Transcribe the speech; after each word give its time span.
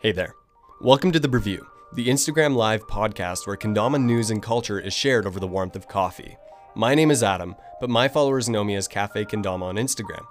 Hey 0.00 0.12
there. 0.12 0.36
Welcome 0.80 1.10
to 1.10 1.18
The 1.18 1.26
Brewview, 1.26 1.66
the 1.92 2.06
Instagram 2.06 2.54
Live 2.54 2.86
podcast 2.86 3.48
where 3.48 3.56
Kendama 3.56 4.00
news 4.00 4.30
and 4.30 4.40
culture 4.40 4.78
is 4.78 4.94
shared 4.94 5.26
over 5.26 5.40
the 5.40 5.48
warmth 5.48 5.74
of 5.74 5.88
coffee. 5.88 6.36
My 6.76 6.94
name 6.94 7.10
is 7.10 7.24
Adam, 7.24 7.56
but 7.80 7.90
my 7.90 8.06
followers 8.06 8.48
know 8.48 8.62
me 8.62 8.76
as 8.76 8.86
Cafe 8.86 9.24
Kendama 9.24 9.64
on 9.64 9.74
Instagram. 9.74 10.24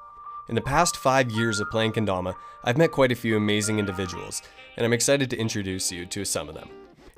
In 0.48 0.56
the 0.56 0.62
past 0.62 0.96
five 0.96 1.30
years 1.32 1.60
of 1.60 1.70
playing 1.70 1.92
Kendama, 1.92 2.34
I've 2.64 2.78
met 2.78 2.94
quite 2.94 3.12
a 3.12 3.16
few 3.16 3.36
amazing 3.36 3.77
individuals, 3.77 4.41
and 4.77 4.86
I'm 4.86 4.93
excited 4.93 5.30
to 5.32 5.38
introduce 5.38 5.91
you 5.91 6.05
to 6.05 6.23
some 6.23 6.47
of 6.47 6.55
them. 6.55 6.70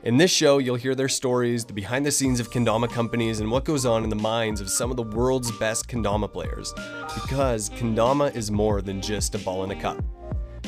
In 0.01 0.17
this 0.17 0.31
show, 0.31 0.57
you'll 0.57 0.75
hear 0.75 0.95
their 0.95 1.07
stories, 1.07 1.65
the 1.65 1.73
behind 1.73 2.03
the 2.03 2.11
scenes 2.11 2.39
of 2.39 2.49
Kendama 2.49 2.91
companies, 2.91 3.41
and 3.41 3.51
what 3.51 3.63
goes 3.63 3.85
on 3.85 4.03
in 4.03 4.09
the 4.09 4.15
minds 4.15 4.59
of 4.59 4.71
some 4.71 4.89
of 4.89 4.97
the 4.97 5.03
world's 5.03 5.51
best 5.59 5.87
Kendama 5.87 6.33
players. 6.33 6.73
Because 7.13 7.69
Kendama 7.69 8.35
is 8.35 8.49
more 8.49 8.81
than 8.81 9.03
just 9.03 9.35
a 9.35 9.37
ball 9.37 9.63
in 9.63 9.69
a 9.69 9.79
cup. 9.79 10.03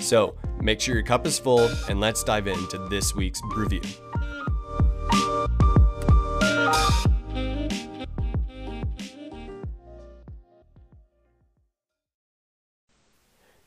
So, 0.01 0.35
make 0.59 0.81
sure 0.81 0.95
your 0.95 1.03
cup 1.03 1.27
is 1.27 1.37
full, 1.37 1.69
and 1.87 1.99
let's 1.99 2.23
dive 2.23 2.47
into 2.47 2.79
this 2.89 3.13
week's 3.13 3.39
Brewview. 3.41 3.85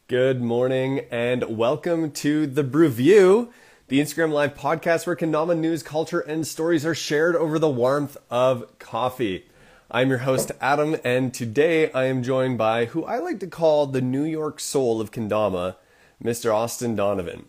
Good 0.08 0.42
morning, 0.42 1.06
and 1.10 1.56
welcome 1.56 2.10
to 2.10 2.48
the 2.48 2.64
Brewview, 2.64 3.50
the 3.86 4.00
Instagram 4.00 4.32
Live 4.32 4.54
podcast 4.54 5.06
where 5.06 5.14
Kendama 5.14 5.56
news, 5.56 5.84
culture, 5.84 6.20
and 6.20 6.44
stories 6.44 6.84
are 6.84 6.96
shared 6.96 7.36
over 7.36 7.60
the 7.60 7.70
warmth 7.70 8.16
of 8.28 8.78
coffee. 8.80 9.46
I'm 9.88 10.08
your 10.08 10.18
host, 10.18 10.50
Adam, 10.60 10.96
and 11.04 11.32
today 11.32 11.92
I 11.92 12.06
am 12.06 12.24
joined 12.24 12.58
by 12.58 12.86
who 12.86 13.04
I 13.04 13.18
like 13.18 13.38
to 13.40 13.46
call 13.46 13.86
the 13.86 14.00
New 14.00 14.24
York 14.24 14.58
soul 14.58 15.00
of 15.00 15.12
Kendama, 15.12 15.76
Mr. 16.24 16.54
Austin 16.54 16.96
Donovan. 16.96 17.46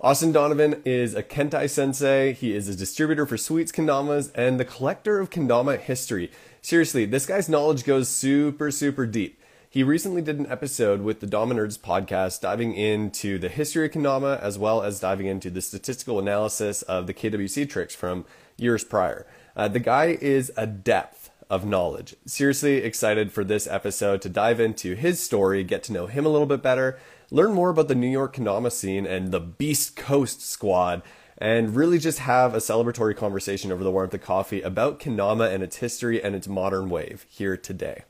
Austin 0.00 0.32
Donovan 0.32 0.82
is 0.84 1.14
a 1.14 1.22
Kentai 1.22 1.70
sensei. 1.70 2.32
He 2.32 2.54
is 2.54 2.68
a 2.68 2.76
distributor 2.76 3.24
for 3.24 3.38
Sweets 3.38 3.72
Kendamas 3.72 4.30
and 4.34 4.58
the 4.58 4.64
collector 4.64 5.20
of 5.20 5.30
Kendama 5.30 5.78
history. 5.78 6.30
Seriously, 6.60 7.06
this 7.06 7.24
guy's 7.24 7.48
knowledge 7.48 7.84
goes 7.84 8.08
super, 8.08 8.70
super 8.70 9.06
deep. 9.06 9.40
He 9.70 9.82
recently 9.82 10.22
did 10.22 10.38
an 10.38 10.50
episode 10.50 11.02
with 11.02 11.20
the 11.20 11.26
Dominerds 11.26 11.78
podcast 11.78 12.40
diving 12.40 12.74
into 12.74 13.38
the 13.38 13.48
history 13.48 13.86
of 13.86 13.92
Kendama 13.92 14.40
as 14.40 14.58
well 14.58 14.82
as 14.82 15.00
diving 15.00 15.26
into 15.26 15.48
the 15.48 15.60
statistical 15.60 16.18
analysis 16.18 16.82
of 16.82 17.06
the 17.06 17.14
KWC 17.14 17.68
tricks 17.68 17.94
from 17.94 18.24
years 18.56 18.84
prior. 18.84 19.26
Uh, 19.54 19.68
the 19.68 19.80
guy 19.80 20.18
is 20.20 20.50
a 20.56 20.66
depth 20.66 21.30
of 21.48 21.64
knowledge. 21.64 22.16
Seriously 22.26 22.78
excited 22.78 23.32
for 23.32 23.44
this 23.44 23.66
episode 23.66 24.20
to 24.22 24.28
dive 24.28 24.60
into 24.60 24.94
his 24.94 25.20
story, 25.20 25.62
get 25.62 25.82
to 25.84 25.92
know 25.92 26.06
him 26.06 26.26
a 26.26 26.28
little 26.28 26.46
bit 26.46 26.62
better, 26.62 26.98
learn 27.30 27.52
more 27.52 27.70
about 27.70 27.88
the 27.88 27.94
New 27.94 28.08
York 28.08 28.36
Kendama 28.36 28.70
scene 28.70 29.06
and 29.06 29.32
the 29.32 29.40
Beast 29.40 29.96
Coast 29.96 30.42
squad, 30.42 31.02
and 31.38 31.76
really 31.76 31.98
just 31.98 32.20
have 32.20 32.54
a 32.54 32.58
celebratory 32.58 33.16
conversation 33.16 33.70
over 33.70 33.84
the 33.84 33.90
warmth 33.90 34.14
of 34.14 34.22
coffee 34.22 34.62
about 34.62 34.98
Kendama 35.00 35.52
and 35.52 35.62
its 35.62 35.76
history 35.76 36.22
and 36.22 36.34
its 36.34 36.48
modern 36.48 36.88
wave 36.88 37.26
here 37.28 37.56
today. 37.56 38.04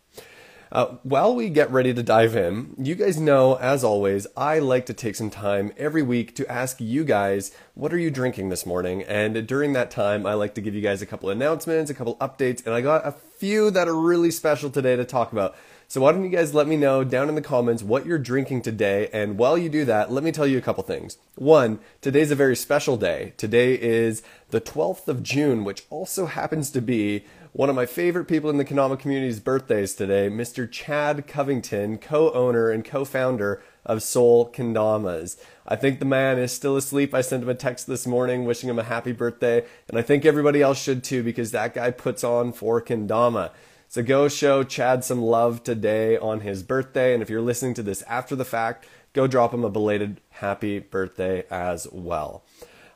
Uh, 0.73 0.97
while 1.05 1.35
we 1.35 1.49
get 1.49 1.71
ready 1.71 1.95
to 1.95 2.03
dive 2.03 2.35
in, 2.35 2.75
you 2.77 2.95
guys 2.97 3.21
know, 3.21 3.55
as 3.55 3.85
always, 3.85 4.27
I 4.37 4.59
like 4.59 4.85
to 4.87 4.93
take 4.93 5.15
some 5.15 5.31
time 5.31 5.73
every 5.77 6.03
week 6.03 6.35
to 6.37 6.51
ask 6.51 6.81
you 6.81 7.05
guys, 7.05 7.53
what 7.75 7.93
are 7.93 7.99
you 7.99 8.11
drinking 8.11 8.49
this 8.49 8.67
morning? 8.67 9.03
And 9.05 9.47
during 9.47 9.75
that 9.75 9.93
time, 9.93 10.27
I 10.27 10.35
like 10.35 10.55
to 10.57 10.61
give 10.61 10.75
you 10.75 10.81
guys 10.81 11.03
a 11.03 11.07
couple 11.07 11.31
announcements, 11.31 11.91
a 11.91 11.95
couple 11.95 12.17
updates, 12.17 12.67
and 12.67 12.75
I 12.75 12.81
got 12.81 13.07
a 13.07 13.13
few 13.13 13.71
that 13.71 13.87
are 13.87 13.95
really 13.95 14.33
special 14.33 14.69
today 14.69 14.97
to 14.97 15.05
talk 15.05 15.31
about. 15.31 15.55
So 15.89 16.01
why 16.01 16.11
don't 16.11 16.25
you 16.25 16.31
guys 16.31 16.53
let 16.53 16.67
me 16.67 16.77
know 16.77 17.05
down 17.05 17.29
in 17.29 17.37
the 17.37 17.41
comments 17.41 17.81
what 17.81 18.07
you're 18.07 18.19
drinking 18.19 18.63
today? 18.63 19.09
And 19.13 19.39
while 19.39 19.57
you 19.57 19.69
do 19.69 19.85
that, 19.85 20.11
let 20.11 20.25
me 20.25 20.33
tell 20.33 20.47
you 20.47 20.59
a 20.59 20.63
couple 20.63 20.83
things. 20.83 21.17
One, 21.37 21.79
today's 22.01 22.33
a 22.33 22.35
very 22.35 22.57
special 22.57 22.97
day. 22.97 23.35
Today 23.37 23.75
is 23.75 24.25
the 24.51 24.61
12th 24.61 25.07
of 25.07 25.23
June, 25.23 25.63
which 25.63 25.85
also 25.89 26.27
happens 26.27 26.71
to 26.73 26.81
be 26.81 27.25
one 27.53 27.71
of 27.71 27.77
my 27.77 27.87
favorite 27.87 28.25
people 28.25 28.51
in 28.51 28.57
the 28.57 28.65
Kendama 28.65 28.99
community's 28.99 29.39
birthdays 29.39 29.95
today, 29.95 30.29
Mr. 30.29 30.69
Chad 30.69 31.29
Covington, 31.29 31.99
co-owner 31.99 32.69
and 32.69 32.85
co-founder 32.85 33.63
of 33.85 34.03
Sol 34.03 34.51
Kendamas. 34.51 35.41
I 35.69 35.77
think 35.77 36.01
the 36.01 36.05
man 36.05 36.37
is 36.37 36.51
still 36.51 36.77
asleep. 36.77 37.15
I 37.15 37.21
sent 37.21 37.45
him 37.45 37.49
a 37.49 37.55
text 37.55 37.87
this 37.87 38.09
morning 38.09 38.45
wishing 38.45 38.69
him 38.69 38.81
a 38.81 38.83
happy 38.83 39.13
birthday, 39.13 39.65
and 39.89 39.97
I 39.97 40.03
think 40.03 40.25
everybody 40.25 40.61
else 40.61 40.83
should 40.83 41.05
too 41.05 41.23
because 41.23 41.53
that 41.53 41.75
guy 41.75 41.93
puts 41.93 42.25
on 42.25 42.53
for 42.53 42.83
Kendama. 42.83 43.53
So 43.89 44.03
go 44.03 44.29
show 44.29 44.65
Chad 44.65 45.05
some 45.05 45.23
love 45.23 45.63
today 45.63 46.19
on 46.19 46.41
his 46.41 46.63
birthday, 46.63 47.15
and 47.15 47.23
if 47.23 47.31
you're 47.31 47.41
listening 47.41 47.75
to 47.75 47.83
this 47.83 48.03
after 48.03 48.35
the 48.35 48.45
fact, 48.45 48.87
go 49.13 49.27
drop 49.27 49.55
him 49.55 49.65
a 49.65 49.71
belated 49.71 50.21
happy 50.31 50.81
birthday 50.81 51.45
as 51.51 51.87
well. 51.93 52.45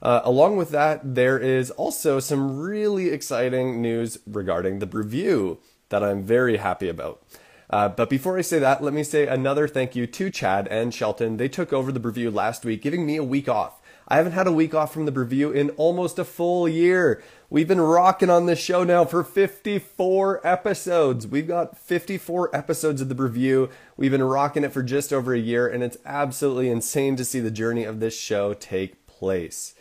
Uh, 0.02 0.20
along 0.24 0.56
with 0.56 0.70
that, 0.70 1.14
there 1.14 1.38
is 1.38 1.70
also 1.72 2.18
some 2.18 2.58
really 2.58 3.10
exciting 3.10 3.80
news 3.80 4.18
regarding 4.26 4.78
the 4.78 4.86
Brewview 4.86 5.58
that 5.90 6.02
I'm 6.02 6.22
very 6.22 6.56
happy 6.56 6.88
about. 6.88 7.22
Uh, 7.68 7.88
but 7.88 8.10
before 8.10 8.36
I 8.36 8.40
say 8.40 8.58
that, 8.58 8.82
let 8.82 8.92
me 8.92 9.04
say 9.04 9.28
another 9.28 9.68
thank 9.68 9.94
you 9.94 10.06
to 10.08 10.30
Chad 10.30 10.66
and 10.68 10.92
Shelton. 10.92 11.36
They 11.36 11.48
took 11.48 11.72
over 11.72 11.92
the 11.92 12.00
Brewview 12.00 12.34
last 12.34 12.64
week, 12.64 12.82
giving 12.82 13.06
me 13.06 13.16
a 13.16 13.24
week 13.24 13.48
off. 13.48 13.80
I 14.08 14.16
haven't 14.16 14.32
had 14.32 14.48
a 14.48 14.52
week 14.52 14.74
off 14.74 14.92
from 14.92 15.06
the 15.06 15.12
Brewview 15.12 15.54
in 15.54 15.70
almost 15.70 16.18
a 16.18 16.24
full 16.24 16.68
year. 16.68 17.22
We've 17.52 17.66
been 17.66 17.80
rocking 17.80 18.30
on 18.30 18.46
this 18.46 18.60
show 18.60 18.84
now 18.84 19.04
for 19.04 19.24
54 19.24 20.46
episodes. 20.46 21.26
We've 21.26 21.48
got 21.48 21.76
54 21.76 22.54
episodes 22.54 23.00
of 23.00 23.08
the 23.08 23.14
Brewview. 23.16 23.68
We've 23.96 24.12
been 24.12 24.22
rocking 24.22 24.62
it 24.62 24.72
for 24.72 24.84
just 24.84 25.12
over 25.12 25.34
a 25.34 25.38
year, 25.38 25.66
and 25.66 25.82
it's 25.82 25.96
absolutely 26.06 26.70
insane 26.70 27.16
to 27.16 27.24
see 27.24 27.40
the 27.40 27.50
journey 27.50 27.82
of 27.82 27.98
this 27.98 28.16
show 28.16 28.54
take 28.54 29.04
place. 29.08 29.74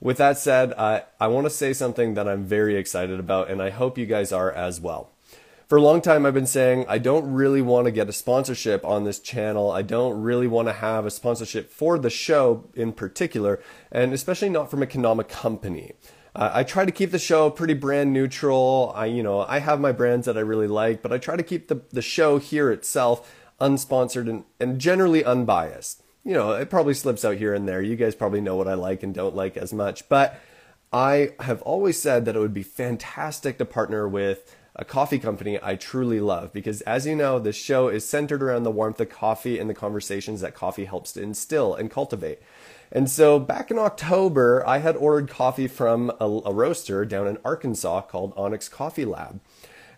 With 0.00 0.16
that 0.16 0.36
said, 0.36 0.72
I, 0.72 1.04
I 1.20 1.28
want 1.28 1.46
to 1.46 1.50
say 1.50 1.72
something 1.72 2.14
that 2.14 2.26
I'm 2.26 2.44
very 2.44 2.74
excited 2.74 3.20
about, 3.20 3.48
and 3.48 3.62
I 3.62 3.70
hope 3.70 3.98
you 3.98 4.06
guys 4.06 4.32
are 4.32 4.50
as 4.50 4.80
well. 4.80 5.12
For 5.68 5.78
a 5.78 5.82
long 5.82 6.00
time, 6.00 6.26
I've 6.26 6.34
been 6.34 6.44
saying 6.44 6.86
I 6.88 6.98
don't 6.98 7.32
really 7.32 7.62
want 7.62 7.84
to 7.84 7.92
get 7.92 8.08
a 8.08 8.12
sponsorship 8.12 8.84
on 8.84 9.04
this 9.04 9.20
channel. 9.20 9.70
I 9.70 9.82
don't 9.82 10.20
really 10.20 10.48
want 10.48 10.66
to 10.66 10.74
have 10.74 11.06
a 11.06 11.10
sponsorship 11.10 11.70
for 11.70 12.00
the 12.00 12.10
show 12.10 12.68
in 12.74 12.92
particular, 12.92 13.62
and 13.92 14.12
especially 14.12 14.48
not 14.48 14.72
from 14.72 14.82
a 14.82 14.86
Kendama 14.86 15.28
company. 15.28 15.92
Uh, 16.34 16.50
I 16.54 16.64
try 16.64 16.84
to 16.84 16.92
keep 16.92 17.10
the 17.10 17.18
show 17.18 17.50
pretty 17.50 17.74
brand 17.74 18.12
neutral. 18.12 18.92
I, 18.94 19.06
you 19.06 19.22
know, 19.22 19.42
I 19.42 19.58
have 19.58 19.80
my 19.80 19.92
brands 19.92 20.26
that 20.26 20.36
I 20.36 20.40
really 20.40 20.66
like, 20.66 21.02
but 21.02 21.12
I 21.12 21.18
try 21.18 21.36
to 21.36 21.42
keep 21.42 21.68
the, 21.68 21.82
the 21.90 22.02
show 22.02 22.38
here 22.38 22.70
itself 22.70 23.34
unsponsored 23.60 24.28
and, 24.28 24.44
and 24.58 24.80
generally 24.80 25.24
unbiased 25.24 26.02
you 26.24 26.34
know, 26.34 26.52
it 26.52 26.70
probably 26.70 26.94
slips 26.94 27.24
out 27.24 27.36
here 27.36 27.54
and 27.54 27.68
there. 27.68 27.82
You 27.82 27.96
guys 27.96 28.14
probably 28.14 28.40
know 28.40 28.56
what 28.56 28.68
I 28.68 28.74
like 28.74 29.02
and 29.02 29.14
don't 29.14 29.34
like 29.34 29.56
as 29.56 29.72
much. 29.72 30.08
But 30.08 30.38
I 30.92 31.32
have 31.40 31.62
always 31.62 32.00
said 32.00 32.24
that 32.24 32.36
it 32.36 32.38
would 32.38 32.54
be 32.54 32.62
fantastic 32.62 33.58
to 33.58 33.64
partner 33.64 34.08
with 34.08 34.56
a 34.76 34.84
coffee 34.84 35.18
company 35.18 35.58
I 35.62 35.76
truly 35.76 36.20
love 36.20 36.52
because, 36.52 36.80
as 36.82 37.06
you 37.06 37.16
know, 37.16 37.38
this 37.38 37.56
show 37.56 37.88
is 37.88 38.08
centered 38.08 38.42
around 38.42 38.62
the 38.62 38.70
warmth 38.70 39.00
of 39.00 39.10
coffee 39.10 39.58
and 39.58 39.68
the 39.68 39.74
conversations 39.74 40.40
that 40.40 40.54
coffee 40.54 40.84
helps 40.84 41.12
to 41.12 41.22
instill 41.22 41.74
and 41.74 41.90
cultivate. 41.90 42.38
And 42.94 43.10
so 43.10 43.38
back 43.38 43.70
in 43.70 43.78
October, 43.78 44.62
I 44.66 44.78
had 44.78 44.96
ordered 44.96 45.30
coffee 45.30 45.66
from 45.66 46.12
a, 46.20 46.26
a 46.44 46.52
roaster 46.52 47.06
down 47.06 47.26
in 47.26 47.38
Arkansas 47.42 48.02
called 48.02 48.34
Onyx 48.36 48.68
Coffee 48.68 49.06
Lab. 49.06 49.40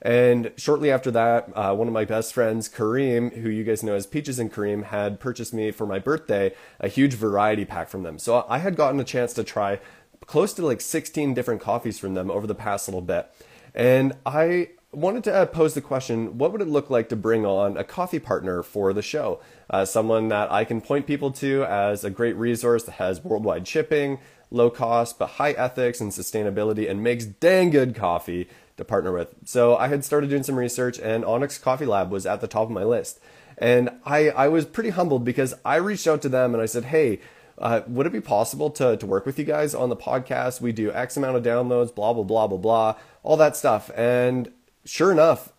And 0.00 0.52
shortly 0.56 0.92
after 0.92 1.10
that, 1.10 1.50
uh, 1.56 1.74
one 1.74 1.88
of 1.88 1.94
my 1.94 2.04
best 2.04 2.32
friends, 2.32 2.68
Kareem, 2.68 3.36
who 3.40 3.48
you 3.48 3.64
guys 3.64 3.82
know 3.82 3.94
as 3.94 4.06
Peaches 4.06 4.38
and 4.38 4.52
Kareem, 4.52 4.84
had 4.84 5.18
purchased 5.18 5.52
me 5.52 5.72
for 5.72 5.86
my 5.86 5.98
birthday 5.98 6.54
a 6.78 6.88
huge 6.88 7.14
variety 7.14 7.64
pack 7.64 7.88
from 7.88 8.04
them. 8.04 8.18
So 8.18 8.46
I 8.48 8.58
had 8.58 8.76
gotten 8.76 9.00
a 9.00 9.04
chance 9.04 9.32
to 9.34 9.44
try 9.44 9.80
close 10.26 10.52
to 10.54 10.64
like 10.64 10.80
16 10.80 11.34
different 11.34 11.60
coffees 11.60 11.98
from 11.98 12.14
them 12.14 12.30
over 12.30 12.46
the 12.46 12.54
past 12.54 12.86
little 12.86 13.00
bit. 13.00 13.28
And 13.74 14.12
I 14.24 14.68
wanted 14.92 15.24
to 15.24 15.46
pose 15.46 15.74
the 15.74 15.80
question 15.80 16.38
what 16.38 16.52
would 16.52 16.60
it 16.60 16.68
look 16.68 16.90
like 16.90 17.08
to 17.08 17.16
bring 17.16 17.44
on 17.44 17.76
a 17.76 17.84
coffee 17.84 18.18
partner 18.18 18.62
for 18.62 18.92
the 18.92 19.02
show? 19.02 19.40
Uh, 19.70 19.84
someone 19.84 20.28
that 20.28 20.52
I 20.52 20.64
can 20.64 20.80
point 20.80 21.06
people 21.06 21.30
to 21.32 21.64
as 21.64 22.04
a 22.04 22.10
great 22.10 22.36
resource 22.36 22.84
that 22.84 22.92
has 22.92 23.24
worldwide 23.24 23.66
shipping, 23.66 24.18
low 24.50 24.70
cost, 24.70 25.18
but 25.18 25.30
high 25.30 25.52
ethics 25.52 26.00
and 26.00 26.12
sustainability, 26.12 26.88
and 26.88 27.02
makes 27.02 27.24
dang 27.24 27.70
good 27.70 27.94
coffee 27.94 28.48
to 28.76 28.84
partner 28.84 29.12
with. 29.12 29.28
So 29.44 29.76
I 29.76 29.88
had 29.88 30.04
started 30.04 30.30
doing 30.30 30.42
some 30.42 30.56
research, 30.56 30.98
and 30.98 31.24
Onyx 31.24 31.58
Coffee 31.58 31.86
Lab 31.86 32.10
was 32.10 32.26
at 32.26 32.40
the 32.40 32.46
top 32.46 32.64
of 32.64 32.70
my 32.70 32.84
list. 32.84 33.20
And 33.56 33.90
I, 34.04 34.30
I 34.30 34.48
was 34.48 34.64
pretty 34.64 34.90
humbled 34.90 35.24
because 35.24 35.54
I 35.64 35.76
reached 35.76 36.06
out 36.06 36.22
to 36.22 36.28
them 36.28 36.54
and 36.54 36.62
I 36.62 36.66
said, 36.66 36.86
hey, 36.86 37.20
uh, 37.58 37.82
would 37.86 38.06
it 38.06 38.12
be 38.12 38.20
possible 38.20 38.68
to, 38.70 38.96
to 38.96 39.06
work 39.06 39.26
with 39.26 39.38
you 39.38 39.44
guys 39.44 39.74
on 39.74 39.88
the 39.88 39.96
podcast? 39.96 40.60
We 40.60 40.72
do 40.72 40.92
X 40.92 41.16
amount 41.16 41.36
of 41.36 41.44
downloads, 41.44 41.94
blah, 41.94 42.12
blah, 42.12 42.24
blah, 42.24 42.48
blah, 42.48 42.58
blah, 42.58 42.96
all 43.22 43.36
that 43.36 43.56
stuff. 43.56 43.90
And 43.96 44.52
sure 44.84 45.12
enough, 45.12 45.52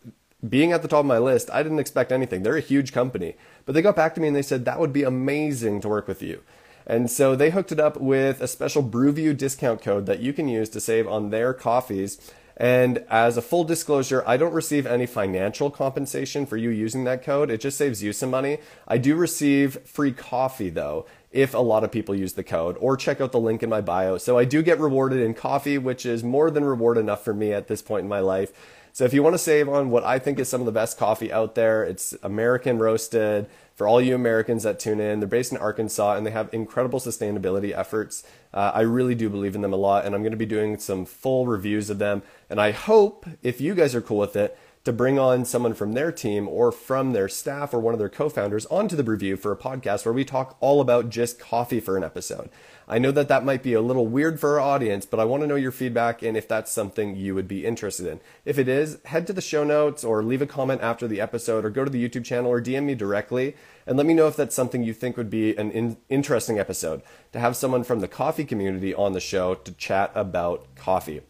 being 0.49 0.71
at 0.71 0.81
the 0.81 0.87
top 0.87 0.99
of 0.99 1.05
my 1.05 1.17
list, 1.17 1.49
I 1.51 1.63
didn't 1.63 1.79
expect 1.79 2.11
anything. 2.11 2.43
They're 2.43 2.57
a 2.57 2.61
huge 2.61 2.91
company. 2.93 3.35
But 3.65 3.73
they 3.73 3.81
got 3.81 3.95
back 3.95 4.15
to 4.15 4.21
me 4.21 4.27
and 4.27 4.35
they 4.35 4.41
said, 4.41 4.65
that 4.65 4.79
would 4.79 4.93
be 4.93 5.03
amazing 5.03 5.81
to 5.81 5.89
work 5.89 6.07
with 6.07 6.21
you. 6.21 6.41
And 6.87 7.09
so 7.09 7.35
they 7.35 7.49
hooked 7.49 7.71
it 7.71 7.79
up 7.79 7.97
with 7.97 8.41
a 8.41 8.47
special 8.47 8.83
Brewview 8.83 9.35
discount 9.35 9.81
code 9.81 10.05
that 10.05 10.19
you 10.19 10.33
can 10.33 10.47
use 10.47 10.69
to 10.69 10.79
save 10.79 11.07
on 11.07 11.29
their 11.31 11.53
coffees 11.53 12.19
And 12.57 13.03
as 13.09 13.35
a 13.35 13.41
full 13.41 13.65
disclosure, 13.65 14.23
I 14.25 14.37
don't 14.37 14.53
receive 14.53 14.87
any 14.87 15.05
financial 15.05 15.69
compensation 15.69 16.45
for 16.45 16.55
you 16.55 16.69
using 16.69 17.03
that 17.03 17.23
code. 17.23 17.51
It 17.51 17.59
just 17.59 17.77
saves 17.77 18.01
you 18.01 18.13
some 18.13 18.29
money. 18.29 18.59
I 18.87 18.97
do 18.97 19.15
receive 19.15 19.79
free 19.85 20.13
coffee 20.13 20.69
though 20.69 21.05
if 21.31 21.53
a 21.53 21.59
lot 21.59 21.83
of 21.83 21.91
people 21.91 22.15
use 22.15 22.33
the 22.33 22.43
code 22.43 22.77
or 22.79 22.95
check 22.95 23.19
out 23.19 23.33
the 23.33 23.39
link 23.39 23.61
in 23.61 23.69
my 23.69 23.81
bio. 23.81 24.17
So 24.17 24.37
I 24.37 24.45
do 24.45 24.63
get 24.63 24.79
rewarded 24.79 25.19
in 25.19 25.33
coffee, 25.33 25.77
which 25.77 26.05
is 26.05 26.23
more 26.23 26.49
than 26.49 26.63
reward 26.63 26.97
enough 26.97 27.25
for 27.25 27.33
me 27.33 27.51
at 27.51 27.67
this 27.67 27.81
point 27.81 28.03
in 28.03 28.09
my 28.09 28.21
life. 28.21 28.53
So 28.95 29.03
if 29.03 29.13
you 29.13 29.21
want 29.21 29.33
to 29.33 29.39
save 29.39 29.67
on 29.67 29.89
what 29.89 30.05
I 30.05 30.19
think 30.19 30.39
is 30.39 30.47
some 30.47 30.61
of 30.61 30.65
the 30.65 30.71
best 30.71 30.97
coffee 30.97 31.29
out 31.29 31.53
there, 31.53 31.83
it's 31.83 32.15
American 32.23 32.79
roasted 32.79 33.45
for 33.75 33.89
all 33.89 33.99
you 33.99 34.15
Americans 34.15 34.63
that 34.63 34.79
tune 34.79 35.01
in. 35.01 35.19
They're 35.19 35.27
based 35.27 35.51
in 35.51 35.57
Arkansas 35.57 36.15
and 36.15 36.25
they 36.25 36.31
have 36.31 36.47
incredible 36.53 37.01
sustainability 37.01 37.77
efforts. 37.77 38.23
Uh, 38.53 38.71
I 38.73 38.83
really 38.83 39.13
do 39.13 39.29
believe 39.29 39.53
in 39.53 39.59
them 39.59 39.73
a 39.73 39.75
lot, 39.75 40.05
and 40.05 40.15
I'm 40.15 40.21
going 40.21 40.31
to 40.31 40.37
be 40.37 40.45
doing 40.45 40.77
some 40.77 41.03
full 41.03 41.45
reviews 41.45 41.89
of 41.89 41.99
them. 41.99 42.23
And 42.49 42.61
I 42.61 42.71
hope, 42.71 43.25
if 43.43 43.59
you 43.59 43.75
guys 43.75 43.95
are 43.95 44.01
cool 44.01 44.19
with 44.19 44.37
it, 44.37 44.57
to 44.85 44.93
bring 44.93 45.17
on 45.17 45.43
someone 45.43 45.73
from 45.73 45.93
their 45.93 46.11
team 46.11 46.47
or 46.47 46.71
from 46.71 47.11
their 47.11 47.27
staff 47.27 47.73
or 47.73 47.79
one 47.79 47.95
of 47.95 47.99
their 47.99 48.07
co-founders 48.07 48.67
onto 48.67 48.95
the 48.95 49.03
Brewview 49.03 49.37
for 49.37 49.51
a 49.51 49.57
podcast 49.57 50.05
where 50.05 50.13
we 50.13 50.23
talk 50.23 50.55
all 50.59 50.79
about 50.79 51.09
just 51.09 51.39
coffee 51.39 51.79
for 51.79 51.97
an 51.97 52.03
episode. 52.03 52.51
I 52.87 52.99
know 52.99 53.09
that 53.09 53.27
that 53.27 53.43
might 53.43 53.63
be 53.63 53.73
a 53.73 53.81
little 53.81 54.05
weird 54.05 54.39
for 54.39 54.51
our 54.51 54.59
audience, 54.59 55.07
but 55.07 55.19
I 55.19 55.25
want 55.25 55.41
to 55.41 55.47
know 55.47 55.55
your 55.55 55.71
feedback 55.71 56.21
and 56.21 56.37
if 56.37 56.47
that's 56.47 56.71
something 56.71 57.15
you 57.15 57.33
would 57.33 57.47
be 57.47 57.65
interested 57.65 58.05
in. 58.05 58.19
If 58.45 58.59
it 58.59 58.67
is, 58.67 58.99
head 59.05 59.25
to 59.25 59.33
the 59.33 59.41
show 59.41 59.63
notes 59.63 60.03
or 60.03 60.21
leave 60.21 60.43
a 60.43 60.47
comment 60.47 60.81
after 60.81 61.07
the 61.07 61.19
episode 61.19 61.65
or 61.65 61.71
go 61.71 61.83
to 61.83 61.89
the 61.89 62.07
YouTube 62.07 62.23
channel 62.23 62.51
or 62.51 62.61
DM 62.61 62.83
me 62.83 62.93
directly 62.93 63.55
and 63.87 63.97
let 63.97 64.05
me 64.05 64.13
know 64.13 64.27
if 64.27 64.35
that's 64.35 64.55
something 64.55 64.83
you 64.83 64.93
think 64.93 65.17
would 65.17 65.31
be 65.31 65.57
an 65.57 65.71
in- 65.71 65.97
interesting 66.09 66.59
episode 66.59 67.01
to 67.33 67.39
have 67.39 67.55
someone 67.55 67.83
from 67.83 68.01
the 68.01 68.07
coffee 68.07 68.45
community 68.45 68.93
on 68.93 69.13
the 69.13 69.19
show 69.19 69.55
to 69.55 69.71
chat 69.71 70.11
about 70.13 70.75
coffee. 70.75 71.21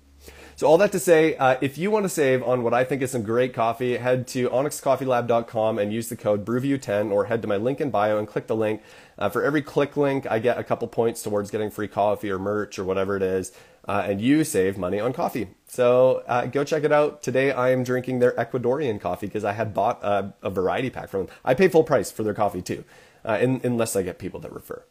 So 0.58 0.68
all 0.68 0.78
that 0.78 0.94
to 0.94 1.02
say, 1.02 1.36
uh, 1.36 1.58
if 1.60 1.78
you 1.78 1.92
want 1.92 2.06
to 2.06 2.10
save 2.10 2.42
on 2.42 2.64
what 2.64 2.74
I 2.74 2.86
think 2.86 3.02
is 3.02 3.12
some 3.12 3.24
great 3.24 3.54
coffee, 3.54 3.98
head 3.98 4.26
to 4.28 4.50
onyxcoffeelab.com 4.50 5.78
and 5.78 5.92
use 5.92 6.08
the 6.08 6.16
code 6.16 6.46
BrewView10 6.46 7.12
or 7.12 7.26
head 7.26 7.42
to 7.42 7.48
my 7.48 7.58
link 7.58 7.82
in 7.82 7.90
bio 7.90 8.18
and 8.18 8.26
click 8.26 8.48
the 8.48 8.56
link. 8.56 8.82
Uh, 9.18 9.28
for 9.28 9.44
every 9.44 9.62
click 9.62 9.98
link, 9.98 10.26
I 10.32 10.40
get 10.40 10.58
a 10.58 10.64
couple 10.64 10.88
points 10.88 11.22
towards 11.22 11.52
getting 11.52 11.70
free 11.70 11.90
coffee 11.90 12.32
or 12.32 12.40
merch 12.40 12.80
or 12.80 12.86
whatever 12.86 13.18
it 13.18 13.22
is. 13.22 13.52
Uh, 13.86 14.06
and 14.06 14.22
you 14.22 14.46
save 14.46 14.78
money 14.78 14.98
on 14.98 15.12
coffee. 15.12 15.50
So 15.68 16.24
uh, 16.26 16.46
go 16.46 16.64
check 16.64 16.86
it 16.86 16.92
out. 16.94 17.22
Today 17.22 17.52
I 17.52 17.72
am 17.72 17.84
drinking 17.84 18.20
their 18.20 18.32
Ecuadorian 18.32 19.02
coffee 19.02 19.28
because 19.28 19.44
I 19.44 19.52
had 19.52 19.74
bought 19.74 20.02
a, 20.06 20.34
a, 20.42 20.50
variety 20.50 20.90
pack 20.90 21.10
from 21.10 21.26
them. 21.26 21.36
I 21.44 21.54
pay 21.54 21.68
full 21.68 21.84
price 21.84 22.12
for 22.12 22.24
their 22.24 22.34
coffee 22.34 22.62
too, 22.62 22.86
uh, 23.26 23.38
in, 23.42 23.60
unless 23.66 23.96
I 23.98 24.04
get 24.04 24.20
people 24.20 24.40
that 24.40 24.54
refer. 24.54 24.84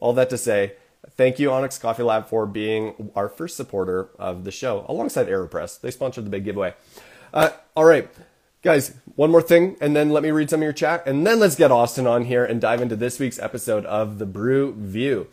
All 0.00 0.12
that 0.12 0.28
to 0.30 0.38
say, 0.38 0.74
Thank 1.10 1.38
you, 1.38 1.52
Onyx 1.52 1.78
Coffee 1.78 2.02
Lab, 2.02 2.28
for 2.28 2.46
being 2.46 3.10
our 3.14 3.28
first 3.28 3.56
supporter 3.56 4.10
of 4.18 4.44
the 4.44 4.50
show, 4.50 4.84
alongside 4.88 5.28
AeroPress. 5.28 5.80
They 5.80 5.90
sponsored 5.90 6.26
the 6.26 6.30
big 6.30 6.44
giveaway. 6.44 6.74
Uh, 7.32 7.50
all 7.76 7.84
right, 7.84 8.08
guys, 8.62 8.94
one 9.14 9.30
more 9.30 9.42
thing, 9.42 9.76
and 9.80 9.94
then 9.94 10.10
let 10.10 10.22
me 10.22 10.30
read 10.30 10.50
some 10.50 10.60
of 10.60 10.64
your 10.64 10.72
chat, 10.72 11.06
and 11.06 11.26
then 11.26 11.40
let's 11.40 11.56
get 11.56 11.70
Austin 11.70 12.06
on 12.06 12.24
here 12.24 12.44
and 12.44 12.60
dive 12.60 12.80
into 12.80 12.96
this 12.96 13.18
week's 13.18 13.38
episode 13.38 13.84
of 13.86 14.18
the 14.18 14.26
Brew 14.26 14.74
View. 14.74 15.28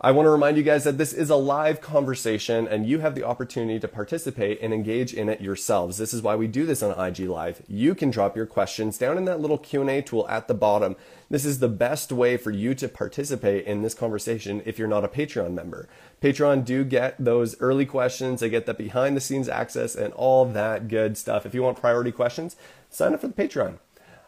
I 0.00 0.12
want 0.12 0.26
to 0.26 0.30
remind 0.30 0.56
you 0.56 0.62
guys 0.62 0.84
that 0.84 0.96
this 0.96 1.12
is 1.12 1.28
a 1.28 1.34
live 1.34 1.80
conversation 1.80 2.68
and 2.68 2.86
you 2.86 3.00
have 3.00 3.16
the 3.16 3.24
opportunity 3.24 3.80
to 3.80 3.88
participate 3.88 4.60
and 4.62 4.72
engage 4.72 5.12
in 5.12 5.28
it 5.28 5.40
yourselves. 5.40 5.98
This 5.98 6.14
is 6.14 6.22
why 6.22 6.36
we 6.36 6.46
do 6.46 6.64
this 6.66 6.84
on 6.84 6.96
IG 6.96 7.28
Live. 7.28 7.62
You 7.66 7.96
can 7.96 8.12
drop 8.12 8.36
your 8.36 8.46
questions 8.46 8.96
down 8.96 9.18
in 9.18 9.24
that 9.24 9.40
little 9.40 9.58
Q&A 9.58 10.00
tool 10.02 10.28
at 10.28 10.46
the 10.46 10.54
bottom. 10.54 10.94
This 11.30 11.44
is 11.44 11.58
the 11.58 11.68
best 11.68 12.10
way 12.10 12.38
for 12.38 12.50
you 12.50 12.74
to 12.76 12.88
participate 12.88 13.66
in 13.66 13.82
this 13.82 13.92
conversation 13.92 14.62
if 14.64 14.78
you're 14.78 14.88
not 14.88 15.04
a 15.04 15.08
Patreon 15.08 15.52
member. 15.52 15.86
Patreon 16.22 16.64
do 16.64 16.84
get 16.84 17.22
those 17.22 17.60
early 17.60 17.84
questions, 17.84 18.40
they 18.40 18.48
get 18.48 18.64
that 18.64 18.78
behind 18.78 19.14
the 19.14 19.20
scenes 19.20 19.46
access 19.46 19.94
and 19.94 20.14
all 20.14 20.46
that 20.46 20.88
good 20.88 21.18
stuff. 21.18 21.44
If 21.44 21.54
you 21.54 21.62
want 21.62 21.80
priority 21.80 22.12
questions, 22.12 22.56
sign 22.88 23.12
up 23.12 23.20
for 23.20 23.28
the 23.28 23.34
Patreon. 23.34 23.78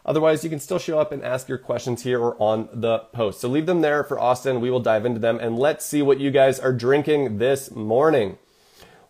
Otherwise, 0.05 0.43
you 0.43 0.49
can 0.49 0.59
still 0.59 0.77
show 0.77 0.99
up 0.99 1.11
and 1.11 1.23
ask 1.23 1.49
your 1.49 1.57
questions 1.57 2.03
here 2.03 2.19
or 2.19 2.35
on 2.41 2.69
the 2.71 2.99
post. 2.99 3.39
So 3.41 3.47
leave 3.47 3.65
them 3.65 3.81
there 3.81 4.03
for 4.03 4.19
Austin. 4.19 4.61
We 4.61 4.69
will 4.69 4.79
dive 4.79 5.05
into 5.05 5.19
them 5.19 5.39
and 5.39 5.57
let's 5.57 5.85
see 5.85 6.03
what 6.03 6.19
you 6.19 6.29
guys 6.29 6.59
are 6.59 6.73
drinking 6.73 7.39
this 7.39 7.71
morning. 7.71 8.37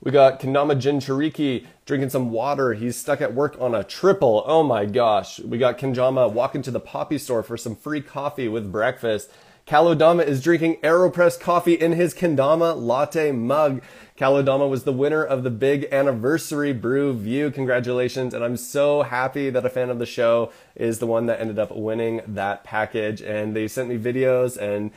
We 0.03 0.09
got 0.09 0.39
Kendama 0.39 0.81
Jinchuriki 0.81 1.68
drinking 1.86 2.09
some 2.09 2.31
water. 2.31 2.74
He's 2.74 2.98
stuck 2.98 3.21
at 3.21 3.36
work 3.36 3.56
on 3.59 3.75
a 3.75 3.83
triple. 3.83 4.44
Oh 4.48 4.63
my 4.63 4.86
gosh. 4.86 5.39
We 5.39 5.59
got 5.59 5.77
Kenjama 5.77 6.31
walking 6.31 6.63
to 6.63 6.71
the 6.71 6.80
poppy 6.80 7.19
store 7.19 7.44
for 7.44 7.56
some 7.56 7.75
free 7.75 8.01
coffee 8.01 8.48
with 8.48 8.71
breakfast. 8.71 9.30
Kalodama 9.68 10.25
is 10.25 10.42
drinking 10.42 10.77
AeroPress 10.77 11.39
coffee 11.39 11.75
in 11.75 11.92
his 11.92 12.15
Kendama 12.15 12.75
latte 12.75 13.31
mug. 13.31 13.83
Kalodama 14.18 14.68
was 14.68 14.86
the 14.86 14.92
winner 14.92 15.24
of 15.24 15.44
the 15.44 15.51
big 15.51 15.88
anniversary 15.92 16.74
brew 16.74 17.13
view. 17.13 17.51
Congratulations. 17.51 18.33
And 18.33 18.44
I'm 18.44 18.57
so 18.57 19.03
happy 19.03 19.51
that 19.51 19.63
a 19.63 19.69
fan 19.69 19.92
of 19.92 20.00
the 20.00 20.07
show 20.07 20.51
is 20.75 20.98
the 20.98 21.06
one 21.06 21.27
that 21.27 21.39
ended 21.39 21.59
up 21.59 21.75
winning 21.75 22.21
that 22.25 22.63
package. 22.63 23.21
And 23.21 23.56
they 23.56 23.68
sent 23.68 23.88
me 23.88 24.00
videos 24.00 24.57
and 24.57 24.89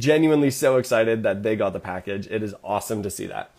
genuinely 0.00 0.50
so 0.50 0.78
excited 0.78 1.22
that 1.22 1.42
they 1.42 1.54
got 1.54 1.74
the 1.74 1.80
package. 1.80 2.26
It 2.28 2.42
is 2.42 2.54
awesome 2.64 3.02
to 3.02 3.10
see 3.10 3.26
that. 3.26 3.50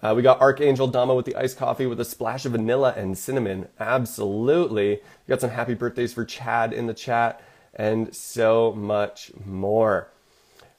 Uh, 0.00 0.14
we 0.14 0.22
got 0.22 0.40
Archangel 0.40 0.86
Dama 0.86 1.14
with 1.14 1.26
the 1.26 1.34
iced 1.34 1.58
coffee 1.58 1.86
with 1.86 1.98
a 2.00 2.04
splash 2.04 2.44
of 2.44 2.52
vanilla 2.52 2.94
and 2.96 3.18
cinnamon. 3.18 3.68
Absolutely. 3.80 4.90
We 4.90 5.28
got 5.28 5.40
some 5.40 5.50
happy 5.50 5.74
birthdays 5.74 6.12
for 6.12 6.24
Chad 6.24 6.72
in 6.72 6.86
the 6.86 6.94
chat 6.94 7.42
and 7.74 8.14
so 8.14 8.72
much 8.72 9.32
more. 9.44 10.08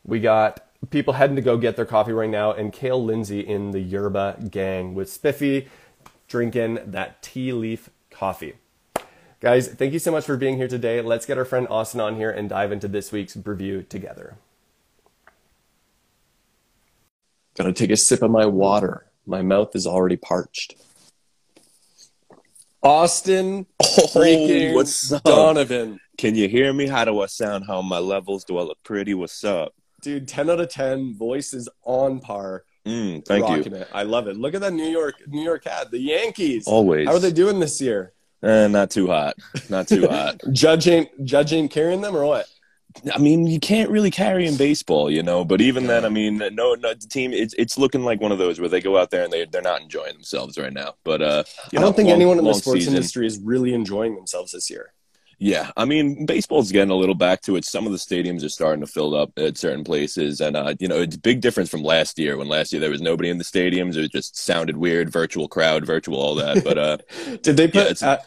We 0.06 0.20
got 0.20 0.66
people 0.90 1.14
heading 1.14 1.36
to 1.36 1.42
go 1.42 1.58
get 1.58 1.76
their 1.76 1.86
coffee 1.86 2.14
right 2.14 2.30
now, 2.30 2.52
and 2.52 2.72
Kale 2.72 3.04
Lindsay 3.04 3.42
in 3.42 3.72
the 3.72 3.82
Yerba 3.82 4.38
gang 4.50 4.96
with 4.96 5.12
Spiffy 5.12 5.68
drinking 6.28 6.80
that 6.86 7.22
tea 7.22 7.52
leaf 7.52 7.90
coffee. 8.10 8.54
Guys, 9.40 9.68
thank 9.68 9.94
you 9.94 10.00
so 10.00 10.12
much 10.12 10.26
for 10.26 10.38
being 10.38 10.58
here 10.58 10.68
today. 10.68 11.02
Let's 11.02 11.26
get 11.26 11.38
our 11.38 11.46
friend 11.46 11.68
Austin 11.70 12.02
on 12.02 12.16
here 12.16 12.30
and 12.30 12.50
dive 12.50 12.72
into 12.72 12.88
this 12.88 13.12
week's 13.12 13.36
Brewview 13.36 13.88
together. 13.88 14.38
Gonna 17.56 17.74
take 17.74 17.90
a 17.90 17.98
sip 17.98 18.22
of 18.22 18.32
my 18.32 18.46
water. 18.46 19.06
My 19.30 19.44
mouth 19.44 19.76
is 19.76 19.86
already 19.86 20.18
parched. 20.18 20.76
Austin 22.82 23.68
oh, 23.84 24.74
what's 24.74 25.12
up? 25.12 25.24
Donovan. 25.24 26.00
Can 26.18 26.34
you 26.34 26.48
hear 26.50 26.74
me? 26.74 26.88
How 26.88 27.06
do 27.06 27.22
I 27.22 27.28
sound? 27.28 27.66
How 27.68 27.82
my 27.82 28.00
levels? 28.00 28.44
Do 28.44 28.58
I 28.58 28.64
look 28.64 28.80
pretty? 28.84 29.14
What's 29.14 29.44
up? 29.44 29.74
dude, 30.02 30.28
10 30.28 30.50
out 30.50 30.60
of 30.60 30.70
10. 30.70 31.16
Voice 31.16 31.54
is 31.54 31.70
on 31.84 32.20
par. 32.20 32.64
Mm, 32.88 33.24
thank 33.26 33.48
you. 33.66 33.74
It. 33.74 33.88
I 33.94 34.04
love 34.04 34.28
it. 34.28 34.38
Look 34.38 34.56
at 34.56 34.62
that 34.62 34.74
New 34.74 34.88
York 34.88 35.16
New 35.28 35.44
York 35.44 35.66
hat. 35.66 35.92
The 35.92 36.00
Yankees. 36.00 36.66
Always. 36.66 37.08
How 37.08 37.16
are 37.16 37.20
they 37.20 37.32
doing 37.32 37.60
this 37.60 37.80
year? 37.82 38.14
Eh, 38.42 38.68
not 38.68 38.90
too 38.90 39.08
hot. 39.08 39.36
Not 39.70 39.88
too 39.88 40.08
hot. 40.10 40.42
judging 40.52 41.08
judging 41.24 41.68
carrying 41.68 42.02
them 42.02 42.16
or 42.16 42.26
what? 42.26 42.48
I 43.14 43.20
mean, 43.20 43.46
you 43.46 43.60
can't 43.60 43.90
really 43.90 44.12
carry 44.12 44.48
in 44.48 44.58
baseball, 44.58 45.12
you 45.12 45.22
know. 45.22 45.46
But 45.46 45.62
even 45.62 45.88
then, 45.88 46.06
I 46.06 46.10
mean, 46.10 46.38
no, 46.38 46.74
no, 46.74 46.76
the 46.76 47.08
team 47.10 47.34
it's 47.34 47.54
it's 47.58 47.78
looking 47.78 48.04
like 48.04 48.20
one 48.20 48.32
of 48.32 48.40
those 48.40 48.60
where 48.60 48.70
they 48.70 48.82
go 48.82 48.98
out 48.98 49.12
there 49.12 49.24
and 49.24 49.32
they 49.32 49.46
they're 49.46 49.62
not 49.62 49.82
enjoying 49.82 50.14
themselves 50.14 50.58
right 50.58 50.74
now. 50.74 50.96
But 51.04 51.22
uh, 51.22 51.44
I 51.48 51.70
don't 51.72 51.82
know, 51.82 51.92
think 51.92 52.08
long, 52.08 52.16
anyone 52.16 52.40
in 52.40 52.46
the 52.46 52.54
sports 52.54 52.82
season. 52.82 52.96
industry 52.96 53.28
is 53.28 53.40
really 53.40 53.74
enjoying 53.74 54.16
themselves 54.16 54.52
this 54.52 54.70
year. 54.70 54.94
Yeah, 55.42 55.72
I 55.78 55.86
mean, 55.86 56.26
baseball's 56.26 56.70
getting 56.70 56.92
a 56.92 56.96
little 56.96 57.16
back 57.16 57.42
to 57.44 57.56
it. 57.56 57.64
Some 57.64 57.86
of 57.86 57.94
the 57.94 57.98
stadiums 57.98 58.44
are 58.44 58.50
starting 58.50 58.82
to 58.82 58.92
fill 58.92 59.16
up 59.16 59.32
at 59.38 59.58
certain 59.58 59.86
places, 59.86 60.42
and 60.42 60.58
uh, 60.58 60.74
you 60.80 60.90
know, 60.90 61.00
it's 61.00 61.16
a 61.16 61.20
big 61.20 61.40
difference 61.40 61.70
from 61.70 61.82
last 61.82 62.20
year. 62.20 62.38
When 62.38 62.50
last 62.50 62.74
year 62.74 62.82
there 62.82 62.90
was 62.90 63.02
nobody 63.02 63.30
in 63.30 63.38
the 63.38 63.46
stadiums, 63.46 63.96
it 63.96 64.12
just 64.12 64.36
sounded 64.36 64.76
weird, 64.76 65.10
virtual 65.10 65.48
crowd, 65.48 65.86
virtual 65.86 66.20
all 66.20 66.36
that. 66.36 66.64
But 66.64 66.78
uh, 66.78 66.98
did 67.42 67.56
they 67.56 67.70
put? 67.70 68.02
Yeah, 68.02 68.18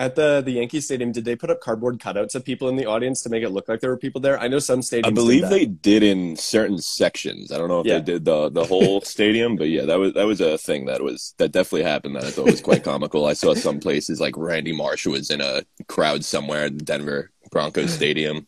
at 0.00 0.16
the 0.16 0.40
the 0.40 0.52
Yankee 0.52 0.80
Stadium, 0.80 1.12
did 1.12 1.26
they 1.26 1.36
put 1.36 1.50
up 1.50 1.60
cardboard 1.60 1.98
cutouts 1.98 2.34
of 2.34 2.42
people 2.42 2.70
in 2.70 2.76
the 2.76 2.86
audience 2.86 3.20
to 3.22 3.28
make 3.28 3.42
it 3.42 3.50
look 3.50 3.68
like 3.68 3.80
there 3.80 3.90
were 3.90 3.98
people 3.98 4.18
there? 4.20 4.40
I 4.40 4.48
know 4.48 4.58
some 4.58 4.80
stadiums. 4.80 5.06
I 5.06 5.10
believe 5.10 5.42
did 5.42 5.50
they 5.50 5.66
did 5.66 6.02
in 6.02 6.36
certain 6.36 6.78
sections. 6.78 7.52
I 7.52 7.58
don't 7.58 7.68
know 7.68 7.80
if 7.80 7.86
yeah. 7.86 7.98
they 7.98 8.14
did 8.14 8.24
the 8.24 8.48
the 8.48 8.64
whole 8.64 9.00
stadium, 9.02 9.56
but 9.56 9.68
yeah, 9.68 9.84
that 9.84 9.98
was 9.98 10.14
that 10.14 10.26
was 10.26 10.40
a 10.40 10.56
thing 10.56 10.86
that 10.86 11.02
was 11.02 11.34
that 11.36 11.52
definitely 11.52 11.82
happened. 11.82 12.16
That 12.16 12.24
I 12.24 12.30
thought 12.30 12.46
was 12.46 12.62
quite 12.62 12.82
comical. 12.82 13.26
I 13.26 13.34
saw 13.34 13.54
some 13.54 13.78
places 13.78 14.20
like 14.20 14.34
Randy 14.38 14.72
Marsh 14.72 15.06
was 15.06 15.30
in 15.30 15.42
a 15.42 15.62
crowd 15.86 16.24
somewhere 16.24 16.64
at 16.64 16.78
the 16.78 16.84
Denver 16.84 17.30
Broncos 17.50 17.92
Stadium. 17.92 18.46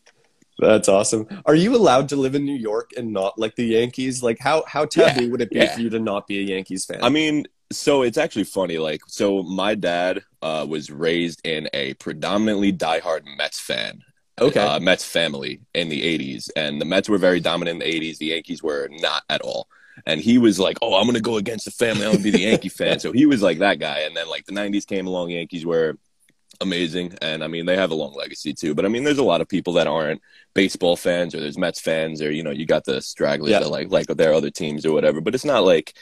That's 0.57 0.89
awesome. 0.89 1.27
Are 1.45 1.55
you 1.55 1.75
allowed 1.75 2.09
to 2.09 2.15
live 2.15 2.35
in 2.35 2.45
New 2.45 2.55
York 2.55 2.91
and 2.97 3.11
not 3.11 3.37
like 3.37 3.55
the 3.55 3.65
Yankees? 3.65 4.23
Like 4.23 4.39
how 4.39 4.63
how 4.67 4.85
taboo 4.85 5.25
yeah, 5.25 5.29
would 5.29 5.41
it 5.41 5.51
be 5.51 5.57
yeah. 5.57 5.75
for 5.75 5.81
you 5.81 5.91
to 5.91 5.99
not 5.99 6.25
be 6.25 6.39
a 6.39 6.43
Yankees 6.43 6.85
fan? 6.85 7.03
I 7.03 7.09
mean, 7.09 7.45
so 7.75 8.01
it's 8.01 8.17
actually 8.17 8.45
funny. 8.45 8.77
Like, 8.77 9.01
so 9.07 9.43
my 9.43 9.75
dad 9.75 10.23
uh, 10.41 10.65
was 10.67 10.89
raised 10.89 11.45
in 11.45 11.69
a 11.73 11.93
predominantly 11.95 12.73
diehard 12.73 13.21
Mets 13.37 13.59
fan. 13.59 14.03
Okay. 14.39 14.59
Uh, 14.59 14.79
Mets 14.79 15.05
family 15.05 15.61
in 15.73 15.89
the 15.89 16.01
80s. 16.01 16.49
And 16.55 16.81
the 16.81 16.85
Mets 16.85 17.09
were 17.09 17.17
very 17.17 17.39
dominant 17.39 17.81
in 17.81 17.89
the 17.89 17.99
80s. 17.99 18.17
The 18.17 18.27
Yankees 18.27 18.63
were 18.63 18.89
not 18.91 19.23
at 19.29 19.41
all. 19.41 19.67
And 20.05 20.19
he 20.19 20.39
was 20.39 20.59
like, 20.59 20.77
oh, 20.81 20.95
I'm 20.95 21.03
going 21.03 21.15
to 21.15 21.21
go 21.21 21.37
against 21.37 21.65
the 21.65 21.71
family. 21.71 22.05
I'm 22.05 22.13
going 22.13 22.17
to 22.17 22.23
be 22.23 22.31
the 22.31 22.39
Yankee 22.39 22.69
fan. 22.69 22.99
So 22.99 23.11
he 23.11 23.25
was 23.25 23.41
like 23.41 23.59
that 23.59 23.79
guy. 23.79 23.99
And 23.99 24.17
then, 24.17 24.27
like, 24.27 24.45
the 24.45 24.53
90s 24.53 24.87
came 24.87 25.05
along. 25.05 25.29
Yankees 25.29 25.65
were 25.65 25.97
amazing. 26.61 27.15
And 27.21 27.43
I 27.43 27.47
mean, 27.47 27.65
they 27.65 27.75
have 27.75 27.91
a 27.91 27.95
long 27.95 28.13
legacy 28.13 28.53
too. 28.53 28.73
But 28.73 28.85
I 28.85 28.87
mean, 28.87 29.03
there's 29.03 29.17
a 29.17 29.23
lot 29.23 29.41
of 29.41 29.49
people 29.49 29.73
that 29.73 29.87
aren't 29.87 30.21
baseball 30.53 30.95
fans 30.95 31.33
or 31.35 31.39
there's 31.39 31.57
Mets 31.57 31.79
fans 31.79 32.21
or, 32.21 32.31
you 32.31 32.43
know, 32.43 32.51
you 32.51 32.65
got 32.65 32.85
the 32.85 33.01
stragglers 33.01 33.51
yeah. 33.51 33.59
that 33.59 33.69
like, 33.69 33.91
like 33.91 34.07
their 34.07 34.33
other 34.33 34.49
teams 34.49 34.85
or 34.85 34.93
whatever. 34.93 35.19
But 35.19 35.35
it's 35.35 35.45
not 35.45 35.63
like, 35.63 35.93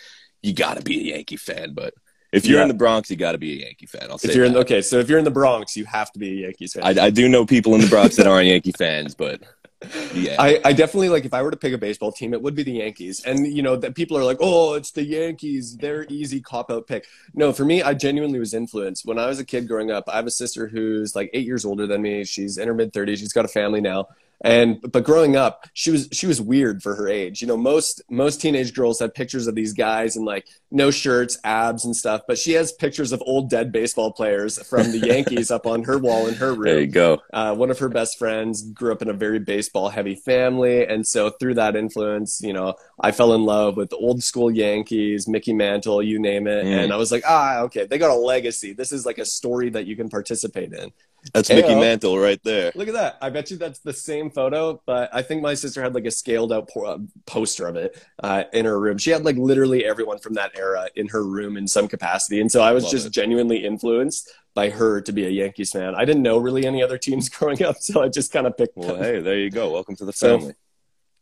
you 0.41 0.53
got 0.53 0.77
to 0.77 0.83
be 0.83 0.99
a 1.11 1.15
Yankee 1.15 1.37
fan. 1.37 1.73
But 1.73 1.93
If 2.31 2.45
you're 2.45 2.57
Yeah. 2.57 2.63
in 2.63 2.67
the 2.69 2.73
Bronx, 2.73 3.09
you 3.11 3.17
got 3.17 3.33
to 3.33 3.37
be 3.37 3.61
a 3.61 3.65
Yankee 3.65 3.85
fan. 3.87 4.07
I'll 4.09 4.17
say 4.17 4.29
If 4.29 4.35
you're 4.35 4.45
in 4.45 4.55
okay, 4.55 4.81
so 4.81 4.99
if 4.99 5.09
you're 5.09 5.19
in 5.19 5.25
the 5.25 5.31
Bronx, 5.31 5.75
you 5.75 5.83
have 5.85 6.11
to 6.13 6.19
be 6.19 6.29
a 6.31 6.45
Yankees 6.47 6.73
fan. 6.73 6.83
I, 6.83 7.05
I 7.05 7.09
do 7.09 7.27
know 7.27 7.45
people 7.45 7.75
in 7.75 7.81
the 7.81 7.87
Bronx 7.87 8.15
that 8.15 8.25
aren't 8.25 8.47
Yankee 8.47 8.71
fans, 8.71 9.13
but 9.15 9.41
yeah, 10.13 10.35
I, 10.39 10.61
I 10.63 10.73
definitely 10.73 11.09
like 11.09 11.25
if 11.25 11.33
I 11.33 11.41
were 11.41 11.51
to 11.51 11.57
pick 11.57 11.73
a 11.73 11.77
baseball 11.77 12.11
team, 12.11 12.33
it 12.33 12.41
would 12.41 12.55
be 12.55 12.63
the 12.63 12.71
Yankees. 12.71 13.23
And 13.25 13.47
you 13.47 13.63
know 13.63 13.75
that 13.75 13.95
people 13.95 14.15
are 14.17 14.23
like, 14.23 14.37
oh, 14.39 14.75
it's 14.75 14.91
the 14.91 15.03
Yankees. 15.03 15.75
They're 15.75 16.05
easy 16.07 16.39
cop 16.39 16.69
out 16.71 16.87
pick. 16.87 17.05
No, 17.33 17.51
for 17.51 17.65
me, 17.65 17.81
I 17.81 17.95
genuinely 17.95 18.39
was 18.39 18.53
influenced 18.53 19.05
when 19.05 19.17
I 19.19 19.25
was 19.25 19.39
a 19.39 19.45
kid 19.45 19.67
growing 19.67 19.91
up. 19.91 20.05
I 20.07 20.15
have 20.17 20.27
a 20.27 20.31
sister 20.31 20.67
who's 20.67 21.15
like 21.15 21.31
eight 21.33 21.45
years 21.45 21.65
older 21.65 21.85
than 21.87 22.01
me. 22.01 22.23
She's 22.23 22.57
in 22.57 22.67
her 22.67 22.73
mid 22.73 22.93
thirties. 22.93 23.19
She's 23.19 23.33
got 23.33 23.43
a 23.43 23.49
family 23.49 23.81
now. 23.81 24.07
And 24.43 24.81
but 24.91 25.03
growing 25.03 25.35
up, 25.35 25.67
she 25.73 25.91
was 25.91 26.09
she 26.11 26.25
was 26.25 26.41
weird 26.41 26.81
for 26.81 26.95
her 26.95 27.07
age. 27.07 27.41
You 27.41 27.47
know, 27.47 27.57
most 27.57 28.01
most 28.09 28.41
teenage 28.41 28.73
girls 28.73 28.99
have 28.99 29.13
pictures 29.13 29.45
of 29.47 29.53
these 29.53 29.73
guys 29.73 30.15
and 30.15 30.25
like 30.25 30.47
no 30.71 30.89
shirts, 30.89 31.37
abs 31.43 31.85
and 31.85 31.95
stuff. 31.95 32.21
But 32.27 32.39
she 32.39 32.53
has 32.53 32.71
pictures 32.71 33.11
of 33.11 33.21
old 33.25 33.49
dead 33.51 33.71
baseball 33.71 34.11
players 34.13 34.57
from 34.67 34.91
the 34.91 34.97
Yankees 35.05 35.51
up 35.51 35.67
on 35.67 35.83
her 35.83 35.99
wall 35.99 36.27
in 36.27 36.33
her 36.35 36.53
room 36.53 36.63
there 36.63 36.79
you 36.81 36.87
go. 36.87 37.21
uh, 37.33 37.53
one 37.53 37.69
of 37.69 37.77
her 37.79 37.89
best 37.89 38.17
friends 38.17 38.63
grew 38.71 38.91
up 38.91 39.01
in 39.03 39.09
a 39.09 39.13
very 39.13 39.37
baseball 39.39 39.89
heavy 39.89 40.15
family 40.15 40.85
and 40.85 41.05
so 41.05 41.29
through 41.29 41.53
that 41.53 41.75
influence 41.75 42.41
you 42.41 42.53
know 42.53 42.73
i 42.99 43.11
fell 43.11 43.33
in 43.33 43.43
love 43.43 43.75
with 43.77 43.89
the 43.89 43.97
old 43.97 44.21
school 44.23 44.49
yankees 44.49 45.27
mickey 45.27 45.53
mantle 45.53 46.01
you 46.01 46.19
name 46.19 46.47
it 46.47 46.65
Mm. 46.65 46.83
and 46.85 46.93
i 46.93 46.95
was 46.95 47.11
like 47.11 47.23
ah 47.27 47.59
okay 47.61 47.85
they 47.85 47.97
got 47.97 48.11
a 48.11 48.15
legacy 48.15 48.73
this 48.73 48.91
is 48.91 49.05
like 49.05 49.17
a 49.17 49.25
story 49.25 49.69
that 49.69 49.85
you 49.85 49.95
can 49.95 50.09
participate 50.09 50.71
in 50.73 50.91
That's 51.33 51.49
Heyo. 51.49 51.57
Mickey 51.57 51.75
Mantle 51.75 52.17
right 52.17 52.39
there. 52.43 52.71
look 52.75 52.87
at 52.87 52.93
that 52.95 53.17
i 53.21 53.29
bet 53.29 53.51
you 53.51 53.57
that's 53.57 53.79
the 53.79 53.93
same 53.93 54.31
photo 54.31 54.81
but 54.87 55.09
i 55.13 55.21
think 55.21 55.41
my 55.41 55.53
sister 55.53 55.81
had 55.81 55.93
like 55.93 56.05
a 56.05 56.11
scaled 56.11 56.51
out 56.51 56.69
uh, 56.75 56.97
poster 57.27 57.67
of 57.67 57.75
it 57.75 58.03
uh, 58.23 58.43
in 58.53 58.65
her 58.65 58.79
room 58.79 58.97
she 58.97 59.11
had 59.11 59.23
like 59.23 59.37
literally 59.37 59.85
everyone 59.85 60.17
from 60.17 60.33
that 60.33 60.51
era 60.57 60.87
in 60.95 61.07
her 61.07 61.23
room 61.23 61.57
in 61.57 61.67
some 61.67 61.87
capacity 61.87 62.41
and 62.41 62.51
so 62.51 62.61
i 62.61 62.71
was 62.71 62.83
Love 62.85 62.91
just 62.93 63.07
it. 63.07 63.13
genuinely 63.13 63.63
influenced 63.63 64.31
by 64.55 64.69
her 64.69 64.99
to 65.01 65.11
be 65.11 65.25
a 65.25 65.29
yankees 65.29 65.71
fan 65.71 65.93
i 65.95 66.03
didn't 66.05 66.23
know 66.23 66.37
really 66.37 66.65
any 66.65 66.81
other 66.81 66.97
teams 66.97 67.29
growing 67.37 67.61
up 67.63 67.77
so 67.77 68.01
i 68.03 68.07
just 68.07 68.33
kind 68.33 68.47
of 68.47 68.57
picked 68.57 68.75
Well, 68.75 68.95
hey, 68.95 69.19
there 69.19 69.37
you 69.37 69.51
go. 69.51 69.71
Welcome 69.71 69.95
to 69.97 70.05
the 70.05 70.13
So- 70.13 70.39
family. 70.39 70.53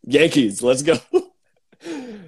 Yankees, 0.07 0.63
let's 0.63 0.81
go. 0.81 0.95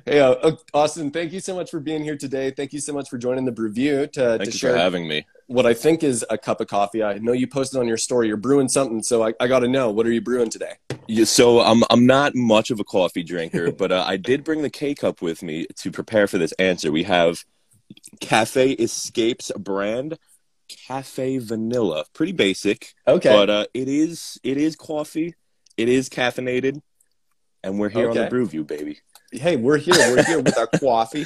hey, 0.05 0.20
uh, 0.20 0.31
uh, 0.31 0.55
Austin, 0.74 1.12
thank 1.12 1.31
you 1.34 1.39
so 1.39 1.55
much 1.55 1.70
for 1.72 1.79
being 1.79 2.03
here 2.03 2.17
today. 2.17 2.51
Thank 2.51 2.74
you 2.74 2.79
so 2.79 2.93
much 2.93 3.10
for 3.10 3.17
joining 3.17 3.46
the 3.46 3.51
Brewview 3.51 4.12
to, 4.13 4.38
Thank 4.38 4.41
to 4.41 4.46
you 4.48 4.51
share 4.51 4.74
for 4.74 4.77
having 4.79 5.08
me. 5.08 5.25
what 5.48 5.65
I 5.65 5.74
think 5.74 6.03
is 6.03 6.25
a 6.29 6.38
cup 6.38 6.62
of 6.62 6.67
coffee. 6.67 7.03
I 7.03 7.17
know 7.17 7.34
you 7.34 7.48
posted 7.48 7.79
on 7.79 7.88
your 7.88 7.98
story 7.98 8.27
you're 8.27 8.38
brewing 8.38 8.70
something, 8.70 9.03
so 9.03 9.24
I, 9.24 9.34
I 9.39 9.48
got 9.48 9.60
to 9.60 9.67
know 9.67 9.91
what 9.91 10.05
are 10.05 10.12
you 10.12 10.22
brewing 10.22 10.50
today? 10.50 10.74
Yeah, 11.08 11.25
so 11.25 11.62
I'm 11.62 11.84
I'm 11.89 12.05
not 12.05 12.36
much 12.36 12.72
of 12.72 12.79
a 12.79 12.84
coffee 12.84 13.24
drinker, 13.24 13.72
but 13.77 13.91
uh, 13.91 14.03
I 14.08 14.17
did 14.17 14.43
bring 14.43 14.62
the 14.62 14.70
K 14.70 14.96
cup 14.96 15.22
with 15.22 15.43
me 15.43 15.67
to 15.77 15.91
prepare 15.91 16.27
for 16.27 16.38
this 16.38 16.53
answer. 16.53 16.91
We 16.91 17.03
have 17.03 17.43
Cafe 18.22 18.72
Escapes 18.74 19.51
brand 19.58 20.17
Cafe 20.70 21.38
Vanilla. 21.39 22.05
Pretty 22.13 22.31
basic, 22.31 22.93
Okay, 23.08 23.29
but 23.29 23.50
uh, 23.50 23.65
it 23.74 23.89
is 23.89 24.39
it 24.43 24.58
is 24.58 24.75
coffee. 24.77 25.36
It 25.77 25.89
is 25.89 26.10
caffeinated, 26.10 26.81
and 27.63 27.79
we're 27.79 27.89
here 27.89 28.10
on 28.10 28.17
Okay. 28.17 28.29
the 28.29 28.36
Brewview, 28.36 28.65
baby. 28.65 29.00
Hey, 29.31 29.55
we're 29.57 29.77
here. 29.77 29.93
We're 29.95 30.23
here 30.23 30.39
with 30.41 30.57
our 30.57 30.67
coffee. 30.79 31.25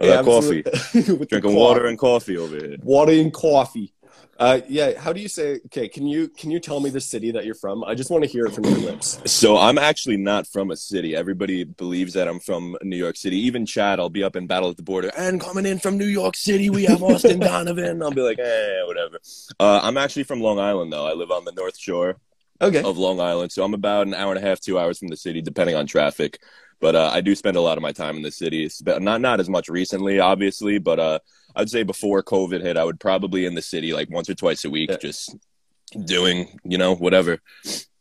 With 0.00 0.10
our 0.10 0.24
coffee. 0.24 0.62
With 0.94 1.28
Drinking 1.28 1.40
coffee. 1.42 1.54
water 1.54 1.86
and 1.86 1.98
coffee 1.98 2.36
over 2.36 2.56
here. 2.56 2.76
water 2.82 3.12
and 3.12 3.32
coffee. 3.32 3.92
Uh, 4.36 4.60
yeah, 4.68 4.98
how 4.98 5.12
do 5.12 5.20
you 5.20 5.28
say? 5.28 5.60
Okay, 5.66 5.86
can 5.88 6.08
you 6.08 6.26
can 6.28 6.50
you 6.50 6.58
tell 6.58 6.80
me 6.80 6.90
the 6.90 7.00
city 7.00 7.30
that 7.30 7.44
you're 7.44 7.54
from? 7.54 7.84
I 7.84 7.94
just 7.94 8.10
want 8.10 8.24
to 8.24 8.28
hear 8.28 8.46
it 8.46 8.52
from 8.52 8.64
your 8.64 8.78
lips. 8.78 9.20
So 9.30 9.56
I'm 9.56 9.78
actually 9.78 10.16
not 10.16 10.48
from 10.48 10.72
a 10.72 10.76
city. 10.76 11.14
Everybody 11.14 11.62
believes 11.62 12.14
that 12.14 12.26
I'm 12.26 12.40
from 12.40 12.76
New 12.82 12.96
York 12.96 13.16
City. 13.16 13.36
Even 13.38 13.64
Chad, 13.64 14.00
I'll 14.00 14.10
be 14.10 14.24
up 14.24 14.34
in 14.34 14.48
Battle 14.48 14.70
at 14.70 14.76
the 14.76 14.82
Border, 14.82 15.12
and 15.16 15.40
coming 15.40 15.66
in 15.66 15.78
from 15.78 15.96
New 15.96 16.06
York 16.06 16.34
City, 16.36 16.68
we 16.68 16.84
have 16.84 17.00
Austin 17.00 17.38
Donovan. 17.40 18.02
I'll 18.02 18.10
be 18.10 18.22
like, 18.22 18.40
eh, 18.40 18.82
whatever. 18.86 19.18
Uh, 19.60 19.78
I'm 19.84 19.96
actually 19.96 20.24
from 20.24 20.40
Long 20.40 20.58
Island, 20.58 20.92
though. 20.92 21.06
I 21.06 21.12
live 21.12 21.30
on 21.30 21.44
the 21.44 21.52
North 21.52 21.78
Shore 21.78 22.16
Okay, 22.60 22.82
of 22.82 22.98
Long 22.98 23.20
Island, 23.20 23.52
so 23.52 23.62
I'm 23.64 23.74
about 23.74 24.08
an 24.08 24.14
hour 24.14 24.34
and 24.34 24.44
a 24.44 24.46
half, 24.46 24.58
two 24.58 24.80
hours 24.80 24.98
from 24.98 25.08
the 25.08 25.16
city, 25.16 25.42
depending 25.42 25.76
on 25.76 25.86
traffic. 25.86 26.40
But 26.80 26.94
uh, 26.94 27.10
I 27.12 27.20
do 27.20 27.34
spend 27.34 27.56
a 27.56 27.60
lot 27.60 27.78
of 27.78 27.82
my 27.82 27.92
time 27.92 28.16
in 28.16 28.22
the 28.22 28.30
city. 28.30 28.68
Not 28.84 29.20
not 29.20 29.40
as 29.40 29.48
much 29.48 29.68
recently, 29.68 30.20
obviously, 30.20 30.78
but 30.78 30.98
uh, 30.98 31.18
I'd 31.56 31.70
say 31.70 31.82
before 31.82 32.22
COVID 32.22 32.60
hit, 32.62 32.76
I 32.76 32.84
would 32.84 33.00
probably 33.00 33.46
in 33.46 33.54
the 33.54 33.62
city 33.62 33.92
like 33.92 34.10
once 34.10 34.28
or 34.28 34.34
twice 34.34 34.64
a 34.64 34.70
week, 34.70 34.90
Yeah. 34.90 34.96
just 34.98 35.36
doing 36.04 36.58
you 36.64 36.78
know 36.78 36.94
whatever. 36.94 37.40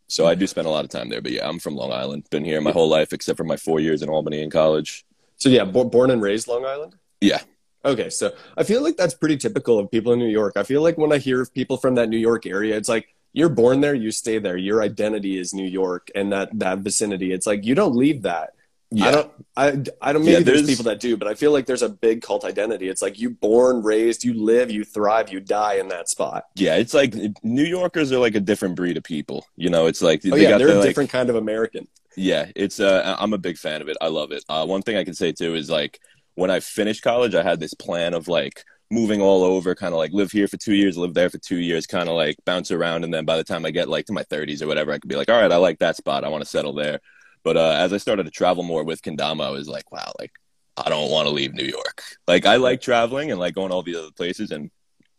So 0.07 0.27
I 0.27 0.35
do 0.35 0.45
spend 0.47 0.67
a 0.67 0.69
lot 0.69 0.83
of 0.85 0.91
time 0.91 1.09
there. 1.09 1.21
But 1.21 1.31
yeah, 1.31 1.47
I'm 1.47 1.59
from 1.59 1.75
Long 1.75 1.91
Island. 1.91 2.25
Been 2.29 2.45
here 2.45 2.61
my 2.61 2.71
whole 2.71 2.89
life 2.89 3.13
except 3.13 3.37
for 3.37 3.43
my 3.43 3.57
four 3.57 3.79
years 3.79 4.01
in 4.01 4.09
Albany 4.09 4.41
in 4.41 4.49
college. 4.49 5.05
so 5.37 5.49
yeah, 5.49 5.65
bo- 5.65 5.85
born 5.85 6.11
and 6.11 6.21
raised 6.21 6.47
Long 6.47 6.65
Island. 6.65 6.95
Yeah. 7.21 7.41
Okay, 7.85 8.09
so 8.09 8.31
I 8.55 8.63
feel 8.63 8.81
like 8.81 8.95
that's 8.95 9.13
pretty 9.13 9.35
typical 9.37 9.77
of 9.77 9.91
people 9.91 10.13
in 10.13 10.19
New 10.19 10.29
York. 10.29 10.53
I 10.55 10.63
feel 10.63 10.81
like 10.81 10.97
when 10.97 11.11
I 11.11 11.17
hear 11.17 11.41
of 11.41 11.53
people 11.53 11.75
from 11.77 11.95
that 11.95 12.07
New 12.09 12.17
York 12.17 12.45
area, 12.45 12.77
it's 12.77 12.87
like 12.87 13.13
you're 13.33 13.49
born 13.49 13.81
there, 13.81 13.93
you 13.93 14.09
stay 14.11 14.37
there. 14.39 14.55
Your 14.55 14.81
identity 14.81 15.37
is 15.37 15.53
New 15.53 15.67
York 15.67 16.09
and 16.15 16.31
that 16.31 16.49
that 16.59 16.79
vicinity. 16.79 17.33
It's 17.33 17.45
like 17.47 17.65
you 17.65 17.75
don't 17.75 17.95
leave 17.95 18.21
that. 18.21 18.51
Yeah. 18.95 19.07
I 19.07 19.11
don't. 19.11 19.31
I, 19.55 19.67
I 20.01 20.13
don't. 20.13 20.25
mean 20.25 20.31
Yeah, 20.33 20.39
there's, 20.39 20.63
there's- 20.63 20.67
people 20.67 20.83
that 20.85 20.99
do, 20.99 21.17
but 21.17 21.27
I 21.27 21.33
feel 21.35 21.51
like 21.51 21.65
there's 21.65 21.81
a 21.81 21.89
big 21.89 22.21
cult 22.21 22.45
identity. 22.45 22.89
It's 22.89 23.01
like 23.01 23.19
you 23.19 23.31
born, 23.31 23.81
raised, 23.83 24.23
you 24.23 24.33
live, 24.33 24.71
you 24.71 24.83
thrive, 24.83 25.31
you 25.31 25.39
die 25.39 25.75
in 25.75 25.87
that 25.89 26.09
spot. 26.09 26.45
yeah, 26.55 26.75
it's 26.75 26.93
like 26.93 27.15
New 27.43 27.63
Yorkers 27.63 28.11
are 28.11 28.19
like 28.19 28.35
a 28.35 28.39
different 28.39 28.75
breed 28.75 28.97
of 28.97 29.03
people. 29.03 29.45
You 29.55 29.69
know, 29.69 29.87
it's 29.87 30.01
like 30.01 30.21
Oh 30.31 30.37
they 30.37 30.43
yeah, 30.43 30.49
got 30.49 30.57
they're 30.57 30.67
their, 30.67 30.77
a 30.77 30.79
like, 30.79 30.87
different 30.89 31.09
kind 31.09 31.29
of 31.29 31.35
American. 31.35 31.87
Yeah, 32.15 32.51
it's 32.55 32.79
uh 32.79 33.15
I'm 33.19 33.33
a 33.33 33.37
big 33.37 33.57
fan 33.57 33.81
of 33.81 33.89
it. 33.89 33.97
I 34.01 34.07
love 34.07 34.31
it. 34.31 34.43
Uh 34.47 34.65
one 34.65 34.81
thing 34.81 34.97
I 34.97 35.03
can 35.03 35.13
say 35.15 35.31
too 35.31 35.55
is 35.55 35.69
like 35.69 35.99
when 36.35 36.51
I 36.51 36.59
finished 36.59 37.01
college, 37.03 37.35
I 37.35 37.43
had 37.43 37.59
this 37.59 37.73
plan 37.73 38.13
of 38.13 38.27
like 38.27 38.63
moving 38.91 39.21
all 39.21 39.43
over, 39.43 39.73
kind 39.73 39.93
of 39.93 39.97
like 39.97 40.11
live 40.13 40.31
here 40.31 40.47
for 40.47 40.57
2 40.57 40.73
years, 40.75 40.97
live 40.97 41.13
there 41.15 41.29
for 41.29 41.39
2 41.39 41.57
years, 41.57 41.87
kind 41.87 42.09
of 42.09 42.15
like 42.15 42.35
bounce 42.45 42.69
around 42.71 43.03
and 43.03 43.13
then 43.13 43.25
by 43.25 43.37
the 43.37 43.43
time 43.43 43.65
I 43.65 43.71
get 43.71 43.89
like 43.89 44.05
to 44.07 44.13
my 44.13 44.23
30s 44.23 44.61
or 44.61 44.67
whatever, 44.67 44.91
I 44.91 44.99
could 44.99 45.09
be 45.09 45.15
like, 45.15 45.29
"All 45.29 45.41
right, 45.41 45.51
I 45.51 45.57
like 45.57 45.79
that 45.79 45.95
spot. 45.97 46.23
I 46.23 46.29
want 46.29 46.43
to 46.43 46.49
settle 46.49 46.73
there." 46.73 46.99
But 47.43 47.57
uh 47.57 47.75
as 47.79 47.93
I 47.93 47.97
started 47.97 48.23
to 48.25 48.31
travel 48.31 48.63
more 48.63 48.83
with 48.83 49.01
Kendama, 49.01 49.45
I 49.45 49.49
was 49.51 49.67
like, 49.67 49.91
"Wow, 49.91 50.11
like 50.19 50.31
I 50.77 50.89
don't 50.89 51.11
want 51.11 51.27
to 51.27 51.33
leave 51.33 51.53
New 51.53 51.65
York." 51.65 52.03
Like 52.27 52.45
I 52.45 52.55
like 52.57 52.81
traveling 52.81 53.31
and 53.31 53.39
like 53.39 53.55
going 53.55 53.71
all 53.71 53.83
these 53.83 53.97
other 53.97 54.11
places 54.15 54.51
and 54.51 54.71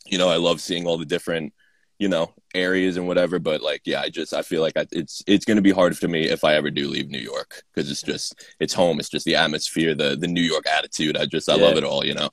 you 0.06 0.18
know, 0.18 0.28
I 0.28 0.36
love 0.36 0.60
seeing 0.60 0.86
all 0.86 0.98
the 0.98 1.06
different 1.06 1.52
you 1.98 2.08
know 2.08 2.32
areas 2.56 2.96
and 2.96 3.06
whatever 3.06 3.38
but 3.38 3.60
like 3.62 3.80
yeah 3.84 4.00
i 4.00 4.08
just 4.10 4.34
i 4.34 4.42
feel 4.42 4.60
like 4.60 4.76
I, 4.76 4.84
it's 4.90 5.22
it's 5.28 5.44
going 5.44 5.56
to 5.58 5.62
be 5.62 5.70
hard 5.70 5.96
for 5.96 6.08
me 6.08 6.24
if 6.28 6.42
i 6.42 6.54
ever 6.54 6.68
do 6.68 6.88
leave 6.88 7.08
new 7.08 7.20
york 7.20 7.62
because 7.72 7.88
it's 7.88 8.02
just 8.02 8.34
it's 8.58 8.74
home 8.74 8.98
it's 8.98 9.08
just 9.08 9.24
the 9.24 9.36
atmosphere 9.36 9.94
the 9.94 10.16
the 10.16 10.26
new 10.26 10.42
york 10.42 10.64
attitude 10.66 11.16
i 11.16 11.24
just 11.24 11.48
i 11.48 11.54
Yeah. 11.54 11.62
love 11.62 11.76
it 11.76 11.84
all 11.84 12.04
you 12.04 12.14
know 12.14 12.28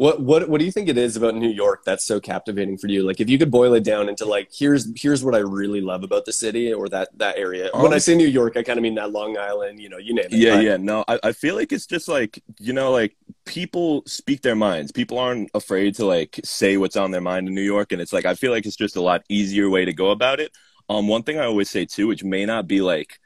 What 0.00 0.18
what 0.22 0.48
what 0.48 0.58
do 0.60 0.64
you 0.64 0.72
think 0.72 0.88
it 0.88 0.96
is 0.96 1.14
about 1.14 1.34
New 1.34 1.50
York 1.50 1.84
that's 1.84 2.06
so 2.06 2.20
captivating 2.20 2.78
for 2.78 2.86
you? 2.88 3.02
Like 3.02 3.20
if 3.20 3.28
you 3.28 3.36
could 3.38 3.50
boil 3.50 3.74
it 3.74 3.84
down 3.84 4.08
into 4.08 4.24
like 4.24 4.48
here's 4.50 4.82
here's 4.98 5.22
what 5.22 5.34
I 5.34 5.40
really 5.60 5.82
love 5.82 6.02
about 6.04 6.24
the 6.24 6.32
city 6.32 6.72
or 6.72 6.88
that 6.88 7.10
that 7.18 7.36
area. 7.36 7.68
when 7.74 7.88
Um, 7.88 7.92
I 7.92 7.98
say 7.98 8.14
New 8.16 8.26
York, 8.26 8.56
I 8.56 8.62
kind 8.62 8.78
of 8.78 8.82
mean 8.82 8.94
that 8.94 9.10
Long 9.12 9.36
Island, 9.36 9.78
you 9.78 9.90
know, 9.90 9.98
you 9.98 10.14
name 10.14 10.24
it. 10.30 10.32
yeah 10.32 10.56
But- 10.56 10.64
yeah 10.64 10.76
no 10.78 11.04
I, 11.06 11.18
I 11.22 11.32
feel 11.32 11.54
like 11.54 11.70
it's 11.70 11.84
just 11.86 12.08
like 12.08 12.42
you 12.58 12.72
know 12.72 12.92
like 12.92 13.14
people 13.44 14.02
speak 14.06 14.40
their 14.40 14.56
minds 14.56 14.90
people 14.90 15.18
aren't 15.18 15.50
afraid 15.54 15.94
to 15.96 16.06
like 16.06 16.40
say 16.44 16.78
what's 16.78 16.96
on 16.96 17.10
their 17.10 17.20
mind 17.20 17.48
in 17.48 17.54
new 17.54 17.60
york 17.76 17.92
and 17.92 18.00
it's 18.00 18.12
like 18.12 18.24
i 18.24 18.34
feel 18.34 18.52
like 18.52 18.64
it's 18.66 18.76
just 18.76 18.96
a 18.96 19.00
lot 19.02 19.22
easier 19.28 19.68
way 19.68 19.84
to 19.84 19.92
go 19.92 20.10
about 20.10 20.38
it 20.40 20.50
um 20.88 21.08
one 21.08 21.22
thing 21.22 21.38
i 21.38 21.44
always 21.44 21.68
say 21.70 21.84
too 21.84 22.06
which 22.06 22.22
may 22.22 22.44
not 22.46 22.66
be 22.68 22.80
like 22.80 23.18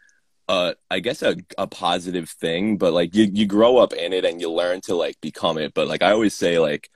uh 0.48 0.74
i 0.90 1.00
guess 1.00 1.22
a, 1.22 1.36
a 1.56 1.66
positive 1.66 2.28
thing 2.28 2.76
but 2.76 2.92
like 2.92 3.14
you, 3.14 3.24
you 3.32 3.46
grow 3.46 3.78
up 3.78 3.92
in 3.92 4.12
it 4.12 4.24
and 4.24 4.40
you 4.40 4.50
learn 4.50 4.80
to 4.80 4.94
like 4.94 5.20
become 5.20 5.58
it 5.58 5.72
but 5.74 5.88
like 5.88 6.02
i 6.02 6.10
always 6.10 6.34
say 6.34 6.58
like 6.58 6.90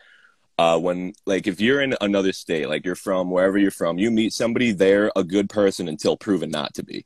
uh 0.59 0.79
when 0.79 1.13
like 1.27 1.47
if 1.47 1.61
you're 1.61 1.81
in 1.81 1.95
another 2.01 2.33
state 2.33 2.69
like 2.69 2.85
you're 2.85 2.95
from 2.95 3.31
wherever 3.31 3.57
you're 3.57 3.71
from 3.71 3.99
you 3.99 4.11
meet 4.11 4.33
somebody 4.33 4.73
they're 4.73 5.11
a 5.17 5.25
good 5.25 5.49
person 5.49 5.89
until 5.89 6.17
proven 6.17 6.51
not 6.51 6.75
to 6.75 6.85
be 6.85 7.05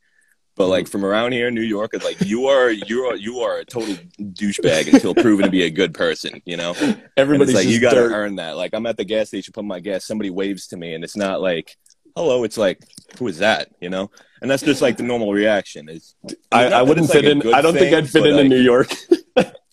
but 0.54 0.68
like 0.68 0.86
from 0.86 1.04
around 1.04 1.32
here 1.32 1.48
in 1.48 1.54
New 1.54 1.62
York, 1.62 1.92
it's 1.94 2.04
like 2.04 2.20
you 2.20 2.46
are 2.46 2.70
you 2.70 3.04
are 3.06 3.16
you 3.16 3.40
are 3.40 3.58
a 3.58 3.64
total 3.64 3.94
douchebag 4.20 4.92
until 4.92 5.14
proven 5.14 5.46
to 5.46 5.50
be 5.50 5.62
a 5.62 5.70
good 5.70 5.94
person, 5.94 6.42
you 6.44 6.58
know. 6.58 6.74
Everybody's 7.16 7.54
like 7.54 7.66
you 7.66 7.80
got 7.80 7.94
to 7.94 8.00
earn 8.00 8.36
that. 8.36 8.56
Like 8.56 8.74
I'm 8.74 8.84
at 8.84 8.98
the 8.98 9.04
gas 9.04 9.28
station 9.28 9.52
putting 9.52 9.68
my 9.68 9.80
gas, 9.80 10.04
somebody 10.04 10.28
waves 10.28 10.66
to 10.68 10.76
me, 10.76 10.94
and 10.94 11.04
it's 11.04 11.16
not 11.16 11.40
like 11.40 11.76
hello. 12.14 12.44
It's 12.44 12.58
like 12.58 12.80
who 13.18 13.28
is 13.28 13.38
that, 13.38 13.70
you 13.80 13.88
know? 13.88 14.10
And 14.42 14.50
that's 14.50 14.62
just 14.62 14.82
like 14.82 14.96
the 14.96 15.04
normal 15.04 15.32
reaction. 15.32 15.88
Is 15.88 16.14
I, 16.50 16.66
I 16.66 16.82
wouldn't 16.82 17.06
it's, 17.06 17.14
like, 17.14 17.24
fit 17.24 17.30
in. 17.30 17.54
I 17.54 17.62
don't 17.62 17.74
think 17.74 17.94
I'd 17.94 18.10
fit 18.10 18.26
into 18.26 18.42
like, 18.42 18.48
New 18.48 18.60
York. 18.60 18.92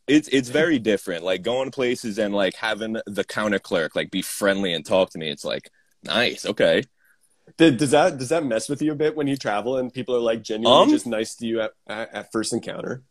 It's 0.10 0.28
it's 0.30 0.50
very 0.50 0.80
different. 0.80 1.24
Like 1.24 1.44
going 1.44 1.66
to 1.66 1.72
places 1.72 2.18
and 2.18 2.34
like 2.34 2.56
having 2.56 2.98
the 3.06 3.24
counter 3.24 3.60
clerk 3.60 3.96
like 3.96 4.10
be 4.10 4.24
friendly 4.24 4.74
and 4.74 4.84
talk 4.84 5.12
to 5.12 5.20
me. 5.20 5.30
It's 5.30 5.46
like 5.46 5.70
nice, 6.04 6.48
okay. 6.48 6.82
Did, 7.58 7.78
does 7.78 7.92
that 7.92 8.18
does 8.18 8.30
that 8.30 8.44
mess 8.44 8.70
with 8.70 8.82
you 8.82 8.92
a 8.92 8.96
bit 8.96 9.16
when 9.16 9.28
you 9.28 9.38
travel 9.38 9.78
and 9.78 9.94
people 9.94 10.16
are 10.16 10.20
like 10.20 10.42
genuinely 10.42 10.84
Um, 10.84 10.90
just 10.90 11.06
nice 11.06 11.36
to 11.36 11.46
you 11.46 11.62
at, 11.62 11.74
at, 11.88 12.14
at 12.14 12.32
first 12.32 12.54
encounter? 12.54 13.04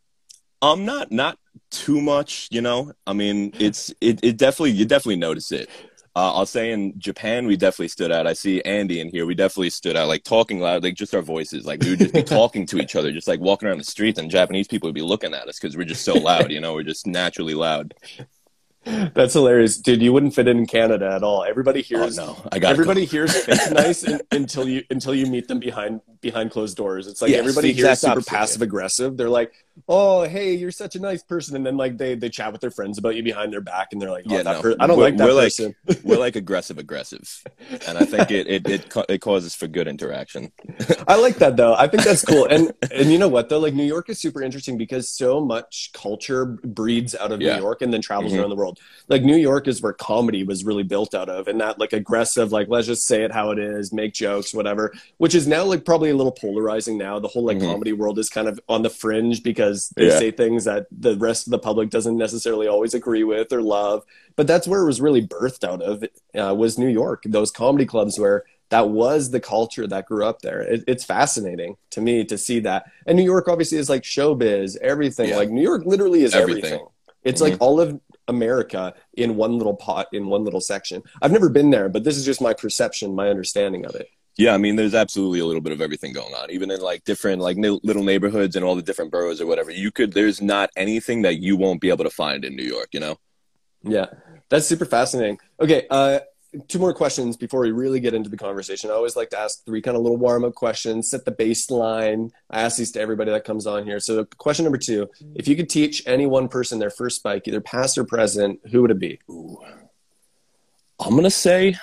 Um, 0.60 0.84
not 0.84 1.12
not 1.12 1.38
too 1.70 2.00
much, 2.00 2.48
you 2.50 2.62
know. 2.62 2.92
I 3.06 3.12
mean, 3.12 3.52
it's 3.60 3.90
it, 4.00 4.18
it 4.24 4.36
definitely 4.36 4.72
you 4.72 4.84
definitely 4.84 5.16
notice 5.16 5.52
it. 5.52 5.70
Uh, 6.18 6.32
I'll 6.32 6.46
say 6.46 6.72
in 6.72 6.98
Japan 6.98 7.46
we 7.46 7.56
definitely 7.56 7.86
stood 7.86 8.10
out. 8.10 8.26
I 8.26 8.32
see 8.32 8.60
Andy 8.62 8.98
in 8.98 9.08
here. 9.08 9.24
We 9.24 9.36
definitely 9.36 9.70
stood 9.70 9.96
out, 9.96 10.08
like 10.08 10.24
talking 10.24 10.58
loud, 10.58 10.82
like 10.82 10.96
just 10.96 11.14
our 11.14 11.22
voices. 11.22 11.64
Like 11.64 11.80
we 11.80 11.90
would 11.90 12.00
just 12.00 12.12
be 12.12 12.22
talking 12.40 12.66
to 12.66 12.78
each 12.78 12.96
other, 12.96 13.12
just 13.12 13.28
like 13.28 13.38
walking 13.38 13.68
around 13.68 13.78
the 13.78 13.84
streets, 13.84 14.18
and 14.18 14.28
Japanese 14.28 14.66
people 14.66 14.88
would 14.88 14.96
be 14.96 15.00
looking 15.00 15.32
at 15.32 15.46
us 15.46 15.60
because 15.60 15.76
we're 15.76 15.84
just 15.84 16.04
so 16.04 16.14
loud. 16.14 16.50
You 16.50 16.58
know, 16.58 16.74
we're 16.74 16.82
just 16.82 17.06
naturally 17.06 17.54
loud. 17.54 17.94
That's 18.84 19.34
hilarious, 19.34 19.76
dude. 19.76 20.02
You 20.02 20.12
wouldn't 20.12 20.34
fit 20.34 20.48
in 20.48 20.66
Canada 20.66 21.08
at 21.14 21.22
all. 21.22 21.44
Everybody 21.44 21.82
hears. 21.82 22.18
Oh, 22.18 22.26
no, 22.26 22.48
I 22.50 22.58
got 22.58 22.70
everybody 22.70 23.04
hears 23.04 23.36
fake 23.44 23.70
nice 23.70 24.02
in, 24.02 24.20
until 24.32 24.68
you 24.68 24.82
until 24.90 25.14
you 25.14 25.26
meet 25.26 25.46
them 25.46 25.60
behind 25.60 26.00
behind 26.20 26.50
closed 26.50 26.76
doors. 26.76 27.06
It's 27.06 27.22
like 27.22 27.30
Yes, 27.30 27.38
everybody 27.38 27.72
hears 27.72 28.00
super 28.00 28.22
passive 28.22 28.62
aggressive. 28.62 29.16
They're 29.16 29.30
like, 29.30 29.52
"Oh, 29.88 30.22
hey, 30.24 30.54
you're 30.54 30.70
such 30.70 30.96
a 30.96 31.00
nice 31.00 31.22
person," 31.22 31.56
and 31.56 31.64
then 31.66 31.76
like 31.76 31.98
they 31.98 32.14
they 32.14 32.28
chat 32.28 32.52
with 32.52 32.60
their 32.60 32.70
friends 32.70 32.98
about 32.98 33.14
you 33.16 33.22
behind 33.22 33.52
their 33.52 33.60
back, 33.60 33.88
and 33.92 34.00
they're 34.00 34.10
like, 34.10 34.24
"Oh, 34.28 34.34
Yeah, 34.34 34.42
no. 34.42 34.60
per- 34.60 34.76
I 34.80 34.86
don't 34.86 34.96
We're- 34.98 35.10
like 35.10 35.16
that 35.18 35.26
we're 35.26 35.34
like- 35.34 35.48
We're 36.04 36.18
like 36.18 36.36
aggressive, 36.36 36.78
aggressive, 36.78 37.42
and 37.86 37.98
I 37.98 38.04
think 38.04 38.30
it 38.30 38.46
it 38.46 38.68
it, 38.68 38.90
ca- 38.90 39.04
it 39.08 39.20
causes 39.20 39.54
for 39.54 39.66
good 39.66 39.88
interaction. 39.88 40.50
I 41.06 41.20
like 41.20 41.36
that 41.36 41.56
though. 41.56 41.74
I 41.74 41.86
think 41.88 42.02
that's 42.04 42.24
cool. 42.24 42.46
And 42.46 42.72
and 42.92 43.10
you 43.12 43.18
know 43.18 43.28
what 43.28 43.48
though? 43.48 43.58
Like 43.58 43.74
New 43.74 43.84
York 43.84 44.08
is 44.08 44.18
super 44.18 44.42
interesting 44.42 44.78
because 44.78 45.08
so 45.08 45.40
much 45.40 45.90
culture 45.92 46.44
breeds 46.46 47.14
out 47.14 47.32
of 47.32 47.40
Yeah. 47.40 47.56
New 47.56 47.62
York 47.62 47.82
and 47.82 47.92
then 47.92 48.00
travels 48.02 48.32
Mhm. 48.32 48.40
around 48.40 48.50
the 48.50 48.56
world. 48.56 48.78
Like 49.08 49.22
New 49.22 49.36
York 49.36 49.68
is 49.68 49.82
where 49.82 49.92
comedy 49.92 50.42
was 50.44 50.64
really 50.64 50.82
built 50.82 51.14
out 51.14 51.28
of 51.28 51.48
and 51.48 51.60
that 51.60 51.78
like 51.78 51.92
aggressive, 51.92 52.52
like 52.52 52.68
let's 52.68 52.86
just 52.86 53.06
say 53.06 53.22
it 53.22 53.32
how 53.32 53.50
it 53.50 53.58
is, 53.58 53.92
make 53.92 54.12
jokes, 54.14 54.54
whatever, 54.54 54.92
which 55.18 55.34
is 55.34 55.46
now 55.46 55.64
like 55.64 55.84
probably 55.84 56.10
a 56.10 56.16
little 56.16 56.32
polarizing 56.32 56.96
now. 56.98 57.18
The 57.18 57.28
whole 57.28 57.44
like 57.44 57.58
Mhm. 57.58 57.72
comedy 57.72 57.92
world 57.92 58.18
is 58.18 58.28
kind 58.28 58.48
of 58.48 58.58
on 58.68 58.82
the 58.82 58.90
fringe 58.90 59.42
because 59.42 59.67
they 59.96 60.08
Yeah. 60.08 60.18
say 60.18 60.30
things 60.30 60.64
that 60.64 60.86
the 60.90 61.16
rest 61.16 61.46
of 61.46 61.50
the 61.50 61.58
public 61.58 61.90
doesn't 61.90 62.16
necessarily 62.16 62.66
always 62.66 62.94
agree 62.94 63.24
with 63.24 63.52
or 63.52 63.62
love. 63.62 64.04
But 64.36 64.46
that's 64.46 64.68
where 64.68 64.82
it 64.82 64.86
was 64.86 65.00
really 65.00 65.26
birthed 65.26 65.64
out 65.64 65.82
of 65.82 66.04
uh, 66.34 66.54
was 66.54 66.78
New 66.78 66.88
York. 66.88 67.22
Those 67.26 67.50
comedy 67.50 67.86
clubs 67.86 68.18
where 68.18 68.44
that 68.70 68.90
was 68.90 69.30
the 69.30 69.40
culture 69.40 69.86
that 69.86 70.06
grew 70.06 70.24
up 70.26 70.42
there. 70.42 70.60
It, 70.60 70.84
it's 70.86 71.04
fascinating 71.04 71.76
to 71.90 72.00
me 72.00 72.24
to 72.26 72.36
see 72.36 72.60
that. 72.60 72.84
And 73.06 73.16
New 73.16 73.24
York 73.24 73.48
obviously 73.48 73.78
is 73.78 73.88
like 73.88 74.02
showbiz, 74.02 74.76
everything. 74.78 75.30
Yeah. 75.30 75.36
Like 75.38 75.50
New 75.50 75.62
York 75.62 75.82
literally 75.86 76.22
is 76.22 76.34
everything. 76.34 76.64
Everything. 76.64 76.86
It's 77.24 77.40
Mhm. 77.40 77.44
like 77.50 77.56
all 77.60 77.80
of 77.80 77.98
America 78.28 78.94
in 79.14 79.36
one 79.36 79.56
little 79.56 79.74
pot 79.74 80.06
in 80.12 80.26
one 80.26 80.44
little 80.44 80.60
section. 80.60 81.02
I've 81.22 81.32
never 81.32 81.48
been 81.48 81.70
there, 81.70 81.88
but 81.88 82.04
this 82.04 82.16
is 82.18 82.24
just 82.26 82.40
my 82.42 82.52
perception, 82.52 83.14
my 83.14 83.28
understanding 83.30 83.86
of 83.86 83.94
it. 83.94 84.08
Yeah, 84.38 84.54
I 84.54 84.58
mean, 84.58 84.76
there's 84.76 84.94
absolutely 84.94 85.40
a 85.40 85.44
little 85.44 85.60
bit 85.60 85.72
of 85.72 85.80
everything 85.80 86.12
going 86.12 86.32
on, 86.32 86.52
even 86.52 86.70
in 86.70 86.80
like 86.80 87.02
different 87.02 87.42
like 87.42 87.56
ni- 87.56 87.80
little 87.82 88.04
neighborhoods 88.04 88.54
and 88.54 88.64
all 88.64 88.76
the 88.76 88.82
different 88.82 89.10
boroughs 89.10 89.40
or 89.40 89.46
whatever. 89.46 89.72
You 89.72 89.90
could, 89.90 90.12
there's 90.12 90.40
not 90.40 90.70
anything 90.76 91.22
that 91.22 91.40
you 91.40 91.56
won't 91.56 91.80
be 91.80 91.90
able 91.90 92.04
to 92.04 92.10
find 92.10 92.44
in 92.44 92.54
New 92.54 92.64
York. 92.64 92.90
You 92.92 93.00
know? 93.00 93.18
Yeah, 93.82 94.06
that's 94.48 94.66
super 94.66 94.84
fascinating. 94.84 95.38
Okay, 95.60 95.88
uh, 95.90 96.20
two 96.68 96.78
more 96.78 96.94
questions 96.94 97.36
before 97.36 97.60
we 97.60 97.72
really 97.72 97.98
get 97.98 98.14
into 98.14 98.30
the 98.30 98.36
conversation. 98.36 98.90
I 98.90 98.94
always 98.94 99.16
like 99.16 99.30
to 99.30 99.38
ask 99.38 99.64
three 99.64 99.82
kind 99.82 99.96
of 99.96 100.04
little 100.04 100.16
warm 100.16 100.44
up 100.44 100.54
questions, 100.54 101.10
set 101.10 101.24
the 101.24 101.32
baseline. 101.32 102.30
I 102.48 102.62
ask 102.62 102.78
these 102.78 102.92
to 102.92 103.00
everybody 103.00 103.32
that 103.32 103.44
comes 103.44 103.66
on 103.66 103.84
here. 103.84 103.98
So, 103.98 104.24
question 104.24 104.64
number 104.64 104.78
two 104.78 105.08
if 105.34 105.48
you 105.48 105.56
could 105.56 105.68
teach 105.68 106.06
any 106.06 106.26
one 106.26 106.46
person 106.46 106.78
their 106.78 106.90
first 106.90 107.16
spike, 107.16 107.48
either 107.48 107.60
past 107.60 107.98
or 107.98 108.04
present, 108.04 108.60
who 108.70 108.82
would 108.82 108.92
it 108.92 109.00
be? 109.00 109.18
Ooh. 109.28 109.58
I'm 111.00 111.16
gonna 111.16 111.28
say, 111.28 111.76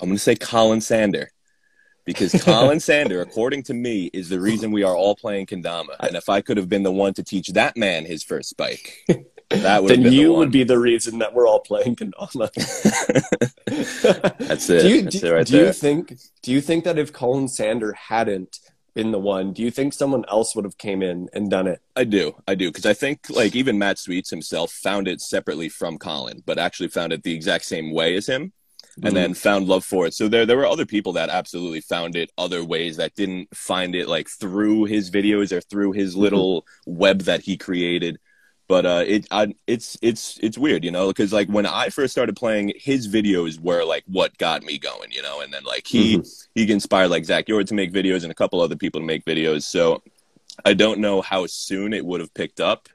I'm 0.00 0.08
gonna 0.08 0.18
say 0.18 0.36
Colin 0.36 0.80
Sander, 0.80 1.30
because 2.04 2.32
Colin 2.44 2.80
Sander, 2.80 3.20
according 3.20 3.62
to 3.64 3.74
me, 3.74 4.10
is 4.12 4.28
the 4.28 4.40
reason 4.40 4.72
we 4.72 4.82
are 4.82 4.94
all 4.94 5.16
playing 5.16 5.46
kendama. 5.46 5.96
And 6.00 6.16
if 6.16 6.28
I 6.28 6.40
could 6.40 6.56
have 6.56 6.68
been 6.68 6.82
the 6.82 6.92
one 6.92 7.14
to 7.14 7.22
teach 7.22 7.48
that 7.48 7.76
man 7.76 8.04
his 8.04 8.22
first 8.22 8.50
spike, 8.50 9.04
that 9.50 9.82
would 9.82 9.90
Then 9.90 10.02
have 10.02 10.04
been 10.04 10.12
you 10.12 10.28
the 10.28 10.32
would 10.34 10.50
be 10.50 10.64
the 10.64 10.78
reason 10.78 11.18
that 11.18 11.34
we're 11.34 11.46
all 11.46 11.60
playing 11.60 11.96
Kendama. 11.96 12.50
That's 14.38 14.70
it. 14.70 14.82
do 14.82 14.88
you, 14.88 15.02
That's 15.02 15.20
do, 15.20 15.26
it 15.26 15.32
right 15.32 15.46
do 15.46 15.58
you 15.58 15.72
think 15.72 16.14
do 16.42 16.52
you 16.52 16.60
think 16.60 16.84
that 16.84 16.98
if 16.98 17.12
Colin 17.12 17.48
Sander 17.48 17.92
hadn't 17.92 18.60
been 18.94 19.10
the 19.10 19.18
one, 19.18 19.52
do 19.52 19.62
you 19.62 19.70
think 19.70 19.92
someone 19.92 20.24
else 20.28 20.54
would 20.54 20.64
have 20.64 20.78
came 20.78 21.02
in 21.02 21.28
and 21.32 21.50
done 21.50 21.66
it? 21.66 21.80
I 21.96 22.04
do, 22.04 22.36
I 22.46 22.54
do, 22.54 22.68
because 22.70 22.86
I 22.86 22.94
think 22.94 23.28
like 23.28 23.56
even 23.56 23.78
Matt 23.78 23.98
Sweets 23.98 24.30
himself 24.30 24.70
found 24.70 25.08
it 25.08 25.20
separately 25.20 25.68
from 25.68 25.98
Colin, 25.98 26.42
but 26.46 26.58
actually 26.58 26.88
found 26.88 27.12
it 27.12 27.24
the 27.24 27.34
exact 27.34 27.64
same 27.64 27.92
way 27.92 28.16
as 28.16 28.28
him, 28.28 28.52
And 29.02 29.16
then 29.16 29.30
mm-hmm. 29.30 29.34
found 29.34 29.66
love 29.66 29.84
for 29.84 30.06
it. 30.06 30.14
So 30.14 30.28
there, 30.28 30.46
there 30.46 30.56
were 30.56 30.66
other 30.66 30.86
people 30.86 31.14
that 31.14 31.28
absolutely 31.28 31.80
found 31.80 32.14
it 32.14 32.30
other 32.38 32.64
ways 32.64 32.96
that 32.98 33.14
didn't 33.14 33.54
find 33.54 33.94
it 33.94 34.08
like 34.08 34.28
through 34.28 34.84
his 34.84 35.10
videos 35.10 35.50
or 35.50 35.60
through 35.60 35.92
his 35.92 36.12
mm-hmm. 36.12 36.22
little 36.22 36.66
web 36.86 37.22
that 37.22 37.40
he 37.40 37.56
created. 37.56 38.18
But 38.68 38.86
uh, 38.86 39.04
it, 39.06 39.26
I, 39.30 39.54
it's, 39.66 39.98
it's, 40.00 40.38
it's 40.42 40.56
weird, 40.56 40.84
you 40.84 40.90
know, 40.90 41.08
because 41.08 41.32
like 41.32 41.48
when 41.48 41.66
I 41.66 41.88
first 41.88 42.12
started 42.12 42.36
playing, 42.36 42.72
his 42.76 43.12
videos 43.12 43.58
were 43.58 43.84
like 43.84 44.04
what 44.06 44.38
got 44.38 44.62
me 44.62 44.78
going, 44.78 45.10
you 45.10 45.22
know, 45.22 45.40
and 45.40 45.52
then 45.52 45.64
like 45.64 45.86
he, 45.86 46.18
mm-hmm. 46.18 46.50
he 46.54 46.70
inspired 46.72 47.08
like 47.08 47.24
Zach 47.24 47.46
Yord 47.46 47.66
to 47.66 47.74
make 47.74 47.92
videos 47.92 48.22
and 48.22 48.30
a 48.30 48.34
couple 48.34 48.60
other 48.60 48.76
people 48.76 49.00
to 49.00 49.06
make 49.06 49.24
videos. 49.24 49.64
So 49.64 50.02
I 50.64 50.74
don't 50.74 51.00
know 51.00 51.20
how 51.20 51.46
soon 51.46 51.92
it 51.92 52.06
would 52.06 52.20
have 52.20 52.32
picked 52.32 52.60
up 52.60 52.88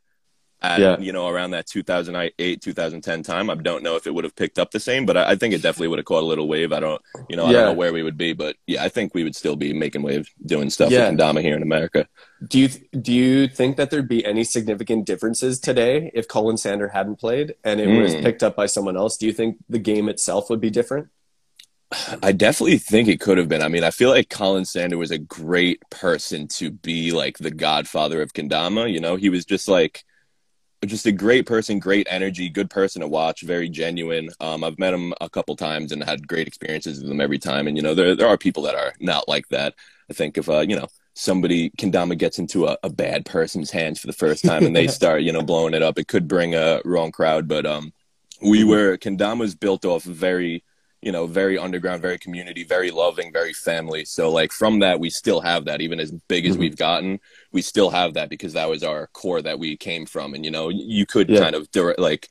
at, 0.61 0.79
Yeah. 0.79 0.97
you 0.99 1.11
know, 1.13 1.27
around 1.27 1.51
that 1.51 1.67
2008, 1.67 2.61
2010 2.61 3.23
time. 3.23 3.49
I 3.49 3.55
don't 3.55 3.81
know 3.83 3.95
if 3.95 4.05
it 4.07 4.13
would 4.13 4.23
have 4.25 4.35
picked 4.35 4.59
up 4.59 4.71
the 4.71 4.79
same, 4.79 5.05
but 5.05 5.15
I, 5.15 5.31
I 5.31 5.35
think 5.35 5.53
it 5.53 5.61
definitely 5.61 5.87
would 5.87 5.99
have 5.99 6.05
caught 6.05 6.23
a 6.23 6.25
little 6.25 6.47
wave. 6.47 6.73
I 6.73 6.79
don't, 6.81 7.01
you 7.29 7.37
know, 7.37 7.45
I 7.45 7.51
Yeah. 7.51 7.53
don't 7.59 7.65
know 7.67 7.73
where 7.77 7.93
we 7.93 8.03
would 8.03 8.17
be, 8.17 8.33
but 8.33 8.57
yeah, 8.67 8.83
I 8.83 8.89
think 8.89 9.13
we 9.15 9.23
would 9.23 9.35
still 9.35 9.55
be 9.55 9.71
making 9.73 10.01
waves, 10.01 10.29
doing 10.45 10.69
stuff 10.69 10.91
Yeah. 10.91 11.09
with 11.09 11.17
Kendama 11.19 11.41
here 11.41 11.55
in 11.55 11.63
America. 11.63 12.07
Do 12.45 12.59
you 12.59 12.69
do 12.99 13.13
you 13.13 13.47
think 13.47 13.77
that 13.77 13.89
there'd 13.89 14.07
be 14.09 14.25
any 14.25 14.43
significant 14.43 15.05
differences 15.05 15.59
today 15.59 16.11
if 16.13 16.27
Colin 16.27 16.57
Sander 16.57 16.89
hadn't 16.89 17.17
played 17.19 17.55
and 17.63 17.79
it 17.79 17.87
was 18.01 18.13
Hmm. 18.13 18.21
picked 18.23 18.43
up 18.43 18.55
by 18.55 18.65
someone 18.65 18.97
else? 18.97 19.17
Do 19.17 19.25
you 19.25 19.33
think 19.33 19.57
the 19.69 19.79
game 19.79 20.07
itself 20.09 20.49
would 20.49 20.61
be 20.61 20.69
different? 20.69 21.07
I 22.21 22.33
definitely 22.33 22.77
think 22.77 23.07
it 23.07 23.19
could 23.19 23.39
have 23.39 23.49
been. 23.49 23.63
I 23.63 23.67
mean, 23.67 23.83
I 23.83 23.89
feel 23.89 24.09
like 24.09 24.29
Colin 24.29 24.63
Sander 24.65 24.97
was 24.97 25.09
a 25.09 25.17
great 25.17 25.81
person 25.89 26.47
to 26.49 26.69
be 26.69 27.11
like 27.11 27.39
the 27.39 27.49
godfather 27.49 28.21
of 28.21 28.33
Kendama. 28.33 28.91
You 28.91 28.99
know, 28.99 29.15
he 29.15 29.29
was 29.29 29.43
just 29.43 29.67
like 29.67 30.03
just 30.85 31.05
a 31.05 31.11
great 31.11 31.45
person, 31.45 31.79
great 31.79 32.07
energy, 32.09 32.49
good 32.49 32.69
person 32.69 33.01
to 33.01 33.07
watch, 33.07 33.41
very 33.41 33.69
genuine. 33.69 34.29
Um, 34.39 34.63
I've 34.63 34.79
met 34.79 34.93
him 34.93 35.13
a 35.21 35.29
couple 35.29 35.55
times 35.55 35.91
and 35.91 36.03
had 36.03 36.27
great 36.27 36.47
experiences 36.47 37.01
with 37.01 37.11
him 37.11 37.21
every 37.21 37.37
time. 37.39 37.67
And 37.67 37.75
you 37.75 37.83
know, 37.83 37.93
there 37.93 38.15
there 38.15 38.27
are 38.27 38.37
people 38.37 38.63
that 38.63 38.75
are 38.75 38.93
not 38.99 39.27
like 39.27 39.47
that. 39.49 39.75
I 40.09 40.13
think 40.13 40.37
if 40.37 40.49
uh, 40.49 40.61
you 40.61 40.75
know 40.75 40.87
somebody 41.15 41.69
Kendama 41.71 42.17
gets 42.17 42.39
into 42.39 42.65
a, 42.67 42.77
a 42.83 42.89
bad 42.89 43.25
person's 43.25 43.71
hands 43.71 43.99
for 43.99 44.07
the 44.07 44.13
first 44.13 44.45
time 44.45 44.65
and 44.65 44.75
they 44.75 44.87
start 44.99 45.21
you 45.23 45.31
know 45.33 45.41
blowing 45.41 45.73
it 45.73 45.83
up, 45.83 45.99
it 45.99 46.07
could 46.07 46.27
bring 46.27 46.55
a 46.55 46.81
wrong 46.85 47.11
crowd. 47.11 47.47
But 47.47 47.65
um, 47.65 47.91
we 48.41 48.63
were 48.63 48.97
Kendama's 48.97 49.55
built 49.55 49.85
off 49.85 50.03
very 50.03 50.63
you 51.01 51.13
know, 51.13 51.25
very 51.25 51.57
underground, 51.57 52.01
very 52.01 52.17
community, 52.17 52.65
very 52.65 52.91
loving, 52.91 53.31
very 53.31 53.53
family. 53.53 54.03
So 54.03 54.29
like 54.29 54.51
from 54.51 54.79
that, 54.79 54.99
we 54.99 55.09
still 55.09 55.39
have 55.39 55.63
that. 55.63 55.79
Even 55.79 55.97
as 55.97 56.11
big 56.27 56.45
as 56.45 56.57
Mhm. 56.57 56.59
we've 56.59 56.75
gotten, 56.75 57.19
we 57.51 57.61
still 57.61 57.89
have 57.89 58.13
that 58.15 58.29
because 58.29 58.53
that 58.53 58.69
was 58.69 58.83
our 58.83 59.07
core 59.07 59.41
that 59.41 59.59
we 59.59 59.77
came 59.77 60.05
from. 60.05 60.33
And 60.33 60.45
you 60.45 60.51
know, 60.51 60.69
you 60.69 61.05
could 61.05 61.33
Yeah. 61.33 61.35
kind 61.35 61.55
of 61.55 61.69
direct, 61.71 61.99
like 61.99 62.29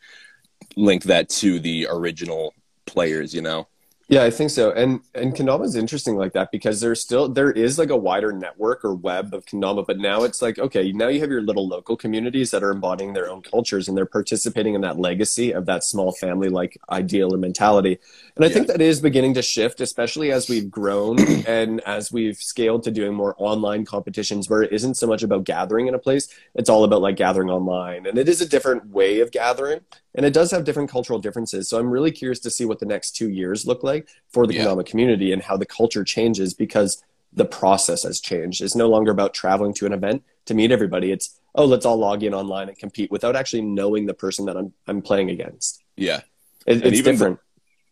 link 0.77 1.05
that 1.05 1.29
to 1.31 1.61
the 1.61 1.89
original 1.91 2.55
players. 2.87 3.35
You 3.35 3.43
know, 3.43 3.69
Yeah, 4.11 4.23
I 4.25 4.31
think 4.31 4.49
so. 4.49 4.73
And 4.73 5.01
and 5.15 5.35
Kendama 5.35 5.65
is 5.67 5.77
interesting 5.77 6.17
like 6.17 6.33
that 6.33 6.51
because 6.51 6.81
there's 6.81 7.03
still 7.03 7.29
there 7.29 7.51
is 7.51 7.79
like 7.79 7.91
a 7.91 7.97
wider 7.97 8.33
network 8.33 8.83
or 8.83 8.95
web 8.95 9.35
of 9.35 9.45
Kendama, 9.45 9.85
but 9.87 9.99
now 9.99 10.25
it's 10.25 10.41
like 10.41 10.59
okay, 10.59 10.93
now 10.93 11.09
you 11.09 11.21
have 11.21 11.29
your 11.29 11.43
little 11.43 11.69
local 11.69 11.95
communities 11.95 12.51
that 12.53 12.63
are 12.63 12.71
embodying 12.71 13.13
their 13.13 13.29
own 13.29 13.43
cultures 13.43 13.87
and 13.87 13.95
they're 13.99 14.07
participating 14.07 14.73
in 14.75 14.81
that 14.81 14.99
legacy 14.99 15.53
of 15.53 15.67
that 15.67 15.85
small 15.85 16.13
family 16.13 16.49
like 16.49 16.79
ideal 16.91 17.35
or 17.35 17.37
mentality. 17.37 17.99
And 18.39 18.45
I 18.45 18.51
think 18.51 18.69
that 18.69 18.81
is 18.81 19.01
beginning 19.01 19.35
to 19.35 19.43
shift, 19.43 19.81
especially 19.81 20.31
as 20.31 20.49
we've 20.49 20.71
grown 20.71 21.19
and 21.49 21.81
as 21.81 22.13
we've 22.13 22.37
scaled 22.37 22.85
to 22.85 22.93
doing 22.93 23.13
more 23.13 23.35
online 23.37 23.85
competitions 23.85 24.49
where 24.49 24.63
it 24.63 24.73
isn't 24.73 24.95
so 24.95 25.09
much 25.09 25.25
about 25.25 25.43
gathering 25.43 25.89
in 25.89 25.95
a 25.95 25.99
place, 25.99 26.29
it's 26.55 26.71
all 26.71 26.85
about 26.85 27.03
like 27.03 27.17
gathering 27.17 27.51
online. 27.51 28.07
And 28.07 28.17
it 28.17 28.29
is 28.29 28.41
a 28.41 28.49
different 28.49 28.87
way 28.91 29.19
of 29.19 29.33
gathering 29.33 29.81
and 30.15 30.25
it 30.25 30.33
does 30.33 30.53
have 30.53 30.63
different 30.63 30.89
cultural 30.89 31.19
differences. 31.19 31.69
So 31.69 31.81
I'm 31.81 31.91
really 31.91 32.13
curious 32.13 32.39
to 32.41 32.51
see 32.51 32.65
what 32.65 32.79
the 32.79 32.87
next 32.87 33.17
two 33.17 33.29
years 33.29 33.67
look 33.67 33.83
like 33.83 34.09
for 34.29 34.47
the 34.47 34.55
Yeah. 34.55 34.77
Community 34.87 35.33
and 35.33 35.43
how 35.43 35.57
the 35.57 35.67
culture 35.67 36.05
changes 36.05 36.55
because 36.55 37.03
the 37.33 37.45
process 37.45 38.05
has 38.05 38.21
changed. 38.21 38.63
It's 38.63 38.77
no 38.77 38.89
longer 38.89 39.11
about 39.11 39.35
traveling 39.35 39.75
to 39.75 39.87
an 39.87 39.93
event 39.93 40.23
to 40.47 40.55
meet 40.55 40.71
everybody. 40.71 41.11
It's 41.11 41.41
oh, 41.57 41.65
let's 41.65 41.85
all 41.85 41.97
log 41.97 42.23
in 42.23 42.33
online 42.35 42.69
and 42.69 42.79
compete 42.79 43.11
without 43.11 43.35
actually 43.35 43.63
knowing 43.63 44.07
the 44.07 44.15
person 44.15 44.47
that 44.47 44.57
I'm 44.57 44.73
I'm 44.87 45.03
playing 45.03 45.31
against. 45.31 45.83
yeah. 45.97 46.21
It, 46.67 46.85
it's 46.85 47.01
different. 47.01 47.41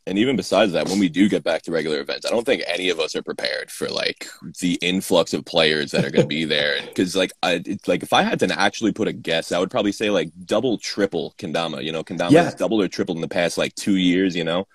And 0.08 0.18
even 0.18 0.36
besides 0.36 0.72
that, 0.72 0.88
when 0.88 1.00
we 1.00 1.08
do 1.08 1.28
get 1.28 1.42
back 1.42 1.62
to 1.62 1.72
regular 1.72 1.98
events, 2.00 2.24
I 2.26 2.30
don't 2.30 2.44
think 2.46 2.62
any 2.68 2.90
of 2.90 3.00
us 3.00 3.16
are 3.16 3.22
prepared 3.22 3.72
for 3.72 3.88
like 3.88 4.28
the 4.60 4.74
influx 4.80 5.34
of 5.34 5.44
players 5.44 5.90
that 5.90 6.04
are 6.04 6.10
going 6.10 6.22
to 6.22 6.28
be 6.28 6.44
there. 6.44 6.76
Because 6.86 7.16
like, 7.16 7.32
I 7.42 7.60
it's 7.66 7.88
like 7.88 8.04
if 8.04 8.12
I 8.12 8.22
had 8.22 8.38
to 8.38 8.60
actually 8.60 8.92
put 8.92 9.08
a 9.08 9.12
guess, 9.12 9.50
I 9.50 9.58
would 9.58 9.70
probably 9.70 9.90
say 9.90 10.10
like 10.10 10.30
double, 10.44 10.78
triple 10.78 11.34
Kendama. 11.38 11.82
You 11.82 11.90
know, 11.90 12.04
Kendama 12.04 12.30
Yeah. 12.30 12.44
has 12.44 12.54
doubled 12.54 12.82
or 12.82 12.88
tripled 12.88 13.16
in 13.18 13.20
the 13.22 13.26
past 13.28 13.58
like 13.58 13.74
two 13.74 13.96
years. 13.96 14.36
You 14.36 14.44
know, 14.44 14.68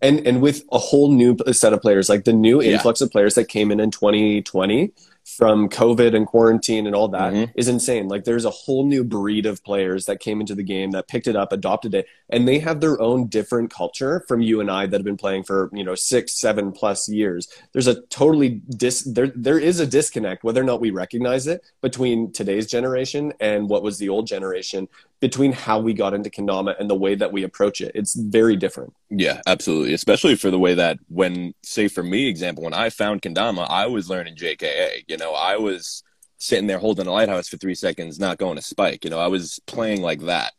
and 0.00 0.24
and 0.24 0.40
with 0.40 0.62
a 0.70 0.78
whole 0.78 1.10
new 1.10 1.36
set 1.52 1.72
of 1.72 1.82
players 1.82 2.08
like 2.08 2.22
the 2.22 2.32
new 2.32 2.62
Yeah. 2.62 2.74
influx 2.74 3.00
of 3.00 3.10
players 3.10 3.34
that 3.34 3.48
came 3.48 3.72
in 3.72 3.80
in 3.80 3.90
2020 3.90 4.92
from 5.24 5.70
covid 5.70 6.14
and 6.14 6.26
quarantine 6.26 6.86
and 6.86 6.94
all 6.94 7.08
that 7.08 7.32
is 7.56 7.66
Mhm. 7.66 7.72
insane 7.72 8.08
like 8.08 8.24
there's 8.24 8.44
a 8.44 8.50
whole 8.50 8.84
new 8.86 9.02
breed 9.02 9.46
of 9.46 9.64
players 9.64 10.04
that 10.04 10.20
came 10.20 10.38
into 10.40 10.54
the 10.54 10.62
game 10.62 10.90
that 10.90 11.08
picked 11.08 11.26
it 11.26 11.34
up 11.34 11.50
adopted 11.50 11.94
it 11.94 12.06
and 12.28 12.46
they 12.46 12.58
have 12.58 12.80
their 12.80 13.00
own 13.00 13.26
different 13.26 13.70
culture 13.70 14.22
from 14.28 14.42
you 14.42 14.60
and 14.60 14.70
i 14.70 14.86
that 14.86 14.98
have 14.98 15.04
been 15.04 15.16
playing 15.16 15.42
for 15.42 15.70
you 15.72 15.82
know 15.82 15.94
six 15.94 16.34
seven 16.34 16.72
plus 16.72 17.08
years 17.08 17.48
there's 17.72 17.86
a 17.86 18.02
totally 18.02 18.60
dis 18.76 19.02
there 19.04 19.32
there 19.34 19.58
is 19.58 19.80
a 19.80 19.86
disconnect 19.86 20.44
whether 20.44 20.60
or 20.60 20.64
not 20.64 20.80
we 20.80 20.90
recognize 20.90 21.46
it 21.46 21.62
between 21.80 22.30
today's 22.30 22.66
generation 22.66 23.32
and 23.40 23.68
what 23.70 23.82
was 23.82 23.96
the 23.98 24.10
old 24.10 24.26
generation 24.26 24.86
between 25.20 25.52
how 25.52 25.78
we 25.78 25.94
got 25.94 26.14
into 26.14 26.30
kendama 26.30 26.78
and 26.78 26.90
the 26.90 26.94
way 26.94 27.14
that 27.14 27.32
we 27.32 27.44
approach 27.44 27.80
it. 27.80 27.92
It's 27.94 28.14
very 28.14 28.56
different. 28.56 28.92
Yeah 29.10 29.40
absolutely. 29.46 29.94
Especially 29.94 30.36
for 30.36 30.50
the 30.50 30.58
way 30.58 30.74
that 30.74 30.98
when 31.08 31.54
say 31.62 31.88
for 31.88 32.02
me 32.02 32.28
example 32.28 32.64
when 32.64 32.74
i 32.74 32.90
found 32.90 33.22
kendama 33.22 33.66
i 33.68 33.86
was 33.86 34.08
learning 34.08 34.36
jka 34.36 35.02
you 35.06 35.16
know 35.16 35.32
i 35.32 35.56
was 35.56 36.02
sitting 36.38 36.66
there 36.66 36.78
holding 36.78 37.06
a 37.06 37.12
lighthouse 37.12 37.48
for 37.48 37.56
three 37.56 37.74
seconds 37.74 38.18
not 38.18 38.38
going 38.38 38.56
to 38.56 38.62
spike. 38.62 39.04
You 39.04 39.10
know 39.10 39.18
i 39.18 39.28
was 39.28 39.60
playing 39.66 40.02
like 40.02 40.20
that. 40.22 40.52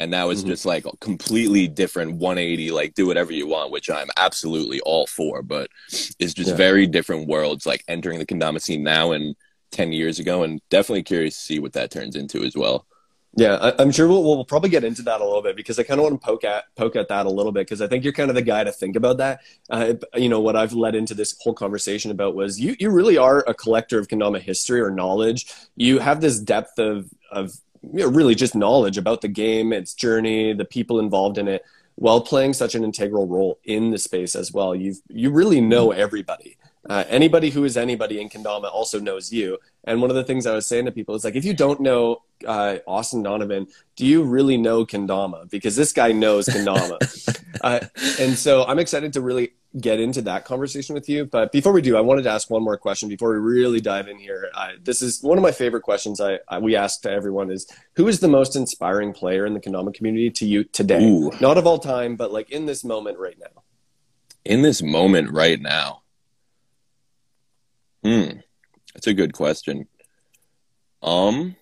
And 0.00 0.12
now 0.12 0.30
it's 0.30 0.42
mm-hmm. 0.42 0.50
just 0.50 0.64
like 0.64 0.86
a 0.86 0.96
completely 0.98 1.66
different 1.66 2.14
180 2.14 2.70
like 2.70 2.94
do 2.94 3.06
whatever 3.06 3.32
you 3.32 3.46
want 3.48 3.72
which 3.72 3.90
i'm 3.90 4.08
absolutely 4.16 4.80
all 4.80 5.06
for. 5.06 5.42
But 5.42 5.70
it's 5.90 6.34
just 6.34 6.50
yeah. 6.50 6.56
very 6.56 6.86
different 6.86 7.28
worlds 7.28 7.66
like 7.66 7.84
entering 7.88 8.18
the 8.18 8.26
kendama 8.26 8.60
scene 8.60 8.82
now 8.82 9.12
and 9.12 9.36
10 9.70 9.92
years 9.92 10.18
ago. 10.18 10.44
And 10.44 10.60
definitely 10.70 11.02
curious 11.02 11.36
to 11.36 11.42
see 11.42 11.58
what 11.58 11.74
that 11.74 11.90
turns 11.90 12.16
into 12.16 12.42
as 12.42 12.56
well 12.56 12.86
yeah, 13.36 13.54
I, 13.54 13.82
am 13.82 13.92
sure 13.92 14.08
we'll, 14.08 14.24
we'll 14.24 14.44
probably 14.44 14.70
get 14.70 14.84
into 14.84 15.02
that 15.02 15.20
a 15.20 15.24
little 15.24 15.42
bit 15.42 15.54
because 15.54 15.78
I 15.78 15.82
kind 15.82 16.00
of 16.00 16.04
want 16.04 16.20
to 16.20 16.26
poke 16.26 16.44
at 16.44 16.64
poke 16.76 16.96
at 16.96 17.08
that 17.08 17.26
a 17.26 17.30
little 17.30 17.52
bit 17.52 17.66
because 17.66 17.82
I 17.82 17.86
think 17.86 18.02
you're 18.02 18.12
kind 18.12 18.30
of 18.30 18.34
the 18.34 18.42
guy 18.42 18.64
to 18.64 18.72
think 18.72 18.96
about 18.96 19.18
that. 19.18 19.40
Uh, 19.70 19.94
you 20.14 20.28
know, 20.28 20.40
what 20.40 20.56
I've 20.56 20.72
led 20.72 20.94
into 20.94 21.14
this 21.14 21.36
whole 21.40 21.54
conversation 21.54 22.10
about 22.10 22.34
was 22.34 22.58
you 22.58 22.74
you 22.78 22.90
really 22.90 23.16
are 23.18 23.44
a 23.46 23.54
collector 23.54 23.98
of 23.98 24.08
kendama 24.08 24.40
history 24.40 24.80
or 24.80 24.90
knowledge. 24.90 25.52
You 25.76 25.98
have 25.98 26.20
this 26.20 26.40
depth 26.40 26.78
of 26.78 27.10
of 27.30 27.52
you 27.82 28.00
know, 28.00 28.08
really 28.08 28.34
just 28.34 28.54
knowledge 28.54 28.98
about 28.98 29.20
the 29.20 29.28
game, 29.28 29.72
its 29.72 29.94
journey, 29.94 30.52
the 30.52 30.64
people 30.64 30.98
involved 30.98 31.38
in 31.38 31.48
it, 31.48 31.62
while 31.96 32.20
playing 32.20 32.54
such 32.54 32.74
an 32.74 32.82
integral 32.82 33.26
role 33.26 33.58
in 33.64 33.90
the 33.90 33.98
space 33.98 34.34
as 34.34 34.52
well. 34.52 34.74
You've 34.74 35.00
you 35.08 35.30
really 35.30 35.60
know 35.60 35.92
everybody. 35.92 36.56
Uh, 36.88 37.04
anybody 37.08 37.50
who 37.50 37.64
is 37.64 37.76
anybody 37.76 38.20
in 38.20 38.28
Kendama 38.28 38.72
also 38.72 38.98
knows 38.98 39.30
you. 39.32 39.58
And 39.84 40.00
one 40.00 40.10
of 40.10 40.16
the 40.16 40.24
things 40.24 40.46
I 40.46 40.54
was 40.54 40.66
saying 40.66 40.86
to 40.86 40.92
people 40.92 41.14
is 41.14 41.24
like, 41.24 41.36
if 41.36 41.44
you 41.44 41.52
don't 41.52 41.80
know 41.80 42.22
uh, 42.46 42.78
Austin 42.86 43.22
Donovan, 43.22 43.66
do 43.96 44.06
you 44.06 44.22
really 44.22 44.56
know 44.56 44.86
Kendama? 44.86 45.50
Because 45.50 45.76
this 45.76 45.92
guy 45.92 46.12
knows 46.12 46.46
Kendama. 46.46 46.98
uh, 47.60 47.80
and 48.20 48.36
so 48.36 48.64
I'm 48.64 48.78
excited 48.78 49.12
to 49.14 49.20
really 49.20 49.52
get 49.78 50.00
into 50.00 50.22
that 50.22 50.44
conversation 50.44 50.94
with 50.94 51.08
you. 51.08 51.26
But 51.26 51.52
before 51.52 51.72
we 51.72 51.82
do, 51.82 51.96
I 51.96 52.00
wanted 52.00 52.22
to 52.22 52.30
ask 52.30 52.48
one 52.48 52.62
more 52.62 52.78
question 52.78 53.08
before 53.08 53.32
we 53.32 53.38
really 53.38 53.80
dive 53.80 54.08
in 54.08 54.18
here. 54.18 54.50
this 54.82 55.02
is 55.02 55.22
one 55.22 55.36
of 55.36 55.42
my 55.42 55.52
favorite 55.52 55.82
questions 55.82 56.20
I, 56.20 56.38
I, 56.48 56.58
we 56.58 56.74
ask 56.74 57.02
to 57.02 57.10
everyone 57.10 57.50
is 57.50 57.70
who 57.96 58.08
is 58.08 58.20
the 58.20 58.28
most 58.28 58.56
inspiring 58.56 59.12
player 59.12 59.44
in 59.44 59.52
the 59.52 59.60
Kendama 59.60 59.92
community 59.92 60.30
to 60.30 60.46
you 60.46 60.64
today? 60.64 61.04
Ooh. 61.04 61.32
Not 61.40 61.58
of 61.58 61.66
all 61.66 61.78
time, 61.78 62.16
but 62.16 62.32
like 62.32 62.50
in 62.50 62.64
this 62.64 62.82
moment 62.82 63.18
right 63.18 63.38
now. 63.38 63.62
In 64.44 64.62
this 64.62 64.82
moment 64.82 65.30
right 65.30 65.60
now. 65.60 66.02
Hmm. 68.02 68.40
That's 68.94 69.06
a 69.06 69.14
good 69.14 69.32
question. 69.32 69.88
Um 71.02 71.56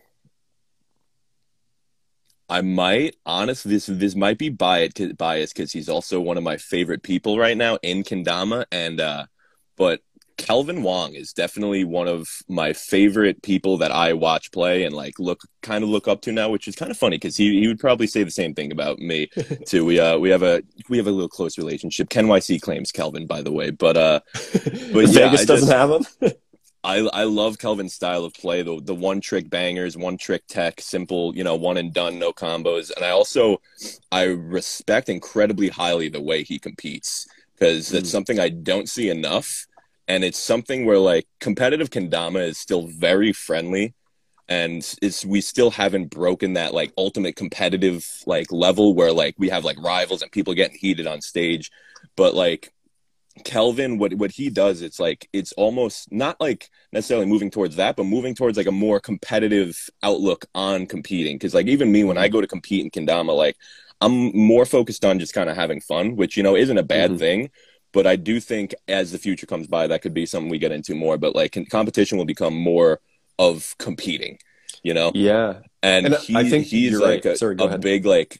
I 2.48 2.60
might 2.60 3.16
honestly 3.26 3.72
this 3.72 3.86
this 3.86 4.14
might 4.14 4.38
be 4.38 4.50
biased 4.50 5.00
bias 5.18 5.52
because 5.52 5.72
he's 5.72 5.88
also 5.88 6.20
one 6.20 6.36
of 6.36 6.44
my 6.44 6.56
favorite 6.56 7.02
people 7.02 7.38
right 7.38 7.56
now 7.56 7.78
in 7.82 8.04
Kendama 8.04 8.66
and 8.70 9.00
uh 9.00 9.26
but 9.76 10.00
Kelvin 10.36 10.82
Wong 10.82 11.14
is 11.14 11.32
definitely 11.32 11.84
one 11.84 12.08
of 12.08 12.28
my 12.48 12.72
favorite 12.72 13.42
people 13.42 13.78
that 13.78 13.90
I 13.90 14.12
watch 14.12 14.52
play 14.52 14.84
and 14.84 14.94
like 14.94 15.18
look 15.18 15.42
kind 15.62 15.82
of 15.82 15.90
look 15.90 16.06
up 16.08 16.20
to 16.22 16.32
now, 16.32 16.50
which 16.50 16.68
is 16.68 16.76
kind 16.76 16.90
of 16.90 16.96
funny 16.96 17.16
because 17.16 17.36
he, 17.36 17.60
he 17.60 17.66
would 17.66 17.80
probably 17.80 18.06
say 18.06 18.22
the 18.22 18.30
same 18.30 18.54
thing 18.54 18.70
about 18.72 18.98
me 18.98 19.28
too. 19.66 19.84
We 19.84 19.98
uh 19.98 20.18
we 20.18 20.30
have 20.30 20.42
a 20.42 20.62
we 20.88 20.98
have 20.98 21.06
a 21.06 21.10
little 21.10 21.28
close 21.28 21.58
relationship. 21.58 22.08
Ken 22.10 22.26
YC 22.26 22.60
claims 22.60 22.92
Kelvin, 22.92 23.26
by 23.26 23.42
the 23.42 23.52
way, 23.52 23.70
but 23.70 23.96
uh, 23.96 24.20
but 24.92 25.08
yeah, 25.08 25.30
Vegas 25.30 25.46
doesn't 25.46 25.70
have 25.70 25.90
him. 25.90 26.06
I 26.84 26.98
I 27.12 27.24
love 27.24 27.58
Kelvin's 27.58 27.94
style 27.94 28.24
of 28.24 28.34
play, 28.34 28.62
the 28.62 28.80
the 28.80 28.94
one 28.94 29.20
trick 29.20 29.50
bangers, 29.50 29.96
one 29.96 30.16
trick 30.16 30.46
tech, 30.46 30.80
simple, 30.80 31.34
you 31.34 31.42
know, 31.42 31.56
one 31.56 31.78
and 31.78 31.92
done, 31.92 32.18
no 32.18 32.32
combos. 32.32 32.92
And 32.94 33.04
I 33.04 33.10
also 33.10 33.60
I 34.12 34.24
respect 34.24 35.08
incredibly 35.08 35.68
highly 35.68 36.08
the 36.08 36.22
way 36.22 36.44
he 36.44 36.58
competes 36.58 37.26
because 37.54 37.90
mm. 37.90 37.98
it's 37.98 38.10
something 38.10 38.38
I 38.38 38.50
don't 38.50 38.88
see 38.88 39.10
enough. 39.10 39.66
And 40.08 40.22
it's 40.24 40.38
something 40.38 40.86
where 40.86 40.98
like 40.98 41.26
competitive 41.40 41.90
kendama 41.90 42.42
is 42.42 42.58
still 42.58 42.86
very 42.86 43.32
friendly 43.32 43.94
and 44.48 44.96
it's 45.02 45.24
we 45.24 45.40
still 45.40 45.70
haven't 45.70 46.10
broken 46.10 46.52
that 46.52 46.72
like 46.72 46.92
ultimate 46.96 47.36
competitive 47.36 48.22
like 48.26 48.52
level 48.52 48.94
where 48.94 49.12
like 49.12 49.34
we 49.38 49.48
have 49.48 49.64
like 49.64 49.80
rivals 49.82 50.22
and 50.22 50.30
people 50.30 50.54
getting 50.54 50.78
heated 50.78 51.06
on 51.06 51.20
stage. 51.20 51.70
But 52.16 52.34
like 52.34 52.72
Kelvin, 53.44 53.98
what 53.98 54.14
what 54.14 54.30
he 54.30 54.48
does, 54.48 54.82
it's 54.82 55.00
like 55.00 55.28
it's 55.32 55.52
almost 55.52 56.12
not 56.12 56.40
like 56.40 56.70
necessarily 56.92 57.26
moving 57.26 57.50
towards 57.50 57.76
that, 57.76 57.96
but 57.96 58.04
moving 58.04 58.34
towards 58.34 58.56
like 58.56 58.68
a 58.68 58.72
more 58.72 59.00
competitive 59.00 59.90
outlook 60.02 60.46
on 60.54 60.86
competing. 60.86 61.36
Because 61.36 61.54
like 61.54 61.66
even 61.66 61.90
me, 61.90 62.04
when 62.04 62.18
I 62.18 62.28
go 62.28 62.40
to 62.40 62.46
compete 62.46 62.84
in 62.84 62.90
kendama, 62.90 63.36
like 63.36 63.56
I'm 64.00 64.36
more 64.36 64.64
focused 64.64 65.04
on 65.04 65.18
just 65.18 65.34
kind 65.34 65.50
of 65.50 65.56
having 65.56 65.80
fun, 65.80 66.14
which 66.14 66.36
you 66.36 66.42
know 66.44 66.54
isn't 66.54 66.78
a 66.78 66.84
bad 66.84 67.10
mm-hmm. 67.10 67.18
thing. 67.18 67.50
But 67.96 68.06
I 68.06 68.16
do 68.16 68.40
think 68.40 68.74
as 68.88 69.10
the 69.10 69.16
future 69.16 69.46
comes 69.46 69.68
by, 69.68 69.86
that 69.86 70.02
could 70.02 70.12
be 70.12 70.26
something 70.26 70.50
we 70.50 70.58
get 70.58 70.70
into 70.70 70.94
more. 70.94 71.16
But 71.16 71.34
like 71.34 71.56
competition 71.70 72.18
will 72.18 72.26
become 72.26 72.54
more 72.54 73.00
of 73.38 73.74
competing, 73.78 74.38
you 74.82 74.92
know? 74.92 75.12
Yeah. 75.14 75.60
And, 75.82 76.04
and 76.04 76.16
he, 76.16 76.36
I 76.36 76.44
think 76.44 76.66
he's 76.66 77.00
like 77.00 77.24
right. 77.24 77.32
a, 77.32 77.36
Sorry, 77.38 77.56
a 77.58 77.78
big 77.78 78.04
like 78.04 78.38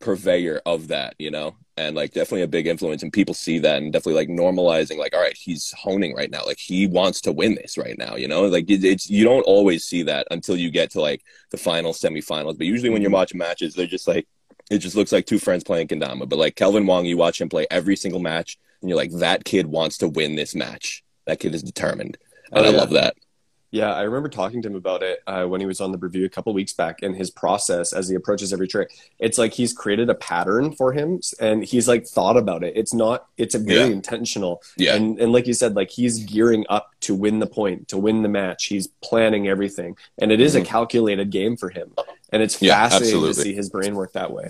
purveyor 0.00 0.62
of 0.66 0.88
that, 0.88 1.14
you 1.16 1.30
know? 1.30 1.54
and 1.76 1.94
like 1.94 2.12
definitely 2.12 2.42
a 2.42 2.48
big 2.48 2.66
influence 2.66 3.04
and 3.04 3.12
people 3.12 3.34
see 3.34 3.60
that 3.60 3.80
and 3.80 3.92
definitely 3.92 4.14
like 4.14 4.28
normalizing 4.28 4.98
like 4.98 5.14
all 5.14 5.20
right 5.20 5.36
he's 5.36 5.72
honing 5.78 6.12
right 6.12 6.28
now 6.28 6.44
like 6.44 6.58
he 6.58 6.88
wants 6.88 7.20
to 7.20 7.30
win 7.30 7.54
this 7.54 7.78
right 7.78 7.96
now 7.96 8.16
you 8.16 8.26
know 8.26 8.46
like 8.46 8.68
it, 8.68 8.84
it's 8.84 9.08
you 9.08 9.22
don't 9.22 9.44
always 9.44 9.84
see 9.84 10.02
that 10.02 10.26
until 10.32 10.56
you 10.56 10.72
get 10.72 10.90
to 10.90 11.00
like 11.00 11.22
the 11.52 11.56
final 11.56 11.92
semifinals 11.92 12.58
but 12.58 12.66
usually 12.66 12.90
when 12.90 13.00
you're 13.00 13.10
mm-hmm. 13.10 13.14
watching 13.14 13.38
matches 13.38 13.74
they're 13.74 13.86
just 13.86 14.08
like 14.08 14.26
it 14.72 14.78
just 14.78 14.96
looks 14.96 15.12
like 15.12 15.24
two 15.24 15.38
friends 15.38 15.62
playing 15.62 15.86
kendama 15.86 16.28
but 16.28 16.36
like 16.36 16.56
kelvin 16.56 16.84
wong 16.84 17.06
you 17.06 17.16
watch 17.16 17.40
him 17.40 17.48
play 17.48 17.64
every 17.70 17.94
single 17.94 18.18
match 18.18 18.58
and 18.80 18.88
you're 18.88 18.98
like 18.98 19.12
that 19.12 19.44
kid 19.44 19.66
wants 19.66 19.98
to 19.98 20.08
win 20.08 20.36
this 20.36 20.54
match 20.54 21.02
that 21.26 21.40
kid 21.40 21.54
is 21.54 21.62
determined 21.62 22.16
and 22.52 22.66
oh, 22.66 22.70
yeah. 22.70 22.76
i 22.76 22.78
love 22.78 22.90
that 22.90 23.14
yeah, 23.70 23.92
I 23.92 24.02
remember 24.02 24.30
talking 24.30 24.62
to 24.62 24.68
him 24.68 24.76
about 24.76 25.02
it 25.02 25.20
uh, 25.26 25.44
when 25.44 25.60
he 25.60 25.66
was 25.66 25.80
on 25.80 25.92
the 25.92 25.98
Brewview 25.98 26.24
a 26.24 26.28
couple 26.30 26.54
weeks 26.54 26.72
back, 26.72 27.02
and 27.02 27.14
his 27.14 27.30
process 27.30 27.92
as 27.92 28.08
he 28.08 28.14
approaches 28.14 28.52
every 28.52 28.66
trick. 28.66 28.92
It's 29.18 29.36
like 29.36 29.52
he's 29.52 29.74
created 29.74 30.08
a 30.08 30.14
pattern 30.14 30.72
for 30.72 30.92
him, 30.92 31.20
and 31.38 31.62
he's 31.62 31.86
like 31.86 32.06
thought 32.06 32.38
about 32.38 32.64
it. 32.64 32.74
It's 32.76 32.94
not. 32.94 33.26
It's 33.36 33.54
a 33.54 33.58
very 33.58 33.88
yeah. 33.88 33.94
intentional. 33.94 34.62
Yeah. 34.76 34.94
And 34.94 35.18
and 35.20 35.32
like 35.32 35.46
you 35.46 35.52
said, 35.52 35.76
like 35.76 35.90
he's 35.90 36.24
gearing 36.24 36.64
up 36.70 36.92
to 37.00 37.14
win 37.14 37.40
the 37.40 37.46
point, 37.46 37.88
to 37.88 37.98
win 37.98 38.22
the 38.22 38.28
match. 38.28 38.66
He's 38.66 38.86
planning 39.02 39.48
everything, 39.48 39.96
and 40.18 40.32
it 40.32 40.40
is 40.40 40.54
mm-hmm. 40.54 40.62
a 40.62 40.66
calculated 40.66 41.30
game 41.30 41.56
for 41.58 41.68
him. 41.68 41.92
And 42.32 42.42
it's 42.42 42.60
yeah, 42.62 42.74
fascinating 42.88 43.16
absolutely. 43.16 43.34
to 43.34 43.40
see 43.42 43.54
his 43.54 43.68
brain 43.68 43.94
work 43.94 44.12
that 44.12 44.32
way. 44.32 44.48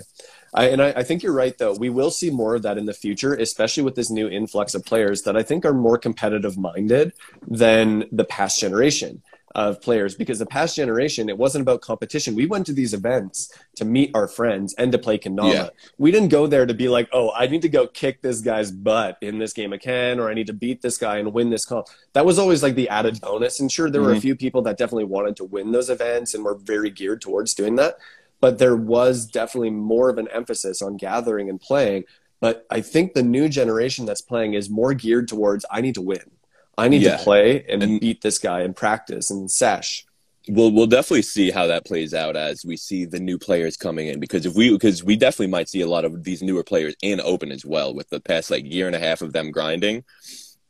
I, 0.53 0.69
and 0.69 0.81
I, 0.81 0.93
I, 0.97 1.03
think 1.03 1.23
you're 1.23 1.33
right, 1.33 1.57
though. 1.57 1.73
We 1.73 1.89
will 1.89 2.11
see 2.11 2.29
more 2.29 2.55
of 2.55 2.63
that 2.63 2.77
in 2.77 2.85
the 2.85 2.93
future, 2.93 3.33
especially 3.33 3.83
with 3.83 3.95
this 3.95 4.09
new 4.09 4.27
influx 4.27 4.73
of 4.73 4.85
players 4.85 5.23
that 5.23 5.37
I 5.37 5.43
think 5.43 5.65
are 5.65 5.73
more 5.73 5.97
competitive 5.97 6.57
minded 6.57 7.13
than 7.47 8.05
the 8.11 8.25
past 8.25 8.59
generation 8.59 9.21
of 9.55 9.81
players. 9.81 10.15
Because 10.15 10.39
the 10.39 10.45
past 10.45 10.75
generation, 10.75 11.29
it 11.29 11.37
wasn't 11.37 11.61
about 11.63 11.81
competition. 11.81 12.35
We 12.35 12.45
went 12.45 12.65
to 12.67 12.73
these 12.73 12.93
events 12.93 13.51
to 13.75 13.85
meet 13.85 14.11
our 14.13 14.27
friends 14.27 14.73
and 14.75 14.91
to 14.91 14.97
play 14.97 15.17
Kendama. 15.17 15.53
Yeah. 15.53 15.69
We 15.97 16.11
didn't 16.11 16.29
go 16.29 16.47
there 16.47 16.65
to 16.65 16.73
be 16.73 16.87
like, 16.87 17.09
oh, 17.11 17.31
I 17.31 17.47
need 17.47 17.61
to 17.63 17.69
go 17.69 17.87
kick 17.87 18.21
this 18.21 18.41
guy's 18.41 18.71
butt 18.71 19.17
in 19.21 19.39
this 19.39 19.53
game 19.53 19.73
of 19.73 19.81
Ken, 19.81 20.19
or 20.19 20.29
I 20.29 20.33
need 20.33 20.47
to 20.47 20.53
beat 20.53 20.81
this 20.81 20.97
guy 20.97 21.17
and 21.17 21.33
win 21.33 21.49
this 21.49 21.65
comp. 21.65 21.87
That 22.13 22.25
was 22.25 22.39
always 22.39 22.63
like 22.63 22.75
the 22.75 22.89
added 22.89 23.21
bonus. 23.21 23.59
And 23.59 23.71
sure, 23.71 23.89
there 23.89 24.01
mm-hmm. 24.01 24.07
were 24.07 24.13
a 24.13 24.15
mm-hmm. 24.15 24.21
few 24.21 24.35
people 24.35 24.61
that 24.63 24.77
definitely 24.77 25.05
wanted 25.05 25.35
to 25.37 25.43
win 25.43 25.71
those 25.71 25.89
events 25.89 26.33
and 26.33 26.43
were 26.43 26.55
very 26.55 26.89
geared 26.89 27.21
towards 27.21 27.53
doing 27.53 27.75
that 27.75 27.97
but 28.41 28.57
there 28.57 28.75
was 28.75 29.25
definitely 29.25 29.71
more 29.71 30.09
of 30.09 30.17
an 30.17 30.27
emphasis 30.29 30.81
on 30.81 30.97
gathering 30.97 31.49
and 31.49 31.59
playing. 31.59 32.05
But 32.39 32.65
I 32.69 32.81
think 32.81 33.13
the 33.13 33.23
new 33.23 33.49
generation 33.49 34.05
that's 34.05 34.21
playing 34.21 34.53
is 34.53 34.69
more 34.69 34.93
geared 34.93 35.27
towards 35.27 35.65
I 35.69 35.81
need 35.81 35.95
to 35.95 36.01
win. 36.01 36.31
I 36.77 36.87
need 36.87 37.01
yeah. 37.01 37.17
to 37.17 37.23
play 37.23 37.65
and, 37.67 37.83
and 37.83 37.99
beat 37.99 38.21
this 38.21 38.39
guy 38.39 38.61
and 38.61 38.75
practice 38.75 39.29
and 39.29 39.51
sesh. 39.51 40.05
We'll 40.47 40.71
we'll 40.71 40.87
definitely 40.87 41.23
see 41.23 41.51
how 41.51 41.67
that 41.67 41.85
plays 41.85 42.13
out 42.13 42.37
as 42.37 42.65
we 42.65 42.77
see 42.77 43.05
the 43.05 43.19
new 43.19 43.37
players 43.37 43.75
coming 43.75 44.07
in 44.07 44.19
because 44.19 44.45
if 44.45 44.55
we 44.55 44.71
because 44.71 45.03
we 45.03 45.15
definitely 45.15 45.47
might 45.47 45.69
see 45.69 45.81
a 45.81 45.87
lot 45.87 46.05
of 46.05 46.23
these 46.23 46.41
newer 46.41 46.63
players 46.63 46.95
in 47.01 47.19
open 47.19 47.51
as 47.51 47.65
well 47.65 47.93
with 47.93 48.09
the 48.09 48.21
past 48.21 48.49
like 48.49 48.65
year 48.65 48.87
and 48.87 48.95
a 48.95 48.99
half 48.99 49.21
of 49.21 49.33
them 49.33 49.51
grinding. 49.51 50.05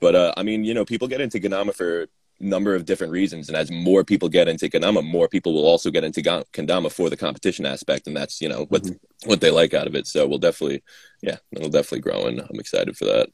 But 0.01 0.15
uh, 0.15 0.34
I 0.36 0.43
mean, 0.43 0.63
you 0.63 0.73
know, 0.73 0.86
people 0.86 1.08
get 1.08 1.21
into 1.21 1.39
Kendama 1.39 1.73
for 1.73 2.08
number 2.39 2.75
of 2.75 2.86
different 2.86 3.12
reasons. 3.12 3.49
And 3.49 3.58
as 3.58 3.71
more 3.71 4.04
people 4.04 4.30
get 4.30 4.47
into 4.47 4.69
Kendama, 4.69 5.04
more 5.04 5.28
people 5.28 5.54
will 5.54 5.65
also 5.65 5.91
get 5.91 6.04
into 6.04 6.21
Kendama 6.21 6.91
for 6.91 7.10
the 7.10 7.17
competition 7.17 7.65
aspect. 7.65 8.08
And 8.08 8.15
that's, 8.15 8.41
you 8.41 8.49
know, 8.49 8.65
what, 8.69 8.84
mm-hmm. 8.84 9.30
what 9.30 9.41
they 9.41 9.52
like 9.52 9.73
out 9.73 9.88
of 9.88 9.95
it. 9.95 10.08
So 10.08 10.28
we'll 10.28 10.38
definitely, 10.38 10.84
yeah, 11.21 11.38
it'll 11.52 11.69
definitely 11.69 12.02
grow. 12.02 12.28
And 12.28 12.39
I'm 12.39 12.60
excited 12.60 12.97
for 12.97 13.06
that. 13.06 13.30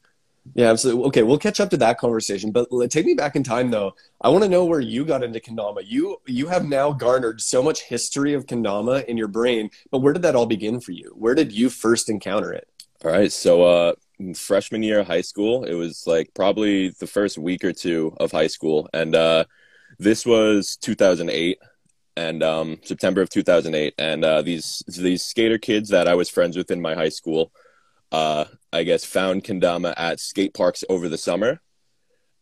Yeah, 0.54 0.70
absolutely. 0.70 1.04
Okay, 1.06 1.22
we'll 1.22 1.38
catch 1.38 1.60
up 1.60 1.70
to 1.70 1.76
that 1.78 1.98
conversation, 1.98 2.52
but 2.52 2.68
take 2.90 3.06
me 3.06 3.14
back 3.14 3.36
in 3.36 3.42
time 3.42 3.70
though. 3.70 3.94
I 4.20 4.28
want 4.28 4.44
to 4.44 4.48
know 4.48 4.64
where 4.64 4.80
you 4.80 5.04
got 5.04 5.24
into 5.24 5.40
kendama. 5.40 5.82
You 5.84 6.18
you 6.26 6.46
have 6.46 6.64
now 6.64 6.92
garnered 6.92 7.40
so 7.40 7.62
much 7.62 7.82
history 7.82 8.32
of 8.34 8.46
kendama 8.46 9.04
in 9.06 9.16
your 9.16 9.28
brain, 9.28 9.70
but 9.90 9.98
where 9.98 10.12
did 10.12 10.22
that 10.22 10.36
all 10.36 10.46
begin 10.46 10.80
for 10.80 10.92
you? 10.92 11.12
Where 11.16 11.34
did 11.34 11.52
you 11.52 11.68
first 11.68 12.08
encounter 12.08 12.52
it? 12.52 12.68
All 13.04 13.10
right, 13.10 13.32
so 13.32 13.64
uh, 13.64 13.92
freshman 14.34 14.82
year 14.82 15.00
of 15.00 15.06
high 15.06 15.20
school. 15.22 15.64
It 15.64 15.74
was 15.74 16.04
like 16.06 16.32
probably 16.34 16.90
the 16.90 17.06
first 17.06 17.38
week 17.38 17.64
or 17.64 17.72
two 17.72 18.14
of 18.20 18.32
high 18.32 18.46
school, 18.48 18.88
and 18.92 19.14
uh, 19.14 19.44
this 19.98 20.24
was 20.26 20.76
2008. 20.80 21.58
and 22.16 22.42
um, 22.42 22.78
September 22.82 23.20
of 23.20 23.28
2008, 23.30 23.94
and 23.98 24.24
uh, 24.24 24.42
these 24.42 24.82
these 24.88 25.24
skater 25.24 25.58
kids 25.58 25.90
that 25.90 26.08
I 26.08 26.14
was 26.14 26.30
friends 26.30 26.56
with 26.56 26.70
in 26.70 26.80
my 26.80 26.94
high 26.94 27.10
school, 27.10 27.52
uh, 28.12 28.46
I 28.72 28.84
guess, 28.84 29.04
found 29.04 29.44
kendama 29.44 29.92
at 29.96 30.20
skate 30.20 30.54
parks 30.54 30.82
over 30.88 31.08
the 31.08 31.18
summer, 31.18 31.60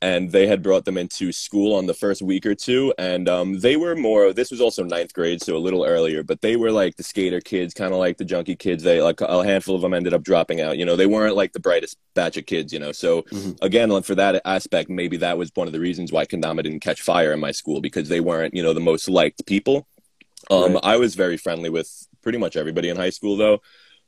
and 0.04 0.32
they 0.32 0.46
had 0.46 0.62
brought 0.62 0.84
them 0.84 0.98
into 0.98 1.32
school 1.32 1.74
on 1.74 1.86
the 1.86 1.94
first 1.94 2.20
week 2.20 2.44
or 2.44 2.54
two 2.54 2.92
and 2.98 3.26
um, 3.26 3.58
they 3.60 3.74
were 3.74 3.96
more 3.96 4.34
this 4.34 4.50
was 4.50 4.60
also 4.60 4.84
ninth 4.84 5.14
grade 5.14 5.42
so 5.42 5.56
a 5.56 5.58
little 5.58 5.84
earlier 5.84 6.22
but 6.22 6.42
they 6.42 6.56
were 6.56 6.70
like 6.70 6.94
the 6.96 7.02
skater 7.02 7.40
kids 7.40 7.72
kind 7.72 7.92
of 7.92 7.98
like 7.98 8.18
the 8.18 8.24
junkie 8.24 8.54
kids 8.54 8.82
they 8.82 9.00
like 9.00 9.22
a 9.22 9.44
handful 9.44 9.74
of 9.74 9.80
them 9.80 9.94
ended 9.94 10.12
up 10.12 10.22
dropping 10.22 10.60
out 10.60 10.76
you 10.76 10.84
know 10.84 10.94
they 10.94 11.06
weren't 11.06 11.36
like 11.36 11.54
the 11.54 11.60
brightest 11.60 11.96
batch 12.12 12.36
of 12.36 12.44
kids 12.44 12.70
you 12.70 12.78
know 12.78 12.92
so 12.92 13.22
mm-hmm. 13.22 13.52
again 13.64 14.02
for 14.02 14.14
that 14.14 14.42
aspect 14.44 14.90
maybe 14.90 15.16
that 15.16 15.38
was 15.38 15.50
one 15.54 15.66
of 15.66 15.72
the 15.72 15.80
reasons 15.80 16.12
why 16.12 16.26
kendama 16.26 16.62
didn't 16.62 16.80
catch 16.80 17.00
fire 17.00 17.32
in 17.32 17.40
my 17.40 17.50
school 17.50 17.80
because 17.80 18.08
they 18.10 18.20
weren't 18.20 18.54
you 18.54 18.62
know 18.62 18.74
the 18.74 18.80
most 18.80 19.08
liked 19.08 19.46
people 19.46 19.86
um, 20.50 20.74
right. 20.74 20.84
i 20.84 20.96
was 20.98 21.14
very 21.14 21.38
friendly 21.38 21.70
with 21.70 22.06
pretty 22.22 22.38
much 22.38 22.56
everybody 22.56 22.90
in 22.90 22.96
high 22.96 23.10
school 23.10 23.38
though 23.38 23.62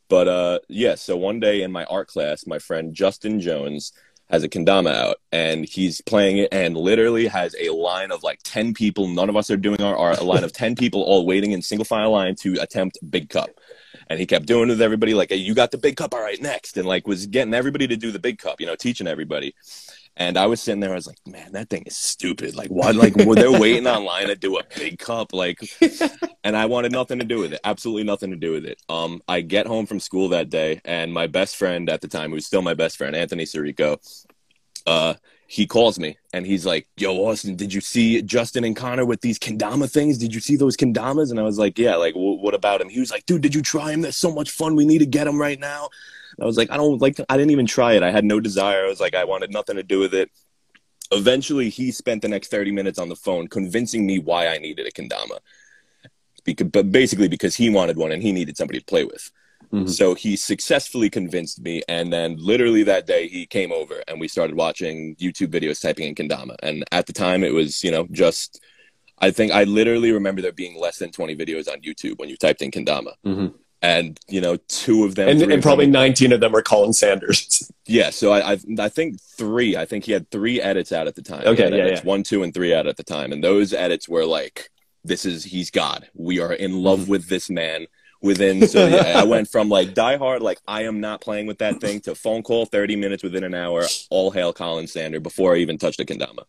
but 0.09 0.29
uh, 0.29 0.59
yeah 0.69 0.95
so 0.95 1.17
one 1.17 1.41
day 1.41 1.63
in 1.63 1.73
my 1.73 1.85
art 1.85 2.09
class 2.09 2.47
my 2.47 2.59
friend 2.59 2.93
justin 2.95 3.41
jones 3.41 3.93
has 4.29 4.43
a 4.43 4.49
kendama 4.49 4.93
out 4.93 5.17
and 5.31 5.65
he's 5.65 6.01
playing 6.01 6.39
it 6.39 6.49
and 6.53 6.77
literally 6.77 7.27
has 7.27 7.55
a 7.61 7.71
line 7.71 8.11
of 8.11 8.23
like 8.23 8.41
10 8.43 8.75
people 8.75 9.07
none 9.07 9.29
of 9.29 9.37
us 9.37 9.51
are 9.51 9.57
doing 9.57 9.81
our 9.81 9.97
art 9.97 10.19
a 10.19 10.25
line 10.25 10.45
of 10.45 10.53
10 10.53 10.75
people 10.75 11.03
all 11.03 11.25
waiting 11.27 11.53
in 11.53 11.62
single 11.62 11.85
file 11.85 12.11
line 12.11 12.35
to 12.35 12.55
attempt 12.61 12.99
big 13.11 13.29
cup. 13.29 13.51
And 14.09 14.21
he 14.21 14.27
kept 14.27 14.47
doing 14.47 14.69
it 14.69 14.75
with 14.75 14.83
everybody 14.83 15.15
like 15.15 15.31
hey, 15.31 15.37
you 15.37 15.55
got 15.55 15.71
the 15.73 15.79
big 15.79 15.97
cup 15.97 16.15
all 16.15 16.21
right 16.21 16.41
next. 16.41 16.77
And 16.77 16.87
like 16.87 17.07
was 17.07 17.27
getting 17.27 17.55
everybody 17.55 17.89
to 17.89 17.97
do 17.97 18.12
the 18.12 18.19
big 18.19 18.39
cup 18.39 18.61
you 18.61 18.67
know 18.67 18.77
teaching 18.77 19.07
everybody 19.07 19.55
and 20.16 20.38
I 20.38 20.46
was 20.46 20.62
sitting 20.62 20.81
there, 20.81 20.92
I 20.92 20.94
was 20.94 21.07
like, 21.07 21.18
man, 21.26 21.52
that 21.52 21.68
thing 21.68 21.83
is 21.85 21.96
stupid. 21.96 22.55
Like, 22.55 22.70
what? 22.70 22.94
Like, 22.96 23.14
were 23.16 23.35
they 23.35 23.48
waiting 23.48 23.87
online 23.87 24.29
to 24.29 24.37
do 24.37 24.59
a 24.59 24.62
big 24.74 24.98
cup? 24.98 25.35
Like, 25.35 25.59
and 26.42 26.57
I 26.57 26.66
wanted 26.66 26.92
nothing 26.92 27.18
to 27.18 27.24
do 27.24 27.40
with 27.40 27.52
it. 27.52 27.61
Absolutely 27.64 28.05
nothing 28.05 28.31
to 28.31 28.37
do 28.37 28.52
with 28.52 28.64
it. 28.64 28.81
Um, 28.88 29.20
I 29.29 29.42
get 29.42 29.66
home 29.66 29.85
from 29.85 30.00
school 30.00 30.31
that 30.31 30.48
day, 30.48 30.81
and 30.85 31.12
my 31.12 31.26
best 31.26 31.57
friend 31.57 31.90
at 31.90 32.00
the 32.00 32.09
time, 32.09 32.31
who's 32.31 32.46
still 32.46 32.62
my 32.62 32.74
best 32.74 32.96
friend, 32.96 33.14
Anthony 33.14 33.44
Sirico, 33.44 33.98
uh, 34.87 35.14
he 35.48 35.66
calls 35.66 35.98
me 35.98 36.16
and 36.33 36.46
he's 36.46 36.66
like, 36.66 36.88
"Yo, 36.96 37.14
Austin, 37.24 37.55
did 37.55 37.72
you 37.72 37.81
see 37.81 38.20
Justin 38.22 38.64
and 38.64 38.74
Connor 38.74 39.05
with 39.05 39.20
these 39.20 39.38
kendama 39.38 39.90
things? 39.90 40.18
Did 40.18 40.35
you 40.35 40.40
see 40.40 40.57
those 40.57 40.76
kendamas?" 40.76 41.31
And 41.31 41.38
I 41.38 41.42
was 41.42 41.59
like, 41.59 41.79
"Yeah." 41.79 41.96
Like, 41.96 42.14
what 42.14 42.55
about 42.55 42.81
him? 42.81 42.88
He 42.88 43.00
was 43.00 43.11
like, 43.11 43.26
"Dude, 43.26 43.42
did 43.42 43.55
you 43.55 43.62
try 43.62 43.92
him? 43.92 44.00
That's 44.00 44.16
so 44.16 44.33
much 44.33 44.50
fun. 44.50 44.74
We 44.74 44.87
need 44.87 44.98
to 44.98 45.07
get 45.07 45.26
him 45.26 45.38
right 45.38 45.61
now." 45.61 45.88
I 46.40 46.44
was 46.44 46.57
like, 46.57 46.70
I 46.70 46.77
don't 46.77 47.01
like, 47.01 47.18
I 47.29 47.37
didn't 47.37 47.51
even 47.51 47.66
try 47.66 47.94
it. 47.94 48.03
I 48.03 48.11
had 48.11 48.25
no 48.25 48.40
desire. 48.40 48.85
I 48.85 48.88
was 48.88 49.01
like, 49.01 49.14
I 49.14 49.25
wanted 49.25 49.53
nothing 49.53 49.77
to 49.77 49.83
do 49.83 50.01
with 50.01 50.14
it. 50.14 50.31
Eventually, 51.11 51.70
he 51.70 51.92
spent 51.92 52.22
the 52.22 52.29
next 52.29 52.51
30 52.51 52.72
minutes 52.72 52.99
on 52.99 53.09
the 53.09 53.16
phone 53.16 53.49
convincing 53.49 54.07
me 54.07 54.18
why 54.18 54.49
I 54.49 54.59
needed 54.59 54.87
a 54.87 54.90
kendama. 54.90 55.38
Because, 56.44 56.68
but 56.68 56.92
basically 56.92 57.29
because 57.29 57.57
he 57.57 57.70
wanted 57.70 57.96
one 57.96 58.12
and 58.12 58.22
he 58.22 58.33
needed 58.33 58.57
somebody 58.57 58.81
to 58.81 58.85
play 58.85 59.05
with. 59.05 59.31
Mm-hmm. 59.72 59.87
So 59.87 60.14
he 60.14 60.37
successfully 60.37 61.11
convinced 61.11 61.61
me, 61.61 61.83
and 61.88 62.12
then 62.12 62.37
literally 62.38 62.85
that 62.85 63.07
day 63.07 63.27
he 63.27 63.46
came 63.46 63.72
over 63.72 64.01
and 64.07 64.20
we 64.20 64.29
started 64.29 64.55
watching 64.55 65.16
YouTube 65.16 65.49
videos 65.49 65.83
typing 65.83 66.07
in 66.07 66.14
kendama. 66.14 66.55
And 66.62 66.85
at 66.92 67.07
the 67.07 67.12
time, 67.12 67.42
it 67.42 67.53
was 67.53 67.83
you 67.83 67.90
know 67.90 68.07
just 68.12 68.62
I 69.18 69.33
think 69.33 69.51
I 69.51 69.64
literally 69.64 70.12
remember 70.12 70.40
there 70.40 70.53
being 70.53 70.79
less 70.79 70.99
than 70.99 71.11
20 71.11 71.35
videos 71.35 71.68
on 71.68 71.81
YouTube 71.81 72.18
when 72.18 72.29
you 72.29 72.37
typed 72.37 72.62
in 72.62 72.70
kendama. 72.70 73.14
Mm-hmm 73.25 73.57
and 73.87 74.18
you 74.29 74.40
know 74.40 74.57
two 74.68 75.05
of 75.05 75.14
them 75.14 75.29
and, 75.29 75.40
and 75.40 75.62
probably 75.62 75.85
them, 75.85 75.92
19 75.92 76.33
of 76.33 76.40
them 76.40 76.55
are 76.55 76.62
colin 76.62 76.92
sanders. 76.92 77.70
Yeah 77.88 78.11
so 78.11 78.33
I, 78.33 78.55
I, 78.55 78.59
I 78.81 78.88
think 78.88 79.20
three 79.20 79.77
i 79.77 79.85
think 79.85 80.05
he 80.07 80.11
had 80.11 80.29
three 80.33 80.61
edits 80.61 80.90
out 80.90 81.07
at 81.07 81.14
the 81.14 81.22
time. 81.22 81.46
Okay 81.46 81.70
yeah, 81.77 81.87
yeah, 81.87 82.03
one 82.03 82.25
two 82.25 82.42
and 82.42 82.53
three 82.53 82.75
out 82.75 82.88
at 82.88 82.96
the 82.96 83.05
time. 83.05 83.31
And 83.33 83.44
those 83.44 83.72
edits 83.72 84.09
were 84.09 84.27
like 84.27 84.70
this 85.05 85.25
is 85.25 85.44
he's 85.44 85.70
god. 85.70 86.09
We 86.14 86.40
are 86.40 86.53
in 86.53 86.72
love 86.83 87.01
mm-hmm. 87.01 87.12
with 87.12 87.29
this 87.29 87.49
man 87.49 87.87
within 88.22 88.66
so 88.66 88.88
yeah, 88.88 89.20
i 89.20 89.25
went 89.35 89.46
from 89.46 89.68
like 89.68 89.92
die 89.92 90.16
hard 90.16 90.40
like 90.40 90.59
i 90.66 90.83
am 90.85 91.01
not 91.01 91.20
playing 91.20 91.46
with 91.46 91.59
that 91.59 91.79
thing 91.83 92.01
to 92.01 92.14
phone 92.14 92.42
call 92.42 92.64
30 92.64 92.96
minutes 92.96 93.22
within 93.22 93.44
an 93.44 93.53
hour 93.53 93.85
all 94.09 94.31
hail 94.31 94.55
colin 94.55 94.87
sanders 94.87 95.20
before 95.20 95.55
i 95.55 95.59
even 95.59 95.77
touched 95.77 96.01
a 96.01 96.05
kendama. 96.05 96.44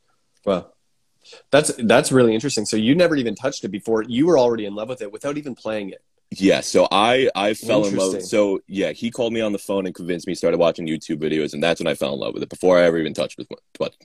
Wow. 0.46 0.72
That's 1.52 1.74
that's 1.78 2.12
really 2.12 2.34
interesting. 2.34 2.66
So 2.66 2.78
you 2.78 2.96
never 2.96 3.16
even 3.16 3.36
touched 3.36 3.64
it 3.66 3.68
before. 3.68 4.02
You 4.04 4.28
were 4.28 4.40
already 4.40 4.66
in 4.66 4.76
love 4.76 4.88
with 4.88 5.02
it 5.02 5.12
without 5.12 5.38
even 5.38 5.56
playing 5.56 5.90
it 5.90 6.02
yeah, 6.32 6.62
so 6.62 6.88
I 6.92 7.30
I 7.36 7.54
fell 7.54 7.86
in 7.86 7.96
love. 7.96 8.22
So 8.22 8.60
yeah, 8.68 8.92
he 8.92 9.12
called 9.12 9.32
me 9.32 9.42
on 9.42 9.54
the 9.54 9.60
phone 9.60 9.86
and 9.86 9.96
convinced 9.96 10.28
me. 10.28 10.36
Started 10.36 10.58
watching 10.58 10.86
YouTube 10.86 11.18
videos, 11.18 11.54
and 11.54 11.64
that's 11.64 11.80
when 11.80 11.88
I 11.88 11.96
fell 11.96 12.14
in 12.14 12.20
love 12.20 12.34
with 12.34 12.44
it. 12.44 12.50
Before 12.50 12.78
I 12.78 12.84
ever 12.84 12.98
even 12.98 13.14
touched 13.14 13.38
with 13.38 13.48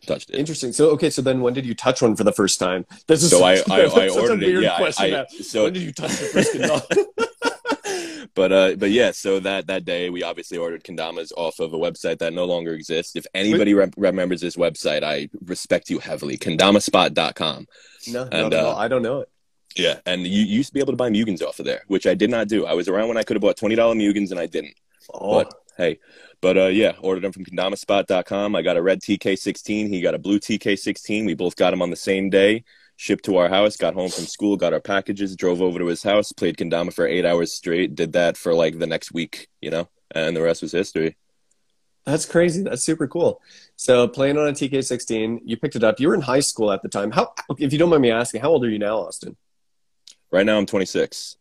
touched 0.07 0.31
it. 0.31 0.37
Interesting. 0.37 0.73
So 0.73 0.91
okay, 0.91 1.11
so 1.11 1.21
then 1.21 1.41
when 1.41 1.53
did 1.53 1.67
you 1.67 1.75
touch 1.75 2.01
one 2.01 2.15
for 2.15 2.25
the 2.25 2.33
first 2.33 2.61
time? 2.61 2.87
This 3.09 3.23
is 3.23 3.31
so 3.31 3.43
I 3.43 3.55
I, 3.71 3.81
I 3.81 4.09
ordered 4.09 4.43
it. 4.43 4.63
Yeah, 4.63 4.75
I, 4.75 4.87
I, 4.87 5.27
so 5.43 5.65
when 5.65 5.73
did 5.73 5.83
you 5.83 5.93
touch 5.93 6.13
the 6.13 6.27
first 6.27 6.53
but 8.35 8.53
uh, 8.53 8.75
but 8.77 8.91
yeah, 8.91 9.11
so 9.11 9.41
that 9.41 9.67
that 9.67 9.85
day 9.85 10.11
we 10.11 10.23
obviously 10.23 10.59
ordered 10.59 10.85
kendamas 10.85 11.33
off 11.37 11.59
of 11.59 11.73
a 11.73 11.79
website 11.79 12.19
that 12.19 12.33
no 12.33 12.45
longer 12.45 12.75
exists. 12.75 13.17
If 13.17 13.27
anybody 13.35 13.75
re- 13.75 13.91
remembers 13.97 14.41
this 14.41 14.57
website, 14.57 15.03
I 15.03 15.29
respect 15.45 15.91
you 15.91 15.99
heavily. 15.99 16.39
Kendamaspot.com. 16.39 17.67
No, 18.09 18.29
and, 18.31 18.55
uh, 18.55 18.77
I 18.77 18.89
don't 18.89 19.03
know 19.03 19.21
it. 19.21 19.32
Yeah, 19.77 20.01
and 20.07 20.27
you, 20.27 20.43
you, 20.43 20.57
used 20.57 20.69
to 20.69 20.75
be 20.75 20.81
able 20.81 20.93
to 20.93 20.97
buy 20.97 21.11
Mugens 21.11 21.43
off 21.43 21.59
of 21.59 21.65
there, 21.65 21.83
which 21.87 22.07
I 22.07 22.15
did 22.15 22.31
not 22.31 22.49
do. 22.49 22.67
I 22.67 22.75
was 22.75 22.89
around 22.89 23.09
when 23.09 23.17
I 23.17 23.23
could 23.23 23.37
have 23.37 23.43
bought 23.43 23.57
twenty 23.57 23.75
dollar 23.75 23.95
Mugens, 23.95 24.31
and 24.31 24.41
I 24.41 24.47
didn't. 24.47 24.75
Oh. 25.13 25.45
But 25.45 25.55
hey, 25.77 25.99
but 26.41 26.59
uh, 26.59 26.67
yeah, 26.67 26.93
ordered 27.01 27.23
them 27.23 27.33
from 27.33 27.45
kendamaspot.com. 27.45 28.55
I 28.55 28.63
got 28.63 28.77
a 28.77 28.83
red 28.83 29.01
TK16. 29.01 29.89
He 29.89 30.01
got 30.01 30.15
a 30.15 30.19
blue 30.19 30.39
TK16. 30.39 31.25
We 31.25 31.35
both 31.35 31.57
got 31.57 31.71
them 31.71 31.83
on 31.83 31.91
the 31.91 31.97
same 31.97 32.31
day. 32.31 32.65
Shipped 32.97 33.25
to 33.25 33.37
our 33.39 33.49
house. 33.49 33.77
Got 33.77 33.95
home 33.95 34.11
from 34.11 34.25
school. 34.25 34.57
Got 34.57 34.75
our 34.75 34.81
packages. 34.81 35.35
Drove 35.37 35.63
over 35.63 35.79
to 35.79 35.87
his 35.87 36.03
house. 36.03 36.33
Played 36.33 36.57
kendama 36.57 36.93
for 36.93 37.07
eight 37.07 37.25
hours 37.25 37.53
straight. 37.53 37.95
Did 37.95 38.13
that 38.13 38.37
for 38.37 38.55
like 38.55 38.79
the 38.79 38.87
next 38.87 39.13
week, 39.13 39.49
you 39.61 39.71
know, 39.71 39.89
and 40.11 40.37
the 40.37 40.43
rest 40.43 40.63
was 40.63 40.73
history. 40.73 41.17
That's 42.05 42.27
crazy. 42.27 42.63
That's 42.63 42.83
super 42.83 43.07
cool. 43.07 43.41
So 43.77 44.09
playing 44.09 44.37
on 44.37 44.49
a 44.49 44.53
TK16, 44.53 45.41
you 45.45 45.57
picked 45.57 45.77
it 45.77 45.85
up. 45.85 46.01
You 46.01 46.09
were 46.09 46.15
in 46.15 46.21
high 46.21 46.41
school 46.41 46.73
at 46.73 46.83
the 46.83 46.89
time. 46.89 47.13
How, 47.13 47.33
if 47.59 47.73
you 47.73 47.79
don't 47.79 47.91
mind 47.91 48.03
me 48.03 48.11
asking, 48.11 48.41
how 48.41 48.51
old 48.51 48.65
are 48.65 48.69
you 48.69 48.79
now, 48.79 48.99
Austin? 48.99 49.37
Right 50.33 50.47
now, 50.47 50.57
I'm 50.57 50.67
26. 50.67 51.37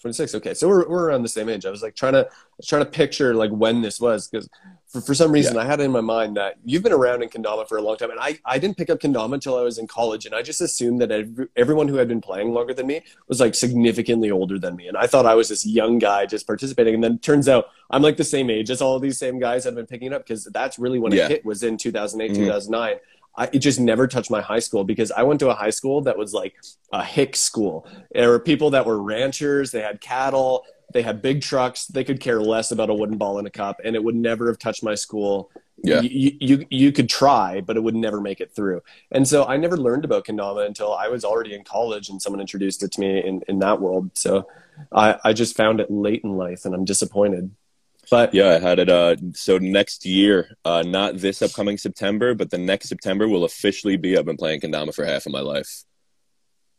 26. 0.00 0.34
Okay, 0.36 0.54
so 0.54 0.68
we're 0.68 0.88
we're 0.88 1.06
around 1.06 1.22
the 1.22 1.28
same 1.28 1.48
age. 1.48 1.64
I 1.64 1.70
was 1.70 1.80
like 1.80 1.94
trying 1.94 2.14
to 2.14 2.28
trying 2.64 2.84
to 2.84 2.90
picture 2.90 3.36
like 3.36 3.52
when 3.52 3.82
this 3.82 4.00
was 4.00 4.26
because 4.26 4.48
for, 4.88 5.00
for 5.00 5.14
some 5.14 5.30
reason 5.30 5.54
yeah. 5.54 5.60
I 5.60 5.64
had 5.64 5.78
it 5.78 5.84
in 5.84 5.92
my 5.92 6.00
mind 6.00 6.36
that 6.36 6.56
you've 6.64 6.82
been 6.82 6.92
around 6.92 7.22
in 7.22 7.28
kendama 7.28 7.68
for 7.68 7.78
a 7.78 7.82
long 7.82 7.96
time, 7.96 8.10
and 8.10 8.18
I 8.18 8.36
I 8.44 8.58
didn't 8.58 8.76
pick 8.76 8.90
up 8.90 8.98
kendama 8.98 9.34
until 9.34 9.56
I 9.56 9.62
was 9.62 9.78
in 9.78 9.86
college, 9.86 10.26
and 10.26 10.34
I 10.34 10.42
just 10.42 10.60
assumed 10.60 11.00
that 11.02 11.12
every, 11.12 11.46
everyone 11.54 11.86
who 11.86 11.96
had 11.96 12.08
been 12.08 12.20
playing 12.20 12.52
longer 12.52 12.74
than 12.74 12.88
me 12.88 13.02
was 13.28 13.38
like 13.38 13.54
significantly 13.54 14.32
older 14.32 14.58
than 14.58 14.74
me, 14.74 14.88
and 14.88 14.96
I 14.96 15.06
thought 15.06 15.24
I 15.24 15.36
was 15.36 15.48
this 15.48 15.64
young 15.64 16.00
guy 16.00 16.26
just 16.26 16.48
participating, 16.48 16.94
and 16.94 17.04
then 17.04 17.20
turns 17.20 17.48
out 17.48 17.66
I'm 17.90 18.02
like 18.02 18.16
the 18.16 18.24
same 18.24 18.50
age 18.50 18.70
as 18.70 18.82
all 18.82 18.98
these 18.98 19.18
same 19.18 19.38
guys 19.38 19.62
that 19.64 19.68
have 19.68 19.76
been 19.76 19.86
picking 19.86 20.08
it 20.08 20.14
up 20.14 20.24
because 20.26 20.46
that's 20.46 20.80
really 20.80 20.98
when 20.98 21.12
yeah. 21.12 21.26
it 21.26 21.30
hit 21.30 21.44
was 21.44 21.62
in 21.62 21.76
2008 21.76 22.32
mm-hmm. 22.32 22.44
2009 22.44 22.98
I, 23.36 23.48
it 23.52 23.60
just 23.60 23.80
never 23.80 24.06
touched 24.06 24.30
my 24.30 24.40
high 24.40 24.58
school 24.58 24.84
because 24.84 25.10
I 25.10 25.22
went 25.22 25.40
to 25.40 25.48
a 25.48 25.54
high 25.54 25.70
school 25.70 26.02
that 26.02 26.18
was 26.18 26.34
like 26.34 26.54
a 26.92 27.04
hick 27.04 27.34
school. 27.36 27.86
There 28.12 28.28
were 28.28 28.40
people 28.40 28.70
that 28.70 28.84
were 28.84 29.02
ranchers, 29.02 29.70
they 29.70 29.80
had 29.80 30.00
cattle, 30.00 30.64
they 30.92 31.02
had 31.02 31.22
big 31.22 31.42
trucks. 31.42 31.86
They 31.86 32.04
could 32.04 32.20
care 32.20 32.40
less 32.40 32.70
about 32.70 32.90
a 32.90 32.94
wooden 32.94 33.18
ball 33.18 33.38
in 33.38 33.46
a 33.46 33.50
cup, 33.50 33.80
and 33.84 33.96
it 33.96 34.04
would 34.04 34.14
never 34.14 34.48
have 34.48 34.58
touched 34.58 34.82
my 34.82 34.94
school. 34.94 35.50
Yeah. 35.82 36.00
You, 36.00 36.36
you, 36.40 36.66
you 36.70 36.92
could 36.92 37.08
try, 37.08 37.60
but 37.60 37.76
it 37.76 37.82
would 37.82 37.96
never 37.96 38.20
make 38.20 38.40
it 38.40 38.54
through. 38.54 38.82
And 39.10 39.26
so 39.26 39.44
I 39.44 39.56
never 39.56 39.76
learned 39.76 40.04
about 40.04 40.24
kendama 40.24 40.64
until 40.64 40.94
I 40.94 41.08
was 41.08 41.24
already 41.24 41.54
in 41.54 41.64
college 41.64 42.08
and 42.08 42.22
someone 42.22 42.40
introduced 42.40 42.84
it 42.84 42.92
to 42.92 43.00
me 43.00 43.18
in, 43.18 43.42
in 43.48 43.58
that 43.60 43.80
world. 43.80 44.10
So 44.14 44.46
I, 44.92 45.18
I 45.24 45.32
just 45.32 45.56
found 45.56 45.80
it 45.80 45.90
late 45.90 46.22
in 46.22 46.36
life 46.36 46.64
and 46.64 46.74
I'm 46.74 46.84
disappointed. 46.84 47.50
But 48.12 48.34
yeah, 48.34 48.50
I 48.50 48.58
had 48.58 48.78
it. 48.78 48.90
Uh, 48.90 49.16
so 49.32 49.56
next 49.56 50.04
year, 50.04 50.54
uh, 50.66 50.82
not 50.82 51.16
this 51.16 51.40
upcoming 51.40 51.78
September, 51.78 52.34
but 52.34 52.50
the 52.50 52.58
next 52.58 52.90
September 52.90 53.26
will 53.26 53.44
officially 53.44 53.96
be. 53.96 54.18
I've 54.18 54.26
been 54.26 54.36
playing 54.36 54.60
kendama 54.60 54.94
for 54.94 55.06
half 55.06 55.24
of 55.24 55.32
my 55.32 55.40
life. 55.40 55.84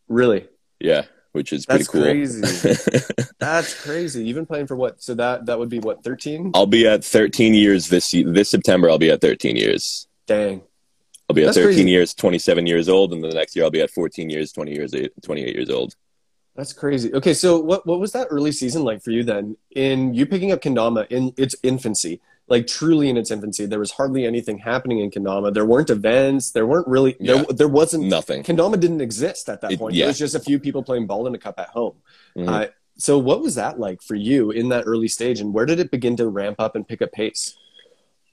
Really? 0.07 0.47
Yeah, 0.79 1.05
which 1.31 1.51
is 1.51 1.65
pretty 1.65 1.85
cool. 1.85 2.01
That's. 2.01 2.61
Crazy. 2.61 3.23
That's 3.39 3.83
crazy. 3.83 4.23
You've 4.23 4.35
been 4.35 4.45
playing 4.45 4.67
for 4.67 4.75
what? 4.75 5.01
So 5.01 5.15
that 5.15 5.47
that 5.47 5.57
would 5.57 5.69
be 5.69 5.79
what? 5.79 6.03
Thirteen? 6.03 6.51
I'll 6.53 6.67
be 6.67 6.87
at 6.87 7.03
thirteen 7.03 7.55
years 7.55 7.89
this 7.89 8.11
this 8.11 8.51
September. 8.51 8.91
I'll 8.91 8.99
be 8.99 9.09
at 9.09 9.19
thirteen 9.19 9.55
years. 9.55 10.07
Dang. 10.27 10.61
I'll 11.27 11.33
be 11.33 11.41
at 11.41 11.47
That's 11.47 11.57
13 11.57 11.73
crazy. 11.73 11.89
years, 11.89 12.13
27 12.13 12.67
years 12.67 12.89
old, 12.89 13.13
and 13.13 13.23
then 13.23 13.29
the 13.29 13.35
next 13.35 13.55
year 13.55 13.63
I'll 13.63 13.71
be 13.71 13.81
at 13.81 13.89
14 13.89 14.29
years, 14.29 14.51
20 14.51 14.73
years, 14.73 14.93
28 15.23 15.55
years 15.55 15.69
old. 15.69 15.95
That's 16.55 16.73
crazy. 16.73 17.13
Okay, 17.13 17.33
so 17.33 17.59
what 17.59 17.85
what 17.87 17.99
was 17.99 18.11
that 18.11 18.27
early 18.29 18.51
season 18.51 18.83
like 18.83 19.01
for 19.01 19.11
you 19.11 19.23
then? 19.23 19.57
In 19.75 20.13
you 20.13 20.25
picking 20.25 20.51
up 20.51 20.61
kendama 20.61 21.07
in 21.09 21.33
its 21.35 21.55
infancy, 21.63 22.21
like 22.47 22.67
truly 22.67 23.09
in 23.09 23.17
its 23.17 23.31
infancy, 23.31 23.65
there 23.65 23.79
was 23.79 23.91
hardly 23.91 24.25
anything 24.25 24.59
happening 24.59 24.99
in 24.99 25.09
kendama. 25.09 25.51
There 25.51 25.65
weren't 25.65 25.89
events. 25.89 26.51
There 26.51 26.67
weren't 26.67 26.87
really 26.87 27.15
yeah. 27.19 27.37
there. 27.37 27.45
There 27.45 27.67
wasn't 27.67 28.03
nothing. 28.05 28.43
Kendama 28.43 28.79
didn't 28.79 29.01
exist 29.01 29.49
at 29.49 29.61
that 29.61 29.71
it, 29.71 29.79
point. 29.79 29.95
Yeah. 29.95 30.05
It 30.05 30.07
was 30.09 30.19
just 30.19 30.35
a 30.35 30.39
few 30.39 30.59
people 30.59 30.83
playing 30.83 31.07
ball 31.07 31.25
in 31.25 31.33
a 31.33 31.39
cup 31.39 31.59
at 31.59 31.69
home. 31.69 31.95
Mm-hmm. 32.37 32.49
Uh, 32.49 32.65
so 32.97 33.17
what 33.17 33.41
was 33.41 33.55
that 33.55 33.79
like 33.79 34.03
for 34.03 34.15
you 34.15 34.51
in 34.51 34.69
that 34.69 34.83
early 34.85 35.07
stage, 35.07 35.39
and 35.39 35.53
where 35.53 35.65
did 35.65 35.79
it 35.79 35.89
begin 35.89 36.15
to 36.17 36.27
ramp 36.27 36.57
up 36.59 36.75
and 36.75 36.87
pick 36.87 37.01
up 37.01 37.11
pace? 37.11 37.55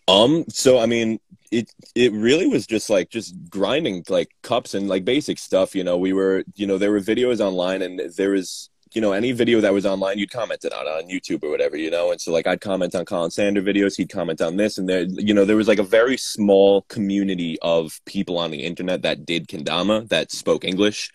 Um. 0.09 0.45
So 0.49 0.79
I 0.79 0.85
mean, 0.85 1.21
it 1.51 1.73
it 1.95 2.13
really 2.13 2.47
was 2.47 2.67
just 2.67 2.91
like 2.91 3.11
just 3.11 3.35
grinding 3.51 4.05
like 4.09 4.31
cups 4.43 4.75
and 4.75 4.89
like 4.89 5.05
basic 5.05 5.39
stuff. 5.39 5.75
You 5.75 5.85
know, 5.85 5.99
we 5.99 6.13
were 6.13 6.45
you 6.55 6.67
know 6.67 6.79
there 6.79 6.93
were 6.93 7.01
videos 7.01 7.41
online 7.41 7.83
and 7.83 8.01
there 8.17 8.31
was 8.31 8.71
you 8.93 9.01
know 9.01 9.13
any 9.13 9.33
video 9.33 9.61
that 9.61 9.73
was 9.73 9.87
online 9.87 10.19
you'd 10.19 10.31
comment 10.31 10.65
it 10.65 10.73
on 10.73 10.87
on 10.87 11.09
YouTube 11.09 11.43
or 11.43 11.51
whatever. 11.51 11.77
You 11.77 11.91
know, 11.91 12.13
and 12.13 12.21
so 12.21 12.33
like 12.33 12.47
I'd 12.47 12.61
comment 12.61 12.95
on 12.95 13.05
Colin 13.05 13.31
Sander 13.31 13.63
videos, 13.63 13.97
he'd 13.97 14.11
comment 14.11 14.41
on 14.41 14.57
this, 14.57 14.79
and 14.79 14.89
there 14.89 15.03
you 15.03 15.35
know 15.35 15.45
there 15.45 15.57
was 15.57 15.69
like 15.69 15.79
a 15.79 15.85
very 15.85 16.17
small 16.17 16.83
community 16.83 17.59
of 17.63 18.01
people 18.07 18.39
on 18.39 18.51
the 18.51 18.65
internet 18.65 19.03
that 19.03 19.27
did 19.27 19.49
kendama 19.49 20.09
that 20.09 20.31
spoke 20.31 20.65
English. 20.65 21.11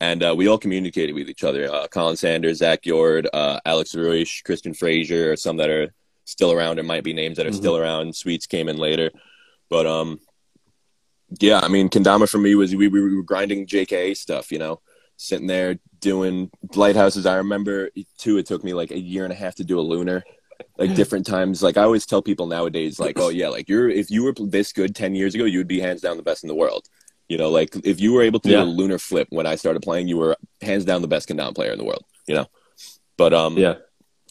And 0.00 0.22
uh, 0.22 0.32
we 0.36 0.46
all 0.46 0.58
communicated 0.58 1.14
with 1.14 1.28
each 1.28 1.42
other. 1.42 1.72
Uh, 1.72 1.88
Colin 1.88 2.16
Sanders, 2.16 2.58
Zach 2.58 2.82
Yord, 2.82 3.26
uh, 3.32 3.58
Alex 3.64 3.96
Ruish, 3.96 4.42
Christian 4.42 4.72
Frazier, 4.72 5.34
some 5.34 5.56
that 5.56 5.70
are 5.70 5.92
still 6.24 6.52
around. 6.52 6.78
It 6.78 6.84
might 6.84 7.02
be 7.02 7.12
names 7.12 7.36
that 7.36 7.46
are 7.46 7.50
mm-hmm. 7.50 7.58
still 7.58 7.76
around. 7.76 8.14
Sweets 8.14 8.46
came 8.46 8.68
in 8.68 8.76
later, 8.76 9.10
but 9.70 9.86
um, 9.86 10.20
yeah, 11.40 11.60
I 11.62 11.68
mean, 11.68 11.88
kendama 11.88 12.28
for 12.28 12.38
me 12.38 12.54
was 12.54 12.74
we, 12.74 12.88
we 12.88 13.16
were 13.16 13.22
grinding 13.22 13.66
JKA 13.66 14.16
stuff, 14.16 14.50
you 14.50 14.58
know, 14.58 14.80
sitting 15.16 15.46
there 15.46 15.78
doing 16.00 16.50
lighthouses. 16.74 17.26
I 17.26 17.36
remember 17.36 17.90
too. 18.18 18.38
It 18.38 18.46
took 18.46 18.64
me 18.64 18.74
like 18.74 18.90
a 18.90 18.98
year 18.98 19.24
and 19.24 19.32
a 19.32 19.36
half 19.36 19.54
to 19.56 19.64
do 19.64 19.78
a 19.78 19.82
lunar. 19.82 20.24
Like 20.76 20.94
different 20.96 21.24
times, 21.24 21.62
like 21.62 21.76
I 21.76 21.82
always 21.82 22.04
tell 22.04 22.20
people 22.20 22.46
nowadays, 22.46 22.98
like, 22.98 23.18
oh 23.18 23.28
yeah, 23.28 23.48
like 23.48 23.68
you're 23.68 23.88
if 23.88 24.10
you 24.10 24.24
were 24.24 24.34
this 24.36 24.72
good 24.72 24.94
ten 24.94 25.14
years 25.14 25.34
ago, 25.34 25.44
you 25.44 25.58
would 25.58 25.68
be 25.68 25.78
hands 25.78 26.00
down 26.00 26.16
the 26.16 26.22
best 26.22 26.42
in 26.42 26.48
the 26.48 26.54
world. 26.54 26.86
You 27.28 27.38
know, 27.38 27.48
like 27.48 27.76
if 27.84 28.00
you 28.00 28.12
were 28.12 28.22
able 28.22 28.40
to 28.40 28.48
yeah. 28.48 28.58
do 28.58 28.62
a 28.62 28.64
lunar 28.64 28.98
flip 28.98 29.28
when 29.30 29.46
I 29.46 29.54
started 29.54 29.82
playing, 29.82 30.08
you 30.08 30.16
were 30.16 30.36
hands 30.60 30.84
down 30.84 31.02
the 31.02 31.08
best 31.08 31.28
kendama 31.28 31.54
player 31.54 31.72
in 31.72 31.78
the 31.78 31.84
world. 31.84 32.04
You 32.26 32.36
know, 32.36 32.46
but 33.16 33.32
um, 33.34 33.56
yeah, 33.56 33.74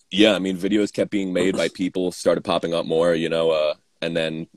yeah, 0.09 0.33
I 0.33 0.39
mean, 0.39 0.57
videos 0.57 0.93
kept 0.93 1.11
being 1.11 1.33
made 1.33 1.55
by 1.55 1.69
people, 1.69 2.11
started 2.11 2.43
popping 2.43 2.73
up 2.73 2.85
more, 2.85 3.13
you 3.13 3.29
know, 3.29 3.51
uh, 3.51 3.73
and 4.01 4.15
then, 4.15 4.47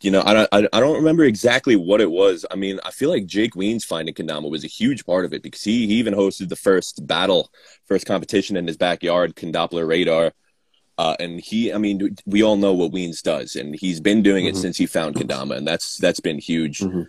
you 0.00 0.10
know, 0.10 0.22
I 0.24 0.34
don't, 0.34 0.48
I, 0.52 0.68
I 0.72 0.80
don't 0.80 0.96
remember 0.96 1.24
exactly 1.24 1.76
what 1.76 2.00
it 2.00 2.10
was. 2.10 2.46
I 2.50 2.56
mean, 2.56 2.78
I 2.84 2.90
feel 2.90 3.10
like 3.10 3.26
Jake 3.26 3.54
Wiens 3.54 3.84
finding 3.84 4.14
Kendama 4.14 4.50
was 4.50 4.64
a 4.64 4.68
huge 4.68 5.04
part 5.04 5.24
of 5.24 5.32
it 5.32 5.42
because 5.42 5.62
he, 5.62 5.86
he 5.86 5.94
even 5.94 6.14
hosted 6.14 6.48
the 6.48 6.56
first 6.56 7.06
battle, 7.06 7.50
first 7.86 8.06
competition 8.06 8.56
in 8.56 8.66
his 8.66 8.76
backyard, 8.76 9.34
Kendoppler 9.34 9.86
Radar. 9.86 10.32
Uh, 10.96 11.16
and 11.18 11.40
he, 11.40 11.72
I 11.72 11.78
mean, 11.78 12.16
we 12.26 12.42
all 12.42 12.56
know 12.56 12.74
what 12.74 12.92
Wiens 12.92 13.22
does, 13.22 13.56
and 13.56 13.74
he's 13.74 14.00
been 14.00 14.22
doing 14.22 14.44
it 14.44 14.52
mm-hmm. 14.52 14.60
since 14.60 14.76
he 14.76 14.86
found 14.86 15.16
Kendama, 15.16 15.56
and 15.56 15.66
that's 15.66 15.96
that's 15.96 16.20
been 16.20 16.38
huge. 16.38 16.80
Mm-hmm. 16.80 17.02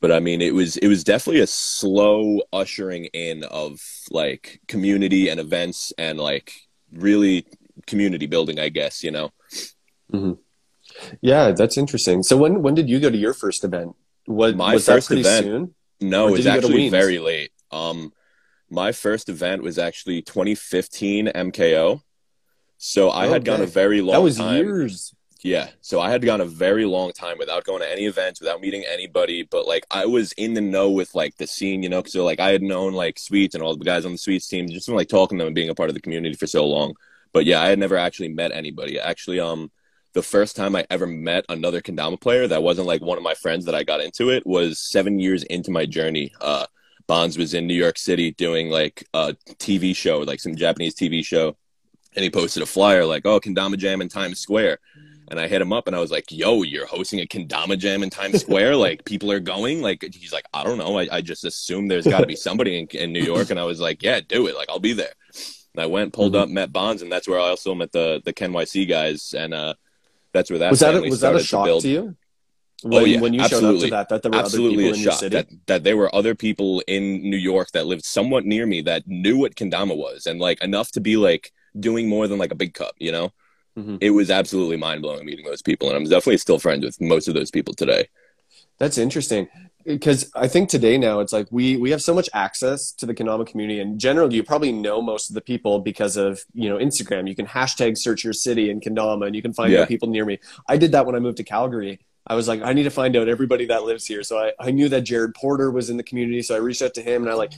But 0.00 0.12
I 0.12 0.20
mean, 0.20 0.40
it 0.40 0.54
was 0.54 0.76
it 0.76 0.86
was 0.86 1.02
definitely 1.02 1.40
a 1.40 1.48
slow 1.48 2.42
ushering 2.52 3.06
in 3.06 3.42
of 3.42 3.80
like 4.10 4.60
community 4.68 5.28
and 5.28 5.40
events 5.40 5.92
and 5.98 6.20
like 6.20 6.52
really 6.92 7.46
community 7.86 8.26
building, 8.26 8.58
I 8.58 8.68
guess, 8.68 9.02
you 9.02 9.10
know? 9.10 9.32
Mm-hmm. 10.12 10.32
Yeah, 11.20 11.52
that's 11.52 11.76
interesting. 11.76 12.22
So 12.22 12.36
when, 12.36 12.62
when 12.62 12.74
did 12.74 12.88
you 12.88 13.00
go 13.00 13.10
to 13.10 13.16
your 13.16 13.34
first 13.34 13.64
event? 13.64 13.94
What, 14.26 14.56
my 14.56 14.74
was 14.74 14.86
first 14.86 15.10
event, 15.10 15.44
soon? 15.44 15.74
No, 16.00 16.28
it 16.28 16.32
was 16.32 16.46
actually 16.46 16.88
very 16.88 17.18
late. 17.18 17.52
Um, 17.70 18.12
my 18.70 18.92
first 18.92 19.28
event 19.28 19.62
was 19.62 19.78
actually 19.78 20.22
2015 20.22 21.28
MKO. 21.28 22.02
So 22.78 23.10
I 23.10 23.24
okay. 23.24 23.32
had 23.32 23.44
gone 23.44 23.60
a 23.62 23.66
very 23.66 24.00
long 24.00 24.14
That 24.14 24.22
was 24.22 24.36
time. 24.36 24.56
years. 24.56 25.14
Yeah. 25.42 25.68
So 25.80 26.00
I 26.00 26.10
had 26.10 26.24
gone 26.24 26.40
a 26.40 26.46
very 26.46 26.84
long 26.84 27.12
time 27.12 27.38
without 27.38 27.64
going 27.64 27.80
to 27.80 27.90
any 27.90 28.06
events, 28.06 28.40
without 28.40 28.60
meeting 28.60 28.84
anybody. 28.90 29.44
But 29.44 29.66
like 29.66 29.86
I 29.90 30.06
was 30.06 30.32
in 30.32 30.54
the 30.54 30.60
know 30.60 30.90
with 30.90 31.14
like 31.14 31.36
the 31.36 31.46
scene, 31.46 31.82
you 31.82 31.88
know, 31.88 32.00
because 32.00 32.14
so, 32.14 32.24
like 32.24 32.40
I 32.40 32.50
had 32.50 32.62
known 32.62 32.92
like 32.92 33.18
Sweets 33.18 33.54
and 33.54 33.62
all 33.62 33.76
the 33.76 33.84
guys 33.84 34.04
on 34.04 34.12
the 34.12 34.18
Sweets 34.18 34.48
team, 34.48 34.68
just 34.68 34.86
from 34.86 34.96
like 34.96 35.08
talking 35.08 35.38
to 35.38 35.42
them 35.42 35.48
and 35.48 35.54
being 35.54 35.68
a 35.68 35.74
part 35.74 35.88
of 35.88 35.94
the 35.94 36.00
community 36.00 36.34
for 36.34 36.46
so 36.46 36.66
long. 36.66 36.94
But 37.32 37.44
yeah, 37.44 37.62
I 37.62 37.68
had 37.68 37.78
never 37.78 37.96
actually 37.96 38.28
met 38.28 38.50
anybody. 38.50 38.98
Actually, 38.98 39.40
um, 39.40 39.70
the 40.16 40.22
first 40.22 40.56
time 40.56 40.74
I 40.74 40.86
ever 40.88 41.06
met 41.06 41.44
another 41.50 41.82
kendama 41.82 42.18
player 42.18 42.48
that 42.48 42.62
wasn't 42.62 42.86
like 42.86 43.02
one 43.02 43.18
of 43.18 43.22
my 43.22 43.34
friends 43.34 43.66
that 43.66 43.74
I 43.74 43.84
got 43.84 44.00
into 44.00 44.30
it 44.30 44.46
was 44.46 44.78
seven 44.78 45.18
years 45.18 45.42
into 45.42 45.70
my 45.70 45.84
journey. 45.84 46.32
Uh, 46.40 46.64
Bonds 47.06 47.36
was 47.36 47.52
in 47.52 47.66
New 47.66 47.74
York 47.74 47.98
City 47.98 48.32
doing 48.32 48.70
like 48.70 49.06
a 49.12 49.36
TV 49.58 49.94
show, 49.94 50.20
like 50.20 50.40
some 50.40 50.56
Japanese 50.56 50.94
TV 50.94 51.22
show, 51.22 51.54
and 52.14 52.22
he 52.22 52.30
posted 52.30 52.62
a 52.62 52.66
flyer 52.66 53.04
like, 53.04 53.26
"Oh, 53.26 53.38
kendama 53.38 53.76
jam 53.76 54.00
in 54.00 54.08
Times 54.08 54.40
Square." 54.40 54.78
And 55.28 55.38
I 55.38 55.48
hit 55.48 55.60
him 55.60 55.72
up 55.72 55.86
and 55.86 55.94
I 55.94 55.98
was 55.98 56.12
like, 56.12 56.30
yo, 56.30 56.62
you're 56.62 56.86
hosting 56.86 57.20
a 57.20 57.26
Kendama 57.26 57.76
Jam 57.76 58.04
in 58.04 58.10
Times 58.10 58.42
Square? 58.42 58.76
like, 58.86 59.04
people 59.04 59.32
are 59.32 59.40
going? 59.40 59.82
Like, 59.82 60.04
he's 60.14 60.32
like, 60.32 60.44
I 60.54 60.62
don't 60.62 60.78
know. 60.78 61.00
I, 61.00 61.08
I 61.10 61.20
just 61.20 61.44
assume 61.44 61.88
there's 61.88 62.06
got 62.06 62.20
to 62.20 62.28
be 62.28 62.36
somebody 62.36 62.78
in, 62.78 62.86
in, 62.96 63.12
New 63.12 63.24
York. 63.24 63.50
And 63.50 63.58
I 63.58 63.64
was 63.64 63.80
like, 63.80 64.04
yeah, 64.04 64.20
do 64.20 64.46
it. 64.46 64.54
Like, 64.54 64.68
I'll 64.70 64.78
be 64.78 64.92
there. 64.92 65.14
And 65.74 65.82
I 65.82 65.86
went, 65.86 66.12
pulled 66.12 66.34
mm-hmm. 66.34 66.42
up, 66.42 66.48
met 66.48 66.72
Bonds, 66.72 67.02
and 67.02 67.10
that's 67.10 67.26
where 67.26 67.40
I 67.40 67.48
also 67.48 67.74
met 67.74 67.90
the, 67.90 68.22
the 68.24 68.32
KenYC 68.32 68.88
guys. 68.88 69.34
And 69.36 69.52
uh, 69.52 69.74
that's 70.36 70.50
where 70.50 70.58
that 70.60 70.70
was. 70.70 70.80
That 70.80 70.94
a, 70.94 71.00
was 71.00 71.20
that 71.20 71.34
a 71.34 71.42
shock 71.42 71.66
to, 71.66 71.80
to 71.80 71.88
you? 71.88 72.16
Oh, 72.84 72.88
when, 72.88 73.02
oh 73.02 73.04
yeah, 73.06 73.20
when 73.20 73.34
you 73.34 73.40
absolutely. 73.40 73.88
showed 73.88 73.94
up 73.94 74.08
to 74.08 74.14
that, 74.14 74.22
that 74.22 74.22
there 74.22 74.32
were 74.32 74.44
absolutely 74.44 74.84
other 74.84 74.92
people 74.92 74.98
in 74.98 75.02
your 75.02 75.12
city. 75.12 75.36
That, 75.36 75.48
that 75.66 75.84
there 75.84 75.96
were 75.96 76.14
other 76.14 76.34
people 76.34 76.82
in 76.86 77.22
New 77.22 77.38
York 77.38 77.70
that 77.72 77.86
lived 77.86 78.04
somewhat 78.04 78.44
near 78.44 78.66
me 78.66 78.82
that 78.82 79.06
knew 79.06 79.38
what 79.38 79.54
kendama 79.54 79.96
was, 79.96 80.26
and 80.26 80.40
like 80.40 80.62
enough 80.62 80.92
to 80.92 81.00
be 81.00 81.16
like 81.16 81.52
doing 81.78 82.08
more 82.08 82.28
than 82.28 82.38
like 82.38 82.52
a 82.52 82.56
big 82.56 82.74
cup, 82.74 82.94
you 82.98 83.12
know. 83.12 83.32
Mm-hmm. 83.78 83.96
It 84.00 84.10
was 84.10 84.30
absolutely 84.30 84.76
mind 84.76 85.02
blowing 85.02 85.24
meeting 85.24 85.44
those 85.44 85.62
people, 85.62 85.88
and 85.88 85.96
I'm 85.96 86.04
definitely 86.04 86.38
still 86.38 86.58
friends 86.58 86.84
with 86.84 87.00
most 87.00 87.28
of 87.28 87.34
those 87.34 87.50
people 87.50 87.74
today. 87.74 88.08
That's 88.78 88.98
interesting 88.98 89.48
because 89.86 90.30
I 90.34 90.48
think 90.48 90.68
today 90.68 90.98
now 90.98 91.20
it's 91.20 91.32
like 91.32 91.46
we 91.50 91.76
we 91.76 91.90
have 91.90 92.02
so 92.02 92.12
much 92.12 92.28
access 92.34 92.92
to 92.92 93.06
the 93.06 93.14
Kendama 93.14 93.46
community, 93.46 93.80
and 93.80 93.98
generally 93.98 94.36
you 94.36 94.42
probably 94.42 94.72
know 94.72 95.00
most 95.00 95.30
of 95.30 95.34
the 95.34 95.40
people 95.40 95.78
because 95.78 96.16
of 96.16 96.44
you 96.52 96.68
know 96.68 96.76
Instagram. 96.76 97.28
You 97.28 97.36
can 97.36 97.46
hashtag 97.46 97.96
search 97.96 98.24
your 98.24 98.32
city 98.32 98.70
in 98.70 98.80
Kendama, 98.80 99.26
and 99.26 99.36
you 99.36 99.42
can 99.42 99.52
find 99.52 99.72
yeah. 99.72 99.82
out 99.82 99.88
people 99.88 100.08
near 100.08 100.24
me. 100.24 100.38
I 100.68 100.76
did 100.76 100.92
that 100.92 101.06
when 101.06 101.14
I 101.14 101.20
moved 101.20 101.36
to 101.38 101.44
Calgary. 101.44 102.00
I 102.26 102.34
was 102.34 102.48
like, 102.48 102.60
I 102.62 102.72
need 102.72 102.82
to 102.82 102.90
find 102.90 103.14
out 103.14 103.28
everybody 103.28 103.66
that 103.66 103.84
lives 103.84 104.04
here. 104.04 104.24
So 104.24 104.36
I, 104.36 104.52
I 104.58 104.72
knew 104.72 104.88
that 104.88 105.02
Jared 105.02 105.34
Porter 105.34 105.70
was 105.70 105.90
in 105.90 105.96
the 105.96 106.02
community, 106.02 106.42
so 106.42 106.56
I 106.56 106.58
reached 106.58 106.82
out 106.82 106.94
to 106.94 107.02
him, 107.02 107.22
and 107.22 107.30
I 107.30 107.34
like 107.34 107.52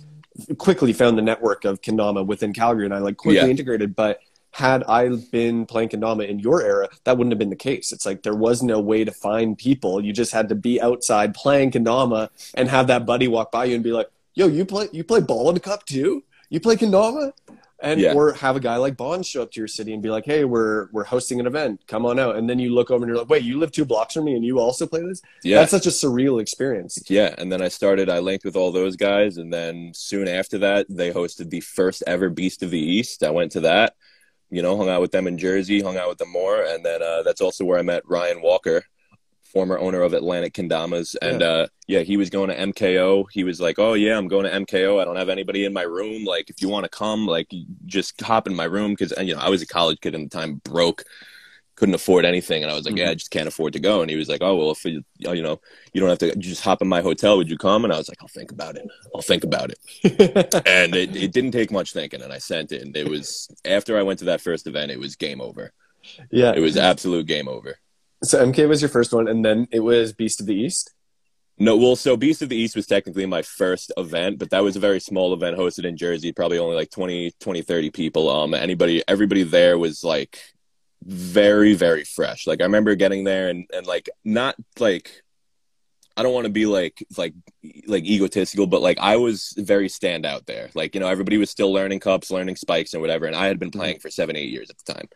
quickly 0.59 0.93
found 0.93 1.17
the 1.17 1.23
network 1.23 1.65
of 1.65 1.81
Kendama 1.81 2.25
within 2.25 2.53
Calgary, 2.53 2.85
and 2.85 2.95
I 2.95 2.99
like 2.99 3.17
quickly 3.17 3.39
yeah. 3.39 3.47
integrated. 3.47 3.97
But 3.97 4.21
had 4.59 4.83
I 4.89 5.09
been 5.31 5.67
playing 5.67 5.91
kendama 5.91 6.29
in 6.29 6.41
your 6.41 6.63
era, 6.63 6.89
that 7.05 7.17
wouldn't 7.17 7.31
have 7.31 7.39
been 7.39 7.49
the 7.49 7.55
case. 7.55 7.93
It's 7.93 8.05
like 8.05 8.25
there 8.25 8.35
was 8.35 8.61
no 8.61 8.81
way 8.81 9.05
to 9.05 9.13
find 9.13 9.57
people. 9.57 10.05
You 10.05 10.13
just 10.13 10.33
had 10.33 10.49
to 10.49 10.57
be 10.57 10.81
outside 10.81 11.33
playing 11.33 11.71
kendama 11.71 12.29
and 12.55 12.69
have 12.69 12.89
that 12.89 13.07
buddy 13.07 13.29
walk 13.29 13.53
by 13.53 13.67
you 13.67 13.77
and 13.77 13.85
be 13.85 13.93
like, 13.93 14.11
"Yo, 14.35 14.49
you 14.49 14.65
play 14.65 14.89
you 14.91 15.05
play 15.05 15.21
ball 15.21 15.49
in 15.49 15.55
the 15.55 15.61
cup 15.61 15.87
too? 15.87 16.25
You 16.51 16.59
play 16.59 16.75
kendama?" 16.75 17.33
And 17.81 18.01
yeah. 18.01 18.15
or 18.15 18.33
have 18.33 18.57
a 18.57 18.61
guy 18.61 18.75
like 18.75 18.97
Bond 18.97 19.25
show 19.25 19.43
up 19.43 19.53
to 19.53 19.61
your 19.61 19.69
city 19.69 19.95
and 19.95 20.03
be 20.03 20.11
like, 20.11 20.25
"Hey, 20.25 20.45
we're 20.45 20.89
we're 20.91 21.05
hosting 21.05 21.39
an 21.39 21.47
event. 21.47 21.85
Come 21.87 22.05
on 22.05 22.19
out." 22.19 22.35
And 22.35 22.51
then 22.51 22.59
you 22.59 22.75
look 22.75 22.91
over 22.91 23.05
and 23.05 23.09
you're 23.09 23.23
like, 23.23 23.31
"Wait, 23.31 23.45
you 23.45 23.61
live 23.61 23.71
two 23.71 23.85
blocks 23.85 24.15
from 24.15 24.25
me 24.25 24.35
and 24.35 24.45
you 24.45 24.59
also 24.59 24.89
play 24.89 25.03
this?" 25.03 25.23
Yeah, 25.45 25.61
that's 25.61 25.71
such 25.71 25.87
a 25.87 25.91
surreal 25.91 26.41
experience. 26.41 26.99
Yeah, 27.09 27.33
and 27.39 27.53
then 27.53 27.63
I 27.63 27.69
started. 27.69 28.11
I 28.11 28.19
linked 28.19 28.45
with 28.45 28.57
all 28.57 28.73
those 28.73 28.97
guys, 28.97 29.37
and 29.37 29.53
then 29.53 29.93
soon 29.95 30.27
after 30.27 30.59
that, 30.59 30.87
they 30.89 31.13
hosted 31.13 31.51
the 31.51 31.61
first 31.61 32.03
ever 32.09 32.29
Beast 32.29 32.65
of 32.65 32.73
the 32.73 32.81
East. 32.81 33.23
I 33.23 33.31
went 33.31 33.53
to 33.53 33.61
that 33.61 33.95
you 34.51 34.63
know, 34.63 34.77
hung 34.77 34.89
out 34.89 35.01
with 35.01 35.13
them 35.13 35.27
in 35.27 35.39
Jersey, 35.39 35.81
hung 35.81 35.97
out 35.97 36.09
with 36.09 36.19
them 36.19 36.31
more, 36.31 36.63
and 36.63 36.85
then 36.85 37.03
uh, 37.03 37.23
that's 37.23 37.41
also 37.41 37.65
where 37.65 37.79
I 37.79 37.83
met 37.83 38.03
Ryan 38.07 38.41
Walker, 38.41 38.83
former 39.43 39.79
owner 39.79 40.03
of 40.03 40.13
Atlantic 40.13 40.55
Kendamas, 40.55 41.17
and 41.21 41.41
yeah. 41.41 41.47
Uh, 41.47 41.67
yeah, 41.87 42.01
he 42.01 42.17
was 42.17 42.31
going 42.31 42.49
to 42.51 42.57
MKO. 42.57 43.27
He 43.31 43.45
was 43.45 43.61
like, 43.61 43.79
"Oh 43.79 43.95
yeah, 43.95 44.17
I'm 44.17 44.29
going 44.29 44.45
to 44.45 44.51
MKO. 44.51 45.01
I 45.01 45.05
don't 45.05 45.17
have 45.17 45.29
anybody 45.29 45.65
in 45.65 45.73
my 45.73 45.83
room. 45.83 46.25
Like, 46.25 46.51
if 46.51 46.63
you 46.63 46.69
want 46.69 46.85
to 46.85 46.91
come, 46.91 47.27
like, 47.27 47.53
just 47.87 48.21
hop 48.21 48.47
in 48.47 48.55
my 48.55 48.65
room 48.65 48.93
because 48.93 49.13
you 49.25 49.35
know 49.35 49.41
I 49.41 49.49
was 49.49 49.63
a 49.63 49.67
college 49.67 50.01
kid 50.01 50.15
at 50.15 50.21
the 50.21 50.29
time, 50.29 50.61
broke." 50.65 51.05
Couldn't 51.79 51.95
afford 51.95 52.25
anything. 52.25 52.63
And 52.63 52.71
i 52.71 52.75
was 52.75 52.85
like 52.85 52.95
mm-hmm. 52.95 53.05
yeah 53.05 53.11
i 53.11 53.15
just 53.15 53.31
can't 53.31 53.49
afford 53.49 53.73
to 53.75 53.81
go. 53.81 54.03
And 54.03 54.11
he 54.11 54.17
was 54.17 54.29
like 54.29 54.43
oh 54.43 54.57
well 54.57 54.73
if 54.73 54.85
you, 54.85 55.03
you 55.19 55.43
know 55.43 55.61
you 55.93 56.01
don't 56.01 56.11
have 56.11 56.19
to 56.19 56.35
just 56.37 56.63
hop 56.63 56.83
in 56.83 56.89
my 56.89 57.01
hotel. 57.01 57.37
Would 57.37 57.49
you 57.49 57.57
come? 57.57 57.85
And 57.85 57.93
i 57.93 57.97
was 57.97 58.09
like 58.09 58.19
i'll 58.21 58.29
think 58.29 58.53
about 58.53 58.77
it. 58.77 58.87
I'll 59.15 59.23
think 59.23 59.45
about 59.45 59.71
it. 59.71 59.79
And 60.67 60.95
it, 60.95 61.17
it 61.17 61.33
didn't 61.33 61.53
take 61.53 61.71
much 61.71 61.93
thinking. 61.93 62.23
And 62.23 62.33
i 62.33 62.39
sent 62.39 62.73
it. 62.73 62.83
And 62.83 62.97
it 62.97 63.09
was 63.09 63.49
after 63.65 63.97
i 63.97 64.03
went 64.03 64.19
to 64.21 64.27
that 64.27 64.41
first 64.41 64.67
event 64.67 64.91
it 64.91 65.01
was 65.01 65.17
game 65.17 65.41
over. 65.41 65.73
Yeah. 66.31 66.53
It 66.55 66.61
was 66.61 66.77
absolute 66.77 67.27
game 67.27 67.49
over. 67.49 67.79
So 68.25 68.45
mk 68.45 68.69
was 68.69 68.83
your 68.83 68.89
first 68.89 69.13
one. 69.13 69.29
And 69.29 69.45
then 69.45 69.69
it 69.71 69.81
was 69.81 70.13
beast 70.13 70.41
of 70.41 70.47
the 70.47 70.57
east? 70.57 70.93
No, 71.61 71.77
well, 71.77 71.97
so 71.97 72.17
Beast 72.17 72.41
of 72.41 72.51
the 72.51 72.57
East 72.57 72.77
was 72.77 72.87
technically 72.87 73.27
my 73.27 73.43
first 73.43 73.91
event, 73.97 74.39
but 74.39 74.51
that 74.51 74.63
was 74.63 74.77
a 74.77 74.81
very 74.81 75.01
small 75.01 75.35
event 75.35 75.59
hosted 75.59 75.85
in 75.87 75.97
Jersey, 75.97 76.31
probably 76.31 76.61
only 76.61 76.77
like 76.77 76.89
20, 76.89 77.33
20, 77.41 77.63
30 77.63 77.91
people. 77.91 78.31
Um, 78.31 78.55
anybody, 78.55 79.03
everybody 79.09 79.43
there 79.43 79.77
was 79.77 80.05
like 80.05 80.39
very 81.03 81.75
very 81.75 82.05
fresh. 82.05 82.47
Like 82.47 82.61
i 82.61 82.65
remember 82.65 82.95
getting 82.95 83.25
there 83.25 83.49
and 83.49 83.67
and 83.73 83.87
like 83.87 84.09
not 84.25 84.57
like 84.79 85.23
i 86.17 86.23
don't 86.23 86.35
want 86.35 86.47
to 86.47 86.53
be 86.53 86.67
like 86.67 87.05
like 87.17 87.35
like 87.87 88.05
egotistical 88.05 88.67
but 88.67 88.83
like 88.83 88.99
i 88.99 89.17
was 89.17 89.55
very 89.57 89.89
stand 89.89 90.27
out 90.27 90.47
there. 90.47 90.71
Like 90.75 90.95
you 90.95 91.01
know 91.01 91.09
everybody 91.09 91.39
was 91.39 91.51
still 91.51 91.73
learning 91.73 92.01
cups 92.01 92.31
learning 92.31 92.57
spikes 92.57 92.93
and 92.95 93.01
whatever 93.01 93.27
and 93.27 93.37
i 93.37 93.47
had 93.47 93.59
been 93.59 93.71
playing 93.71 93.97
mm-hmm. 93.97 94.03
for 94.03 94.11
seven 94.11 94.37
eight 94.37 94.51
years 94.51 94.71
at 94.71 94.77
the 94.79 94.93
time 94.93 95.09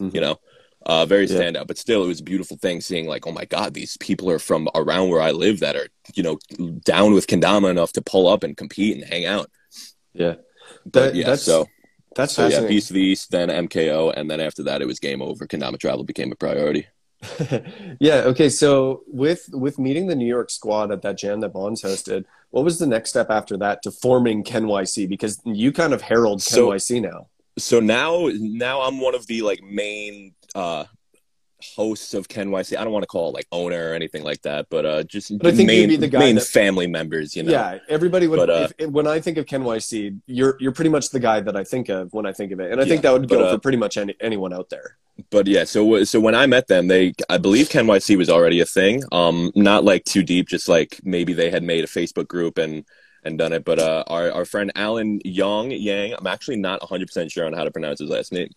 mm-hmm. 0.00 0.14
you 0.14 0.20
know? 0.20 0.38
Uh, 0.86 1.06
very 1.06 1.26
stand 1.26 1.56
out 1.56 1.66
but 1.66 1.78
still 1.78 2.04
it 2.04 2.06
was 2.06 2.20
a 2.20 2.24
beautiful 2.24 2.58
thing 2.58 2.78
seeing 2.78 3.06
like 3.06 3.26
oh 3.26 3.32
my 3.32 3.46
god 3.46 3.72
these 3.72 3.96
people 3.96 4.30
are 4.30 4.38
from 4.38 4.68
around 4.74 5.08
where 5.08 5.22
i 5.22 5.30
live 5.30 5.60
that 5.60 5.76
are 5.76 5.88
you 6.14 6.22
know 6.22 6.38
down 6.80 7.14
with 7.14 7.26
kendama 7.26 7.70
enough 7.70 7.90
to 7.90 8.02
pull 8.02 8.28
up 8.28 8.42
and 8.42 8.54
compete 8.54 8.94
and 8.94 9.02
hang 9.10 9.24
out. 9.24 9.50
Yeah. 10.12 10.34
But 10.84 11.14
yeah 11.14 11.26
that's, 11.26 11.42
so 11.42 11.66
that's 12.14 12.34
so 12.34 12.46
yeah, 12.48 12.66
Beast 12.66 12.90
of 12.90 12.94
the 12.94 13.02
East, 13.02 13.30
then 13.30 13.48
MKO, 13.48 14.12
and 14.16 14.30
then 14.30 14.40
after 14.40 14.62
that 14.64 14.82
it 14.82 14.86
was 14.86 14.98
game 14.98 15.22
over. 15.22 15.46
Kendama 15.46 15.78
travel 15.78 16.04
became 16.04 16.32
a 16.32 16.36
priority. 16.36 16.86
yeah. 18.00 18.22
Okay. 18.26 18.48
So 18.48 19.02
with 19.06 19.48
with 19.52 19.78
meeting 19.78 20.06
the 20.06 20.14
New 20.14 20.26
York 20.26 20.50
squad 20.50 20.90
at 20.92 21.02
that 21.02 21.16
jam 21.16 21.40
that 21.40 21.52
Bonds 21.52 21.82
hosted, 21.82 22.24
what 22.50 22.64
was 22.64 22.78
the 22.78 22.86
next 22.86 23.10
step 23.10 23.30
after 23.30 23.56
that 23.58 23.82
to 23.82 23.90
forming 23.90 24.44
KenYC? 24.44 25.08
Because 25.08 25.40
you 25.44 25.72
kind 25.72 25.92
of 25.94 26.02
herald 26.02 26.42
So- 26.42 26.68
KenYC 26.68 27.02
now. 27.02 27.28
So 27.56 27.78
now, 27.78 28.28
now 28.32 28.80
I'm 28.82 29.00
one 29.00 29.14
of 29.14 29.28
the 29.28 29.42
like 29.42 29.62
main 29.62 30.34
uh, 30.56 30.84
hosts 31.76 32.14
of 32.14 32.28
KenYC. 32.28 32.76
I 32.76 32.84
don't 32.84 32.92
want 32.92 33.02
to 33.02 33.06
call 33.08 33.30
it 33.30 33.34
like 33.34 33.46
owner 33.52 33.90
or 33.90 33.94
anything 33.94 34.22
like 34.22 34.42
that, 34.42 34.66
but 34.70 34.84
uh, 34.86 35.02
just 35.04 35.36
But 35.38 35.48
I 35.48 35.56
think 35.56 35.66
main, 35.66 36.00
the 36.00 36.08
guy 36.08 36.18
main 36.18 36.34
that- 36.36 36.44
family 36.44 36.86
members. 36.86 37.34
You 37.36 37.44
know. 37.44 37.52
Yeah, 37.52 37.78
everybody 37.88 38.26
would. 38.26 38.36
But, 38.36 38.50
uh, 38.50 38.68
if, 38.78 38.90
when 38.90 39.06
I 39.06 39.20
think 39.20 39.38
of 39.38 39.46
KenYC, 39.46 40.20
you're 40.26 40.56
you're 40.60 40.72
pretty 40.72 40.90
much 40.90 41.10
the 41.10 41.20
guy 41.20 41.40
that 41.40 41.56
I 41.56 41.64
think 41.64 41.88
of 41.88 42.12
when 42.12 42.26
I 42.26 42.32
think 42.32 42.52
of 42.52 42.60
it, 42.60 42.70
and 42.72 42.80
I 42.80 42.84
think 42.84 43.02
that 43.02 43.12
would 43.12 43.28
but, 43.28 43.36
go 43.36 43.44
uh, 43.44 43.52
for 43.52 43.58
pretty 43.58 43.78
much 43.78 43.96
any, 43.96 44.14
anyone 44.20 44.52
out 44.52 44.70
there. 44.70 44.96
but 45.30 45.46
yeah 45.46 45.62
so 45.62 46.02
so 46.02 46.18
when 46.18 46.34
i 46.34 46.44
met 46.44 46.66
them 46.66 46.88
they 46.88 47.14
i 47.30 47.38
believe 47.38 47.70
Ken 47.70 47.86
KenYC 47.86 48.18
was 48.18 48.28
already 48.28 48.58
a 48.58 48.66
thing 48.66 49.00
um 49.12 49.52
not 49.54 49.84
like 49.84 50.02
too 50.04 50.24
deep 50.24 50.48
just 50.48 50.68
like 50.68 50.98
maybe 51.04 51.32
they 51.32 51.50
had 51.50 51.62
made 51.62 51.84
a 51.84 51.86
facebook 51.86 52.26
group 52.26 52.58
and 52.58 52.84
and 53.22 53.38
done 53.38 53.52
it 53.52 53.64
but 53.64 53.78
uh 53.78 54.02
our, 54.08 54.32
our 54.32 54.44
friend 54.44 54.72
alan 54.74 55.20
young 55.24 55.70
yang 55.70 56.14
i'm 56.18 56.26
actually 56.26 56.56
not 56.56 56.80
100% 56.80 57.30
sure 57.30 57.46
on 57.46 57.52
how 57.52 57.62
to 57.62 57.70
pronounce 57.70 58.00
his 58.00 58.10
last 58.10 58.32
name 58.32 58.48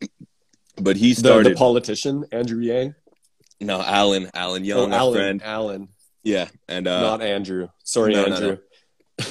but 0.81 0.95
he 0.97 1.09
The, 1.09 1.15
started 1.19 1.53
the 1.53 1.57
politician 1.57 2.25
Andrew 2.31 2.61
Yang. 2.61 2.95
no 3.61 3.81
alan 3.81 4.29
alan 4.33 4.63
young 4.63 4.93
oh, 4.93 4.95
Alan. 4.95 5.13
friend 5.13 5.41
Alan, 5.43 5.87
yeah 6.23 6.47
and 6.67 6.87
uh 6.87 7.01
not 7.01 7.21
Andrew. 7.21 7.67
Sorry, 7.83 8.13
no, 8.13 8.25
no, 8.25 8.35
Andrew. 8.35 8.57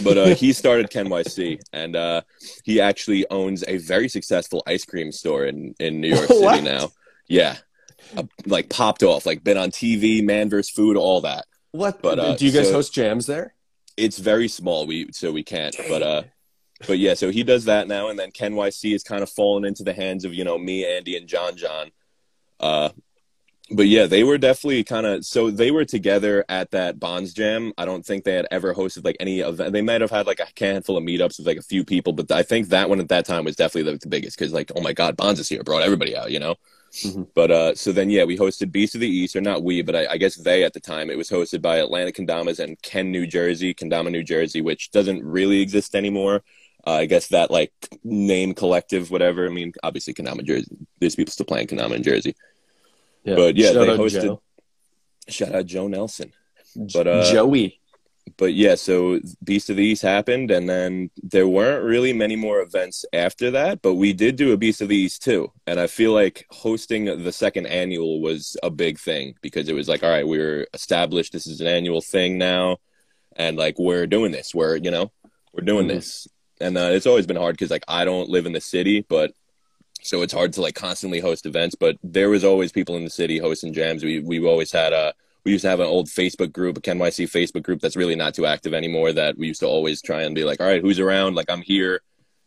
but 0.03 0.19
uh, 0.19 0.27
he 0.35 0.53
started 0.63 0.91
KenYC, 0.91 1.61
and 1.73 1.95
uh, 1.95 2.23
he 2.65 2.81
actually 2.81 3.25
owns 3.31 3.63
a 3.69 3.77
very 3.79 4.09
successful 4.09 4.63
ice 4.67 4.85
cream 4.85 5.13
store 5.13 5.45
in, 5.47 5.75
in 5.79 6.01
New 6.01 6.09
York 6.09 6.27
City 6.27 6.61
now. 6.63 6.91
Yeah, 7.29 7.57
uh, 8.17 8.25
like 8.47 8.69
popped 8.69 9.03
off, 9.05 9.27
like 9.27 9.45
been 9.45 9.57
on 9.57 9.71
TV, 9.71 10.25
Man 10.25 10.51
vs. 10.51 10.71
Food, 10.75 10.97
all 10.97 11.21
that. 11.21 11.45
What? 11.71 12.03
But, 12.03 12.19
uh, 12.19 12.35
Do 12.37 12.45
you 12.47 12.51
guys 12.53 12.67
so- 12.69 12.75
host 12.75 12.93
jams 12.95 13.27
there? 13.27 13.55
It's 13.97 14.19
very 14.19 14.49
small, 14.49 14.87
we 14.87 15.13
so 15.13 15.31
we 15.33 15.43
can't. 15.45 15.75
But 15.89 16.03
uh, 16.03 16.23
but 16.87 16.99
yeah, 16.99 17.15
so 17.15 17.31
he 17.31 17.43
does 17.43 17.65
that 17.65 17.89
now, 17.89 18.09
and 18.09 18.19
then 18.19 18.31
KenYC 18.31 18.95
is 18.95 19.03
kind 19.03 19.23
of 19.23 19.31
fallen 19.31 19.65
into 19.65 19.83
the 19.83 19.95
hands 19.95 20.25
of 20.25 20.35
you 20.35 20.45
know 20.45 20.59
me, 20.59 20.85
Andy, 20.85 21.17
and 21.17 21.27
John 21.27 21.57
John. 21.57 21.91
Uh, 22.61 22.91
but 23.71 23.89
yeah, 23.89 24.07
they 24.07 24.23
were 24.23 24.39
definitely 24.39 24.85
kind 24.85 25.07
of 25.07 25.25
so 25.25 25.51
they 25.51 25.71
were 25.71 25.85
together 25.85 26.45
at 26.49 26.71
that 26.71 27.01
Bonds 27.01 27.33
Jam. 27.33 27.73
I 27.77 27.85
don't 27.85 28.05
think 28.07 28.25
they 28.25 28.35
had 28.35 28.47
ever 28.51 28.75
hosted 28.75 29.05
like 29.05 29.17
any 29.19 29.43
of 29.43 29.57
They 29.57 29.83
might 29.83 30.01
have 30.01 30.11
had 30.11 30.27
like 30.27 30.41
a 30.41 30.47
handful 30.59 30.97
of 30.97 31.03
meetups 31.03 31.39
with 31.39 31.47
like 31.47 31.57
a 31.57 31.63
few 31.63 31.85
people, 31.85 32.13
but 32.13 32.31
I 32.31 32.43
think 32.43 32.69
that 32.69 32.89
one 32.89 33.01
at 33.01 33.09
that 33.09 33.27
time 33.27 33.45
was 33.45 33.57
definitely 33.57 33.91
like, 33.91 34.01
the 34.01 34.09
biggest 34.09 34.39
because 34.39 34.53
like 34.53 34.71
oh 34.77 34.81
my 34.81 34.93
god, 34.93 35.17
Bonds 35.17 35.41
is 35.41 35.49
here, 35.49 35.65
brought 35.65 35.83
everybody 35.83 36.17
out, 36.17 36.31
you 36.31 36.39
know. 36.39 36.55
Mhm. 37.03 37.27
But 37.35 37.51
uh, 37.51 37.75
so 37.75 37.91
then 37.91 38.09
yeah, 38.09 38.25
we 38.25 38.39
hosted 38.39 38.71
Beast 38.71 38.95
of 38.95 39.01
the 39.01 39.09
East, 39.09 39.35
or 39.35 39.41
not 39.41 39.65
we, 39.65 39.83
but 39.83 39.97
I, 39.97 40.13
I 40.13 40.17
guess 40.17 40.37
they 40.37 40.63
at 40.63 40.73
the 40.73 40.81
time. 40.81 41.11
It 41.11 41.19
was 41.19 41.29
hosted 41.29 41.61
by 41.61 41.79
Atlantic 41.79 42.17
Kendamas 42.17 42.61
and 42.61 42.81
Ken, 42.83 43.11
New 43.11 43.27
Jersey, 43.27 43.75
Kendama, 43.75 44.13
New 44.13 44.23
Jersey, 44.23 44.61
which 44.61 44.93
doesn't 44.93 45.25
really 45.25 45.61
exist 45.61 45.97
anymore. 45.97 46.45
Uh, 46.87 46.93
I 46.93 47.07
guess 47.07 47.29
that 47.29 47.51
like 47.51 47.73
name 48.05 48.55
collective, 48.55 49.11
whatever. 49.11 49.47
I 49.47 49.51
mean, 49.51 49.73
obviously 49.83 50.15
Kendama, 50.15 50.45
Jersey. 50.45 50.77
There's 51.01 51.17
people 51.17 51.33
still 51.33 51.47
playing 51.47 51.67
Kendama 51.67 51.97
in 51.97 52.03
Jersey. 52.03 52.35
But, 53.25 53.57
yeah, 53.57 53.73
Shout 53.73 53.87
they 53.87 53.93
out 53.93 53.99
hosted- 53.99 54.23
Joe. 54.23 54.43
Shout 55.29 55.53
out 55.55 55.67
Joe 55.67 55.89
Nelson. 55.89 56.33
But, 56.95 57.09
uh, 57.09 57.33
Joey. 57.33 57.81
But 58.37 58.55
yeah, 58.55 58.75
so 58.75 59.21
Beast 59.43 59.71
of 59.71 59.77
the 59.77 59.85
East 59.85 60.03
happened, 60.03 60.51
and 60.51 60.69
then 60.69 61.11
there 61.23 61.47
weren't 61.49 61.85
really 61.85 62.13
many 62.13 62.35
more 62.37 62.61
events 62.61 63.05
after 63.13 63.53
that. 63.53 63.83
But 63.83 63.95
we 63.95 64.13
did 64.13 64.35
do 64.37 64.53
a 64.53 64.57
Beast 64.57 64.81
of 64.81 64.89
the 64.89 64.97
East 64.97 65.23
too, 65.23 65.53
and 65.67 65.79
I 65.81 65.87
feel 65.87 66.13
like 66.13 66.45
hosting 66.51 67.05
the 67.23 67.33
second 67.33 67.67
annual 67.67 68.21
was 68.21 68.57
a 68.65 68.71
big 68.71 68.99
thing 68.99 69.35
because 69.43 69.69
it 69.69 69.75
was 69.75 69.89
like, 69.89 70.03
all 70.03 70.11
right, 70.11 70.27
we're 70.27 70.67
established. 70.75 71.33
This 71.33 71.47
is 71.47 71.61
an 71.61 71.69
annual 71.69 72.01
thing 72.01 72.37
now, 72.37 72.79
and 73.37 73.57
like 73.57 73.79
we're 73.79 74.07
doing 74.09 74.33
this. 74.33 74.53
We're 74.55 74.77
you 74.77 74.91
know 74.91 75.13
we're 75.53 75.65
doing 75.65 75.87
Mhm. 75.87 75.95
this, 75.95 76.27
and 76.61 76.77
uh, 76.77 76.91
it's 76.93 77.07
always 77.07 77.27
been 77.27 77.37
hard 77.37 77.57
because 77.57 77.71
like 77.71 77.85
I 77.89 78.05
don't 78.05 78.29
live 78.29 78.47
in 78.47 78.53
the 78.53 78.61
city, 78.61 79.05
but 79.09 79.33
so 80.03 80.23
it's 80.23 80.33
hard 80.33 80.53
to 80.55 80.63
like 80.63 80.75
constantly 80.75 81.21
host 81.21 81.47
events. 81.47 81.75
But 81.75 81.97
there 82.03 82.31
was 82.31 82.45
always 82.45 82.73
people 82.73 82.97
in 82.97 83.05
the 83.05 83.11
city 83.11 83.39
hosting 83.39 83.73
jams. 83.73 84.05
We 84.05 84.21
we 84.21 84.45
always 84.47 84.73
had 84.73 84.93
a 84.93 85.15
we 85.45 85.53
used 85.53 85.63
to 85.63 85.69
have 85.69 85.81
an 85.81 85.87
old 85.87 86.09
Facebook 86.09 86.53
group, 86.53 86.77
a 86.77 86.81
KenYC 86.81 87.31
Facebook 87.31 87.63
group 87.63 87.81
that's 87.81 87.97
really 87.97 88.17
not 88.17 88.35
too 88.35 88.47
active 88.47 88.75
anymore. 88.75 89.13
That 89.13 89.39
we 89.39 89.49
used 89.49 89.61
to 89.61 89.67
always 89.67 90.03
try 90.03 90.23
and 90.23 90.35
be 90.35 90.45
like, 90.45 90.61
all 90.61 90.67
right, 90.67 90.83
who's 90.83 90.99
around? 90.99 91.35
Like 91.35 91.51
I'm 91.51 91.63
here, 91.63 92.01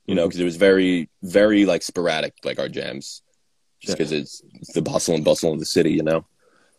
you 0.05 0.16
know, 0.16 0.28
because 0.28 0.39
it 0.39 0.45
was 0.45 0.57
very 0.57 1.10
very 1.24 1.66
like 1.66 1.84
sporadic, 1.84 2.34
like 2.43 2.60
our 2.60 2.70
jams, 2.70 3.22
just 3.80 3.97
because 3.97 4.12
it's, 4.12 4.41
it's 4.55 4.74
the 4.74 4.82
bustle 4.82 5.16
and 5.16 5.24
bustle 5.24 5.53
of 5.53 5.60
the 5.60 5.66
city, 5.66 5.91
you 5.91 6.03
know. 6.03 6.26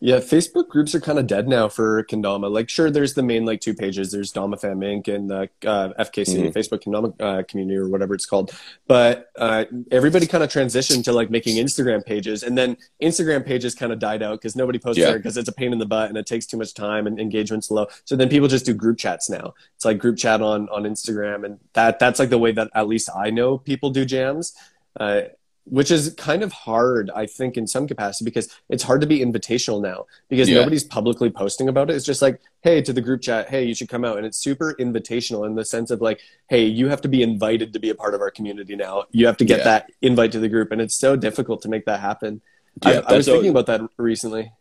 Yeah, 0.03 0.17
Facebook 0.17 0.69
groups 0.69 0.95
are 0.95 1.01
kind 1.01 1.19
of 1.19 1.27
dead 1.27 1.47
now 1.47 1.69
for 1.69 2.03
Kendama. 2.05 2.51
Like, 2.51 2.71
sure, 2.71 2.91
there's 2.91 3.13
the 3.13 3.23
main 3.23 3.45
like 3.45 3.61
two 3.61 3.75
pages. 3.75 4.11
There's 4.11 4.33
DamaFam 4.33 4.79
Inc. 4.79 5.15
and 5.15 5.29
the 5.29 5.51
uh, 5.69 5.91
FKC 5.99 6.39
Mhm. 6.39 6.53
Facebook 6.55 6.83
Kendama 6.85 7.13
uh, 7.21 7.43
community 7.43 7.77
or 7.77 7.87
whatever 7.87 8.15
it's 8.15 8.25
called. 8.25 8.51
But 8.89 9.29
uh, 9.37 9.67
everybody 9.91 10.27
kind 10.27 10.43
of 10.43 10.49
transitioned 10.49 11.05
to 11.05 11.13
like 11.13 11.29
making 11.31 11.63
Instagram 11.63 12.03
pages, 12.05 12.43
and 12.43 12.57
then 12.57 12.79
Instagram 13.03 13.45
pages 13.45 13.75
kind 13.75 13.93
of 13.93 13.99
died 13.99 14.23
out 14.23 14.41
because 14.41 14.57
nobody 14.57 14.79
posts 14.79 14.99
Yeah. 14.99 15.09
there 15.11 15.19
because 15.19 15.37
it's 15.37 15.51
a 15.51 15.53
pain 15.53 15.71
in 15.71 15.79
the 15.79 15.85
butt 15.87 16.09
and 16.09 16.17
it 16.17 16.25
takes 16.25 16.47
too 16.47 16.57
much 16.57 16.73
time 16.73 17.07
and 17.07 17.21
engagement's 17.21 17.71
low. 17.71 17.87
So 18.07 18.17
then 18.17 18.31
people 18.31 18.49
just 18.49 18.65
do 18.65 18.73
group 18.73 18.97
chats 18.97 19.29
now. 19.29 19.53
It's 19.77 19.85
like 19.85 19.99
group 19.99 20.17
chat 20.17 20.41
on 20.41 20.67
on 20.71 20.85
Instagram, 20.85 21.45
and 21.45 21.59
that 21.75 21.99
that's 21.99 22.19
like 22.19 22.31
the 22.31 22.39
way 22.39 22.53
that 22.53 22.71
at 22.75 22.89
least 22.89 23.11
I 23.15 23.29
know 23.29 23.59
people 23.59 23.91
do 23.91 24.07
jams. 24.07 24.55
Uh, 24.99 25.23
which 25.65 25.91
is 25.91 26.15
kind 26.17 26.43
of 26.43 26.53
hard, 26.53 27.11
I 27.15 27.27
think, 27.27 27.57
in 27.57 27.67
some 27.67 27.87
capacity 27.87 28.25
because 28.25 28.49
it's 28.69 28.83
hard 28.83 29.01
to 29.03 29.07
be 29.07 29.21
invitational 29.21 29.81
now 29.83 30.07
because 30.29 30.49
Yeah. 30.49 30.57
nobody's 30.57 30.85
publicly 30.85 31.31
posting 31.31 31.69
about 31.69 31.91
it. 31.91 31.97
It's 31.97 32.05
just 32.05 32.23
like, 32.23 32.41
hey, 32.63 32.83
to 32.83 32.93
the 32.93 33.01
group 33.01 33.21
chat, 33.21 33.49
hey, 33.49 33.65
you 33.65 33.75
should 33.75 33.89
come 33.89 34.05
out. 34.05 34.17
And 34.17 34.27
it's 34.27 34.39
super 34.39 34.75
invitational 34.81 35.47
in 35.47 35.55
the 35.55 35.65
sense 35.65 35.91
of 35.91 36.01
like, 36.01 36.21
hey, 36.49 36.65
you 36.65 36.89
have 36.89 37.01
to 37.03 37.09
be 37.09 37.23
invited 37.23 37.73
to 37.75 37.79
be 37.79 37.91
a 37.91 37.95
part 37.95 38.15
of 38.15 38.21
our 38.21 38.31
community 38.31 38.75
now. 38.75 39.05
You 39.13 39.27
have 39.27 39.37
to 39.39 39.45
get 39.45 39.59
Yeah. 39.59 39.65
that 39.65 39.91
invite 40.03 40.33
to 40.33 40.41
the 40.41 40.49
group. 40.49 40.73
And 40.73 40.81
it's 40.81 40.95
so 40.95 41.15
difficult 41.15 41.63
to 41.63 41.69
make 41.69 41.85
that 41.87 42.01
happen. 42.01 42.41
I, 42.83 42.95
Yeah, 42.95 43.01
I 43.07 43.17
was 43.17 43.27
thinking 43.27 43.51
about 43.51 43.67
that 43.67 43.83
recently. 43.97 44.53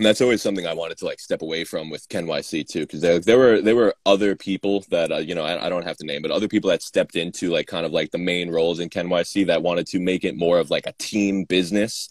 And 0.00 0.06
that's 0.06 0.22
always 0.22 0.40
something 0.40 0.66
I 0.66 0.72
wanted 0.72 0.96
to 0.98 1.04
like 1.04 1.20
step 1.20 1.42
away 1.42 1.62
from 1.62 1.90
with 1.90 2.08
KenYC 2.08 2.66
too, 2.66 2.80
because 2.80 3.02
there, 3.02 3.18
there 3.18 3.36
were 3.36 3.60
there 3.60 3.76
were 3.76 3.94
other 4.06 4.34
people 4.34 4.82
that 4.88 5.12
uh, 5.12 5.18
you 5.18 5.34
know 5.34 5.44
I, 5.44 5.66
I 5.66 5.68
don't 5.68 5.84
have 5.84 5.98
to 5.98 6.06
name, 6.06 6.22
but 6.22 6.30
other 6.30 6.48
people 6.48 6.70
that 6.70 6.80
stepped 6.82 7.16
into 7.16 7.50
like 7.50 7.66
kind 7.66 7.84
of 7.84 7.92
like 7.92 8.10
the 8.10 8.16
main 8.16 8.50
roles 8.50 8.80
in 8.80 8.88
KenYC 8.88 9.48
that 9.48 9.62
wanted 9.62 9.86
to 9.88 10.00
make 10.00 10.24
it 10.24 10.38
more 10.38 10.58
of 10.58 10.70
like 10.70 10.86
a 10.86 10.94
team 10.98 11.44
business. 11.44 12.08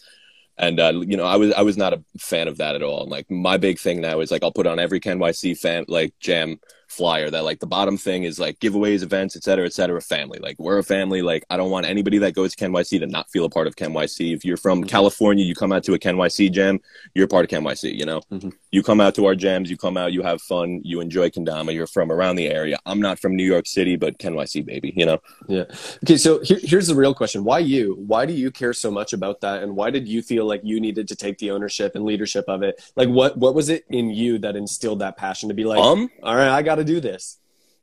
And 0.56 0.78
uh, 0.78 1.02
you 1.04 1.16
know, 1.16 1.24
I 1.24 1.34
was 1.34 1.52
I 1.52 1.62
was 1.62 1.76
not 1.76 1.92
a 1.92 2.04
fan 2.16 2.46
of 2.46 2.58
that 2.58 2.76
at 2.76 2.82
all. 2.84 3.02
And 3.02 3.10
like 3.10 3.28
my 3.28 3.56
big 3.56 3.80
thing 3.80 4.00
now 4.00 4.20
is 4.20 4.30
like 4.30 4.44
I'll 4.44 4.52
put 4.52 4.68
on 4.68 4.78
every 4.78 5.00
KenYC 5.00 5.58
fan 5.58 5.84
like 5.88 6.14
jam 6.20 6.60
flyer 6.90 7.30
that 7.30 7.44
like 7.44 7.60
the 7.60 7.66
bottom 7.66 7.96
thing 7.96 8.24
is 8.24 8.38
like 8.38 8.58
giveaways, 8.60 9.02
events, 9.02 9.36
et 9.36 9.44
cetera, 9.44 9.66
et 9.66 9.72
cetera, 9.72 10.00
family. 10.00 10.38
Like 10.38 10.58
we're 10.58 10.78
a 10.78 10.82
family. 10.84 11.22
Like 11.22 11.44
I 11.50 11.56
don't 11.56 11.70
want 11.70 11.86
anybody 11.86 12.18
that 12.18 12.34
goes 12.34 12.54
to 12.54 12.64
KenYC 12.64 13.00
to 13.00 13.06
not 13.06 13.30
feel 13.30 13.44
a 13.44 13.50
part 13.50 13.66
of 13.66 13.76
KenYC. 13.76 14.34
If 14.34 14.44
you're 14.44 14.56
from 14.56 14.84
California, 14.84 15.44
you 15.44 15.54
come 15.54 15.72
out 15.72 15.84
to 15.84 15.94
a 15.94 15.98
KenYC 15.98 16.52
jam, 16.52 16.80
you're 17.14 17.28
part 17.28 17.44
of 17.44 17.50
KenYC, 17.50 17.96
you 17.96 18.06
know? 18.06 18.20
Mhm. 18.32 18.52
You 18.70 18.82
come 18.82 19.00
out 19.00 19.16
to 19.16 19.26
our 19.26 19.34
jams, 19.34 19.68
you 19.68 19.76
come 19.76 19.96
out, 19.96 20.12
you 20.12 20.22
have 20.22 20.40
fun, 20.40 20.80
you 20.84 21.00
enjoy 21.00 21.28
Kendama, 21.30 21.74
you're 21.74 21.88
from 21.88 22.12
around 22.12 22.36
the 22.36 22.48
area. 22.48 22.78
I'm 22.86 23.00
not 23.00 23.18
from 23.18 23.34
New 23.34 23.44
York 23.44 23.66
City, 23.66 23.96
but 23.96 24.18
KenYC, 24.18 24.64
baby, 24.64 24.92
you 24.96 25.06
know? 25.06 25.18
Yeah. 25.48 25.64
Okay. 26.04 26.16
So 26.16 26.40
here, 26.40 26.60
here's 26.62 26.86
the 26.86 26.94
real 26.94 27.12
question. 27.12 27.42
Why 27.42 27.58
you? 27.58 27.96
Why 28.06 28.26
do 28.26 28.32
you 28.32 28.52
care 28.52 28.72
so 28.72 28.90
much 28.90 29.12
about 29.12 29.40
that? 29.40 29.64
And 29.64 29.74
why 29.74 29.90
did 29.90 30.06
you 30.06 30.22
feel 30.22 30.46
like 30.46 30.60
you 30.62 30.80
needed 30.80 31.08
to 31.08 31.16
take 31.16 31.38
the 31.38 31.50
ownership 31.50 31.96
and 31.96 32.04
leadership 32.04 32.44
of 32.46 32.62
it? 32.62 32.80
Like 32.94 33.08
what, 33.08 33.36
what 33.36 33.54
was 33.54 33.70
it 33.70 33.84
in 33.90 34.10
you 34.10 34.38
that 34.38 34.54
instilled 34.54 35.00
that 35.00 35.16
passion 35.16 35.48
to 35.48 35.54
be 35.54 35.64
like, 35.64 35.80
um, 35.80 36.08
all 36.22 36.36
right, 36.36 36.50
I 36.50 36.62
got 36.62 36.76
to 36.76 36.84
do 36.84 37.00
this. 37.00 37.39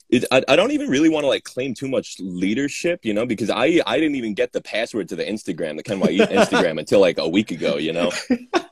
It, 0.10 0.24
I, 0.32 0.42
I 0.48 0.56
don't 0.56 0.72
even 0.72 0.90
really 0.90 1.10
want 1.10 1.24
to 1.26 1.28
like 1.28 1.44
claim 1.44 1.74
too 1.74 1.88
much 1.88 2.18
leadership, 2.20 3.04
you 3.04 3.14
know, 3.14 3.26
because 3.26 3.50
I 3.50 3.82
I 3.86 4.00
didn't 4.00 4.16
even 4.16 4.34
get 4.34 4.54
the 4.54 4.62
password 4.62 5.10
to 5.10 5.16
the 5.16 5.26
Instagram, 5.26 5.76
the 5.76 5.84
KenYC 5.84 6.28
Instagram, 6.28 6.80
until 6.80 7.02
like 7.02 7.18
a 7.18 7.28
week 7.28 7.52
ago, 7.52 7.78
you 7.78 7.92
know. 7.92 8.12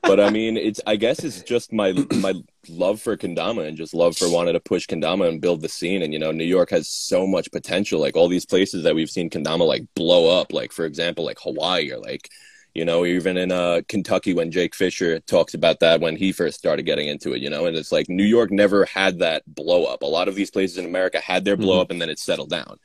But 0.02 0.20
I 0.20 0.30
mean, 0.30 0.56
it's 0.56 0.80
I 0.86 0.96
guess 0.96 1.24
it's 1.24 1.42
just 1.42 1.74
my 1.74 1.92
my 2.16 2.36
love 2.70 3.02
for 3.02 3.18
kendama 3.18 3.68
and 3.68 3.76
just 3.76 3.94
love 3.94 4.16
for 4.16 4.30
wanting 4.30 4.54
to 4.54 4.60
push 4.60 4.88
kendama 4.88 5.28
and 5.28 5.42
build 5.42 5.62
the 5.62 5.70
scene. 5.70 6.04
And 6.04 6.14
you 6.14 6.20
know, 6.20 6.32
New 6.32 6.46
York 6.46 6.70
has 6.70 6.88
so 6.88 7.26
much 7.26 7.52
potential. 7.52 8.00
Like 8.00 8.16
all 8.16 8.28
these 8.28 8.46
places 8.46 8.84
that 8.84 8.96
we've 8.96 9.10
seen 9.10 9.30
kendama 9.30 9.68
like 9.68 9.84
blow 9.96 10.40
up. 10.40 10.54
Like 10.54 10.72
for 10.72 10.86
example, 10.86 11.26
like 11.26 11.40
Hawaii 11.42 11.92
or 11.92 11.98
like 11.98 12.30
you 12.76 12.86
know 12.86 13.06
even 13.06 13.38
in 13.38 13.52
uh 13.52 13.82
Kentucky 13.88 14.34
when 14.34 14.52
Jake 14.52 14.76
Fisher 14.76 15.20
talks 15.22 15.54
about 15.54 15.80
that 15.80 16.02
when 16.02 16.16
he 16.16 16.32
first 16.32 16.58
started 16.60 16.84
getting 16.84 17.08
into 17.08 17.34
it. 17.34 17.42
You 17.42 17.50
know, 17.50 17.66
and 17.66 17.76
it's 17.78 17.92
like 17.92 18.10
New 18.10 18.24
York 18.24 18.52
never 18.52 18.86
had 18.86 19.20
that 19.20 19.44
blow 19.48 19.86
up. 19.86 20.04
A 20.04 20.06
lot 20.06 20.28
of 20.28 20.36
these 20.36 20.52
places 20.52 20.78
in 20.78 20.86
America 20.86 21.20
had 21.20 21.46
their 21.46 21.58
blow 21.58 21.78
Mhm. 21.78 21.82
up 21.82 21.92
and 21.92 22.02
then 22.02 22.10
it 22.10 22.20
settled 22.20 22.50
down. 22.50 22.78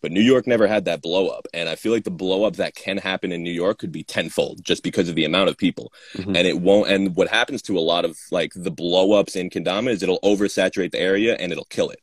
But 0.00 0.12
New 0.12 0.20
York 0.22 0.46
never 0.46 0.68
had 0.68 0.84
that 0.84 1.02
blow 1.02 1.26
up. 1.28 1.48
And 1.52 1.68
I 1.68 1.74
feel 1.74 1.90
like 1.92 2.04
the 2.04 2.10
blow 2.12 2.44
up 2.44 2.54
that 2.56 2.76
can 2.76 2.98
happen 2.98 3.32
in 3.32 3.42
New 3.42 3.50
York 3.50 3.78
could 3.80 3.90
be 3.90 4.04
tenfold 4.04 4.62
just 4.64 4.84
because 4.84 5.08
of 5.08 5.16
the 5.16 5.24
amount 5.24 5.48
of 5.50 5.56
people. 5.58 5.92
Mhm. 6.16 6.36
And 6.36 6.46
it 6.46 6.60
won't. 6.60 6.88
And 6.88 7.16
what 7.16 7.28
happens 7.28 7.62
to 7.62 7.76
a 7.78 7.80
lot 7.80 8.04
of 8.04 8.16
like 8.30 8.52
the 8.54 8.70
blow 8.70 9.12
ups 9.12 9.34
in 9.34 9.50
Kendama 9.50 9.90
is 9.90 10.02
it'll 10.02 10.20
oversaturate 10.20 10.92
the 10.92 11.00
area 11.00 11.34
and 11.40 11.50
it'll 11.50 11.64
kill 11.64 11.90
it. 11.90 12.00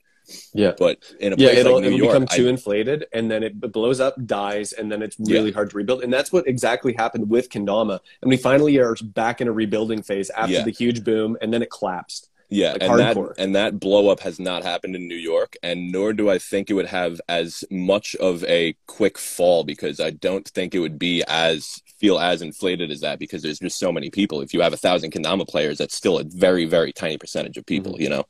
Yeah. 0.53 0.73
But 0.77 0.99
in 1.19 1.33
a 1.33 1.35
yeah, 1.37 1.47
place 1.49 1.59
it'll, 1.59 1.73
like 1.73 1.81
New 1.81 1.87
it'll 1.87 1.99
York, 1.99 2.11
become 2.13 2.27
I- 2.31 2.35
too 2.35 2.47
inflated 2.47 3.05
and 3.13 3.29
then 3.29 3.43
it 3.43 3.59
blows 3.59 3.99
up, 3.99 4.15
dies, 4.25 4.73
and 4.73 4.91
then 4.91 5.01
it's 5.01 5.15
really 5.19 5.51
hard 5.51 5.69
to 5.71 5.77
rebuild. 5.77 6.03
And 6.03 6.11
that's 6.13 6.31
what 6.31 6.47
exactly 6.47 6.93
happened 6.93 7.29
with 7.29 7.49
Kendama. 7.49 7.99
And 8.21 8.29
we 8.29 8.37
finally 8.37 8.77
are 8.79 8.95
back 9.03 9.41
in 9.41 9.47
a 9.47 9.51
rebuilding 9.51 10.01
phase 10.01 10.29
after 10.31 10.53
Yeah. 10.53 10.63
the 10.63 10.71
huge 10.71 11.03
boom, 11.03 11.37
and 11.41 11.53
then 11.53 11.61
it 11.61 11.69
collapsed. 11.71 12.29
Yeah, 12.47 12.73
Like 12.73 12.83
and 12.83 12.93
hardcore. 12.93 13.35
that 13.35 13.43
and 13.43 13.55
that 13.55 13.79
blow 13.79 14.09
up 14.09 14.19
has 14.19 14.39
not 14.39 14.61
happened 14.63 14.95
in 14.95 15.07
New 15.07 15.15
York, 15.15 15.55
and 15.63 15.91
nor 15.91 16.13
do 16.13 16.29
I 16.29 16.37
think 16.37 16.69
it 16.69 16.73
would 16.73 16.85
have 16.85 17.19
as 17.27 17.63
much 17.71 18.15
of 18.17 18.43
a 18.43 18.75
quick 18.85 19.17
fall 19.17 19.63
because 19.63 19.99
I 19.99 20.11
don't 20.11 20.47
think 20.49 20.75
it 20.75 20.79
would 20.79 20.99
be 20.99 21.23
as 21.27 21.81
feel 21.99 22.19
as 22.19 22.43
inflated 22.43 22.91
as 22.91 23.01
that 23.01 23.17
because 23.17 23.41
there's 23.41 23.57
just 23.57 23.79
so 23.79 23.91
many 23.91 24.11
people. 24.11 24.41
If 24.41 24.53
you 24.53 24.61
have 24.61 24.73
a 24.73 24.77
thousand 24.77 25.09
Kendama 25.11 25.47
players, 25.47 25.79
that's 25.79 25.95
still 25.97 26.19
a 26.19 26.23
very 26.23 26.65
very 26.65 26.93
tiny 26.93 27.17
percentage 27.17 27.57
of 27.57 27.65
people. 27.65 27.93
Mhm. 27.93 27.99
You 28.01 28.09
know. 28.09 28.25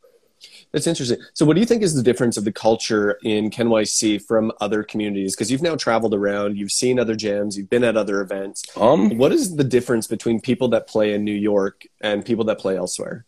That's 0.75 0.87
interesting. 0.87 1.19
So, 1.33 1.45
what 1.45 1.53
do 1.53 1.61
you 1.61 1.65
think 1.65 1.83
is 1.83 1.95
the 1.95 2.03
difference 2.03 2.35
of 2.35 2.43
the 2.43 2.51
culture 2.51 3.17
in 3.23 3.49
KenYC 3.49 4.21
from 4.21 4.51
other 4.59 4.83
communities? 4.83 5.33
Because 5.33 5.49
you've 5.49 5.61
now 5.61 5.77
traveled 5.77 6.13
around, 6.13 6.57
you've 6.57 6.73
seen 6.73 6.99
other 6.99 7.15
jams, 7.15 7.57
you've 7.57 7.69
been 7.69 7.85
at 7.85 7.95
other 7.95 8.19
events. 8.19 8.65
Um. 8.75 9.17
What 9.17 9.31
is 9.31 9.55
the 9.55 9.63
difference 9.63 10.05
between 10.05 10.41
people 10.41 10.67
that 10.69 10.85
play 10.85 11.13
in 11.13 11.23
New 11.23 11.31
York 11.31 11.83
and 12.01 12.25
people 12.25 12.43
that 12.45 12.59
play 12.59 12.75
elsewhere? 12.75 13.25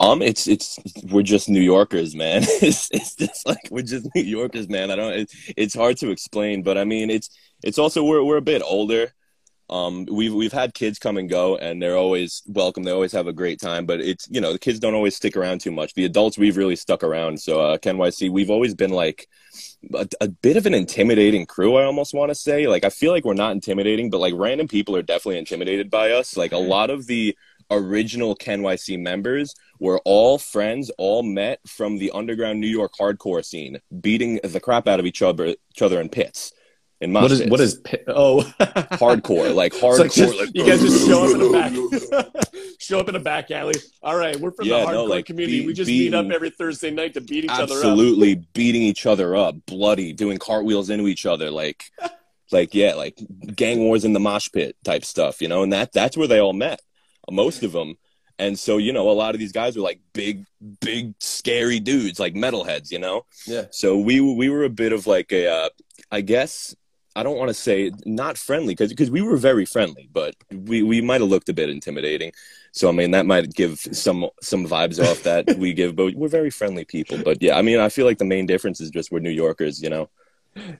Um, 0.00 0.22
it's 0.22 0.46
it's 0.48 0.78
we're 1.12 1.22
just 1.22 1.50
New 1.50 1.60
Yorkers, 1.60 2.14
man. 2.14 2.42
It's 2.62 2.90
it's 2.90 3.14
just 3.14 3.46
like 3.46 3.68
we're 3.70 3.82
just 3.82 4.08
New 4.14 4.22
Yorkers, 4.22 4.66
man. 4.66 4.90
I 4.90 4.96
don't. 4.96 5.12
It, 5.12 5.32
it's 5.58 5.74
hard 5.74 5.98
to 5.98 6.08
explain, 6.08 6.62
but 6.62 6.78
I 6.78 6.84
mean, 6.84 7.10
it's 7.10 7.28
it's 7.62 7.78
also 7.78 8.02
we're 8.02 8.24
we're 8.24 8.38
a 8.38 8.42
bit 8.42 8.62
older. 8.64 9.12
Um, 9.68 10.06
we've 10.10 10.32
we've 10.32 10.52
had 10.52 10.74
kids 10.74 10.98
come 10.98 11.16
and 11.16 11.28
go, 11.28 11.56
and 11.56 11.82
they're 11.82 11.96
always 11.96 12.42
welcome. 12.46 12.84
They 12.84 12.92
always 12.92 13.12
have 13.12 13.26
a 13.26 13.32
great 13.32 13.60
time, 13.60 13.84
but 13.84 14.00
it's 14.00 14.28
you 14.30 14.40
know 14.40 14.52
the 14.52 14.58
kids 14.58 14.78
don't 14.78 14.94
always 14.94 15.16
stick 15.16 15.36
around 15.36 15.60
too 15.60 15.72
much. 15.72 15.94
The 15.94 16.04
adults 16.04 16.38
we've 16.38 16.56
really 16.56 16.76
stuck 16.76 17.02
around. 17.02 17.40
So 17.40 17.60
uh, 17.60 17.78
KenYC, 17.78 18.30
we've 18.30 18.50
always 18.50 18.74
been 18.74 18.92
like 18.92 19.28
a, 19.94 20.06
a 20.20 20.28
bit 20.28 20.56
of 20.56 20.66
an 20.66 20.74
intimidating 20.74 21.46
crew. 21.46 21.76
I 21.76 21.84
almost 21.84 22.14
want 22.14 22.30
to 22.30 22.34
say 22.34 22.68
like 22.68 22.84
I 22.84 22.90
feel 22.90 23.12
like 23.12 23.24
we're 23.24 23.34
not 23.34 23.52
intimidating, 23.52 24.10
but 24.10 24.18
like 24.18 24.34
random 24.36 24.68
people 24.68 24.94
are 24.94 25.02
definitely 25.02 25.38
intimidated 25.38 25.90
by 25.90 26.12
us. 26.12 26.36
Like 26.36 26.52
a 26.52 26.58
lot 26.58 26.90
of 26.90 27.06
the 27.06 27.36
original 27.70 28.36
KenYC 28.36 28.98
members 29.00 29.54
were 29.80 30.00
all 30.04 30.38
friends, 30.38 30.90
all 30.98 31.22
met 31.22 31.60
from 31.66 31.98
the 31.98 32.10
underground 32.12 32.60
New 32.60 32.68
York 32.68 32.92
hardcore 32.98 33.44
scene, 33.44 33.80
beating 34.00 34.40
the 34.44 34.60
crap 34.60 34.86
out 34.86 35.00
of 35.00 35.06
each 35.06 35.22
other, 35.22 35.46
each 35.46 35.82
other 35.82 36.00
in 36.00 36.08
pits. 36.08 36.52
In 37.00 37.12
mosh 37.12 37.22
What 37.24 37.32
is 37.32 37.40
pits. 37.40 37.50
what 37.50 37.60
is 37.60 37.80
oh 38.08 38.42
hardcore? 38.60 39.54
Like 39.54 39.72
hardcore. 39.74 39.98
like 39.98 40.12
just- 40.12 40.38
like, 40.38 40.50
you 40.54 40.64
guys 40.66 40.80
just 40.80 41.06
show 41.06 41.24
up 41.24 41.34
in 41.34 41.42
a 41.42 41.50
back 41.52 42.46
show 42.78 43.00
up 43.00 43.08
in 43.08 43.16
a 43.16 43.20
back 43.20 43.50
alley. 43.50 43.74
All 44.02 44.16
right, 44.16 44.34
we're 44.38 44.50
from 44.52 44.66
Yeah, 44.66 44.84
the 44.86 44.92
no, 44.92 45.04
hardcore 45.04 45.08
like, 45.10 45.26
community. 45.26 45.60
be- 45.60 45.66
we 45.66 45.72
just 45.74 45.88
meet 45.88 46.14
up 46.14 46.30
every 46.30 46.50
Thursday 46.50 46.90
night 46.90 47.14
to 47.14 47.20
beat 47.20 47.44
each 47.44 47.50
other 47.50 47.62
up. 47.64 47.70
absolutely 47.70 48.36
beating 48.54 48.82
each 48.82 49.04
other 49.06 49.36
up, 49.36 49.56
bloody, 49.66 50.12
doing 50.12 50.38
cartwheels 50.38 50.88
into 50.90 51.06
each 51.08 51.26
other, 51.26 51.50
like, 51.50 51.84
like 52.52 52.74
yeah, 52.74 52.94
like 52.94 53.18
gang 53.54 53.80
wars 53.80 54.04
in 54.04 54.12
the 54.12 54.20
mosh 54.20 54.48
pit 54.52 54.76
type 54.84 55.04
stuff, 55.04 55.42
you 55.42 55.48
know. 55.48 55.62
And 55.62 55.72
that 55.72 55.92
that's 55.92 56.16
where 56.16 56.28
they 56.28 56.38
all 56.40 56.52
met, 56.52 56.80
most 57.30 57.62
of 57.62 57.72
them. 57.72 57.96
And 58.38 58.58
so 58.58 58.78
you 58.78 58.92
know, 58.92 59.10
a 59.10 59.12
lot 59.12 59.34
of 59.34 59.38
these 59.38 59.52
guys 59.52 59.76
were 59.76 59.82
like 59.82 60.00
big, 60.14 60.44
big, 60.80 61.14
scary 61.20 61.80
dudes, 61.80 62.20
like 62.20 62.34
metalheads, 62.34 62.90
you 62.90 62.98
know. 62.98 63.24
Yeah. 63.46 63.64
So 63.70 63.98
we 63.98 64.20
we 64.20 64.48
were 64.48 64.64
a 64.64 64.70
bit 64.70 64.92
of 64.92 65.06
like 65.06 65.32
a, 65.32 65.48
uh, 65.50 65.68
I 66.10 66.20
guess 66.20 66.74
I 67.16 67.22
don't 67.22 67.38
want 67.38 67.48
to 67.48 67.54
say 67.54 67.90
not 68.04 68.36
friendly 68.36 68.74
because 68.74 68.90
because 68.90 69.10
we 69.10 69.22
were 69.22 69.38
very 69.38 69.64
friendly, 69.64 70.08
but 70.12 70.36
we 70.52 70.82
we 70.82 71.00
might 71.00 71.22
have 71.22 71.30
looked 71.30 71.48
a 71.48 71.54
bit 71.54 71.70
intimidating. 71.70 72.32
So 72.72 72.90
I 72.90 72.92
mean 72.92 73.12
that 73.12 73.24
might 73.24 73.54
give 73.54 73.78
some 73.78 74.28
some 74.42 74.66
vibes 74.66 75.02
off 75.02 75.22
that 75.22 75.56
we 75.58 75.72
give, 75.72 75.96
but 75.96 76.14
we're 76.14 76.28
very 76.28 76.50
friendly 76.50 76.84
people. 76.84 77.18
But 77.24 77.42
yeah, 77.42 77.56
I 77.56 77.62
mean 77.62 77.80
I 77.80 77.88
feel 77.88 78.04
like 78.04 78.18
the 78.18 78.26
main 78.26 78.44
difference 78.44 78.80
is 78.82 78.90
just 78.90 79.10
we're 79.10 79.20
New 79.20 79.30
Yorkers, 79.30 79.82
you 79.82 79.88
know. 79.88 80.10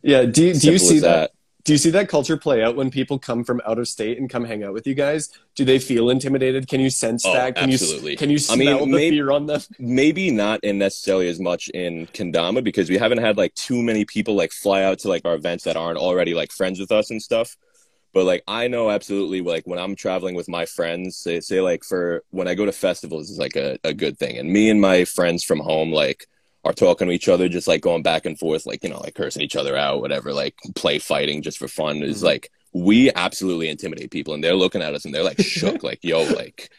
Yeah. 0.03 0.26
Do 0.26 0.45
you, 0.45 0.53
do 0.53 0.59
Simple 0.59 0.72
you 0.72 0.78
see 0.78 0.99
that? 1.01 1.32
Do 1.66 1.72
you 1.72 1.78
see 1.78 1.90
that 1.90 2.08
culture 2.08 2.36
play 2.36 2.62
out 2.62 2.76
when 2.76 2.92
people 2.92 3.18
come 3.18 3.42
from 3.42 3.60
out 3.66 3.80
of 3.80 3.88
state 3.88 4.18
and 4.18 4.30
come 4.30 4.44
hang 4.44 4.62
out 4.62 4.72
with 4.72 4.86
you 4.86 4.94
guys? 4.94 5.30
Do 5.56 5.64
they 5.64 5.80
feel 5.80 6.10
intimidated? 6.10 6.68
Can 6.68 6.78
you 6.80 6.90
sense 6.90 7.26
Oh, 7.26 7.32
that? 7.32 7.56
Can 7.56 7.72
absolutely. 7.72 8.12
you 8.12 8.16
can 8.16 8.30
you 8.30 8.36
I 8.36 8.38
smell 8.38 8.78
mean, 8.78 8.90
the 8.92 8.96
maybe- 8.96 9.16
fear 9.16 9.32
on 9.32 9.46
them? 9.46 9.60
maybe 9.80 10.30
not 10.30 10.62
in 10.62 10.78
necessarily 10.78 11.28
as 11.28 11.40
much 11.40 11.68
in 11.70 12.06
Kendama 12.14 12.62
because 12.62 12.88
we 12.88 12.96
haven't 12.96 13.18
had 13.18 13.36
like 13.36 13.52
too 13.54 13.82
many 13.82 14.04
people 14.04 14.36
like 14.36 14.52
fly 14.52 14.84
out 14.84 15.00
to 15.00 15.08
like 15.08 15.24
our 15.24 15.34
events 15.34 15.64
that 15.64 15.76
aren't 15.76 15.98
already 15.98 16.34
like 16.34 16.52
friends 16.52 16.78
with 16.78 16.92
us 16.92 17.10
and 17.10 17.20
stuff. 17.20 17.56
But 18.14 18.26
like 18.26 18.44
I 18.46 18.68
know 18.68 18.88
absolutely 18.88 19.40
like 19.40 19.66
when 19.66 19.80
I'm 19.80 19.96
traveling 19.96 20.36
with 20.36 20.48
my 20.48 20.66
friends, 20.66 21.16
say 21.16 21.40
say 21.40 21.60
like 21.60 21.82
for 21.82 22.22
when 22.30 22.46
I 22.46 22.54
go 22.54 22.64
to 22.64 22.70
festivals 22.72 23.28
is 23.28 23.38
like 23.38 23.56
a, 23.56 23.76
a 23.82 23.92
good 23.92 24.20
thing. 24.20 24.38
And 24.38 24.48
me 24.52 24.70
and 24.70 24.80
my 24.80 25.04
friends 25.04 25.42
from 25.42 25.58
home 25.58 25.90
like 25.90 26.28
are 26.66 26.72
talking 26.74 27.06
to 27.08 27.14
each 27.14 27.28
other, 27.28 27.48
just 27.48 27.68
like 27.68 27.80
going 27.80 28.02
back 28.02 28.26
and 28.26 28.38
forth, 28.38 28.66
like, 28.66 28.82
you 28.82 28.90
know, 28.90 28.98
like 29.00 29.14
cursing 29.14 29.42
each 29.42 29.56
other 29.56 29.76
out, 29.76 30.00
whatever, 30.00 30.32
like 30.32 30.54
play 30.74 30.98
fighting 30.98 31.40
just 31.42 31.58
for 31.58 31.68
fun 31.68 32.02
is 32.02 32.20
Mhm. 32.20 32.24
like 32.26 32.50
we 32.72 33.10
absolutely 33.12 33.68
intimidate 33.68 34.10
people 34.10 34.34
and 34.34 34.42
they're 34.44 34.54
looking 34.56 34.82
at 34.82 34.94
us 34.94 35.04
and 35.04 35.14
they're 35.14 35.22
like 35.24 35.40
shook, 35.40 35.82
like, 35.82 36.00
yo, 36.02 36.22
like 36.42 36.70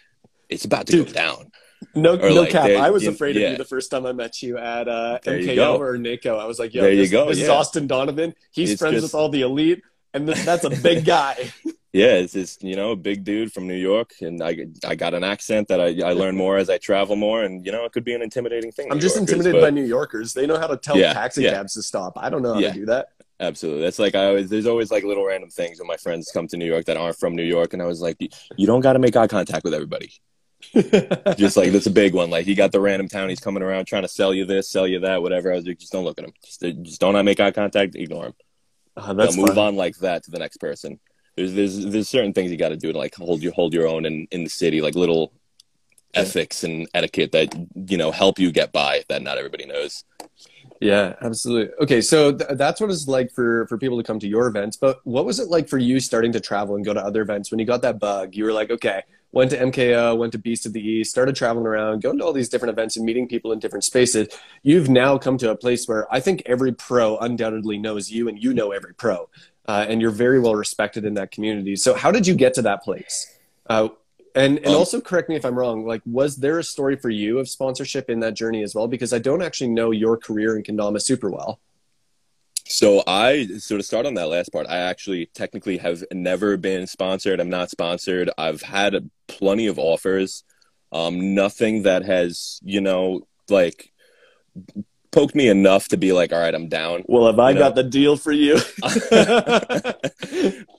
it's 0.49 0.65
about 0.65 0.85
to 0.87 0.91
Dude, 0.91 1.07
go 1.07 1.13
down. 1.13 1.51
No, 1.95 2.13
Or, 2.15 2.29
no 2.29 2.41
like, 2.41 2.49
cap. 2.51 2.69
I 2.71 2.89
was 2.89 3.03
you- 3.03 3.11
afraid 3.11 3.35
of 3.37 3.41
yeah. 3.41 3.51
you 3.51 3.57
the 3.57 3.65
first 3.65 3.89
time 3.91 4.05
I 4.05 4.11
met 4.11 4.41
you 4.41 4.57
at 4.57 4.87
uh, 4.87 5.19
There 5.23 5.39
you 5.39 5.49
MKO 5.51 5.79
or 5.79 5.97
NACO. 5.97 6.37
I 6.37 6.45
was 6.45 6.57
like, 6.59 6.73
yo, 6.73 6.81
There 6.81 6.91
you 6.91 6.97
this, 7.01 7.11
go, 7.11 7.27
this 7.29 7.39
is. 7.39 7.49
Austin 7.49 7.87
Donovan. 7.87 8.33
He's 8.51 8.71
It's 8.71 8.79
friends 8.81 8.95
just- 8.95 9.03
with 9.03 9.15
all 9.15 9.29
the 9.29 9.41
elite, 9.41 9.81
and 10.13 10.27
this, 10.27 10.43
that's 10.45 10.63
a 10.63 10.69
big 10.69 11.05
guy. 11.05 11.51
Yeah, 11.93 12.15
it's 12.15 12.33
just 12.33 12.61
you 12.63 12.75
know 12.75 12.91
a 12.91 12.95
big 12.95 13.23
dude 13.23 13.51
from 13.51 13.65
New 13.65 13.73
York, 13.73 14.11
and 14.21 14.43
I 14.43 14.67
I 14.85 14.93
got 14.93 15.15
an 15.15 15.23
accent 15.23 15.69
that 15.69 15.79
I 15.81 15.87
I 16.07 16.11
learn 16.11 16.35
more 16.35 16.57
as 16.57 16.69
I 16.69 16.77
travel 16.77 17.15
more, 17.15 17.43
and 17.43 17.65
you 17.65 17.71
know 17.71 17.85
it 17.85 17.91
could 17.93 18.03
be 18.03 18.13
an 18.13 18.21
intimidating 18.21 18.71
thing. 18.71 18.91
I'm 18.91 18.97
New 18.97 19.01
just 19.01 19.15
Yorkers, 19.15 19.31
intimidated 19.31 19.61
but 19.61 19.67
by 19.67 19.71
New 19.71 19.85
Yorkers. 19.85 20.33
They 20.33 20.45
know 20.45 20.59
how 20.59 20.67
to 20.67 20.77
tell 20.77 20.97
Yeah, 20.97 21.13
taxi 21.13 21.43
yeah. 21.43 21.53
cabs 21.53 21.73
to 21.73 21.81
stop. 21.81 22.13
I 22.17 22.29
don't 22.29 22.43
know 22.43 22.53
how 22.55 22.59
Yeah. 22.59 22.73
to 22.73 22.79
do 22.81 22.85
that. 22.87 23.07
Absolutely, 23.39 23.81
that's 23.81 23.97
like 23.99 24.13
I 24.15 24.27
always 24.27 24.49
there's 24.49 24.67
always 24.67 24.91
like 24.91 25.05
little 25.05 25.25
random 25.25 25.49
things 25.49 25.79
when 25.79 25.87
my 25.87 25.97
friends 25.97 26.29
come 26.31 26.45
to 26.49 26.57
New 26.57 26.65
York 26.67 26.85
that 26.85 26.97
aren't 26.97 27.17
from 27.17 27.35
New 27.35 27.43
York, 27.43 27.73
and 27.73 27.81
I 27.81 27.85
was 27.85 28.01
like, 28.01 28.17
you 28.57 28.67
don't 28.67 28.81
got 28.81 28.93
to 28.93 28.99
make 28.99 29.15
eye 29.15 29.27
contact 29.27 29.63
with 29.63 29.73
everybody. 29.73 30.11
Just 31.37 31.57
like 31.57 31.71
that's 31.71 31.87
a 31.87 31.91
big 31.91 32.13
one. 32.13 32.29
Like 32.29 32.45
he 32.45 32.53
got 32.53 32.71
the 32.71 32.81
random 32.81 33.07
townies 33.07 33.39
coming 33.39 33.63
around 33.63 33.85
trying 33.85 34.03
to 34.03 34.07
sell 34.07 34.33
you 34.33 34.45
this, 34.45 34.69
sell 34.69 34.87
you 34.87 34.99
that, 34.99 35.21
whatever. 35.21 35.51
I 35.51 35.55
was 35.55 35.65
like, 35.65 35.79
just 35.79 35.93
don't 35.93 36.03
look 36.03 36.19
at 36.19 36.25
them. 36.25 36.33
Just, 36.45 36.61
just 36.83 36.99
don't 37.01 37.25
make 37.25 37.39
eye 37.39 37.51
contact. 37.51 37.95
Ignore 37.95 38.23
them. 38.25 38.33
Uh, 38.97 39.13
that's 39.13 39.35
They'll 39.35 39.45
move 39.45 39.55
fun. 39.55 39.67
on 39.69 39.75
like 39.75 39.95
that 39.97 40.23
to 40.23 40.31
the 40.31 40.39
next 40.39 40.57
person. 40.57 40.99
There's 41.35 41.53
there's 41.53 41.85
there's 41.85 42.09
certain 42.09 42.33
things 42.33 42.49
you 42.51 42.57
got 42.57 42.69
to 42.69 42.77
do 42.77 42.91
to 42.91 42.97
like 42.97 43.13
hold 43.15 43.41
your 43.43 43.53
hold 43.53 43.73
your 43.73 43.87
own 43.87 44.05
in 44.05 44.27
in 44.31 44.43
the 44.43 44.49
city, 44.49 44.81
like 44.81 44.95
little 44.95 45.31
Yeah. 46.15 46.21
ethics 46.21 46.63
and 46.63 46.87
etiquette 46.93 47.31
that 47.33 47.53
you 47.91 47.97
know 47.97 48.11
help 48.11 48.39
you 48.39 48.51
get 48.51 48.71
by 48.71 49.03
that 49.09 49.21
not 49.21 49.37
everybody 49.37 49.65
knows. 49.65 50.03
Yeah, 50.79 51.15
absolutely. 51.21 51.73
Okay, 51.81 52.01
so 52.01 52.31
th- 52.33 52.51
that's 52.53 52.79
what 52.81 52.89
it's 52.91 53.07
like 53.07 53.31
for 53.31 53.65
for 53.67 53.77
people 53.77 53.97
to 53.97 54.03
come 54.03 54.19
to 54.19 54.27
your 54.27 54.47
events. 54.47 54.77
But 54.77 54.99
what 55.05 55.25
was 55.25 55.39
it 55.39 55.47
like 55.49 55.67
for 55.69 55.77
you 55.77 55.99
starting 55.99 56.31
to 56.33 56.39
travel 56.39 56.75
and 56.75 56.85
go 56.85 56.93
to 56.93 57.03
other 57.03 57.21
events 57.21 57.49
when 57.51 57.59
you 57.59 57.65
got 57.65 57.81
that 57.83 57.99
bug? 57.99 58.35
You 58.35 58.45
were 58.45 58.53
like, 58.53 58.69
okay, 58.71 59.01
went 59.31 59.51
to 59.51 59.57
MKO, 59.57 60.17
went 60.17 60.31
to 60.31 60.37
Beast 60.37 60.65
of 60.65 60.73
the 60.73 60.81
East, 60.81 61.11
started 61.11 61.35
traveling 61.35 61.65
around, 61.67 62.01
going 62.01 62.17
to 62.17 62.23
all 62.23 62.33
these 62.33 62.49
different 62.49 62.71
events 62.71 62.95
and 62.97 63.05
meeting 63.05 63.27
people 63.27 63.51
in 63.51 63.59
different 63.59 63.83
spaces. 63.83 64.27
You've 64.63 64.89
now 64.89 65.17
come 65.17 65.37
to 65.39 65.51
a 65.51 65.55
place 65.55 65.87
where 65.87 66.11
I 66.13 66.19
think 66.19 66.43
every 66.45 66.71
pro 66.71 67.17
undoubtedly 67.17 67.77
knows 67.77 68.09
you, 68.09 68.27
and 68.29 68.41
you 68.41 68.53
know 68.53 68.71
every 68.71 68.93
pro, 68.93 69.29
uh, 69.67 69.85
and 69.87 70.01
you're 70.01 70.11
very 70.11 70.39
well 70.39 70.55
respected 70.55 71.05
in 71.05 71.15
that 71.15 71.31
community. 71.31 71.75
So, 71.75 71.93
how 71.93 72.11
did 72.11 72.25
you 72.25 72.35
get 72.35 72.53
to 72.55 72.61
that 72.63 72.83
place? 72.83 73.37
Uh, 73.67 73.89
and 74.35 74.57
and 74.59 74.67
Um, 74.67 74.75
also 74.75 75.01
correct 75.01 75.29
me 75.29 75.35
if 75.35 75.45
I'm 75.45 75.57
wrong. 75.57 75.85
Like, 75.85 76.01
was 76.05 76.37
there 76.37 76.59
a 76.59 76.63
story 76.63 76.95
for 76.95 77.09
you 77.09 77.39
of 77.39 77.49
sponsorship 77.49 78.09
in 78.09 78.19
that 78.21 78.33
journey 78.35 78.63
as 78.63 78.75
well? 78.75 78.87
Because 78.87 79.11
I 79.13 79.19
don't 79.19 79.41
actually 79.41 79.69
know 79.69 79.91
your 79.91 80.15
career 80.17 80.55
in 80.55 80.63
Kendama 80.63 81.01
super 81.01 81.29
well. 81.29 81.59
So 82.69 83.03
I 83.07 83.47
so 83.59 83.77
to 83.77 83.83
start 83.83 84.05
on 84.05 84.13
that 84.15 84.27
last 84.29 84.51
part, 84.51 84.67
I 84.67 84.77
actually 84.77 85.27
technically 85.33 85.77
have 85.77 86.03
never 86.11 86.57
been 86.57 86.85
sponsored. 86.87 87.39
I'm 87.39 87.49
not 87.49 87.69
sponsored. 87.69 88.29
I've 88.37 88.61
had 88.61 89.09
plenty 89.27 89.67
of 89.67 89.79
offers. 89.79 90.43
Um, 90.91 91.33
nothing 91.35 91.83
that 91.83 92.03
has 92.05 92.59
you 92.63 92.81
know 92.81 93.27
like 93.49 93.91
poked 95.11 95.35
me 95.35 95.47
enough 95.47 95.87
to 95.87 95.97
be 95.97 96.11
like, 96.11 96.31
all 96.33 96.39
right, 96.39 96.53
I'm 96.53 96.67
down. 96.67 97.03
Well, 97.07 97.25
have 97.27 97.39
I 97.39 97.53
know. 97.53 97.59
got 97.59 97.75
the 97.75 97.83
deal 97.83 98.17
for 98.17 98.31
you? 98.31 98.59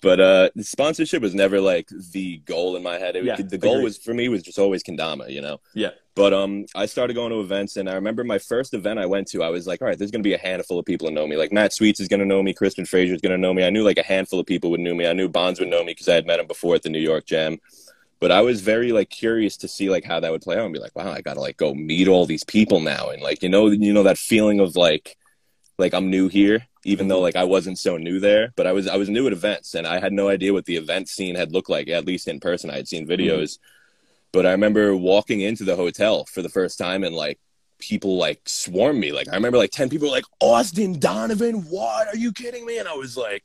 but 0.03 0.21
uh 0.21 0.51
sponsorship 0.61 1.23
was 1.23 1.35
never 1.35 1.61
like 1.61 1.89
the 2.13 2.39
goal 2.39 2.77
in 2.77 2.83
my 2.83 2.99
head 2.99 3.17
it, 3.17 3.25
Yeah, 3.25 3.37
the 3.37 3.59
goal 3.59 3.75
agreed. 3.77 3.85
was 3.85 3.99
for 3.99 4.15
me 4.15 4.29
was 4.29 4.43
just 4.43 4.59
always 4.59 4.83
kendama 4.83 5.31
you 5.31 5.41
know 5.41 5.59
Yeah. 5.75 5.91
But 6.19 6.35
um 6.35 6.67
i 6.75 6.85
started 6.85 7.15
going 7.15 7.31
to 7.31 7.41
events 7.41 7.77
and 7.77 7.89
i 7.89 7.95
remember 7.95 8.25
my 8.25 8.39
first 8.39 8.75
event 8.75 8.99
i 8.99 9.07
went 9.07 9.29
to 9.29 9.43
i 9.43 9.49
was 9.49 9.69
like 9.69 9.81
all 9.81 9.87
right 9.87 9.99
there's 9.99 10.11
gonna 10.11 10.23
be 10.23 10.35
a 10.35 10.39
handful 10.39 10.79
of 10.79 10.85
people 10.85 11.07
that 11.07 11.15
know 11.15 11.27
me. 11.27 11.37
Like 11.37 11.53
matt 11.53 11.73
sweets 11.73 12.01
is 12.01 12.09
gonna 12.09 12.25
know 12.25 12.43
me 12.43 12.53
kristen 12.53 12.85
Frazier 12.85 13.15
is 13.15 13.21
gonna 13.21 13.39
know 13.39 13.55
me. 13.55 13.65
I 13.65 13.71
knew 13.71 13.85
like 13.85 13.99
a 13.99 14.03
handful 14.03 14.41
of 14.41 14.47
people 14.47 14.71
would 14.73 14.81
know 14.81 14.95
me. 14.95 15.07
I 15.07 15.13
knew 15.13 15.29
bonds 15.29 15.61
would 15.61 15.69
know 15.69 15.85
me 15.85 15.93
because 15.93 16.09
i 16.09 16.15
had 16.15 16.27
met 16.27 16.41
him 16.41 16.47
before 16.47 16.75
at 16.75 16.83
the 16.83 16.91
new 16.91 16.99
york 16.99 17.25
jam 17.25 17.59
but 18.21 18.33
i 18.33 18.41
was 18.41 18.61
very 18.61 18.91
like 18.91 19.11
curious 19.11 19.57
to 19.59 19.69
see 19.69 19.89
like 19.89 20.05
how 20.05 20.19
that 20.19 20.33
would 20.33 20.43
play 20.43 20.57
out 20.57 20.65
and 20.65 20.75
be 20.75 20.81
like 20.81 20.97
wow 20.97 21.13
i 21.13 21.21
gotta 21.21 21.41
like 21.41 21.57
go 21.57 21.73
meet 21.73 22.09
all 22.09 22.27
these 22.27 22.45
people 22.45 22.81
now. 22.81 23.11
And 23.11 23.23
like 23.23 23.43
you 23.43 23.49
know 23.49 23.69
you 23.69 23.93
know 23.93 24.03
that 24.03 24.19
feeling 24.19 24.59
of 24.59 24.75
like 24.75 25.17
like 25.79 25.95
I'm 25.95 26.11
new 26.11 26.29
here, 26.29 26.67
even 26.85 27.09
though 27.09 27.21
like 27.21 27.37
I 27.37 27.45
wasn't 27.45 27.79
so 27.79 27.97
new 27.97 28.19
there, 28.19 28.53
but 28.57 28.67
I 28.67 28.73
was 28.73 28.89
I 28.89 28.97
was 28.97 29.09
new 29.09 29.27
at 29.27 29.33
events 29.33 29.75
and 29.75 29.87
I 29.87 30.01
had 30.01 30.13
no 30.13 30.29
idea 30.29 30.53
what 30.53 30.65
the 30.65 30.77
event 30.77 31.09
scene 31.09 31.37
had 31.37 31.53
looked 31.53 31.71
like, 31.71 31.89
at 31.89 32.05
least 32.05 32.29
in 32.29 32.41
person. 32.41 32.71
I 32.71 32.77
had 32.77 32.89
seen 32.89 33.07
videos. 33.07 33.59
But 34.33 34.47
I 34.47 34.53
remember 34.53 34.97
walking 34.97 35.41
into 35.41 35.65
the 35.65 35.77
hotel 35.77 36.25
for 36.27 36.43
the 36.43 36.49
first 36.49 36.79
time 36.79 37.03
and 37.05 37.15
like 37.15 37.39
people 37.79 38.17
like 38.17 38.41
swarmed 38.47 39.01
me. 39.01 39.13
Like 39.13 39.29
I 39.29 39.35
remember 39.35 39.59
like 39.59 39.71
10 39.71 39.89
people 39.89 40.09
were 40.09 40.15
like, 40.15 40.27
Austin 40.41 40.99
Donovan, 40.99 41.63
what? 41.71 42.09
Are 42.09 42.17
you 42.17 42.33
kidding 42.33 42.67
me? 42.67 42.79
And 42.79 42.89
I 42.89 42.95
was 42.95 43.17
like, 43.17 43.45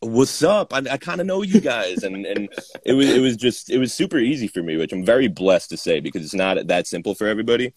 what's 0.00 0.42
up? 0.42 0.72
I, 0.72 0.78
I 0.90 0.96
kind 0.96 1.20
of 1.20 1.26
know 1.26 1.42
you 1.42 1.60
guys. 1.60 2.02
And, 2.02 2.26
and 2.26 2.48
it 2.84 2.92
was, 2.94 3.08
it 3.08 3.20
was 3.20 3.36
just, 3.36 3.70
it 3.70 3.78
was 3.78 3.92
super 3.92 4.18
easy 4.18 4.48
for 4.48 4.62
me, 4.62 4.76
which 4.76 4.92
I'm 4.92 5.04
very 5.04 5.28
blessed 5.28 5.70
to 5.70 5.76
say 5.76 6.00
because 6.00 6.24
it's 6.24 6.34
not 6.34 6.66
that 6.66 6.86
simple 6.86 7.14
for 7.14 7.26
everybody. 7.26 7.72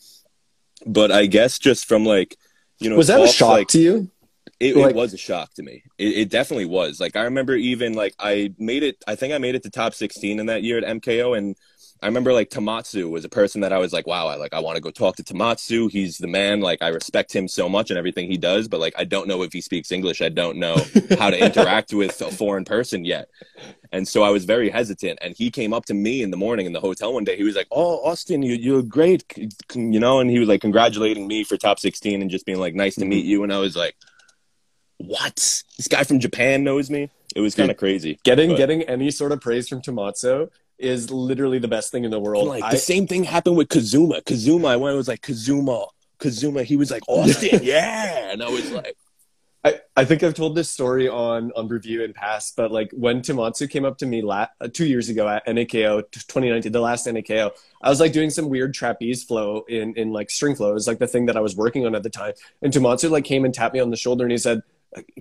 But 0.86 1.12
I 1.12 1.28
guess 1.28 1.60
just 1.60 1.86
from 1.86 2.06
like, 2.06 2.38
you 2.80 2.90
know, 2.90 2.98
was 2.98 3.08
that 3.08 3.22
a 3.22 3.28
shock 3.28 3.50
like, 3.50 3.68
to 3.70 3.80
you? 3.80 4.12
It, 4.60 4.76
like, 4.76 4.92
it, 4.92 4.96
was 4.96 5.14
a 5.14 5.18
shock 5.18 5.54
to 5.56 5.64
me. 5.64 5.84
It, 5.98 6.18
it, 6.18 6.30
definitely 6.30 6.66
was. 6.66 7.00
Like 7.00 7.16
I 7.16 7.24
remember 7.24 7.56
even 7.56 7.94
like 7.94 8.14
I 8.20 8.54
made 8.58 8.84
it. 8.84 9.02
I 9.08 9.16
think 9.16 9.34
I 9.34 9.38
made 9.38 9.56
it 9.56 9.64
to 9.64 9.70
top 9.70 9.94
16 9.94 10.40
in 10.40 10.46
that 10.48 10.64
year 10.64 10.78
at 10.78 10.84
MKO, 10.84 11.38
and 11.38 11.56
I 12.04 12.08
remember 12.08 12.34
like 12.34 12.50
Tomatsu 12.50 13.10
was 13.10 13.24
a 13.24 13.30
person 13.30 13.62
that 13.62 13.72
I 13.72 13.78
was 13.78 13.94
like, 13.94 14.06
wow, 14.06 14.28
I 14.28 14.36
like 14.36 14.54
I 14.54 14.60
want 14.60 14.76
to 14.76 14.82
go 14.82 14.92
talk 14.92 15.16
to 15.16 15.24
Tomatsu. 15.24 15.90
He's 15.90 16.18
the 16.18 16.28
man. 16.28 16.60
Like 16.60 16.82
I 16.82 16.90
respect 16.90 17.34
him 17.34 17.48
so 17.48 17.70
much 17.70 17.92
and 17.92 17.98
everything 17.98 18.30
he 18.30 18.36
does, 18.36 18.68
but 18.68 18.82
like 18.82 18.94
I 18.98 19.06
don't 19.06 19.26
know 19.26 19.42
if 19.42 19.54
he 19.54 19.62
speaks 19.62 19.90
English. 19.90 20.22
I 20.22 20.28
don't 20.28 20.58
know 20.58 20.76
how 21.18 21.30
to 21.30 21.42
interact 21.42 21.94
with 21.94 22.22
a 22.22 22.30
foreign 22.30 22.66
person 22.66 23.06
yet. 23.06 23.30
And 23.94 24.06
so 24.06 24.22
I 24.22 24.32
was 24.32 24.44
very 24.44 24.70
hesitant. 24.70 25.20
And 25.22 25.34
he 25.34 25.50
came 25.50 25.74
up 25.74 25.86
to 25.86 25.94
me 25.94 26.22
in 26.22 26.30
the 26.30 26.36
morning 26.36 26.66
in 26.66 26.74
the 26.74 26.82
hotel 26.82 27.14
one 27.14 27.24
day. 27.24 27.38
He 27.38 27.44
was 27.44 27.56
like, 27.56 27.68
"Oh, 27.72 28.04
Austin, 28.04 28.44
you 28.44 28.56
you're 28.56 28.84
great," 28.84 29.24
you 29.74 30.00
know. 30.00 30.20
And 30.20 30.30
he 30.30 30.40
was 30.40 30.50
like 30.50 30.60
congratulating 30.60 31.26
me 31.26 31.46
for 31.46 31.56
top 31.56 31.80
16 31.80 32.22
and 32.22 32.30
just 32.30 32.46
being 32.46 32.60
like, 32.60 32.76
"Nice 32.76 32.96
to 32.96 33.02
mm-hmm. 33.02 33.12
meet 33.12 33.26
you." 33.26 33.44
And 33.44 33.54
I 33.54 33.60
was 33.60 33.78
like, 33.78 33.96
"What? 34.98 35.36
This 35.78 35.88
guy 35.88 36.04
from 36.04 36.20
Japan 36.20 36.66
knows 36.66 36.90
me." 36.90 37.10
It 37.34 37.40
was 37.40 37.56
kind 37.56 37.72
of 37.72 37.78
crazy. 37.78 38.20
Getting 38.24 38.50
but. 38.52 38.58
getting 38.58 38.84
any 38.84 39.10
sort 39.10 39.32
of 39.32 39.42
praise 39.42 39.70
from 39.70 39.82
Tomatsu 39.82 40.50
is 40.78 41.12
literally 41.12 41.60
the 41.60 41.68
best 41.68 41.92
thing 41.92 42.04
in 42.04 42.12
the 42.12 42.20
world. 42.20 42.48
like 42.48 42.64
I, 42.64 42.72
the 42.72 42.78
same 42.78 43.08
thing 43.08 43.24
happened 43.24 43.58
with 43.58 43.70
Kazuma. 43.70 44.22
Kazuma, 44.22 44.70
I 44.70 44.76
went, 44.76 44.94
it 44.94 44.98
was 44.98 45.08
like 45.08 45.22
Kazuma, 45.22 45.86
Kazuma. 46.20 46.64
He 46.64 46.78
was 46.78 46.92
like 46.92 47.04
Austin, 47.08 47.60
yeah, 47.64 48.32
and 48.32 48.44
I 48.44 48.50
was 48.50 48.72
like. 48.72 48.96
I, 49.66 49.80
I 49.96 50.04
think 50.04 50.24
I've 50.24 50.34
told 50.34 50.56
this 50.56 50.70
story 50.70 51.08
on 51.08 51.54
on 51.56 51.70
Brewview 51.70 52.04
in 52.04 52.12
past, 52.12 52.58
but 52.58 52.70
like 52.70 52.92
when 52.92 53.22
Tomatsu 53.22 53.70
came 53.70 53.86
up 53.86 53.98
to 54.00 54.06
me 54.06 54.22
la- 54.22 54.48
uh, 54.60 54.68
two 54.68 54.86
years 54.86 55.08
ago 55.08 55.26
at 55.26 55.48
NAKO 55.48 56.02
2019, 56.12 56.70
the 56.70 56.82
last 56.82 57.08
NAKO, 57.08 57.52
I 57.82 57.90
was 57.90 58.02
like 58.02 58.12
doing 58.12 58.30
some 58.30 58.50
weird 58.50 58.74
trapeze 58.74 59.24
flow 59.24 59.64
in 59.70 59.96
in 59.96 60.12
like 60.12 60.30
string 60.30 60.56
flow. 60.56 60.72
It 60.72 60.74
was 60.74 60.86
like 60.86 61.00
the 61.00 61.08
thing 61.08 61.28
that 61.28 61.38
I 61.38 61.40
was 61.40 61.56
working 61.56 61.86
on 61.86 61.96
at 61.96 62.04
the 62.04 62.10
time. 62.10 62.34
And 62.62 62.74
Tomatsu 62.74 63.10
like 63.10 63.24
came 63.24 63.46
and 63.46 63.54
tapped 63.54 63.74
me 63.74 63.80
on 63.80 63.90
the 63.90 63.96
shoulder 63.96 64.26
and 64.26 64.32
he 64.34 64.38
said, 64.38 64.64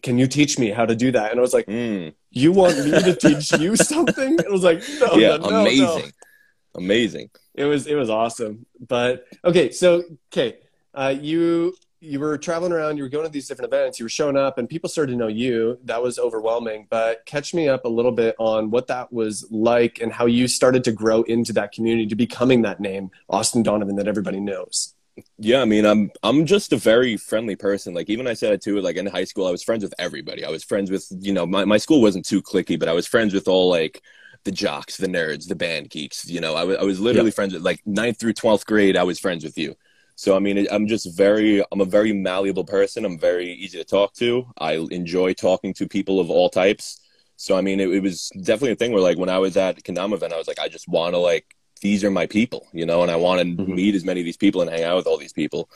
can 0.02 0.18
you 0.18 0.26
teach 0.26 0.58
me 0.58 0.70
how 0.70 0.86
to 0.86 0.94
do 0.94 1.12
that? 1.12 1.30
And 1.30 1.38
I 1.38 1.42
was 1.42 1.54
like, 1.54 1.66
mm. 1.66 2.14
you 2.30 2.52
want 2.52 2.78
me 2.78 2.90
to 2.90 3.14
teach 3.14 3.52
you 3.52 3.76
something? 3.92 4.34
It 4.38 4.50
was 4.50 4.62
like, 4.62 4.82
no, 5.00 5.14
yeah, 5.14 5.36
no, 5.36 5.60
amazing, 5.60 5.86
no. 5.86 6.76
amazing. 6.76 7.30
It 7.54 7.64
was 7.64 7.86
it 7.86 7.94
was 7.94 8.10
awesome. 8.10 8.66
But 8.86 9.26
okay, 9.44 9.70
so 9.70 10.02
okay, 10.32 10.58
uh, 10.94 11.14
you 11.20 11.74
you 12.02 12.18
were 12.18 12.36
traveling 12.36 12.72
around, 12.72 12.96
you 12.96 13.04
were 13.04 13.08
going 13.08 13.24
to 13.24 13.30
these 13.30 13.46
different 13.46 13.72
events, 13.72 14.00
you 14.00 14.04
were 14.04 14.10
showing 14.10 14.36
up, 14.36 14.58
and 14.58 14.68
people 14.68 14.88
started 14.88 15.12
to 15.12 15.18
know 15.18 15.28
you. 15.28 15.78
That 15.84 16.02
was 16.02 16.18
overwhelming. 16.18 16.88
But 16.90 17.24
catch 17.26 17.54
me 17.54 17.68
up 17.68 17.84
a 17.84 17.88
little 17.88 18.10
bit 18.10 18.34
on 18.38 18.70
what 18.70 18.88
that 18.88 19.12
was 19.12 19.46
like 19.50 20.00
and 20.00 20.12
how 20.12 20.26
you 20.26 20.48
started 20.48 20.82
to 20.84 20.92
grow 20.92 21.22
into 21.22 21.52
that 21.52 21.70
community 21.70 22.08
to 22.08 22.16
becoming 22.16 22.62
that 22.62 22.80
name, 22.80 23.12
Austin 23.28 23.62
Donovan, 23.62 23.96
that 23.96 24.08
everybody 24.08 24.40
knows. 24.40 24.94
Yeah, 25.38 25.60
I 25.60 25.64
mean, 25.66 25.84
I'm 25.84 26.10
I'm 26.22 26.46
just 26.46 26.72
a 26.72 26.76
very 26.76 27.16
friendly 27.16 27.56
person. 27.56 27.92
Like 27.94 28.08
even 28.08 28.26
I 28.26 28.32
said 28.34 28.52
it 28.54 28.62
too. 28.62 28.80
Like 28.80 28.96
in 28.96 29.06
high 29.06 29.24
school, 29.24 29.46
I 29.46 29.50
was 29.50 29.62
friends 29.62 29.82
with 29.84 29.94
everybody. 29.98 30.44
I 30.44 30.50
was 30.50 30.64
friends 30.64 30.90
with 30.90 31.06
you 31.20 31.32
know 31.32 31.44
my 31.46 31.64
my 31.64 31.76
school 31.78 32.00
wasn't 32.00 32.24
too 32.26 32.40
clicky, 32.42 32.78
but 32.78 32.88
I 32.88 32.92
was 32.94 33.06
friends 33.06 33.34
with 33.34 33.46
all 33.48 33.68
like 33.68 34.02
the 34.44 34.52
jocks, 34.52 34.96
the 34.96 35.06
nerds, 35.06 35.46
the 35.48 35.54
band 35.54 35.90
geeks. 35.90 36.26
You 36.28 36.40
know, 36.40 36.54
I, 36.56 36.60
w- 36.60 36.78
I 36.78 36.84
was 36.84 36.98
literally 37.00 37.30
yeah. 37.30 37.34
friends 37.34 37.52
with 37.52 37.62
like 37.62 37.80
ninth 37.84 38.18
through 38.18 38.32
twelfth 38.34 38.66
grade. 38.66 38.96
I 38.96 39.02
was 39.04 39.18
friends 39.18 39.44
with 39.44 39.58
you. 39.58 39.74
So 40.16 40.34
I 40.36 40.38
mean, 40.38 40.66
I'm 40.70 40.86
just 40.86 41.14
very 41.16 41.62
I'm 41.72 41.80
a 41.82 41.84
very 41.84 42.12
malleable 42.14 42.64
person. 42.64 43.04
I'm 43.04 43.18
very 43.18 43.52
easy 43.52 43.78
to 43.78 43.84
talk 43.84 44.14
to. 44.14 44.46
I 44.58 44.74
enjoy 44.90 45.34
talking 45.34 45.74
to 45.74 45.88
people 45.88 46.20
of 46.20 46.30
all 46.30 46.48
types. 46.48 47.00
So 47.36 47.56
I 47.56 47.60
mean, 47.60 47.80
it, 47.80 47.90
it 47.90 48.00
was 48.02 48.30
definitely 48.42 48.72
a 48.72 48.76
thing 48.76 48.92
where 48.92 49.02
like 49.02 49.18
when 49.18 49.28
I 49.28 49.38
was 49.38 49.56
at 49.58 49.82
Kendama 49.82 50.14
event, 50.14 50.32
I 50.32 50.38
was 50.38 50.48
like, 50.48 50.58
I 50.60 50.68
just 50.68 50.88
want 50.88 51.14
to 51.14 51.18
like 51.18 51.54
these 51.82 52.04
are 52.04 52.10
my 52.10 52.26
people, 52.26 52.68
you 52.72 52.86
know, 52.86 53.02
and 53.02 53.10
I 53.10 53.16
want 53.16 53.40
to 53.40 53.46
mm-hmm. 53.46 53.74
meet 53.74 53.94
as 53.94 54.04
many 54.04 54.20
of 54.20 54.24
these 54.24 54.36
people 54.36 54.62
and 54.62 54.70
hang 54.70 54.84
out 54.84 54.96
with 54.96 55.06
all 55.06 55.18
these 55.18 55.32
people. 55.32 55.68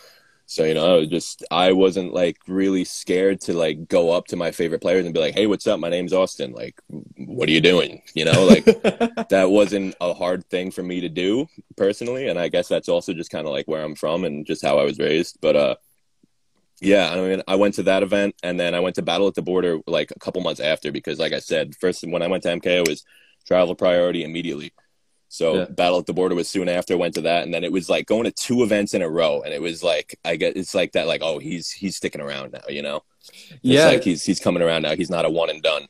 So, 0.49 0.63
you 0.63 0.75
know, 0.75 1.01
I 1.01 1.07
just, 1.07 1.45
I 1.51 1.73
wasn't 1.73 2.15
like 2.15 2.39
really 2.47 2.85
scared 2.85 3.41
to 3.43 3.53
like 3.53 3.89
go 3.89 4.13
up 4.13 4.29
to 4.29 4.37
my 4.37 4.53
favorite 4.53 4.81
players 4.81 5.05
and 5.05 5.13
be 5.13 5.19
like, 5.19 5.35
Hey, 5.35 5.49
what's 5.49 5.67
up? 5.67 5.81
My 5.81 5.89
name's 5.89 6.13
Austin. 6.13 6.53
Like, 6.53 6.81
what 7.19 7.49
are 7.49 7.53
you 7.53 7.61
doing? 7.61 8.03
You 8.15 8.27
know, 8.27 8.45
like 8.45 8.65
that 9.29 9.49
wasn't 9.51 9.97
a 10.01 10.15
hard 10.15 10.49
thing 10.49 10.71
for 10.71 10.85
me 10.85 11.01
to 11.01 11.09
do 11.09 11.49
personally. 11.77 12.29
And 12.29 12.39
I 12.39 12.47
guess 12.47 12.69
that's 12.69 12.89
also 12.89 13.13
just 13.13 13.31
kind 13.31 13.45
of 13.45 13.53
like 13.53 13.67
where 13.67 13.83
I'm 13.83 13.97
from 13.97 14.25
and 14.25 14.47
just 14.47 14.65
how 14.65 14.79
I 14.79 14.85
was 14.85 15.01
raised. 15.01 15.39
But, 15.41 15.57
uh, 15.57 15.75
yeah, 16.81 17.11
I 17.11 17.17
mean, 17.17 17.43
I 17.49 17.57
went 17.57 17.75
to 17.75 17.83
that 17.85 18.05
event 18.05 18.37
and 18.45 18.61
then 18.61 18.75
I 18.77 18.81
went 18.81 18.95
to 18.97 19.03
Battle 19.03 19.27
at 19.27 19.35
the 19.35 19.43
Border 19.43 19.81
like 19.89 20.13
a 20.13 20.19
couple 20.21 20.43
months 20.43 20.61
after 20.61 20.93
because, 20.93 21.19
like 21.19 21.33
I 21.33 21.41
said, 21.41 21.75
first 21.75 22.07
when 22.07 22.23
I 22.23 22.29
went 22.29 22.45
to 22.45 22.51
MK, 22.51 22.67
it 22.67 22.89
was 22.89 23.05
travel 23.47 23.75
priority 23.75 24.23
immediately. 24.23 24.73
So 25.29 25.55
yeah. 25.55 25.65
Battle 25.67 25.99
at 25.99 26.07
the 26.07 26.13
Border 26.13 26.35
was 26.35 26.49
soon 26.49 26.69
after. 26.69 26.97
Went 26.97 27.15
to 27.15 27.23
that, 27.23 27.45
and 27.45 27.53
then 27.53 27.65
it 27.65 27.73
was 27.73 27.89
like 27.89 28.07
going 28.07 28.25
to 28.25 28.31
two 28.31 28.63
events 28.63 28.95
in 28.95 29.03
a 29.03 29.09
row, 29.09 29.43
and 29.43 29.53
it 29.53 29.61
was 29.61 29.83
like 29.83 30.19
I 30.25 30.37
get 30.37 30.57
it's 30.57 30.75
like 30.75 30.93
that. 30.93 31.07
Like 31.07 31.23
oh, 31.23 31.39
he's 31.39 31.71
he's 31.71 31.97
sticking 31.97 32.21
around 32.21 32.53
now, 32.53 32.63
you 32.69 32.83
know? 32.83 33.03
It's 33.29 33.59
yeah, 33.63 33.87
like 33.87 34.05
he's 34.05 34.25
he's 34.25 34.41
coming 34.41 34.63
around 34.63 34.83
now. 34.83 34.95
He's 34.95 35.11
not 35.11 35.25
a 35.25 35.31
one 35.31 35.51
and 35.51 35.63
done. 35.63 35.89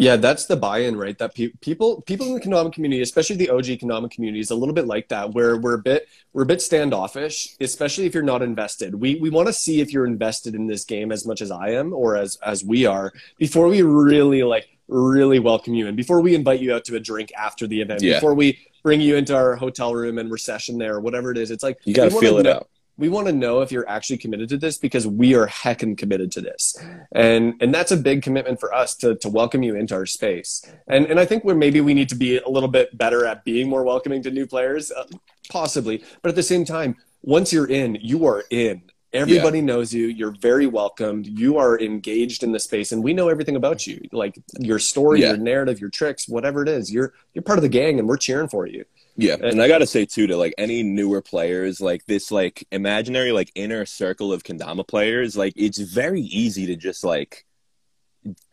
Yeah, 0.00 0.14
that's 0.14 0.46
the 0.46 0.56
buy-in, 0.56 0.96
right? 0.96 1.18
That 1.18 1.34
pe- 1.34 1.50
people 1.60 2.02
people 2.02 2.28
in 2.28 2.34
the 2.34 2.40
Kendama 2.40 2.72
community, 2.72 3.02
especially 3.02 3.34
the 3.34 3.50
OG 3.50 3.64
Kendama 3.64 4.08
community, 4.08 4.38
is 4.38 4.52
a 4.52 4.54
little 4.54 4.74
bit 4.74 4.86
like 4.86 5.08
that, 5.08 5.34
where 5.34 5.56
we're 5.56 5.74
a 5.74 5.82
bit 5.82 6.08
we're 6.32 6.44
a 6.44 6.46
bit 6.46 6.62
standoffish, 6.62 7.56
especially 7.60 8.06
if 8.06 8.14
you're 8.14 8.22
not 8.22 8.40
invested. 8.40 8.94
We 8.94 9.16
we 9.16 9.28
want 9.28 9.48
to 9.48 9.52
see 9.52 9.80
if 9.80 9.92
you're 9.92 10.06
invested 10.06 10.54
in 10.54 10.68
this 10.68 10.84
game 10.84 11.10
as 11.10 11.26
much 11.26 11.42
as 11.42 11.50
I 11.50 11.70
am 11.70 11.92
or 11.92 12.16
as 12.16 12.36
as 12.46 12.64
we 12.64 12.86
are 12.86 13.12
before 13.38 13.66
we 13.66 13.82
really 13.82 14.44
like 14.44 14.77
really 14.88 15.38
welcome 15.38 15.74
you 15.74 15.86
and 15.86 15.96
before 15.96 16.20
we 16.20 16.34
invite 16.34 16.60
you 16.60 16.74
out 16.74 16.84
to 16.86 16.96
a 16.96 17.00
drink 17.00 17.30
after 17.36 17.66
the 17.66 17.80
event, 17.80 18.02
yeah. 18.02 18.14
before 18.14 18.34
we 18.34 18.58
bring 18.82 19.00
you 19.00 19.16
into 19.16 19.36
our 19.36 19.56
hotel 19.56 19.94
room 19.94 20.18
and 20.18 20.30
recession 20.30 20.78
there, 20.78 21.00
whatever 21.00 21.30
it 21.30 21.38
is. 21.38 21.50
It's 21.50 21.62
like 21.62 21.78
you 21.84 21.94
got 21.94 22.10
to 22.10 22.18
feel 22.18 22.38
it 22.38 22.44
know, 22.44 22.54
out. 22.54 22.68
We 22.96 23.08
want 23.08 23.28
to 23.28 23.32
know 23.32 23.60
if 23.60 23.70
you're 23.70 23.88
actually 23.88 24.18
committed 24.18 24.48
to 24.48 24.56
this 24.56 24.76
because 24.76 25.06
we 25.06 25.34
are 25.34 25.46
heckin' 25.46 25.96
committed 25.96 26.32
to 26.32 26.40
this, 26.40 26.76
and 27.12 27.54
and 27.60 27.72
that's 27.72 27.92
a 27.92 27.96
big 27.96 28.22
commitment 28.22 28.58
for 28.58 28.74
us 28.74 28.96
to 28.96 29.14
to 29.16 29.28
welcome 29.28 29.62
you 29.62 29.76
into 29.76 29.94
our 29.94 30.06
space. 30.06 30.64
And 30.88 31.06
and 31.06 31.20
I 31.20 31.24
think 31.24 31.44
where 31.44 31.54
maybe 31.54 31.80
we 31.80 31.94
need 31.94 32.08
to 32.08 32.16
be 32.16 32.38
a 32.38 32.48
little 32.48 32.68
bit 32.68 32.96
better 32.96 33.24
at 33.24 33.44
being 33.44 33.68
more 33.68 33.84
welcoming 33.84 34.22
to 34.24 34.30
new 34.30 34.46
players, 34.46 34.90
uh, 34.90 35.04
possibly. 35.48 36.02
But 36.22 36.30
at 36.30 36.34
the 36.34 36.42
same 36.42 36.64
time, 36.64 36.96
once 37.22 37.52
you're 37.52 37.70
in, 37.70 37.98
you 38.00 38.26
are 38.26 38.44
in 38.50 38.82
Everybody 39.18 39.58
yeah. 39.58 39.64
knows 39.64 39.92
you. 39.92 40.06
You're 40.06 40.34
very 40.40 40.66
welcomed. 40.66 41.26
You 41.26 41.58
are 41.58 41.78
engaged 41.78 42.42
in 42.42 42.52
the 42.52 42.60
space, 42.60 42.92
and 42.92 43.02
we 43.02 43.12
know 43.12 43.28
everything 43.28 43.56
about 43.56 43.86
you, 43.86 44.00
like 44.12 44.38
your 44.58 44.78
story, 44.78 45.20
yeah. 45.20 45.28
your 45.28 45.36
narrative, 45.36 45.80
your 45.80 45.90
tricks, 45.90 46.28
whatever 46.28 46.62
it 46.62 46.68
is. 46.68 46.92
You're 46.92 47.12
you're 47.34 47.42
part 47.42 47.58
of 47.58 47.62
the 47.62 47.68
gang, 47.68 47.98
and 47.98 48.08
we're 48.08 48.16
cheering 48.16 48.48
for 48.48 48.66
you. 48.66 48.84
Yeah, 49.16 49.36
and 49.42 49.60
I 49.60 49.66
gotta 49.66 49.86
say 49.86 50.06
too 50.06 50.28
to 50.28 50.36
like 50.36 50.54
any 50.56 50.84
newer 50.84 51.20
players, 51.20 51.80
like 51.80 52.06
this 52.06 52.30
like 52.30 52.66
imaginary 52.70 53.32
like 53.32 53.50
inner 53.56 53.84
circle 53.84 54.32
of 54.32 54.44
kendama 54.44 54.86
players, 54.86 55.36
like 55.36 55.52
it's 55.56 55.78
very 55.78 56.20
easy 56.20 56.66
to 56.66 56.76
just 56.76 57.02
like 57.02 57.44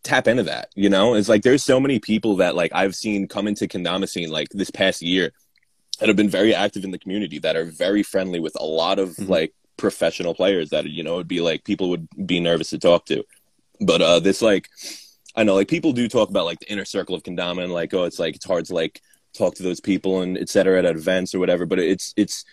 tap 0.03 0.27
into 0.27 0.43
that. 0.43 0.69
You 0.73 0.89
know, 0.89 1.13
it's 1.13 1.29
like 1.29 1.43
there's 1.43 1.63
so 1.63 1.79
many 1.79 1.99
people 1.99 2.37
that 2.37 2.55
like 2.55 2.71
I've 2.73 2.95
seen 2.95 3.27
come 3.27 3.47
into 3.47 3.67
kendama 3.67 4.09
scene 4.09 4.31
like 4.31 4.49
this 4.49 4.71
past 4.71 5.03
year 5.03 5.31
that 5.99 6.07
have 6.09 6.17
been 6.17 6.29
very 6.29 6.53
active 6.53 6.83
in 6.83 6.91
the 6.91 6.99
community 6.99 7.39
that 7.39 7.55
are 7.55 7.65
very 7.65 8.03
friendly 8.03 8.39
with 8.39 8.57
a 8.59 8.65
lot 8.65 8.99
of 8.99 9.09
mm-hmm. 9.09 9.31
like 9.31 9.53
professional 9.77 10.33
players 10.33 10.69
that 10.69 10.85
you 10.85 11.03
know 11.03 11.15
would 11.15 11.27
be 11.27 11.41
like 11.41 11.63
people 11.63 11.89
would 11.89 12.07
be 12.25 12.39
nervous 12.39 12.69
to 12.71 12.79
talk 12.79 13.05
to. 13.07 13.23
But 13.81 14.01
uh 14.01 14.19
this 14.19 14.41
like 14.41 14.69
I 15.35 15.43
know 15.43 15.55
like 15.55 15.67
people 15.67 15.91
do 15.91 16.07
talk 16.07 16.29
about 16.29 16.45
like 16.45 16.59
the 16.59 16.71
inner 16.71 16.85
circle 16.85 17.15
of 17.15 17.23
kendama 17.23 17.63
and 17.63 17.73
like 17.73 17.93
oh 17.93 18.03
it's 18.03 18.19
like 18.19 18.35
it's 18.35 18.45
hard 18.45 18.65
to 18.65 18.75
like 18.75 19.01
talk 19.35 19.55
to 19.55 19.63
those 19.63 19.79
people 19.79 20.21
and 20.21 20.37
etc. 20.37 20.79
at 20.79 20.85
events 20.85 21.35
or 21.35 21.39
whatever. 21.39 21.65
But 21.65 21.79
it's 21.79 22.13
it's 22.17 22.45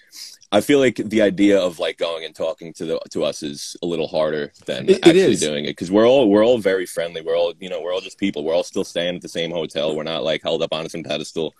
I 0.50 0.60
feel 0.60 0.80
like 0.80 0.96
the 0.96 1.22
idea 1.22 1.58
of 1.58 1.78
like 1.78 1.96
going 1.96 2.24
and 2.24 2.34
talking 2.34 2.72
to 2.74 2.84
the 2.84 3.00
to 3.10 3.24
us 3.24 3.42
is 3.42 3.76
a 3.82 3.86
little 3.86 4.06
harder 4.06 4.52
than 4.66 4.88
it, 4.88 4.98
actually 5.06 5.32
it 5.32 5.40
doing 5.40 5.64
it 5.64 5.70
because 5.70 5.90
we're 5.90 6.06
all 6.06 6.28
we're 6.28 6.44
all 6.44 6.58
very 6.58 6.86
friendly. 6.86 7.22
We're 7.22 7.36
all 7.36 7.54
you 7.58 7.70
know 7.70 7.80
we're 7.80 7.94
all 7.94 8.00
just 8.00 8.18
people. 8.18 8.44
We're 8.44 8.54
all 8.54 8.64
still 8.64 8.84
staying 8.84 9.16
at 9.16 9.22
the 9.22 9.28
same 9.28 9.50
hotel. 9.50 9.96
We're 9.96 10.02
not 10.02 10.24
like 10.24 10.42
held 10.42 10.62
up 10.62 10.72
on 10.72 10.88
some 10.88 11.02
pedestal. 11.02 11.54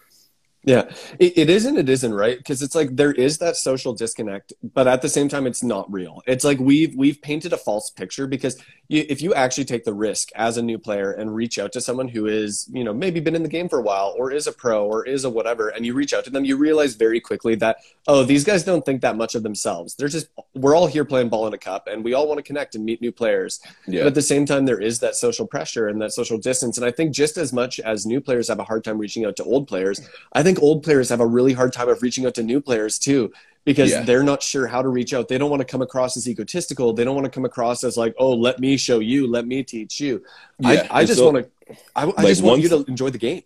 Yeah, 0.64 0.92
it, 1.18 1.36
it 1.36 1.50
isn't. 1.50 1.76
It 1.76 1.88
isn't 1.88 2.14
right 2.14 2.38
because 2.38 2.62
it's 2.62 2.76
like 2.76 2.94
there 2.94 3.12
is 3.12 3.38
that 3.38 3.56
social 3.56 3.92
disconnect, 3.92 4.52
but 4.62 4.86
at 4.86 5.02
the 5.02 5.08
same 5.08 5.28
time, 5.28 5.46
it's 5.46 5.64
not 5.64 5.92
real. 5.92 6.22
It's 6.26 6.44
like 6.44 6.60
we've 6.60 6.94
we've 6.94 7.20
painted 7.20 7.52
a 7.52 7.56
false 7.56 7.90
picture 7.90 8.28
because 8.28 8.62
you, 8.86 9.04
if 9.08 9.20
you 9.20 9.34
actually 9.34 9.64
take 9.64 9.84
the 9.84 9.92
risk 9.92 10.28
as 10.36 10.58
a 10.58 10.62
new 10.62 10.78
player 10.78 11.12
and 11.12 11.34
reach 11.34 11.58
out 11.58 11.72
to 11.72 11.80
someone 11.80 12.06
who 12.06 12.26
is 12.26 12.68
you 12.72 12.84
know 12.84 12.94
maybe 12.94 13.18
been 13.18 13.34
in 13.34 13.42
the 13.42 13.48
game 13.48 13.68
for 13.68 13.80
a 13.80 13.82
while 13.82 14.14
or 14.16 14.30
is 14.30 14.46
a 14.46 14.52
pro 14.52 14.86
or 14.86 15.04
is 15.04 15.24
a 15.24 15.30
whatever, 15.30 15.70
and 15.70 15.84
you 15.84 15.94
reach 15.94 16.14
out 16.14 16.24
to 16.24 16.30
them, 16.30 16.44
you 16.44 16.56
realize 16.56 16.94
very 16.94 17.20
quickly 17.20 17.56
that 17.56 17.78
oh 18.06 18.22
these 18.22 18.44
guys 18.44 18.62
don't 18.62 18.86
think 18.86 19.00
that 19.02 19.16
much 19.16 19.34
of 19.34 19.42
themselves. 19.42 19.96
They're 19.96 20.06
just 20.06 20.28
we're 20.54 20.76
all 20.76 20.86
here 20.86 21.04
playing 21.04 21.28
ball 21.28 21.48
in 21.48 21.54
a 21.54 21.58
cup, 21.58 21.88
and 21.88 22.04
we 22.04 22.14
all 22.14 22.28
want 22.28 22.38
to 22.38 22.42
connect 22.42 22.76
and 22.76 22.84
meet 22.84 23.00
new 23.00 23.10
players. 23.10 23.60
Yeah. 23.88 24.02
But 24.02 24.08
at 24.08 24.14
the 24.14 24.22
same 24.22 24.46
time, 24.46 24.64
there 24.66 24.80
is 24.80 25.00
that 25.00 25.16
social 25.16 25.46
pressure 25.46 25.88
and 25.88 26.00
that 26.02 26.12
social 26.12 26.38
distance, 26.38 26.76
and 26.76 26.86
I 26.86 26.92
think 26.92 27.12
just 27.12 27.36
as 27.36 27.52
much 27.52 27.80
as 27.80 28.06
new 28.06 28.20
players 28.20 28.46
have 28.46 28.60
a 28.60 28.64
hard 28.64 28.84
time 28.84 28.98
reaching 28.98 29.24
out 29.24 29.34
to 29.36 29.44
old 29.44 29.66
players, 29.66 30.00
I 30.34 30.44
think 30.44 30.51
old 30.60 30.82
players 30.82 31.08
have 31.08 31.20
a 31.20 31.26
really 31.26 31.52
hard 31.52 31.72
time 31.72 31.88
of 31.88 32.02
reaching 32.02 32.26
out 32.26 32.34
to 32.34 32.42
new 32.42 32.60
players 32.60 32.98
too 32.98 33.32
because 33.64 33.90
Yeah. 33.92 34.02
they're 34.02 34.24
not 34.24 34.42
sure 34.42 34.66
how 34.66 34.82
to 34.82 34.88
reach 34.88 35.14
out. 35.14 35.28
They 35.28 35.38
don't 35.38 35.50
want 35.50 35.60
to 35.60 35.64
come 35.66 35.82
across 35.82 36.16
as 36.16 36.28
egotistical. 36.28 36.92
They 36.92 37.04
don't 37.04 37.14
want 37.14 37.26
to 37.26 37.30
come 37.30 37.44
across 37.44 37.84
as 37.84 37.96
like, 37.96 38.14
oh, 38.18 38.32
let 38.34 38.58
me 38.58 38.76
show 38.76 38.98
you, 38.98 39.26
let 39.28 39.46
me 39.46 39.62
teach 39.62 40.00
you. 40.00 40.22
Yeah, 40.58 40.86
I, 40.90 41.00
I 41.00 41.04
just 41.04 41.18
so- 41.20 41.30
want 41.30 41.46
to, 41.46 41.76
I, 41.94 42.02
I 42.02 42.04
Like, 42.06 42.26
just 42.26 42.42
want 42.42 42.62
you 42.62 42.68
to 42.70 42.84
enjoy 42.88 43.10
the 43.10 43.18
game. 43.18 43.42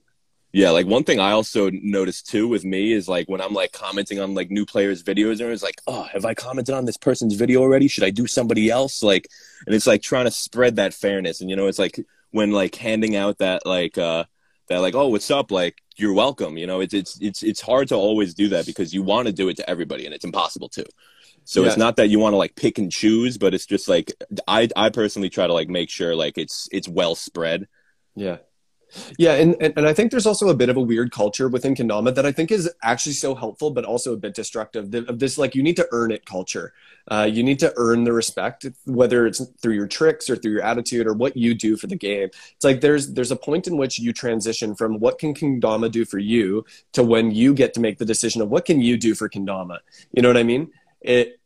Yeah, 0.53 0.71
like 0.71 0.87
one 0.87 1.05
thing 1.05 1.21
I 1.21 1.33
also 1.33 1.69
noticed 1.71 2.31
too 2.31 2.49
with 2.49 2.65
me 2.65 2.93
is 2.95 3.09
like 3.09 3.29
when 3.29 3.43
I'm 3.43 3.53
like 3.53 3.73
commenting 3.73 4.19
on 4.21 4.33
like 4.33 4.51
new 4.51 4.65
players' 4.65 5.03
videos, 5.03 5.41
and 5.41 5.53
it's 5.53 5.63
like, 5.63 5.83
oh, 5.87 6.05
have 6.05 6.25
I 6.25 6.33
commented 6.33 6.75
on 6.75 6.87
this 6.87 6.97
person's 6.97 7.35
video 7.35 7.61
already? 7.61 7.89
Should 7.89 8.05
I 8.05 8.11
do 8.11 8.27
somebody 8.27 8.71
else? 8.71 9.03
Like, 9.03 9.29
and 9.67 9.75
it's 9.75 9.87
like 9.87 10.01
trying 10.01 10.25
to 10.25 10.31
spread 10.31 10.77
that 10.77 10.95
fairness, 10.95 11.43
and 11.43 11.51
you 11.51 11.57
know, 11.57 11.67
it's 11.67 11.79
like 11.79 12.01
when 12.31 12.53
like 12.53 12.75
handing 12.75 13.17
out 13.17 13.37
that 13.39 13.67
like 13.67 13.99
uh 13.99 14.25
that 14.69 14.79
like, 14.79 14.95
oh, 14.95 15.09
what's 15.09 15.31
up? 15.31 15.51
Like, 15.51 15.83
you're 15.97 16.13
welcome. 16.13 16.57
You 16.57 16.67
know, 16.67 16.81
it's 16.81 16.95
it's 16.95 17.19
it's 17.21 17.43
it's 17.43 17.61
hard 17.61 17.89
to 17.89 17.95
always 17.95 18.35
do 18.35 18.49
that 18.49 18.67
because 18.67 18.93
you 18.93 19.03
want 19.03 19.27
to 19.27 19.33
do 19.33 19.49
it 19.49 19.57
to 19.59 19.69
everybody, 19.69 20.07
and 20.07 20.15
it's 20.15 20.25
impossible 20.25 20.69
to. 20.71 20.85
So 21.45 21.65
it's 21.65 21.77
not 21.77 21.97
that 21.97 22.09
you 22.09 22.19
want 22.19 22.33
to 22.33 22.39
like 22.39 22.57
pick 22.57 22.77
and 22.77 22.91
choose, 22.91 23.39
but 23.39 23.55
it's 23.55 23.67
just 23.67 23.89
like 23.89 24.13
I 24.49 24.69
I 24.75 24.91
personally 24.91 25.31
try 25.31 25.47
to 25.47 25.53
like 25.53 25.69
make 25.69 25.91
sure 25.91 26.17
like 26.17 26.39
it's 26.39 26.69
it's 26.73 26.89
well 26.89 27.15
spread. 27.15 27.69
Yeah. 28.17 28.39
Yeah, 29.19 29.35
and, 29.35 29.57
and, 29.61 29.87
I 29.87 29.93
think 29.93 30.11
there's 30.11 30.27
also 30.27 30.49
a 30.49 30.55
bit 30.55 30.69
of 30.69 30.77
a 30.77 30.81
weird 30.81 31.13
culture 31.13 31.49
within 31.49 31.75
Kendama 31.75 32.15
that 32.15 32.27
I 32.27 32.33
think 32.33 32.51
is 32.51 32.71
actually 32.83 33.13
so 33.13 33.35
helpful, 33.35 33.71
but 33.71 33.85
also 33.85 34.13
a 34.13 34.17
bit 34.17 34.35
destructive. 34.35 34.93
Of 34.95 35.19
this, 35.19 35.39
like 35.39 35.55
you 35.55 35.63
need 35.63 35.77
to 35.77 35.89
earn 35.93 36.11
it 36.11 36.27
culture. 36.27 36.73
Uh, 37.09 37.29
you 37.31 37.43
need 37.43 37.59
to 37.61 37.73
earn 37.77 38.05
the 38.05 38.13
respect, 38.13 38.67
whether 38.85 39.27
it's 39.27 39.45
through 39.61 39.75
your 39.75 39.87
tricks 39.87 40.29
or 40.29 40.37
through 40.37 40.53
your 40.53 40.63
attitude 40.63 41.07
or 41.07 41.13
what 41.13 41.37
you 41.37 41.55
do 41.55 41.77
for 41.77 41.87
the 41.87 41.97
game. 41.97 42.29
It's 42.55 42.65
like 42.65 42.81
there's 42.81 43.13
there's 43.13 43.31
a 43.31 43.37
point 43.37 43.67
in 43.67 43.77
which 43.77 43.99
you 43.99 44.13
transition 44.13 44.75
from 44.75 44.99
what 44.99 45.19
can 45.19 45.35
Kendama 45.35 45.91
do 45.91 46.05
for 46.05 46.19
you 46.19 46.65
to 46.93 47.03
when 47.03 47.31
you 47.31 47.55
get 47.55 47.75
to 47.75 47.81
make 47.81 47.99
the 47.99 48.05
decision 48.05 48.43
of 48.43 48.49
what 48.49 48.65
can 48.65 48.81
you 48.81 48.97
do 48.97 49.15
for 49.15 49.29
Kendama. 49.29 49.79
You 50.13 50.23
know 50.23 50.29
what 50.29 50.37
I 50.37 50.43
mean? 50.43 50.71
It 51.01 51.41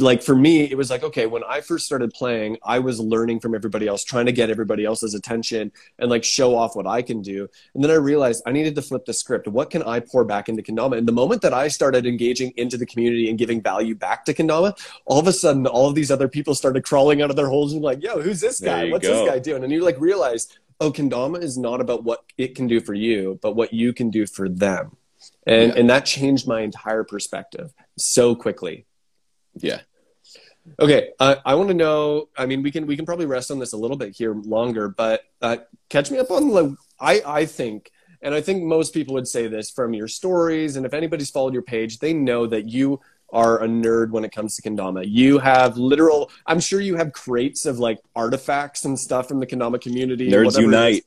like 0.00 0.24
for 0.24 0.34
me 0.34 0.62
it 0.64 0.76
was 0.76 0.90
like 0.90 1.04
okay 1.04 1.26
when 1.26 1.42
i 1.48 1.60
first 1.60 1.86
started 1.86 2.12
playing 2.12 2.56
i 2.64 2.80
was 2.80 2.98
learning 2.98 3.38
from 3.38 3.54
everybody 3.54 3.86
else 3.86 4.02
trying 4.02 4.26
to 4.26 4.32
get 4.32 4.50
everybody 4.50 4.84
else's 4.84 5.14
attention 5.14 5.70
and 6.00 6.10
like 6.10 6.24
show 6.24 6.56
off 6.56 6.74
what 6.74 6.86
i 6.86 7.00
can 7.00 7.22
do. 7.22 7.48
And 7.74 7.82
then 7.82 7.92
i 7.92 7.94
realized 7.94 8.42
i 8.46 8.50
needed 8.50 8.74
to 8.74 8.82
flip 8.82 9.04
the 9.04 9.12
script. 9.12 9.46
What 9.46 9.70
can 9.70 9.84
i 9.84 10.00
pour 10.00 10.24
back 10.24 10.48
into 10.48 10.62
kendama? 10.62 10.98
And 10.98 11.06
the 11.06 11.12
moment 11.12 11.42
that 11.42 11.54
i 11.54 11.68
started 11.68 12.06
engaging 12.06 12.52
into 12.56 12.76
the 12.76 12.86
community 12.86 13.28
and 13.30 13.38
giving 13.38 13.62
value 13.62 13.94
back 13.94 14.24
to 14.24 14.34
kendama 14.34 14.76
all 15.04 15.20
of 15.20 15.28
a 15.28 15.32
sudden 15.32 15.66
all 15.66 15.88
of 15.88 15.94
these 15.94 16.10
other 16.10 16.26
people 16.26 16.54
started 16.54 16.82
crawling 16.84 17.22
out 17.22 17.30
of 17.30 17.36
their 17.36 17.48
holes 17.48 17.72
and 17.72 17.82
like 17.82 18.02
yo 18.02 18.20
who's 18.20 18.40
this 18.40 18.58
guy? 18.58 18.90
what's 18.90 19.06
go. 19.06 19.14
this 19.14 19.30
guy 19.30 19.38
doing? 19.38 19.62
And 19.62 19.72
you 19.72 19.84
like 19.84 20.00
realize 20.00 20.48
oh 20.80 20.90
kendama 20.90 21.40
is 21.40 21.56
not 21.56 21.80
about 21.80 22.02
what 22.02 22.24
it 22.36 22.56
can 22.56 22.66
do 22.66 22.80
for 22.80 22.94
you 22.94 23.38
but 23.42 23.54
what 23.54 23.72
you 23.72 23.92
can 23.92 24.10
do 24.10 24.26
for 24.26 24.48
them. 24.48 24.96
And 25.46 25.72
Yeah. 25.72 25.78
and 25.78 25.90
that 25.90 26.04
changed 26.04 26.48
my 26.48 26.62
entire 26.62 27.04
perspective 27.04 27.72
so 27.96 28.34
quickly 28.34 28.86
Yeah. 29.56 29.80
Okay, 30.80 31.10
uh, 31.20 31.36
I 31.44 31.54
want 31.54 31.68
to 31.68 31.74
know. 31.74 32.28
I 32.36 32.46
mean, 32.46 32.62
we 32.62 32.70
can 32.70 32.86
we 32.86 32.96
can 32.96 33.06
probably 33.06 33.26
rest 33.26 33.50
on 33.50 33.58
this 33.58 33.72
a 33.72 33.76
little 33.76 33.96
bit 33.96 34.16
here 34.16 34.34
longer, 34.34 34.88
but 34.88 35.22
uh, 35.40 35.58
catch 35.88 36.10
me 36.10 36.18
up 36.18 36.30
on 36.30 36.48
the. 36.48 36.76
I 36.98 37.22
I 37.24 37.46
think, 37.46 37.90
and 38.20 38.34
I 38.34 38.40
think 38.40 38.64
most 38.64 38.92
people 38.92 39.14
would 39.14 39.28
say 39.28 39.46
this 39.46 39.70
from 39.70 39.94
your 39.94 40.08
stories, 40.08 40.76
and 40.76 40.84
if 40.84 40.92
anybody's 40.92 41.30
followed 41.30 41.52
your 41.52 41.62
page, 41.62 41.98
they 42.00 42.12
know 42.12 42.46
that 42.48 42.68
you 42.68 43.00
are 43.32 43.62
a 43.62 43.66
nerd 43.66 44.10
when 44.10 44.24
it 44.24 44.32
comes 44.32 44.56
to 44.56 44.62
kendama. 44.62 45.04
You 45.06 45.38
have 45.38 45.76
literal. 45.76 46.30
I'm 46.46 46.60
sure 46.60 46.80
you 46.80 46.96
have 46.96 47.12
crates 47.12 47.66
of 47.66 47.78
like 47.78 47.98
artifacts 48.14 48.84
and 48.84 48.98
stuff 48.98 49.28
from 49.28 49.40
the 49.40 49.46
kendama 49.46 49.80
community. 49.80 50.28
Nerds 50.28 50.46
whatever 50.46 50.46
it 50.46 50.50
is. 50.50 50.64
unite. 50.64 51.04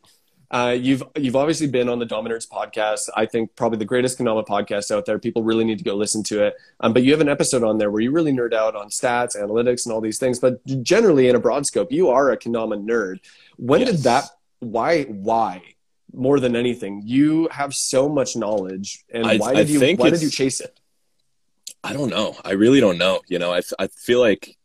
Uh, 0.52 0.76
you've 0.80 1.04
you've 1.16 1.36
obviously 1.36 1.68
been 1.68 1.88
on 1.90 2.00
the 2.00 2.06
Dominers 2.06 2.48
podcast. 2.48 3.08
I 3.16 3.26
think 3.28 3.56
probably 3.56 3.78
the 3.78 3.86
greatest 3.86 4.18
Kendama 4.18 4.46
podcast 4.48 4.90
out 4.90 5.06
there. 5.06 5.20
People 5.20 5.44
really 5.44 5.64
need 5.64 5.78
to 5.78 5.84
go 5.84 5.96
listen 5.96 6.24
to 6.24 6.44
it. 6.44 6.56
Um, 6.80 6.92
but 6.94 7.04
you 7.04 7.12
have 7.12 7.22
an 7.22 7.30
episode 7.30 7.64
on 7.64 7.78
there 7.78 7.92
where 7.92 8.02
you 8.02 8.12
really 8.12 8.32
nerd 8.32 8.54
out 8.54 8.76
on 8.76 8.90
stats, 8.90 9.38
analytics, 9.38 9.86
and 9.86 9.94
all 9.94 10.02
these 10.02 10.18
things. 10.18 10.40
But 10.40 10.66
generally, 10.84 11.28
in 11.28 11.36
a 11.36 11.40
broad 11.40 11.68
scope, 11.68 11.92
you 11.92 12.10
are 12.10 12.32
a 12.32 12.38
Kendama 12.38 12.84
nerd. 12.84 13.20
When 13.58 13.86
did 13.86 13.98
that? 14.00 14.26
Why? 14.60 15.04
Why? 15.04 15.62
More 16.12 16.40
than 16.40 16.56
anything, 16.56 17.04
you 17.06 17.48
have 17.52 17.76
so 17.76 18.10
much 18.10 18.36
knowledge, 18.36 19.04
and 19.14 19.28
I- 19.28 19.38
why 19.38 19.52
I 19.52 19.54
did 19.54 19.70
you? 19.70 19.80
think 19.80 20.00
Why 20.00 20.10
did 20.10 20.24
you 20.24 20.32
chase 20.32 20.60
it? 20.60 20.80
I 21.84 21.94
don't 21.94 22.10
know. 22.10 22.36
I 22.44 22.54
really 22.54 22.80
don't 22.80 22.98
know. 22.98 23.22
You 23.28 23.38
know, 23.38 23.54
I 23.54 23.62
I 23.78 23.86
feel 23.88 24.20
like 24.20 24.58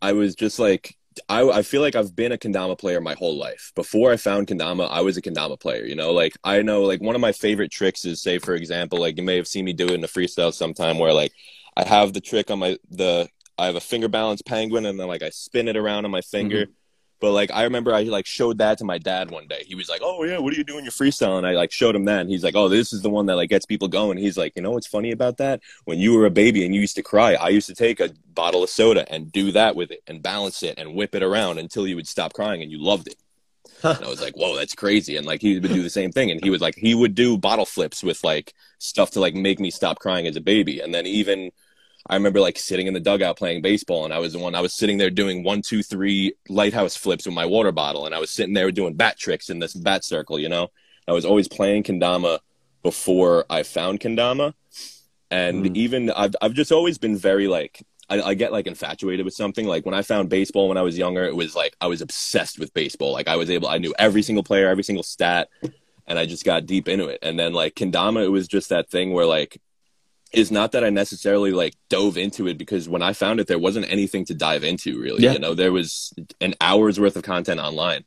I 0.00 0.12
was 0.12 0.36
just 0.36 0.60
like, 0.60 0.96
I, 1.28 1.48
I 1.48 1.62
feel 1.62 1.80
like 1.80 1.94
I've 1.94 2.14
been 2.14 2.32
a 2.32 2.38
Kendama 2.38 2.78
player 2.78 3.00
my 3.00 3.14
whole 3.14 3.36
life. 3.36 3.72
Before 3.74 4.12
I 4.12 4.16
found 4.16 4.46
Kendama, 4.46 4.88
I 4.90 5.00
was 5.00 5.16
a 5.16 5.22
Kendama 5.22 5.58
player. 5.58 5.84
You 5.84 5.94
know, 5.94 6.12
like 6.12 6.36
I 6.44 6.62
know, 6.62 6.82
like 6.82 7.00
one 7.00 7.14
of 7.14 7.20
my 7.20 7.32
favorite 7.32 7.70
tricks 7.70 8.04
is, 8.04 8.22
say, 8.22 8.38
for 8.38 8.54
example, 8.54 8.98
like 8.98 9.16
you 9.16 9.22
may 9.22 9.36
have 9.36 9.48
seen 9.48 9.64
me 9.64 9.72
do 9.72 9.86
it 9.86 9.94
in 9.94 10.04
a 10.04 10.08
freestyle 10.08 10.52
sometime 10.52 10.98
where 10.98 11.12
like 11.12 11.32
I 11.76 11.84
have 11.84 12.12
the 12.12 12.20
trick 12.20 12.50
on 12.50 12.58
my, 12.58 12.78
the, 12.90 13.28
I 13.58 13.66
have 13.66 13.76
a 13.76 13.80
finger 13.80 14.08
balance 14.08 14.42
penguin 14.42 14.86
and 14.86 14.98
then 14.98 15.08
like 15.08 15.22
I 15.22 15.30
spin 15.30 15.68
it 15.68 15.76
around 15.76 16.04
on 16.04 16.10
my 16.10 16.20
finger. 16.20 16.62
Mm-hmm. 16.66 16.72
But 17.24 17.32
like 17.32 17.50
I 17.52 17.62
remember 17.62 17.94
I 17.94 18.02
like 18.02 18.26
showed 18.26 18.58
that 18.58 18.76
to 18.76 18.84
my 18.84 18.98
dad 18.98 19.30
one 19.30 19.46
day. 19.46 19.64
He 19.66 19.74
was 19.74 19.88
like, 19.88 20.02
"Oh 20.04 20.24
yeah, 20.24 20.36
what 20.36 20.52
are 20.52 20.56
you 20.56 20.62
doing 20.62 20.84
your 20.84 20.92
freestyle?" 20.92 21.38
And 21.38 21.46
I 21.46 21.52
like 21.52 21.72
showed 21.72 21.96
him 21.96 22.04
that, 22.04 22.20
and 22.20 22.28
he's 22.28 22.44
like, 22.44 22.54
"Oh, 22.54 22.68
this 22.68 22.92
is 22.92 23.00
the 23.00 23.08
one 23.08 23.24
that 23.24 23.36
like 23.36 23.48
gets 23.48 23.64
people 23.64 23.88
going." 23.88 24.18
He's 24.18 24.36
like, 24.36 24.52
"You 24.56 24.60
know 24.60 24.72
what's 24.72 24.86
funny 24.86 25.10
about 25.10 25.38
that? 25.38 25.62
When 25.86 25.98
you 25.98 26.12
were 26.12 26.26
a 26.26 26.30
baby 26.30 26.66
and 26.66 26.74
you 26.74 26.82
used 26.82 26.96
to 26.96 27.02
cry, 27.02 27.32
I 27.32 27.48
used 27.48 27.66
to 27.68 27.74
take 27.74 27.98
a 27.98 28.10
bottle 28.34 28.62
of 28.62 28.68
soda 28.68 29.10
and 29.10 29.32
do 29.32 29.52
that 29.52 29.74
with 29.74 29.90
it 29.90 30.02
and 30.06 30.22
balance 30.22 30.62
it 30.62 30.74
and 30.76 30.94
whip 30.94 31.14
it 31.14 31.22
around 31.22 31.56
until 31.56 31.86
you 31.86 31.96
would 31.96 32.06
stop 32.06 32.34
crying 32.34 32.60
and 32.60 32.70
you 32.70 32.76
loved 32.78 33.06
it." 33.06 33.16
Huh. 33.80 33.94
And 33.96 34.04
I 34.04 34.10
was 34.10 34.20
like, 34.20 34.36
"Whoa, 34.36 34.54
that's 34.54 34.74
crazy!" 34.74 35.16
And 35.16 35.24
like 35.24 35.40
he 35.40 35.58
would 35.58 35.72
do 35.72 35.82
the 35.82 35.88
same 35.88 36.12
thing, 36.12 36.30
and 36.30 36.44
he 36.44 36.50
would 36.50 36.60
like 36.60 36.76
he 36.76 36.94
would 36.94 37.14
do 37.14 37.38
bottle 37.38 37.64
flips 37.64 38.02
with 38.02 38.22
like 38.22 38.52
stuff 38.80 39.12
to 39.12 39.20
like 39.20 39.34
make 39.34 39.58
me 39.58 39.70
stop 39.70 39.98
crying 39.98 40.26
as 40.26 40.36
a 40.36 40.42
baby, 40.42 40.80
and 40.80 40.94
then 40.94 41.06
even 41.06 41.52
I 42.08 42.14
remember 42.16 42.40
like 42.40 42.58
sitting 42.58 42.86
in 42.86 42.94
the 42.94 43.00
dugout 43.00 43.38
playing 43.38 43.62
baseball, 43.62 44.04
and 44.04 44.12
I 44.12 44.18
was 44.18 44.34
the 44.34 44.38
one 44.38 44.54
I 44.54 44.60
was 44.60 44.74
sitting 44.74 44.98
there 44.98 45.10
doing 45.10 45.42
one, 45.42 45.62
two, 45.62 45.82
three 45.82 46.34
lighthouse 46.48 46.96
flips 46.96 47.24
with 47.26 47.34
my 47.34 47.46
water 47.46 47.72
bottle, 47.72 48.04
and 48.06 48.14
I 48.14 48.18
was 48.18 48.30
sitting 48.30 48.54
there 48.54 48.70
doing 48.70 48.94
bat 48.94 49.18
tricks 49.18 49.48
in 49.48 49.58
this 49.58 49.72
bat 49.74 50.04
circle. 50.04 50.38
You 50.38 50.48
know, 50.50 50.68
I 51.08 51.12
was 51.12 51.24
always 51.24 51.48
playing 51.48 51.84
kendama 51.84 52.40
before 52.82 53.46
I 53.48 53.62
found 53.62 54.00
kendama, 54.00 54.52
and 55.30 55.64
Mm. 55.64 55.76
even 55.76 56.10
I've 56.10 56.34
I've 56.42 56.52
just 56.52 56.72
always 56.72 56.98
been 56.98 57.16
very 57.16 57.48
like. 57.48 57.82
I, 58.10 58.20
I 58.20 58.34
get 58.34 58.52
like 58.52 58.66
infatuated 58.66 59.24
with 59.24 59.32
something. 59.32 59.66
Like 59.66 59.86
when 59.86 59.94
I 59.94 60.02
found 60.02 60.28
baseball 60.28 60.68
when 60.68 60.76
I 60.76 60.82
was 60.82 60.98
younger, 60.98 61.24
it 61.24 61.34
was 61.34 61.56
like 61.56 61.74
I 61.80 61.86
was 61.86 62.02
obsessed 62.02 62.58
with 62.58 62.74
baseball. 62.74 63.12
Like 63.14 63.28
I 63.28 63.36
was 63.36 63.48
able, 63.48 63.66
I 63.66 63.78
knew 63.78 63.94
every 63.98 64.20
single 64.22 64.44
player, 64.44 64.68
every 64.68 64.84
single 64.84 65.02
stat, 65.02 65.48
and 66.06 66.18
I 66.18 66.26
just 66.26 66.44
got 66.44 66.66
deep 66.66 66.86
into 66.86 67.06
it. 67.08 67.20
And 67.22 67.38
then 67.38 67.54
like 67.54 67.74
kendama, 67.74 68.22
it 68.22 68.28
was 68.28 68.46
just 68.46 68.68
that 68.68 68.90
thing 68.90 69.14
where 69.14 69.24
like 69.24 69.58
is 70.34 70.50
not 70.50 70.72
that 70.72 70.84
I 70.84 70.90
necessarily 70.90 71.52
like 71.52 71.74
dove 71.88 72.16
into 72.18 72.46
it 72.48 72.58
because 72.58 72.88
when 72.88 73.02
I 73.02 73.12
found 73.12 73.40
it, 73.40 73.46
there 73.46 73.58
wasn't 73.58 73.90
anything 73.90 74.24
to 74.26 74.34
dive 74.34 74.64
into 74.64 75.00
really. 75.00 75.22
Yeah. 75.22 75.32
You 75.32 75.38
know, 75.38 75.54
there 75.54 75.72
was 75.72 76.12
an 76.40 76.54
hour's 76.60 77.00
worth 77.00 77.16
of 77.16 77.22
content 77.22 77.60
online. 77.60 78.04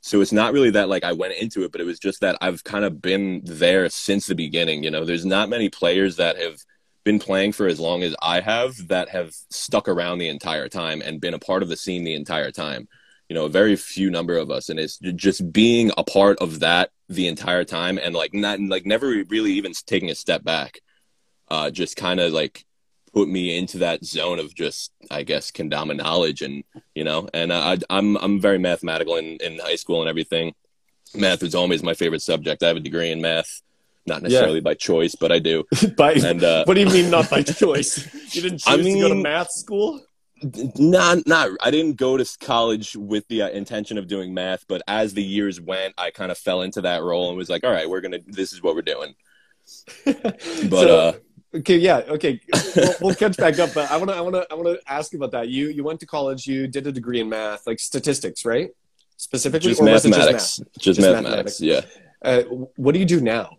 So 0.00 0.20
it's 0.20 0.32
not 0.32 0.52
really 0.52 0.70
that 0.70 0.88
like 0.88 1.04
I 1.04 1.12
went 1.12 1.34
into 1.34 1.64
it, 1.64 1.72
but 1.72 1.80
it 1.80 1.84
was 1.84 1.98
just 1.98 2.20
that 2.20 2.38
I've 2.40 2.62
kind 2.64 2.84
of 2.84 3.02
been 3.02 3.42
there 3.44 3.88
since 3.88 4.26
the 4.26 4.34
beginning. 4.34 4.84
You 4.84 4.90
know, 4.90 5.04
there's 5.04 5.26
not 5.26 5.48
many 5.48 5.68
players 5.68 6.16
that 6.16 6.38
have 6.38 6.58
been 7.04 7.18
playing 7.18 7.52
for 7.52 7.66
as 7.66 7.80
long 7.80 8.02
as 8.02 8.14
I 8.22 8.40
have 8.40 8.88
that 8.88 9.08
have 9.08 9.32
stuck 9.50 9.88
around 9.88 10.18
the 10.18 10.28
entire 10.28 10.68
time 10.68 11.02
and 11.02 11.20
been 11.20 11.34
a 11.34 11.38
part 11.38 11.62
of 11.62 11.68
the 11.68 11.76
scene 11.76 12.04
the 12.04 12.14
entire 12.14 12.50
time. 12.50 12.88
You 13.28 13.34
know, 13.34 13.44
a 13.44 13.50
very 13.50 13.76
few 13.76 14.10
number 14.10 14.36
of 14.36 14.50
us, 14.50 14.70
and 14.70 14.80
it's 14.80 14.98
just 14.98 15.52
being 15.52 15.90
a 15.98 16.04
part 16.04 16.38
of 16.38 16.60
that 16.60 16.90
the 17.10 17.26
entire 17.26 17.64
time, 17.64 17.98
and 17.98 18.14
like 18.14 18.32
not 18.32 18.58
like 18.60 18.86
never 18.86 19.08
really 19.28 19.52
even 19.52 19.72
taking 19.86 20.10
a 20.10 20.14
step 20.14 20.44
back 20.44 20.80
uh, 21.50 21.70
just 21.70 21.96
kind 21.96 22.20
of 22.20 22.32
like 22.32 22.64
put 23.14 23.28
me 23.28 23.56
into 23.56 23.78
that 23.78 24.04
zone 24.04 24.38
of 24.38 24.54
just 24.54 24.92
I 25.10 25.22
guess 25.22 25.50
kendama 25.50 25.96
knowledge 25.96 26.42
and 26.42 26.62
you 26.94 27.04
know 27.04 27.28
and 27.32 27.52
I, 27.52 27.78
I'm 27.88 28.16
I'm 28.16 28.40
very 28.40 28.58
mathematical 28.58 29.16
in, 29.16 29.38
in 29.40 29.58
high 29.58 29.76
school 29.76 30.00
and 30.02 30.08
everything. 30.10 30.54
Math 31.14 31.42
was 31.42 31.54
always 31.54 31.82
my 31.82 31.94
favorite 31.94 32.20
subject. 32.22 32.62
I 32.62 32.68
have 32.68 32.76
a 32.76 32.80
degree 32.80 33.10
in 33.10 33.22
math, 33.22 33.62
not 34.06 34.22
necessarily 34.22 34.60
by 34.60 34.74
choice, 34.74 35.14
but 35.14 35.32
I 35.32 35.38
do. 35.38 35.64
By, 35.96 36.12
And 36.12 36.44
uh, 36.44 36.64
what 36.66 36.74
do 36.74 36.80
you 36.80 36.90
mean 36.90 37.10
not 37.10 37.30
by 37.30 37.42
choice? 37.42 38.06
You 38.34 38.42
didn't 38.42 38.58
choose 38.58 38.66
I 38.66 38.76
to 38.76 39.00
go 39.00 39.08
to 39.08 39.14
math 39.14 39.50
school? 39.50 40.00
not 40.76 41.26
not 41.26 41.50
I 41.62 41.70
didn't 41.70 41.96
go 41.96 42.16
to 42.18 42.38
college 42.40 42.94
with 42.94 43.26
the 43.28 43.42
uh, 43.42 43.48
intention 43.48 43.96
of 43.98 44.06
doing 44.06 44.34
math, 44.34 44.66
but 44.68 44.82
as 44.86 45.14
the 45.14 45.22
years 45.22 45.60
went, 45.60 45.94
I 45.98 46.10
kind 46.10 46.30
of 46.30 46.38
fell 46.38 46.60
into 46.62 46.82
that 46.82 47.02
role 47.02 47.28
and 47.30 47.36
was 47.38 47.48
like, 47.48 47.64
all 47.64 47.72
right, 47.72 47.88
we're 47.88 48.02
gonna 48.02 48.20
this 48.26 48.52
is 48.52 48.62
what 48.62 48.74
we're 48.74 48.82
doing. 48.82 49.14
But 50.04 50.40
So- 50.70 50.98
uh, 50.98 51.12
Okay, 51.54 51.78
yeah, 51.78 51.98
okay. 52.08 52.40
We'll, 52.76 52.94
we'll 53.00 53.14
catch 53.14 53.36
back 53.38 53.58
up, 53.58 53.72
but 53.74 53.90
I 53.90 53.96
want 53.96 54.10
to, 54.10 54.16
I 54.16 54.20
want 54.20 54.34
to, 54.34 54.46
I 54.50 54.54
want 54.54 54.66
to 54.68 54.92
ask 54.92 55.14
about 55.14 55.30
that. 55.32 55.48
You, 55.48 55.68
you 55.68 55.82
went 55.82 55.98
to 56.00 56.06
college, 56.06 56.46
you 56.46 56.66
did 56.68 56.86
a 56.86 56.92
degree 56.92 57.20
in 57.20 57.28
math, 57.30 57.66
like 57.66 57.80
statistics, 57.80 58.44
right? 58.44 58.70
Specifically, 59.16 59.70
just 59.70 59.80
or 59.80 59.84
was 59.86 60.04
it 60.04 60.10
mathematics, 60.10 60.58
just, 60.58 60.78
Just 60.78 61.00
mathematics, 61.00 61.60
yeah. 61.60 61.80
Uh, 62.22 62.42
what 62.76 62.92
do 62.92 62.98
you 62.98 63.06
do 63.06 63.20
now? 63.20 63.56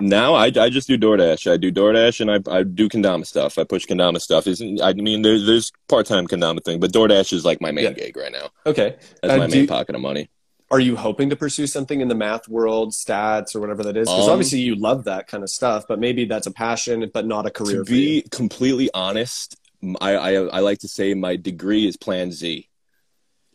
Now 0.00 0.34
I, 0.34 0.46
I 0.46 0.70
just 0.70 0.86
do 0.88 0.96
DoorDash. 0.96 1.50
I 1.50 1.56
do 1.56 1.72
DoorDash 1.72 2.20
and 2.20 2.30
I, 2.30 2.58
I 2.58 2.62
do 2.62 2.88
kendama 2.88 3.26
stuff. 3.26 3.58
I 3.58 3.64
push 3.64 3.84
kendama 3.84 4.20
stuff. 4.20 4.46
Isn't 4.46 4.80
I 4.80 4.92
mean 4.92 5.22
there's 5.22 5.44
there's 5.44 5.72
part 5.88 6.06
time 6.06 6.28
kendama 6.28 6.62
thing, 6.64 6.78
but 6.78 6.92
DoorDash 6.92 7.32
is 7.32 7.44
like 7.44 7.60
my 7.60 7.72
main 7.72 7.84
Yeah. 7.84 7.92
gig 7.92 8.16
right 8.16 8.30
now. 8.30 8.50
Okay, 8.64 8.96
That's 9.22 9.34
Uh, 9.34 9.38
my 9.38 9.48
main 9.48 9.62
you- 9.62 9.66
pocket 9.66 9.96
of 9.96 10.00
money. 10.00 10.30
Are 10.70 10.80
you 10.80 10.96
hoping 10.96 11.30
to 11.30 11.36
pursue 11.36 11.66
something 11.66 12.00
in 12.00 12.08
the 12.08 12.14
math 12.14 12.46
world, 12.48 12.92
stats, 12.92 13.54
or 13.56 13.60
whatever 13.60 13.82
that 13.84 13.96
is? 13.96 14.08
Because 14.08 14.26
Um, 14.26 14.32
obviously 14.32 14.60
you 14.60 14.74
love 14.74 15.04
that 15.04 15.26
kind 15.26 15.42
of 15.42 15.50
stuff, 15.50 15.84
but 15.88 15.98
maybe 15.98 16.24
that's 16.26 16.46
a 16.46 16.50
passion, 16.50 17.10
but 17.12 17.26
not 17.26 17.46
a 17.46 17.50
career. 17.50 17.84
to 17.84 17.90
be 17.90 18.22
completely 18.30 18.90
honest, 18.94 19.56
I 20.00 20.12
I 20.58 20.60
like 20.60 20.80
to 20.80 20.88
say 20.88 21.14
my 21.14 21.36
degree 21.36 21.86
is 21.86 21.96
Plan 21.96 22.32
Z. 22.32 22.68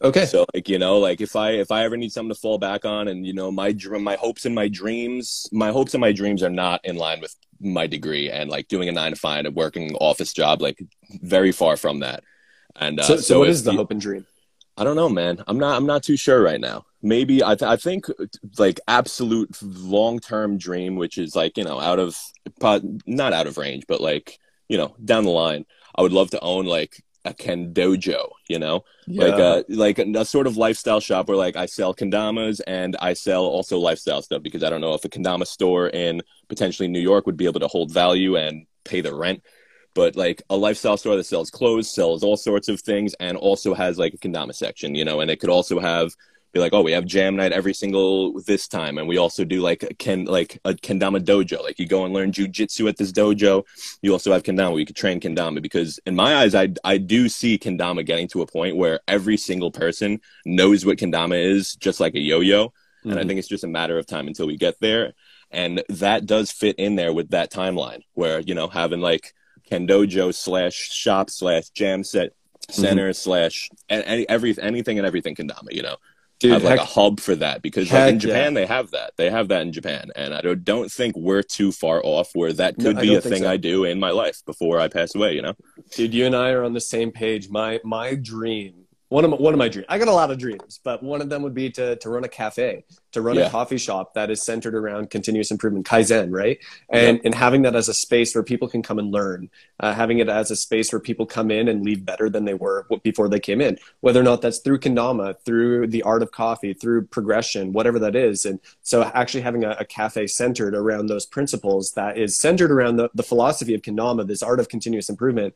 okay, 0.01 0.25
So 0.25 0.45
like 0.53 0.67
you 0.69 0.79
know, 0.79 0.99
like 0.99 1.21
if 1.21 1.35
I 1.35 1.51
if 1.51 1.69
I 1.71 1.83
ever 1.83 1.97
need 1.97 2.11
something 2.11 2.33
to 2.33 2.39
fall 2.39 2.57
back 2.57 2.83
on, 2.85 3.07
and 3.07 3.25
you 3.27 3.33
know 3.33 3.51
my 3.51 3.71
dr- 3.73 4.01
my 4.01 4.15
hopes 4.15 4.45
and 4.45 4.55
my 4.55 4.67
dreams, 4.67 5.47
my 5.51 5.69
hopes 5.71 5.93
and 5.93 6.01
my 6.01 6.11
dreams 6.13 6.41
are 6.43 6.49
not 6.49 6.81
in 6.83 6.95
line 6.97 7.19
with 7.21 7.35
my 7.61 7.85
degree, 7.87 8.29
and 8.31 8.49
like 8.49 8.67
doing 8.67 8.89
a 8.89 8.91
nine 8.91 9.11
to 9.11 9.17
five, 9.17 9.45
a 9.45 9.51
working 9.51 9.95
office 9.95 10.33
job, 10.33 10.61
like 10.61 10.81
very 11.21 11.51
far 11.51 11.77
from 11.77 11.99
that. 11.99 12.23
And 12.75 12.99
uh, 12.99 13.03
so, 13.03 13.17
so, 13.17 13.39
what 13.39 13.49
if 13.49 13.51
is 13.53 13.63
the 13.63 13.71
you- 13.71 13.77
hope 13.77 13.91
and 13.91 14.01
dream? 14.01 14.25
I 14.75 14.83
don't 14.83 14.95
know, 14.95 15.09
man. 15.09 15.43
I'm 15.47 15.59
not. 15.59 15.77
I'm 15.77 15.85
not 15.85 16.01
too 16.03 16.17
sure 16.17 16.41
right 16.41 16.59
now. 16.59 16.85
Maybe 17.03 17.43
I. 17.43 17.55
Th- 17.55 17.69
I 17.69 17.75
think 17.75 18.05
like 18.57 18.79
absolute 18.87 19.55
long 19.61 20.19
term 20.19 20.57
dream, 20.57 20.95
which 20.95 21.17
is 21.17 21.35
like 21.35 21.57
you 21.57 21.65
know 21.65 21.79
out 21.79 21.99
of 21.99 22.15
not 23.05 23.33
out 23.33 23.45
of 23.45 23.57
range, 23.57 23.83
but 23.87 23.99
like 23.99 24.39
you 24.69 24.77
know 24.77 24.95
down 25.03 25.25
the 25.25 25.29
line. 25.31 25.65
I 25.95 26.01
would 26.01 26.13
love 26.13 26.31
to 26.31 26.39
own 26.39 26.65
like 26.65 27.03
a 27.25 27.33
Ken 27.33 27.73
dojo. 27.73 28.29
You 28.47 28.57
know, 28.57 28.85
like 29.17 29.37
uh 29.37 29.63
like 29.67 29.99
a, 29.99 30.09
a 30.15 30.23
sort 30.25 30.47
of 30.47 30.55
lifestyle 30.55 31.01
shop 31.01 31.27
where 31.27 31.37
like 31.37 31.57
I 31.57 31.65
sell 31.65 31.93
kendamas 31.93 32.61
and 32.65 32.95
I 33.01 33.13
sell 33.13 33.43
also 33.43 33.79
lifestyle 33.79 34.21
stuff 34.21 34.41
because 34.41 34.63
I 34.63 34.69
don't 34.69 34.81
know 34.81 34.93
if 34.93 35.03
a 35.03 35.09
kendama 35.09 35.45
store 35.45 35.89
in 35.89 36.21
potentially 36.47 36.87
New 36.87 37.01
York 37.01 37.25
would 37.25 37.37
be 37.37 37.45
able 37.45 37.59
to 37.59 37.67
hold 37.67 37.91
value 37.91 38.37
and 38.37 38.65
pay 38.85 39.01
the 39.01 39.13
rent. 39.13 39.43
But 39.93 40.15
like 40.15 40.41
a 40.49 40.55
lifestyle 40.57 40.97
store 40.97 41.17
that 41.17 41.25
sells 41.25 41.51
clothes, 41.51 41.93
sells 41.93 42.23
all 42.23 42.37
sorts 42.37 42.67
of 42.67 42.81
things, 42.81 43.13
and 43.19 43.37
also 43.37 43.73
has 43.73 43.97
like 43.99 44.13
a 44.13 44.17
kendama 44.17 44.55
section, 44.55 44.95
you 44.95 45.05
know, 45.05 45.19
and 45.19 45.29
it 45.29 45.39
could 45.39 45.51
also 45.51 45.79
have 45.79 46.13
be 46.53 46.59
like, 46.59 46.73
oh, 46.73 46.83
we 46.83 46.91
have 46.91 47.05
jam 47.05 47.35
night 47.35 47.51
every 47.51 47.73
single 47.73 48.39
this 48.43 48.67
time, 48.67 48.97
and 48.99 49.07
we 49.07 49.17
also 49.17 49.43
do 49.43 49.59
like 49.59 49.81
a 49.83 49.93
ken 49.95 50.25
like 50.25 50.59
a 50.63 50.73
kendama 50.73 51.19
dojo. 51.19 51.61
Like 51.63 51.79
you 51.79 51.87
go 51.87 52.05
and 52.05 52.13
learn 52.13 52.31
jujitsu 52.31 52.87
at 52.87 52.97
this 52.97 53.11
dojo. 53.11 53.65
You 54.01 54.13
also 54.13 54.31
have 54.31 54.43
kendama. 54.43 54.71
where 54.71 54.79
You 54.79 54.85
could 54.85 54.95
train 54.95 55.19
kendama 55.19 55.61
because 55.61 55.99
in 56.05 56.15
my 56.15 56.35
eyes, 56.35 56.53
I 56.53 56.69
I 56.83 56.99
do 56.99 57.27
see 57.27 57.57
kendama 57.57 58.05
getting 58.05 58.27
to 58.29 58.43
a 58.43 58.47
point 58.47 58.75
where 58.75 58.99
every 59.07 59.37
single 59.37 59.71
person 59.71 60.21
knows 60.45 60.85
what 60.85 60.97
kendama 60.97 61.43
is, 61.43 61.75
just 61.75 61.99
like 61.99 62.13
a 62.13 62.19
yo-yo. 62.19 62.71
And 63.03 63.19
I 63.19 63.23
Mhm. 63.23 63.27
think 63.27 63.39
it's 63.39 63.47
just 63.49 63.65
a 63.65 63.67
matter 63.67 63.97
of 63.97 64.05
time 64.05 64.27
until 64.27 64.47
we 64.47 64.55
get 64.55 64.75
there. 64.79 65.13
And 65.51 65.83
that 65.89 66.25
does 66.25 66.51
fit 66.51 66.75
in 66.77 66.95
there 66.95 67.11
with 67.13 67.29
that 67.31 67.51
timeline 67.51 68.03
where, 68.13 68.39
you 68.39 68.55
know, 68.55 68.67
having 68.67 69.01
like 69.01 69.33
Kendojo 69.69 70.33
slash 70.33 70.75
shop 70.75 71.29
slash 71.29 71.69
jam 71.69 72.03
set 72.03 72.31
center 72.69 73.11
slash 73.13 73.69
a- 73.89 74.07
any, 74.07 74.29
every, 74.29 74.55
anything 74.61 74.97
and 74.99 75.05
everything 75.07 75.35
kendama, 75.35 75.71
you 75.71 75.81
know, 75.81 75.97
dude, 76.43 76.53
have 76.53 76.63
like 76.63 76.79
heck, 76.79 76.87
a 76.87 76.91
hub 76.91 77.19
for 77.19 77.35
that 77.35 77.61
because 77.61 77.91
like 77.91 78.13
in 78.13 78.19
Japan 78.19 78.53
yeah. 78.53 78.61
they 78.61 78.65
have 78.65 78.91
that. 78.91 79.13
They 79.17 79.29
have 79.29 79.47
that 79.47 79.61
in 79.61 79.71
Japan. 79.71 80.11
And 80.15 80.33
I 80.33 80.41
don't, 80.41 80.63
don't 80.63 80.91
think 80.91 81.15
we're 81.15 81.43
too 81.43 81.71
far 81.71 82.01
off 82.03 82.31
where 82.33 82.53
that 82.53 82.75
could 82.77 82.97
I 82.97 83.01
be 83.01 83.15
a 83.15 83.21
thing 83.21 83.43
so. 83.43 83.49
I 83.49 83.57
do 83.57 83.85
in 83.85 83.99
my 83.99 84.11
life 84.11 84.43
before 84.45 84.79
I 84.79 84.87
pass 84.87 85.15
away, 85.15 85.33
you 85.33 85.41
know? 85.41 85.55
dude, 85.91 86.13
you 86.13 86.25
and 86.25 86.35
I 86.35 86.51
are 86.51 86.63
on 86.63 86.73
the 86.73 86.81
same 86.81 87.11
page. 87.11 87.49
My 87.49 87.79
my 87.83 88.15
dream. 88.15 88.82
One 89.13 89.25
of 89.25 89.29
my, 89.29 89.37
one 89.37 89.53
of 89.53 89.59
my 89.59 89.69
dreams. 89.69 89.85
I 89.89 89.99
got 89.99 90.07
a 90.07 90.11
lot 90.11 90.31
of 90.31 90.39
dreams, 90.39 90.79
but 90.83 91.03
one 91.03 91.21
of 91.21 91.29
them 91.29 91.43
would 91.43 91.53
be 91.53 91.69
to 91.69 91.97
to 91.97 92.09
run 92.09 92.23
a 92.23 92.27
cafe, 92.27 92.83
to 93.11 93.21
run 93.21 93.37
a 93.37 93.47
coffee 93.47 93.77
shop 93.77 94.15
that 94.15 94.31
is 94.31 94.41
centered 94.41 94.73
around 94.73 95.11
continuous 95.11 95.51
improvement, 95.51 95.85
kaizen, 95.85 96.33
right? 96.33 96.57
And 96.89 97.21
and 97.23 97.35
having 97.35 97.61
that 97.61 97.75
as 97.75 97.87
a 97.89 97.93
space 97.93 98.33
where 98.33 98.43
people 98.43 98.67
can 98.67 98.81
come 98.81 98.97
and 98.97 99.11
learn, 99.11 99.51
uh, 99.79 99.93
having 99.93 100.17
it 100.17 100.29
as 100.29 100.49
a 100.49 100.55
space 100.55 100.91
where 100.91 100.99
people 100.99 101.27
come 101.27 101.51
in 101.51 101.67
and 101.67 101.85
leave 101.85 102.03
better 102.03 102.27
than 102.27 102.45
they 102.45 102.55
were 102.55 102.87
before 103.03 103.29
they 103.29 103.39
came 103.39 103.61
in. 103.61 103.77
Whether 103.99 104.19
or 104.19 104.23
not 104.23 104.41
that's 104.41 104.57
through 104.57 104.79
kendama, 104.79 105.35
through 105.45 105.89
the 105.89 106.01
art 106.01 106.23
of 106.23 106.31
coffee, 106.31 106.73
through 106.73 107.05
progression, 107.05 107.71
whatever 107.71 107.99
that 107.99 108.15
is. 108.15 108.47
And 108.47 108.59
so 108.81 109.03
actually 109.13 109.41
having 109.41 109.63
a, 109.63 109.75
a 109.79 109.85
cafe 109.85 110.25
centered 110.25 110.73
around 110.73 111.05
those 111.05 111.27
principles 111.27 111.91
that 111.91 112.17
is 112.17 112.35
centered 112.35 112.71
around 112.71 112.95
the, 112.95 113.11
the 113.13 113.21
philosophy 113.21 113.75
of 113.75 113.83
kendama, 113.83 114.25
this 114.25 114.41
art 114.41 114.59
of 114.59 114.69
continuous 114.69 115.07
improvement 115.07 115.53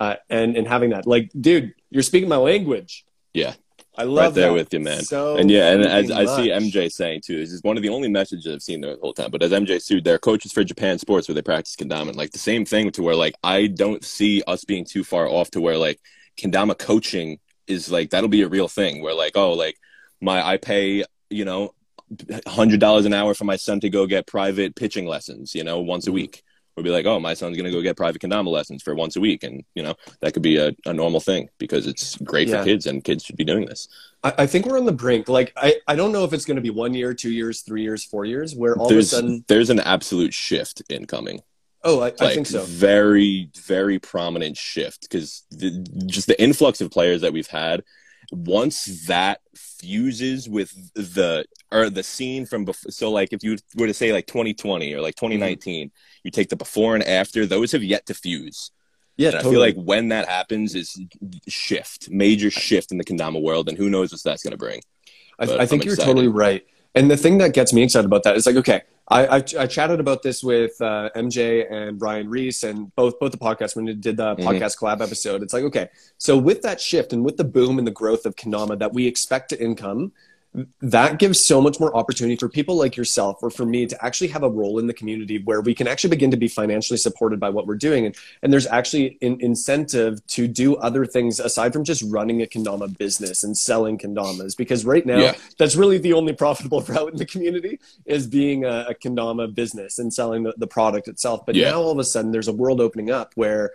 uh, 0.00 0.16
and 0.28 0.56
and 0.56 0.66
having 0.66 0.90
that 0.90 1.06
like 1.06 1.30
dude 1.40 1.74
you're 1.90 2.02
speaking 2.02 2.28
my 2.28 2.36
language 2.36 3.04
Yeah. 3.34 3.54
i 3.98 4.04
love 4.04 4.16
that. 4.16 4.24
right 4.24 4.34
there 4.46 4.52
with 4.52 4.72
you, 4.72 4.80
man. 4.80 5.02
so 5.02 5.36
and 5.36 5.50
yeah, 5.50 5.72
and 5.72 5.82
as 5.84 6.06
freaking 6.08 6.16
I 6.16 6.36
see. 6.36 6.48
MJ 6.70 6.90
saying 6.90 7.20
too, 7.26 7.38
this 7.38 7.52
is 7.52 7.62
one 7.62 7.76
of 7.76 7.82
the 7.82 7.88
only 7.90 8.08
messages 8.08 8.46
I've 8.52 8.62
seen 8.62 8.80
there 8.80 8.94
the 8.94 9.00
whole 9.00 9.12
time. 9.12 9.30
But 9.30 9.42
as 9.42 9.50
MJ 9.52 9.80
sued, 9.82 10.04
they're 10.04 10.18
coaches 10.18 10.52
for 10.52 10.62
Japan 10.64 10.98
sports 10.98 11.28
where 11.28 11.34
they 11.34 11.42
practice 11.42 11.76
kendama. 11.76 12.14
Like 12.16 12.30
the 12.30 12.38
same 12.50 12.64
thing 12.64 12.90
to 12.92 13.02
where 13.02 13.16
like 13.24 13.34
I 13.42 13.66
don't 13.66 14.02
see 14.04 14.42
us 14.46 14.64
being 14.64 14.84
too 14.84 15.04
far 15.04 15.26
off 15.28 15.50
to 15.52 15.60
where 15.60 15.76
like 15.86 15.98
kendama 16.40 16.78
coaching 16.78 17.38
is 17.66 17.90
like 17.90 18.10
that'll 18.10 18.28
be 18.38 18.42
a 18.42 18.48
real 18.48 18.68
thing 18.68 19.02
where 19.02 19.14
like 19.14 19.32
oh 19.36 19.52
like 19.52 19.76
my 20.20 20.38
I 20.52 20.56
pay 20.56 21.04
you 21.28 21.44
know 21.44 21.74
hundred 22.46 22.80
dollars 22.80 23.04
an 23.06 23.14
hour 23.14 23.34
for 23.34 23.44
my 23.44 23.56
son 23.56 23.78
to 23.80 23.90
go 23.90 24.06
get 24.06 24.26
private 24.26 24.74
pitching 24.74 25.06
lessons 25.06 25.54
you 25.54 25.64
know 25.64 25.78
once 25.80 26.06
a 26.06 26.10
Mhm. 26.10 26.14
week. 26.14 26.42
We'll 26.80 26.90
be 26.92 26.96
like, 26.96 27.04
oh, 27.04 27.20
my 27.20 27.34
son's 27.34 27.58
gonna 27.58 27.70
go 27.70 27.82
get 27.82 27.94
private 27.98 28.22
kendama 28.22 28.48
lessons 28.48 28.82
for 28.82 28.94
once 28.94 29.16
a 29.16 29.20
week, 29.20 29.44
and 29.44 29.62
you 29.74 29.82
know 29.82 29.94
that 30.20 30.32
could 30.32 30.42
be 30.42 30.56
a, 30.56 30.72
a 30.86 30.94
normal 30.94 31.20
thing 31.20 31.50
because 31.58 31.86
it's 31.86 32.16
great 32.16 32.48
Yeah. 32.48 32.60
for 32.60 32.64
kids, 32.64 32.86
and 32.86 33.04
kids 33.04 33.22
should 33.22 33.36
be 33.36 33.44
doing 33.44 33.66
this. 33.66 33.86
I, 34.24 34.32
I 34.38 34.46
think 34.46 34.64
we're 34.64 34.78
on 34.78 34.86
the 34.86 34.92
brink 34.92 35.28
like 35.28 35.52
I, 35.58 35.74
I 35.86 35.94
don't 35.94 36.10
know 36.10 36.24
if 36.24 36.32
it's 36.32 36.46
going 36.46 36.56
to 36.56 36.62
be 36.62 36.70
one 36.70 36.94
year 36.94 37.12
two 37.12 37.30
years 37.30 37.60
three 37.60 37.82
years 37.82 38.02
four 38.02 38.24
years 38.24 38.54
where 38.56 38.76
all 38.78 38.88
there's 38.88 39.12
of 39.12 39.18
a 39.18 39.22
sudden 39.22 39.44
there's 39.46 39.68
an 39.68 39.80
absolute 39.80 40.32
shift 40.32 40.82
incoming. 40.88 41.42
oh 41.84 42.00
i, 42.00 42.06
I 42.20 42.34
think 42.34 42.46
so 42.46 42.62
very 42.62 43.50
very 43.66 43.98
prominent 43.98 44.56
shift 44.56 45.02
because 45.02 45.42
just 46.06 46.28
the 46.28 46.42
influx 46.42 46.80
of 46.80 46.90
players 46.90 47.20
that 47.20 47.34
we've 47.34 47.46
had. 47.46 47.82
Once 48.32 49.06
that 49.06 49.40
fuses 49.56 50.48
with 50.48 50.72
the 50.94 51.44
or 51.72 51.90
the 51.90 52.02
scene 52.02 52.46
from 52.46 52.64
before, 52.64 52.90
so 52.92 53.10
like 53.10 53.32
if 53.32 53.42
you 53.42 53.56
were 53.76 53.86
to 53.86 53.94
say 53.94 54.12
like 54.12 54.26
2020 54.26 54.92
or 54.94 55.00
like 55.00 55.16
Mm-hmm. 55.32 55.54
2019, 55.58 55.90
you 56.24 56.30
take 56.30 56.48
the 56.48 56.56
before 56.56 56.94
and 56.94 57.04
after; 57.04 57.46
those 57.46 57.72
have 57.72 57.82
yet 57.82 58.06
to 58.06 58.14
fuse. 58.14 58.70
yeah 59.16 59.30
And 59.30 59.36
I 59.36 59.42
feel 59.42 59.60
like 59.60 59.76
when 59.76 60.08
that 60.08 60.28
happens, 60.28 60.74
is 60.74 61.00
shift, 61.48 62.10
major 62.10 62.50
shift 62.50 62.92
in 62.92 62.98
the 62.98 63.04
kendama 63.04 63.40
world, 63.42 63.68
and 63.68 63.78
who 63.78 63.90
knows 63.90 64.12
what 64.12 64.22
that's 64.24 64.42
going 64.42 64.52
to 64.52 64.56
bring. 64.58 64.80
I, 65.38 65.44
I 65.58 65.66
think 65.66 65.82
I'm 65.82 65.86
you're 65.86 65.96
excited. 65.96 66.06
totally 66.06 66.28
right. 66.28 66.64
And 66.94 67.10
the 67.10 67.16
thing 67.16 67.38
that 67.38 67.54
gets 67.54 67.72
me 67.72 67.82
excited 67.82 68.06
about 68.06 68.24
that 68.24 68.36
is 68.36 68.46
like, 68.46 68.56
okay, 68.56 68.82
I, 69.10 69.26
I, 69.26 69.36
I 69.58 69.66
chatted 69.66 69.98
about 69.98 70.22
this 70.22 70.42
with 70.44 70.80
uh, 70.80 71.10
MJ 71.16 71.66
and 71.70 71.98
Brian 71.98 72.28
Reese 72.28 72.62
and 72.62 72.94
both 72.94 73.18
both 73.18 73.32
the 73.32 73.38
podcast 73.38 73.74
when 73.74 73.84
we 73.84 73.94
did 73.94 74.16
the 74.16 74.36
Mhm. 74.36 74.44
podcast 74.44 74.78
collab 74.78 75.00
episode. 75.02 75.42
It's 75.42 75.52
like, 75.52 75.64
okay, 75.64 75.88
so 76.16 76.38
with 76.38 76.62
that 76.62 76.80
shift 76.80 77.12
and 77.12 77.24
with 77.24 77.36
the 77.36 77.44
boom 77.44 77.78
and 77.78 77.86
the 77.86 77.90
growth 77.92 78.24
of 78.24 78.36
Kendama 78.36 78.78
that 78.78 78.92
we 78.94 79.06
expect 79.06 79.48
to 79.50 79.60
income, 79.60 80.12
that 80.82 81.18
gives 81.20 81.38
so 81.38 81.60
much 81.60 81.78
more 81.78 81.96
opportunity 81.96 82.34
for 82.36 82.48
people 82.48 82.74
like 82.76 82.96
yourself 82.96 83.38
or 83.40 83.50
for 83.50 83.64
me 83.64 83.86
to 83.86 84.04
actually 84.04 84.26
have 84.28 84.42
a 84.42 84.48
role 84.50 84.80
in 84.80 84.88
the 84.88 84.92
community 84.94 85.38
where 85.44 85.60
we 85.60 85.72
can 85.74 85.86
actually 85.86 86.10
begin 86.10 86.28
to 86.32 86.36
be 86.36 86.48
financially 86.48 86.96
supported 86.96 87.38
by 87.38 87.48
what 87.48 87.68
we're 87.68 87.76
doing 87.76 88.04
and, 88.06 88.16
and 88.42 88.52
there's 88.52 88.66
actually 88.66 89.16
an 89.22 89.36
incentive 89.40 90.24
to 90.26 90.48
do 90.48 90.74
other 90.76 91.06
things 91.06 91.38
aside 91.38 91.72
from 91.72 91.84
just 91.84 92.02
running 92.08 92.42
a 92.42 92.46
kendama 92.46 92.96
business 92.98 93.44
and 93.44 93.56
selling 93.56 93.96
kendamas 93.96 94.56
because 94.56 94.84
right 94.84 95.06
now 95.06 95.18
Yeah. 95.18 95.34
that's 95.56 95.76
really 95.76 95.98
the 95.98 96.14
only 96.14 96.32
profitable 96.32 96.80
route 96.88 97.12
in 97.12 97.16
the 97.18 97.26
community 97.26 97.78
is 98.04 98.26
being 98.26 98.64
a, 98.64 98.86
a 98.88 98.94
kendama 98.94 99.54
business 99.54 100.00
and 100.00 100.12
selling 100.12 100.42
the, 100.42 100.54
the 100.56 100.66
product 100.66 101.06
itself 101.06 101.46
but 101.46 101.54
Yeah. 101.54 101.70
now 101.70 101.80
all 101.82 101.92
of 101.92 101.98
a 102.00 102.04
sudden 102.04 102.32
there's 102.32 102.48
a 102.48 102.52
world 102.52 102.80
opening 102.80 103.10
up 103.10 103.32
where 103.36 103.70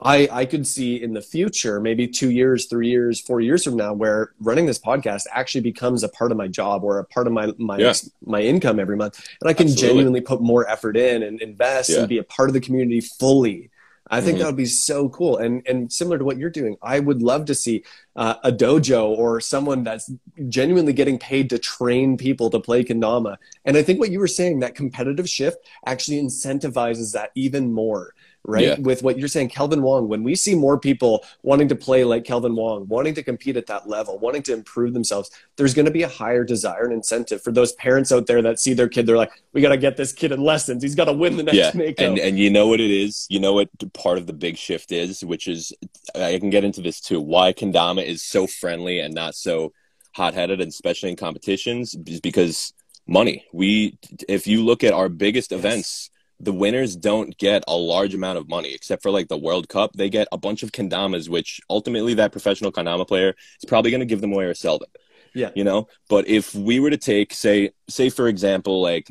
I, 0.00 0.28
I 0.30 0.44
could 0.44 0.64
see 0.66 1.02
in 1.02 1.12
the 1.12 1.20
future, 1.20 1.80
maybe 1.80 2.06
two 2.06 2.30
years, 2.30 2.66
three 2.66 2.88
years, 2.88 3.20
four 3.20 3.40
years 3.40 3.64
from 3.64 3.76
now, 3.76 3.92
where 3.92 4.32
running 4.40 4.66
this 4.66 4.78
podcast 4.78 5.24
actually 5.32 5.62
becomes 5.62 6.04
a 6.04 6.08
part 6.08 6.30
of 6.30 6.38
my 6.38 6.46
job 6.46 6.84
or 6.84 6.98
a 7.00 7.04
part 7.04 7.26
of 7.26 7.32
my 7.32 7.52
my 7.58 7.78
Yeah. 7.78 7.94
my 8.24 8.40
income 8.40 8.78
every 8.78 8.96
month, 8.96 9.18
and 9.40 9.50
I 9.50 9.54
can 9.54 9.66
Absolutely. 9.66 9.88
genuinely 9.88 10.20
put 10.20 10.40
more 10.40 10.68
effort 10.70 10.96
in 10.96 11.24
and 11.24 11.42
invest 11.42 11.90
Yeah. 11.90 12.00
and 12.00 12.08
be 12.08 12.18
a 12.18 12.22
part 12.22 12.48
of 12.48 12.54
the 12.54 12.60
community 12.60 13.00
fully. 13.00 13.70
I 14.10 14.22
think 14.22 14.36
Mhm. 14.36 14.40
that 14.40 14.46
would 14.46 14.56
be 14.56 14.66
so 14.66 15.08
cool, 15.08 15.36
and 15.36 15.62
and 15.66 15.92
similar 15.92 16.16
to 16.16 16.24
what 16.24 16.38
you're 16.38 16.48
doing, 16.48 16.76
I 16.80 17.00
would 17.00 17.20
love 17.20 17.44
to 17.46 17.54
see 17.54 17.82
uh, 18.16 18.34
a 18.42 18.50
dojo 18.50 19.08
or 19.16 19.40
someone 19.40 19.84
that's 19.84 20.10
genuinely 20.48 20.92
getting 20.92 21.18
paid 21.18 21.50
to 21.50 21.58
train 21.58 22.16
people 22.16 22.50
to 22.50 22.58
play 22.60 22.82
kendama. 22.84 23.36
And 23.64 23.76
I 23.76 23.82
think 23.82 23.98
what 24.00 24.10
you 24.10 24.18
were 24.18 24.26
saying, 24.28 24.60
that 24.60 24.74
competitive 24.74 25.28
shift, 25.28 25.58
actually 25.86 26.20
incentivizes 26.22 27.12
that 27.12 27.30
even 27.34 27.72
more 27.72 28.14
right? 28.44 28.64
Yeah. 28.64 28.76
With 28.78 29.02
what 29.02 29.18
you're 29.18 29.28
saying, 29.28 29.50
Kelvin 29.50 29.82
Wong, 29.82 30.08
when 30.08 30.22
we 30.22 30.34
see 30.34 30.54
more 30.54 30.78
people 30.78 31.24
wanting 31.42 31.68
to 31.68 31.74
play 31.76 32.04
like 32.04 32.24
Kelvin 32.24 32.54
Wong, 32.56 32.86
wanting 32.88 33.14
to 33.14 33.22
compete 33.22 33.56
at 33.56 33.66
that 33.66 33.88
level, 33.88 34.18
wanting 34.18 34.42
to 34.44 34.52
improve 34.52 34.94
themselves, 34.94 35.30
there's 35.56 35.74
going 35.74 35.86
to 35.86 35.90
be 35.92 36.02
a 36.02 36.08
higher 36.08 36.44
desire 36.44 36.84
and 36.84 36.92
incentive 36.92 37.42
for 37.42 37.52
those 37.52 37.72
parents 37.74 38.10
out 38.12 38.26
there 38.26 38.40
that 38.42 38.58
see 38.58 38.72
their 38.74 38.88
kid. 38.88 39.06
They're 39.06 39.16
like, 39.16 39.32
we 39.52 39.60
got 39.60 39.70
to 39.70 39.76
get 39.76 39.96
this 39.96 40.12
kid 40.12 40.32
in 40.32 40.42
lessons. 40.42 40.82
He's 40.82 40.94
got 40.94 41.06
to 41.06 41.12
win 41.12 41.36
the 41.36 41.42
next 41.42 41.56
yeah 41.56 41.70
Mako. 41.74 42.04
and 42.04 42.18
and 42.18 42.38
you 42.38 42.50
know 42.50 42.66
what 42.68 42.80
it 42.80 42.90
is 42.90 43.26
you 43.28 43.40
know 43.40 43.52
what 43.52 43.68
part 43.92 44.18
of 44.18 44.26
the 44.26 44.32
big 44.32 44.56
shift 44.56 44.92
is 44.92 45.24
which 45.24 45.48
is 45.48 45.72
i 46.14 46.38
can 46.38 46.50
get 46.50 46.64
into 46.64 46.80
this 46.80 47.00
too 47.00 47.20
why 47.20 47.52
kendama 47.52 48.04
is 48.04 48.22
so 48.22 48.46
friendly 48.46 49.00
and 49.00 49.14
not 49.14 49.34
so 49.34 49.72
hot-headed 50.14 50.60
and 50.60 50.68
especially 50.68 51.10
in 51.10 51.16
competitions 51.16 51.94
is 52.06 52.20
because 52.20 52.72
money 53.06 53.44
we 53.52 53.98
if 54.28 54.46
you 54.46 54.64
look 54.64 54.84
at 54.84 54.92
our 54.92 55.08
biggest 55.08 55.50
Yes. 55.50 55.58
events 55.58 56.10
the 56.40 56.52
winners 56.52 56.94
don't 56.96 57.36
get 57.38 57.64
a 57.66 57.76
large 57.76 58.14
amount 58.14 58.38
of 58.38 58.48
money 58.48 58.72
except 58.72 59.02
for 59.02 59.10
like 59.10 59.28
the 59.28 59.36
world 59.36 59.68
cup 59.68 59.92
they 59.94 60.08
get 60.08 60.28
a 60.30 60.38
bunch 60.38 60.62
of 60.62 60.72
kendamas 60.72 61.28
which 61.28 61.60
ultimately 61.68 62.14
that 62.14 62.32
professional 62.32 62.70
kendama 62.72 63.06
player 63.06 63.34
is 63.60 63.68
probably 63.68 63.90
going 63.90 64.00
to 64.00 64.06
give 64.06 64.20
them 64.20 64.32
away 64.32 64.44
or 64.44 64.54
sell 64.54 64.78
them 64.78 64.90
Yeah. 65.34 65.50
You 65.54 65.64
know, 65.64 65.88
but 66.08 66.26
if 66.26 66.54
we 66.54 66.80
were 66.80 66.90
to 66.90 66.96
take, 66.96 67.34
say, 67.34 67.70
say 67.88 68.08
for 68.10 68.28
example, 68.28 68.80
like 68.80 69.08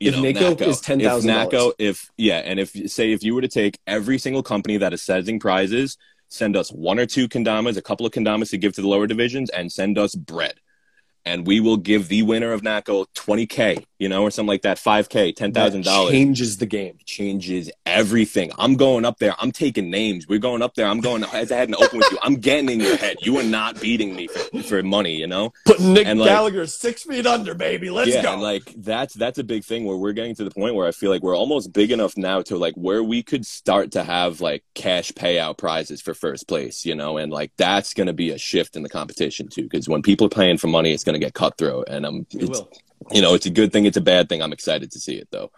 you 0.00 0.10
If 0.10 0.16
know, 0.16 0.22
NACO 0.22 0.50
NACO 0.50 0.68
is 0.68 0.80
$10,000. 0.80 1.18
If 1.18 1.24
NACO, 1.24 1.72
if 1.78 2.10
yeah, 2.16 2.38
and 2.38 2.60
if 2.60 2.70
say 2.90 3.12
if 3.12 3.22
you 3.22 3.34
were 3.34 3.42
to 3.42 3.48
take 3.48 3.78
every 3.86 4.18
single 4.18 4.42
company 4.42 4.76
that 4.78 4.92
is 4.92 5.02
setting 5.02 5.40
prizes, 5.40 5.96
send 6.28 6.56
us 6.56 6.70
one 6.70 6.98
or 6.98 7.06
two 7.06 7.28
kendamas, 7.28 7.76
a 7.76 7.82
couple 7.82 8.06
of 8.06 8.12
kendamas 8.12 8.50
to 8.50 8.58
give 8.58 8.74
to 8.74 8.82
the 8.82 8.88
lower 8.88 9.06
divisions, 9.06 9.50
and 9.50 9.72
send 9.72 9.98
us 9.98 10.14
bread. 10.14 10.54
And 11.28 11.46
we 11.46 11.60
will 11.60 11.76
give 11.76 12.08
the 12.08 12.22
winner 12.22 12.52
of 12.52 12.62
NACO 12.62 13.04
20K, 13.14 13.84
you 13.98 14.08
know, 14.08 14.22
or 14.22 14.30
something 14.30 14.48
like 14.48 14.62
that, 14.62 14.78
5K, 14.78 15.36
That 15.36 15.52
$10,000 15.54 16.10
changes 16.10 16.56
the 16.56 16.64
game. 16.64 16.96
changes 17.04 17.70
everything. 17.84 18.50
I'm 18.58 18.76
going 18.76 19.04
up 19.04 19.18
there. 19.18 19.34
I'm 19.38 19.52
taking 19.52 19.90
names. 19.90 20.26
We're 20.26 20.38
going 20.38 20.62
up 20.62 20.74
there. 20.74 20.86
I'm 20.86 21.00
going 21.00 21.20
head 21.34 21.48
to 21.48 21.54
head 21.54 21.68
and 21.68 21.76
open 21.76 21.98
with 21.98 22.10
you. 22.10 22.18
I'm 22.22 22.36
getting 22.36 22.70
in 22.70 22.80
your 22.80 22.96
head. 22.96 23.16
You 23.20 23.36
are 23.38 23.42
not 23.42 23.78
beating 23.78 24.16
me 24.16 24.26
for, 24.28 24.62
for 24.62 24.82
money, 24.82 25.16
you 25.16 25.26
know? 25.26 25.52
Putting 25.66 25.92
Nick 25.92 26.06
And, 26.06 26.18
like- 26.18 26.30
Gallagher 26.30 26.66
six 26.66 27.02
feet 27.02 27.26
under, 27.26 27.52
baby. 27.54 27.90
Let's 27.90 28.08
yeah, 28.10 28.22
go. 28.22 28.32
and 28.32 28.40
like 28.42 28.72
that's 28.78 29.12
that's 29.14 29.38
a 29.38 29.44
big 29.44 29.64
thing 29.64 29.84
where 29.84 29.96
we're 29.98 30.12
getting 30.12 30.34
to 30.36 30.44
the 30.44 30.50
point 30.50 30.74
where 30.76 30.88
I 30.88 30.92
feel 30.92 31.10
like 31.10 31.22
we're 31.22 31.36
almost 31.36 31.74
big 31.74 31.90
enough 31.92 32.16
now 32.16 32.40
to 32.42 32.56
like 32.56 32.74
where 32.74 33.02
we 33.02 33.22
could 33.22 33.44
start 33.44 33.92
to 33.92 34.02
have 34.02 34.40
like 34.40 34.64
cash 34.74 35.12
payout 35.12 35.58
prizes 35.58 36.00
for 36.00 36.14
first 36.14 36.48
place, 36.48 36.86
you 36.86 36.94
know, 36.94 37.18
and 37.18 37.30
like 37.30 37.52
that's 37.58 37.92
going 37.92 38.06
to 38.06 38.12
be 38.14 38.30
a 38.30 38.38
shift 38.38 38.76
in 38.76 38.82
the 38.82 38.88
competition 38.88 39.48
too 39.48 39.64
because 39.64 39.88
when 39.88 40.00
people 40.00 40.26
are 40.26 40.30
paying 40.30 40.56
for 40.56 40.68
money, 40.68 40.92
it's 40.92 41.04
going 41.04 41.17
to 41.20 41.26
get 41.26 41.34
cutthroat, 41.34 41.88
and 41.88 42.06
um, 42.06 42.26
it's, 42.30 42.60
will. 42.60 42.70
you 43.12 43.22
know, 43.22 43.34
it's 43.34 43.46
a 43.46 43.50
good 43.50 43.72
thing, 43.72 43.84
it's 43.84 43.96
a 43.96 44.02
bad 44.02 44.28
thing. 44.28 44.42
I'm 44.42 44.52
excited 44.52 44.90
to 44.92 45.00
see 45.00 45.16
it 45.16 45.28
though. 45.30 45.50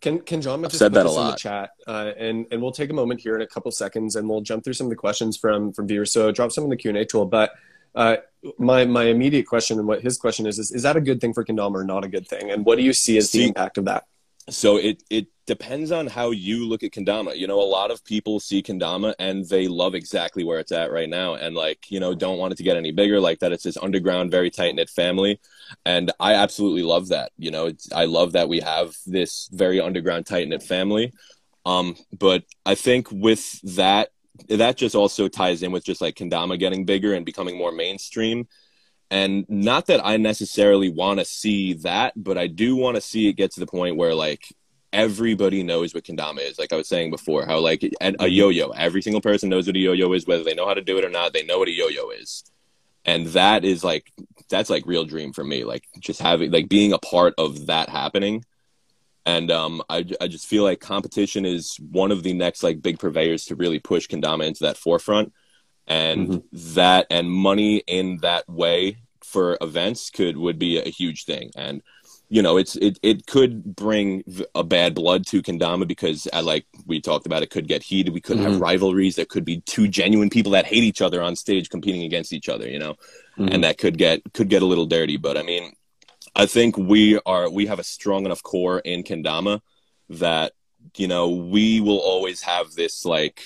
Can 0.00 0.20
can 0.20 0.42
John 0.42 0.62
just 0.62 0.78
said 0.78 0.92
put 0.92 0.98
that 0.98 1.06
a 1.06 1.08
this 1.08 1.18
in 1.18 1.26
the 1.26 1.36
chat, 1.36 1.70
uh, 1.86 2.12
and 2.18 2.46
and 2.50 2.60
we'll 2.60 2.72
take 2.72 2.90
a 2.90 2.94
moment 2.94 3.20
here 3.20 3.34
in 3.34 3.42
a 3.42 3.46
couple 3.46 3.70
seconds, 3.70 4.16
and 4.16 4.28
we'll 4.28 4.42
jump 4.42 4.62
through 4.62 4.74
some 4.74 4.86
of 4.86 4.90
the 4.90 4.96
questions 4.96 5.36
from 5.36 5.72
from 5.72 5.88
viewers. 5.88 6.12
So 6.12 6.30
drop 6.30 6.52
some 6.52 6.64
in 6.64 6.70
the 6.70 6.76
Q 6.76 6.90
and 6.90 6.98
A 6.98 7.04
tool. 7.04 7.24
But 7.24 7.52
uh, 7.94 8.16
my 8.58 8.84
my 8.84 9.04
immediate 9.04 9.46
question 9.46 9.78
and 9.78 9.88
what 9.88 10.02
his 10.02 10.18
question 10.18 10.46
is 10.46 10.58
is 10.58 10.70
is 10.70 10.82
that 10.82 10.96
a 10.96 11.00
good 11.00 11.20
thing 11.20 11.32
for 11.32 11.44
Kendama 11.44 11.76
or 11.76 11.84
not 11.84 12.04
a 12.04 12.08
good 12.08 12.28
thing? 12.28 12.50
And 12.50 12.64
what 12.64 12.76
do 12.76 12.84
you 12.84 12.92
see 12.92 13.16
as 13.16 13.30
the 13.30 13.38
See- 13.38 13.48
impact 13.48 13.78
of 13.78 13.86
that? 13.86 14.04
So 14.48 14.76
it 14.76 15.02
it 15.10 15.26
depends 15.46 15.90
on 15.90 16.06
how 16.06 16.30
you 16.30 16.66
look 16.66 16.82
at 16.84 16.92
Kendama. 16.92 17.36
You 17.36 17.46
know, 17.48 17.60
a 17.60 17.62
lot 17.62 17.90
of 17.90 18.04
people 18.04 18.38
see 18.38 18.62
Kendama 18.62 19.14
and 19.18 19.44
they 19.48 19.66
love 19.68 19.94
exactly 19.94 20.44
where 20.44 20.60
it's 20.60 20.70
at 20.72 20.92
right 20.92 21.08
now, 21.08 21.34
and 21.34 21.54
like 21.56 21.90
you 21.90 21.98
know, 21.98 22.14
don't 22.14 22.38
want 22.38 22.52
it 22.52 22.56
to 22.56 22.62
get 22.62 22.76
any 22.76 22.92
bigger. 22.92 23.20
Like 23.20 23.40
that, 23.40 23.52
it's 23.52 23.64
this 23.64 23.76
underground, 23.76 24.30
very 24.30 24.50
tight 24.50 24.74
knit 24.76 24.88
family, 24.88 25.40
and 25.84 26.12
I 26.20 26.34
absolutely 26.34 26.84
love 26.84 27.08
that. 27.08 27.32
You 27.38 27.50
know, 27.50 27.72
I 27.92 28.04
love 28.04 28.32
that 28.32 28.48
we 28.48 28.60
have 28.60 28.94
this 29.06 29.48
very 29.52 29.80
underground, 29.80 30.26
tight 30.26 30.48
knit 30.48 30.62
family. 30.62 31.12
Um, 31.64 31.96
but 32.16 32.44
I 32.64 32.76
think 32.76 33.10
with 33.10 33.60
that, 33.76 34.10
that 34.48 34.76
just 34.76 34.94
also 34.94 35.26
ties 35.26 35.62
in 35.64 35.72
with 35.72 35.84
just 35.84 36.00
like 36.00 36.14
Kendama 36.14 36.58
getting 36.58 36.84
bigger 36.84 37.14
and 37.14 37.26
becoming 37.26 37.58
more 37.58 37.72
mainstream. 37.72 38.46
And 39.10 39.46
not 39.48 39.86
that 39.86 40.04
I 40.04 40.16
necessarily 40.16 40.88
want 40.88 41.20
to 41.20 41.24
see 41.24 41.74
that, 41.74 42.12
but 42.16 42.36
I 42.36 42.48
do 42.48 42.74
want 42.74 42.96
to 42.96 43.00
see 43.00 43.28
it 43.28 43.34
get 43.34 43.52
to 43.52 43.60
the 43.60 43.66
point 43.66 43.96
where 43.96 44.14
like 44.14 44.52
everybody 44.92 45.62
knows 45.62 45.94
what 45.94 46.04
kendama 46.04 46.40
is. 46.40 46.58
Like 46.58 46.72
I 46.72 46.76
was 46.76 46.88
saying 46.88 47.10
before, 47.10 47.44
how 47.46 47.58
like 47.58 47.88
and 48.00 48.16
a 48.18 48.26
yo-yo, 48.26 48.70
every 48.70 49.02
single 49.02 49.20
person 49.20 49.48
knows 49.48 49.66
what 49.66 49.76
a 49.76 49.78
yo-yo 49.78 50.12
is, 50.12 50.26
whether 50.26 50.42
they 50.42 50.54
know 50.54 50.66
how 50.66 50.74
to 50.74 50.82
do 50.82 50.98
it 50.98 51.04
or 51.04 51.10
not. 51.10 51.32
They 51.32 51.44
know 51.44 51.58
what 51.58 51.68
a 51.68 51.72
yo-yo 51.72 52.10
is, 52.10 52.44
and 53.04 53.26
that 53.28 53.64
is 53.64 53.84
like 53.84 54.10
that's 54.48 54.70
like 54.70 54.86
real 54.86 55.04
dream 55.04 55.32
for 55.32 55.44
me. 55.44 55.64
Like 55.64 55.84
just 56.00 56.20
having 56.20 56.50
like 56.50 56.68
being 56.68 56.92
a 56.92 56.98
part 56.98 57.34
of 57.38 57.66
that 57.66 57.88
happening. 57.88 58.44
And 59.24 59.50
um, 59.50 59.82
I, 59.88 60.06
I 60.20 60.28
just 60.28 60.46
feel 60.46 60.62
like 60.62 60.78
competition 60.78 61.44
is 61.44 61.76
one 61.90 62.12
of 62.12 62.22
the 62.22 62.32
next 62.32 62.62
like 62.62 62.80
big 62.80 63.00
purveyors 63.00 63.44
to 63.46 63.56
really 63.56 63.80
push 63.80 64.06
kendama 64.06 64.46
into 64.46 64.62
that 64.62 64.76
forefront, 64.76 65.32
and 65.86 66.42
that 66.52 67.06
and 67.10 67.30
money 67.30 67.78
in 67.86 68.18
that 68.22 68.48
way 68.48 68.98
for 69.22 69.56
events 69.60 70.10
could 70.10 70.36
would 70.36 70.58
be 70.58 70.78
a 70.78 70.88
huge 70.88 71.24
thing. 71.24 71.50
And 71.56 71.82
you 72.28 72.42
know, 72.42 72.56
it's 72.56 72.74
it 72.76 72.98
it 73.02 73.26
could 73.26 73.76
bring 73.76 74.24
a 74.54 74.64
bad 74.64 74.94
blood 74.96 75.26
to 75.28 75.42
kendama 75.42 75.86
because, 75.86 76.26
uh, 76.32 76.42
like 76.42 76.66
we 76.84 77.00
talked 77.00 77.24
about, 77.24 77.44
it 77.44 77.50
could 77.50 77.68
get 77.68 77.84
heated. 77.84 78.12
We 78.12 78.20
could 78.20 78.38
have 78.38 78.54
Mhm. 78.54 78.60
rivalries. 78.60 79.14
There 79.14 79.24
could 79.24 79.44
be 79.44 79.60
two 79.60 79.86
genuine 79.86 80.28
people 80.28 80.50
that 80.52 80.66
hate 80.66 80.82
each 80.82 81.00
other 81.00 81.22
on 81.22 81.36
stage 81.36 81.70
competing 81.70 82.02
against 82.02 82.32
each 82.32 82.48
other. 82.48 82.68
You 82.68 82.80
know, 82.80 82.94
Mhm. 83.38 83.54
and 83.54 83.64
that 83.64 83.78
could 83.78 83.96
get 83.96 84.22
could 84.32 84.48
get 84.48 84.62
a 84.62 84.66
little 84.66 84.86
dirty. 84.86 85.16
But 85.16 85.36
I 85.36 85.42
mean, 85.42 85.72
I 86.34 86.46
think 86.46 86.76
we 86.76 87.20
are 87.26 87.48
we 87.48 87.66
have 87.66 87.78
a 87.78 87.84
strong 87.84 88.26
enough 88.26 88.42
core 88.42 88.80
in 88.80 89.04
kendama 89.04 89.60
that 90.08 90.52
you 90.96 91.06
know 91.06 91.28
we 91.30 91.80
will 91.80 91.98
always 91.98 92.42
have 92.42 92.72
this 92.72 93.04
like 93.04 93.42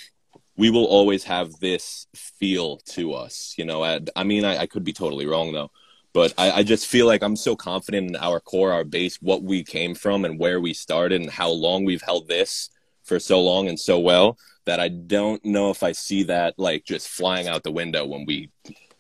we 0.57 0.70
will 0.70 0.84
always 0.84 1.24
have 1.24 1.53
this 1.61 2.07
feel 2.14 2.78
to 2.78 3.14
us. 3.14 3.55
You 3.57 3.64
know, 3.64 3.82
I, 3.82 4.24
mean, 4.24 4.44
I, 4.44 4.59
I 4.59 4.66
could 4.66 4.84
be 4.84 4.92
totally 4.92 5.26
wrong 5.26 5.53
though, 5.53 5.70
but 6.12 6.34
I, 6.36 6.51
I 6.51 6.62
just 6.62 6.86
feel 6.86 7.07
like 7.07 7.22
I'm 7.22 7.36
so 7.36 7.57
confident 7.57 8.11
in 8.11 8.16
our 8.16 8.40
core, 8.40 8.72
our 8.72 8.84
base, 8.84 9.16
what 9.20 9.42
we 9.42 9.64
came 9.64 9.94
from, 9.94 10.24
and 10.24 10.38
where 10.38 10.61
we 10.61 10.74
started, 10.74 11.20
and 11.20 11.30
how 11.30 11.51
long 11.51 11.84
we've 11.84 12.03
held 12.03 12.28
this 12.28 12.70
for 13.05 13.18
so 13.18 13.40
long 13.40 13.68
and 13.68 13.78
so 13.78 13.98
well 13.98 14.36
that 14.66 14.80
I 14.80 14.88
don't 14.88 15.44
know 15.44 15.70
if 15.70 15.82
I 15.82 15.92
see 15.92 16.24
that 16.24 16.55
like 16.59 16.84
just 16.84 17.09
flying 17.09 17.48
out 17.48 17.62
the 17.62 17.72
window 17.72 18.07
when 18.07 18.24
we 18.26 18.51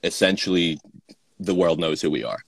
essentially 0.02 0.78
the 1.38 1.54
world 1.54 1.78
knows 1.78 2.00
who 2.00 2.10
we 2.10 2.24
are. 2.24 2.38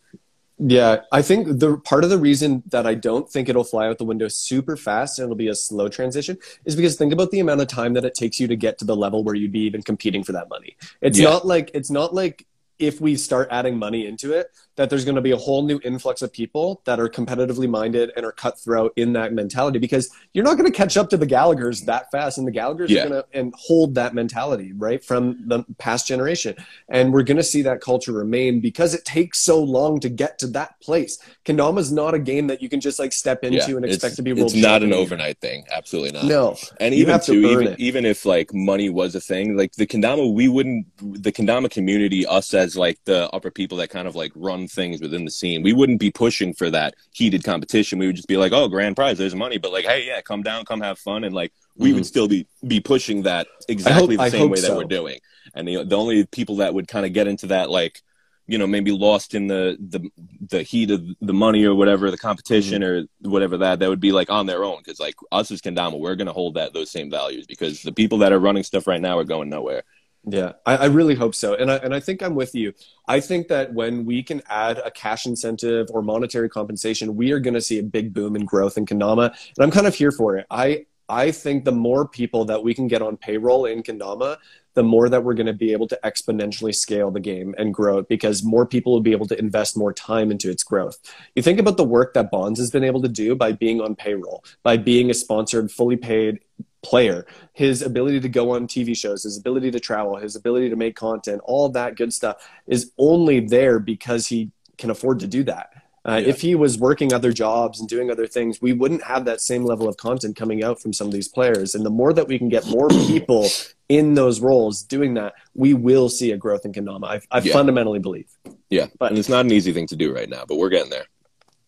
Yeah, 0.65 1.01
I 1.11 1.23
think 1.23 1.59
the 1.59 1.77
part 1.79 2.05
of 2.05 2.11
the 2.11 2.19
reason 2.19 2.63
that 2.69 2.87
I 2.87 2.95
don't 2.95 3.29
think 3.29 3.49
it'll 3.49 3.65
fly 3.65 3.89
out 3.89 3.99
the 3.99 4.05
window 4.05 4.29
super 4.29 4.77
fast 4.77 5.19
and 5.19 5.25
it'll 5.25 5.35
be 5.35 5.49
a 5.49 5.57
slow 5.57 5.89
transition 5.89 6.39
is 6.65 6.77
because 6.77 6.95
think 6.95 7.13
about 7.13 7.33
the 7.33 7.41
amount 7.41 7.63
of 7.63 7.67
time 7.67 7.95
that 7.95 8.05
it 8.05 8.15
takes 8.15 8.39
you 8.39 8.47
to 8.47 8.55
get 8.55 8.79
to 8.79 8.85
the 8.85 8.95
level 8.95 9.25
where 9.25 9.35
you'd 9.35 9.51
be 9.51 9.61
even 9.61 9.83
competing 9.83 10.23
for 10.23 10.31
that 10.33 10.49
money. 10.49 10.77
It's 11.01 11.19
Yeah. 11.19 11.31
not 11.31 11.47
like 11.47 11.71
it's 11.75 11.91
not 11.91 12.15
like 12.15 12.47
if 12.79 13.01
we 13.01 13.17
start 13.17 13.49
adding 13.51 13.77
money 13.77 14.07
into 14.07 14.33
it 14.33 14.49
that 14.77 14.89
there's 14.91 15.05
going 15.05 15.15
to 15.17 15.21
be 15.21 15.31
a 15.33 15.37
whole 15.37 15.63
new 15.63 15.81
influx 15.85 16.23
of 16.23 16.33
people 16.33 16.81
that 16.85 16.99
are 16.99 17.09
competitively 17.09 17.69
minded 17.69 18.11
and 18.17 18.25
are 18.25 18.33
cutthroat 18.33 18.93
in 18.97 19.13
that 19.13 19.33
mentality 19.33 19.79
because 19.79 20.11
you're 20.33 20.45
not 20.45 20.57
going 20.57 20.71
to 20.71 20.77
catch 20.77 20.97
up 20.97 21.11
to 21.11 21.17
the 21.17 21.27
Gallaghers 21.27 21.85
that 21.87 22.11
fast 22.11 22.39
and 22.39 22.47
the 22.47 22.53
Gallaghers 22.53 22.89
Yeah. 22.89 23.05
are 23.05 23.09
going 23.09 23.23
to 23.23 23.29
and 23.39 23.55
hold 23.59 23.95
that 23.97 24.15
mentality 24.15 24.73
right 24.73 25.05
from 25.05 25.47
the 25.47 25.65
past 25.79 26.07
generation 26.07 26.57
and 26.89 27.13
we're 27.13 27.23
going 27.23 27.37
to 27.37 27.43
see 27.43 27.63
that 27.63 27.81
culture 27.81 28.13
remain 28.13 28.61
because 28.61 28.95
it 28.95 29.05
takes 29.05 29.41
so 29.41 29.63
long 29.63 30.01
to 30.01 30.09
get 30.09 30.39
to 30.39 30.47
that 30.49 30.81
place. 30.81 31.19
Kendama's 31.45 31.93
not 31.93 32.15
a 32.15 32.19
game 32.19 32.47
that 32.47 32.63
you 32.63 32.69
can 32.69 32.81
just 32.81 32.99
like 32.99 33.13
step 33.13 33.45
into 33.45 33.77
and 33.77 33.85
expect 33.85 34.17
to 34.17 34.23
be 34.23 34.33
world 34.33 34.53
it's 34.53 34.55
not 34.63 34.83
an 34.83 34.93
overnight 34.93 35.39
thing. 35.41 35.65
Absolutely 35.71 36.13
not. 36.13 36.25
No, 36.25 36.57
And 36.81 36.95
even 36.95 37.13
have 37.13 37.25
to 37.27 37.33
too, 37.33 37.47
even 37.49 37.67
it. 37.69 37.79
even 37.81 38.05
if 38.07 38.25
like 38.25 38.53
money 38.55 38.89
was 38.89 39.15
a 39.15 39.21
thing, 39.21 39.57
like 39.57 39.73
the 39.73 39.87
kendama, 39.87 40.33
we 40.33 40.49
wouldn't 40.49 40.87
the 40.99 41.33
kendama 41.33 41.71
community, 41.71 42.25
us 42.27 42.55
as 42.55 42.77
like 42.77 42.99
the 43.05 43.29
upper 43.31 43.51
people 43.51 43.79
that 43.79 43.91
kind 43.91 44.09
of 44.09 44.15
like 44.15 44.33
run 44.35 44.62
things 44.69 45.01
within 45.01 45.25
the 45.25 45.31
scene, 45.31 45.63
we 45.63 45.73
wouldn't 45.73 46.01
be 46.01 46.11
pushing 46.11 46.55
for 46.55 46.71
that 46.71 46.95
heated 47.13 47.45
competition. 47.45 47.99
We 47.99 48.07
would 48.07 48.17
just 48.17 48.29
be 48.29 48.37
like, 48.37 48.53
oh, 48.53 48.69
grand 48.69 48.97
prize, 48.97 49.19
there's 49.19 49.35
money, 49.35 49.59
but 49.59 49.73
like, 49.73 49.85
hey, 49.85 50.07
yeah, 50.07 50.21
come 50.21 50.43
down, 50.43 50.65
come 50.65 50.81
have 50.81 50.99
fun, 50.99 51.25
and 51.25 51.35
like 51.35 51.53
we 51.77 51.93
would 51.93 52.07
still 52.07 52.29
be 52.29 52.47
be 52.67 52.81
pushing 52.81 53.23
that 53.23 53.47
exactly 53.69 54.17
Mm-hmm. 54.17 54.25
The 54.25 54.31
same 54.31 54.51
way 54.51 54.61
that 54.61 54.77
we're 54.77 54.85
doing. 54.85 55.19
And 55.55 55.67
the 55.67 55.85
the 55.85 55.97
only 55.97 56.27
people 56.27 56.57
that 56.57 56.75
would 56.75 56.89
kind 56.89 57.07
of 57.07 57.13
get 57.13 57.27
into 57.27 57.49
that 57.49 57.71
like 57.71 58.03
you 58.47 58.59
know 58.59 58.67
maybe 58.67 58.91
lost 58.91 59.35
in 59.35 59.47
the 59.47 59.77
the 59.81 60.11
the 60.51 60.63
heat 60.63 60.91
of 60.91 61.03
the 61.21 61.33
money 61.33 61.65
or 61.65 61.75
whatever 61.75 62.11
the 62.11 62.19
competition 62.19 62.83
Mm-hmm. 62.83 63.27
or 63.27 63.31
whatever 63.31 63.57
that 63.59 63.79
that 63.79 63.89
would 63.89 64.01
be 64.01 64.13
like 64.13 64.31
on 64.31 64.47
their 64.47 64.65
own 64.65 64.79
because 64.79 64.99
like 64.99 65.15
us 65.31 65.51
as 65.51 65.61
kendama 65.61 65.99
we're 65.99 66.17
going 66.17 66.27
to 66.27 66.33
hold 66.33 66.55
that 66.55 66.73
those 66.75 66.91
same 66.91 67.11
values 67.11 67.47
because 67.47 67.83
the 67.83 67.93
people 67.93 68.19
that 68.19 68.33
are 68.33 68.41
running 68.41 68.65
stuff 68.65 68.87
right 68.87 69.01
now 69.01 69.19
are 69.19 69.25
going 69.25 69.49
nowhere 69.49 69.85
Yeah, 70.25 70.53
I, 70.65 70.77
I 70.77 70.85
really 70.87 71.17
hope 71.17 71.35
so, 71.35 71.55
and 71.55 71.71
I 71.71 71.77
and 71.77 71.93
I 71.93 71.99
think 71.99 72.23
I'm 72.23 72.37
with 72.37 72.55
you. 72.55 72.73
I 73.09 73.19
think 73.19 73.49
that 73.49 73.75
when 73.75 74.05
we 74.05 74.23
can 74.23 74.41
add 74.49 74.79
a 74.79 74.91
cash 74.91 75.27
incentive 75.27 75.89
or 75.91 76.01
monetary 76.01 76.49
compensation, 76.49 77.17
we 77.17 77.33
are 77.33 77.41
going 77.41 77.55
to 77.55 77.61
see 77.61 77.81
a 77.81 77.83
big 77.83 78.15
boom 78.15 78.37
in 78.37 78.45
growth 78.45 78.79
in 78.79 78.87
Kendama, 78.87 79.27
and 79.27 79.65
I'm 79.65 79.73
kind 79.73 79.87
of 79.87 79.97
here 79.97 80.13
for 80.13 80.37
it. 80.37 80.47
I 80.49 80.87
I 81.09 81.33
think 81.33 81.65
the 81.65 81.73
more 81.73 82.07
people 82.07 82.45
that 82.45 82.63
we 82.63 82.73
can 82.73 82.87
get 82.87 83.03
on 83.03 83.17
payroll 83.17 83.67
in 83.67 83.83
Kendama, 83.83 84.37
the 84.75 84.85
more 84.85 85.09
that 85.09 85.25
we're 85.25 85.35
going 85.35 85.47
to 85.47 85.53
be 85.53 85.73
able 85.73 85.89
to 85.89 85.99
exponentially 86.05 86.75
scale 86.75 87.11
the 87.11 87.21
game 87.21 87.55
and 87.59 87.75
grow 87.75 87.99
it 87.99 88.09
because 88.09 88.45
more 88.45 88.65
people 88.65 88.93
will 88.93 89.01
be 89.01 89.13
able 89.13 89.27
to 89.27 89.39
invest 89.39 89.77
more 89.77 89.93
time 89.93 90.31
into 90.31 90.51
its 90.51 90.63
growth. 90.63 90.99
You 91.35 91.43
think 91.43 91.59
about 91.59 91.77
the 91.77 91.85
work 91.85 92.15
that 92.15 92.31
Bonds 92.31 92.61
has 92.61 92.71
been 92.71 92.85
able 92.85 93.03
to 93.03 93.09
do 93.09 93.35
by 93.35 93.53
being 93.53 93.81
on 93.81 93.97
payroll, 93.97 94.45
by 94.63 94.77
being 94.77 95.11
a 95.11 95.15
sponsored, 95.15 95.71
fully 95.71 95.97
paid 95.97 96.39
player, 96.83 97.27
his 97.53 97.83
ability 97.83 98.21
to 98.21 98.29
go 98.29 98.51
on 98.51 98.67
TV 98.67 98.97
shows, 98.97 99.23
his 99.23 99.39
ability 99.39 99.71
to 99.71 99.81
travel, 99.81 100.17
his 100.17 100.37
ability 100.37 100.69
to 100.71 100.77
make 100.77 100.97
content, 100.97 101.41
all 101.45 101.69
that 101.71 101.97
good 101.97 102.13
stuff 102.13 102.37
is 102.67 102.91
only 102.99 103.41
there 103.41 103.79
because 103.79 104.27
he 104.27 104.51
can 104.79 104.91
afford 104.91 105.21
to 105.21 105.27
do 105.27 105.45
that. 105.45 105.71
Uh, 106.05 106.15
Yeah. 106.21 106.29
If 106.31 106.41
he 106.41 106.57
was 106.57 106.77
working 106.79 107.13
other 107.13 107.33
jobs 107.33 107.79
and 107.79 107.89
doing 107.89 108.11
other 108.11 108.27
things, 108.27 108.61
we 108.61 108.73
wouldn't 108.73 109.05
have 109.05 109.25
that 109.27 109.41
same 109.41 109.65
level 109.65 109.89
of 109.89 109.97
content 109.97 110.35
coming 110.35 110.65
out 110.65 110.81
from 110.83 110.93
some 110.93 111.07
of 111.07 111.13
these 111.13 111.29
players. 111.29 111.77
And 111.77 111.87
the 111.87 111.91
more 111.91 112.13
that 112.13 112.27
we 112.27 112.39
can 112.39 112.49
get 112.49 112.67
more 112.67 112.89
people 113.07 113.47
in 113.89 114.15
those 114.15 114.41
roles 114.41 114.83
doing 114.83 115.15
that, 115.15 115.35
we 115.55 115.75
will 115.75 116.09
see 116.09 116.33
a 116.33 116.37
growth 116.37 116.65
in 116.65 116.73
Kendama. 116.73 117.05
I, 117.05 117.21
I 117.31 117.41
Yeah. 117.41 117.53
fundamentally 117.53 118.01
believe. 118.01 118.27
yeah 118.71 118.87
But- 118.99 119.11
and 119.11 119.19
it's 119.19 119.29
not 119.29 119.45
an 119.45 119.53
easy 119.53 119.73
thing 119.73 119.87
to 119.89 119.97
do 119.97 120.13
right 120.13 120.29
now 120.29 120.45
but 120.49 120.57
we're 120.57 120.71
getting 120.71 120.91
there 120.91 121.07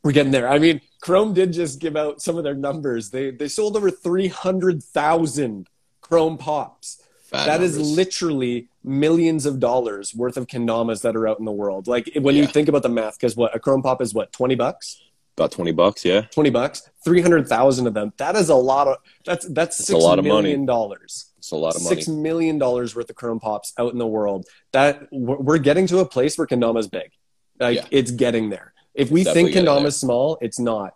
We're 0.03 0.13
getting 0.13 0.33
there. 0.33 0.49
I 0.49 0.59
mean, 0.59 0.81
Chrome 1.05 1.35
did 1.35 1.53
just 1.53 1.79
give 1.81 1.97
out 1.97 2.23
some 2.23 2.37
of 2.39 2.45
their 2.45 2.55
numbers. 2.55 3.11
They 3.11 3.31
they 3.31 3.49
sold 3.49 3.77
over 3.77 3.91
three 3.91 4.29
hundred 4.29 4.83
thousand 4.83 5.69
Chrome 6.01 6.39
pops. 6.39 7.03
Bad 7.31 7.47
That 7.49 7.61
is 7.63 7.73
numbers. 7.77 7.97
literally 7.97 8.69
millions 8.83 9.45
of 9.45 9.59
dollars 9.59 10.15
worth 10.15 10.37
of 10.37 10.47
kendamas 10.47 11.03
that 11.03 11.15
are 11.17 11.27
out 11.29 11.39
in 11.39 11.45
the 11.45 11.53
world. 11.63 11.87
Like 11.87 12.11
when 12.27 12.35
you 12.37 12.47
think 12.47 12.69
about 12.69 12.83
the 12.83 12.89
math, 12.89 13.19
because 13.19 13.37
what 13.37 13.55
a 13.55 13.59
chrome 13.59 13.83
pop 13.83 14.01
is 14.01 14.15
what 14.15 14.33
twenty 14.33 14.55
bucks, 14.55 15.01
about 15.37 15.51
twenty 15.53 15.73
bucks. 15.73 16.05
Yeah, 16.05 16.23
twenty 16.37 16.51
bucks, 16.51 16.89
three 17.05 17.21
hundred 17.21 17.49
thousand 17.49 17.87
of 17.87 17.93
them. 17.95 18.13
That 18.19 18.35
is 18.37 18.49
a 18.49 18.55
lot 18.55 18.89
of 18.89 18.97
that's 19.27 19.47
that's 19.49 19.79
It's 19.81 19.89
six 19.89 19.99
a 20.03 20.07
lot 20.07 20.19
of 20.19 20.25
money. 20.25 20.43
million 20.43 20.65
dollars. 20.67 21.33
it's 21.39 21.51
a 21.51 21.57
lot 21.57 21.75
of 21.77 21.83
money. 21.83 21.97
Six 21.97 22.09
million 22.09 22.57
dollars 22.59 22.95
worth 22.97 23.11
of 23.11 23.17
chrome 23.17 23.41
pops 23.41 23.73
out 23.79 23.93
in 23.93 23.99
the 23.99 24.07
world. 24.07 24.47
That 24.73 25.09
we're 25.11 25.37
we're 25.39 25.59
getting 25.59 25.87
to 25.89 25.99
a 25.99 26.07
place 26.07 26.39
where 26.39 26.47
kendama's 26.47 26.89
big. 26.89 27.11
Like 27.59 27.77
Yeah. 27.79 27.87
it's 27.91 28.11
getting 28.11 28.49
there. 28.51 28.74
If 28.95 29.11
we 29.11 29.25
think 29.25 29.51
kendama's 29.51 29.99
small, 29.99 30.39
it's 30.41 30.59
not. 30.59 30.95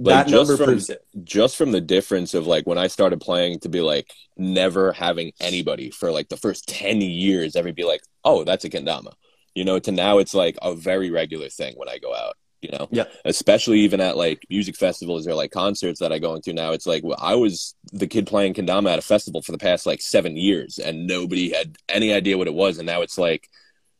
Like, 0.00 0.26
that 0.26 0.30
just 0.30 0.48
number 0.48 0.56
from- 0.56 0.66
proves 0.66 0.90
it. 0.90 1.04
just 1.24 1.56
from 1.56 1.72
the 1.72 1.80
difference 1.80 2.32
of 2.34 2.46
like 2.46 2.66
when 2.66 2.78
I 2.78 2.86
started 2.86 3.20
playing 3.20 3.60
to 3.60 3.68
be 3.68 3.80
like 3.80 4.08
never 4.36 4.92
having 4.92 5.32
anybody 5.40 5.90
for 5.90 6.12
like 6.12 6.28
the 6.28 6.36
first 6.36 6.68
10 6.68 7.00
years 7.00 7.56
ever 7.56 7.72
be 7.72 7.84
like, 7.84 8.02
oh, 8.24 8.44
that's 8.44 8.64
a 8.64 8.70
kendama, 8.70 9.12
you 9.56 9.64
know, 9.64 9.80
to 9.80 9.90
now 9.90 10.18
it's 10.18 10.34
like 10.34 10.56
a 10.62 10.72
very 10.74 11.10
regular 11.10 11.48
thing 11.48 11.74
when 11.76 11.88
I 11.88 11.98
go 11.98 12.14
out, 12.14 12.34
you 12.62 12.70
know, 12.70 12.86
Yeah. 12.92 13.06
especially 13.24 13.80
even 13.80 14.00
at 14.00 14.16
like 14.16 14.40
music 14.48 14.76
festivals 14.76 15.26
or 15.26 15.34
like 15.34 15.50
concerts 15.50 15.98
that 15.98 16.12
I 16.12 16.20
go 16.20 16.36
into 16.36 16.52
now. 16.52 16.70
It's 16.70 16.86
like, 16.86 17.02
well, 17.02 17.18
I 17.20 17.34
was 17.34 17.74
the 17.92 18.06
kid 18.06 18.28
playing 18.28 18.54
kendama 18.54 18.92
at 18.92 19.00
a 19.00 19.02
festival 19.02 19.42
for 19.42 19.50
the 19.50 19.58
past 19.58 19.84
like 19.84 20.00
seven 20.00 20.36
years 20.36 20.78
and 20.78 21.08
nobody 21.08 21.52
had 21.52 21.74
any 21.88 22.12
idea 22.12 22.38
what 22.38 22.46
it 22.46 22.54
was. 22.54 22.78
And 22.78 22.86
now 22.86 23.02
it's 23.02 23.18
like, 23.18 23.48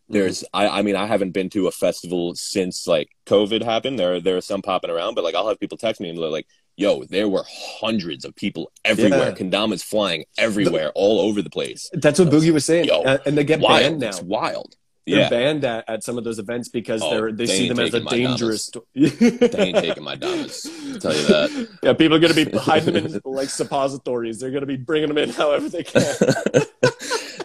there's 0.09 0.45
I, 0.55 0.69
I 0.69 0.83
mean 0.83 0.97
I 0.97 1.07
haven't 1.07 1.33
been 1.33 1.51
to 1.51 1.67
a 1.67 1.71
festival 1.71 2.35
since 2.35 2.87
like 2.87 3.09
COVID 3.27 3.63
happened. 3.63 3.99
There 3.99 4.21
there 4.21 4.37
are 4.37 4.41
some 4.43 4.63
popping 4.63 4.91
around, 4.91 5.15
but 5.15 5.25
like 5.25 5.35
I'll 5.35 5.49
have 5.49 5.61
people 5.61 5.79
text 5.79 6.01
me 6.01 6.09
and 6.09 6.19
they're 6.19 6.29
like, 6.29 6.47
"Yo, 6.77 7.05
there 7.05 7.29
were 7.29 7.45
hundreds 7.47 8.25
of 8.25 8.35
people 8.35 8.71
everywhere. 8.85 9.29
Yeah. 9.29 9.35
Kendamas 9.35 9.83
flying 9.83 10.25
everywhere, 10.39 10.91
all 10.95 11.21
over 11.21 11.43
the 11.43 11.51
place. 11.51 11.91
That's 11.93 12.19
what 12.19 12.29
Boogie 12.29 12.53
was 12.53 12.65
saying. 12.65 12.87
Yo, 12.87 13.03
Uh, 13.03 13.19
and 13.27 13.37
they 13.37 13.45
get 13.45 13.61
wild, 13.61 13.83
banned 13.83 14.01
now. 14.01 14.09
it's 14.09 14.23
wild. 14.23 14.75
They're 15.07 15.21
Yeah, 15.21 15.29
banned 15.31 15.65
at, 15.65 15.89
at 15.89 16.05
some 16.05 16.19
of 16.19 16.25
those 16.25 16.39
events 16.39 16.69
because 16.69 17.03
Oh, 17.03 17.11
they're 17.11 17.33
they, 17.33 17.47
they 17.47 17.57
see 17.57 17.69
them 17.69 17.79
as 17.81 17.95
a 17.95 18.01
dangerous. 18.01 18.71
they 18.95 19.51
ain't 19.57 19.79
taking 19.79 20.05
my 20.05 20.17
damas. 20.17 20.67
I'll 20.93 20.99
tell 21.01 21.15
you 21.17 21.23
that. 21.23 21.69
yeah, 21.83 21.93
people 21.95 22.17
are 22.17 22.21
going 22.21 22.35
to 22.35 22.45
be 22.45 22.59
hiding 22.59 22.93
them 22.93 23.07
in 23.07 23.21
like 23.25 23.49
suppositories. 23.49 24.39
They're 24.39 24.51
going 24.51 24.61
to 24.61 24.67
be 24.67 24.77
bringing 24.77 25.09
them 25.09 25.17
in 25.19 25.31
however 25.31 25.69
they 25.71 25.83
can. 25.85 26.15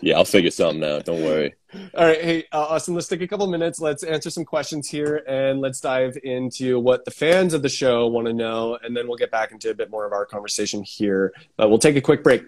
Yeah, 0.03 0.17
I'll 0.17 0.25
figure 0.25 0.51
something 0.51 0.83
out. 0.83 1.05
Don't 1.05 1.23
worry. 1.23 1.55
All 1.95 2.05
right, 2.05 2.21
hey 2.21 2.45
uh, 2.51 2.59
Austin, 2.61 2.93
let's 2.93 3.07
take 3.07 3.21
a 3.21 3.27
couple 3.27 3.47
minutes. 3.47 3.79
Let's 3.79 4.03
answer 4.03 4.29
some 4.29 4.45
questions 4.45 4.89
here, 4.89 5.23
and 5.27 5.61
let's 5.61 5.79
dive 5.79 6.17
into 6.23 6.79
what 6.79 7.05
the 7.05 7.11
fans 7.11 7.53
of 7.53 7.61
the 7.61 7.69
show 7.69 8.07
want 8.07 8.27
to 8.27 8.33
know, 8.33 8.77
and 8.83 8.95
then 8.95 9.07
we'll 9.07 9.17
get 9.17 9.31
back 9.31 9.51
into 9.51 9.71
a 9.71 9.73
bit 9.73 9.89
more 9.89 10.05
of 10.05 10.11
our 10.11 10.25
conversation 10.25 10.83
here. 10.83 11.33
But 11.57 11.69
we'll 11.69 11.79
take 11.79 11.95
a 11.95 12.01
quick 12.01 12.23
break. 12.23 12.43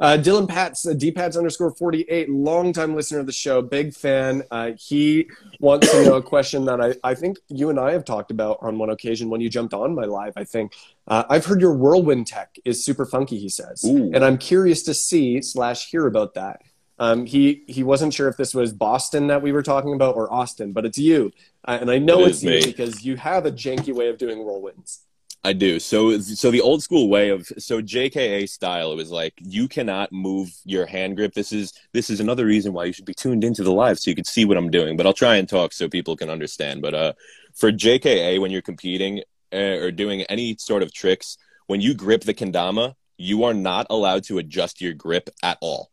Uh, 0.00 0.16
Dylan 0.16 0.48
Pats, 0.48 0.86
uh, 0.86 0.92
dpats 0.92 1.36
underscore 1.36 1.72
48, 1.72 2.30
longtime 2.30 2.96
listener 2.96 3.18
of 3.18 3.26
the 3.26 3.32
show, 3.32 3.60
big 3.60 3.92
fan. 3.92 4.42
Uh, 4.50 4.70
he 4.78 5.28
wants 5.60 5.90
to 5.90 6.04
know 6.04 6.14
a 6.14 6.22
question 6.22 6.64
that 6.64 6.80
I, 6.80 6.94
I 7.04 7.14
think 7.14 7.36
you 7.48 7.68
and 7.68 7.78
I 7.78 7.92
have 7.92 8.06
talked 8.06 8.30
about 8.30 8.56
on 8.62 8.78
one 8.78 8.88
occasion 8.88 9.28
when 9.28 9.42
you 9.42 9.50
jumped 9.50 9.74
on 9.74 9.94
my 9.94 10.04
live. 10.04 10.32
I 10.36 10.44
think 10.44 10.72
uh, 11.06 11.24
I've 11.28 11.44
heard 11.44 11.60
your 11.60 11.74
whirlwind 11.74 12.26
tech 12.26 12.56
is 12.64 12.82
super 12.82 13.04
funky, 13.04 13.38
he 13.38 13.50
says. 13.50 13.84
Ooh. 13.84 14.10
And 14.14 14.24
I'm 14.24 14.38
curious 14.38 14.82
to 14.84 14.94
see 14.94 15.42
slash 15.42 15.90
hear 15.90 16.06
about 16.06 16.32
that. 16.32 16.62
Um, 17.00 17.24
he 17.24 17.64
he 17.66 17.82
wasn't 17.82 18.12
sure 18.12 18.28
if 18.28 18.36
this 18.36 18.54
was 18.54 18.74
Boston 18.74 19.28
that 19.28 19.40
we 19.40 19.52
were 19.52 19.62
talking 19.62 19.94
about 19.94 20.16
or 20.16 20.32
Austin, 20.32 20.72
but 20.72 20.84
it's 20.84 20.98
you, 20.98 21.32
uh, 21.66 21.78
and 21.80 21.90
I 21.90 21.98
know 21.98 22.20
It 22.20 22.28
it's 22.28 22.42
you 22.42 22.50
me. 22.50 22.62
because 22.64 23.04
you 23.04 23.16
have 23.16 23.46
a 23.46 23.50
janky 23.50 23.94
way 23.94 24.08
of 24.08 24.18
doing 24.18 24.38
whirlwinds. 24.44 25.00
I 25.42 25.54
do. 25.54 25.80
So 25.80 26.20
so 26.20 26.50
the 26.50 26.60
old 26.60 26.82
school 26.82 27.08
way 27.08 27.30
of 27.30 27.46
so 27.56 27.80
JKA 27.80 28.46
style 28.46 28.92
it 28.92 28.96
was 28.96 29.10
like 29.10 29.32
you 29.40 29.66
cannot 29.66 30.12
move 30.12 30.52
your 30.66 30.84
hand 30.84 31.16
grip. 31.16 31.32
This 31.32 31.52
is 31.52 31.72
this 31.94 32.10
is 32.10 32.20
another 32.20 32.44
reason 32.44 32.74
why 32.74 32.84
you 32.84 32.92
should 32.92 33.06
be 33.06 33.14
tuned 33.14 33.44
into 33.44 33.62
the 33.62 33.72
live 33.72 33.98
so 33.98 34.10
you 34.10 34.14
can 34.14 34.26
see 34.26 34.44
what 34.44 34.58
I'm 34.58 34.70
doing. 34.70 34.98
But 34.98 35.06
I'll 35.06 35.14
try 35.14 35.36
and 35.36 35.48
talk 35.48 35.72
so 35.72 35.88
people 35.88 36.14
can 36.16 36.28
understand. 36.28 36.82
But 36.82 36.94
uh 36.94 37.12
for 37.54 37.72
JKA 37.72 38.38
when 38.42 38.50
you're 38.50 38.60
competing 38.60 39.22
uh, 39.52 39.80
or 39.80 39.90
doing 39.90 40.20
any 40.24 40.56
sort 40.58 40.82
of 40.82 40.92
tricks, 40.92 41.38
when 41.66 41.80
you 41.80 41.94
grip 41.94 42.22
the 42.24 42.34
kendama, 42.34 42.94
you 43.16 43.44
are 43.44 43.54
not 43.54 43.86
allowed 43.88 44.24
to 44.24 44.36
adjust 44.38 44.82
your 44.82 44.92
grip 44.92 45.30
at 45.42 45.56
all. 45.62 45.90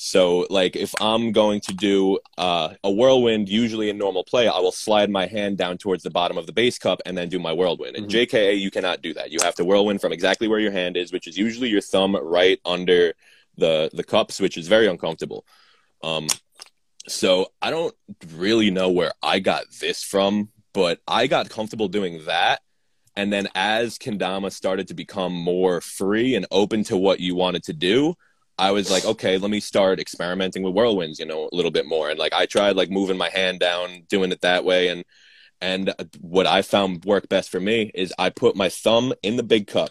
So, 0.00 0.46
like, 0.48 0.76
if 0.76 0.94
I'm 1.00 1.32
going 1.32 1.60
to 1.62 1.74
do 1.74 2.20
uh, 2.38 2.74
a 2.84 2.90
whirlwind, 2.90 3.48
usually 3.48 3.90
in 3.90 3.98
normal 3.98 4.22
play, 4.22 4.46
I 4.46 4.60
will 4.60 4.70
slide 4.70 5.10
my 5.10 5.26
hand 5.26 5.58
down 5.58 5.76
towards 5.76 6.04
the 6.04 6.10
bottom 6.10 6.38
of 6.38 6.46
the 6.46 6.52
base 6.52 6.78
cup 6.78 7.02
and 7.04 7.18
then 7.18 7.28
do 7.28 7.40
my 7.40 7.52
whirlwind. 7.52 7.96
In 7.96 8.04
Mhm. 8.04 8.08
JKA, 8.08 8.54
you 8.54 8.70
cannot 8.70 9.02
do 9.02 9.12
that. 9.14 9.32
You 9.32 9.40
have 9.42 9.56
to 9.56 9.64
whirlwind 9.64 10.00
from 10.00 10.12
exactly 10.12 10.46
where 10.46 10.60
your 10.60 10.70
hand 10.70 10.96
is, 10.96 11.10
which 11.10 11.26
is 11.26 11.36
usually 11.36 11.68
your 11.68 11.80
thumb 11.80 12.14
right 12.14 12.60
under 12.64 13.14
the 13.56 13.90
the 13.92 14.04
cups, 14.04 14.38
which 14.38 14.56
is 14.56 14.68
very 14.68 14.86
uncomfortable. 14.86 15.44
Um, 16.04 16.28
so 17.08 17.50
I 17.60 17.70
don't 17.70 17.94
really 18.36 18.70
know 18.70 18.90
where 18.90 19.14
I 19.20 19.40
got 19.40 19.64
this 19.80 20.04
from, 20.04 20.50
but 20.72 21.00
I 21.08 21.26
got 21.26 21.50
comfortable 21.50 21.88
doing 21.88 22.24
that. 22.26 22.60
And 23.16 23.32
then 23.32 23.48
as 23.56 23.98
Kendama 23.98 24.52
started 24.52 24.86
to 24.88 24.94
become 24.94 25.32
more 25.32 25.80
free 25.80 26.36
and 26.36 26.46
open 26.52 26.84
to 26.84 26.96
what 26.96 27.18
you 27.18 27.34
wanted 27.34 27.64
to 27.64 27.72
do, 27.72 28.14
I 28.58 28.72
was 28.72 28.90
like, 28.90 29.04
okay, 29.04 29.38
let 29.38 29.50
me 29.50 29.60
start 29.60 30.00
experimenting 30.00 30.62
with 30.62 30.74
whirlwinds, 30.74 31.18
you 31.18 31.26
know, 31.26 31.48
a 31.52 31.56
little 31.56 31.70
bit 31.70 31.86
more. 31.86 32.10
And 32.10 32.18
like 32.18 32.32
I 32.32 32.46
tried 32.46 32.76
like 32.76 32.90
moving 32.90 33.16
my 33.16 33.28
hand 33.28 33.60
down, 33.60 34.02
doing 34.08 34.32
it 34.32 34.40
that 34.40 34.64
way. 34.64 34.88
And 34.88 35.04
and 35.60 35.94
what 36.20 36.46
I 36.46 36.62
found 36.62 37.04
worked 37.04 37.28
best 37.28 37.50
for 37.50 37.60
me 37.60 37.90
is 37.94 38.12
I 38.18 38.30
put 38.30 38.56
my 38.56 38.68
thumb 38.68 39.12
in 39.22 39.36
the 39.36 39.42
big 39.42 39.66
cup 39.66 39.90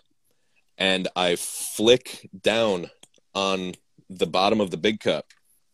and 0.78 1.08
I 1.16 1.36
flick 1.36 2.30
down 2.42 2.90
on 3.34 3.74
the 4.10 4.28
bottom 4.28 4.62
of 4.62 4.72
the 4.72 4.78
big 4.78 5.00
cup. 5.00 5.26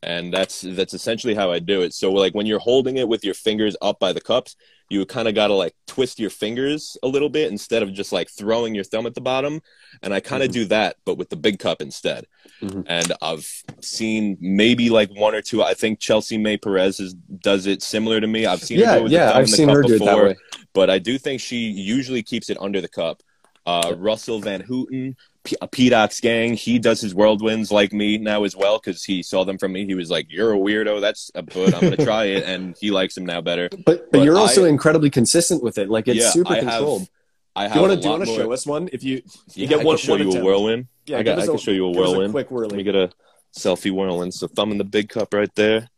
And 0.02 0.34
that's 0.34 0.62
that's 0.62 0.94
essentially 0.94 1.36
how 1.36 1.52
I 1.52 1.60
do 1.60 1.82
it. 1.82 1.94
So 1.94 2.12
like 2.12 2.34
when 2.34 2.46
you're 2.46 2.60
holding 2.60 2.98
it 2.98 3.08
with 3.08 3.24
your 3.24 3.34
fingers 3.34 3.76
up 3.82 4.00
by 4.00 4.14
the 4.14 4.22
cups, 4.22 4.56
you 4.94 5.06
kind 5.08 5.28
of 5.28 5.34
got 5.34 5.48
to 5.48 5.54
like 5.54 5.74
twist 5.88 6.20
your 6.20 6.30
fingers 6.30 6.96
a 7.02 7.08
little 7.08 7.30
bit 7.30 7.52
instead 7.52 7.82
of 7.82 7.91
just 7.94 8.12
like 8.12 8.30
throwing 8.30 8.76
your 8.76 8.84
thumb 8.84 9.08
at 9.08 9.16
the 9.16 9.22
bottom. 9.22 9.60
And 10.04 10.14
I 10.14 10.20
kind 10.20 10.44
of 10.44 10.50
Mhm. 10.50 10.54
do 10.54 10.66
that, 10.66 10.98
but 11.04 11.18
with 11.18 11.30
the 11.30 11.36
big 11.36 11.58
cup 11.60 11.82
instead. 11.82 12.26
Mhm. 12.62 12.86
And 12.88 13.12
I've 13.22 13.50
seen 13.82 14.38
maybe 14.39 14.89
like 14.91 15.10
one 15.12 15.34
or 15.34 15.41
two. 15.41 15.64
I 15.64 15.74
think 15.74 16.00
Chelsea 16.00 16.38
May 16.38 16.58
Perez 16.58 17.00
is, 17.00 17.14
does 17.41 17.66
it 17.66 17.82
similar 17.82 18.22
to 18.22 18.28
me. 18.28 18.46
I've 18.46 18.62
seen 18.64 18.78
her 18.80 18.84
Yeah, 18.84 18.94
do 18.94 19.00
it 19.00 19.04
with 19.04 19.12
the 19.12 19.18
yeah, 19.18 19.32
I've 19.32 19.46
in 19.46 19.52
the 19.52 19.58
seen 19.58 19.68
cup 19.68 19.76
her 19.78 19.82
do 19.84 19.88
it 19.96 20.00
that 20.00 20.06
before, 20.06 20.24
way. 20.28 20.36
but 20.74 20.89
I 20.89 21.00
do 21.00 21.18
think 21.18 21.41
she 21.41 21.58
usually 21.72 22.22
keeps 22.24 22.50
it 22.50 22.58
under 22.62 22.80
the 22.80 22.88
cup. 22.89 23.24
Uh, 23.66 23.94
Russell 23.98 24.39
Van 24.41 24.62
Houten, 24.62 25.16
P- 25.44 25.58
P-Doc's 25.72 26.22
gang, 26.22 26.54
he 26.54 26.80
does 26.80 27.02
his 27.02 27.14
whirlwinds 27.14 27.70
like 27.70 27.91
me 27.91 28.18
now 28.18 28.46
as 28.46 28.56
well 28.56 28.80
because 28.80 29.04
he 29.04 29.22
saw 29.22 29.44
them 29.44 29.58
from 29.58 29.74
me. 29.74 29.86
He 29.86 29.94
was 29.94 30.10
like, 30.10 30.28
"You're 30.30 30.54
a 30.54 30.58
weirdo. 30.58 31.02
That's 31.02 31.32
a 31.36 31.41
but 31.44 31.74
I'm 31.76 31.82
gonna 31.82 31.98
try 31.98 32.26
it," 32.26 32.46
and 32.46 32.76
he 32.80 32.91
likes 32.91 33.16
them 33.16 33.26
now 33.26 33.41
better. 33.41 33.68
But 33.70 33.86
but, 33.86 34.12
But 34.12 34.22
you're 34.24 34.38
also 34.38 34.64
incredibly 34.66 35.10
consistent 35.10 35.62
with 35.62 35.78
it. 35.78 35.89
Like 35.89 36.08
it's 36.08 36.20
yeah, 36.22 36.30
super 36.30 36.54
I 36.54 36.60
controlled. 36.62 37.02
have. 37.02 37.10
I 37.56 37.64
have 37.68 37.76
you 37.76 37.82
wanna, 37.82 37.96
do 37.98 38.04
you 38.04 38.10
want 38.10 38.26
to 38.26 38.36
show 38.36 38.52
us 38.54 38.66
one? 38.66 38.89
If 38.94 39.04
you 39.04 39.22
Yeah, 39.54 39.68
get 39.68 39.82
I 39.82 39.84
one- 39.84 39.98
can 39.98 40.06
show 40.06 40.14
one 40.14 40.28
you 40.32 40.39
a 40.39 40.44
whirlwind. 40.44 40.88
yeah, 41.06 41.18
I 41.20 41.24
got. 41.24 41.39
I 41.39 41.44
a- 41.44 41.48
can 41.48 41.58
show 41.58 41.72
you 41.72 41.86
a 41.88 41.91
whirlwind. 41.91 42.32
quick 42.34 42.48
Let 42.50 42.72
me 42.72 42.84
get 42.84 42.96
a 42.96 43.12
selfie 43.56 43.91
whirlwind. 43.91 44.34
So 44.34 44.48
thumb 44.48 44.72
in 44.72 44.78
the 44.78 44.84
big 44.86 45.10
cup 45.10 45.34
right 45.34 45.54
there. 45.56 45.89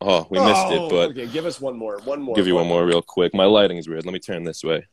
Oh, 0.00 0.26
we 0.30 0.38
missed 0.40 0.62
Oh, 0.66 0.86
it, 0.86 0.90
but 0.90 1.10
okay, 1.10 1.26
give 1.26 1.44
us 1.44 1.60
one 1.60 1.76
more. 1.76 1.98
One 2.04 2.22
more. 2.22 2.34
give 2.34 2.46
you 2.46 2.54
one 2.54 2.66
more 2.66 2.86
real 2.86 3.02
quick. 3.02 3.34
My 3.34 3.44
lighting 3.44 3.76
is 3.76 3.86
weird. 3.86 4.06
Let 4.06 4.14
me 4.14 4.18
turn 4.18 4.44
this 4.44 4.64
way. 4.64 4.86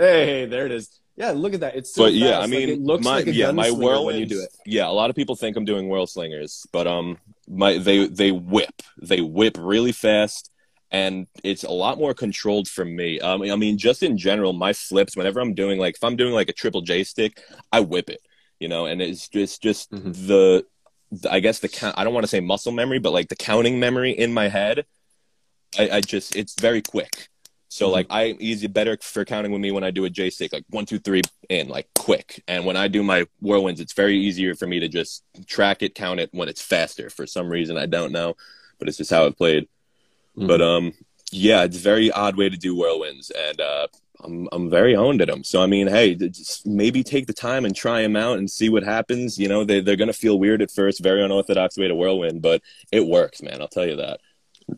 Hey, 0.00 0.46
there 0.46 0.64
it 0.64 0.72
is. 0.72 0.98
Yeah, 1.16 1.32
look 1.32 1.52
at 1.52 1.60
that. 1.60 1.76
It's 1.76 1.94
so 1.94 2.04
but 2.04 2.14
yeah. 2.14 2.38
I 2.40 2.46
mean, 2.46 2.68
like, 2.70 2.78
it 2.78 2.80
looks 2.80 3.04
my, 3.04 3.16
like 3.16 3.26
a 3.26 3.34
yeah, 3.34 3.50
my 3.50 3.70
whirlwind. 3.70 4.06
when 4.06 4.16
you 4.18 4.26
do 4.26 4.40
it. 4.40 4.48
Yeah, 4.64 4.88
a 4.88 4.90
lot 4.90 5.10
of 5.10 5.16
people 5.16 5.36
think 5.36 5.56
I'm 5.58 5.66
doing 5.66 5.88
whirl 5.88 6.06
slingers, 6.06 6.66
but 6.72 6.86
um, 6.86 7.18
my 7.46 7.76
they 7.76 8.06
they 8.06 8.30
whip, 8.32 8.72
they 9.02 9.20
whip 9.20 9.56
really 9.60 9.92
fast, 9.92 10.50
and 10.90 11.26
it's 11.44 11.64
a 11.64 11.70
lot 11.70 11.98
more 11.98 12.14
controlled 12.14 12.68
for 12.68 12.86
me. 12.86 13.20
Um, 13.20 13.42
I 13.42 13.56
mean, 13.56 13.76
just 13.76 14.02
in 14.02 14.16
general, 14.16 14.54
my 14.54 14.72
flips. 14.72 15.14
Whenever 15.16 15.40
I'm 15.40 15.52
doing 15.52 15.78
like, 15.78 15.96
if 15.96 16.04
I'm 16.04 16.16
doing 16.16 16.32
like 16.32 16.48
a 16.48 16.54
triple 16.54 16.80
J 16.80 17.04
stick, 17.04 17.42
I 17.70 17.80
whip 17.80 18.08
it, 18.08 18.22
you 18.58 18.68
know, 18.68 18.86
and 18.86 19.02
it's 19.02 19.28
just 19.28 19.62
just 19.62 19.90
Mhm. 19.90 20.26
the, 20.26 20.64
the, 21.12 21.30
I 21.30 21.40
guess 21.40 21.58
the 21.58 21.68
count. 21.68 21.98
I 21.98 22.04
don't 22.04 22.14
want 22.14 22.24
to 22.24 22.28
say 22.28 22.40
muscle 22.40 22.72
memory, 22.72 22.98
but 22.98 23.12
like 23.12 23.28
the 23.28 23.36
counting 23.36 23.78
memory 23.78 24.12
in 24.12 24.32
my 24.32 24.48
head. 24.48 24.86
I, 25.78 25.90
I 25.90 26.00
just 26.00 26.34
it's 26.34 26.58
very 26.58 26.80
quick. 26.82 27.28
So 27.72 27.88
Mhm. 27.88 27.92
like 27.92 28.06
I 28.10 28.36
easy 28.40 28.66
better 28.66 28.98
for 29.00 29.24
counting 29.24 29.52
with 29.52 29.60
me 29.60 29.70
when 29.70 29.84
I 29.84 29.92
do 29.92 30.04
a 30.04 30.10
J 30.10 30.28
stick 30.28 30.52
like 30.52 30.64
one 30.70 30.86
two 30.86 30.98
three 30.98 31.22
in 31.48 31.68
like 31.68 31.88
quick, 31.94 32.42
and 32.48 32.66
when 32.66 32.76
I 32.76 32.88
do 32.88 33.02
my 33.02 33.26
whirlwinds, 33.40 33.80
it's 33.80 33.92
very 33.92 34.18
easier 34.18 34.54
for 34.56 34.66
me 34.66 34.80
to 34.80 34.88
just 34.88 35.22
track 35.46 35.82
it, 35.82 35.94
count 35.94 36.18
it 36.20 36.30
when 36.32 36.48
it's 36.48 36.60
faster. 36.60 37.08
For 37.10 37.26
some 37.26 37.48
reason, 37.48 37.78
I 37.78 37.86
don't 37.86 38.12
know, 38.12 38.34
but 38.78 38.88
it's 38.88 38.98
just 38.98 39.10
how 39.12 39.24
I've 39.24 39.36
played. 39.38 39.68
Mhm. 40.36 40.48
But 40.48 40.60
um, 40.60 40.94
yeah, 41.30 41.62
it's 41.62 41.76
a 41.76 41.80
very 41.80 42.10
odd 42.10 42.36
way 42.36 42.48
to 42.48 42.56
do 42.56 42.74
whirlwinds, 42.74 43.30
and 43.30 43.60
uh, 43.60 43.86
I'm 44.24 44.48
I'm 44.50 44.68
very 44.68 44.96
owned 44.96 45.22
at 45.22 45.28
them. 45.28 45.44
So 45.44 45.62
I 45.62 45.66
mean, 45.66 45.86
hey, 45.86 46.16
just 46.16 46.66
maybe 46.66 47.04
take 47.04 47.28
the 47.28 47.32
time 47.32 47.64
and 47.64 47.74
try 47.74 48.02
them 48.02 48.16
out 48.16 48.38
and 48.38 48.50
see 48.50 48.68
what 48.68 48.82
happens. 48.82 49.38
You 49.38 49.46
know, 49.48 49.62
they 49.64 49.80
they're 49.80 49.94
gonna 49.94 50.12
feel 50.12 50.40
weird 50.40 50.60
at 50.60 50.72
first, 50.72 51.00
very 51.02 51.22
unorthodox 51.24 51.78
way 51.78 51.86
to 51.86 51.94
whirlwind, 51.94 52.42
but 52.42 52.62
it 52.90 53.06
works, 53.06 53.42
man. 53.42 53.60
I'll 53.60 53.68
tell 53.68 53.86
you 53.86 53.96
that. 53.96 54.20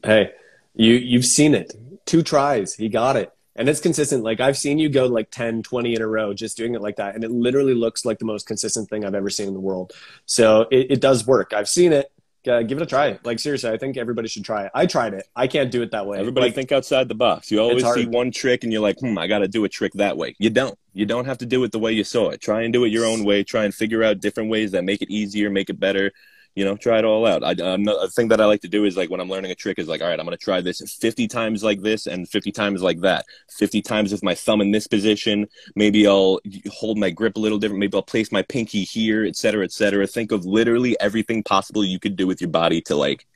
Hey, 0.04 0.32
you 0.74 0.92
you've 0.94 1.24
seen 1.24 1.54
it. 1.54 1.74
Two 2.06 2.22
tries, 2.22 2.74
he 2.74 2.88
got 2.88 3.16
it. 3.16 3.32
and 3.54 3.68
it's 3.68 3.80
consistent. 3.80 4.24
Like 4.24 4.40
I've 4.40 4.56
seen 4.56 4.78
you 4.78 4.88
go 4.88 5.06
like 5.06 5.30
10, 5.30 5.62
20 5.62 5.94
in 5.94 6.02
a 6.02 6.06
row 6.06 6.32
just 6.32 6.56
doing 6.56 6.74
it 6.74 6.80
like 6.80 6.96
that. 6.96 7.14
And 7.14 7.22
it 7.24 7.30
literally 7.30 7.74
looks 7.74 8.04
like 8.04 8.18
the 8.18 8.24
most 8.24 8.46
consistent 8.46 8.88
thing 8.88 9.04
I've 9.04 9.14
ever 9.14 9.30
seen 9.30 9.48
in 9.48 9.54
the 9.54 9.60
world. 9.60 9.92
So 10.26 10.66
it, 10.70 10.92
it 10.92 11.00
does 11.00 11.26
work. 11.26 11.52
I've 11.52 11.68
seen 11.68 11.92
it. 11.92 12.10
Uh, 12.44 12.62
give 12.62 12.76
it 12.76 12.82
a 12.82 12.86
try. 12.86 13.20
Like 13.22 13.38
seriously, 13.38 13.70
I 13.70 13.76
think 13.76 13.96
everybody 13.96 14.26
should 14.26 14.44
try 14.44 14.64
it. 14.64 14.72
I 14.74 14.86
tried 14.86 15.14
it. 15.14 15.28
I 15.36 15.46
can't 15.46 15.70
do 15.70 15.80
it 15.82 15.92
that 15.92 16.06
way. 16.06 16.18
Everybody 16.18 16.46
like, 16.46 16.56
think 16.56 16.72
outside 16.72 17.08
the 17.08 17.14
box. 17.14 17.52
You 17.52 17.60
always 17.60 17.86
see 17.94 18.06
one 18.06 18.32
trick 18.32 18.64
and 18.64 18.72
you're 18.72 18.82
like, 18.82 18.98
hmm, 18.98 19.16
I 19.16 19.28
got 19.28 19.40
to 19.40 19.48
do 19.48 19.64
a 19.64 19.68
trick 19.68 19.92
that 19.94 20.16
way. 20.16 20.34
You 20.40 20.50
don't. 20.50 20.76
You 20.92 21.06
don't 21.06 21.26
have 21.26 21.38
to 21.38 21.46
do 21.46 21.62
it 21.62 21.70
the 21.70 21.78
way 21.78 21.92
you 21.92 22.02
saw 22.02 22.30
it. 22.30 22.40
Try 22.40 22.62
and 22.62 22.72
do 22.72 22.84
it 22.84 22.88
your 22.88 23.06
own 23.06 23.24
way. 23.24 23.44
Try 23.44 23.64
and 23.64 23.72
figure 23.72 24.02
out 24.02 24.18
different 24.18 24.50
ways 24.50 24.72
that 24.72 24.82
make 24.82 25.02
it 25.02 25.10
easier, 25.10 25.50
make 25.50 25.70
it 25.70 25.78
better 25.78 26.10
you 26.54 26.64
know, 26.64 26.76
try 26.76 26.98
it 26.98 27.04
all 27.04 27.26
out. 27.26 27.42
I, 27.42 27.54
I'm 27.64 27.82
not, 27.82 28.04
a 28.04 28.08
thing 28.08 28.28
that 28.28 28.40
I 28.40 28.44
like 28.44 28.60
to 28.62 28.68
do 28.68 28.84
is 28.84 28.96
like 28.96 29.08
when 29.08 29.20
I'm 29.20 29.28
learning 29.28 29.50
a 29.50 29.54
trick 29.54 29.78
is 29.78 29.88
like, 29.88 30.02
all 30.02 30.08
right, 30.08 30.18
I'm 30.18 30.26
going 30.26 30.36
to 30.36 30.44
try 30.44 30.60
this 30.60 30.80
50 31.00 31.26
times 31.28 31.64
like 31.64 31.80
this 31.80 32.06
and 32.06 32.28
50 32.28 32.52
times 32.52 32.82
like 32.82 33.00
that. 33.00 33.24
50 33.56 33.80
times 33.80 34.12
with 34.12 34.22
my 34.22 34.34
thumb 34.34 34.60
in 34.60 34.70
this 34.70 34.86
position. 34.86 35.48
Maybe 35.76 36.06
I'll 36.06 36.40
hold 36.70 36.98
my 36.98 37.10
grip 37.10 37.36
a 37.36 37.40
little 37.40 37.58
different. 37.58 37.80
Maybe 37.80 37.96
I'll 37.96 38.02
place 38.02 38.30
my 38.30 38.42
pinky 38.42 38.84
here, 38.84 39.24
et 39.24 39.36
cetera, 39.36 39.64
et 39.64 39.72
cetera. 39.72 40.06
Think 40.06 40.30
of 40.30 40.44
literally 40.44 40.98
everything 41.00 41.42
possible 41.42 41.84
you 41.84 41.98
could 41.98 42.16
do 42.16 42.26
with 42.26 42.40
your 42.40 42.50
body 42.50 42.82
to 42.82 42.96
like 42.96 43.26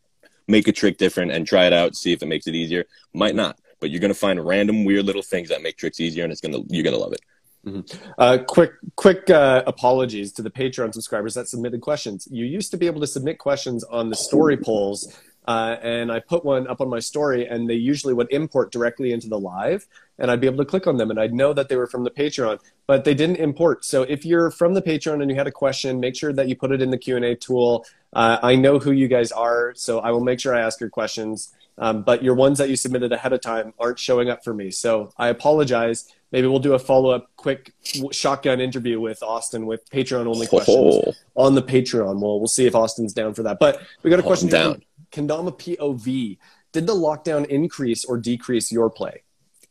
make 0.47 0.68
a 0.68 0.72
trick 0.72 0.98
different 0.98 1.32
and 1.32 1.47
try 1.47 1.66
it 1.66 1.72
out, 1.72 1.97
see 1.97 2.12
if 2.12 2.22
it 2.22 2.26
makes 2.26 2.47
it 2.47 2.55
easier. 2.55 2.84
Might 3.14 3.34
not, 3.34 3.59
but 3.80 3.90
you're 3.90 4.01
going 4.01 4.12
to 4.12 4.18
find 4.18 4.44
random 4.44 4.84
weird 4.84 5.06
little 5.06 5.22
things 5.22 5.48
that 5.48 5.62
make 5.62 5.78
tricks 5.78 6.01
easier 6.01 6.24
and 6.24 6.32
it's 6.32 6.43
going 6.43 6.52
to, 6.52 6.64
you're 6.68 6.84
going 6.84 6.94
to 6.94 7.01
love 7.01 7.14
it. 7.14 7.20
Mm-hmm. 7.66 8.12
Uh, 8.16 8.38
quick, 8.47 8.72
quick 8.94 9.28
uh, 9.28 9.64
apologies 9.66 10.32
to 10.32 10.43
the 10.43 10.51
Patreon 10.51 10.94
subscribers 10.94 11.34
that 11.34 11.48
submitted 11.48 11.80
questions. 11.80 12.28
You 12.30 12.44
used 12.44 12.70
to 12.70 12.76
be 12.76 12.86
able 12.86 13.01
to 13.01 13.06
submit 13.09 13.38
questions 13.38 13.82
on 13.84 14.09
the 14.09 14.14
story 14.14 14.56
polls, 14.56 15.12
uh, 15.48 15.76
and 15.82 16.12
I 16.12 16.20
put 16.20 16.44
one 16.44 16.68
up 16.68 16.80
on 16.80 16.88
my 16.88 17.01
story, 17.01 17.47
and 17.47 17.68
they 17.68 17.74
usually 17.74 18.14
would 18.14 18.30
import 18.30 18.70
directly 18.70 19.12
into 19.12 19.28
the 19.28 19.38
live, 19.38 19.86
and 20.18 20.30
I'd 20.30 20.40
be 20.40 20.47
able 20.47 20.59
to 20.59 20.64
click 20.64 20.86
on 20.86 20.97
them, 20.97 21.10
and 21.10 21.18
I'd 21.18 21.34
know 21.34 21.52
that 21.52 21.68
they 21.68 21.76
were 21.76 21.88
from 21.88 22.05
the 22.05 22.10
Patreon, 22.10 22.60
but 22.86 23.05
they 23.05 23.14
didn't 23.14 23.36
import. 23.36 23.84
So 23.84 24.02
if 24.02 24.24
you're 24.24 24.51
from 24.52 24.74
the 24.74 24.82
Patreon 24.82 25.20
and 25.20 25.30
you 25.30 25.36
had 25.36 25.48
a 25.48 25.52
question, 25.52 25.98
make 25.98 26.14
sure 26.16 26.32
that 26.32 26.48
you 26.48 26.55
put 26.56 26.70
it 26.70 26.80
in 26.80 26.90
the 26.90 26.98
Q 26.98 27.16
and 27.16 27.24
A 27.24 27.34
tool. 27.34 27.84
Uh, 28.12 28.38
I 28.43 28.55
know 28.55 28.78
who 28.78 28.93
you 28.93 29.09
guys 29.09 29.32
are, 29.32 29.72
so 29.74 29.98
I 29.98 30.12
will 30.12 30.24
make 30.24 30.38
sure 30.40 30.55
I 30.55 30.60
ask 30.60 30.80
your 30.80 30.90
questions. 30.90 31.52
Um, 31.78 32.02
but 32.02 32.22
your 32.22 32.34
ones 32.34 32.56
that 32.59 32.70
you 32.70 32.76
submitted 32.76 33.12
ahead 33.12 33.34
of 33.34 33.43
time 33.43 33.74
aren't 33.78 33.98
showing 33.98 34.30
up 34.30 34.43
for 34.43 34.55
me, 34.55 34.70
so 34.70 35.12
I 35.18 35.28
apologize 35.28 36.10
maybe 36.32 36.46
we'll 36.46 36.58
do 36.58 36.74
a 36.74 36.78
follow 36.78 37.10
up 37.10 37.30
quick 37.36 37.72
shotgun 38.12 38.60
interview 38.60 39.00
with 39.00 39.22
Austin 39.22 39.66
with 39.66 39.88
Patreon 39.90 40.26
only 40.26 40.46
questions 40.46 40.76
oh. 41.06 41.12
on 41.34 41.54
the 41.54 41.62
Patreon. 41.62 42.20
Well, 42.20 42.38
we'll 42.38 42.48
see 42.48 42.66
if 42.66 42.74
Austin's 42.74 43.12
down 43.12 43.34
for 43.34 43.42
that. 43.44 43.58
But 43.58 43.80
we 44.02 44.10
got 44.10 44.20
a 44.20 44.22
question 44.22 44.48
down. 44.48 44.82
Kendama 45.12 45.56
POV. 45.56 46.38
Did 46.72 46.86
the 46.86 46.94
lockdown 46.94 47.46
increase 47.46 48.04
or 48.04 48.18
decrease 48.18 48.70
your 48.70 48.90
play? 48.90 49.22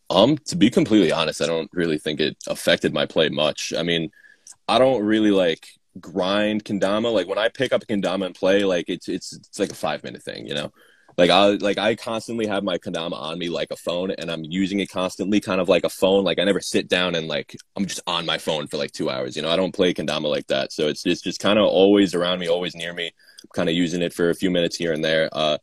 Um, 0.10 0.38
to 0.46 0.56
be 0.56 0.70
completely 0.70 1.12
honest, 1.12 1.42
I 1.42 1.46
don't 1.46 1.70
really 1.74 1.98
think 1.98 2.20
it 2.20 2.38
affected 2.48 2.94
my 2.94 3.06
play 3.06 3.30
much. 3.30 3.74
I 3.78 3.84
mean, 3.84 4.12
I 4.68 4.80
don't 4.80 5.04
really 5.04 5.32
like 5.32 5.68
grind 6.00 6.64
kendama. 6.64 7.14
Like 7.14 7.28
when 7.28 7.38
I 7.38 7.50
pick 7.50 7.74
up 7.74 7.84
a 7.84 7.86
kendama 7.86 8.26
and 8.26 8.36
play, 8.36 8.64
like 8.64 8.86
it's 8.88 9.08
it's 9.08 9.34
it's 9.34 9.60
like 9.60 9.72
a 9.72 9.76
five 9.76 10.04
minute 10.04 10.24
thing, 10.24 10.48
you 10.48 10.54
know 10.54 10.72
like 11.18 11.30
I 11.30 11.52
like 11.52 11.78
I 11.78 11.96
constantly 11.96 12.46
have 12.48 12.64
my 12.64 12.78
kendama 12.78 13.14
on 13.14 13.40
me 13.40 13.50
like 13.50 13.72
a 13.72 13.76
phone 13.78 14.12
and 14.12 14.30
I'm 14.30 14.44
using 14.44 14.80
it 14.80 14.90
constantly 14.90 15.40
kind 15.40 15.62
of 15.62 15.70
like 15.70 15.84
a 15.86 15.90
phone. 15.90 16.24
Like 16.24 16.40
I 16.40 16.44
never 16.44 16.60
sit 16.60 16.90
down 16.90 17.16
and 17.16 17.28
like 17.28 17.56
I'm 17.76 17.86
just 17.86 18.02
on 18.06 18.26
my 18.26 18.38
phone 18.38 18.68
for 18.68 18.78
like 18.78 18.92
2 18.92 19.10
hours 19.10 19.36
you 19.36 19.42
know? 19.42 19.50
I 19.50 19.56
don't 19.56 19.74
play 19.74 19.94
kendama 19.94 20.30
like 20.30 20.48
that. 20.48 20.74
So 20.74 20.88
it's 20.88 21.06
it's 21.06 21.22
just 21.22 21.40
kind 21.40 21.58
of 21.58 21.66
always 21.66 22.14
around 22.14 22.40
me 22.40 22.50
always 22.50 22.76
near 22.76 22.94
me. 22.94 23.12
Kind 23.54 23.70
of 23.70 23.76
using 23.76 24.02
it 24.02 24.14
for 24.14 24.30
a 24.30 24.36
few 24.36 24.52
minutes 24.52 24.76
here 24.76 24.94
and 24.94 25.04
there. 25.04 25.30
Uh 25.32 25.58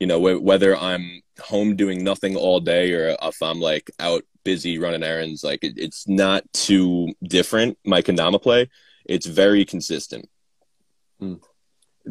you 0.00 0.06
know 0.06 0.18
wh- 0.20 0.42
whether 0.42 0.76
I'm 0.76 1.22
home 1.40 1.76
doing 1.76 2.02
nothing 2.02 2.36
all 2.36 2.60
day 2.60 2.92
or 2.92 3.16
if 3.22 3.42
I'm 3.42 3.60
like 3.60 3.90
out 4.00 4.24
busy 4.44 4.78
running 4.78 5.02
errands 5.02 5.42
like 5.42 5.64
it, 5.64 5.74
it's 5.76 6.06
not 6.08 6.44
too 6.52 7.12
different 7.22 7.78
my 7.84 8.02
kendama 8.02 8.42
play. 8.42 8.68
It's 9.04 9.26
very 9.26 9.64
consistent. 9.64 10.28
Mm. 11.22 11.40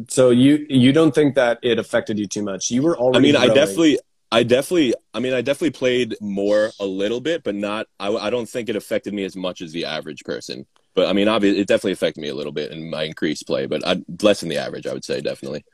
So 0.08 0.30
you 0.30 0.66
you 0.68 0.92
don't 0.92 1.14
think 1.14 1.34
that 1.36 1.58
it 1.62 1.78
affected 1.78 2.18
you 2.18 2.26
too 2.26 2.42
much? 2.42 2.70
You 2.70 2.82
were 2.82 2.96
already. 2.96 3.18
I 3.18 3.20
mean, 3.20 3.34
growing. 3.34 3.50
I 3.50 3.54
definitely, 3.54 3.98
I 4.30 4.42
definitely, 4.42 4.94
I 5.14 5.20
mean, 5.20 5.32
I 5.32 5.40
definitely 5.40 5.70
played 5.70 6.16
more 6.20 6.70
a 6.80 6.86
little 6.86 7.20
bit, 7.20 7.44
but 7.44 7.54
not. 7.54 7.86
I, 7.98 8.08
I 8.14 8.30
don't 8.30 8.48
think 8.48 8.68
it 8.68 8.76
affected 8.76 9.14
me 9.14 9.24
as 9.24 9.36
much 9.36 9.62
as 9.62 9.72
the 9.72 9.84
average 9.86 10.24
person. 10.24 10.66
But 10.94 11.08
I 11.08 11.12
mean, 11.12 11.28
obviously, 11.28 11.60
it 11.60 11.68
definitely 11.68 11.92
affected 11.92 12.20
me 12.20 12.28
a 12.28 12.34
little 12.34 12.52
bit 12.52 12.72
in 12.72 12.90
my 12.90 13.04
increased 13.04 13.46
play, 13.46 13.66
but 13.66 13.86
I, 13.86 14.02
less 14.22 14.40
than 14.40 14.48
the 14.48 14.56
average, 14.56 14.86
I 14.86 14.92
would 14.92 15.04
say, 15.04 15.20
definitely. 15.20 15.64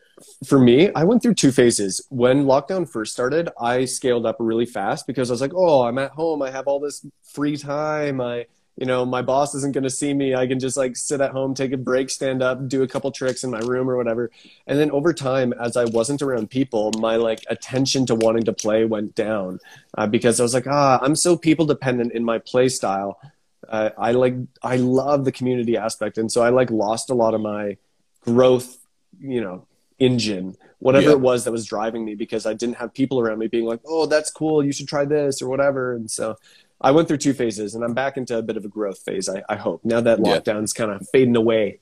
For 0.46 0.58
me, 0.58 0.92
I 0.94 1.04
went 1.04 1.22
through 1.22 1.34
two 1.34 1.52
phases. 1.52 2.04
When 2.10 2.44
lockdown 2.44 2.88
first 2.88 3.12
started, 3.12 3.48
I 3.60 3.84
scaled 3.86 4.26
up 4.26 4.36
really 4.38 4.66
fast 4.66 5.06
because 5.06 5.30
I 5.30 5.34
was 5.34 5.40
like, 5.40 5.54
"Oh, 5.54 5.82
I'm 5.82 5.98
at 5.98 6.10
home. 6.12 6.42
I 6.42 6.50
have 6.50 6.66
all 6.66 6.80
this 6.80 7.04
free 7.22 7.56
time. 7.56 8.20
I." 8.20 8.46
you 8.76 8.86
know, 8.86 9.04
my 9.04 9.20
boss 9.20 9.54
isn't 9.54 9.74
going 9.74 9.84
to 9.84 9.90
see 9.90 10.14
me. 10.14 10.34
I 10.34 10.46
can 10.46 10.58
just 10.58 10.76
like 10.76 10.96
sit 10.96 11.20
at 11.20 11.32
home, 11.32 11.54
take 11.54 11.72
a 11.72 11.76
break, 11.76 12.08
stand 12.08 12.42
up, 12.42 12.68
do 12.68 12.82
a 12.82 12.88
couple 12.88 13.10
tricks 13.10 13.44
in 13.44 13.50
my 13.50 13.58
room 13.58 13.88
or 13.88 13.96
whatever. 13.96 14.30
And 14.66 14.78
then 14.78 14.90
over 14.90 15.12
time, 15.12 15.52
as 15.52 15.76
I 15.76 15.84
wasn't 15.84 16.22
around 16.22 16.48
people, 16.50 16.90
my 16.98 17.16
like 17.16 17.40
attention 17.48 18.06
to 18.06 18.14
wanting 18.14 18.44
to 18.44 18.52
play 18.52 18.84
went 18.86 19.14
down 19.14 19.60
uh, 19.98 20.06
because 20.06 20.40
I 20.40 20.42
was 20.42 20.54
like, 20.54 20.66
ah, 20.66 20.98
I'm 21.02 21.16
so 21.16 21.36
people 21.36 21.66
dependent 21.66 22.12
in 22.12 22.24
my 22.24 22.38
play 22.38 22.68
style. 22.70 23.20
Uh, 23.68 23.90
I 23.98 24.12
like, 24.12 24.36
I 24.62 24.76
love 24.76 25.26
the 25.26 25.32
community 25.32 25.76
aspect. 25.76 26.16
And 26.16 26.32
so 26.32 26.42
I 26.42 26.48
like 26.48 26.70
lost 26.70 27.10
a 27.10 27.14
lot 27.14 27.34
of 27.34 27.42
my 27.42 27.76
growth, 28.22 28.78
you 29.20 29.40
know, 29.42 29.66
engine, 29.98 30.56
whatever 30.78 31.10
yeah. 31.10 31.12
it 31.12 31.20
was 31.20 31.44
that 31.44 31.52
was 31.52 31.64
driving 31.64 32.04
me 32.04 32.14
because 32.14 32.44
I 32.44 32.54
didn't 32.54 32.76
have 32.76 32.92
people 32.92 33.20
around 33.20 33.38
me 33.38 33.46
being 33.46 33.66
like, 33.66 33.80
oh, 33.86 34.06
that's 34.06 34.30
cool. 34.30 34.64
You 34.64 34.72
should 34.72 34.88
try 34.88 35.04
this 35.04 35.40
or 35.40 35.48
whatever. 35.48 35.94
And 35.94 36.10
so 36.10 36.36
I 36.82 36.90
went 36.90 37.08
through 37.08 37.18
two 37.18 37.32
phases, 37.32 37.74
and 37.74 37.84
I'm 37.84 37.94
back 37.94 38.16
into 38.16 38.36
a 38.36 38.42
bit 38.42 38.56
of 38.56 38.64
a 38.64 38.68
growth 38.68 38.98
phase. 39.04 39.28
I, 39.28 39.42
I 39.48 39.56
hope 39.56 39.84
now 39.84 40.00
that 40.00 40.18
lockdown's 40.18 40.74
yeah. 40.76 40.86
kind 40.86 40.90
of 41.00 41.08
fading 41.10 41.36
away. 41.36 41.78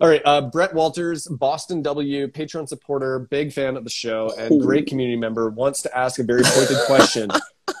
All 0.00 0.08
right, 0.08 0.22
uh, 0.24 0.42
Brett 0.42 0.74
Walters, 0.74 1.26
Boston 1.26 1.82
W, 1.82 2.26
Patreon 2.28 2.68
supporter, 2.68 3.18
big 3.18 3.52
fan 3.52 3.76
of 3.76 3.84
the 3.84 3.90
show, 3.90 4.32
and 4.36 4.60
great 4.60 4.86
community 4.86 5.18
member, 5.18 5.50
wants 5.50 5.82
to 5.82 5.96
ask 5.96 6.18
a 6.18 6.24
very 6.24 6.42
pointed 6.44 6.78
question 6.86 7.30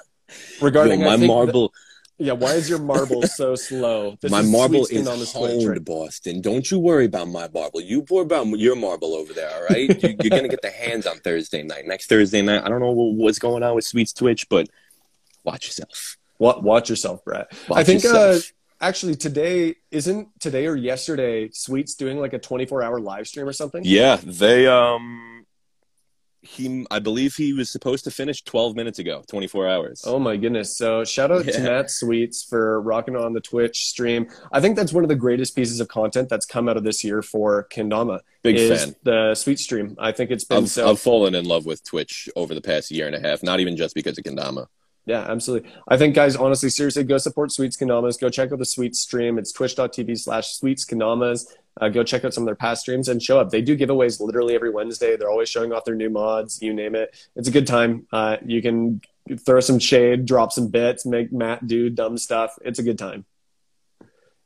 regarding 0.62 1.00
Yo, 1.00 1.06
my 1.06 1.16
marble. 1.16 1.72
Yeah, 2.18 2.34
why 2.34 2.52
is 2.52 2.68
your 2.68 2.78
marble 2.78 3.22
so 3.22 3.54
slow? 3.54 4.16
This 4.20 4.30
my 4.30 4.40
is 4.40 4.50
marble 4.50 4.86
is 4.86 5.08
on 5.08 5.18
honed, 5.24 5.64
Twitch, 5.64 5.84
Boston. 5.84 6.40
Don't 6.42 6.70
you 6.70 6.78
worry 6.78 7.06
about 7.06 7.28
my 7.28 7.48
marble. 7.48 7.80
You 7.80 8.04
worry 8.10 8.24
about 8.24 8.46
your 8.46 8.76
marble 8.76 9.14
over 9.14 9.32
there, 9.32 9.50
all 9.50 9.64
right? 9.70 10.02
you, 10.02 10.10
are 10.10 10.36
gonna 10.36 10.48
get 10.48 10.62
the 10.62 10.70
hands 10.70 11.06
on 11.06 11.18
Thursday 11.20 11.62
night. 11.62 11.86
Next 11.86 12.08
Thursday 12.08 12.42
night, 12.42 12.62
I 12.62 12.68
don't 12.68 12.80
know 12.80 12.92
what's 12.92 13.38
going 13.38 13.62
on 13.62 13.74
with 13.74 13.84
Sweets 13.84 14.12
Twitch, 14.12 14.48
but 14.48 14.68
watch 15.44 15.66
yourself. 15.66 16.18
Watch 16.40 16.88
yourself, 16.88 17.24
Brett. 17.24 17.52
Watch 17.68 17.78
I 17.78 17.84
think 17.84 18.04
uh, 18.04 18.38
actually 18.80 19.14
today 19.14 19.76
isn't 19.90 20.28
today 20.40 20.66
or 20.66 20.74
yesterday. 20.74 21.50
Sweets 21.52 21.94
doing 21.94 22.18
like 22.18 22.32
a 22.32 22.38
24 22.38 22.82
hour 22.82 22.98
live 22.98 23.28
stream 23.28 23.46
or 23.46 23.52
something. 23.52 23.82
Yeah, 23.84 24.18
they 24.24 24.66
um 24.66 25.44
he 26.42 26.86
I 26.90 26.98
believe 27.00 27.34
he 27.34 27.52
was 27.52 27.70
supposed 27.70 28.04
to 28.04 28.10
finish 28.10 28.42
12 28.42 28.74
minutes 28.74 28.98
ago, 28.98 29.22
24 29.28 29.68
hours. 29.68 30.02
Oh 30.06 30.18
my 30.18 30.38
goodness. 30.38 30.76
So 30.76 31.04
shout 31.04 31.30
out 31.30 31.44
yeah. 31.44 31.52
to 31.52 31.60
Matt 31.60 31.90
Sweets 31.90 32.42
for 32.42 32.80
rocking 32.80 33.14
on 33.14 33.34
the 33.34 33.40
Twitch 33.40 33.84
stream. 33.86 34.26
I 34.50 34.60
think 34.60 34.76
that's 34.76 34.92
one 34.92 35.04
of 35.04 35.08
the 35.08 35.16
greatest 35.16 35.54
pieces 35.54 35.80
of 35.80 35.88
content 35.88 36.30
that's 36.30 36.46
come 36.46 36.66
out 36.68 36.78
of 36.78 36.84
this 36.84 37.04
year 37.04 37.20
for 37.20 37.68
Kendama. 37.70 38.20
Big 38.42 38.56
fan. 38.56 38.94
The 39.02 39.34
Sweet 39.34 39.58
stream. 39.58 39.96
I 39.98 40.12
think 40.12 40.30
it's 40.30 40.44
been 40.44 40.64
I've, 40.64 40.70
so 40.70 40.88
I've 40.88 41.00
fallen 41.00 41.34
in 41.34 41.44
love 41.44 41.66
with 41.66 41.84
Twitch 41.84 42.30
over 42.34 42.54
the 42.54 42.62
past 42.62 42.90
year 42.90 43.06
and 43.06 43.14
a 43.14 43.20
half, 43.20 43.42
not 43.42 43.60
even 43.60 43.76
just 43.76 43.94
because 43.94 44.16
of 44.16 44.24
Kendama. 44.24 44.66
Yeah, 45.06 45.24
absolutely. 45.28 45.70
I 45.88 45.96
think, 45.96 46.14
guys, 46.14 46.36
honestly, 46.36 46.68
seriously, 46.68 47.04
go 47.04 47.18
support 47.18 47.50
Sweets 47.50 47.76
Kendamas. 47.76 48.20
Go 48.20 48.28
check 48.28 48.52
out 48.52 48.58
the 48.58 48.64
Sweets 48.64 49.00
stream. 49.00 49.38
It's 49.38 49.50
twitch.tv 49.50 50.18
slash 50.18 50.52
Sweets 50.52 50.84
Kendamas. 50.84 51.46
Uh, 51.80 51.88
go 51.88 52.04
check 52.04 52.24
out 52.24 52.34
some 52.34 52.42
of 52.42 52.46
their 52.46 52.54
past 52.54 52.82
streams 52.82 53.08
and 53.08 53.22
show 53.22 53.40
up. 53.40 53.50
They 53.50 53.62
do 53.62 53.76
giveaways 53.76 54.20
literally 54.20 54.54
every 54.54 54.70
Wednesday. 54.70 55.16
They're 55.16 55.30
always 55.30 55.48
showing 55.48 55.72
off 55.72 55.84
their 55.84 55.94
new 55.94 56.10
mods, 56.10 56.60
you 56.60 56.74
name 56.74 56.94
it. 56.94 57.16
It's 57.34 57.48
a 57.48 57.50
good 57.50 57.66
time. 57.66 58.06
Uh, 58.12 58.36
you 58.44 58.60
can 58.60 59.00
throw 59.38 59.60
some 59.60 59.78
shade, 59.78 60.26
drop 60.26 60.52
some 60.52 60.68
bits, 60.68 61.06
make 61.06 61.32
Matt 61.32 61.66
do 61.66 61.88
dumb 61.88 62.18
stuff. 62.18 62.58
It's 62.62 62.78
a 62.78 62.82
good 62.82 62.98
time. 62.98 63.24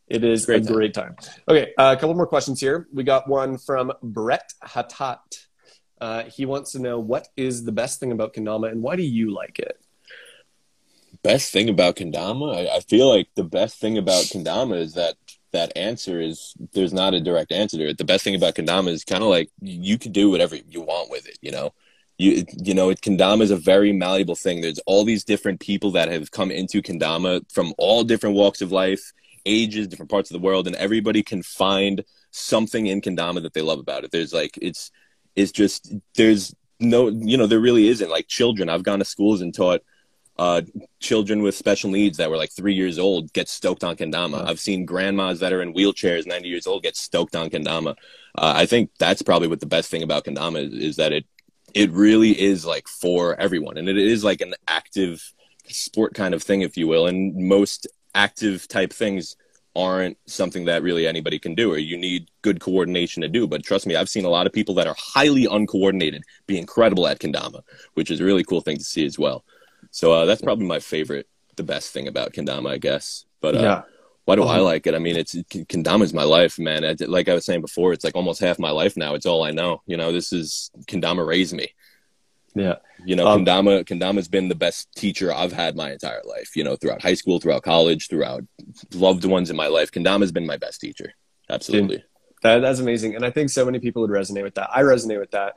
It 0.07 0.23
is 0.23 0.47
great 0.47 0.63
a 0.63 0.67
time. 0.67 0.75
great 0.75 0.95
time. 0.95 1.17
Okay, 1.49 1.73
uh, 1.79 1.95
a 1.97 2.01
couple 2.01 2.15
more 2.15 2.27
questions 2.27 2.61
here. 2.61 2.87
We 2.93 3.05
got 3.05 3.29
one 3.29 3.59
from 3.59 3.93
Brett 4.03 4.53
Hatat. 4.63 5.47
Uh, 6.01 6.25
he 6.25 6.45
wants 6.45 6.73
to 6.73 6.79
know 6.79 6.99
what 7.01 7.29
is 7.37 7.65
the 7.65 7.73
best 7.73 8.01
thing 8.01 8.13
about 8.13 8.35
Kendama 8.35 8.71
and 8.71 8.83
why 8.83 8.97
do 8.97 9.03
you 9.03 9.33
like 9.33 9.59
it? 9.59 9.81
Best 11.25 11.53
thing 11.53 11.69
about 11.69 11.97
kendama 11.97 12.55
I, 12.55 12.77
I, 12.77 12.81
feel 12.81 13.09
like 13.09 13.29
the 13.35 13.45
best 13.45 13.81
thing 13.81 13.99
about 13.99 14.25
kendama 14.25 14.79
is 14.79 14.93
that 14.95 15.15
that 15.53 15.73
answer 15.77 16.21
is 16.21 16.55
there's 16.73 16.93
not 16.93 17.15
a 17.15 17.21
direct 17.21 17.53
answer 17.53 17.79
to 17.79 17.89
it. 17.89 17.97
The 17.97 18.05
best 18.05 18.25
thing 18.25 18.35
about 18.35 18.55
kendama 18.55 18.91
is 18.91 19.05
kind 19.05 19.23
of 19.23 19.31
like 19.31 19.51
you 19.61 19.99
can 19.99 20.13
do 20.13 20.29
whatever 20.31 20.57
you 20.57 20.83
want 20.83 21.11
with 21.11 21.27
it 21.27 21.39
you 21.41 21.51
know? 21.51 21.73
You 22.19 22.45
you 22.63 22.75
know 22.75 22.91
it, 22.91 23.01
kendama 23.01 23.43
is 23.43 23.51
a 23.51 23.57
very 23.57 23.93
malleable 23.93 24.37
thing. 24.37 24.61
There's 24.61 24.79
all 24.87 25.05
these 25.05 25.25
different 25.25 25.61
people 25.61 25.91
that 25.93 26.09
have 26.11 26.31
come 26.31 26.51
into 26.51 26.83
kendama 26.83 27.51
from 27.51 27.73
all 27.79 28.05
different 28.05 28.37
walks 28.37 28.61
of 28.61 28.71
life 28.71 29.13
ages 29.47 29.89
different 29.89 30.11
parts 30.11 30.31
of 30.31 30.35
the 30.35 30.47
world 30.47 30.67
and 30.67 30.77
everybody 30.77 31.23
can 31.23 31.43
find 31.43 32.03
something 32.31 32.87
in 32.87 33.01
kendama 33.01 33.43
that 33.43 33.55
they 33.55 33.63
love 33.63 33.79
about 33.79 34.05
it. 34.05 34.11
There's 34.13 34.33
like 34.33 34.59
it's 34.61 34.91
it's 35.35 35.53
just 35.53 35.93
there's 36.17 36.55
no 36.81 37.09
you 37.09 37.37
know 37.37 37.47
there 37.47 37.61
really 37.61 37.89
isn't. 37.89 38.11
Like 38.11 38.29
children 38.29 38.69
i've 38.69 38.89
gone 38.89 38.99
to 38.99 39.05
schools 39.05 39.41
and 39.41 39.55
taught 39.55 39.83
uh, 40.39 40.63
children 41.01 41.43
with 41.43 41.55
special 41.55 41.91
needs 41.91 42.19
that 42.19 42.31
were 42.31 42.37
like 42.37 42.51
three 42.51 42.75
years 42.75 42.99
old 42.99 43.33
get 43.33 43.49
stoked 43.49 43.85
on 43.85 43.97
kendama. 43.97 44.45
I've 44.45 44.61
seen 44.61 44.85
grandmas 44.85 45.41
that 45.41 45.53
are 45.53 45.63
in 45.63 45.75
wheelchairs, 45.75 46.27
90 46.27 46.49
years 46.49 46.67
old, 46.67 46.83
get 46.83 46.97
stoked 46.97 47.37
on 47.37 47.51
kendama. 47.51 47.97
Uh, 48.37 48.53
I 48.57 48.67
think 48.67 48.91
that's 48.99 49.23
probably 49.23 49.49
what 49.49 49.61
the 49.61 49.67
best 49.67 49.91
thing 49.91 50.03
about 50.03 50.25
kendama 50.25 50.67
is, 50.67 50.73
is 50.73 50.97
that 50.97 51.13
it 51.13 51.25
it 51.73 51.91
really 51.91 52.41
is 52.41 52.65
like 52.65 52.87
for 52.89 53.39
everyone, 53.41 53.77
and 53.77 53.89
it 53.89 53.99
is 53.99 54.23
like 54.23 54.41
an 54.41 54.55
active 54.69 55.33
sport 55.67 56.15
kind 56.15 56.35
of 56.35 56.43
thing, 56.43 56.63
if 56.63 56.77
you 56.77 56.87
will. 56.87 57.07
And 57.07 57.35
most 57.37 57.87
active 58.15 58.69
type 58.69 58.93
things 58.93 59.37
aren't 59.77 60.17
something 60.27 60.67
that 60.67 60.83
really 60.83 61.07
anybody 61.07 61.39
can 61.39 61.55
do 61.55 61.73
or 61.73 61.79
you 61.79 61.97
need 61.97 62.29
good 62.43 62.61
coordination 62.61 63.23
to 63.23 63.29
do. 63.29 63.47
But 63.47 63.65
trust 63.65 63.87
me, 63.87 63.97
I've 63.97 64.09
seen 64.09 64.25
a 64.25 64.31
lot 64.31 64.47
of 64.47 64.53
people 64.53 64.75
that 64.77 64.87
are 64.87 64.95
highly 64.97 65.47
uncoordinated 65.47 66.23
be 66.47 66.59
incredible 66.59 67.09
at 67.09 67.19
kendama, 67.19 67.63
which 67.95 68.11
is 68.11 68.21
a 68.21 68.25
really 68.25 68.45
cool 68.45 68.61
thing 68.61 68.77
to 68.77 68.85
see 68.85 69.05
as 69.05 69.19
well. 69.19 69.45
So 69.95 70.13
uh, 70.13 70.25
that's 70.25 70.43
probably 70.43 70.67
my 70.67 70.81
favorite, 70.81 71.29
the 71.55 71.63
best 71.63 71.93
thing 71.93 72.09
about 72.09 72.33
kendama, 72.33 72.69
I 72.77 72.79
guess. 72.79 73.27
But 73.41 73.55
uh, 73.55 73.61
Yeah. 73.63 73.83
why 74.25 74.35
do 74.35 74.43
I 74.43 74.57
Uh-huh. 74.57 74.65
like 74.65 74.89
it? 74.89 74.95
I 74.95 74.99
mean, 74.99 75.17
it's 75.17 75.35
kendama 75.73 76.03
is 76.03 76.13
my 76.13 76.25
life, 76.25 76.59
man. 76.59 76.85
I, 76.85 76.97
like 77.07 77.29
I 77.29 77.35
was 77.35 77.45
saying 77.45 77.61
before, 77.61 77.93
it's 77.93 78.03
like 78.03 78.17
almost 78.17 78.41
half 78.41 78.59
my 78.59 78.71
life 78.71 78.97
now. 78.97 79.15
It's 79.15 79.25
all 79.31 79.45
I 79.45 79.53
know. 79.53 79.83
You 79.87 79.97
know, 79.97 80.11
this 80.11 80.33
is 80.33 80.73
kendama 80.91 81.25
raised 81.25 81.55
me. 81.55 81.69
Yeah. 82.57 82.77
You 83.07 83.15
know, 83.15 83.27
Um, 83.29 83.45
kendama 83.45 83.85
kendama's 83.85 84.27
been 84.27 84.49
the 84.49 84.55
best 84.67 84.89
teacher 84.97 85.33
I've 85.33 85.53
had 85.53 85.77
my 85.77 85.93
entire 85.93 86.23
life. 86.25 86.51
You 86.57 86.65
know, 86.65 86.75
throughout 86.75 87.03
high 87.09 87.15
school, 87.15 87.39
throughout 87.39 87.63
college, 87.63 88.09
throughout 88.09 88.43
loved 88.95 89.25
ones 89.25 89.49
in 89.51 89.57
my 89.57 89.69
life. 89.69 89.93
Kendama's 89.93 90.33
been 90.33 90.47
my 90.47 90.57
best 90.57 90.81
teacher. 90.81 91.15
Absolutely. 91.49 92.03
That, 92.43 92.59
that's 92.65 92.81
amazing. 92.81 93.15
And 93.15 93.25
I 93.25 93.31
think 93.31 93.49
so 93.51 93.65
many 93.65 93.79
people 93.79 94.03
would 94.03 94.11
resonate 94.11 94.43
with 94.43 94.57
that. 94.57 94.71
I 94.75 94.83
resonate 94.83 95.21
with 95.21 95.31
that. 95.39 95.53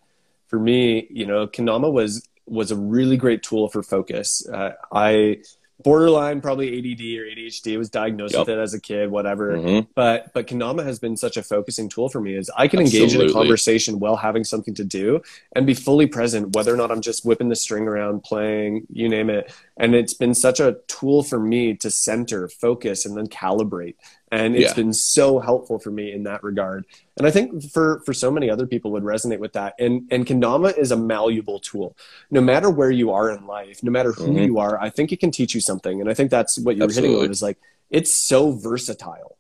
For 0.48 0.60
me, 0.60 1.08
you 1.10 1.26
know, 1.26 1.48
Kendama 1.48 1.92
was 1.92 2.12
was 2.48 2.72
a 2.72 2.76
really 2.76 3.18
great 3.18 3.44
tool 3.44 3.68
for 3.70 3.84
focus. 3.84 4.48
Uh, 4.48 4.72
I 4.92 5.38
borderline 5.84 6.42
probably 6.42 6.70
ADD 6.80 7.02
or 7.20 7.26
ADHD 7.26 7.78
was 7.78 7.90
diagnosed 7.90 8.34
Yep. 8.34 8.48
with 8.48 8.58
it 8.58 8.60
as 8.60 8.74
a 8.74 8.82
kid, 8.82 9.12
whatever. 9.12 9.58
hmm 9.58 9.80
But 9.96 10.34
but 10.34 10.48
Kendama 10.48 10.84
has 10.84 10.98
been 11.00 11.16
such 11.16 11.38
a 11.38 11.44
focusing 11.44 11.88
tool 11.88 12.10
for 12.10 12.20
me 12.20 12.36
is 12.36 12.50
I 12.58 12.68
can 12.68 12.80
engage 12.80 13.14
in 13.14 13.22
a 13.22 13.32
conversation 13.32 14.00
while 14.00 14.16
having 14.16 14.44
something 14.44 14.74
to 14.76 14.84
do 14.84 15.22
and 15.56 15.68
be 15.68 15.74
fully 15.76 16.08
present, 16.08 16.56
whether 16.56 16.74
or 16.74 16.78
not 16.78 16.92
I'm 16.92 17.02
just 17.02 17.26
whipping 17.26 17.50
the 17.50 17.56
string 17.56 17.88
around, 17.88 18.24
playing, 18.24 18.88
you 18.92 19.08
name 19.08 19.30
it. 19.30 19.54
And 19.80 19.94
it's 19.94 20.14
been 20.14 20.34
such 20.34 20.60
a 20.60 20.78
tool 20.88 21.22
for 21.24 21.40
me 21.40 21.76
to 21.76 21.92
center, 21.92 22.48
focus, 22.48 23.06
and 23.06 23.16
then 23.16 23.28
calibrate. 23.28 23.96
And 24.32 24.56
it's 24.56 24.72
Yeah. 24.72 24.74
been 24.74 24.92
so 24.94 25.40
helpful 25.40 25.78
for 25.80 25.92
me 25.92 26.12
in 26.12 26.24
that 26.24 26.44
regard. 26.44 26.86
And 27.18 27.28
I 27.28 27.32
think 27.32 27.64
for 27.72 28.02
for 28.06 28.14
so 28.14 28.30
many 28.32 28.50
other 28.50 28.66
people 28.68 28.92
would 28.92 29.04
resonate 29.04 29.40
with 29.40 29.54
that. 29.54 29.76
And 29.80 30.08
and 30.12 30.26
Kendama 30.26 30.76
is 30.78 30.92
a 30.92 30.98
malleable 30.98 31.60
tool. 31.60 31.96
No 32.32 32.42
matter 32.42 32.70
where 32.70 32.92
you 32.92 33.12
are 33.12 33.30
in 33.30 33.46
life, 33.46 33.84
no 33.84 33.92
matter 33.92 34.12
who 34.12 34.28
Mhm. 34.30 34.46
you 34.48 34.58
are, 34.60 34.80
I 34.82 34.90
think 34.90 35.12
it 35.12 35.20
can 35.20 35.32
teach 35.32 35.54
you 35.56 35.62
something. 35.62 36.02
And 36.02 36.10
I 36.10 36.14
think 36.14 36.32
that's 36.32 36.58
what 36.58 36.76
you're 36.76 36.92
hitting 36.92 37.16
on 37.16 37.30
is 37.32 37.42
like 37.42 37.58
it's 37.90 38.14
so 38.14 38.52
versatile. 38.52 39.38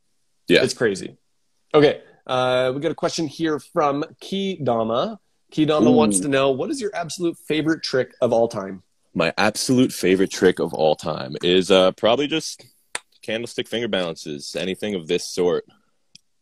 Yeah. 0.47 0.63
It's 0.63 0.73
crazy. 0.73 1.17
Okay. 1.73 2.01
Uh, 2.25 2.71
we 2.75 2.79
got 2.81 2.91
a 2.91 2.95
question 2.95 3.27
here 3.27 3.59
from 3.59 4.05
Key 4.19 4.55
Dama. 4.63 5.19
Key 5.51 5.65
Dama 5.65 5.91
wants 5.91 6.19
to 6.21 6.27
know 6.27 6.51
what 6.51 6.69
is 6.69 6.79
your 6.79 6.91
absolute 6.93 7.37
favorite 7.37 7.81
trick 7.83 8.13
of 8.21 8.31
all 8.33 8.47
time? 8.47 8.83
My 9.17 9.33
absolute 9.35 9.91
favorite 9.91 10.29
trick 10.29 10.59
of 10.59 10.75
all 10.75 10.95
time 10.95 11.35
is 11.41 11.71
uh, 11.71 11.91
probably 11.93 12.27
just 12.27 12.63
candlestick 13.23 13.67
finger 13.67 13.87
balances, 13.87 14.55
anything 14.55 14.93
of 14.93 15.07
this 15.07 15.27
sort. 15.27 15.65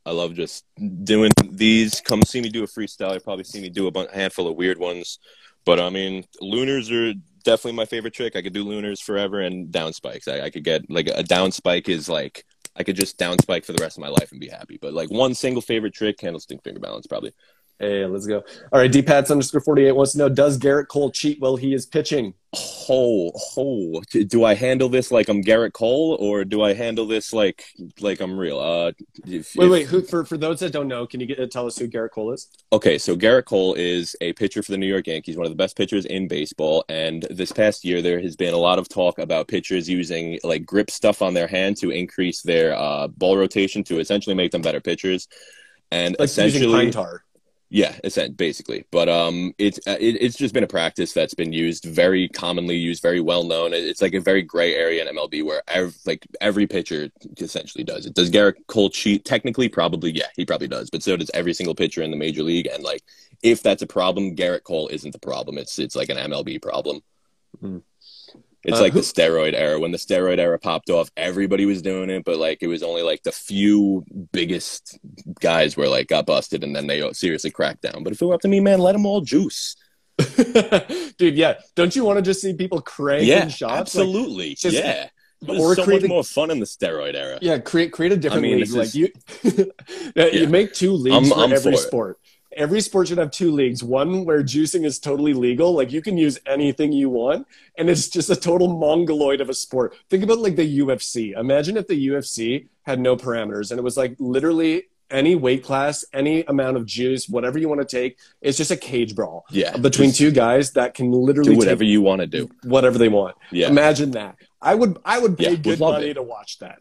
I 0.06 0.12
love 0.12 0.34
just 0.34 0.66
doing 1.06 1.32
these. 1.50 2.02
Come 2.02 2.22
see 2.24 2.42
me 2.42 2.50
do 2.50 2.66
a 2.66 2.68
freestyle. 2.68 3.14
You 3.14 3.22
probably 3.22 3.46
see 3.46 3.62
me 3.62 3.70
do 3.70 3.88
a 3.88 3.92
bun- 3.92 4.10
handful 4.14 4.50
of 4.50 4.58
weird 4.58 4.78
ones. 4.78 5.20
But 5.66 5.80
I 5.80 5.90
mean, 5.90 6.26
lunars 6.42 6.92
are 6.92 7.14
definitely 7.46 7.78
my 7.78 7.86
favorite 7.86 8.14
trick. 8.14 8.36
I 8.36 8.42
could 8.42 8.52
do 8.52 8.66
lunars 8.66 9.00
forever 9.00 9.40
and 9.40 9.72
down 9.72 9.94
spikes. 9.94 10.28
I, 10.28 10.42
I 10.42 10.50
could 10.50 10.66
get 10.66 10.90
like 10.90 11.08
a 11.08 11.24
down 11.24 11.54
spike 11.54 11.88
is 11.88 12.10
like 12.10 12.44
I 12.76 12.84
could 12.84 12.98
just 12.98 13.18
down 13.18 13.40
spike 13.40 13.64
for 13.64 13.72
the 13.72 13.82
rest 13.82 13.98
of 13.98 14.02
my 14.02 14.10
life 14.10 14.34
and 14.34 14.42
be 14.42 14.50
happy. 14.50 14.78
But 14.82 14.92
like 14.92 15.10
one 15.10 15.34
single 15.34 15.62
favorite 15.62 15.94
trick, 15.94 16.18
candlestick 16.18 16.62
finger 16.62 16.82
balance, 16.82 17.08
probably. 17.08 17.32
Hey, 17.80 18.06
let's 18.06 18.26
go. 18.26 18.38
All 18.72 18.80
right. 18.80 18.92
Dpats 18.92 19.32
underscore 19.32 19.60
48 19.60 19.92
wants 19.92 20.14
to 20.14 20.18
know 20.20 20.30
Does 20.30 20.58
Gerrit 20.58 20.88
Cole 20.88 21.12
cheat 21.12 21.42
while 21.42 21.58
he 21.58 21.74
is 21.74 21.86
pitching? 21.86 22.34
Oh, 22.88 23.32
oh, 23.58 24.02
do 24.28 24.46
I 24.46 24.54
handle 24.54 24.88
this 24.88 25.12
like 25.12 25.28
I'm 25.28 25.44
Gerrit 25.44 25.74
Cole, 25.74 26.16
or 26.22 26.46
do 26.46 26.62
I 26.62 26.74
handle 26.74 27.06
this 27.06 27.34
like 27.34 27.66
like 28.00 28.22
I'm 28.22 28.38
real? 28.38 28.60
Uh, 28.60 28.94
if, 29.28 29.54
Wait, 29.58 29.66
if- 29.66 29.72
wait. 29.72 29.88
Who, 29.88 30.02
for, 30.02 30.24
for 30.24 30.38
those 30.38 30.62
that 30.62 30.72
don't 30.72 30.88
know, 30.88 31.06
can 31.06 31.20
you 31.20 31.26
get, 31.26 31.52
tell 31.52 31.68
us 31.68 31.78
who 31.78 31.88
Gerrit 31.90 32.12
Cole 32.12 32.32
is? 32.32 32.48
Okay, 32.72 32.98
so 32.98 33.18
Gerrit 33.18 33.44
Cole 33.44 33.74
is 33.74 34.16
a 34.22 34.32
pitcher 34.34 34.64
for 34.64 34.72
the 34.72 34.78
New 34.78 34.88
York 34.88 35.08
Yankees, 35.08 35.36
one 35.36 35.46
of 35.46 35.52
the 35.52 35.58
best 35.58 35.76
pitchers 35.76 36.06
in 36.06 36.30
baseball. 36.30 36.86
And 36.88 37.24
this 37.30 37.52
past 37.52 37.84
year, 37.84 38.02
there 38.02 38.22
has 38.22 38.38
been 38.38 38.54
a 38.54 38.58
lot 38.58 38.80
of 38.80 38.88
talk 38.88 39.20
about 39.20 39.50
pitchers 39.50 39.90
using 39.90 40.40
like 40.46 40.66
grip 40.66 40.90
stuff 40.90 41.22
on 41.22 41.34
their 41.34 41.48
hand 41.48 41.76
to 41.78 41.90
increase 41.92 42.42
their 42.42 42.74
uh, 42.78 43.10
ball 43.10 43.36
rotation 43.38 43.84
to 43.86 44.00
essentially 44.00 44.36
make 44.36 44.52
them 44.52 44.62
better 44.62 44.80
pitchers. 44.80 45.28
And 45.92 46.16
Like 46.18 46.30
using 46.30 46.46
essentially, 46.46 46.74
pine 46.74 46.92
tar. 46.92 47.24
Yeah, 47.70 47.96
essen- 48.04 48.34
basically. 48.34 48.86
But 48.92 49.10
um, 49.10 49.54
it's 49.58 49.80
uh, 49.88 49.98
it, 50.00 50.18
it's 50.22 50.38
just 50.38 50.54
been 50.54 50.64
a 50.64 50.68
practice 50.68 51.14
that's 51.14 51.34
been 51.34 51.52
used 51.52 51.84
very 51.86 52.30
commonly 52.30 52.76
used, 52.76 53.02
very 53.02 53.20
well 53.20 53.44
known. 53.44 53.74
It's 53.74 54.02
like 54.02 54.14
a 54.14 54.20
very 54.20 54.44
gray 54.44 54.76
area 54.76 55.02
in 55.04 55.16
MLB 55.16 55.44
where 55.44 55.64
ev- 55.68 55.96
like 56.06 56.26
every 56.40 56.68
pitcher 56.68 57.10
essentially 57.38 57.84
does 57.84 58.06
it. 58.06 58.14
Does 58.14 58.30
Gerrit 58.30 58.54
Cole 58.68 58.90
cheat? 58.92 59.26
Technically, 59.26 59.68
probably 59.68 60.12
yeah, 60.12 60.28
he 60.36 60.46
probably 60.46 60.68
does. 60.68 60.90
But 60.90 61.02
so 61.04 61.18
does 61.18 61.32
every 61.34 61.54
single 61.54 61.76
pitcher 61.76 62.04
in 62.04 62.12
the 62.12 62.18
major 62.18 62.44
league. 62.44 62.68
And 62.68 62.84
like, 62.84 63.02
if 63.42 63.64
that's 63.64 63.82
a 63.82 63.88
problem, 63.88 64.36
Gerrit 64.36 64.64
Cole 64.64 64.88
isn't 64.90 65.12
the 65.12 65.20
problem. 65.20 65.58
It's 65.58 65.80
it's 65.80 65.96
like 65.96 66.10
an 66.10 66.18
MLB 66.18 66.62
problem. 66.62 67.02
Mhm. 67.64 67.82
It's 68.66 68.78
Uh, 68.80 68.82
like 68.82 68.94
the 68.94 69.00
steroid 69.02 69.54
era. 69.54 69.80
When 69.80 69.92
the 69.92 69.98
steroid 69.98 70.40
era 70.40 70.58
popped 70.60 70.90
off, 70.90 71.10
everybody 71.16 71.66
was 71.66 71.82
doing 71.82 72.10
it, 72.10 72.26
but 72.26 72.38
like 72.38 72.60
it 72.62 72.68
was 72.68 72.82
only 72.84 73.04
like 73.04 73.22
the 73.24 73.32
few 73.32 74.04
biggest 74.34 74.98
guys 75.40 75.78
were 75.78 75.88
like 75.88 76.08
got 76.08 76.26
busted, 76.26 76.64
and 76.64 76.76
then 76.76 76.88
they 76.88 77.08
seriously 77.14 77.52
cracked 77.52 77.82
down. 77.84 78.04
But 78.04 78.14
if 78.14 78.22
it 78.22 78.26
were 78.26 78.34
up 78.34 78.42
to 78.42 78.48
me, 78.48 78.60
man, 78.60 78.80
let 78.80 78.94
them 78.94 79.06
all 79.06 79.22
juice. 79.22 79.76
Dude, 81.18 81.36
yeah. 81.36 81.56
Don't 81.76 81.96
you 81.96 82.04
want 82.06 82.18
to 82.18 82.22
just 82.22 82.42
see 82.42 82.54
people 82.54 82.82
crank 82.82 83.26
yeah, 83.26 83.44
in 83.44 83.50
shots? 83.50 83.72
Like, 83.72 83.80
absolutely. 83.82 84.56
just- 84.56 84.76
yeah, 84.76 85.10
was 85.42 85.60
or 85.60 85.76
so 85.76 85.84
create 85.84 86.02
much 86.04 86.10
more 86.10 86.24
fun 86.24 86.50
in 86.50 86.60
the 86.60 86.66
steroid 86.66 87.14
era. 87.16 87.38
Yeah, 87.42 87.60
create 87.60 87.92
create 87.92 88.14
a 88.14 88.18
different 88.18 88.46
I 88.46 88.50
mean, 88.50 88.60
league. 88.62 88.72
Like 88.72 88.88
is- 88.88 88.96
you, 88.96 89.10
Yeah, 90.16 90.26
you 90.28 90.48
make 90.48 90.74
two 90.74 90.94
leagues 90.94 91.16
I'm- 91.16 91.26
for 91.26 91.44
I'm 91.44 91.54
every 91.54 91.74
for 91.74 91.78
sport. 91.78 92.20
Every 92.56 92.80
sport 92.82 93.08
should 93.10 93.18
have 93.18 93.32
two 93.32 93.52
leagues. 93.52 93.84
One 93.84 94.24
where 94.26 94.42
juicing 94.42 94.86
is 94.86 94.98
totally 94.98 95.34
legal, 95.34 95.74
like 95.74 95.92
you 95.92 96.02
can 96.02 96.18
use 96.18 96.40
anything 96.46 96.94
you 96.94 97.10
want, 97.10 97.48
and 97.78 97.90
it's 97.90 98.08
just 98.08 98.30
a 98.30 98.36
total 98.36 98.70
mongoloid 98.78 99.42
of 99.42 99.50
a 99.50 99.54
sport. 99.54 99.96
Think 100.10 100.24
about 100.24 100.40
like 100.40 100.56
the 100.56 100.80
UFC. 100.80 101.38
Imagine 101.38 101.76
if 101.76 101.88
the 101.88 102.08
UFC 102.08 102.68
had 102.84 103.00
no 103.00 103.18
parameters 103.18 103.72
and 103.72 103.80
it 103.80 103.84
was 103.84 103.98
like 103.98 104.16
literally 104.20 104.84
any 105.12 105.36
weight 105.36 105.64
class, 105.64 106.04
any 106.14 106.44
amount 106.46 106.78
of 106.78 106.86
juice, 106.86 107.28
whatever 107.30 107.60
you 107.60 107.68
want 107.70 107.82
to 107.82 107.86
take. 107.86 108.18
It's 108.42 108.58
just 108.58 108.72
a 108.72 108.78
cage 108.78 109.16
brawl 109.16 109.46
Yeah, 109.52 109.76
between 109.78 110.12
two 110.12 110.32
guys 110.32 110.72
that 110.72 110.94
can 110.96 111.12
literally 111.12 111.52
do 111.52 111.58
whatever 111.58 111.84
you 111.84 112.02
want 112.02 112.22
to 112.22 112.28
do. 112.28 112.50
whatever 112.64 112.98
they 112.98 113.10
want. 113.10 113.36
Yeah, 113.52 113.68
Imagine 113.68 114.12
that. 114.12 114.36
I 114.62 114.74
would 114.76 114.98
I 115.06 115.20
would 115.20 115.38
pay 115.38 115.52
Yeah, 115.52 115.56
good 115.58 115.80
money 115.80 116.08
it. 116.10 116.14
to 116.16 116.24
watch 116.24 116.58
that. 116.60 116.80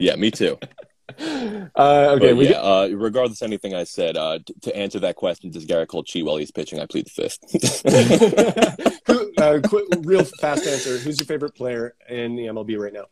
yeah, 0.00 0.14
me 0.16 0.30
too. 0.30 0.58
uh, 1.18 2.14
okay, 2.16 2.28
But 2.28 2.36
we 2.36 2.48
yeah, 2.50 2.58
uh, 2.60 2.88
regardless 2.92 3.40
of 3.42 3.46
anything 3.46 3.74
I 3.74 3.84
said, 3.84 4.16
uh, 4.16 4.38
t- 4.44 4.54
to 4.62 4.76
answer 4.76 4.98
that 5.00 5.16
question, 5.16 5.50
does 5.50 5.66
Gerrit 5.66 5.88
Cole 5.88 6.02
cheat 6.02 6.24
while 6.24 6.36
he's 6.36 6.50
pitching? 6.50 6.80
I 6.80 6.86
plead 6.86 7.06
the 7.06 7.10
fifth. 7.10 9.02
Who, 9.06 9.32
uh, 9.38 9.60
quick, 9.68 9.84
real 10.00 10.24
fast 10.24 10.66
answer. 10.66 10.98
Who's 10.98 11.18
your 11.18 11.26
favorite 11.26 11.54
player 11.54 11.94
in 12.08 12.36
the 12.36 12.44
MLB 12.46 12.78
right 12.78 12.92
now? 12.92 13.04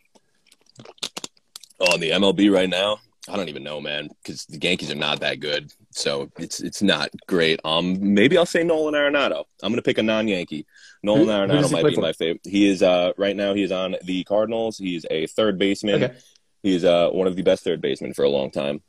oh, 1.81 1.95
in 1.95 2.01
the 2.01 2.11
MLB 2.11 2.53
right 2.53 2.69
now, 2.69 2.99
I 3.29 3.37
don't 3.37 3.49
even 3.49 3.63
know, 3.63 3.81
man, 3.81 4.09
because 4.23 4.45
the 4.47 4.59
Yankees 4.61 4.91
are 4.91 4.95
not 4.97 5.21
that 5.21 5.41
good, 5.41 5.73
so 5.91 6.31
it's 6.39 6.61
it's 6.61 6.83
not 6.83 7.11
great. 7.27 7.61
Um, 7.65 8.15
maybe 8.15 8.37
I'll 8.39 8.47
say 8.47 8.65
Nolan 8.65 8.95
Arenado. 8.95 9.45
I'm 9.63 9.73
gonna 9.73 9.83
pick 9.83 9.99
a 9.99 10.03
non-Yankee. 10.03 10.67
Nolan 11.03 11.27
Who- 11.27 11.27
who 11.57 11.63
Arenado 11.63 11.73
might 11.73 11.87
be 11.87 11.95
for? 11.95 12.01
my 12.01 12.13
favorite. 12.13 12.41
He 12.45 12.69
is 12.69 12.83
uh 12.83 13.13
right 13.19 13.37
now. 13.37 13.55
He 13.55 13.63
is 13.63 13.73
on 13.73 13.97
the 14.05 14.25
Cardinals. 14.25 14.79
He's 14.79 15.05
a 15.11 15.27
third 15.27 15.59
baseman. 15.59 16.03
Okay. 16.05 16.17
He's 16.63 16.85
uh 16.85 17.09
one 17.11 17.27
of 17.27 17.37
the 17.37 17.43
best 17.43 17.65
third 17.65 17.81
basemen 17.81 18.15
for 18.15 18.25
a 18.25 18.29
long 18.31 18.51
time, 18.51 18.83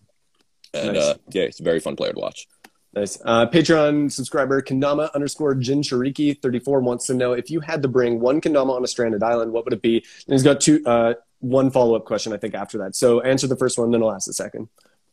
and 0.73 0.93
Nice. 0.93 1.03
uh 1.03 1.13
yeah, 1.29 1.45
he's 1.45 1.59
a 1.59 1.63
very 1.63 1.79
fun 1.79 1.95
player 1.95 2.13
to 2.13 2.19
watch. 2.19 2.47
Nice. 2.93 3.17
Uh, 3.23 3.47
Patreon 3.47 4.11
subscriber 4.11 4.61
Kendama 4.61 5.13
underscore 5.13 5.55
Jinchuriki 5.55 6.41
34 6.41 6.81
wants 6.81 7.07
to 7.07 7.13
know 7.13 7.31
if 7.31 7.49
you 7.49 7.61
had 7.61 7.81
to 7.83 7.87
bring 7.87 8.19
one 8.19 8.41
Kendama 8.41 8.71
on 8.75 8.83
a 8.83 8.87
stranded 8.87 9.23
island, 9.23 9.53
what 9.53 9.63
would 9.63 9.73
it 9.73 9.81
be? 9.81 9.97
And 10.27 10.33
he's 10.33 10.43
got 10.43 10.59
two, 10.59 10.83
uh, 10.85 11.13
one 11.39 11.71
follow 11.71 11.95
up 11.95 12.03
question, 12.03 12.33
I 12.33 12.37
think, 12.37 12.53
after 12.53 12.79
that. 12.79 12.97
So 12.97 13.21
answer 13.21 13.47
the 13.47 13.55
first 13.55 13.79
one, 13.79 13.91
then 13.91 14.03
I'll 14.03 14.11
ask 14.11 14.27
the 14.27 14.33
second. 14.33 14.67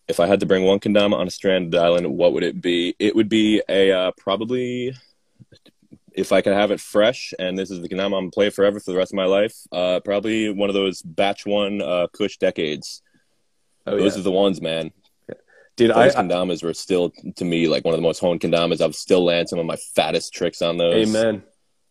If 0.09 0.19
I 0.19 0.27
had 0.27 0.41
to 0.41 0.47
bring 0.47 0.65
one 0.65 0.81
kendama 0.81 1.15
on 1.15 1.29
a 1.29 1.31
stranded 1.31 1.79
island, 1.79 2.09
what 2.17 2.33
would 2.33 2.43
it 2.43 2.61
be? 2.61 2.97
It 2.99 3.15
would 3.15 3.29
be 3.29 3.63
a 3.69 3.93
uh, 3.93 4.11
probably 4.19 4.97
if 6.19 6.33
I 6.33 6.41
could 6.43 6.53
have 6.53 6.71
it 6.71 6.81
fresh, 6.81 7.33
and 7.39 7.57
this 7.59 7.71
is 7.71 7.81
the 7.81 7.89
kendama 7.89 8.07
I'm 8.07 8.11
gonna 8.25 8.31
play 8.31 8.51
forever 8.51 8.81
for 8.81 8.91
the 8.93 8.97
rest 8.99 9.13
of 9.13 9.17
my 9.17 9.25
life. 9.27 9.55
Uh, 9.73 10.01
probably 10.01 10.51
one 10.51 10.69
of 10.69 10.75
those 10.75 11.01
batch 11.03 11.47
one 11.47 11.81
uh, 11.81 12.07
Kush 12.13 12.37
decades. 12.39 13.03
Oh, 13.87 13.97
Those 13.97 14.15
yeah. 14.17 14.21
are 14.21 14.25
the 14.25 14.33
ones, 14.33 14.61
man. 14.61 14.91
Dude, 15.77 15.93
I, 15.93 16.05
Those 16.09 16.17
I, 16.17 16.23
kendamas 16.23 16.63
were 16.63 16.75
still 16.75 17.13
to 17.37 17.45
me 17.45 17.69
like 17.69 17.85
one 17.85 17.95
of 17.95 17.99
the 17.99 18.03
most 18.03 18.19
honed 18.19 18.41
kendamas. 18.41 18.81
I've 18.81 18.97
still 18.97 19.25
landed 19.25 19.49
some 19.49 19.59
of 19.61 19.67
my 19.67 19.77
fattest 19.95 20.33
tricks 20.35 20.61
on 20.61 20.77
those. 20.77 21.09
amen. 21.09 21.43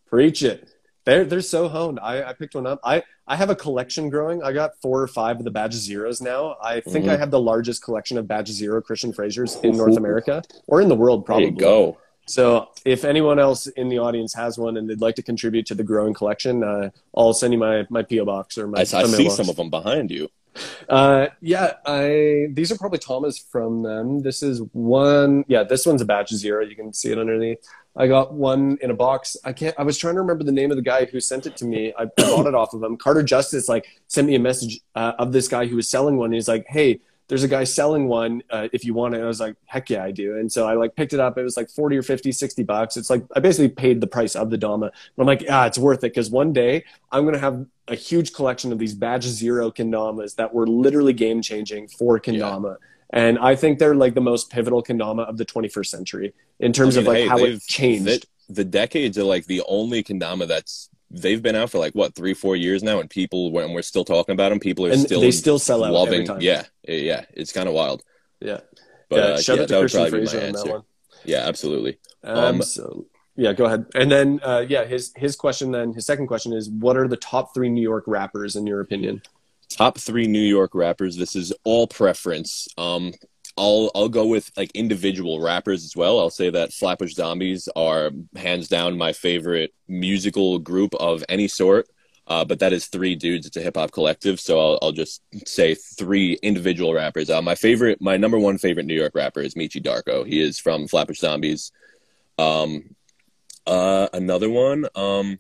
Preach 0.08 0.44
it. 0.44 0.70
They're 1.06 1.24
they're 1.24 1.40
so 1.42 1.70
honed. 1.70 2.00
I, 2.02 2.22
I 2.30 2.34
picked 2.34 2.54
one 2.56 2.68
up. 2.68 2.82
I 2.84 3.02
I 3.26 3.38
have 3.38 3.50
a 3.50 3.56
collection 3.56 4.10
growing. 4.10 4.44
I 4.44 4.52
got 4.52 4.72
four 4.82 5.02
or 5.02 5.08
five 5.08 5.38
of 5.38 5.46
the 5.46 5.52
Batch 5.52 5.72
Zeros 5.74 6.20
now. 6.22 6.58
I 6.62 6.82
think 6.82 7.06
Mhm. 7.06 7.10
I 7.12 7.16
have 7.18 7.32
the 7.32 7.40
largest 7.40 7.82
collection 7.82 8.18
of 8.18 8.28
Batch 8.28 8.50
Zero 8.50 8.82
Christian 8.82 9.14
Frasers 9.14 9.64
in 9.64 9.78
North 9.78 9.96
America 9.96 10.44
or 10.68 10.82
in 10.82 10.90
the 10.90 10.96
world, 10.96 11.22
There 11.22 11.26
probably. 11.28 11.46
you 11.46 11.52
go. 11.54 11.98
So 12.28 12.70
if 12.86 13.06
anyone 13.06 13.40
else 13.40 13.68
in 13.68 13.90
the 13.90 14.00
audience 14.00 14.34
has 14.34 14.58
one 14.58 14.78
and 14.78 14.90
they'd 14.90 15.02
like 15.02 15.16
to 15.16 15.24
contribute 15.24 15.66
to 15.68 15.76
the 15.76 15.84
growing 15.84 16.14
collection, 16.14 16.64
uh, 16.64 16.90
I'll 17.16 17.34
send 17.34 17.54
you 17.54 17.60
my 17.60 17.86
my 17.90 18.04
PO 18.04 18.26
box 18.26 18.58
or 18.58 18.68
my. 18.68 18.80
I, 18.80 18.82
I 18.82 18.84
see 18.84 18.98
mailbox. 18.98 19.36
some 19.36 19.50
of 19.50 19.56
them 19.56 19.70
behind 19.70 20.12
you. 20.12 20.30
Uh, 20.90 21.28
yeah, 21.42 21.74
I 21.86 22.48
these 22.52 22.72
are 22.72 22.78
probably 22.78 23.00
Thomas 23.00 23.38
from 23.38 23.84
them. 23.84 24.22
This 24.22 24.44
is 24.44 24.62
one. 24.74 25.46
Yeah, 25.48 25.64
this 25.64 25.86
one's 25.86 26.02
a 26.02 26.06
batch 26.06 26.34
zero. 26.34 26.64
You 26.64 26.76
can 26.76 26.94
see 26.94 27.12
it 27.12 27.18
underneath. 27.18 27.60
I 27.96 28.08
got 28.08 28.34
one 28.34 28.78
in 28.82 28.92
a 28.92 28.94
box. 28.94 29.38
I 29.44 29.54
can't. 29.54 29.76
I 29.78 29.84
was 29.84 29.98
trying 29.98 30.16
to 30.16 30.22
remember 30.22 30.44
the 30.44 30.52
name 30.52 30.72
of 30.72 30.78
the 30.78 30.84
guy 30.84 31.06
who 31.06 31.20
sent 31.20 31.46
it 31.46 31.58
to 31.58 31.66
me. 31.66 31.94
I 31.98 32.06
bought 32.18 32.46
it 32.46 32.56
off 32.56 32.74
of 32.74 32.84
him. 32.84 32.98
Carter 32.98 33.24
Justice 33.24 33.68
like 33.68 33.88
sent 34.08 34.28
me 34.28 34.36
a 34.36 34.40
message 34.40 34.80
uh, 34.96 35.14
of 35.18 35.32
this 35.32 35.48
guy 35.48 35.66
who 35.66 35.76
was 35.76 35.88
selling 35.90 36.18
one. 36.18 36.32
He's 36.32 36.48
like, 36.48 36.66
"Hey, 36.68 37.00
there's 37.28 37.44
a 37.44 37.48
guy 37.48 37.64
selling 37.64 38.08
one. 38.08 38.44
Uh, 38.50 38.68
if 38.74 38.86
you 38.86 38.94
want 38.94 39.14
it." 39.14 39.18
And 39.18 39.26
I 39.26 39.28
was 39.28 39.40
like, 39.40 39.56
"Heck 39.66 39.90
yeah, 39.90 40.04
I 40.04 40.12
do." 40.12 40.38
And 40.38 40.52
so 40.52 40.68
I 40.68 40.74
like 40.74 40.96
picked 40.96 41.14
it 41.14 41.20
up. 41.20 41.38
It 41.38 41.44
was 41.44 41.58
like 41.58 41.70
40 41.70 41.98
or 41.98 42.04
50, 42.04 42.32
60 42.32 42.64
bucks. 42.64 42.98
It's 42.98 43.10
like 43.10 43.24
I 43.36 43.40
basically 43.40 43.70
paid 43.70 44.02
the 44.02 44.08
price 44.08 44.36
of 44.36 44.50
the 44.50 44.58
Dama. 44.58 44.92
But 45.16 45.24
I'm 45.24 45.28
like, 45.28 45.46
ah, 45.50 45.66
it's 45.66 45.78
worth 45.78 46.00
it 46.00 46.14
because 46.14 46.30
one 46.30 46.54
day 46.54 46.84
I'm 47.12 47.26
gonna 47.26 47.38
have 47.38 47.66
a 47.88 47.96
huge 47.96 48.34
collection 48.34 48.72
of 48.72 48.80
these 48.80 48.94
Batch 48.94 49.24
Zero 49.24 49.72
Kendamas 49.72 50.36
that 50.36 50.54
were 50.54 50.68
literally 50.68 51.14
game 51.14 51.42
changing 51.42 51.88
for 51.88 52.20
Kendama. 52.20 52.78
And 53.12 53.40
I 53.40 53.56
think 53.56 53.80
they're 53.80 53.96
like 53.96 54.16
the 54.16 54.22
most 54.22 54.50
pivotal 54.50 54.84
Kendama 54.84 55.28
of 55.28 55.38
the 55.38 55.46
21st 55.46 55.88
century 55.88 56.34
in 56.60 56.74
terms 56.74 56.98
I 56.98 57.02
mean, 57.02 57.08
of 57.08 57.14
like 57.14 57.24
hey, 57.24 57.28
how 57.28 57.38
it 57.38 57.62
changed. 57.62 58.26
the 58.50 58.66
decades 58.66 59.18
are 59.18 59.24
like 59.24 59.46
the 59.46 59.62
only 59.68 60.04
kendama 60.04 60.48
that's 60.48 60.90
they've 61.10 61.42
been 61.42 61.56
out 61.56 61.70
for 61.70 61.78
like 61.80 61.94
what 61.94 62.16
three 62.16 62.34
four 62.34 62.56
years 62.56 62.84
now 62.84 63.00
and 63.00 63.10
people 63.10 63.52
when 63.52 63.74
we're 63.74 63.82
still 63.82 64.04
talking 64.06 64.34
about 64.34 64.50
them 64.50 64.60
people 64.60 64.86
are 64.86 64.92
and 64.92 65.02
still 65.02 65.22
they 65.22 65.32
still 65.32 65.58
sell 65.60 65.84
out 65.84 65.94
loving 65.94 66.14
every 66.16 66.26
time. 66.26 66.42
yeah 66.42 66.64
yeah 66.88 67.24
it's 67.34 67.52
kind 67.54 67.68
of 67.68 67.74
wild 67.74 68.04
Yeah. 68.42 68.60
but 69.10 69.16
yeah. 69.18 69.22
uh, 69.24 69.38
Shout 69.40 69.58
yeah, 69.58 69.64
out 69.64 69.70
to 69.70 69.80
Christian 69.80 70.10
Fraser 70.10 70.46
on 70.48 70.52
that 70.54 70.68
one. 70.68 70.84
yeah 71.24 71.48
absolutely 71.48 71.98
Um, 72.24 72.38
Um, 72.38 72.62
so 72.62 73.06
yeah, 73.40 73.54
go 73.54 73.66
ahead. 73.66 73.86
And 73.94 74.12
then 74.12 74.40
uh, 74.44 74.66
yeah, 74.68 74.84
his 74.86 75.14
his 75.16 75.36
question 75.36 75.72
then 75.72 75.94
his 75.94 76.06
second 76.08 76.26
question 76.28 76.54
is 76.54 76.70
what 76.72 76.98
are 76.98 77.08
the 77.08 77.18
top 77.18 77.54
three 77.54 77.70
New 77.70 77.84
York 77.84 78.06
rappers 78.08 78.56
in 78.56 78.66
your 78.66 78.80
opinion? 78.82 79.22
top 79.70 79.98
three 80.00 80.26
New 80.28 80.42
York 80.42 80.74
rappers. 80.74 81.16
This 81.18 81.36
is 81.36 81.54
all 81.64 81.86
preference. 81.88 82.68
Um, 82.80 83.14
I'll 83.58 83.92
I'll 83.96 84.10
go 84.10 84.26
with 84.26 84.52
like 84.56 84.72
individual 84.74 85.42
rappers 85.42 85.84
as 85.84 85.96
well. 85.96 86.20
I'll 86.20 86.30
say 86.30 86.50
that 86.50 86.74
Flatbush 86.74 87.14
Zombies 87.14 87.68
are 87.76 88.12
hands 88.36 88.68
down 88.68 88.98
my 88.98 89.14
favorite 89.14 89.74
musical 89.88 90.60
group 90.60 90.94
of 90.96 91.24
any 91.28 91.48
sort. 91.48 91.88
Uh, 92.28 92.44
but 92.44 92.60
that 92.60 92.74
is 92.74 92.88
three 92.88 93.16
dudes. 93.16 93.48
It's 93.48 93.56
a 93.56 93.62
hip 93.62 93.78
hop 93.78 93.92
collective, 93.92 94.40
so 94.40 94.60
I'll, 94.60 94.80
I'll 94.82 94.92
just 94.92 95.22
say 95.46 95.76
three 95.76 96.34
individual 96.44 96.94
rappers. 96.94 97.30
Uh, 97.30 97.42
my 97.42 97.56
favorite, 97.56 98.02
my 98.02 98.18
number 98.18 98.38
one 98.38 98.58
favorite 98.58 98.86
New 98.86 99.00
York 99.00 99.16
rapper 99.16 99.40
is 99.40 99.56
Meechy 99.56 99.82
Darko. 99.82 100.28
He 100.28 100.42
is 100.42 100.60
from 100.60 100.90
Flatbush 100.90 101.20
Zombies. 101.20 101.72
Um, 102.38 102.96
uh, 103.66 104.10
another 104.12 104.50
one, 104.50 104.88
um, 104.94 105.40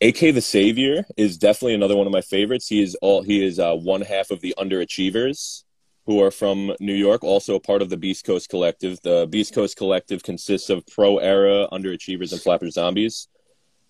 AK 0.00 0.34
the 0.34 0.40
Savior 0.40 1.04
is 1.16 1.38
definitely 1.38 1.74
another 1.74 1.96
one 1.96 2.08
of 2.08 2.12
my 2.12 2.22
favorites. 2.22 2.66
He 2.66 2.82
is 2.82 2.96
all 2.96 3.22
he 3.22 3.44
is 3.44 3.60
uh, 3.60 3.74
one 3.74 4.00
half 4.00 4.32
of 4.32 4.40
the 4.40 4.54
Underachievers, 4.58 5.62
who 6.06 6.20
are 6.22 6.30
from 6.30 6.74
New 6.80 6.94
York, 6.94 7.22
also 7.22 7.54
a 7.54 7.60
part 7.60 7.80
of 7.82 7.88
the 7.90 7.96
Beast 7.96 8.24
Coast 8.24 8.48
Collective. 8.48 9.00
The 9.02 9.26
Beast 9.30 9.54
Coast 9.54 9.76
Collective 9.76 10.22
consists 10.22 10.68
of 10.70 10.84
Pro 10.86 11.18
Era 11.18 11.68
Underachievers 11.72 12.32
and 12.32 12.40
Flatbush 12.40 12.72
Zombies. 12.72 13.28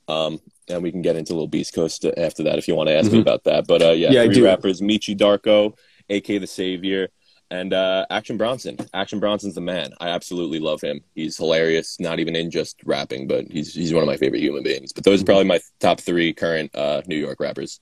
Um, 0.09 0.41
and 0.69 0.83
we 0.83 0.91
can 0.91 1.01
get 1.01 1.17
into 1.17 1.33
a 1.33 1.35
little 1.35 1.49
Beast 1.49 1.75
Coast 1.75 2.05
after 2.17 2.43
that 2.43 2.59
if 2.59 2.69
you 2.69 2.75
want 2.75 2.89
to 2.89 2.95
ask 2.95 3.11
me 3.11 3.19
Mhm. 3.19 3.23
about 3.23 3.45
that. 3.45 3.67
But 3.67 3.83
uh, 3.83 3.93
yeah, 3.93 4.11
Yeah, 4.11 4.25
three 4.25 4.43
rappers: 4.43 4.81
Meechy 4.81 5.17
Darko, 5.17 5.75
AK 6.11 6.39
the 6.39 6.47
Savior, 6.47 7.09
and 7.51 7.73
uh, 7.73 8.05
Action 8.11 8.37
Bronson. 8.37 8.77
Action 8.93 9.21
Bronson's 9.21 9.55
the 9.55 9.61
man. 9.61 9.93
I 10.01 10.09
absolutely 10.09 10.59
love 10.59 10.81
him. 10.83 11.01
He's 11.15 11.37
hilarious. 11.37 11.99
Not 12.01 12.19
even 12.19 12.35
in 12.37 12.51
just 12.51 12.81
rapping, 12.85 13.27
but 13.27 13.47
he's 13.51 13.73
he's 13.75 13.95
one 13.95 14.03
of 14.03 14.07
my 14.09 14.17
favorite 14.17 14.41
human 14.43 14.63
beings. 14.65 14.93
But 14.93 15.05
those 15.05 15.23
are 15.23 15.25
probably 15.25 15.45
my 15.45 15.61
top 15.81 16.01
three 16.01 16.33
current 16.35 16.75
uh, 16.75 17.03
New 17.07 17.17
York 17.17 17.41
rappers. 17.41 17.81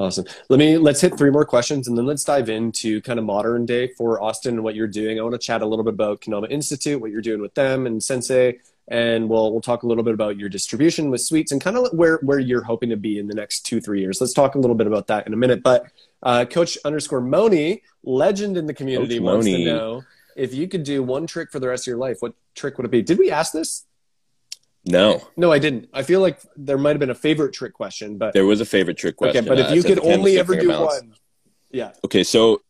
Awesome. 0.00 0.24
Let 0.48 0.58
me 0.58 0.78
let's 0.78 1.02
hit 1.02 1.18
three 1.18 1.28
more 1.28 1.44
questions 1.44 1.86
and 1.86 1.96
then 1.96 2.06
let's 2.06 2.24
dive 2.24 2.48
into 2.48 3.02
kind 3.02 3.18
of 3.18 3.26
modern 3.26 3.66
day 3.66 3.88
for 3.88 4.18
Austin 4.22 4.54
and 4.54 4.64
what 4.64 4.74
you're 4.74 4.86
doing. 4.86 5.20
I 5.20 5.22
want 5.22 5.34
to 5.34 5.38
chat 5.38 5.60
a 5.60 5.66
little 5.66 5.84
bit 5.84 5.92
about 5.92 6.22
Kendama 6.22 6.50
Institute, 6.50 6.98
what 6.98 7.10
you're 7.10 7.20
doing 7.20 7.42
with 7.42 7.52
them 7.52 7.86
and 7.86 8.02
Sensei, 8.02 8.60
and 8.88 9.28
we'll 9.28 9.52
we'll 9.52 9.60
talk 9.60 9.82
a 9.82 9.86
little 9.86 10.02
bit 10.02 10.14
about 10.14 10.38
your 10.38 10.48
distribution 10.48 11.10
with 11.10 11.20
Sweets 11.20 11.52
and 11.52 11.60
kind 11.60 11.76
of 11.76 11.92
where 11.92 12.16
where 12.22 12.38
you're 12.38 12.62
hoping 12.62 12.88
to 12.88 12.96
be 12.96 13.18
in 13.18 13.26
the 13.26 13.34
next 13.34 13.66
two 13.66 13.78
three 13.78 14.00
years. 14.00 14.22
Let's 14.22 14.32
talk 14.32 14.54
a 14.54 14.58
little 14.58 14.74
bit 14.74 14.86
about 14.86 15.06
that 15.08 15.26
in 15.26 15.34
a 15.34 15.36
minute. 15.36 15.62
But 15.62 15.84
uh, 16.22 16.46
Coach 16.46 16.78
underscore 16.82 17.20
Moni, 17.20 17.82
legend 18.02 18.56
in 18.56 18.64
the 18.64 18.74
community, 18.74 19.18
Coach 19.18 19.24
wants 19.24 19.46
to 19.48 19.64
know 19.66 20.02
if 20.34 20.54
you 20.54 20.66
could 20.66 20.82
do 20.82 21.02
one 21.02 21.26
trick 21.26 21.52
for 21.52 21.58
the 21.58 21.68
rest 21.68 21.82
of 21.82 21.88
your 21.88 21.98
life. 21.98 22.16
What 22.20 22.32
trick 22.54 22.78
would 22.78 22.86
it 22.86 22.90
be? 22.90 23.02
Did 23.02 23.18
we 23.18 23.30
ask 23.30 23.52
this? 23.52 23.84
No, 24.84 25.22
No, 25.36 25.52
I 25.52 25.58
didn't. 25.58 25.88
I 25.92 26.02
feel 26.02 26.20
like 26.20 26.40
there 26.56 26.78
might 26.78 26.90
have 26.90 27.00
been 27.00 27.10
a 27.10 27.14
favorite 27.14 27.52
trick 27.52 27.74
question, 27.74 28.16
but 28.16 28.32
there 28.32 28.46
was 28.46 28.60
a 28.60 28.64
favorite 28.64 28.96
trick 28.96 29.16
question. 29.16 29.44
okay. 29.44 29.48
But 29.48 29.58
Uh, 29.58 29.68
if 29.68 29.76
you 29.76 29.82
could 29.82 30.00
only 30.04 30.38
ever 30.38 30.56
do 30.58 30.68
balance. 30.68 31.02
one, 31.02 31.14
yeah. 31.70 31.92
Okay, 32.04 32.24
so 32.24 32.62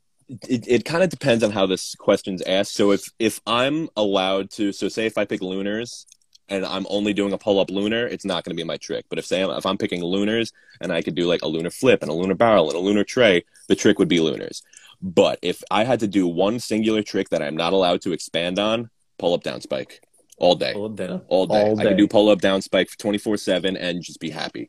it, 0.48 0.66
it 0.66 0.84
kind 0.84 1.02
of 1.04 1.10
depends 1.10 1.44
on 1.44 1.50
how 1.52 1.66
this 1.66 1.94
question's 1.94 2.42
asked. 2.42 2.74
So 2.74 2.90
if 2.90 3.08
if 3.18 3.40
I'm 3.46 3.88
allowed 3.96 4.50
to, 4.52 4.72
so 4.72 4.88
say 4.88 5.06
if 5.06 5.18
I 5.18 5.24
pick 5.24 5.40
lunars 5.40 6.06
and 6.48 6.66
I'm 6.66 6.84
only 6.90 7.12
doing 7.12 7.32
a 7.32 7.38
pull 7.38 7.60
up 7.60 7.70
lunar, 7.70 8.06
it's 8.08 8.24
not 8.24 8.42
going 8.44 8.56
to 8.56 8.60
be 8.60 8.66
my 8.66 8.76
trick. 8.76 9.04
But 9.08 9.20
if 9.20 9.26
say 9.26 9.42
I'm, 9.42 9.50
if 9.50 9.64
I'm 9.64 9.78
picking 9.78 10.02
lunars 10.02 10.52
and 10.80 10.92
I 10.92 11.02
could 11.02 11.14
do 11.14 11.26
like 11.26 11.42
a 11.42 11.48
lunar 11.48 11.70
flip 11.70 12.02
and 12.02 12.10
a 12.10 12.14
lunar 12.14 12.34
barrel 12.34 12.68
and 12.68 12.76
a 12.76 12.80
lunar 12.80 13.04
tray, 13.04 13.44
the 13.68 13.76
trick 13.76 14.00
would 14.00 14.08
be 14.08 14.18
lunars. 14.20 14.62
But 15.00 15.38
if 15.42 15.62
I 15.70 15.84
had 15.84 16.00
to 16.00 16.08
do 16.08 16.26
one 16.26 16.58
singular 16.58 17.02
trick 17.02 17.28
that 17.30 17.40
I'm 17.40 17.56
not 17.56 17.72
allowed 17.72 18.02
to 18.02 18.12
expand 18.12 18.58
on, 18.58 18.90
pull 19.18 19.32
up 19.32 19.42
down 19.44 19.60
spike 19.60 20.02
all 20.40 20.56
day. 20.56 20.72
Hold 20.72 20.96
down. 20.96 21.22
All 21.28 21.46
day. 21.46 21.62
All 21.62 21.78
I 21.78 21.82
day. 21.84 21.88
can 21.90 21.98
do 21.98 22.08
pull 22.08 22.28
up 22.28 22.40
down 22.40 22.62
spike 22.62 22.88
24 22.98 23.36
7 23.36 23.76
and 23.76 24.02
just 24.02 24.18
be 24.18 24.30
happy. 24.30 24.68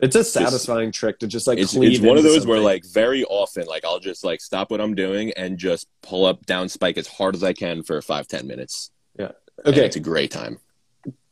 It's 0.00 0.16
a 0.16 0.24
satisfying 0.24 0.92
trick 0.92 1.18
to 1.20 1.26
just 1.26 1.46
like 1.46 1.58
it's, 1.58 1.74
it's 1.74 2.00
one 2.00 2.16
of 2.18 2.24
those 2.24 2.46
where 2.46 2.58
like 2.58 2.84
very 2.86 3.22
often 3.24 3.66
like 3.66 3.84
i'll 3.84 4.00
just 4.00 4.24
like 4.24 4.40
stop 4.40 4.70
what 4.70 4.80
i'm 4.80 4.94
doing 4.94 5.30
and 5.36 5.58
just 5.58 5.88
pull 6.02 6.24
up 6.24 6.46
down 6.46 6.70
spike 6.70 6.96
as 6.96 7.06
hard 7.06 7.34
as 7.34 7.44
i 7.44 7.52
can 7.52 7.82
for 7.82 8.00
five 8.00 8.26
ten 8.26 8.46
minutes 8.46 8.92
Yeah. 9.18 9.32
okay 9.66 9.84
it's 9.84 9.96
a 9.96 10.00
great 10.00 10.30
time 10.30 10.58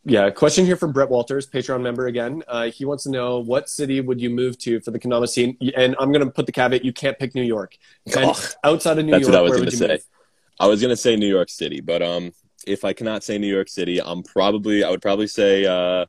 yeah 0.05 0.29
question 0.29 0.67
here 0.67 0.77
from 0.77 0.93
Brett 0.93 1.09
Walters 1.09 1.49
Patreon 1.49 1.81
member 1.81 2.09
again 2.09 2.43
uh, 2.47 2.71
he 2.71 2.85
wants 2.85 3.05
to 3.05 3.11
know 3.11 3.39
what 3.39 3.71
city 3.71 4.03
would 4.03 4.21
you 4.21 4.29
move 4.29 4.59
to 4.59 4.81
for 4.81 4.91
the 4.91 4.99
Kendama 4.99 5.27
scene 5.27 5.57
and 5.75 5.97
I'm 5.99 6.13
gonna 6.13 6.31
put 6.31 6.45
the 6.45 6.53
caveat 6.53 6.85
you 6.85 6.93
can't 6.93 7.19
pick 7.19 7.35
New 7.35 7.45
York 7.45 7.75
and 8.05 8.27
Ugh, 8.27 8.37
outside 8.65 8.99
of 8.99 9.07
New 9.07 9.13
that's 9.13 9.23
York 9.23 9.33
what 9.33 9.39
i 9.39 9.41
was 9.41 9.53
going 9.53 9.71
to 9.71 9.77
say 9.79 9.89
move 9.89 10.05
i 10.61 10.67
was 10.67 10.83
going 10.83 10.91
to 10.91 10.97
say 10.97 11.17
new 11.17 11.27
york 11.27 11.49
city 11.49 11.81
but 11.81 12.03
um 12.03 12.33
if 12.69 12.85
i 12.85 12.93
cannot 12.93 13.25
say 13.25 13.39
new 13.39 13.47
york 13.59 13.69
city 13.69 14.01
i'm 14.01 14.23
probably 14.23 14.85
i 14.85 14.91
would 14.91 15.03
probably 15.03 15.27
say 15.27 15.65
uh 15.67 16.05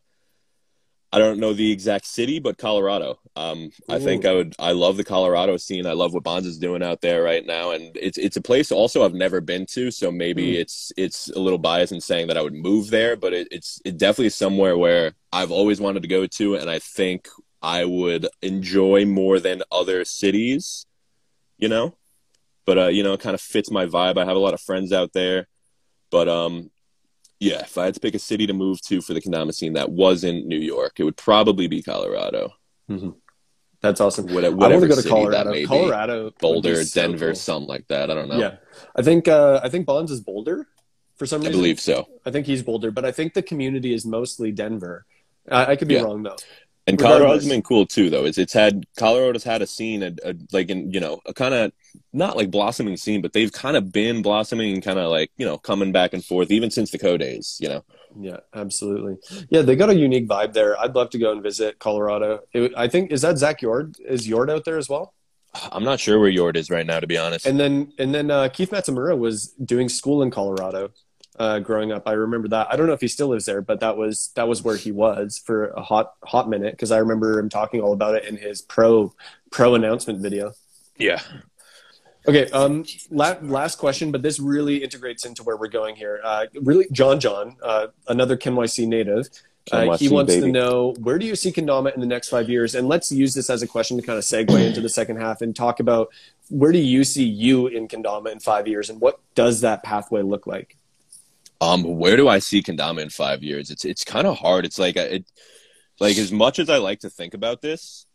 I 1.11 1.17
don't 1.17 1.39
know 1.39 1.53
the 1.53 1.71
exact 1.71 2.05
city, 2.05 2.37
but 2.39 2.59
Colorado. 2.59 3.19
Um, 3.35 3.71
I 3.89 3.97
think 3.97 4.25
I 4.25 4.33
would. 4.35 4.53
I 4.59 4.73
love 4.73 4.95
the 4.95 5.03
Colorado 5.03 5.57
scene. 5.57 5.87
I 5.87 5.93
love 5.93 6.13
what 6.13 6.21
Bonds 6.21 6.45
is 6.47 6.59
doing 6.59 6.83
out 6.83 7.01
there 7.01 7.23
right 7.23 7.43
now, 7.43 7.71
and 7.71 7.97
it's 7.97 8.19
it's 8.19 8.37
a 8.37 8.41
place 8.41 8.71
also 8.71 9.03
I've 9.03 9.15
never 9.15 9.41
been 9.41 9.65
to. 9.71 9.89
So 9.89 10.11
maybe 10.11 10.53
Mm. 10.53 10.59
it's 10.61 10.91
it's 10.97 11.29
a 11.31 11.39
little 11.39 11.57
biased 11.57 11.93
in 11.93 11.99
saying 11.99 12.27
that 12.27 12.37
I 12.37 12.43
would 12.43 12.53
move 12.53 12.91
there, 12.91 13.15
but 13.15 13.33
it, 13.33 13.47
it's 13.49 13.81
it 13.83 13.97
definitely 13.97 14.27
is 14.27 14.35
somewhere 14.35 14.77
where 14.77 15.13
I've 15.33 15.49
always 15.51 15.81
wanted 15.81 16.03
to 16.03 16.07
go 16.07 16.27
to, 16.27 16.55
and 16.55 16.69
I 16.69 16.77
think 16.77 17.27
I 17.59 17.85
would 17.85 18.27
enjoy 18.43 19.05
more 19.07 19.39
than 19.39 19.63
other 19.71 20.05
cities. 20.05 20.85
You 21.57 21.69
know, 21.69 21.97
but 22.67 22.77
uh, 22.77 22.87
you 22.89 23.01
know, 23.01 23.13
it 23.13 23.19
kind 23.19 23.33
of 23.33 23.41
fits 23.41 23.71
my 23.71 23.87
vibe. 23.87 24.19
I 24.19 24.25
have 24.25 24.37
a 24.37 24.45
lot 24.47 24.53
of 24.53 24.61
friends 24.61 24.93
out 24.93 25.13
there, 25.13 25.47
but 26.11 26.27
um, 26.27 26.71
yeah, 27.39 27.61
if 27.61 27.77
I 27.77 27.85
had 27.85 27.93
to 27.93 27.99
pick 27.99 28.15
a 28.15 28.19
city 28.19 28.45
to 28.47 28.53
move 28.53 28.81
to 28.83 29.01
for 29.01 29.13
the 29.13 29.21
Kendama 29.21 29.53
scene 29.53 29.73
that 29.73 29.89
wasn't 29.91 30.45
New 30.45 30.57
York, 30.59 30.93
it 30.99 31.03
would 31.03 31.17
probably 31.17 31.67
be 31.67 31.81
Colorado. 31.81 32.53
that's 33.81 34.01
awesome 34.01 34.25
What- 34.33 34.43
I 34.43 34.49
want 34.49 34.59
Whatever 34.59 34.87
to 34.87 34.95
go 34.95 35.01
to 35.01 35.07
Colorado 35.07 35.37
that 35.37 35.45
may 35.51 35.61
be. 35.61 35.65
Colorado 35.67 36.31
Boulder, 36.39 36.83
so 36.83 37.01
Denver, 37.01 37.27
cool. 37.27 37.35
something 37.35 37.69
like 37.69 37.87
that. 37.87 38.09
I 38.11 38.13
don't 38.15 38.27
know. 38.29 38.37
yeah 38.39 38.55
I 38.95 39.01
think 39.01 39.27
uh, 39.27 39.61
I 39.63 39.69
think 39.69 39.85
Bonds 39.85 40.11
is 40.11 40.21
Boulder 40.21 40.67
for 41.17 41.25
some 41.25 41.41
reason. 41.41 41.53
I 41.53 41.57
believe 41.57 41.79
so. 41.79 42.07
I 42.25 42.31
think 42.31 42.45
he's 42.45 42.61
Boulder 42.63 42.91
but 42.91 43.05
I 43.05 43.11
think 43.11 43.33
the 43.33 43.41
community 43.43 43.93
is 43.93 44.05
mostly 44.05 44.51
Denver 44.51 45.05
I, 45.49 45.71
I 45.71 45.75
could 45.77 45.87
be 45.87 45.93
Yeah. 45.95 46.01
wrong 46.01 46.23
though 46.23 46.35
And 46.89 46.99
Regardless. 46.99 47.19
Colorado's 47.19 47.47
been 47.47 47.61
cool 47.61 47.85
too, 47.85 48.09
though. 48.09 48.25
It's 48.25 48.39
it's 48.39 48.51
had 48.51 48.83
Colorado's 48.97 49.43
had 49.43 49.61
a 49.61 49.67
scene, 49.67 50.01
a, 50.01 50.11
a, 50.25 50.33
like 50.51 50.69
in 50.69 50.91
you 50.91 50.99
know 50.99 51.19
a 51.27 51.35
kind 51.35 51.53
of 51.53 51.71
not 52.13 52.35
like 52.35 52.49
blossoming 52.49 52.97
scene, 52.97 53.21
but 53.21 53.31
they've 53.31 53.51
kind 53.51 53.77
of 53.77 53.91
been 53.91 54.23
blossoming 54.23 54.73
and 54.73 54.81
kind 54.81 54.97
of 54.97 55.11
like 55.11 55.29
you 55.37 55.45
know 55.45 55.59
coming 55.59 55.91
back 55.91 56.13
and 56.13 56.25
forth 56.25 56.49
even 56.49 56.71
since 56.71 56.89
the 56.89 56.97
Co 56.97 57.15
days. 57.15 57.59
You 57.61 57.69
know, 57.69 57.83
Yeah, 58.19 58.37
absolutely. 58.55 59.17
Yeah, 59.51 59.61
they 59.61 59.75
got 59.75 59.91
a 59.91 59.95
unique 59.95 60.27
vibe 60.27 60.53
there. 60.53 60.79
I'd 60.79 60.95
love 60.95 61.11
to 61.11 61.19
go 61.19 61.31
and 61.31 61.43
visit 61.43 61.77
Colorado. 61.77 62.39
It, 62.53 62.73
I 62.75 62.87
think 62.87 63.11
is 63.11 63.21
that 63.21 63.37
Zach 63.37 63.61
Yord? 63.61 63.95
Is 64.03 64.27
Yord 64.27 64.49
out 64.49 64.65
there 64.65 64.79
as 64.79 64.89
well? 64.89 65.13
I'm 65.71 65.83
not 65.83 65.99
sure 65.99 66.19
where 66.19 66.31
Yord 66.31 66.55
is 66.55 66.71
right 66.71 66.87
now, 66.87 66.99
to 66.99 67.07
be 67.07 67.19
honest. 67.19 67.45
And 67.45 67.59
then 67.59 67.93
and 67.99 68.15
then 68.15 68.31
uh, 68.31 68.49
Keith 68.49 68.71
Matsumura 68.71 69.15
was 69.15 69.49
doing 69.63 69.89
school 69.89 70.23
in 70.23 70.31
Colorado. 70.31 70.89
Uh, 71.39 71.59
growing 71.59 71.91
up. 71.91 72.03
I 72.05 72.11
remember 72.11 72.49
that. 72.49 72.67
I 72.69 72.75
don't 72.75 72.85
know 72.85 72.93
if 72.93 73.01
he 73.01 73.07
still 73.07 73.29
lives 73.29 73.45
there, 73.45 73.61
but 73.61 73.79
that 73.79 73.95
was 73.97 74.31
that 74.35 74.47
was 74.47 74.61
where 74.61 74.75
he 74.75 74.91
was 74.91 75.41
for 75.43 75.67
a 75.69 75.81
hot 75.81 76.13
hot 76.23 76.49
minute 76.49 76.73
because 76.73 76.91
I 76.91 76.97
remember 76.97 77.39
him 77.39 77.49
talking 77.49 77.79
all 77.79 77.93
about 77.93 78.15
it 78.15 78.25
in 78.25 78.37
his 78.37 78.61
pro 78.61 79.13
pro 79.49 79.75
announcement 79.75 80.19
video. 80.19 80.51
Yeah. 80.97 81.21
Okay. 82.27 82.51
Um. 82.51 82.85
La- 83.09 83.37
last 83.41 83.77
question, 83.77 84.11
but 84.11 84.21
this 84.21 84.39
really 84.39 84.83
integrates 84.83 85.25
into 85.25 85.41
where 85.43 85.55
we're 85.55 85.69
going 85.69 85.95
here. 85.95 86.19
Uh, 86.23 86.47
really, 86.61 86.87
John 86.91 87.19
John, 87.21 87.55
uh, 87.63 87.87
another 88.07 88.35
KenYC 88.35 88.87
native. 88.87 89.29
Uh, 89.71 89.95
he 89.97 90.09
wants 90.09 90.33
baby. 90.33 90.47
to 90.47 90.51
know 90.51 90.95
where 90.99 91.19
do 91.19 91.27
you 91.27 91.35
see 91.35 91.51
Kendama 91.51 91.93
in 91.93 91.99
the 91.99 92.07
next 92.07 92.29
five 92.29 92.49
years, 92.49 92.75
and 92.75 92.87
let's 92.87 93.11
use 93.11 93.33
this 93.33 93.49
as 93.49 93.61
a 93.61 93.67
question 93.67 93.97
to 93.97 94.03
kind 94.03 94.17
of 94.17 94.23
segue 94.23 94.59
into 94.65 94.81
the 94.81 94.89
second 94.89 95.17
half 95.17 95.41
and 95.41 95.55
talk 95.55 95.79
about 95.79 96.09
where 96.49 96.71
do 96.71 96.79
you 96.79 97.03
see 97.03 97.23
you 97.23 97.67
in 97.67 97.87
Kendama 97.87 98.31
in 98.31 98.39
five 98.39 98.67
years, 98.67 98.89
and 98.89 98.99
what 98.99 99.19
does 99.35 99.61
that 99.61 99.83
pathway 99.83 100.23
look 100.23 100.47
like? 100.47 100.75
Um, 101.61 101.83
where 101.83 102.15
do 102.15 102.27
I 102.27 102.39
see 102.39 102.61
Kendama 102.61 103.01
in 103.01 103.09
five 103.09 103.43
years? 103.43 103.69
It's 103.69 103.83
it's 103.83 104.05
kind 104.05 104.25
of 104.25 104.37
hard. 104.37 104.65
It's 104.65 104.79
like 104.79 104.95
it, 104.95 105.29
like 105.99 106.17
as 106.17 106.31
much 106.31 106.59
as 106.59 106.69
I 106.69 106.77
like 106.77 106.99
to 107.01 107.09
think 107.09 107.33
about 107.33 107.61
this, 107.61 108.05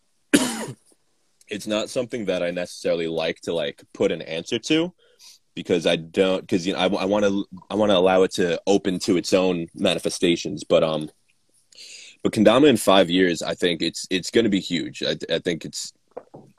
it's 1.48 1.66
not 1.66 1.88
something 1.88 2.26
that 2.26 2.42
I 2.42 2.50
necessarily 2.50 3.08
like 3.08 3.40
to 3.42 3.54
like 3.54 3.82
put 3.94 4.12
an 4.12 4.20
answer 4.22 4.58
to 4.58 4.92
because 5.54 5.86
I 5.86 5.96
don't 5.96 6.42
because 6.42 6.66
you 6.66 6.74
know 6.74 6.78
I 6.78 7.04
want 7.06 7.24
to 7.24 7.46
I 7.70 7.74
want 7.74 7.90
to 7.90 7.96
allow 7.96 8.22
it 8.22 8.32
to 8.32 8.60
open 8.66 8.98
to 9.00 9.16
its 9.16 9.32
own 9.32 9.68
manifestations. 9.74 10.64
But 10.64 10.84
um, 10.84 11.10
but 12.22 12.32
Kendama 12.32 12.68
in 12.68 12.76
five 12.76 13.08
years, 13.08 13.42
I 13.42 13.54
think 13.54 13.80
it's 13.80 14.06
it's 14.10 14.30
going 14.30 14.44
to 14.44 14.50
be 14.50 14.60
huge. 14.60 15.02
I, 15.02 15.16
I 15.32 15.38
think 15.38 15.64
it's 15.64 15.92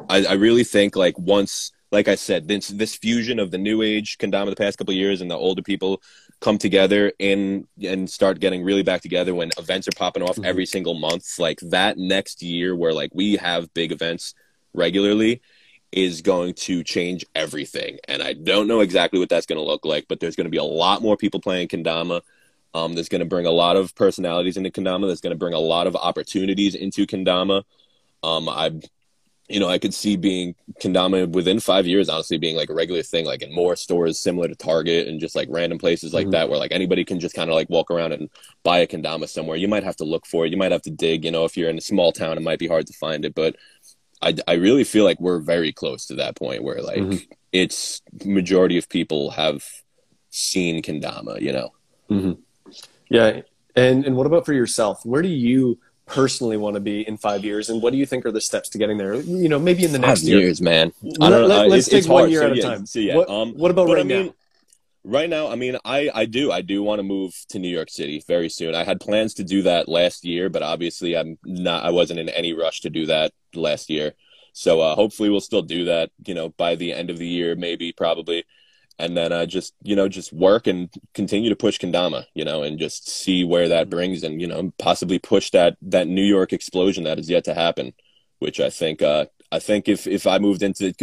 I, 0.09 0.25
I 0.25 0.33
really 0.33 0.63
think 0.63 0.95
like 0.95 1.17
once 1.19 1.71
like 1.91 2.07
I 2.07 2.15
said, 2.15 2.47
this 2.47 2.69
this 2.69 2.95
fusion 2.95 3.39
of 3.39 3.51
the 3.51 3.57
new 3.57 3.81
age 3.81 4.17
Kendama 4.17 4.49
the 4.49 4.55
past 4.55 4.77
couple 4.77 4.93
years 4.93 5.21
and 5.21 5.29
the 5.29 5.35
older 5.35 5.61
people 5.61 6.01
come 6.41 6.57
together 6.57 7.13
and 7.19 7.67
and 7.81 8.09
start 8.09 8.39
getting 8.39 8.63
really 8.63 8.83
back 8.83 9.01
together 9.01 9.33
when 9.33 9.51
events 9.57 9.87
are 9.87 9.95
popping 9.95 10.23
off 10.23 10.35
mm-hmm. 10.35 10.45
every 10.45 10.65
single 10.65 10.95
month. 10.95 11.39
Like 11.39 11.59
that 11.61 11.97
next 11.97 12.41
year 12.43 12.75
where 12.75 12.93
like 12.93 13.11
we 13.13 13.37
have 13.37 13.73
big 13.73 13.91
events 13.91 14.33
regularly 14.73 15.41
is 15.91 16.21
going 16.21 16.53
to 16.53 16.83
change 16.83 17.25
everything. 17.35 17.97
And 18.07 18.23
I 18.23 18.33
don't 18.33 18.67
know 18.67 18.79
exactly 18.79 19.19
what 19.19 19.29
that's 19.29 19.45
going 19.45 19.59
to 19.59 19.65
look 19.65 19.85
like, 19.85 20.05
but 20.07 20.19
there's 20.19 20.35
going 20.35 20.45
to 20.45 20.51
be 20.51 20.57
a 20.57 20.63
lot 20.63 21.01
more 21.01 21.17
people 21.17 21.39
playing 21.41 21.67
Kendama. 21.67 22.21
Um, 22.73 22.93
there's 22.93 23.09
going 23.09 23.19
to 23.19 23.25
bring 23.25 23.45
a 23.45 23.51
lot 23.51 23.75
of 23.75 23.93
personalities 23.95 24.55
into 24.55 24.69
Kendama. 24.69 25.07
that's 25.07 25.19
going 25.19 25.31
to 25.31 25.37
bring 25.37 25.53
a 25.53 25.59
lot 25.59 25.87
of 25.87 25.95
opportunities 25.95 26.75
into 26.75 27.05
Kendama. 27.05 27.63
Um, 28.23 28.47
I, 28.47 28.71
you 29.51 29.59
know, 29.59 29.69
I 29.69 29.77
could 29.77 29.93
see 29.93 30.15
being 30.15 30.55
Kendama 30.81 31.27
within 31.27 31.59
five 31.59 31.85
years, 31.85 32.09
honestly, 32.09 32.37
being 32.37 32.55
like 32.55 32.69
a 32.69 32.73
regular 32.73 33.03
thing, 33.03 33.25
like 33.25 33.41
in 33.41 33.53
more 33.53 33.75
stores 33.75 34.19
similar 34.19 34.47
to 34.47 34.55
Target 34.55 35.07
and 35.07 35.19
just 35.19 35.35
like 35.35 35.47
random 35.51 35.77
places 35.77 36.13
like 36.13 36.25
mm-hmm. 36.25 36.31
that, 36.31 36.49
where 36.49 36.59
like 36.59 36.71
anybody 36.71 37.03
can 37.03 37.19
just 37.19 37.35
kind 37.35 37.49
of 37.49 37.55
like 37.55 37.69
walk 37.69 37.91
around 37.91 38.13
and 38.13 38.29
buy 38.63 38.79
a 38.79 38.87
Kendama 38.87 39.27
somewhere. 39.27 39.57
You 39.57 39.67
might 39.67 39.83
have 39.83 39.97
to 39.97 40.05
look 40.05 40.25
for 40.25 40.45
it. 40.45 40.51
You 40.51 40.57
might 40.57 40.71
have 40.71 40.83
to 40.83 40.91
dig. 40.91 41.25
You 41.25 41.31
know, 41.31 41.45
if 41.45 41.57
you're 41.57 41.69
in 41.69 41.77
a 41.77 41.81
small 41.81 42.11
town, 42.11 42.37
it 42.37 42.43
might 42.43 42.59
be 42.59 42.67
hard 42.67 42.87
to 42.87 42.93
find 42.93 43.25
it, 43.25 43.35
but 43.35 43.55
I, 44.21 44.35
I 44.47 44.53
really 44.53 44.83
feel 44.83 45.03
like 45.03 45.19
we're 45.19 45.39
very 45.39 45.71
close 45.71 46.05
to 46.07 46.15
that 46.15 46.35
point 46.35 46.63
where 46.63 46.81
like 46.81 46.99
mm-hmm. 46.99 47.31
it's 47.51 48.01
majority 48.23 48.77
of 48.77 48.87
people 48.87 49.31
have 49.31 49.63
seen 50.29 50.81
kendama 50.81 51.41
you 51.41 51.51
know 51.51 51.69
mm-hmm. 52.09 52.33
yeah 53.09 53.41
and 53.75 54.05
and 54.05 54.15
what 54.15 54.27
about 54.27 54.45
for 54.45 54.53
yourself 54.53 55.05
where 55.05 55.21
do 55.21 55.27
you 55.27 55.77
personally 56.11 56.57
want 56.57 56.75
to 56.75 56.79
be 56.79 57.07
in 57.07 57.17
five 57.17 57.43
years 57.45 57.69
and 57.69 57.81
what 57.81 57.91
do 57.91 57.97
you 57.97 58.05
think 58.05 58.25
are 58.25 58.31
the 58.31 58.41
steps 58.41 58.69
to 58.69 58.77
getting 58.77 58.97
there? 58.97 59.15
You 59.15 59.49
know 59.49 59.59
maybe 59.59 59.85
in 59.85 59.93
the 59.93 59.99
next 59.99 60.21
five 60.21 60.29
year. 60.29 60.39
years 60.39 60.61
man. 60.61 60.91
Let, 61.01 61.71
us 61.71 61.87
take 61.87 62.07
one 62.07 62.29
year 62.29 62.41
so, 62.41 62.51
at 62.51 62.57
a 62.57 62.61
time. 62.61 62.85
so, 62.85 62.99
yeah, 62.99 63.15
what, 63.15 63.29
um, 63.29 63.53
what 63.53 63.71
about 63.71 63.87
right 63.87 63.99
I 63.99 64.03
mean, 64.03 64.25
now? 64.27 64.33
right 65.03 65.29
now 65.29 65.47
i 65.47 65.55
mean 65.55 65.77
i 65.83 66.11
i 66.13 66.25
do 66.25 66.51
i 66.51 66.61
do 66.61 66.83
want 66.83 66.99
to 66.99 67.03
move 67.03 67.33
to 67.49 67.57
new 67.57 67.69
york 67.69 67.89
city 67.89 68.23
very 68.27 68.49
soon. 68.49 68.75
I 68.75 68.83
had 68.83 68.99
plans 68.99 69.33
to 69.35 69.43
do 69.43 69.63
that 69.63 69.87
last 69.87 70.23
year 70.23 70.49
but 70.49 70.61
obviously 70.61 71.17
i'm 71.17 71.39
not 71.43 71.83
i 71.83 71.89
wasn't 71.89 72.19
in 72.19 72.29
any 72.29 72.53
rush 72.53 72.81
to 72.81 72.89
do 72.89 73.05
that 73.07 73.31
last 73.55 73.89
year. 73.89 74.13
So 74.53 74.81
uh, 74.81 74.95
hopefully 74.95 75.29
we'll 75.29 75.39
still 75.39 75.61
do 75.61 75.85
that 75.85 76.11
you 76.25 76.35
know 76.35 76.49
by 76.49 76.75
the 76.75 76.93
end 76.93 77.09
of 77.09 77.17
the 77.17 77.27
year 77.27 77.55
maybe 77.55 77.93
probably 77.93 78.43
and 79.01 79.17
then 79.17 79.31
uh, 79.31 79.45
just 79.45 79.73
you 79.81 79.95
know 79.95 80.07
just 80.07 80.31
work 80.31 80.67
and 80.67 80.89
continue 81.13 81.49
to 81.49 81.55
push 81.55 81.79
kendama 81.79 82.25
you 82.33 82.45
know 82.45 82.63
and 82.63 82.79
just 82.79 83.09
see 83.09 83.43
where 83.43 83.67
that 83.67 83.89
brings 83.89 84.23
and 84.23 84.41
you 84.41 84.47
know 84.47 84.71
possibly 84.77 85.19
push 85.19 85.49
that 85.51 85.75
that 85.81 86.07
new 86.07 86.23
york 86.23 86.53
explosion 86.53 87.03
that 87.03 87.19
is 87.19 87.29
yet 87.29 87.43
to 87.43 87.53
happen 87.53 87.93
which 88.39 88.59
i 88.59 88.69
think 88.69 89.01
uh, 89.01 89.25
I 89.53 89.59
think 89.59 89.89
if 89.89 90.07
if 90.07 90.27
I 90.27 90.39
moved 90.39 90.63
into 90.63 90.93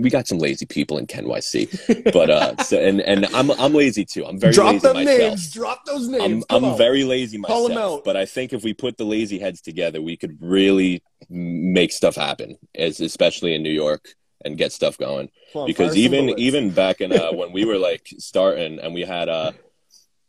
we 0.00 0.08
got 0.08 0.26
some 0.26 0.38
lazy 0.38 0.64
people 0.64 0.96
in 0.96 1.06
KenYC, 1.06 2.12
but 2.14 2.30
uh, 2.30 2.56
so, 2.64 2.78
and 2.78 3.02
and 3.02 3.26
I'm 3.34 3.50
I'm 3.50 3.74
lazy 3.74 4.06
too. 4.06 4.24
I'm 4.24 4.40
very 4.40 4.54
drop 4.54 4.72
lazy 4.72 4.86
them 4.86 4.94
myself. 4.94 5.18
names. 5.18 5.52
Drop 5.52 5.84
those 5.84 6.08
names. 6.08 6.44
I'm, 6.48 6.64
I'm 6.64 6.78
very 6.78 7.04
lazy 7.04 7.36
myself, 7.36 7.58
Call 7.58 7.68
them 7.68 7.76
out. 7.76 8.04
but 8.04 8.16
I 8.16 8.24
think 8.24 8.54
if 8.54 8.64
we 8.64 8.72
put 8.72 8.96
the 8.96 9.04
lazy 9.04 9.38
heads 9.38 9.60
together, 9.60 10.00
we 10.00 10.16
could 10.16 10.38
really 10.40 11.02
make 11.28 11.92
stuff 11.92 12.16
happen, 12.16 12.56
as 12.74 13.00
especially 13.00 13.54
in 13.54 13.62
New 13.62 13.68
York 13.70 14.14
and 14.44 14.58
get 14.58 14.72
stuff 14.72 14.98
going. 14.98 15.30
On, 15.54 15.66
because 15.66 15.96
even 15.96 16.30
even 16.38 16.70
back 16.70 17.00
in 17.00 17.12
uh, 17.12 17.32
when 17.32 17.52
we 17.52 17.64
were 17.64 17.78
like 17.90 18.08
starting 18.18 18.78
and 18.78 18.94
we 18.94 19.02
had 19.02 19.28
uh 19.28 19.52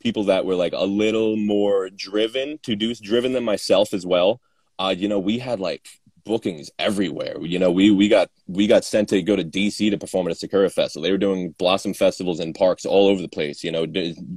people 0.02 0.26
that 0.26 0.46
were 0.46 0.56
like 0.56 0.74
a 0.74 0.86
little 0.86 1.38
more 1.38 1.90
driven 1.90 2.58
to 2.64 2.76
do 2.76 2.94
driven 2.96 3.34
than 3.34 3.44
myself 3.44 3.94
as 3.94 4.06
well. 4.06 4.42
Uh, 4.80 4.94
you 4.98 5.08
know, 5.08 5.20
we 5.20 5.38
had 5.38 5.60
like 5.60 5.88
bookings 6.24 6.70
everywhere. 6.80 7.38
You 7.42 7.60
know, 7.60 7.72
we 7.72 7.92
we 7.92 8.10
got 8.10 8.30
we 8.48 8.68
got 8.68 8.84
sent 8.84 9.10
to 9.10 9.22
go 9.22 9.36
to 9.36 9.44
DC 9.44 9.90
to 9.92 9.98
perform 9.98 10.28
at 10.28 10.34
a 10.34 10.36
Sakura 10.36 10.70
Festival. 10.70 11.04
They 11.04 11.12
were 11.12 11.18
doing 11.18 11.52
blossom 11.58 11.94
festivals 11.94 12.40
in 12.40 12.54
parks 12.54 12.86
all 12.86 13.08
over 13.08 13.22
the 13.22 13.30
place. 13.30 13.64
You 13.64 13.72
know, 13.72 13.86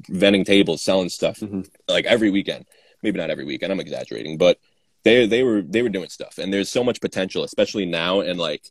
vending 0.09 0.45
tables, 0.45 0.83
selling 0.83 1.09
stuff 1.09 1.41
mm-hmm. 1.41 1.63
like 1.89 2.05
every 2.05 2.31
weekend. 2.31 2.67
Maybe 3.03 3.19
not 3.19 3.31
every 3.31 3.45
weekend. 3.45 3.73
I'm 3.73 3.81
exaggerating, 3.81 4.39
but 4.39 4.59
they 5.05 5.27
they 5.27 5.43
were 5.43 5.63
they 5.63 5.83
were 5.83 5.89
doing 5.89 6.09
stuff. 6.09 6.39
And 6.39 6.53
there's 6.53 6.71
so 6.71 6.85
much 6.85 7.01
potential, 7.01 7.45
especially 7.45 7.87
now. 7.87 8.21
And 8.21 8.39
like, 8.39 8.65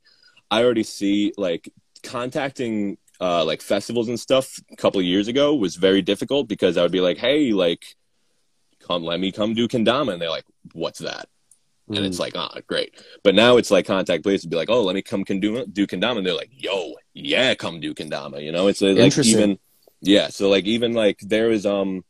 I 0.54 0.64
already 0.64 0.84
see 0.84 1.34
like 1.38 1.72
contacting 2.04 2.98
uh, 3.20 3.44
like 3.44 3.62
festivals 3.62 4.08
and 4.08 4.20
stuff 4.20 4.60
a 4.72 4.76
couple 4.76 5.00
of 5.00 5.06
years 5.06 5.28
ago 5.28 5.56
was 5.56 5.76
very 5.76 6.02
difficult 6.02 6.48
because 6.48 6.78
I 6.78 6.84
would 6.84 6.92
be 6.92 7.02
like, 7.02 7.18
hey, 7.18 7.54
like, 7.54 7.96
come 8.80 9.04
let 9.04 9.20
me 9.20 9.32
come 9.32 9.56
do 9.56 9.68
kendama, 9.68 10.14
and 10.14 10.22
they're 10.22 10.30
like, 10.30 10.46
what's 10.74 11.00
that? 11.00 11.28
and 11.90 11.98
mm. 11.98 12.06
it's 12.06 12.20
like, 12.20 12.34
ah, 12.36 12.52
oh, 12.56 12.60
great. 12.66 12.94
But 13.24 13.36
now 13.36 13.58
it's 13.58 13.70
like 13.70 13.86
contact 13.86 14.24
places 14.24 14.46
be 14.46 14.56
like, 14.56 14.70
oh, 14.70 14.84
let 14.84 14.96
me 14.96 15.02
come 15.02 15.24
do 15.24 15.66
do 15.66 15.88
kendama, 15.88 16.18
and 16.18 16.26
they're 16.26 16.36
like, 16.36 16.52
yo, 16.52 16.94
yeah, 17.14 17.56
come 17.56 17.80
do 17.80 17.94
kendama. 17.94 18.44
You 18.44 18.52
know, 18.52 18.68
it's 18.68 18.82
uh, 18.82 18.94
like 18.94 19.18
even 19.18 19.58
yeah. 20.02 20.28
So 20.30 20.50
like 20.50 20.66
even 20.66 20.94
like 20.94 21.20
there 21.20 21.50
is 21.52 21.66
um 21.66 22.04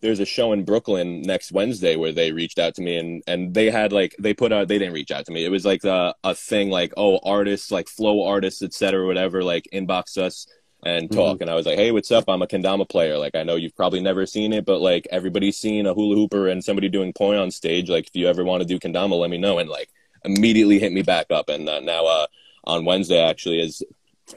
there's 0.00 0.20
a 0.20 0.24
show 0.24 0.52
in 0.52 0.64
Brooklyn 0.64 1.22
next 1.22 1.52
Wednesday 1.52 1.96
where 1.96 2.12
they 2.12 2.32
reached 2.32 2.58
out 2.58 2.74
to 2.76 2.82
me 2.82 2.96
and 2.96 3.22
and 3.26 3.54
they 3.54 3.70
had 3.70 3.92
like 3.92 4.14
they 4.18 4.34
put 4.34 4.52
out 4.52 4.68
they 4.68 4.78
didn't 4.78 4.94
reach 4.94 5.10
out 5.10 5.26
to 5.26 5.32
me. 5.32 5.44
It 5.44 5.50
was 5.50 5.64
like 5.64 5.84
a, 5.84 6.14
a 6.24 6.34
thing 6.34 6.70
like 6.70 6.92
oh 6.96 7.18
artists 7.24 7.70
like 7.70 7.88
flow 7.88 8.24
artists 8.24 8.62
etc 8.62 9.06
whatever 9.06 9.42
like 9.42 9.68
inbox 9.72 10.16
us 10.16 10.46
and 10.84 11.10
talk. 11.10 11.36
Mm-hmm. 11.36 11.42
And 11.42 11.50
I 11.50 11.54
was 11.54 11.66
like, 11.66 11.78
hey, 11.78 11.90
what's 11.90 12.12
up? 12.12 12.24
I'm 12.28 12.42
a 12.42 12.46
kendama 12.46 12.88
player. 12.88 13.18
Like, 13.18 13.34
I 13.34 13.42
know 13.42 13.56
you've 13.56 13.76
probably 13.76 14.00
never 14.00 14.26
seen 14.26 14.52
it, 14.52 14.64
but 14.64 14.80
like 14.80 15.08
everybody's 15.10 15.56
seen 15.56 15.86
a 15.86 15.94
hula 15.94 16.14
hooper 16.14 16.48
and 16.48 16.62
somebody 16.62 16.88
doing 16.88 17.12
poi 17.12 17.36
on 17.36 17.50
stage. 17.50 17.90
Like, 17.90 18.06
if 18.06 18.14
you 18.14 18.28
ever 18.28 18.44
want 18.44 18.62
to 18.62 18.66
do 18.66 18.78
kendama, 18.78 19.18
let 19.18 19.30
me 19.30 19.38
know. 19.38 19.58
And 19.58 19.68
like, 19.68 19.90
immediately 20.24 20.78
hit 20.78 20.92
me 20.92 21.02
back 21.02 21.26
up. 21.30 21.48
And 21.48 21.68
uh, 21.68 21.80
now 21.80 22.06
uh, 22.06 22.26
on 22.64 22.84
Wednesday, 22.84 23.20
actually, 23.20 23.60
as 23.60 23.82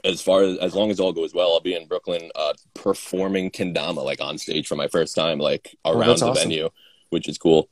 as 0.04 0.20
far 0.20 0.42
as 0.42 0.58
as 0.58 0.74
long 0.74 0.90
as 0.90 1.00
all 1.00 1.12
goes 1.12 1.34
well, 1.34 1.52
I'll 1.52 1.60
be 1.60 1.74
in 1.74 1.86
Brooklyn 1.86 2.30
uh, 2.34 2.54
performing 2.74 3.50
kendama 3.50 4.04
like 4.04 4.20
on 4.20 4.38
stage 4.38 4.66
for 4.66 4.76
my 4.76 4.88
first 4.88 5.14
time, 5.14 5.38
like 5.38 5.76
oh, 5.84 5.92
around 5.92 6.10
oh, 6.10 6.14
the 6.16 6.26
awesome. 6.26 6.34
venue, 6.34 6.70
which 7.10 7.28
is 7.28 7.38
cool. 7.38 7.68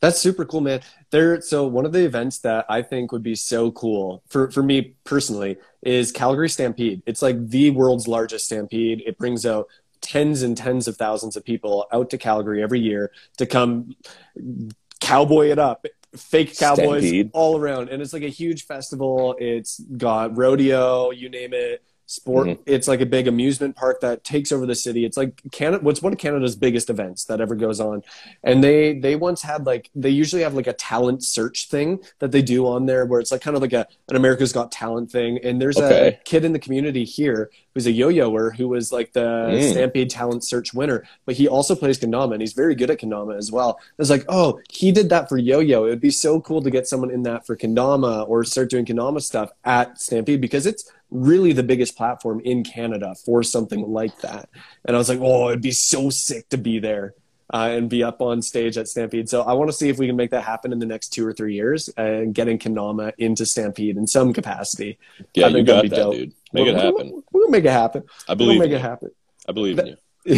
That's 0.00 0.20
super 0.20 0.44
cool, 0.44 0.60
man. 0.60 0.80
There, 1.10 1.40
so 1.40 1.66
one 1.66 1.86
of 1.86 1.92
the 1.92 2.04
events 2.04 2.40
that 2.40 2.66
I 2.68 2.82
think 2.82 3.12
would 3.12 3.22
be 3.22 3.34
so 3.34 3.70
cool 3.72 4.22
for 4.28 4.50
for 4.50 4.62
me 4.62 4.94
personally 5.04 5.56
is 5.82 6.12
Calgary 6.12 6.48
Stampede. 6.48 7.02
It's 7.06 7.22
like 7.22 7.48
the 7.48 7.70
world's 7.70 8.06
largest 8.06 8.46
stampede. 8.46 9.02
It 9.06 9.18
brings 9.18 9.46
out 9.46 9.68
tens 10.02 10.42
and 10.42 10.56
tens 10.56 10.86
of 10.86 10.96
thousands 10.96 11.36
of 11.36 11.44
people 11.44 11.86
out 11.92 12.10
to 12.10 12.18
Calgary 12.18 12.62
every 12.62 12.80
year 12.80 13.10
to 13.38 13.46
come 13.46 13.96
cowboy 15.00 15.50
it 15.50 15.58
up. 15.58 15.86
Fake 16.16 16.56
cowboys 16.56 17.02
stampede. 17.02 17.30
all 17.32 17.58
around, 17.58 17.88
and 17.88 18.02
it's 18.02 18.12
like 18.12 18.22
a 18.22 18.28
huge 18.28 18.64
festival. 18.66 19.36
It's 19.38 19.80
got 19.80 20.36
rodeo, 20.36 21.10
you 21.10 21.28
name 21.28 21.52
it 21.52 21.82
sport 22.06 22.46
mm-hmm. 22.46 22.62
it's 22.66 22.86
like 22.86 23.00
a 23.00 23.06
big 23.06 23.26
amusement 23.26 23.74
park 23.74 24.00
that 24.00 24.22
takes 24.22 24.52
over 24.52 24.64
the 24.64 24.74
city 24.74 25.04
it's 25.04 25.16
like 25.16 25.42
canada 25.50 25.82
what's 25.82 26.00
one 26.00 26.12
of 26.12 26.18
canada's 26.18 26.54
biggest 26.54 26.88
events 26.88 27.24
that 27.24 27.40
ever 27.40 27.56
goes 27.56 27.80
on 27.80 28.00
and 28.44 28.62
they 28.62 28.98
they 28.98 29.16
once 29.16 29.42
had 29.42 29.66
like 29.66 29.90
they 29.94 30.08
usually 30.08 30.42
have 30.42 30.54
like 30.54 30.68
a 30.68 30.72
talent 30.72 31.24
search 31.24 31.68
thing 31.68 31.98
that 32.20 32.30
they 32.30 32.42
do 32.42 32.64
on 32.66 32.86
there 32.86 33.06
where 33.06 33.18
it's 33.18 33.32
like 33.32 33.40
kind 33.40 33.56
of 33.56 33.62
like 33.62 33.72
a 33.72 33.86
an 34.08 34.14
america's 34.14 34.52
got 34.52 34.70
talent 34.70 35.10
thing 35.10 35.38
and 35.42 35.60
there's 35.60 35.76
okay. 35.78 36.08
a 36.08 36.12
kid 36.24 36.44
in 36.44 36.52
the 36.52 36.60
community 36.60 37.04
here 37.04 37.50
who's 37.74 37.86
a 37.86 37.92
yo-yoer 37.92 38.52
who 38.52 38.68
was 38.68 38.92
like 38.92 39.12
the 39.12 39.20
mm. 39.20 39.70
stampede 39.72 40.08
talent 40.08 40.44
search 40.44 40.72
winner 40.72 41.02
but 41.24 41.34
he 41.34 41.48
also 41.48 41.74
plays 41.74 41.98
kendama 41.98 42.32
and 42.32 42.40
he's 42.40 42.52
very 42.52 42.76
good 42.76 42.88
at 42.88 43.00
kendama 43.00 43.36
as 43.36 43.50
well 43.50 43.80
it's 43.98 44.10
like 44.10 44.24
oh 44.28 44.60
he 44.70 44.92
did 44.92 45.08
that 45.08 45.28
for 45.28 45.36
yo-yo 45.38 45.84
it 45.86 45.90
would 45.90 46.00
be 46.00 46.10
so 46.10 46.40
cool 46.40 46.62
to 46.62 46.70
get 46.70 46.86
someone 46.86 47.10
in 47.10 47.24
that 47.24 47.44
for 47.44 47.56
kendama 47.56 48.26
or 48.28 48.44
start 48.44 48.70
doing 48.70 48.84
kendama 48.84 49.20
stuff 49.20 49.50
at 49.64 50.00
stampede 50.00 50.40
because 50.40 50.66
it's 50.66 50.90
really 51.16 51.52
the 51.52 51.62
biggest 51.62 51.96
platform 51.96 52.40
in 52.44 52.64
Canada 52.64 53.14
for 53.24 53.42
something 53.42 53.82
like 53.92 54.18
that. 54.20 54.48
And 54.84 54.96
I 54.96 54.98
was 54.98 55.08
like, 55.08 55.20
oh, 55.20 55.48
it'd 55.48 55.62
be 55.62 55.72
so 55.72 56.10
sick 56.10 56.48
to 56.50 56.58
be 56.58 56.78
there. 56.78 57.14
Uh, 57.54 57.68
and 57.70 57.88
be 57.88 58.02
up 58.02 58.20
on 58.20 58.42
stage 58.42 58.76
at 58.76 58.88
Stampede. 58.88 59.28
So 59.28 59.42
I 59.42 59.52
want 59.52 59.70
to 59.70 59.72
see 59.72 59.88
if 59.88 59.98
we 59.98 60.08
can 60.08 60.16
make 60.16 60.32
that 60.32 60.42
happen 60.42 60.72
in 60.72 60.80
the 60.80 60.86
next 60.86 61.10
two 61.10 61.24
or 61.24 61.32
three 61.32 61.54
years 61.54 61.88
and 61.96 62.34
getting 62.34 62.58
Kendama 62.58 63.12
into 63.18 63.46
Stampede 63.46 63.96
in 63.96 64.08
some 64.08 64.32
capacity. 64.32 64.98
Yeah, 65.32 65.46
you 65.46 65.62
got 65.62 65.88
that, 65.88 65.94
dope. 65.94 66.14
dude. 66.14 66.32
Make 66.52 66.64
we'll, 66.64 66.74
it 66.74 66.82
happen. 66.82 67.10
We'll, 67.12 67.22
we'll, 67.30 67.48
make 67.50 67.64
it 67.64 67.70
happen. 67.70 68.02
I 68.28 68.34
believe. 68.34 68.58
We'll 68.58 68.68
make 68.68 68.74
it 68.76 68.80
happen. 68.80 69.12
I 69.48 69.52
believe 69.52 69.78
in 69.78 69.86
you. 69.86 69.96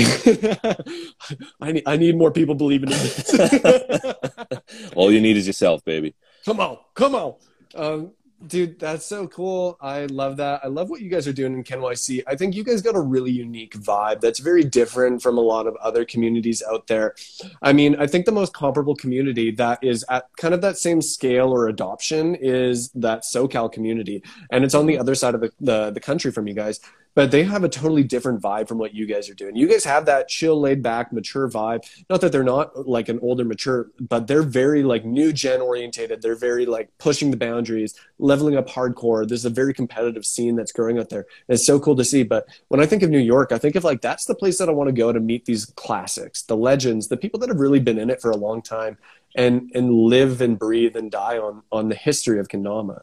I 1.63 1.73
need 1.73 1.83
I 1.87 1.97
need 1.97 2.15
more 2.15 2.31
people 2.31 2.55
believing 2.55 2.91
in 2.91 2.99
this. 2.99 3.35
All 4.95 5.11
you 5.11 5.23
need 5.23 5.39
is 5.39 5.47
yourself, 5.47 5.83
baby. 5.83 6.15
Come 6.45 6.61
on, 6.61 6.77
come 6.95 7.15
on. 7.15 7.35
Um, 7.75 8.13
dude 8.47 8.79
that's 8.79 9.05
so 9.05 9.27
cool. 9.27 9.77
I 9.81 10.07
love 10.07 10.37
that. 10.37 10.61
I 10.65 10.69
love 10.69 10.91
what 10.91 11.01
you 11.01 11.11
guys 11.11 11.27
are 11.27 11.33
doing 11.33 11.55
in 11.55 11.65
KenYC. 11.65 12.23
i 12.27 12.37
think 12.37 12.55
you 12.55 12.65
guys 12.65 12.83
got 12.83 12.95
a 12.95 13.01
really 13.01 13.33
unique 13.33 13.75
vibe 13.75 14.21
that's 14.21 14.39
very 14.39 14.63
different 14.63 15.23
from 15.23 15.39
a 15.39 15.41
lot 15.41 15.67
of 15.67 15.77
other 15.77 16.05
communities 16.05 16.63
out 16.71 16.87
there. 16.87 17.15
I 17.63 17.73
mean 17.73 17.97
i 17.97 18.07
think 18.07 18.27
the 18.27 18.33
most 18.33 18.53
comparable 18.53 18.95
community 18.95 19.51
that 19.53 19.79
is 19.83 20.05
at 20.09 20.25
kind 20.37 20.55
of 20.55 20.61
that 20.61 20.79
same 20.79 21.03
scale 21.03 21.53
or 21.53 21.69
adoption 21.69 22.37
is 22.37 22.91
that 22.91 23.25
socal 23.25 23.71
community. 23.71 24.23
And 24.51 24.65
it's 24.65 24.75
on 24.75 24.87
the 24.87 24.99
other 24.99 25.15
side 25.15 25.35
of 25.35 25.41
the, 25.41 25.53
the, 25.61 25.91
the 25.91 26.01
country 26.01 26.31
from 26.31 26.47
you 26.47 26.55
guys 26.55 26.81
but 27.15 27.31
they 27.31 27.43
have 27.45 27.65
a 27.65 27.69
totally 27.69 28.05
different 28.05 28.41
vibe 28.41 28.69
from 28.69 28.79
what 28.79 28.95
you 28.95 29.07
guys 29.07 29.29
are 29.29 29.35
doing. 29.35 29.57
You 29.57 29.69
guys 29.69 29.85
have 29.85 30.07
that 30.07 30.29
chill, 30.29 30.61
laid 30.61 30.83
back, 30.83 31.13
mature 31.13 31.49
vibe. 31.49 31.85
Not 32.09 32.21
that 32.21 32.33
they're 32.33 32.45
not 32.45 32.89
like 32.89 33.09
an 33.09 33.19
older, 33.23 33.45
mature, 33.45 33.91
but 34.01 34.27
they're 34.27 34.43
very 34.43 34.83
like 34.83 35.05
new 35.05 35.33
gen 35.33 35.61
orientated. 35.61 36.23
They're 36.23 36.35
very 36.35 36.67
like 36.67 36.91
pushing 36.99 37.31
the 37.31 37.37
boundaries, 37.37 37.95
leveling 38.19 38.57
up 38.57 38.69
hardcore. 38.69 39.27
There's 39.27 39.45
a 39.45 39.51
very 39.51 39.75
competitive 39.75 40.25
scene 40.25 40.57
that's 40.57 40.73
growing 40.73 40.99
out 40.99 41.09
there. 41.09 41.27
And 41.49 41.55
it's 41.55 41.67
so 41.67 41.81
cool 41.81 41.97
to 41.97 42.05
see. 42.05 42.23
But 42.23 42.47
when 42.69 42.81
I 42.81 42.87
think 42.87 43.03
of 43.03 43.11
New 43.11 43.19
York, 43.19 43.53
I 43.53 43.59
think 43.59 43.75
of 43.75 43.85
like 43.85 44.01
that's 44.01 44.27
the 44.27 44.35
place 44.35 44.59
that 44.59 44.69
I 44.69 44.73
want 44.73 44.89
to 44.89 44.93
go 44.93 45.13
to 45.13 45.21
meet 45.21 45.45
these 45.45 45.67
classics, 45.67 46.43
the 46.43 46.57
legends, 46.57 47.09
the 47.09 47.17
people 47.17 47.41
that 47.41 47.49
have 47.49 47.61
really 47.61 47.81
been 47.81 47.99
in 47.99 48.11
it 48.11 48.21
for 48.21 48.31
a 48.31 48.37
long 48.37 48.63
time 48.63 48.99
and 49.37 49.71
and 49.75 49.93
live 49.93 50.41
and 50.41 50.59
breathe 50.59 50.97
and 50.97 51.11
die 51.11 51.39
on 51.39 51.63
on 51.71 51.89
the 51.89 51.95
history 51.95 52.39
of 52.39 52.49
Kendama. 52.49 53.01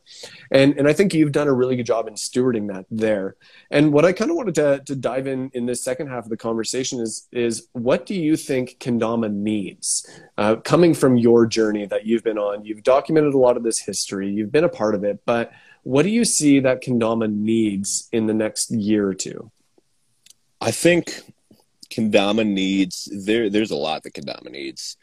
And 0.51 0.77
and 0.77 0.87
I 0.87 0.93
think 0.93 1.13
you've 1.13 1.31
done 1.31 1.47
a 1.47 1.53
really 1.53 1.75
good 1.75 1.85
job 1.85 2.07
in 2.07 2.15
stewarding 2.15 2.73
that 2.73 2.85
there. 2.89 3.35
And 3.71 3.93
what 3.93 4.05
I 4.05 4.11
kind 4.11 4.31
of 4.31 4.37
wanted 4.37 4.55
to 4.55 4.81
to 4.85 4.95
dive 4.95 5.27
in 5.27 5.49
in 5.53 5.65
this 5.65 5.83
second 5.83 6.07
half 6.07 6.25
of 6.25 6.29
the 6.29 6.37
conversation 6.37 6.99
is 6.99 7.27
is 7.31 7.67
what 7.73 8.05
do 8.05 8.15
you 8.15 8.35
think 8.35 8.77
Kendama 8.79 9.31
needs? 9.31 10.09
Uh, 10.37 10.55
coming 10.57 10.93
from 10.93 11.17
your 11.17 11.45
journey 11.45 11.85
that 11.85 12.05
you've 12.05 12.23
been 12.23 12.37
on, 12.37 12.65
you've 12.65 12.83
documented 12.83 13.33
a 13.33 13.37
lot 13.37 13.57
of 13.57 13.63
this 13.63 13.79
history, 13.79 14.29
you've 14.29 14.51
been 14.51 14.63
a 14.63 14.69
part 14.69 14.95
of 14.95 15.03
it, 15.03 15.21
but 15.25 15.51
what 15.83 16.01
do 16.03 16.09
you 16.09 16.25
see 16.25 16.59
that 16.61 16.81
Kendama 16.81 17.31
needs 17.31 18.09
in 18.11 18.25
the 18.25 18.33
next 18.33 18.71
year 18.71 19.07
or 19.07 19.13
two? 19.13 19.51
I 20.59 20.71
think 20.71 21.21
Kendama 21.91 22.45
needs 22.45 23.07
there. 23.13 23.51
There's 23.51 23.69
a 23.69 23.75
lot 23.75 24.01
that 24.03 24.13
Kendama 24.13 24.49
needs 24.49 24.97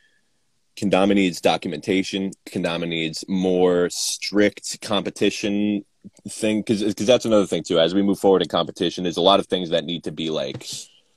Kendama 0.76 1.14
needs 1.14 1.40
documentation. 1.40 2.32
Kendama 2.46 2.88
needs 2.88 3.24
more 3.28 3.88
strict 3.90 4.80
competition 4.80 5.84
thing 6.28 6.60
because 6.60 6.82
because 6.82 7.06
that's 7.06 7.24
another 7.24 7.46
thing 7.46 7.62
too. 7.62 7.78
As 7.78 7.94
we 7.94 8.02
move 8.02 8.18
forward 8.18 8.42
in 8.42 8.48
competition, 8.48 9.04
there's 9.04 9.16
a 9.16 9.22
lot 9.22 9.40
of 9.40 9.46
things 9.46 9.70
that 9.70 9.84
need 9.84 10.04
to 10.04 10.12
be 10.12 10.30
like 10.30 10.66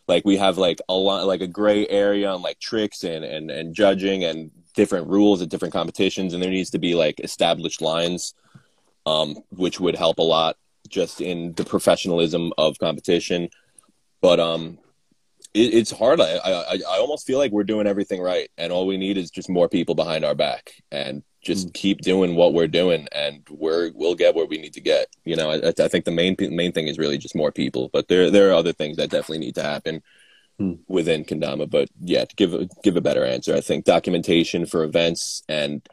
like 0.07 0.25
we 0.25 0.37
have 0.37 0.57
like 0.57 0.79
a 0.89 0.93
lot 0.93 1.25
like 1.25 1.41
a 1.41 1.47
gray 1.47 1.87
area 1.87 2.29
on 2.29 2.41
like 2.41 2.59
tricks 2.59 3.03
and 3.03 3.23
and 3.23 3.49
and 3.49 3.73
judging 3.73 4.23
and 4.23 4.51
different 4.75 5.07
rules 5.07 5.41
at 5.41 5.49
different 5.49 5.73
competitions, 5.73 6.33
and 6.33 6.43
there 6.43 6.51
needs 6.51 6.71
to 6.71 6.79
be 6.79 6.95
like 6.95 7.19
established 7.21 7.81
lines, 7.81 8.33
um, 9.05 9.35
which 9.49 9.79
would 9.79 9.95
help 9.95 10.19
a 10.19 10.23
lot 10.23 10.57
just 10.89 11.21
in 11.21 11.53
the 11.53 11.65
professionalism 11.65 12.51
of 12.57 12.77
competition. 12.77 13.49
But 14.21 14.39
um, 14.39 14.77
it, 15.55 15.73
it's 15.73 15.91
hard. 15.91 16.19
I, 16.19 16.35
I 16.37 16.79
I 16.87 16.97
almost 16.99 17.25
feel 17.25 17.39
like 17.39 17.51
we're 17.51 17.63
doing 17.63 17.87
everything 17.87 18.21
right, 18.21 18.49
and 18.57 18.71
all 18.71 18.85
we 18.85 18.97
need 18.97 19.17
is 19.17 19.31
just 19.31 19.49
more 19.49 19.69
people 19.69 19.95
behind 19.95 20.25
our 20.25 20.35
back, 20.35 20.73
and 20.91 21.23
just 21.41 21.69
mm. 21.69 21.73
keep 21.73 22.01
doing 22.01 22.35
what 22.35 22.53
we're 22.53 22.67
doing, 22.67 23.07
and 23.11 23.47
we're 23.49 23.91
we'll 23.95 24.15
get 24.15 24.35
where 24.35 24.45
we 24.45 24.57
need 24.57 24.73
to 24.73 24.81
get. 24.81 25.07
You 25.23 25.37
know, 25.37 25.51
I, 25.51 25.69
I 25.69 25.87
think 25.87 26.05
the 26.05 26.11
main 26.11 26.35
main 26.39 26.73
thing 26.73 26.87
is 26.87 26.97
really 26.97 27.17
just 27.17 27.35
more 27.35 27.51
people, 27.51 27.89
but 27.93 28.07
there 28.09 28.29
there 28.29 28.49
are 28.49 28.53
other 28.53 28.73
things 28.73 28.97
that 28.97 29.09
definitely 29.09 29.39
need 29.39 29.55
to 29.55 29.63
happen 29.63 30.03
mm. 30.59 30.77
within 30.87 31.23
Kendama. 31.23 31.69
But 31.69 31.89
yeah, 32.01 32.25
to 32.25 32.35
give 32.35 32.53
a, 32.53 32.67
give 32.83 32.97
a 32.97 33.01
better 33.01 33.25
answer, 33.25 33.55
I 33.55 33.61
think 33.61 33.85
documentation 33.85 34.65
for 34.65 34.83
events 34.83 35.43
and 35.47 35.87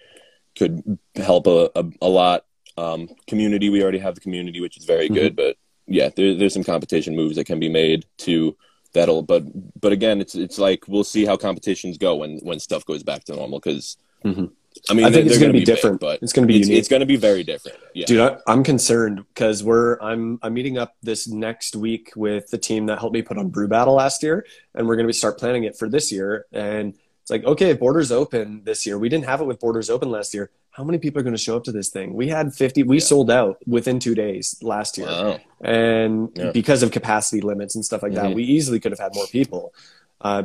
could 0.59 0.99
help 1.17 1.47
a, 1.47 1.71
a, 1.77 1.85
a 2.03 2.09
lot. 2.09 2.45
Um, 2.79 3.09
community, 3.27 3.69
we 3.69 3.83
already 3.83 3.99
have 3.99 4.15
the 4.15 4.23
community, 4.23 4.61
which 4.61 4.79
is 4.79 4.87
very 4.87 5.05
mm-hmm. 5.07 5.15
good, 5.15 5.37
but 5.37 5.57
yeah, 5.87 6.09
there, 6.17 6.35
there's 6.35 6.55
some 6.55 6.65
competition 6.65 7.15
moves 7.15 7.37
that 7.37 7.45
can 7.45 7.61
be 7.61 7.69
made 7.69 8.07
to 8.19 8.57
that'll 8.93 9.23
but 9.23 9.45
but 9.81 9.93
again 9.93 10.21
it's 10.21 10.35
it's 10.35 10.59
like 10.59 10.87
we'll 10.89 11.05
see 11.05 11.25
how 11.25 11.37
competitions 11.37 11.99
go 11.99 12.17
when 12.17 12.39
when 12.43 12.59
stuff 12.59 12.85
goes 12.85 13.03
back 13.03 13.25
to 13.25 13.35
normal 13.35 13.59
because 13.59 13.97
mm-hmm. 14.25 14.47
I 14.89 14.95
mean, 14.95 15.05
I 15.05 15.11
think 15.11 15.27
it's 15.27 15.39
going 15.39 15.53
to 15.53 15.59
be, 15.59 15.65
different, 15.65 16.01
big, 16.01 16.09
but 16.09 16.23
it's 16.23 16.33
going 16.33 16.49
to 16.49 16.53
be 16.53 16.59
it's, 16.59 16.69
it's, 16.69 16.89
going 16.89 17.01
to 17.01 17.07
be 17.07 17.17
very 17.17 17.45
different. 17.45 17.79
Yeah. 17.95 18.07
Dude, 18.07 18.21
I, 18.21 18.53
am 18.53 18.65
concerned 18.65 19.23
because 19.29 19.63
we're 19.63 19.99
I'm 20.01 20.39
I'm 20.43 20.55
meeting 20.55 20.79
up 20.79 20.97
this 21.03 21.29
next 21.29 21.77
week 21.77 22.13
with 22.17 22.51
the 22.51 22.59
team 22.59 22.87
that 22.87 22.99
helped 22.99 23.13
me 23.13 23.23
put 23.23 23.37
on 23.37 23.49
Brew 23.49 23.69
Battle 23.69 23.95
last 23.95 24.23
year, 24.23 24.47
and 24.75 24.89
we're 24.89 24.97
going 24.97 25.09
to 25.09 25.13
start 25.13 25.39
planning 25.39 25.65
it 25.65 25.77
for 25.77 25.91
this 25.91 26.11
year. 26.11 26.47
And 26.53 26.95
it's 27.21 27.31
like, 27.31 27.45
okay, 27.45 27.75
borders 27.75 28.11
open 28.11 28.63
this 28.65 28.87
year. 28.87 28.99
We 28.99 29.09
didn't 29.09 29.27
have 29.27 29.41
it 29.41 29.45
with 29.45 29.61
borders 29.61 29.91
open 29.91 30.11
last 30.11 30.33
year 30.33 30.51
how 30.73 30.85
many 30.85 30.99
people 30.99 31.21
are 31.21 31.23
going 31.23 31.35
to 31.35 31.43
show 31.43 31.57
up 31.57 31.65
to 31.65 31.73
this 31.73 31.91
thing? 31.91 32.15
We 32.15 32.29
had 32.29 32.55
50, 32.55 32.85
we 32.85 32.97
yeah. 32.97 33.05
sold 33.05 33.31
out 33.31 33.59
within 33.67 33.99
two 33.99 34.15
days 34.15 34.59
last 34.63 34.97
year. 34.97 35.07
Wow. 35.07 35.41
And 35.61 36.31
yeah. 36.35 36.51
because 36.51 36.83
of 36.83 36.91
capacity 36.91 37.43
limits 37.43 37.75
and 37.75 37.85
stuff 37.85 38.03
like 38.03 38.13
mm-hmm. 38.13 38.29
that, 38.29 38.35
we 38.35 38.43
easily 38.43 38.81
could 38.81 38.91
have 38.91 38.99
had 38.99 39.15
more 39.15 39.27
people. 39.27 39.75
Uh, 40.21 40.45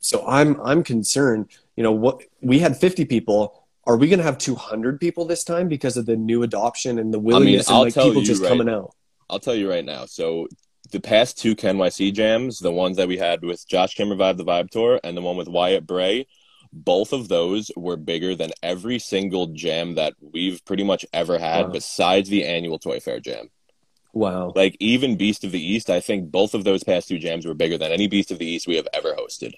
so 0.00 0.26
I'm, 0.26 0.60
I'm 0.60 0.82
concerned, 0.82 1.50
you 1.76 1.84
know, 1.84 1.92
what 1.92 2.22
we 2.40 2.58
had 2.58 2.76
50 2.76 3.04
people. 3.04 3.64
Are 3.86 3.96
we 3.96 4.08
going 4.08 4.18
to 4.18 4.24
have 4.24 4.38
200 4.38 5.00
people 5.00 5.24
this 5.24 5.44
time 5.44 5.68
because 5.68 5.96
of 5.96 6.04
the 6.04 6.16
new 6.16 6.42
adoption 6.42 6.98
and 6.98 7.14
the 7.14 7.18
willingness 7.18 7.68
I 7.68 7.72
mean, 7.72 7.86
and 7.86 7.96
like 7.96 8.04
people 8.04 8.22
just 8.22 8.42
right, 8.42 8.48
coming 8.48 8.68
out? 8.68 8.94
I'll 9.28 9.38
tell 9.38 9.54
you 9.54 9.70
right 9.70 9.84
now. 9.84 10.04
So 10.04 10.48
the 10.90 11.00
past 11.00 11.38
two 11.38 11.54
KenYC 11.54 12.12
jams, 12.12 12.58
the 12.58 12.72
ones 12.72 12.96
that 12.96 13.08
we 13.08 13.18
had 13.18 13.42
with 13.42 13.66
Josh 13.68 13.94
Kim 13.94 14.10
Revive 14.10 14.36
the 14.36 14.44
Vibe 14.44 14.70
Tour 14.70 15.00
and 15.04 15.16
the 15.16 15.22
one 15.22 15.36
with 15.36 15.48
Wyatt 15.48 15.86
Bray, 15.86 16.26
both 16.72 17.12
of 17.12 17.28
those 17.28 17.70
were 17.76 17.96
bigger 17.96 18.34
than 18.34 18.50
every 18.62 18.98
single 18.98 19.48
jam 19.48 19.94
that 19.96 20.14
we've 20.20 20.64
pretty 20.64 20.84
much 20.84 21.04
ever 21.12 21.38
had 21.38 21.66
wow. 21.66 21.72
besides 21.72 22.28
the 22.28 22.44
annual 22.44 22.78
Toy 22.78 23.00
Fair 23.00 23.20
jam. 23.20 23.50
Wow. 24.12 24.52
Like 24.54 24.76
even 24.80 25.16
Beast 25.16 25.44
of 25.44 25.52
the 25.52 25.62
East, 25.62 25.90
I 25.90 26.00
think 26.00 26.30
both 26.30 26.54
of 26.54 26.64
those 26.64 26.84
past 26.84 27.08
two 27.08 27.18
jams 27.18 27.46
were 27.46 27.54
bigger 27.54 27.78
than 27.78 27.92
any 27.92 28.08
Beast 28.08 28.30
of 28.30 28.38
the 28.38 28.46
East 28.46 28.66
we 28.66 28.76
have 28.76 28.88
ever 28.92 29.14
hosted. 29.14 29.52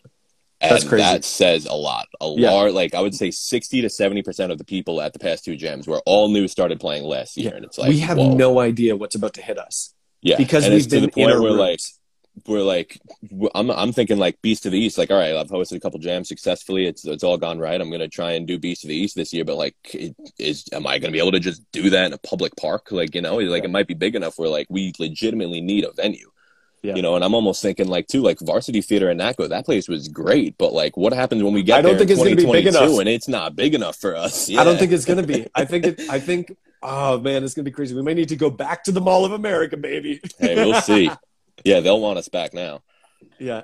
And 0.60 0.70
That's 0.70 0.84
crazy. 0.84 1.02
that 1.02 1.24
says 1.24 1.66
a 1.66 1.74
lot. 1.74 2.06
A 2.20 2.32
yeah. 2.36 2.50
lot 2.50 2.72
like 2.72 2.94
I 2.94 3.00
would 3.00 3.16
say 3.16 3.32
sixty 3.32 3.80
to 3.80 3.90
seventy 3.90 4.22
percent 4.22 4.52
of 4.52 4.58
the 4.58 4.64
people 4.64 5.00
at 5.00 5.12
the 5.12 5.18
past 5.18 5.44
two 5.44 5.56
jams 5.56 5.88
were 5.88 6.00
all 6.06 6.28
new 6.28 6.46
started 6.46 6.78
playing 6.78 7.02
last 7.02 7.36
year. 7.36 7.50
Yeah. 7.50 7.56
And 7.56 7.64
it's 7.64 7.78
like 7.78 7.88
we 7.88 7.98
have 7.98 8.16
whoa. 8.16 8.34
no 8.34 8.60
idea 8.60 8.94
what's 8.94 9.16
about 9.16 9.34
to 9.34 9.42
hit 9.42 9.58
us. 9.58 9.92
Yeah. 10.20 10.36
Because 10.36 10.64
and 10.64 10.74
we've 10.74 10.88
been 10.88 11.00
to 11.00 11.06
the 11.06 11.12
point 11.12 11.30
where 11.30 11.40
rooms. 11.40 11.58
like 11.58 11.80
we're 12.46 12.62
like 12.62 13.00
I'm 13.54 13.70
I'm 13.70 13.92
thinking 13.92 14.18
like 14.18 14.40
Beast 14.42 14.66
of 14.66 14.72
the 14.72 14.78
East. 14.78 14.98
Like, 14.98 15.10
all 15.10 15.18
right, 15.18 15.36
I've 15.36 15.50
hosted 15.50 15.76
a 15.76 15.80
couple 15.80 15.98
jams 15.98 16.28
successfully. 16.28 16.86
It's 16.86 17.04
it's 17.04 17.24
all 17.24 17.36
gone 17.36 17.58
right. 17.58 17.80
I'm 17.80 17.90
gonna 17.90 18.08
try 18.08 18.32
and 18.32 18.46
do 18.46 18.58
Beast 18.58 18.84
of 18.84 18.88
the 18.88 18.96
East 18.96 19.16
this 19.16 19.32
year. 19.32 19.44
But 19.44 19.56
like, 19.56 19.76
it, 19.94 20.16
is 20.38 20.64
am 20.72 20.86
I 20.86 20.98
gonna 20.98 21.12
be 21.12 21.18
able 21.18 21.32
to 21.32 21.40
just 21.40 21.62
do 21.72 21.90
that 21.90 22.06
in 22.06 22.12
a 22.12 22.18
public 22.18 22.56
park? 22.56 22.90
Like, 22.90 23.14
you 23.14 23.20
know, 23.20 23.36
like 23.36 23.62
yeah. 23.62 23.68
it 23.68 23.72
might 23.72 23.86
be 23.86 23.94
big 23.94 24.16
enough 24.16 24.38
where 24.38 24.48
like 24.48 24.66
we 24.70 24.92
legitimately 24.98 25.60
need 25.60 25.84
a 25.84 25.92
venue. 25.92 26.30
Yeah. 26.82 26.96
You 26.96 27.02
know, 27.02 27.14
and 27.14 27.24
I'm 27.24 27.34
almost 27.34 27.62
thinking 27.62 27.86
like 27.86 28.08
too, 28.08 28.22
like 28.22 28.40
Varsity 28.40 28.80
Theater 28.80 29.08
in 29.10 29.18
NACO, 29.18 29.46
that 29.48 29.64
place 29.64 29.88
was 29.88 30.08
great, 30.08 30.58
but 30.58 30.72
like 30.72 30.96
what 30.96 31.12
happens 31.12 31.42
when 31.42 31.52
we 31.52 31.62
get 31.62 31.78
I 31.78 31.82
don't 31.82 31.96
think 31.96 32.10
it's 32.10 32.18
gonna 32.22 32.34
be 32.34 32.50
big 32.50 32.66
enough, 32.66 32.98
and 32.98 33.08
it's 33.08 33.28
not 33.28 33.54
big 33.54 33.74
enough 33.74 33.96
for 33.96 34.16
us. 34.16 34.48
Yeah. 34.48 34.60
I 34.60 34.64
don't 34.64 34.78
think 34.78 34.90
it's 34.90 35.04
gonna 35.04 35.22
be. 35.22 35.46
I 35.54 35.64
think 35.64 35.84
it. 35.86 36.00
I 36.10 36.18
think. 36.18 36.56
Oh 36.82 37.20
man, 37.20 37.44
it's 37.44 37.54
gonna 37.54 37.64
be 37.64 37.70
crazy. 37.70 37.94
We 37.94 38.02
may 38.02 38.14
need 38.14 38.30
to 38.30 38.36
go 38.36 38.50
back 38.50 38.82
to 38.84 38.92
the 38.92 39.00
Mall 39.00 39.24
of 39.24 39.30
America, 39.30 39.76
baby. 39.76 40.20
hey, 40.40 40.56
we'll 40.56 40.80
see. 40.80 41.10
Yeah, 41.64 41.80
they'll 41.80 42.00
want 42.00 42.18
us 42.18 42.28
back 42.28 42.54
now 42.54 42.82
yeah, 43.38 43.62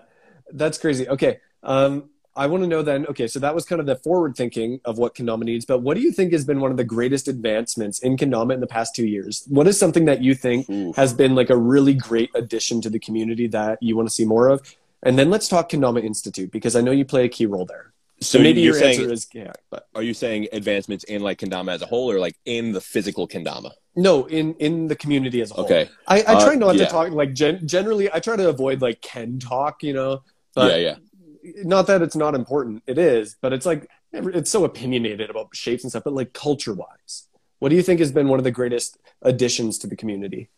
that's 0.52 0.78
crazy. 0.78 1.08
Okay. 1.08 1.40
Um, 1.62 2.10
I 2.36 2.46
want 2.46 2.62
to 2.62 2.68
know 2.68 2.82
then, 2.82 3.04
okay, 3.06 3.26
so 3.26 3.40
that 3.40 3.52
was 3.52 3.64
kind 3.64 3.80
of 3.80 3.86
the 3.86 3.96
forward 3.96 4.36
thinking 4.36 4.80
of 4.84 4.96
what 4.96 5.16
Kendama 5.16 5.42
needs, 5.42 5.64
but 5.64 5.80
what 5.80 5.96
do 5.96 6.00
you 6.00 6.12
think 6.12 6.32
has 6.32 6.44
been 6.44 6.60
one 6.60 6.70
of 6.70 6.76
the 6.76 6.84
greatest 6.84 7.26
advancements 7.26 7.98
in 7.98 8.16
Kendama 8.16 8.54
in 8.54 8.60
the 8.60 8.66
past 8.66 8.94
two 8.94 9.06
years? 9.06 9.44
What 9.48 9.66
is 9.66 9.76
something 9.76 10.04
that 10.04 10.22
you 10.22 10.36
think 10.36 10.70
Oof. 10.70 10.94
has 10.94 11.12
been 11.12 11.34
like 11.34 11.50
a 11.50 11.56
really 11.56 11.94
great 11.94 12.30
addition 12.36 12.80
to 12.82 12.90
the 12.90 13.00
community 13.00 13.48
that 13.48 13.82
you 13.82 13.96
want 13.96 14.08
to 14.08 14.14
see 14.14 14.24
more 14.24 14.46
of? 14.48 14.76
And 15.02 15.18
then 15.18 15.30
let's 15.30 15.48
talk 15.48 15.70
Kendama 15.70 16.04
Institute 16.04 16.52
because 16.52 16.76
I 16.76 16.80
know 16.80 16.92
you 16.92 17.04
play 17.04 17.24
a 17.24 17.28
key 17.28 17.46
role 17.46 17.66
there. 17.66 17.92
So, 18.20 18.40
maybe 18.40 18.60
your 18.60 18.74
saying, 18.74 19.00
answer 19.00 19.12
is 19.12 19.28
yeah, 19.32 19.52
but 19.70 19.86
are 19.94 20.02
you 20.02 20.12
saying 20.12 20.48
advancements 20.52 21.04
in 21.04 21.22
like 21.22 21.38
kendama 21.38 21.72
as 21.72 21.82
a 21.82 21.86
whole, 21.86 22.10
or 22.10 22.18
like 22.18 22.36
in 22.44 22.72
the 22.72 22.80
physical 22.80 23.28
kendama? 23.28 23.70
No, 23.94 24.26
in 24.26 24.54
in 24.54 24.88
the 24.88 24.96
community 24.96 25.40
as 25.40 25.52
a 25.52 25.54
whole. 25.54 25.64
Okay. 25.66 25.88
I, 26.06 26.18
I 26.20 26.34
try 26.44 26.54
uh, 26.54 26.54
not 26.54 26.74
yeah. 26.74 26.84
to 26.84 26.90
talk 26.90 27.10
like 27.10 27.32
gen- 27.32 27.66
generally. 27.66 28.12
I 28.12 28.18
try 28.18 28.34
to 28.34 28.48
avoid 28.48 28.80
like 28.80 29.00
Ken 29.02 29.38
talk, 29.38 29.82
you 29.84 29.92
know. 29.92 30.22
But 30.54 30.80
yeah, 30.80 30.96
yeah. 31.44 31.62
Not 31.64 31.86
that 31.86 32.02
it's 32.02 32.16
not 32.16 32.34
important. 32.34 32.82
It 32.86 32.98
is, 32.98 33.36
but 33.40 33.52
it's 33.52 33.66
like 33.66 33.88
it's 34.12 34.50
so 34.50 34.64
opinionated 34.64 35.30
about 35.30 35.54
shapes 35.54 35.84
and 35.84 35.90
stuff. 35.90 36.04
But 36.04 36.12
like 36.12 36.32
culture 36.32 36.74
wise, 36.74 37.28
what 37.60 37.68
do 37.68 37.76
you 37.76 37.82
think 37.82 38.00
has 38.00 38.10
been 38.10 38.28
one 38.28 38.40
of 38.40 38.44
the 38.44 38.50
greatest 38.50 38.98
additions 39.22 39.78
to 39.78 39.86
the 39.86 39.96
community? 39.96 40.48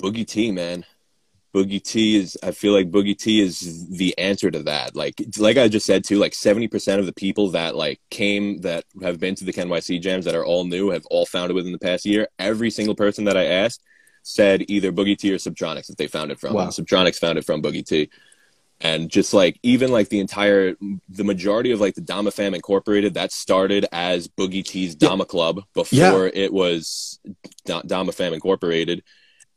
Boogie 0.00 0.26
T, 0.26 0.52
man. 0.52 0.84
Boogie 1.56 1.82
T 1.82 2.16
is 2.16 2.36
I 2.42 2.50
feel 2.50 2.74
like 2.74 2.90
Boogie 2.90 3.16
T 3.16 3.40
is 3.40 3.88
the 3.88 4.16
answer 4.18 4.50
to 4.50 4.62
that. 4.64 4.94
Like 4.94 5.14
like 5.38 5.56
I 5.56 5.68
just 5.68 5.86
said 5.86 6.04
too, 6.04 6.18
like 6.18 6.32
70% 6.32 6.98
of 6.98 7.06
the 7.06 7.14
people 7.14 7.48
that 7.52 7.74
like 7.74 7.98
came 8.10 8.60
that 8.60 8.84
have 9.02 9.18
been 9.18 9.34
to 9.36 9.44
the 9.44 9.54
NYC 9.54 10.02
jams 10.02 10.26
that 10.26 10.34
are 10.34 10.44
all 10.44 10.66
new 10.66 10.90
have 10.90 11.06
all 11.06 11.24
found 11.24 11.50
it 11.50 11.54
within 11.54 11.72
the 11.72 11.78
past 11.78 12.04
year. 12.04 12.28
Every 12.38 12.70
single 12.70 12.94
person 12.94 13.24
that 13.24 13.38
I 13.38 13.46
asked 13.46 13.82
said 14.22 14.66
either 14.68 14.92
Boogie 14.92 15.16
T 15.16 15.32
or 15.32 15.36
Subtronics 15.36 15.86
that 15.86 15.96
they 15.96 16.08
found 16.08 16.30
it 16.30 16.38
from. 16.38 16.52
Wow. 16.52 16.66
Subtronics 16.66 17.18
found 17.18 17.38
it 17.38 17.46
from 17.46 17.62
Boogie 17.62 17.86
T. 17.86 18.10
And 18.82 19.08
just 19.08 19.32
like 19.32 19.58
even 19.62 19.90
like 19.90 20.10
the 20.10 20.20
entire 20.20 20.76
the 21.08 21.24
majority 21.24 21.72
of 21.72 21.80
like 21.80 21.94
the 21.94 22.02
Dama 22.02 22.32
Fam 22.32 22.52
Incorporated 22.52 23.14
that 23.14 23.32
started 23.32 23.86
as 23.92 24.28
Boogie 24.28 24.62
T's 24.62 24.94
Dama 24.94 25.24
Club 25.24 25.62
before 25.72 26.26
it 26.26 26.52
was 26.52 27.18
Da- 27.64 27.80
Dama 27.80 28.12
Fam 28.12 28.34
Incorporated 28.34 29.02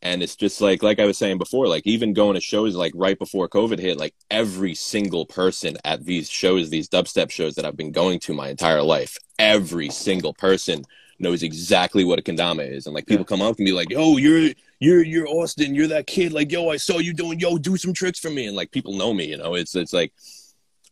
and 0.02 0.24
it's 0.24 0.36
just 0.36 0.62
like 0.62 0.82
like 0.82 1.00
i 1.00 1.06
was 1.06 1.18
saying 1.18 1.38
before 1.38 1.68
like 1.68 1.86
even 1.86 2.14
going 2.14 2.36
to 2.36 2.42
shows 2.42 2.76
like 2.76 2.94
right 2.96 3.20
before 3.20 3.50
covid 3.50 3.80
hit 3.80 3.98
like 3.98 4.14
every 4.32 4.74
single 4.74 5.26
person 5.26 5.78
at 5.84 6.06
these 6.06 6.30
shows 6.30 6.70
these 6.70 6.88
dubstep 6.88 7.30
shows 7.30 7.56
that 7.56 7.66
i've 7.66 7.78
been 7.78 7.92
going 7.92 8.20
to 8.20 8.34
my 8.34 8.50
entire 8.50 8.82
life 8.82 9.18
every 9.38 9.90
single 9.90 10.34
person 10.34 10.84
knows 11.20 11.44
exactly 11.44 12.04
what 12.04 12.20
a 12.20 12.22
kendama 12.22 12.70
is. 12.70 12.86
And 12.86 12.96
like 12.96 13.06
people 13.06 13.26
come 13.26 13.42
up 13.42 13.58
and 13.58 13.66
be 13.66 13.72
like 13.72 13.90
yo 13.90 14.18
you're 14.18 14.52
you're 14.80 15.04
you're 15.04 15.28
austin. 15.28 15.76
You're 15.76 15.88
that 15.88 16.08
kid. 16.08 16.32
Like 16.32 16.52
yo 16.52 16.70
i 16.70 16.78
saw 16.78 17.00
you 17.00 17.14
doing 17.14 17.40
yo 17.40 17.58
do 17.58 17.78
some 17.78 17.94
tricks 17.94 18.20
for 18.20 18.30
me. 18.30 18.48
And 18.48 18.56
like 18.56 18.72
people 18.72 18.94
know 18.94 19.14
me 19.14 19.26
you 19.26 19.38
know? 19.38 19.56
It's 19.56 19.76
it's 19.76 19.94
like 19.94 20.14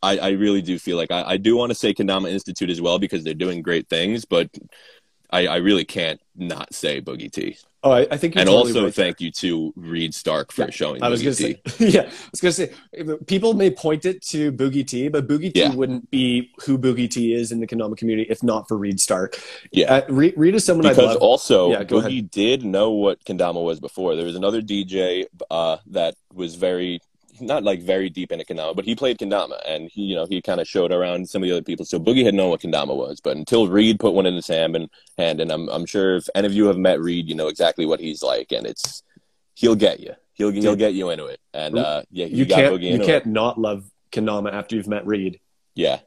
i 0.03 0.17
i 0.17 0.29
really 0.29 0.61
do 0.61 0.77
feel 0.77 0.95
like 0.95 1.09
i, 1.09 1.23
I 1.23 1.37
do 1.37 1.57
want 1.57 1.71
to 1.71 1.75
say 1.75 1.91
kendama 1.91 2.29
institute 2.29 2.69
as 2.69 2.79
well 2.79 2.99
because 2.99 3.23
they're 3.23 3.33
doing 3.33 3.63
great 3.63 3.89
things 3.89 4.25
but 4.25 4.47
I, 5.31 5.47
I 5.47 5.55
really 5.57 5.85
can't 5.85 6.21
not 6.35 6.73
say 6.73 7.01
Boogie 7.01 7.31
T. 7.31 7.57
Oh, 7.87 7.91
I, 7.91 8.07
I 8.11 8.17
think 8.17 8.35
And 8.35 8.47
totally 8.47 8.71
also 8.71 8.85
right 8.85 8.93
thank 8.93 9.21
you 9.21 9.31
to 9.31 9.73
Reed 9.77 10.13
Stark 10.13 10.51
for 10.51 10.63
Yeah, 10.63 10.69
showing 10.71 11.01
I 11.01 11.07
was 11.07 11.21
Boogie 11.21 11.23
gonna 11.23 11.77
say, 11.77 11.79
yeah, 11.87 12.01
I 12.01 12.29
was 12.31 12.41
gonna 12.41 12.51
say, 12.51 12.73
people 13.27 13.53
may 13.53 13.71
point 13.71 14.05
it 14.05 14.21
to 14.23 14.51
Boogie 14.51 14.85
T, 14.85 15.07
but 15.07 15.27
Boogie 15.27 15.53
T 15.53 15.69
wouldn't 15.69 16.09
be 16.11 16.51
who 16.65 16.77
Boogie 16.77 17.09
T 17.09 17.33
is 17.33 17.51
in 17.51 17.61
the 17.61 17.67
Kendama 17.67 17.97
community 17.97 18.29
if 18.29 18.43
not 18.43 18.67
for 18.67 18.77
Reed 18.77 18.99
Stark. 18.99 19.41
Yeah. 19.71 19.93
Uh, 19.93 20.05
Reed, 20.09 20.33
Reed 20.35 20.55
is 20.55 20.65
someone 20.65 20.85
I 20.85 20.89
because 20.89 21.13
love. 21.13 21.17
also 21.17 21.71
Yeah, 21.71 21.83
Boogie 21.83 22.29
did 22.29 22.65
know 22.65 22.91
what 22.91 23.23
Kendama 23.23 23.63
was 23.63 23.79
before. 23.79 24.15
There 24.15 24.25
was 24.25 24.35
another 24.35 24.61
DJ 24.61 25.25
uh, 25.49 25.77
that 25.87 26.15
was 26.33 26.55
very 26.55 26.99
not 27.41 27.63
like 27.63 27.81
very 27.81 28.09
deep 28.09 28.31
into 28.31 28.45
Kendama, 28.45 28.75
but 28.75 28.85
he 28.85 28.95
played 28.95 29.17
Kendama 29.17 29.59
and 29.67 29.89
he 29.91 30.03
you 30.03 30.15
know 30.15 30.25
he 30.25 30.41
kind 30.41 30.59
of 30.59 30.67
showed 30.67 30.91
around 30.91 31.29
some 31.29 31.43
of 31.43 31.47
the 31.47 31.55
other 31.55 31.63
people. 31.63 31.85
So 31.85 31.99
Boogie 31.99 32.25
had 32.25 32.33
known 32.35 32.49
what 32.49 32.61
Kendama 32.61 32.95
was, 32.95 33.19
but 33.19 33.37
until 33.37 33.67
Reed 33.67 33.99
put 33.99 34.13
one 34.13 34.25
in 34.25 34.35
his 34.35 34.47
hand 34.47 34.75
and 34.75 34.89
hand, 35.17 35.41
and 35.41 35.51
I'm 35.51 35.69
I'm 35.69 35.85
sure 35.85 36.15
if 36.17 36.27
any 36.35 36.47
of 36.47 36.53
you 36.53 36.67
have 36.67 36.77
met 36.77 36.99
Reed, 36.99 37.27
you 37.27 37.35
know 37.35 37.47
exactly 37.47 37.85
what 37.85 37.99
he's 37.99 38.21
like, 38.21 38.51
and 38.51 38.65
it's 38.65 39.03
he'll 39.55 39.75
get 39.75 39.99
you. 39.99 40.13
He'll 40.33 40.51
he'll 40.51 40.75
get 40.75 40.93
you 40.93 41.09
into 41.09 41.25
it, 41.25 41.39
and 41.53 41.77
uh, 41.77 42.03
yeah, 42.11 42.27
you, 42.27 42.45
can't 42.45 42.73
Boogie 42.73 42.91
you 42.91 42.99
can't 42.99 43.25
it. 43.25 43.29
not 43.29 43.59
love 43.59 43.89
Kendama 44.11 44.53
after 44.53 44.75
you've 44.75 44.87
met 44.87 45.05
Reed. 45.07 45.39
Yeah, 45.73 45.99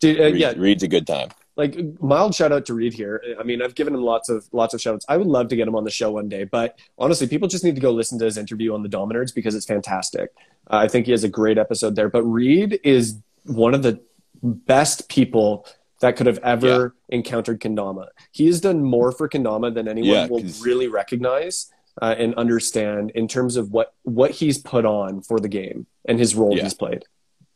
Dude, 0.00 0.20
uh, 0.20 0.24
Reed, 0.24 0.36
yeah, 0.36 0.54
Reed's 0.56 0.82
a 0.82 0.88
good 0.88 1.06
time. 1.06 1.30
Like 1.56 1.76
mild 2.00 2.34
shout 2.34 2.52
out 2.52 2.66
to 2.66 2.74
Reed 2.74 2.92
here. 2.94 3.22
I 3.40 3.42
mean, 3.42 3.62
I've 3.62 3.74
given 3.74 3.94
him 3.94 4.02
lots 4.02 4.28
of 4.28 4.46
lots 4.52 4.74
of 4.74 4.80
shout 4.80 4.94
outs. 4.94 5.06
I 5.08 5.16
would 5.16 5.26
love 5.26 5.48
to 5.48 5.56
get 5.56 5.66
him 5.66 5.74
on 5.74 5.84
the 5.84 5.90
show 5.90 6.10
one 6.12 6.28
day, 6.28 6.44
but 6.44 6.78
honestly, 6.98 7.26
people 7.26 7.48
just 7.48 7.64
need 7.64 7.74
to 7.74 7.80
go 7.80 7.90
listen 7.90 8.18
to 8.18 8.24
his 8.26 8.36
interview 8.36 8.74
on 8.74 8.82
the 8.82 8.88
Dominards 8.88 9.34
because 9.34 9.54
it's 9.54 9.66
fantastic. 9.66 10.30
Uh, 10.70 10.76
I 10.76 10.88
think 10.88 11.06
he 11.06 11.12
has 11.12 11.24
a 11.24 11.28
great 11.28 11.58
episode 11.58 11.96
there. 11.96 12.08
But 12.08 12.24
Reed 12.24 12.80
is 12.84 13.18
one 13.44 13.74
of 13.74 13.82
the 13.82 14.00
best 14.42 15.08
people 15.08 15.66
that 16.00 16.16
could 16.16 16.26
have 16.26 16.38
ever 16.38 16.94
encountered 17.08 17.58
Kendama. 17.60 18.08
He 18.32 18.46
has 18.46 18.60
done 18.60 18.82
more 18.82 19.10
for 19.12 19.28
Kendama 19.28 19.72
than 19.72 19.88
anyone 19.88 20.10
Yeah, 20.10 20.26
will 20.26 20.44
really 20.62 20.88
recognize 20.88 21.72
uh, 22.02 22.14
and 22.18 22.34
understand 22.34 23.12
in 23.14 23.28
terms 23.28 23.56
of 23.56 23.70
what 23.70 23.94
what 24.02 24.30
he's 24.32 24.58
put 24.58 24.84
on 24.84 25.22
for 25.22 25.40
the 25.40 25.48
game 25.48 25.86
and 26.04 26.18
his 26.18 26.34
role 26.34 26.54
Yeah. 26.54 26.64
he's 26.64 26.74
played. 26.74 27.04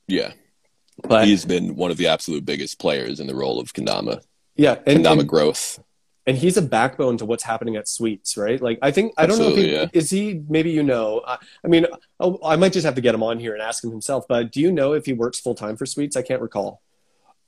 Yeah, 0.08 0.32
But 1.02 1.26
he's 1.26 1.44
been 1.44 1.76
one 1.76 1.90
of 1.90 1.96
the 1.96 2.06
absolute 2.08 2.44
biggest 2.44 2.78
players 2.78 3.20
in 3.20 3.26
the 3.26 3.34
role 3.34 3.58
of 3.60 3.72
Kendama. 3.72 4.22
yeah, 4.56 4.78
and, 4.86 5.04
Kendama 5.04 5.20
and- 5.20 5.28
growth. 5.28 5.80
and 6.26 6.36
he's 6.36 6.56
a 6.56 6.62
backbone 6.62 7.16
to 7.18 7.24
what's 7.24 7.42
happening 7.42 7.76
at 7.76 7.88
Sweets, 7.88 8.36
right? 8.36 8.60
Like 8.60 8.78
I 8.82 8.90
think 8.90 9.14
I 9.16 9.26
don't 9.26 9.38
know 9.38 9.48
if 9.48 9.56
he 9.56 9.72
yeah. 9.72 9.86
is 9.92 10.10
he. 10.10 10.42
Maybe 10.48 10.70
you 10.70 10.82
know. 10.82 11.22
I, 11.26 11.38
I 11.64 11.68
mean, 11.68 11.86
oh, 12.20 12.38
I 12.44 12.56
might 12.56 12.72
just 12.72 12.84
have 12.84 12.94
to 12.96 13.00
get 13.00 13.14
him 13.14 13.22
on 13.22 13.38
here 13.38 13.52
and 13.54 13.62
ask 13.62 13.82
him 13.82 13.90
himself. 13.90 14.26
But 14.28 14.52
do 14.52 14.60
you 14.60 14.70
know 14.70 14.92
if 14.92 15.06
he 15.06 15.12
works 15.12 15.40
full 15.40 15.54
time 15.54 15.76
for 15.76 15.86
Sweets? 15.86 16.16
I 16.16 16.22
can't 16.22 16.42
recall. 16.42 16.82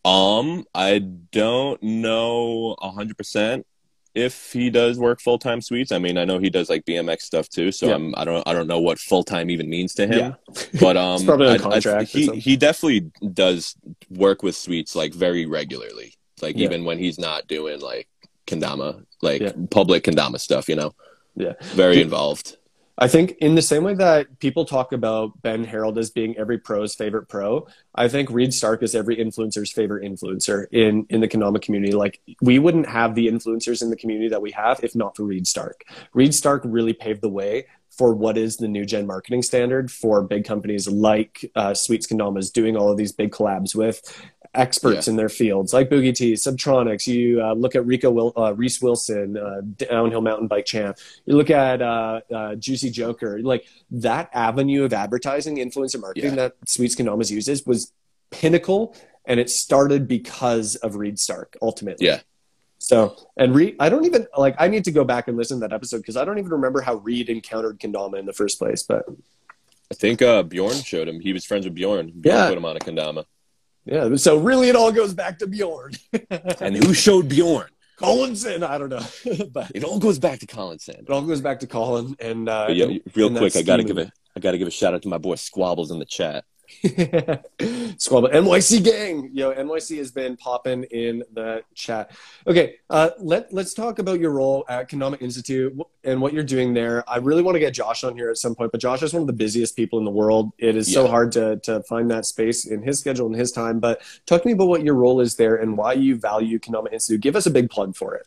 Um, 0.04 0.64
I 0.74 0.98
don't 0.98 1.80
know 1.82 2.74
a 2.80 2.90
hundred 2.90 3.16
percent 3.16 3.66
if 4.14 4.52
he 4.52 4.68
does 4.70 4.98
work 4.98 5.20
full 5.20 5.38
time 5.38 5.60
Sweets. 5.62 5.90
I 5.92 5.98
mean, 5.98 6.18
I 6.18 6.24
know 6.24 6.38
he 6.38 6.50
does 6.50 6.68
like 6.68 6.84
BMX 6.84 7.22
stuff 7.22 7.48
too, 7.48 7.72
so 7.72 7.88
Yeah. 7.88 7.94
I'm 7.94 8.14
I 8.16 8.24
don't 8.24 8.46
I 8.46 8.52
don't 8.52 8.66
know 8.66 8.80
what 8.80 8.98
full 8.98 9.22
time 9.24 9.48
even 9.50 9.68
means 9.70 9.94
to 9.94 10.06
him. 10.06 10.18
Yeah. 10.18 10.34
But 10.80 10.96
um, 10.96 11.24
probably 11.24 11.46
on 11.48 11.52
I- 11.52 11.54
I- 11.56 11.58
contract 11.58 12.14
or 12.14 12.18
he 12.18 12.38
he 12.40 12.56
definitely 12.56 13.10
does 13.32 13.74
work 14.10 14.42
with 14.42 14.54
Sweets 14.56 14.94
like 14.94 15.14
very 15.14 15.46
regularly, 15.46 16.14
like 16.42 16.56
Yeah. 16.56 16.64
even 16.66 16.84
when 16.84 16.98
he's 16.98 17.18
not 17.18 17.46
doing 17.46 17.80
like 17.80 18.08
kendama, 18.46 19.04
like 19.22 19.70
public 19.70 20.04
kendama 20.04 20.38
stuff. 20.40 20.68
You 20.68 20.76
know, 20.76 20.94
Yeah. 21.36 21.54
very 21.74 22.00
involved. 22.02 22.58
I 22.98 23.08
think 23.08 23.32
in 23.40 23.54
the 23.54 23.62
same 23.62 23.84
way 23.84 23.94
that 23.94 24.38
people 24.38 24.64
talk 24.64 24.92
about 24.92 25.40
Ben 25.42 25.64
Harold 25.64 25.98
as 25.98 26.10
being 26.10 26.36
every 26.36 26.58
pro's 26.58 26.94
favorite 26.94 27.28
pro, 27.28 27.66
I 27.94 28.08
think 28.08 28.30
Reed 28.30 28.52
Stark 28.52 28.82
is 28.82 28.94
every 28.94 29.16
influencer's 29.16 29.72
favorite 29.72 30.04
influencer 30.04 30.66
in 30.70 31.06
in 31.08 31.20
the 31.20 31.28
Kendama 31.28 31.60
community. 31.60 31.94
Like 31.94 32.20
we 32.42 32.58
wouldn't 32.58 32.88
have 32.88 33.14
the 33.14 33.28
influencers 33.28 33.82
in 33.82 33.90
the 33.90 33.96
community 33.96 34.28
that 34.28 34.42
we 34.42 34.50
have 34.52 34.82
if 34.84 34.94
not 34.94 35.16
for 35.16 35.24
Reed 35.24 35.46
Stark. 35.46 35.84
Reed 36.12 36.34
Stark 36.34 36.62
really 36.64 36.92
paved 36.92 37.22
the 37.22 37.28
way 37.28 37.66
for 37.90 38.14
what 38.14 38.38
is 38.38 38.56
the 38.56 38.68
new 38.68 38.84
gen 38.84 39.06
marketing 39.06 39.42
standard 39.42 39.90
for 39.90 40.22
big 40.22 40.44
companies 40.44 40.88
like 40.88 41.50
uh, 41.54 41.74
Sweets 41.74 42.06
Kendamas 42.06 42.52
doing 42.52 42.76
all 42.76 42.90
of 42.90 42.96
these 42.96 43.12
big 43.12 43.30
collabs 43.30 43.74
with 43.74 44.00
experts 44.54 45.08
in 45.08 45.16
their 45.16 45.28
fields 45.28 45.72
like 45.72 45.88
Boogie 45.88 46.14
T, 46.14 46.34
Subtronics. 46.34 47.06
You 47.06 47.42
uh, 47.42 47.54
look 47.54 47.74
at 47.74 47.86
Rico 47.86 48.30
uh, 48.36 48.52
Reece 48.52 48.82
Wilson, 48.82 49.36
uh, 49.36 49.62
downhill 49.62 50.20
mountain 50.20 50.46
bike 50.46 50.66
champ. 50.66 50.98
You 51.24 51.36
look 51.36 51.50
at 51.50 51.80
uh, 51.80 52.20
uh, 52.34 52.54
Juicy 52.56 52.90
Joker. 52.90 53.40
Like 53.40 53.64
that 53.92 54.28
avenue 54.32 54.84
of 54.84 54.92
advertising, 54.92 55.56
influencer 55.56 56.00
marketing 56.00 56.30
Yeah. 56.30 56.36
that 56.36 56.52
Sweets 56.66 56.94
Kendamas 56.96 57.30
uses 57.30 57.64
was 57.66 57.92
pinnacle, 58.30 58.94
and 59.24 59.40
it 59.40 59.48
started 59.50 60.06
because 60.08 60.76
of 60.76 60.96
Reed 60.96 61.18
Stark. 61.18 61.56
Ultimately, 61.62 62.06
Yeah. 62.06 62.20
So, 62.78 63.16
and 63.36 63.54
Reed, 63.54 63.76
I 63.78 63.88
don't 63.88 64.04
even 64.06 64.26
like. 64.36 64.56
I 64.58 64.66
need 64.66 64.84
to 64.84 64.90
go 64.90 65.04
back 65.04 65.28
and 65.28 65.36
listen 65.36 65.60
to 65.60 65.68
that 65.68 65.72
episode 65.74 65.98
because 65.98 66.16
I 66.16 66.24
don't 66.24 66.38
even 66.38 66.50
remember 66.50 66.80
how 66.80 66.96
Reed 66.96 67.30
encountered 67.30 67.78
Kendama 67.78 68.18
in 68.18 68.26
the 68.26 68.32
first 68.32 68.58
place. 68.58 68.82
But 68.82 69.04
I 69.90 69.94
think 69.94 70.20
uh, 70.20 70.42
Bjorn 70.42 70.74
showed 70.74 71.06
him. 71.06 71.20
He 71.20 71.32
was 71.32 71.44
friends 71.44 71.64
with 71.64 71.74
Bjorn. 71.74 72.10
Bjorn 72.10 72.36
Yeah. 72.36 72.48
put 72.48 72.58
him 72.58 72.64
on 72.64 72.76
a 72.76 72.80
kendama. 72.80 73.24
Yeah, 73.84 74.14
so 74.16 74.38
really, 74.38 74.68
it 74.68 74.76
all 74.76 74.92
goes 74.92 75.12
back 75.12 75.38
to 75.40 75.46
Bjorn 75.46 75.92
And 76.60 76.76
who 76.76 76.94
showed 76.94 77.28
Bjorn? 77.28 77.68
Colin 77.96 78.34
Sander. 78.34 78.66
I 78.66 78.78
don't 78.78 78.88
know, 78.88 79.46
but 79.52 79.70
It 79.74 79.84
all 79.84 79.98
goes 79.98 80.18
back 80.18 80.40
to 80.40 80.46
Colin 80.46 80.78
Sander. 80.78 81.02
It 81.02 81.10
all 81.10 81.22
goes 81.22 81.40
back 81.40 81.60
to 81.60 81.66
Colin. 81.66 82.16
And 82.20 82.48
uh, 82.48 82.66
yeah, 82.70 82.98
real 83.14 83.28
and 83.28 83.36
quick, 83.36 83.56
I 83.56 83.62
gotta 83.62 83.84
give 83.84 83.98
a 83.98 84.10
I 84.36 84.40
gotta 84.40 84.58
give 84.58 84.68
a 84.68 84.72
shout 84.72 84.94
out 84.94 85.02
to 85.02 85.08
my 85.08 85.18
boy 85.18 85.36
Squabbles 85.36 85.90
in 85.90 85.98
the 85.98 86.04
chat. 86.04 86.44
Squabble 87.98 88.28
NYC 88.28 88.82
gang. 88.82 89.30
Yo, 89.32 89.52
NYC 89.52 89.98
has 89.98 90.10
been 90.10 90.36
popping 90.36 90.84
in 90.84 91.22
the 91.32 91.62
chat. 91.74 92.12
Okay, 92.46 92.76
uh, 92.90 93.10
let 93.18 93.52
let's 93.52 93.74
talk 93.74 93.98
about 93.98 94.20
your 94.20 94.30
role 94.30 94.64
at 94.68 94.90
Kendama 94.90 95.20
Institute 95.20 95.76
and 96.04 96.20
what 96.20 96.32
you're 96.32 96.44
doing 96.44 96.72
there. 96.72 97.08
I 97.08 97.18
really 97.18 97.42
want 97.42 97.56
to 97.56 97.60
get 97.60 97.74
Josh 97.74 98.04
on 98.04 98.16
here 98.16 98.30
at 98.30 98.38
some 98.38 98.54
point, 98.54 98.72
but 98.72 98.80
Josh 98.80 99.02
is 99.02 99.12
one 99.12 99.22
of 99.22 99.26
the 99.26 99.32
busiest 99.32 99.76
people 99.76 99.98
in 99.98 100.04
the 100.04 100.10
world. 100.10 100.52
It 100.58 100.76
is 100.76 100.92
so 100.92 101.06
hard 101.06 101.32
to 101.32 101.56
to 101.58 101.82
find 101.82 102.10
that 102.10 102.26
space 102.26 102.66
in 102.66 102.82
his 102.82 102.98
schedule 102.98 103.26
and 103.26 103.36
his 103.36 103.52
time. 103.52 103.78
But 103.78 104.02
talk 104.26 104.42
to 104.42 104.48
me 104.48 104.54
about 104.54 104.68
what 104.68 104.82
your 104.82 104.94
role 104.94 105.20
is 105.20 105.36
there 105.36 105.56
and 105.56 105.76
why 105.76 105.92
you 105.94 106.16
value 106.16 106.58
Kendama 106.58 106.92
Institute. 106.92 107.20
Give 107.20 107.36
us 107.36 107.46
a 107.46 107.50
big 107.50 107.70
plug 107.70 107.96
for 107.96 108.14
it. 108.14 108.26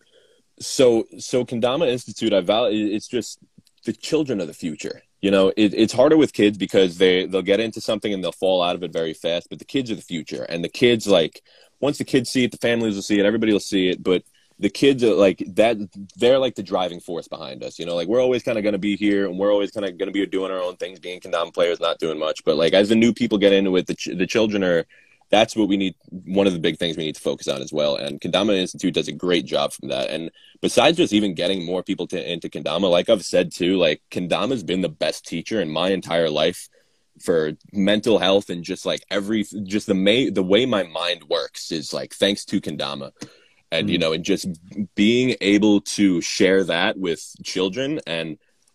So 0.59 1.07
so 1.17 1.45
Kendama 1.45 1.87
Institute, 1.89 2.33
I 2.33 2.41
value 2.41 2.87
it's 2.95 3.07
just 3.07 3.39
the 3.85 3.93
children 3.93 4.39
of 4.39 4.47
the 4.47 4.53
future. 4.53 5.03
You 5.25 5.31
know, 5.31 5.51
it, 5.57 5.73
it's 5.73 5.91
harder 5.91 6.17
with 6.17 6.33
kids 6.33 6.55
because 6.55 6.99
they 6.99 7.25
they'll 7.25 7.41
get 7.41 7.59
into 7.59 7.81
something 7.81 8.13
and 8.13 8.23
they'll 8.23 8.31
fall 8.31 8.61
out 8.61 8.75
of 8.75 8.83
it 8.83 8.93
very 8.93 9.15
fast. 9.15 9.49
But 9.49 9.57
the 9.57 9.65
kids 9.65 9.89
are 9.89 9.95
the 9.95 10.03
future, 10.03 10.43
and 10.43 10.63
the 10.63 10.69
kids 10.69 11.07
like 11.07 11.41
once 11.79 11.97
the 11.97 12.03
kids 12.03 12.29
see 12.29 12.43
it, 12.43 12.51
the 12.51 12.57
families 12.57 12.93
will 12.93 13.01
see 13.01 13.19
it, 13.19 13.25
everybody 13.25 13.51
will 13.51 13.59
see 13.59 13.89
it. 13.89 14.03
But 14.03 14.21
the 14.59 14.69
kids 14.69 15.03
are 15.03 15.15
like 15.15 15.43
that; 15.55 15.77
they're 16.15 16.37
like 16.37 16.53
the 16.53 16.61
driving 16.61 16.99
force 16.99 17.27
behind 17.27 17.63
us. 17.63 17.79
You 17.79 17.87
know, 17.87 17.95
like 17.95 18.07
we're 18.07 18.21
always 18.21 18.43
kind 18.43 18.59
of 18.59 18.63
going 18.63 18.73
to 18.73 18.85
be 18.91 18.95
here, 18.97 19.25
and 19.25 19.39
we're 19.39 19.51
always 19.51 19.71
kind 19.71 19.87
of 19.87 19.97
going 19.97 20.09
to 20.09 20.13
be 20.13 20.23
doing 20.27 20.51
our 20.51 20.61
own 20.61 20.75
things, 20.77 20.99
being 20.99 21.19
Kendama 21.19 21.51
players, 21.51 21.79
not 21.79 21.97
doing 21.97 22.19
much. 22.19 22.43
But 22.45 22.57
like 22.57 22.73
as 22.73 22.89
the 22.89 22.95
new 22.95 23.11
people 23.11 23.39
get 23.39 23.51
into 23.51 23.75
it, 23.77 23.87
the 23.87 23.95
ch- 23.95 24.15
the 24.15 24.27
children 24.27 24.63
are. 24.63 24.85
That's 25.37 25.55
what 25.57 25.67
we 25.67 25.77
need. 25.83 25.95
One 26.39 26.47
of 26.47 26.53
the 26.53 26.59
big 26.67 26.77
things 26.77 26.95
we 26.95 27.05
need 27.07 27.15
to 27.15 27.27
focus 27.29 27.47
on 27.53 27.61
as 27.61 27.73
well. 27.79 27.93
And 28.03 28.21
Kendama 28.21 28.53
Institute 28.57 28.93
does 28.93 29.09
a 29.09 29.11
great 29.25 29.45
job 29.45 29.73
from 29.73 29.89
that. 29.89 30.09
And 30.09 30.31
besides 30.61 30.97
just 30.97 31.13
even 31.13 31.33
getting 31.41 31.65
more 31.65 31.83
people 31.83 32.07
to, 32.07 32.31
into 32.33 32.47
kendama 32.49 32.89
like 32.89 33.09
i've 33.09 33.25
said 33.33 33.51
too 33.51 33.73
like 33.85 33.99
kendama's 34.09 34.63
been 34.63 34.81
the 34.81 34.97
best 35.05 35.19
teacher 35.31 35.57
in 35.61 35.69
my 35.69 35.89
entire 35.89 36.29
life 36.43 36.61
for 37.25 37.51
mental 37.73 38.17
health 38.25 38.49
and 38.49 38.63
just 38.71 38.83
like 38.91 39.01
every 39.17 39.41
just 39.73 39.87
the 39.87 39.93
may 39.93 40.29
the 40.39 40.47
way 40.53 40.65
my 40.65 40.83
mind 41.01 41.21
works 41.29 41.71
is 41.79 41.93
like 41.93 42.11
thanks 42.23 42.41
to 42.45 42.61
kendama 42.65 43.09
and 43.71 43.89
you 43.91 43.97
Mhm. 43.97 44.01
know 44.01 44.13
and 44.15 44.23
just 44.33 44.45
being 44.95 45.29
able 45.41 45.81
to 45.97 46.21
share 46.21 46.61
that 46.75 46.97
with 47.05 47.21
children 47.43 47.89
and 48.15 48.27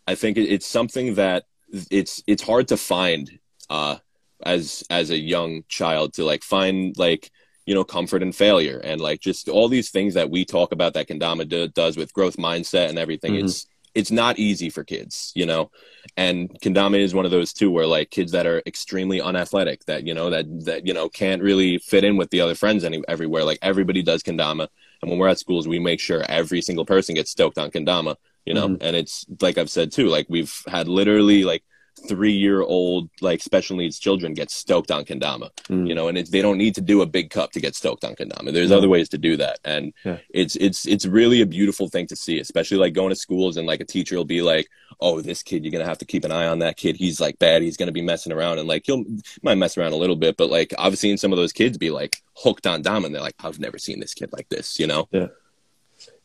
I 0.07 0.15
think 0.21 0.37
it's 0.37 0.67
something 0.79 1.15
that 1.23 1.41
it's 2.01 2.15
it's 2.33 2.45
hard 2.51 2.67
to 2.73 2.77
find 2.77 3.25
uh, 3.77 3.97
as 4.45 4.85
as 4.91 5.11
a 5.11 5.19
young 5.19 5.63
child 5.69 6.15
to 6.15 6.25
like 6.25 6.43
find 6.43 6.97
like 6.99 7.31
you 7.67 7.75
know 7.75 7.85
comfort 7.85 8.23
in 8.23 8.33
failure 8.33 8.79
and 8.83 9.01
like 9.01 9.21
just 9.21 9.49
all 9.49 9.69
these 9.69 9.91
things 9.91 10.15
that 10.15 10.31
we 10.31 10.45
talk 10.45 10.73
about 10.73 10.95
that 10.95 11.09
Kendama 11.09 11.49
do, 11.49 11.69
does 11.69 11.97
with 11.97 12.13
growth 12.13 12.37
mindset 12.37 12.89
and 12.89 12.99
everything. 12.99 13.35
Mhm. 13.35 13.45
It's 13.45 13.67
it's 13.95 14.11
not 14.13 14.39
easy 14.39 14.71
for 14.71 14.85
kids, 14.85 15.33
you 15.35 15.47
know. 15.47 15.71
And 16.17 16.49
Kendama 16.61 16.99
is 17.01 17.13
one 17.13 17.25
of 17.25 17.33
those 17.33 17.53
too, 17.53 17.71
where 17.71 17.87
like 17.87 18.11
kids 18.11 18.33
that 18.33 18.47
are 18.47 18.63
extremely 18.67 19.21
unathletic, 19.21 19.85
that 19.87 20.07
you 20.07 20.15
know 20.15 20.31
that 20.31 20.47
that 20.65 20.87
you 20.87 20.95
know 20.95 21.09
can't 21.09 21.43
really 21.43 21.79
fit 21.79 22.05
in 22.05 22.17
with 22.17 22.31
the 22.31 22.41
other 22.41 22.55
friends 22.55 22.85
any, 22.85 23.03
everywhere. 23.09 23.45
Like 23.45 23.59
everybody 23.63 24.03
does 24.03 24.23
Kendama, 24.23 24.69
and 25.03 25.11
when 25.11 25.19
we're 25.19 25.29
at 25.29 25.39
schools, 25.41 25.67
we 25.69 25.79
make 25.79 26.01
sure 26.01 26.23
every 26.29 26.63
single 26.63 26.85
person 26.85 27.15
gets 27.17 27.31
stoked 27.33 27.59
on 27.59 27.71
Kendama, 27.71 28.17
you 28.47 28.55
know. 28.55 28.69
Mhm. 28.69 28.79
And 28.81 28.97
it's 28.97 29.27
like 29.41 29.59
I've 29.59 29.71
said 29.71 29.93
too, 29.93 30.07
like 30.09 30.27
we've 30.29 30.55
had 30.69 30.87
literally 30.89 31.45
like 31.45 31.65
three 32.09 32.33
year 32.33 32.61
old 32.63 33.09
like 33.21 33.43
special 33.43 33.77
needs 33.77 33.99
children 33.99 34.35
get 34.35 34.51
stoked 34.51 34.91
on 34.91 35.05
Kendama, 35.05 35.51
Mm. 35.69 35.89
you 35.89 35.95
know, 35.95 36.09
and 36.09 36.17
it's, 36.19 36.31
they 36.31 36.43
don't 36.43 36.59
need 36.59 36.75
to 36.75 36.81
do 36.81 37.03
a 37.03 37.07
big 37.07 37.31
cup 37.31 37.53
to 37.53 37.61
get 37.61 37.75
stoked 37.75 38.05
on 38.05 38.15
Kendama. 38.15 38.53
There's 38.53 38.73
other 38.73 38.89
ways 38.89 39.09
to 39.11 39.19
do 39.19 39.37
that, 39.37 39.59
and 39.65 39.93
Yeah. 40.05 40.19
it's 40.31 40.57
it's 40.57 40.87
it's 40.87 41.07
really 41.07 41.41
a 41.41 41.47
beautiful 41.47 41.89
thing 41.89 42.07
to 42.09 42.17
see, 42.17 42.39
especially 42.41 42.79
like 42.79 42.93
going 42.95 43.11
to 43.11 43.17
schools 43.17 43.57
and 43.57 43.67
like 43.67 43.81
a 43.81 43.85
teacher 43.85 44.17
will 44.17 44.25
be 44.25 44.43
like, 44.43 44.69
"Oh, 45.01 45.21
this 45.21 45.43
kid, 45.43 45.65
you're 45.65 45.73
gonna 45.73 45.85
have 45.85 45.99
to 45.99 46.05
keep 46.05 46.25
an 46.25 46.33
eye 46.33 46.47
on 46.47 46.59
that 46.61 46.77
kid. 46.77 46.97
He's 46.97 47.21
like 47.21 47.39
bad. 47.39 47.63
He's 47.63 47.77
gonna 47.77 47.93
be 47.93 48.03
messing 48.03 48.33
around." 48.33 48.59
And 48.59 48.67
like 48.69 48.83
he'll 48.87 49.05
might 49.43 49.57
mess 49.57 49.77
around 49.79 49.93
a 49.93 49.97
little 49.97 50.17
bit, 50.17 50.37
but 50.37 50.51
like 50.51 50.73
I've 50.79 50.99
seen 50.99 51.17
some 51.19 51.33
of 51.33 51.37
those 51.39 51.53
kids 51.53 51.79
be 51.79 51.91
like 51.91 52.17
hooked 52.37 52.67
on 52.67 52.83
Dom, 52.83 53.05
and 53.05 53.15
they're 53.15 53.23
like, 53.23 53.37
"I've 53.41 53.61
never 53.61 53.79
seen 53.79 54.01
this 54.01 54.15
kid 54.15 54.31
like 54.33 54.49
this," 54.49 54.79
you 54.79 54.87
know. 54.87 55.09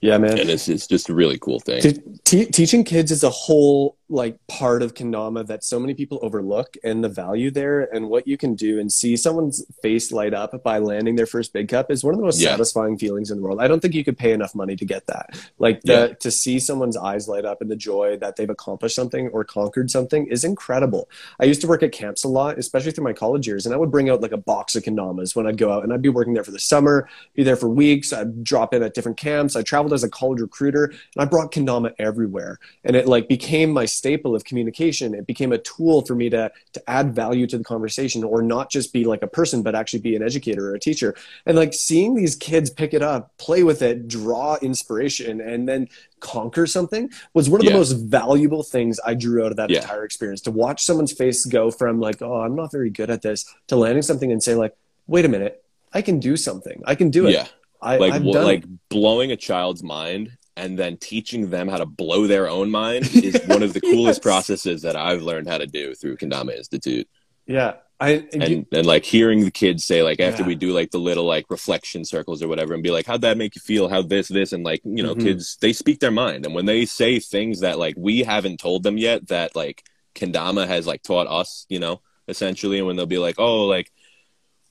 Yeah, 0.02 0.18
man. 0.18 0.38
And 0.40 0.50
it's 0.50 0.70
it's 0.70 0.88
just 0.88 1.10
a 1.10 1.14
really 1.14 1.38
cool 1.38 1.60
thing. 1.60 1.82
Te- 1.82 2.02
te- 2.24 2.46
teaching 2.46 2.84
kids 2.84 3.12
is 3.12 3.24
a 3.24 3.30
whole 3.30 3.98
like 4.08 4.38
part 4.48 4.84
of 4.84 4.94
kendama 4.94 5.46
that 5.48 5.64
so 5.64 5.80
many 5.80 5.94
people 5.96 6.20
overlook 6.22 6.78
and 6.84 7.04
the 7.04 7.10
value 7.10 7.50
there 7.50 7.82
and 7.94 8.08
what 8.08 8.28
you 8.28 8.38
can 8.38 8.54
do 8.54 8.80
and 8.80 8.92
see 8.92 9.18
someone's 9.18 9.66
face 9.82 10.12
light 10.12 10.32
up 10.34 10.62
by 10.64 10.78
landing 10.78 11.16
their 11.16 11.26
first 11.26 11.54
big 11.54 11.68
cup 11.68 11.90
is 11.90 12.04
one 12.04 12.14
of 12.14 12.20
the 12.20 12.26
most 12.26 12.40
Yeah. 12.40 12.52
satisfying 12.52 13.00
feelings 13.00 13.32
in 13.32 13.38
the 13.38 13.44
world 13.44 13.60
i 13.60 13.68
don't 13.68 13.80
think 13.80 13.96
you 13.96 14.04
could 14.04 14.18
pay 14.18 14.32
enough 14.32 14.54
money 14.54 14.76
to 14.76 14.86
get 14.86 15.08
that 15.08 15.32
like 15.58 15.82
the, 15.82 15.94
Yeah. 15.94 16.08
to 16.20 16.30
see 16.30 16.60
someone's 16.60 16.96
eyes 16.96 17.28
light 17.28 17.46
up 17.46 17.62
and 17.62 17.72
the 17.72 17.76
joy 17.76 18.16
that 18.18 18.36
they've 18.36 18.50
accomplished 18.50 18.96
something 18.96 19.30
or 19.30 19.44
conquered 19.44 19.90
something 19.90 20.28
is 20.28 20.44
incredible 20.44 21.10
i 21.40 21.46
used 21.46 21.62
to 21.62 21.68
work 21.68 21.82
at 21.82 21.92
camps 21.92 22.24
a 22.24 22.28
lot 22.28 22.60
especially 22.60 22.92
through 22.92 23.04
my 23.06 23.14
college 23.14 23.48
years 23.48 23.66
and 23.66 23.74
i 23.74 23.78
would 23.78 23.90
bring 23.90 24.10
out 24.12 24.22
like 24.22 24.32
a 24.34 24.38
box 24.38 24.76
of 24.76 24.84
kendamas 24.84 25.36
when 25.36 25.48
i'd 25.48 25.58
go 25.58 25.72
out 25.72 25.84
and 25.84 25.92
i'd 25.92 26.02
be 26.04 26.10
working 26.10 26.34
there 26.36 26.44
for 26.44 26.52
the 26.52 26.60
summer 26.60 27.10
be 27.34 27.42
there 27.42 27.56
for 27.56 27.70
weeks 27.70 28.14
i'd 28.14 28.44
drop 28.44 28.72
in 28.72 28.84
at 28.84 28.94
different 28.94 29.18
camps 29.18 29.56
i 29.56 29.64
traveled 29.64 29.94
as 29.94 30.04
a 30.04 30.10
college 30.10 30.40
recruiter 30.42 30.86
and 30.86 31.20
i 31.20 31.26
brought 31.26 31.52
kendama 31.52 31.92
everywhere 31.98 32.60
and 32.84 32.96
it 32.96 33.08
like 33.08 33.28
became 33.28 33.72
my 33.72 33.86
staple 33.96 34.36
of 34.36 34.44
communication. 34.44 35.14
It 35.14 35.26
became 35.26 35.52
a 35.52 35.58
tool 35.58 36.06
for 36.06 36.16
me 36.16 36.30
to 36.30 36.52
to 36.74 36.90
add 36.90 37.16
value 37.16 37.48
to 37.48 37.58
the 37.58 37.64
conversation 37.64 38.24
or 38.24 38.42
not 38.42 38.70
just 38.70 38.94
be 38.94 39.04
like 39.06 39.22
a 39.24 39.28
person 39.28 39.64
but 39.64 39.76
actually 39.76 40.00
be 40.00 40.16
an 40.16 40.24
educator 40.24 40.70
or 40.70 40.76
a 40.76 40.80
teacher. 40.80 41.16
And 41.46 41.58
like 41.58 41.74
seeing 41.74 42.16
these 42.16 42.36
kids 42.36 42.70
pick 42.70 42.94
it 42.94 43.02
up 43.02 43.38
play 43.38 43.64
with 43.64 43.82
it 43.82 44.08
draw 44.08 44.58
inspiration 44.62 45.42
and 45.42 45.68
then 45.68 45.88
conquer 46.20 46.66
something 46.66 47.10
was 47.34 47.50
one 47.50 47.62
of 47.62 47.68
the 47.68 47.74
most 47.74 47.92
valuable 47.92 48.64
things 48.64 49.00
i 49.06 49.14
drew 49.14 49.46
out 49.46 49.52
of 49.52 49.58
that 49.58 49.70
Yeah. 49.70 49.82
entire 49.82 50.04
experience. 50.04 50.42
To 50.42 50.52
watch 50.52 50.84
someone's 50.84 51.12
face 51.14 51.46
go 51.46 51.70
from 51.72 52.00
like 52.00 52.22
oh 52.22 52.42
i'm 52.42 52.56
not 52.56 52.72
very 52.72 52.90
good 52.90 53.10
at 53.10 53.22
this 53.22 53.46
to 53.68 53.76
landing 53.76 54.02
something 54.02 54.32
and 54.32 54.42
say 54.42 54.56
like 54.56 54.76
wait 55.08 55.26
a 55.26 55.28
minute. 55.30 55.64
I 55.94 56.02
can 56.02 56.20
do 56.20 56.36
something. 56.36 56.82
I 56.86 56.96
can 56.96 57.10
do 57.12 57.28
it. 57.28 57.32
Yeah. 57.34 57.48
I, 57.82 57.98
like 57.98 58.14
I've 58.14 58.24
wh- 58.24 58.32
done 58.32 58.44
it. 58.44 58.46
like 58.48 58.64
blowing 58.90 59.32
a 59.32 59.38
child's 59.38 59.84
mind 59.84 60.32
and 60.58 60.80
then 60.80 60.98
teaching 60.98 61.50
them 61.50 61.68
how 61.68 61.78
to 61.78 61.86
blow 61.86 62.28
their 62.28 62.48
own 62.50 62.70
mind 62.72 63.10
is 63.14 63.40
one 63.48 63.62
of 63.64 63.74
the 63.74 63.82
coolest 63.92 64.20
Yes. 64.20 64.24
processes 64.30 64.82
that 64.84 64.96
I've 64.96 65.22
learned 65.22 65.48
how 65.50 65.58
to 65.58 65.68
do 65.68 65.94
through 65.96 66.18
Kendama 66.18 66.56
Institute. 66.56 67.08
yeah 67.46 67.74
I, 68.00 68.10
and 68.34 68.34
you- 68.34 68.40
And 68.58 68.68
and 68.74 68.86
like 68.86 69.06
hearing 69.06 69.40
the 69.46 69.52
kids 69.52 69.86
say 69.86 70.04
like 70.04 70.20
after 70.20 70.42
Yeah. 70.44 70.48
we 70.48 70.56
do 70.56 70.72
like 70.74 70.92
the 70.92 70.98
little 71.10 71.24
like 71.26 71.46
reflection 71.50 72.04
circles 72.04 72.42
or 72.44 72.48
whatever 72.50 72.74
and 72.74 72.84
be 72.84 72.92
like 72.92 73.06
how'd 73.06 73.22
that 73.22 73.38
make 73.38 73.56
you 73.56 73.62
feel 73.62 73.88
how 73.88 74.02
this 74.02 74.28
this 74.28 74.52
and 74.52 74.64
like 74.66 74.82
you 74.84 75.02
know 75.04 75.16
Mhm. 75.16 75.24
kids 75.24 75.58
they 75.62 75.72
speak 75.72 76.00
their 76.00 76.12
mind 76.12 76.46
and 76.46 76.54
when 76.54 76.66
they 76.66 76.86
say 76.86 77.20
things 77.20 77.62
that 77.62 77.80
like 77.80 77.96
we 77.98 78.24
haven't 78.24 78.60
told 78.60 78.84
them 78.84 78.98
yet 78.98 79.28
that 79.30 79.56
like 79.56 79.84
Kendama 80.14 80.68
has 80.68 80.86
like 80.88 81.04
taught 81.04 81.28
us 81.28 81.66
you 81.70 81.80
know 81.80 82.02
essentially 82.28 82.78
and 82.80 82.88
when 82.88 82.96
they'll 82.98 83.06
be 83.06 83.18
like 83.30 83.36
oh 83.40 83.66
like 83.66 83.92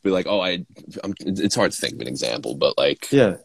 be 0.03 0.11
like 0.11 0.27
oh 0.27 0.41
I 0.41 0.67
I'm, 1.03 1.15
it's 1.21 1.55
hard 1.55 1.73
to 1.73 1.79
think 1.81 1.95
of 1.95 2.01
an 2.01 2.09
example 2.09 2.57
but 2.57 2.77
like 2.77 3.11
Yeah. 3.11 3.37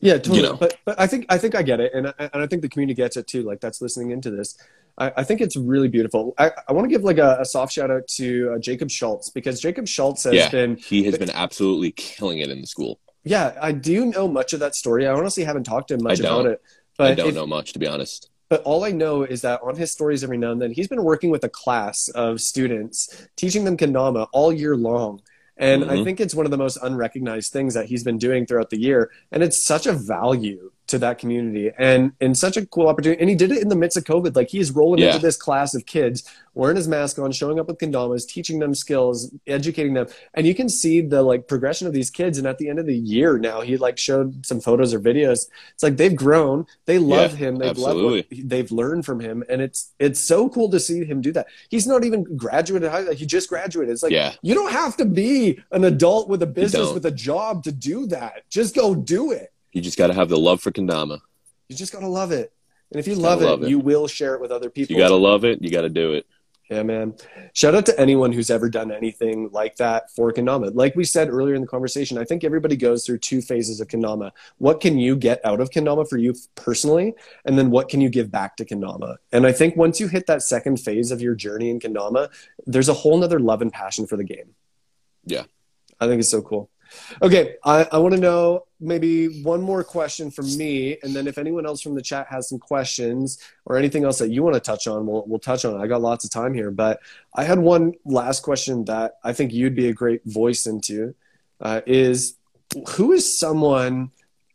Yeah, 0.00 0.14
totally. 0.14 0.42
know. 0.42 0.54
But 0.56 0.76
but 0.84 0.98
I 1.00 1.06
think 1.06 1.26
I 1.28 1.38
think 1.38 1.54
I 1.54 1.62
get 1.62 1.80
it, 1.80 1.92
and 1.94 2.08
I, 2.08 2.12
and 2.18 2.42
I 2.42 2.46
think 2.46 2.62
the 2.62 2.68
community 2.68 2.94
gets 2.96 3.16
it 3.16 3.26
too. 3.26 3.42
Like 3.42 3.60
that's 3.60 3.80
listening 3.80 4.10
into 4.10 4.30
this. 4.30 4.56
I, 4.96 5.12
I 5.18 5.24
think 5.24 5.40
it's 5.40 5.56
really 5.56 5.88
beautiful. 5.88 6.34
I, 6.38 6.52
I 6.68 6.72
want 6.72 6.84
to 6.84 6.88
give 6.88 7.02
like 7.02 7.18
a, 7.18 7.38
a 7.40 7.44
soft 7.44 7.72
shout 7.72 7.90
out 7.90 8.06
to 8.08 8.52
uh, 8.54 8.58
Jacob 8.58 8.90
Schultz 8.90 9.28
because 9.30 9.60
Jacob 9.60 9.88
Schultz 9.88 10.24
has 10.24 10.34
Yeah. 10.34 10.50
been. 10.50 10.76
he 10.76 11.04
has 11.04 11.18
been 11.18 11.30
absolutely 11.30 11.90
killing 11.92 12.38
it 12.38 12.48
in 12.48 12.60
the 12.60 12.66
school. 12.66 13.00
Yeah, 13.24 13.56
I 13.60 13.72
do 13.72 14.06
know 14.06 14.28
much 14.28 14.52
of 14.52 14.60
that 14.60 14.74
story. 14.74 15.06
I 15.06 15.12
honestly 15.12 15.44
haven't 15.44 15.64
talked 15.64 15.88
to 15.88 15.94
him 15.94 16.02
much 16.02 16.20
about 16.20 16.46
it. 16.46 16.62
But 16.96 17.10
I 17.12 17.14
don't 17.14 17.30
if- 17.30 17.34
know 17.34 17.46
much 17.46 17.72
to 17.72 17.78
be 17.78 17.86
honest. 17.86 18.30
But 18.50 18.62
all 18.64 18.84
I 18.84 18.90
know 18.92 19.22
is 19.22 19.40
that 19.40 19.60
on 19.62 19.74
his 19.74 19.90
stories 19.90 20.22
every 20.22 20.36
now 20.36 20.52
and 20.52 20.60
then, 20.60 20.70
he's 20.70 20.86
been 20.86 21.02
working 21.02 21.30
with 21.30 21.42
a 21.44 21.48
class 21.48 22.08
of 22.10 22.40
students, 22.42 23.26
teaching 23.36 23.64
them 23.64 23.76
kendama 23.76 24.28
all 24.32 24.52
year 24.52 24.76
long. 24.76 25.22
And 25.56 25.84
I 25.84 25.96
Mhm. 25.98 26.04
think 26.04 26.20
it's 26.20 26.34
one 26.34 26.46
of 26.46 26.50
the 26.50 26.58
most 26.58 26.78
unrecognized 26.82 27.52
things 27.52 27.74
that 27.74 27.86
he's 27.86 28.02
been 28.02 28.18
doing 28.18 28.44
throughout 28.44 28.70
the 28.70 28.80
year. 28.80 29.10
And 29.30 29.42
it's 29.42 29.64
such 29.64 29.86
a 29.86 29.92
value 29.92 30.72
to 30.94 30.98
that 31.00 31.18
community 31.18 31.70
and, 31.78 32.12
and 32.20 32.36
such 32.36 32.56
a 32.56 32.64
cool 32.66 32.88
opportunity. 32.88 33.20
And 33.20 33.28
he 33.28 33.36
did 33.36 33.50
it 33.52 33.60
in 33.62 33.68
the 33.68 33.76
midst 33.76 33.96
of 33.96 34.04
COVID. 34.04 34.34
Like 34.36 34.48
he 34.48 34.58
is 34.58 34.70
rolling 34.72 35.00
Yeah. 35.00 35.08
into 35.08 35.18
this 35.20 35.36
class 35.36 35.74
of 35.74 35.86
kids, 35.86 36.22
wearing 36.54 36.76
his 36.76 36.86
mask 36.88 37.18
on, 37.18 37.32
showing 37.32 37.58
up 37.58 37.66
with 37.66 37.78
kendamas, 37.78 38.26
teaching 38.26 38.58
them 38.60 38.74
skills, 38.74 39.34
educating 39.46 39.94
them. 39.94 40.06
And 40.34 40.46
you 40.46 40.54
can 40.54 40.68
see 40.68 41.00
the 41.00 41.22
like 41.22 41.48
progression 41.48 41.86
of 41.86 41.92
these 41.92 42.10
kids. 42.10 42.38
And 42.38 42.46
at 42.46 42.58
the 42.58 42.68
end 42.68 42.78
of 42.78 42.86
the 42.86 42.96
year 42.96 43.38
now, 43.38 43.60
he 43.60 43.76
like 43.76 43.98
showed 43.98 44.46
some 44.46 44.60
photos 44.60 44.94
or 44.94 45.00
videos. 45.00 45.46
It's 45.74 45.82
like 45.82 45.96
they've 45.96 46.14
grown. 46.14 46.66
They 46.86 46.98
love 46.98 47.32
Yeah, 47.32 47.36
him. 47.48 47.56
They've 47.56 47.76
loved 47.76 47.98
absolutely. 47.98 48.42
they've 48.42 48.70
learned 48.70 49.04
from 49.04 49.20
him. 49.20 49.42
And 49.48 49.60
it's 49.60 49.92
it's 49.98 50.20
so 50.20 50.48
cool 50.48 50.70
to 50.70 50.78
see 50.80 51.04
him 51.04 51.20
do 51.20 51.32
that. 51.32 51.46
He's 51.70 51.86
not 51.86 52.04
even 52.04 52.24
graduated 52.36 52.90
high 52.90 53.12
he 53.14 53.26
just 53.26 53.48
graduated. 53.48 53.92
It's 53.92 54.02
like 54.02 54.12
Yeah. 54.12 54.32
you 54.42 54.54
don't 54.54 54.72
have 54.72 54.96
to 54.98 55.04
be 55.04 55.58
an 55.72 55.84
adult 55.84 56.28
with 56.28 56.42
a 56.42 56.46
business 56.46 56.92
with 56.92 57.06
a 57.06 57.10
job 57.10 57.64
to 57.64 57.72
do 57.72 58.06
that. 58.06 58.48
Just 58.50 58.74
go 58.74 58.94
do 58.94 59.32
it. 59.32 59.50
You 59.74 59.82
just 59.82 59.98
got 59.98 60.06
to 60.06 60.14
have 60.14 60.30
the 60.30 60.38
love 60.38 60.62
for 60.62 60.70
kendama. 60.70 61.20
You 61.68 61.76
just 61.76 61.92
gotta 61.92 62.08
love 62.08 62.32
it. 62.32 62.52
And 62.90 63.00
if 63.00 63.06
you 63.08 63.16
love 63.16 63.42
it, 63.42 63.46
love 63.46 63.62
it. 63.64 63.68
you 63.68 63.78
will 63.78 64.06
share 64.06 64.34
it 64.34 64.40
with 64.40 64.52
other 64.52 64.70
people. 64.70 64.94
You 64.94 65.02
got 65.02 65.08
to 65.08 65.16
love 65.16 65.44
it. 65.44 65.60
You 65.60 65.70
got 65.70 65.82
to 65.82 65.88
do 65.88 66.12
it. 66.12 66.26
Yeah, 66.70 66.82
man. 66.82 67.14
Shout 67.52 67.74
out 67.74 67.84
to 67.86 68.00
anyone 68.00 68.32
who's 68.32 68.50
ever 68.50 68.70
done 68.70 68.90
anything 68.90 69.50
like 69.52 69.76
that 69.76 70.10
for 70.14 70.32
Kendama. 70.32 70.74
Like 70.74 70.94
we 70.96 71.04
said 71.04 71.28
earlier 71.28 71.54
in 71.54 71.60
the 71.60 71.66
conversation, 71.66 72.16
I 72.16 72.24
think 72.24 72.42
everybody 72.42 72.76
goes 72.76 73.04
through 73.04 73.18
two 73.18 73.42
phases 73.42 73.80
of 73.80 73.88
Kendama. 73.88 74.30
What 74.58 74.80
can 74.80 74.98
you 74.98 75.14
get 75.14 75.44
out 75.44 75.60
of 75.60 75.70
Kendama 75.70 76.08
for 76.08 76.16
you 76.16 76.34
personally? 76.54 77.14
And 77.44 77.58
then 77.58 77.70
what 77.70 77.88
can 77.88 78.00
you 78.00 78.08
give 78.08 78.30
back 78.30 78.56
to 78.56 78.64
Kendama? 78.64 79.16
And 79.32 79.46
I 79.46 79.52
think 79.52 79.76
once 79.76 80.00
you 80.00 80.08
hit 80.08 80.26
that 80.28 80.42
second 80.42 80.78
phase 80.78 81.10
of 81.10 81.20
your 81.20 81.34
journey 81.34 81.68
in 81.68 81.80
Kendama, 81.80 82.30
there's 82.66 82.88
a 82.88 82.94
whole 82.94 83.18
nother 83.18 83.40
love 83.40 83.60
and 83.60 83.72
passion 83.72 84.06
for 84.06 84.16
the 84.16 84.24
game. 84.24 84.54
Yeah. 85.24 85.44
I 86.00 86.06
think 86.06 86.20
it's 86.20 86.30
so 86.30 86.42
cool. 86.42 86.70
Okay, 87.22 87.56
I, 87.64 87.86
I 87.92 87.98
want 87.98 88.14
to 88.14 88.20
know 88.20 88.66
maybe 88.80 89.42
one 89.42 89.62
more 89.62 89.82
question 89.84 90.30
from 90.30 90.46
me, 90.56 90.98
and 91.02 91.14
then 91.14 91.26
if 91.26 91.38
anyone 91.38 91.66
else 91.66 91.80
from 91.80 91.94
the 91.94 92.02
chat 92.02 92.26
has 92.28 92.48
some 92.48 92.58
questions 92.58 93.38
or 93.64 93.76
anything 93.76 94.04
else 94.04 94.18
that 94.18 94.30
you 94.30 94.42
want 94.42 94.54
to 94.54 94.60
touch 94.60 94.86
on, 94.86 95.06
we'll 95.06 95.24
we'll 95.26 95.38
touch 95.38 95.64
on. 95.64 95.78
it. 95.78 95.82
I 95.82 95.86
got 95.86 96.02
lots 96.02 96.24
of 96.24 96.30
time 96.30 96.54
here, 96.54 96.70
but 96.70 97.00
I 97.34 97.44
had 97.44 97.58
one 97.58 97.94
last 98.04 98.42
question 98.42 98.84
that 98.86 99.18
I 99.22 99.32
think 99.32 99.52
you'd 99.52 99.74
be 99.76 99.88
a 99.88 99.92
great 99.92 100.22
voice 100.24 100.66
into. 100.66 101.14
Uh, 101.60 101.80
is 101.86 102.36
who 102.90 103.12
is 103.12 103.38
someone 103.38 104.10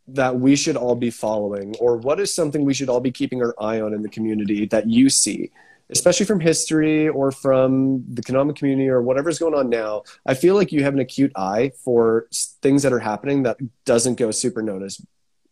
that 0.08 0.38
we 0.38 0.56
should 0.56 0.76
all 0.76 0.96
be 0.96 1.10
following, 1.10 1.74
or 1.80 1.96
what 1.96 2.20
is 2.20 2.34
something 2.34 2.64
we 2.64 2.74
should 2.74 2.88
all 2.88 3.00
be 3.00 3.12
keeping 3.12 3.42
our 3.42 3.54
eye 3.60 3.80
on 3.80 3.94
in 3.94 4.02
the 4.02 4.08
community 4.08 4.66
that 4.66 4.88
you 4.88 5.08
see? 5.08 5.50
Especially 5.90 6.26
from 6.26 6.40
history 6.40 7.08
or 7.08 7.32
from 7.32 8.04
the 8.08 8.22
Kendama 8.22 8.54
community 8.54 8.88
or 8.88 9.02
whatever's 9.02 9.38
going 9.38 9.54
on 9.54 9.68
now, 9.68 10.04
I 10.24 10.34
feel 10.34 10.54
like 10.54 10.72
you 10.72 10.82
have 10.84 10.94
an 10.94 11.00
acute 11.00 11.32
eye 11.34 11.72
for 11.82 12.28
things 12.62 12.82
that 12.84 12.92
are 12.92 13.00
happening 13.00 13.42
that 13.42 13.58
doesn't 13.84 14.16
go 14.16 14.30
super 14.30 14.62
noticed. 14.62 15.04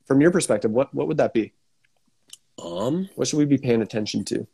From 0.07 0.21
your 0.21 0.31
perspective, 0.31 0.71
what, 0.71 0.95
what 0.95 1.09
would 1.09 1.17
that 1.17 1.35
be? 1.35 1.53
Um, 2.63 3.09
What 3.15 3.29
should 3.29 3.39
we 3.39 3.45
be 3.45 3.59
paying 3.59 3.83
attention 3.83 4.25
to? 4.27 4.47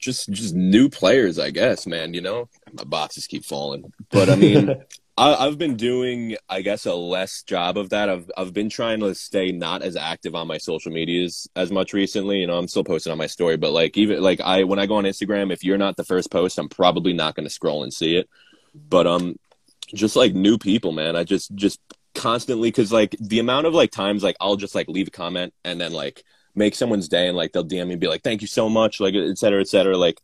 just 0.00 0.30
just 0.30 0.54
new 0.54 0.88
players, 0.88 1.38
I 1.38 1.50
guess, 1.50 1.86
man. 1.86 2.14
You 2.14 2.22
know, 2.22 2.48
my 2.72 2.84
boxes 2.84 3.26
keep 3.26 3.44
falling, 3.44 3.92
but 4.10 4.28
I 4.28 4.34
mean, 4.34 4.74
I, 5.20 5.46
I've 5.46 5.58
been 5.58 5.76
doing, 5.76 6.38
I 6.48 6.62
guess, 6.62 6.86
a 6.86 6.94
less 6.94 7.42
job 7.42 7.76
of 7.76 7.90
that. 7.90 8.08
I've 8.08 8.30
I've 8.38 8.54
been 8.54 8.70
trying 8.70 9.00
to 9.00 9.14
stay 9.14 9.52
not 9.52 9.82
as 9.82 9.94
active 9.94 10.34
on 10.34 10.46
my 10.46 10.56
social 10.56 10.90
medias 10.90 11.46
as 11.54 11.70
much 11.70 11.92
recently. 11.92 12.38
You 12.38 12.46
know, 12.46 12.56
I'm 12.56 12.68
still 12.68 12.84
posting 12.84 13.12
on 13.12 13.18
my 13.18 13.26
story, 13.26 13.58
but 13.58 13.72
like 13.72 13.98
even 13.98 14.22
like 14.22 14.40
I 14.40 14.64
when 14.64 14.78
I 14.78 14.86
go 14.86 14.94
on 14.94 15.04
Instagram, 15.04 15.52
if 15.52 15.62
you're 15.62 15.76
not 15.76 15.98
the 15.98 16.04
first 16.04 16.30
post, 16.30 16.58
I'm 16.58 16.70
probably 16.70 17.12
not 17.12 17.34
going 17.34 17.44
to 17.44 17.50
scroll 17.52 17.82
and 17.82 17.92
see 17.92 18.16
it. 18.16 18.30
But 18.74 19.06
um, 19.06 19.36
just 19.94 20.16
like 20.16 20.32
new 20.32 20.56
people, 20.56 20.92
man. 20.92 21.16
I 21.16 21.24
just 21.24 21.54
just 21.54 21.80
constantly 22.14 22.68
because 22.68 22.90
like 22.90 23.14
the 23.20 23.40
amount 23.40 23.66
of 23.66 23.74
like 23.74 23.90
times 23.90 24.22
like 24.22 24.36
I'll 24.40 24.56
just 24.56 24.74
like 24.74 24.88
leave 24.88 25.08
a 25.08 25.10
comment 25.10 25.52
and 25.66 25.78
then 25.78 25.92
like 25.92 26.24
make 26.54 26.74
someone's 26.74 27.08
day 27.08 27.28
and 27.28 27.36
like 27.36 27.52
they'll 27.52 27.62
DM 27.62 27.88
me 27.88 27.92
and 27.92 28.00
be 28.00 28.08
like, 28.08 28.22
"Thank 28.22 28.40
you 28.40 28.48
so 28.48 28.70
much," 28.70 29.00
like 29.00 29.14
et 29.14 29.36
cetera, 29.36 29.60
et 29.60 29.68
cetera. 29.68 29.98
Like, 29.98 30.18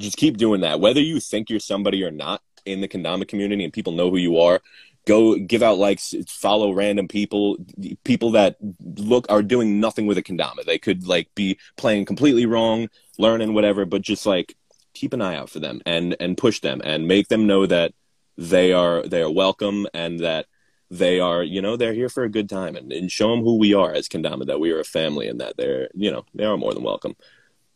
just 0.00 0.16
keep 0.16 0.38
doing 0.38 0.62
that. 0.62 0.80
Whether 0.80 1.00
you 1.00 1.20
think 1.20 1.50
you're 1.50 1.60
somebody 1.60 2.02
or 2.02 2.10
not 2.10 2.42
in 2.70 2.80
the 2.80 2.88
kendama 2.88 3.26
community 3.26 3.64
and 3.64 3.72
people 3.72 3.92
know 3.92 4.10
who 4.10 4.16
you 4.16 4.38
are, 4.38 4.60
go 5.06 5.36
give 5.36 5.62
out 5.62 5.78
likes, 5.78 6.14
follow 6.28 6.72
random 6.72 7.08
people, 7.08 7.56
people 8.04 8.32
that 8.32 8.56
look 8.96 9.26
are 9.28 9.42
doing 9.42 9.80
nothing 9.80 10.06
with 10.06 10.18
a 10.18 10.22
kendama. 10.22 10.64
They 10.64 10.78
could 10.78 11.06
like 11.06 11.34
be 11.34 11.58
playing 11.76 12.04
completely 12.04 12.46
wrong, 12.46 12.88
learning 13.18 13.54
whatever, 13.54 13.84
but 13.84 14.02
just 14.02 14.26
like 14.26 14.56
keep 14.94 15.12
an 15.12 15.22
eye 15.22 15.36
out 15.36 15.50
for 15.50 15.60
them 15.60 15.80
and 15.86 16.16
and 16.20 16.36
push 16.36 16.60
them 16.60 16.80
and 16.84 17.06
make 17.06 17.28
them 17.28 17.46
know 17.46 17.66
that 17.66 17.92
they 18.36 18.72
are 18.72 19.06
they 19.06 19.22
are 19.22 19.30
welcome 19.30 19.86
and 19.94 20.20
that 20.20 20.46
they 20.90 21.20
are 21.20 21.42
you 21.42 21.62
know 21.62 21.76
they're 21.76 21.92
here 21.92 22.08
for 22.08 22.24
a 22.24 22.30
good 22.30 22.48
time 22.48 22.74
and, 22.74 22.92
and 22.92 23.12
show 23.12 23.30
them 23.30 23.44
who 23.44 23.56
we 23.56 23.74
are 23.74 23.92
as 23.92 24.08
kendama 24.08 24.46
that 24.46 24.58
we 24.58 24.72
are 24.72 24.80
a 24.80 24.84
family 24.84 25.28
and 25.28 25.40
that 25.40 25.56
they're 25.56 25.88
you 25.94 26.10
know 26.10 26.24
they 26.34 26.44
are 26.44 26.56
more 26.56 26.74
than 26.74 26.82
welcome 26.82 27.14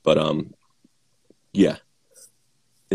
but 0.03 0.19
um 0.19 0.53
yeah 1.53 1.77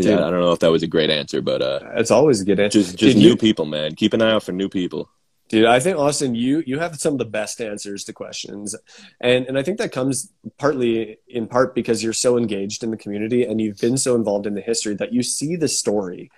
yeah, 0.04 0.26
I 0.26 0.30
don't 0.30 0.40
know 0.40 0.52
if 0.52 0.60
that 0.60 0.70
was 0.70 0.82
a 0.82 0.86
great 0.86 1.10
answer, 1.10 1.40
but 1.40 1.62
uh, 1.62 1.80
it's 1.96 2.10
always 2.10 2.40
a 2.40 2.44
good 2.44 2.60
answer. 2.60 2.80
Just, 2.80 2.96
just 2.96 3.16
new 3.16 3.30
you, 3.30 3.36
people, 3.36 3.64
man. 3.64 3.94
Keep 3.94 4.14
an 4.14 4.22
eye 4.22 4.32
out 4.32 4.42
for 4.42 4.52
new 4.52 4.68
people. 4.68 5.10
Dude, 5.48 5.66
I 5.66 5.80
think 5.80 5.98
Austin, 5.98 6.36
you 6.36 6.62
you 6.64 6.78
have 6.78 7.00
some 7.00 7.14
of 7.14 7.18
the 7.18 7.24
best 7.24 7.60
answers 7.60 8.04
to 8.04 8.12
questions, 8.12 8.76
and 9.20 9.46
and 9.46 9.58
I 9.58 9.64
think 9.64 9.78
that 9.78 9.90
comes 9.90 10.32
partly 10.58 11.18
in 11.26 11.48
part 11.48 11.74
because 11.74 12.04
you're 12.04 12.12
so 12.12 12.38
engaged 12.38 12.84
in 12.84 12.92
the 12.92 12.96
community 12.96 13.44
and 13.44 13.60
you've 13.60 13.78
been 13.78 13.98
so 13.98 14.14
involved 14.14 14.46
in 14.46 14.54
the 14.54 14.60
history 14.60 14.94
that 14.94 15.12
you 15.12 15.24
see 15.24 15.56
the 15.56 15.66
story 15.66 16.30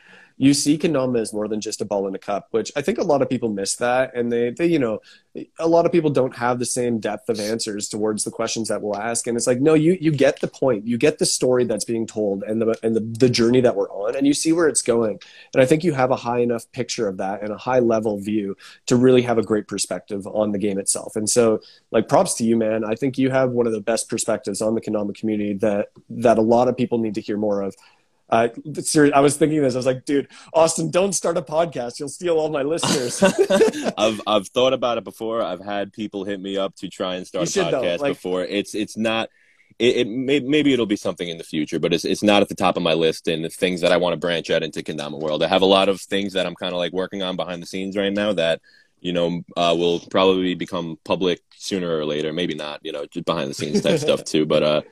you 0.43 0.55
see 0.55 0.77
Kendama 0.77 1.21
as 1.21 1.33
more 1.33 1.47
than 1.47 1.61
just 1.61 1.81
a 1.81 1.85
ball 1.85 2.09
in 2.09 2.17
a 2.17 2.19
cup, 2.19 2.49
which 2.51 2.73
I 2.75 2.83
think 2.83 2.99
a 2.99 3.05
lot 3.05 3.23
of 3.23 3.31
people 3.31 3.49
miss 3.49 3.77
that. 3.77 4.13
And 4.13 4.33
they, 4.33 4.51
they, 4.51 4.67
you 4.67 4.81
know, 4.81 4.99
a 5.61 5.69
lot 5.69 5.87
of 5.87 5.93
people 5.93 6.11
don't 6.11 6.37
have 6.37 6.59
the 6.59 6.67
same 6.67 6.99
depth 6.99 7.29
of 7.29 7.39
answers 7.39 7.89
towards 7.89 8.25
the 8.25 8.33
questions 8.33 8.67
that 8.67 8.83
we'll 8.83 8.97
ask. 8.97 9.29
And 9.29 9.37
it's 9.37 9.47
like, 9.47 9.61
no, 9.61 9.75
you, 9.75 9.97
you 10.01 10.11
get 10.11 10.41
the 10.41 10.49
point. 10.49 10.85
You 10.85 10.99
get 10.99 11.21
the 11.21 11.27
story 11.27 11.65
that's 11.65 11.85
being 11.85 12.09
told 12.09 12.43
and 12.43 12.61
the, 12.61 12.77
and 12.83 12.97
the, 12.97 13.01
the 13.21 13.29
journey 13.29 13.61
that 13.61 13.77
we're 13.77 13.89
on 13.91 14.17
and 14.17 14.27
you 14.27 14.35
see 14.35 14.53
where 14.53 14.67
it's 14.67 14.83
going. 14.83 15.21
And 15.55 15.63
I 15.63 15.65
think 15.65 15.85
you 15.85 15.93
have 15.93 16.11
a 16.11 16.17
high 16.17 16.41
enough 16.41 16.71
picture 16.73 17.07
of 17.07 17.19
that 17.19 17.43
and 17.43 17.53
a 17.53 17.57
high 17.57 17.79
level 17.79 18.19
view 18.19 18.57
to 18.87 18.97
really 18.97 19.23
have 19.23 19.39
a 19.39 19.45
great 19.45 19.69
perspective 19.69 20.27
on 20.27 20.51
the 20.51 20.59
game 20.59 20.77
itself. 20.77 21.15
And 21.15 21.31
so 21.31 21.61
like 21.93 22.09
props 22.09 22.35
to 22.39 22.45
you, 22.45 22.57
man. 22.57 22.85
I 22.85 22.97
think 22.97 23.17
you 23.17 23.31
have 23.31 23.53
one 23.53 23.69
of 23.69 23.73
the 23.73 23.81
best 23.81 24.09
perspectives 24.09 24.61
on 24.61 24.75
the 24.75 24.81
Kendama 24.81 25.15
community 25.15 25.55
that, 25.59 25.91
that 26.11 26.37
a 26.37 26.43
lot 26.43 26.67
of 26.67 26.77
people 26.77 26.99
need 26.99 27.15
to 27.15 27.21
hear 27.21 27.37
more 27.37 27.63
of. 27.63 27.77
Uh, 28.33 28.49
I 29.15 29.21
was 29.21 29.37
thinking 29.37 29.61
this. 29.61 29.75
I 29.75 29.77
was 29.77 29.85
like, 29.85 30.07
dude, 30.07 30.29
Austin, 30.55 30.91
don't 30.91 31.13
start 31.13 31.37
a 31.37 31.43
podcast. 31.43 32.01
You'll 32.01 32.09
steal 32.09 32.39
all 32.39 32.49
my 32.49 32.63
listeners. 32.63 33.23
I've 33.99 34.23
I've 34.27 34.49
thought 34.49 34.73
about 34.73 34.97
it 34.97 35.05
before. 35.05 35.43
I've 35.43 35.63
had 35.63 35.93
people 35.93 36.25
hit 36.25 36.41
me 36.41 36.57
up 36.57 36.75
to 36.77 36.89
try 36.89 37.17
and 37.17 37.27
start 37.27 37.55
you 37.55 37.61
a 37.61 37.67
podcast 37.67 37.99
like, 37.99 38.15
before. 38.15 38.43
It's 38.43 38.75
it's 38.75 38.97
not. 38.97 39.29
It, 39.79 39.97
it 39.97 40.09
may, 40.09 40.41
maybe 40.41 40.73
it'll 40.73 40.87
be 40.87 40.97
something 40.97 41.29
in 41.29 41.37
the 41.37 41.45
future, 41.45 41.79
but 41.79 41.93
it's 41.93 42.07
it's 42.07 42.23
not 42.23 42.41
at 42.41 42.49
the 42.49 42.55
top 42.55 42.79
of 42.79 42.83
my 42.83 42.95
list 42.95 43.29
and 43.29 43.45
the 43.45 43.51
things 43.51 43.83
that 43.83 43.93
I 43.93 43.99
want 43.99 44.15
to 44.15 44.19
branch 44.19 44.49
out 44.49 44.63
into 44.63 44.83
Kendama 44.83 45.21
world. 45.21 45.43
I 45.43 45.49
have 45.49 45.63
a 45.63 45.67
lot 45.67 45.91
of 45.91 46.01
things 46.01 46.33
that 46.33 46.47
I'm 46.47 46.55
kind 46.55 46.73
of 46.73 46.79
like 46.79 46.93
working 46.95 47.23
on 47.23 47.37
behind 47.37 47.61
the 47.61 47.67
scenes 47.67 47.99
right 47.99 48.13
now 48.13 48.33
that 48.33 48.63
you 49.01 49.13
know 49.13 49.43
uh, 49.59 49.75
will 49.77 50.01
probably 50.11 50.55
become 50.55 50.99
public 51.05 51.43
sooner 51.55 51.99
or 51.99 52.07
later. 52.07 52.33
Maybe 52.33 52.55
not, 52.55 52.81
you 52.83 52.93
know, 52.93 53.05
just 53.05 53.27
behind 53.27 53.51
the 53.51 53.55
scenes 53.55 53.83
type 53.83 54.01
stuff 54.01 54.25
too. 54.33 54.47
But 54.47 54.63
uh, 54.63 54.83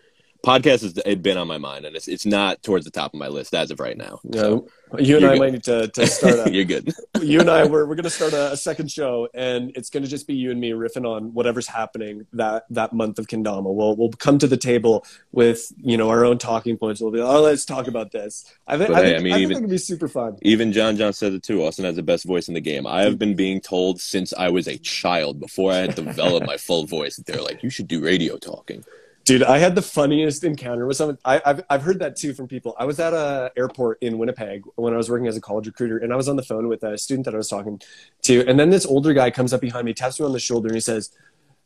podcast 0.43 0.83
has 0.83 1.17
been 1.17 1.37
on 1.37 1.47
my 1.47 1.59
mind 1.59 1.85
and 1.85 1.95
it's 1.95 2.09
it's 2.09 2.25
not 2.25 2.63
towards 2.63 2.85
the 2.85 2.91
top 2.91 3.13
of 3.13 3.21
my 3.21 3.29
list 3.29 3.55
as 3.55 3.71
of 3.71 3.81
right 3.81 3.97
now. 3.97 4.21
Yeah, 4.25 4.41
so, 4.41 4.69
you 4.99 5.17
and 5.17 5.27
I 5.27 5.31
good. 5.31 5.39
might 5.39 5.53
need 5.53 5.65
to, 5.65 5.89
to 5.89 6.07
start. 6.07 6.39
A, 6.47 6.53
you're 6.53 6.65
good. 6.65 6.93
you 7.21 7.41
and 7.41 7.51
I 7.51 7.67
we're 7.67 7.87
we're 7.87 7.95
gonna 7.95 8.11
start 8.11 8.33
a, 8.33 8.53
a, 8.53 8.57
second 8.57 8.91
show 8.91 9.29
and 9.35 9.73
it's 9.77 9.91
gonna 9.91 10.07
just 10.07 10.27
be 10.27 10.35
you 10.35 10.51
and 10.51 10.61
me 10.61 10.71
riffing 10.71 11.07
on 11.07 11.35
whatever's 11.35 11.67
happening 11.67 12.27
that 12.33 12.65
that 12.71 12.93
month 12.93 13.19
of 13.19 13.27
Kendama. 13.27 13.73
We'll 13.73 13.97
we'll 13.97 14.11
come 14.11 14.39
to 14.39 14.47
the 14.47 14.57
table 14.57 15.05
with 15.33 15.73
you 15.77 15.97
know 15.97 16.09
our 16.09 16.25
own 16.25 16.39
talking 16.39 16.77
points. 16.77 17.01
We'll 17.01 17.13
be 17.13 17.21
oh 17.21 17.41
let's 17.41 17.65
talk 17.65 17.87
about 17.87 18.13
this. 18.13 18.45
I 18.67 18.79
think 18.79 18.91
I, 18.91 19.03
hey, 19.03 19.05
think, 19.05 19.21
I 19.21 19.23
mean, 19.23 19.33
I 19.33 19.37
think 19.37 19.51
even, 19.51 19.69
be 19.69 19.79
super 19.79 20.09
fun. 20.09 20.39
Even 20.43 20.73
John 20.73 20.97
John 20.97 21.13
said 21.13 21.35
it 21.35 21.43
too. 21.43 21.65
Austin 21.65 21.85
has 21.85 21.97
the 21.97 22.03
best 22.03 22.25
voice 22.25 22.49
in 22.49 22.55
the 22.55 22.61
game. 22.61 22.87
I 22.87 23.03
have 23.03 23.19
been 23.19 23.35
being 23.35 23.61
told 23.61 24.01
since 24.01 24.33
I 24.33 24.49
was 24.49 24.67
a 24.67 24.79
child 24.79 25.39
before 25.39 25.73
I 25.73 25.77
had 25.77 25.95
developed 25.95 26.47
my 26.47 26.57
full 26.57 26.87
voice 26.87 27.17
that 27.17 27.27
they're 27.27 27.43
like 27.43 27.63
you 27.63 27.71
should 27.71 27.89
do 27.89 28.03
radio 28.03 28.37
talking. 28.37 28.85
Dude, 29.31 29.45
I 29.45 29.59
had 29.59 29.77
the 29.77 29.83
funniest 29.83 30.43
encounter 30.43 30.87
with 30.89 30.97
someone. 30.97 31.17
I, 31.25 31.41
have 31.45 31.65
I've 31.71 31.83
heard 31.83 32.01
that 32.01 32.17
too 32.17 32.35
from 32.35 32.49
people. 32.49 32.75
I 32.77 32.85
was 32.85 32.99
at 32.99 33.13
a 33.13 33.53
airport 33.57 34.03
in 34.03 34.19
Winnipeg 34.19 34.65
when 34.75 34.93
I 34.93 34.97
was 34.97 35.09
working 35.09 35.29
as 35.29 35.37
a 35.37 35.41
college 35.41 35.69
recruiter, 35.69 35.99
and 35.99 36.13
I 36.13 36.17
was 36.17 36.29
on 36.29 36.35
the 36.35 36.43
phone 36.43 36.67
with 36.67 36.83
a 36.83 36.99
student 36.99 37.27
that 37.27 37.35
I 37.35 37.37
was 37.37 37.49
talking 37.49 37.81
to, 38.23 38.45
and 38.49 38.59
then 38.59 38.71
this 38.71 38.85
older 38.85 39.13
guy 39.13 39.31
comes 39.31 39.53
up 39.53 39.61
behind 39.61 39.85
me, 39.85 39.95
taps 39.95 40.19
me 40.19 40.27
on 40.27 40.33
the 40.33 40.41
shoulder, 40.41 40.67
and 40.67 40.75
he 40.75 40.81
says, 40.81 41.13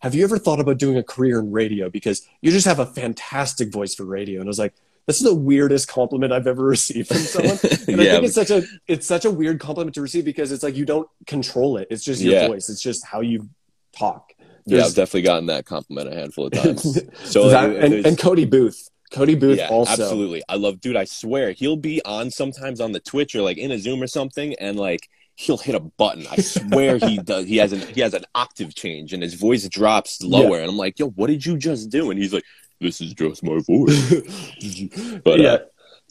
"Have 0.00 0.14
you 0.14 0.24
ever 0.24 0.36
thought 0.36 0.60
about 0.60 0.76
doing 0.76 0.98
a 0.98 1.02
career 1.02 1.38
in 1.38 1.52
radio? 1.52 1.88
Because 1.88 2.28
you 2.42 2.50
just 2.50 2.66
have 2.66 2.80
a 2.80 2.84
fantastic 2.84 3.72
voice 3.72 3.94
for 3.94 4.04
radio." 4.04 4.40
And 4.40 4.46
I 4.46 4.50
was 4.50 4.58
like, 4.58 4.74
"This 5.06 5.16
is 5.16 5.22
the 5.22 5.34
weirdest 5.34 5.88
compliment 5.88 6.34
I've 6.34 6.46
ever 6.46 6.64
received 6.76 7.08
from 7.08 7.16
someone." 7.16 7.58
And 7.88 7.96
yeah. 7.96 8.10
I 8.10 8.14
think 8.16 8.24
it's 8.24 8.34
such 8.34 8.50
a 8.50 8.62
it's 8.86 9.06
such 9.06 9.24
a 9.24 9.30
weird 9.30 9.58
compliment 9.58 9.94
to 9.94 10.02
receive 10.02 10.26
because 10.26 10.52
it's 10.52 10.62
like 10.62 10.76
you 10.76 10.84
don't 10.84 11.08
control 11.26 11.78
it. 11.78 11.88
It's 11.90 12.04
just 12.04 12.20
your 12.20 12.34
yeah. 12.34 12.46
voice. 12.46 12.68
It's 12.68 12.82
just 12.82 13.06
how 13.06 13.22
you 13.22 13.48
talk. 13.96 14.33
There's, 14.66 14.80
yeah, 14.80 14.86
I've 14.86 14.94
definitely 14.94 15.22
gotten 15.22 15.46
that 15.46 15.66
compliment 15.66 16.12
a 16.12 16.14
handful 16.14 16.46
of 16.46 16.52
times. 16.54 17.00
So 17.24 17.48
that, 17.48 17.70
and, 17.70 18.06
and, 18.06 18.18
Cody 18.18 18.44
Booth. 18.44 18.88
Cody 19.12 19.34
Booth 19.34 19.58
yeah, 19.58 19.68
also. 19.68 19.92
Absolutely. 19.92 20.42
I 20.48 20.56
love 20.56 20.80
dude, 20.80 20.96
I 20.96 21.04
swear, 21.04 21.52
he'll 21.52 21.76
be 21.76 22.02
on 22.04 22.30
sometimes 22.30 22.80
on 22.80 22.92
the 22.92 23.00
Twitch 23.00 23.34
or 23.34 23.42
like 23.42 23.58
in 23.58 23.70
a 23.70 23.78
Zoom 23.78 24.02
or 24.02 24.06
something 24.06 24.54
and 24.58 24.78
like 24.78 25.08
he'll 25.36 25.58
hit 25.58 25.74
a 25.74 25.80
button. 25.80 26.26
I 26.30 26.36
swear 26.36 26.98
he 26.98 27.18
does. 27.24 27.46
He 27.46 27.56
has 27.58 27.72
an 27.72 27.80
he 27.80 28.00
has 28.00 28.14
an 28.14 28.24
octave 28.34 28.74
change 28.74 29.12
and 29.12 29.22
his 29.22 29.34
voice 29.34 29.68
drops 29.68 30.22
lower. 30.22 30.56
Yeah. 30.56 30.62
And 30.62 30.70
I'm 30.70 30.76
like, 30.76 30.98
yo, 30.98 31.10
what 31.10 31.28
did 31.28 31.44
you 31.44 31.56
just 31.56 31.90
do? 31.90 32.10
And 32.10 32.18
he's 32.18 32.32
like, 32.32 32.44
this 32.80 33.00
is 33.00 33.14
just 33.14 33.42
my 33.42 33.60
voice. 33.60 34.10
but 35.24 35.40
yeah. 35.40 35.50
Uh, 35.50 35.58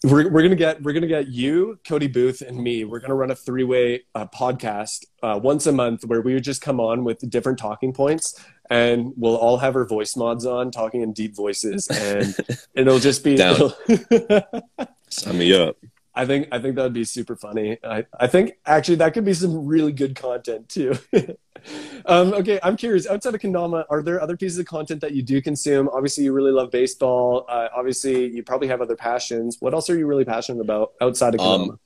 we're, 0.04 0.30
we're 0.30 0.42
gonna 0.42 0.56
get 0.56 0.82
we're 0.84 0.94
gonna 0.94 1.08
get 1.08 1.28
you 1.28 1.80
cody 1.88 2.08
booth 2.08 2.42
and 2.42 2.58
me 2.58 2.84
we're 2.84 3.00
gonna 3.00 3.16
run 3.16 3.32
a 3.32 3.36
three-way 3.36 4.02
uh, 4.16 4.26
podcast 4.28 5.06
uh, 5.22 5.40
once 5.42 5.66
a 5.66 5.72
month 5.72 6.06
where 6.06 6.22
we 6.22 6.34
would 6.34 6.44
just 6.44 6.62
come 6.62 6.80
on 6.80 7.04
with 7.04 7.30
different 7.30 7.58
talking 7.58 7.94
points 7.94 8.40
and 8.70 9.14
we'll 9.16 9.38
all 9.38 9.58
have 9.58 9.76
our 9.76 9.86
voice 9.86 10.16
mods 10.16 10.46
on 10.46 10.72
talking 10.72 11.02
in 11.02 11.14
deep 11.14 11.36
voices 11.36 11.88
and 11.88 12.36
it'll 12.74 13.00
just 13.00 13.24
be 13.24 13.36
Down. 13.36 13.72
sign 15.10 15.38
me 15.38 15.54
up 15.54 15.78
I 16.16 16.26
think 16.26 16.48
I 16.52 16.60
think 16.60 16.76
that 16.76 16.84
would 16.84 16.94
be 16.94 17.06
super 17.06 17.36
funny. 17.36 17.78
I, 17.84 18.06
I 18.20 18.28
think 18.28 18.54
actually 18.66 18.96
that 18.96 19.14
could 19.14 19.26
be 19.26 19.34
some 19.34 19.66
really 19.66 19.92
good 19.92 20.16
content 20.16 20.70
too. 20.70 20.96
um, 22.06 22.34
okay, 22.34 22.60
I'm 22.62 22.78
curious. 22.78 23.08
Outside 23.08 23.34
of 23.34 23.42
Kendama, 23.42 23.86
are 23.90 24.04
there 24.04 24.22
other 24.22 24.38
pieces 24.38 24.60
of 24.60 24.68
content 24.68 25.02
that 25.02 25.14
you 25.14 25.24
do 25.24 25.42
consume? 25.42 25.90
Obviously, 25.90 26.26
you 26.26 26.34
really 26.34 26.52
love 26.52 26.70
baseball. 26.70 27.46
Uh, 27.50 27.70
obviously, 27.76 28.28
you 28.28 28.44
probably 28.44 28.68
have 28.68 28.82
other 28.82 28.96
passions. 28.96 29.58
What 29.60 29.74
else 29.74 29.90
are 29.90 29.98
you 29.98 30.06
really 30.06 30.26
passionate 30.26 30.62
about 30.62 30.94
outside 31.02 31.34
of 31.34 31.40
Kendama? 31.40 31.70
Um, 31.70 31.80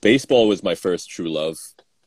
baseball 0.00 0.46
was 0.46 0.62
my 0.62 0.76
first 0.76 1.10
true 1.10 1.28
love. 1.28 1.58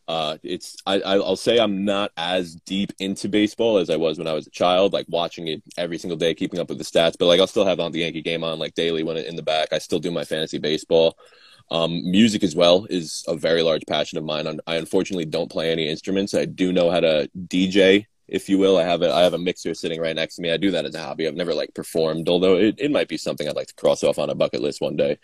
Uh, 0.07 0.38
it's 0.44 0.77
I, 0.86 1.02
I'll 1.02 1.36
say 1.36 1.60
I'm 1.60 1.84
not 1.84 2.11
as 2.15 2.56
deep 2.56 2.94
into 2.99 3.27
baseball 3.27 3.77
as 3.77 3.90
I 3.90 3.95
was 3.95 4.18
when 4.18 4.27
I 4.27 4.34
was 4.34 4.45
a 4.45 4.52
child, 4.52 4.94
like 4.94 5.07
watching 5.10 5.48
it 5.48 5.64
every 5.77 5.98
single 5.98 6.18
day, 6.18 6.36
keeping 6.36 6.60
up 6.60 6.69
with 6.69 6.77
the 6.77 6.84
stats. 6.84 7.15
But 7.18 7.26
like 7.26 7.40
I'll 7.40 7.48
still 7.48 7.65
have 7.65 7.80
on 7.80 7.91
the 7.91 7.99
Yankee 7.99 8.22
game 8.22 8.44
on 8.44 8.60
like 8.60 8.76
daily 8.76 9.03
when 9.03 9.18
it, 9.18 9.26
in 9.26 9.36
the 9.36 9.44
back. 9.44 9.69
I 9.72 9.80
still 9.80 9.99
do 9.99 10.11
my 10.11 10.23
fantasy 10.23 10.60
baseball. 10.60 11.18
Um, 11.72 12.10
music 12.11 12.44
as 12.44 12.56
well 12.56 12.86
is 12.91 13.23
a 13.27 13.36
very 13.36 13.64
large 13.64 13.84
passion 13.88 14.19
of 14.19 14.23
mine. 14.23 14.60
I 14.68 14.76
unfortunately 14.76 15.26
don't 15.26 15.49
play 15.49 15.72
any 15.72 15.90
instruments. 15.90 16.36
I 16.36 16.45
do 16.45 16.72
know 16.72 16.91
how 16.91 16.99
to 16.99 17.27
DJ, 17.48 18.06
if 18.27 18.48
you 18.48 18.60
will. 18.60 18.77
I 18.77 18.84
have 18.84 19.02
a 19.02 19.11
I 19.11 19.22
have 19.22 19.34
a 19.34 19.40
mixer 19.40 19.73
sitting 19.73 19.99
right 19.99 20.15
next 20.15 20.36
to 20.36 20.44
me. 20.44 20.52
I 20.52 20.57
do 20.57 20.69
that 20.72 20.86
as 20.86 20.94
a 20.94 21.02
hobby. 21.02 21.27
I've 21.27 21.36
never 21.36 21.56
like 21.56 21.73
performed, 21.73 22.30
although 22.30 22.57
it, 22.57 22.76
it 22.77 22.91
might 22.91 23.07
be 23.07 23.18
something 23.18 23.48
I'd 23.49 23.56
like 23.56 23.68
to 23.68 23.76
cross 23.76 24.03
off 24.03 24.19
on 24.19 24.30
a 24.30 24.36
bucket 24.36 24.61
list 24.61 24.82
one 24.82 24.95
day 24.95 25.18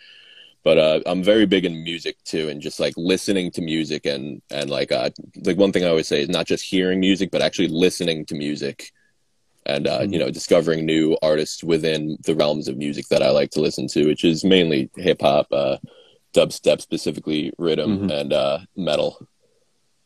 but 0.63 0.77
uh, 0.77 0.99
I'm 1.05 1.23
very 1.23 1.45
big 1.45 1.65
in 1.65 1.83
music 1.83 2.17
too, 2.23 2.49
and 2.49 2.61
just 2.61 2.79
like 2.79 2.93
listening 2.97 3.51
to 3.51 3.61
music 3.61 4.05
and 4.05 4.41
and 4.51 4.69
like 4.69 4.91
uh, 4.91 5.09
like 5.43 5.57
one 5.57 5.71
thing 5.71 5.83
I 5.83 5.89
always 5.89 6.07
say 6.07 6.21
is 6.21 6.29
not 6.29 6.45
just 6.45 6.63
hearing 6.65 6.99
music, 6.99 7.31
but 7.31 7.41
actually 7.41 7.69
listening 7.69 8.25
to 8.25 8.35
music, 8.35 8.91
and 9.65 9.87
uh, 9.87 10.01
mm-hmm. 10.01 10.13
you 10.13 10.19
know 10.19 10.29
discovering 10.29 10.85
new 10.85 11.17
artists 11.21 11.63
within 11.63 12.17
the 12.25 12.35
realms 12.35 12.67
of 12.67 12.77
music 12.77 13.07
that 13.07 13.23
I 13.23 13.31
like 13.31 13.51
to 13.51 13.61
listen 13.61 13.87
to, 13.87 14.05
which 14.05 14.23
is 14.23 14.43
mainly 14.43 14.89
hip 14.97 15.21
hop, 15.21 15.47
uh, 15.51 15.77
dubstep 16.33 16.81
specifically, 16.81 17.51
rhythm, 17.57 17.99
mm-hmm. 17.99 18.11
and 18.11 18.33
uh, 18.33 18.59
metal 18.75 19.27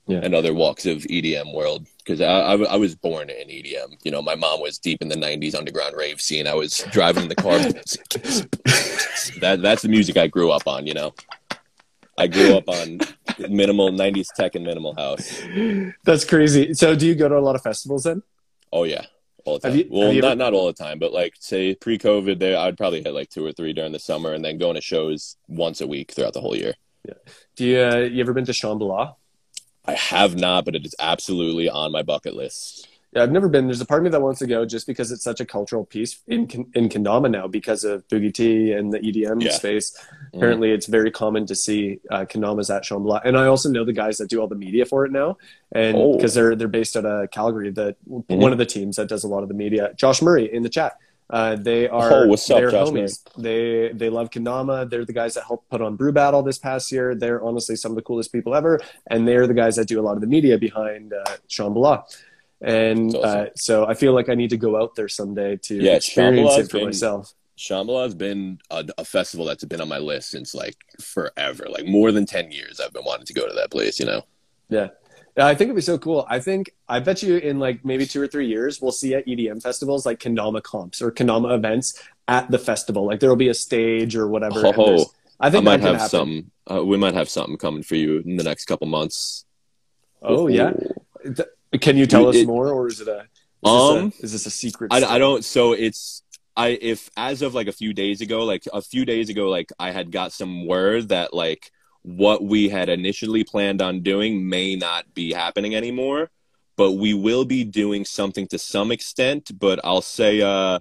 yeah. 0.07 0.19
and 0.21 0.35
other 0.35 0.53
walks 0.53 0.85
of 0.85 0.99
EDM 1.03 1.53
world 1.53 1.87
because 1.97 2.21
I, 2.21 2.27
I, 2.27 2.55
I, 2.63 2.75
was 2.75 2.95
born 2.95 3.29
in 3.29 3.47
EDM. 3.47 3.97
You 4.03 4.11
know, 4.11 4.21
my 4.21 4.35
mom 4.35 4.61
was 4.61 4.77
deep 4.77 5.01
in 5.01 5.09
the 5.09 5.15
'90s 5.15 5.55
underground 5.55 5.95
rave 5.97 6.21
scene. 6.21 6.47
I 6.47 6.53
was 6.53 6.85
driving 6.91 7.23
in 7.23 7.29
the 7.29 7.35
car. 7.35 7.57
that 9.39 9.61
that's 9.61 9.81
the 9.81 9.89
music 9.89 10.17
I 10.17 10.27
grew 10.27 10.51
up 10.51 10.67
on. 10.67 10.85
You 10.85 10.93
know, 10.93 11.13
I 12.17 12.27
grew 12.27 12.55
up 12.55 12.69
on 12.69 12.99
minimal 13.49 13.89
'90s 13.91 14.27
tech 14.35 14.55
and 14.55 14.65
minimal 14.65 14.95
house. 14.95 15.41
That's 16.03 16.25
crazy. 16.25 16.73
So, 16.73 16.95
do 16.95 17.07
you 17.07 17.15
go 17.15 17.27
to 17.27 17.37
a 17.37 17.39
lot 17.39 17.55
of 17.55 17.63
festivals 17.63 18.03
then? 18.03 18.21
Oh 18.71 18.83
yeah, 18.83 19.05
all 19.45 19.57
the 19.57 19.69
time. 19.69 19.77
You, 19.77 19.87
well, 19.89 20.13
not 20.13 20.23
ever... 20.23 20.35
not 20.35 20.53
all 20.53 20.67
the 20.67 20.73
time, 20.73 20.99
but 20.99 21.13
like 21.13 21.33
say 21.39 21.73
pre-COVID, 21.73 22.37
there 22.37 22.59
I'd 22.59 22.77
probably 22.77 23.01
hit 23.01 23.13
like 23.13 23.29
two 23.29 23.45
or 23.45 23.53
three 23.53 23.73
during 23.73 23.91
the 23.91 23.99
summer, 23.99 24.33
and 24.33 24.45
then 24.45 24.59
going 24.59 24.75
to 24.75 24.81
shows 24.81 25.37
once 25.47 25.81
a 25.81 25.87
week 25.87 26.11
throughout 26.11 26.33
the 26.33 26.41
whole 26.41 26.55
year. 26.55 26.75
Yeah. 27.07 27.13
Do 27.55 27.65
you 27.65 27.79
uh, 27.79 27.95
you 27.97 28.21
ever 28.21 28.33
been 28.33 28.45
to 28.45 28.51
Shambhala? 28.51 29.15
I 29.87 29.93
have 29.93 30.35
not, 30.35 30.65
but 30.65 30.75
it 30.75 30.85
is 30.85 30.95
absolutely 30.99 31.69
on 31.69 31.91
my 31.91 32.01
bucket 32.03 32.35
list. 32.35 32.87
Yeah, 33.13 33.23
I've 33.23 33.31
never 33.31 33.47
been. 33.47 33.65
There's 33.67 33.79
a 33.79 33.85
part 33.85 34.01
of 34.01 34.03
me 34.03 34.09
that 34.09 34.21
wants 34.21 34.39
to 34.39 34.47
go 34.47 34.65
just 34.65 34.87
because 34.87 35.09
it's 35.09 35.23
such 35.23 35.39
a 35.39 35.45
cultural 35.45 35.85
piece 35.85 36.19
in 36.27 36.41
in 36.73 36.89
Kendama 36.89 37.31
now 37.31 37.47
because 37.47 37.85
of 37.85 38.05
Boogie 38.09 38.33
T 38.33 38.73
and 38.73 38.91
the 38.91 38.99
EDM 38.99 39.41
Yeah. 39.41 39.51
space. 39.51 39.97
Mm. 40.33 40.37
Apparently, 40.37 40.71
it's 40.71 40.87
very 40.87 41.11
common 41.11 41.45
to 41.45 41.55
see 41.55 42.01
uh, 42.11 42.25
Kendamas 42.25 42.75
at 42.75 42.83
Shambhala, 42.83 43.21
and 43.23 43.37
I 43.37 43.45
also 43.45 43.69
know 43.69 43.85
the 43.85 43.93
guys 43.93 44.17
that 44.17 44.29
do 44.29 44.41
all 44.41 44.47
the 44.47 44.55
media 44.55 44.85
for 44.85 45.05
it 45.05 45.13
now, 45.13 45.37
and 45.71 45.95
Oh. 45.95 46.15
because 46.17 46.33
they're 46.33 46.55
they're 46.57 46.67
based 46.67 46.97
out 46.97 47.05
of 47.05 47.31
Calgary, 47.31 47.71
that 47.71 47.95
one 48.05 48.51
of 48.51 48.57
the 48.57 48.65
teams 48.65 48.97
that 48.97 49.07
does 49.07 49.23
a 49.23 49.29
lot 49.29 49.43
of 49.43 49.47
the 49.49 49.55
media. 49.55 49.93
Josh 49.95 50.21
Murray 50.21 50.53
in 50.53 50.63
the 50.63 50.69
chat. 50.69 50.97
Uh, 51.29 51.55
they 51.55 51.87
are 51.87 52.13
Oh, 52.13 52.27
what's 52.27 52.49
up, 52.51 52.57
they're 52.59 52.69
Josh 52.71 52.89
homies. 52.89 53.23
They 53.37 53.91
they 53.93 54.09
love 54.09 54.29
Kendama. 54.29 54.87
They're 54.89 55.05
the 55.05 55.13
guys 55.13 55.33
that 55.33 55.45
helped 55.45 55.69
put 55.69 55.81
on 55.81 55.95
Brew 55.95 56.11
Battle 56.11 56.43
this 56.43 56.59
past 56.59 56.91
year. 56.91 57.15
They're 57.15 57.43
honestly 57.43 57.75
some 57.75 57.91
of 57.91 57.95
the 57.95 58.03
coolest 58.03 58.31
people 58.31 58.53
ever, 58.53 58.79
and 59.09 59.27
they're 59.27 59.47
the 59.47 59.53
guys 59.55 59.75
that 59.77 59.87
do 59.87 59.99
a 59.99 60.03
lot 60.03 60.13
of 60.15 60.21
the 60.21 60.27
media 60.27 60.57
behind 60.57 61.13
uh, 61.13 61.23
Shambhala. 61.49 62.03
And 62.61 63.15
awesome. 63.15 63.39
uh, 63.41 63.45
so 63.55 63.85
I 63.87 63.95
feel 63.95 64.13
like 64.13 64.29
I 64.29 64.35
need 64.35 64.51
to 64.51 64.57
go 64.57 64.81
out 64.81 64.95
there 64.95 65.07
someday 65.09 65.57
to 65.63 65.75
Yeah, 65.75 65.93
experience 65.95 66.49
Shambhala's 66.51 66.65
it 66.67 66.71
for 66.71 66.77
been- 66.77 66.85
myself. 66.85 67.33
Shambhala 67.57 68.03
has 68.03 68.13
been 68.15 68.59
a, 68.69 68.85
a 68.97 69.05
festival 69.05 69.45
that's 69.45 69.63
been 69.63 69.79
on 69.79 69.87
my 69.87 69.97
list 69.97 70.29
since 70.29 70.53
like 70.53 70.75
forever, 70.99 71.67
like 71.69 71.85
more 71.87 72.11
than 72.11 72.25
ten 72.25 72.51
years. 72.51 72.79
I've 72.81 72.91
been 72.93 73.05
wanting 73.05 73.25
to 73.27 73.33
go 73.33 73.47
to 73.47 73.53
that 73.53 73.71
place. 73.71 73.97
You 73.99 74.05
know. 74.05 74.21
Yeah. 74.69 74.89
Yeah, 75.37 75.47
I 75.47 75.55
think 75.55 75.67
it'd 75.67 75.75
be 75.75 75.81
so 75.81 75.97
cool. 75.97 76.25
I 76.29 76.39
think 76.39 76.71
I 76.87 76.99
bet 76.99 77.21
you 77.21 77.37
in 77.37 77.59
like 77.59 77.83
maybe 77.83 78.05
two 78.05 78.21
or 78.21 78.27
three 78.27 78.47
years 78.47 78.81
we'll 78.81 78.91
see 78.93 79.13
at 79.15 79.27
EDM 79.27 79.61
festivals 79.61 80.05
like 80.05 80.19
Kendama 80.19 80.63
comps 80.63 81.01
or 81.01 81.11
Kendama 81.11 81.53
events 81.55 82.01
at 82.27 82.49
the 82.49 82.57
festival. 82.59 83.05
Like 83.05 83.19
there'll 83.19 83.35
be 83.35 83.49
a 83.49 83.53
stage 83.53 84.15
or 84.15 84.27
whatever. 84.27 84.71
Oh, 84.77 85.11
I 85.39 85.47
I 85.47 85.49
think 85.49 85.65
might 85.65 85.81
have 85.81 85.97
happen. 85.97 86.09
something. 86.09 86.51
Uh, 86.71 86.83
we 86.85 86.97
might 86.97 87.13
have 87.13 87.29
something 87.29 87.57
coming 87.57 87.83
for 87.83 87.95
you 87.95 88.19
in 88.19 88.37
the 88.37 88.43
next 88.43 88.65
couple 88.65 88.87
months. 88.87 89.45
Oh 90.21 90.47
yeah. 90.47 90.71
Th- 91.23 91.81
Can 91.81 91.97
you 91.97 92.05
tell 92.05 92.27
us 92.27 92.43
more, 92.43 92.71
or 92.71 92.87
is 92.87 93.01
it 93.01 93.07
a? 93.07 93.27
Is 93.63 93.71
Um, 93.71 94.09
this 94.09 94.19
a, 94.19 94.23
is 94.23 94.31
this 94.31 94.45
a 94.45 94.51
secret? 94.51 94.93
I, 94.93 95.03
I 95.03 95.17
don't. 95.17 95.43
So 95.43 95.73
it's 95.73 96.23
I 96.55 96.69
if 96.81 97.09
as 97.17 97.41
of 97.41 97.53
like 97.53 97.67
a 97.67 97.71
few 97.73 97.93
days 97.93 98.21
ago, 98.21 98.43
like 98.45 98.63
a 98.71 98.81
few 98.81 99.05
days 99.05 99.29
ago, 99.29 99.49
like 99.49 99.71
I 99.79 99.91
had 99.91 100.11
got 100.11 100.31
some 100.31 100.65
word 100.65 101.09
that 101.09 101.33
like 101.33 101.71
what 102.05 102.43
we 102.43 102.69
had 102.69 102.87
initially 102.87 103.43
planned 103.43 103.81
on 103.81 104.01
doing 104.01 104.47
may 104.47 104.75
not 104.75 105.11
be 105.15 105.33
happening 105.33 105.75
anymore, 105.75 106.29
but 106.77 106.91
we 106.93 107.15
will 107.15 107.45
be 107.45 107.63
doing 107.63 108.05
something 108.05 108.47
to 108.47 108.59
some 108.59 108.91
extent. 108.91 109.51
But 109.57 109.79
I'll 109.83 110.03
say, 110.03 110.41
uh, 110.41 110.79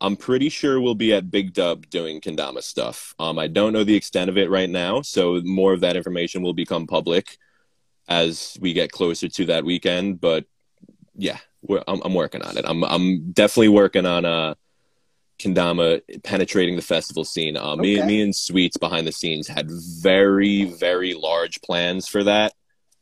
I'm 0.00 0.16
pretty 0.16 0.48
sure 0.48 0.80
we'll 0.80 0.94
be 0.94 1.12
at 1.12 1.30
Big 1.30 1.52
Dub 1.52 1.90
doing 1.90 2.18
Kendama 2.20 2.62
stuff. 2.62 3.14
Um, 3.18 3.38
I 3.38 3.46
don't 3.46 3.74
know 3.74 3.84
the 3.84 3.94
extent 3.94 4.30
of 4.30 4.38
it 4.38 4.48
right 4.48 4.70
now, 4.70 5.02
so 5.02 5.42
more 5.44 5.74
of 5.74 5.80
that 5.80 5.96
information 5.96 6.42
will 6.42 6.54
become 6.54 6.86
public 6.86 7.36
as 8.08 8.56
we 8.58 8.72
get 8.72 8.90
closer 8.90 9.28
to 9.28 9.44
that 9.46 9.66
weekend. 9.66 10.18
But 10.18 10.46
yeah, 11.14 11.38
I'm, 11.86 12.00
I'm 12.02 12.14
working 12.14 12.42
on 12.42 12.56
it. 12.56 12.64
I'm 12.66 12.82
I'm 12.84 13.32
definitely 13.32 13.68
working 13.68 14.06
on 14.06 14.24
uh 14.24 14.54
Kendama 15.44 16.00
penetrating 16.22 16.76
the 16.76 16.82
festival 16.82 17.24
scene. 17.24 17.56
Uh, 17.56 17.76
Me 17.76 17.98
Okay. 17.98 18.06
me 18.06 18.22
and 18.22 18.34
Sweets 18.34 18.76
behind 18.76 19.06
the 19.06 19.12
scenes 19.12 19.46
had 19.48 19.70
very 19.70 20.64
very 20.64 21.14
large 21.14 21.60
plans 21.60 22.08
for 22.08 22.24
that. 22.24 22.52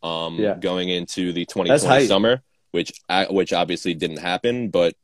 Um, 0.02 0.38
Yeah. 0.40 0.56
going 0.58 0.88
into 0.88 1.32
the 1.32 1.44
2020 1.46 2.06
summer, 2.08 2.42
which 2.72 2.92
I, 3.08 3.26
which 3.26 3.52
obviously 3.52 3.94
didn't 3.94 4.18
happen, 4.18 4.70
but 4.70 4.94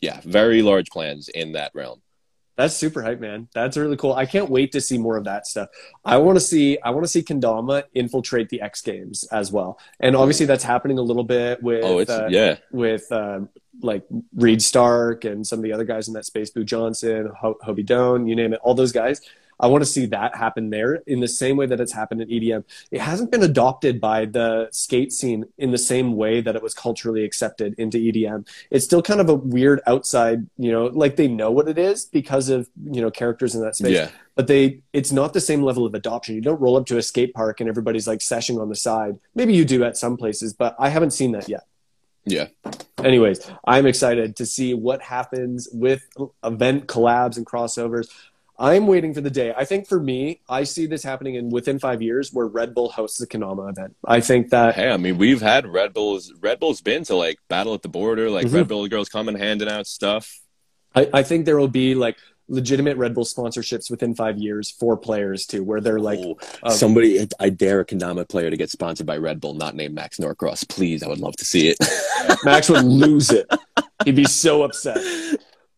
yeah, 0.00 0.20
very 0.24 0.62
large 0.62 0.90
plans 0.90 1.28
in 1.28 1.52
that 1.52 1.72
realm. 1.74 2.02
That's 2.56 2.74
super 2.74 3.02
hype, 3.02 3.20
man. 3.20 3.48
That's 3.52 3.76
really 3.76 3.96
cool. 3.96 4.12
I 4.12 4.26
can't 4.26 4.48
wait 4.48 4.72
to 4.72 4.80
see 4.80 4.96
more 4.96 5.16
of 5.16 5.24
that 5.24 5.46
stuff. 5.46 5.70
I 6.04 6.18
want 6.18 6.36
to 6.36 6.40
see. 6.40 6.78
I 6.80 6.90
want 6.90 7.04
to 7.04 7.08
see 7.08 7.22
Kendama 7.22 7.84
infiltrate 7.94 8.48
the 8.48 8.60
X 8.60 8.80
Games 8.80 9.24
as 9.24 9.50
well, 9.50 9.78
and 9.98 10.14
obviously 10.14 10.46
that's 10.46 10.62
happening 10.62 10.98
a 10.98 11.02
little 11.02 11.24
bit 11.24 11.62
with. 11.62 11.84
Oh, 11.84 11.98
it's 11.98 12.10
uh, 12.10 12.28
yeah, 12.30 12.56
with 12.70 13.10
um, 13.10 13.48
like 13.80 14.04
Reed 14.36 14.62
Stark 14.62 15.24
and 15.24 15.44
some 15.46 15.58
of 15.58 15.62
the 15.64 15.72
other 15.72 15.84
guys 15.84 16.06
in 16.06 16.14
that 16.14 16.26
space, 16.26 16.50
Boo 16.50 16.64
Johnson, 16.64 17.30
Ho- 17.40 17.58
Hobie 17.64 17.84
Doan, 17.84 18.26
you 18.28 18.36
name 18.36 18.52
it, 18.52 18.60
all 18.62 18.74
those 18.74 18.92
guys. 18.92 19.20
I 19.58 19.66
want 19.68 19.82
to 19.82 19.86
see 19.86 20.06
that 20.06 20.36
happen 20.36 20.70
there 20.70 20.96
in 21.06 21.20
the 21.20 21.28
same 21.28 21.56
way 21.56 21.66
that 21.66 21.80
it's 21.80 21.92
happened 21.92 22.22
in 22.22 22.28
EDM. 22.28 22.64
It 22.90 23.00
hasn't 23.00 23.30
been 23.30 23.42
adopted 23.42 24.00
by 24.00 24.26
the 24.26 24.68
skate 24.72 25.12
scene 25.12 25.46
in 25.58 25.70
the 25.70 25.78
same 25.78 26.16
way 26.16 26.40
that 26.40 26.56
it 26.56 26.62
was 26.62 26.74
culturally 26.74 27.24
accepted 27.24 27.74
into 27.78 27.98
EDM. 27.98 28.46
It's 28.70 28.84
still 28.84 29.02
kind 29.02 29.20
of 29.20 29.28
a 29.28 29.34
weird 29.34 29.80
outside, 29.86 30.46
you 30.58 30.70
know, 30.70 30.86
like 30.86 31.16
they 31.16 31.28
know 31.28 31.50
what 31.50 31.68
it 31.68 31.78
is 31.78 32.04
because 32.04 32.48
of, 32.48 32.68
you 32.90 33.00
know, 33.00 33.10
characters 33.10 33.54
in 33.54 33.62
that 33.62 33.76
space 33.76 33.94
yeah. 33.94 34.10
but 34.34 34.46
they 34.46 34.80
it's 34.92 35.12
not 35.12 35.32
the 35.32 35.40
same 35.40 35.62
level 35.62 35.86
of 35.86 35.94
adoption. 35.94 36.34
You 36.34 36.40
don't 36.40 36.60
roll 36.60 36.76
up 36.76 36.86
to 36.86 36.98
a 36.98 37.02
skate 37.02 37.34
park 37.34 37.60
and 37.60 37.68
everybody's 37.68 38.06
like 38.06 38.20
seshing 38.20 38.58
on 38.58 38.68
the 38.68 38.76
side. 38.76 39.18
Maybe 39.34 39.54
you 39.54 39.64
do 39.64 39.84
at 39.84 39.96
some 39.96 40.16
places, 40.16 40.52
but 40.52 40.74
I 40.78 40.88
haven't 40.88 41.12
seen 41.12 41.32
that 41.32 41.48
yet. 41.48 41.66
Yeah. 42.24 42.48
Anyways, 43.02 43.50
I'm 43.66 43.86
excited 43.86 44.36
to 44.36 44.46
see 44.46 44.74
what 44.74 45.02
happens 45.02 45.68
with 45.72 46.02
event 46.42 46.86
collabs 46.86 47.36
and 47.36 47.44
crossovers. 47.44 48.08
I'm 48.58 48.86
waiting 48.86 49.12
for 49.14 49.20
the 49.20 49.30
day. 49.30 49.52
I 49.56 49.64
think 49.64 49.88
for 49.88 49.98
me, 49.98 50.40
I 50.48 50.62
see 50.64 50.86
this 50.86 51.02
happening 51.02 51.34
in 51.34 51.50
within 51.50 51.78
five 51.80 52.00
years 52.00 52.32
where 52.32 52.46
Red 52.46 52.72
Bull 52.74 52.88
hosts 52.88 53.18
the 53.18 53.26
Kendama 53.26 53.68
event. 53.70 53.96
I 54.06 54.20
think 54.20 54.50
that 54.50 54.76
Hey, 54.76 54.90
I 54.90 54.96
mean, 54.96 55.18
we've 55.18 55.40
had 55.40 55.66
Red 55.66 55.92
Bulls. 55.92 56.32
Red 56.40 56.60
Bull's 56.60 56.80
been 56.80 57.02
to 57.04 57.16
like 57.16 57.38
Battle 57.48 57.74
at 57.74 57.82
the 57.82 57.88
Border, 57.88 58.30
like 58.30 58.46
Mhm. 58.46 58.54
Red 58.54 58.68
Bull 58.68 58.86
girls 58.88 59.08
coming 59.08 59.36
handing 59.36 59.68
out 59.68 59.86
stuff. 59.88 60.40
I, 60.94 61.08
I 61.12 61.22
think 61.24 61.46
there 61.46 61.58
will 61.58 61.66
be 61.66 61.96
like 61.96 62.16
legitimate 62.46 62.96
Red 62.96 63.14
Bull 63.14 63.24
sponsorships 63.24 63.90
within 63.90 64.14
five 64.14 64.38
years 64.38 64.70
for 64.70 64.96
players 64.96 65.46
too, 65.46 65.64
where 65.64 65.80
they're 65.80 65.98
like, 65.98 66.20
Oh, 66.22 66.36
um, 66.62 66.72
somebody, 66.72 67.26
I 67.40 67.48
dare 67.48 67.80
a 67.80 67.84
Kendama 67.84 68.28
player 68.28 68.50
to 68.50 68.56
get 68.56 68.70
sponsored 68.70 69.06
by 69.06 69.16
Red 69.16 69.40
Bull, 69.40 69.54
not 69.54 69.74
named 69.74 69.94
Max 69.94 70.20
Norcross. 70.20 70.62
Please, 70.68 71.02
I 71.02 71.08
would 71.08 71.18
love 71.20 71.34
to 71.36 71.44
see 71.44 71.68
it. 71.70 71.78
Max 72.44 72.68
would 72.68 72.84
lose 72.84 73.30
it. 73.30 73.50
He'd 74.04 74.14
be 74.14 74.24
so 74.26 74.62
upset. 74.62 74.98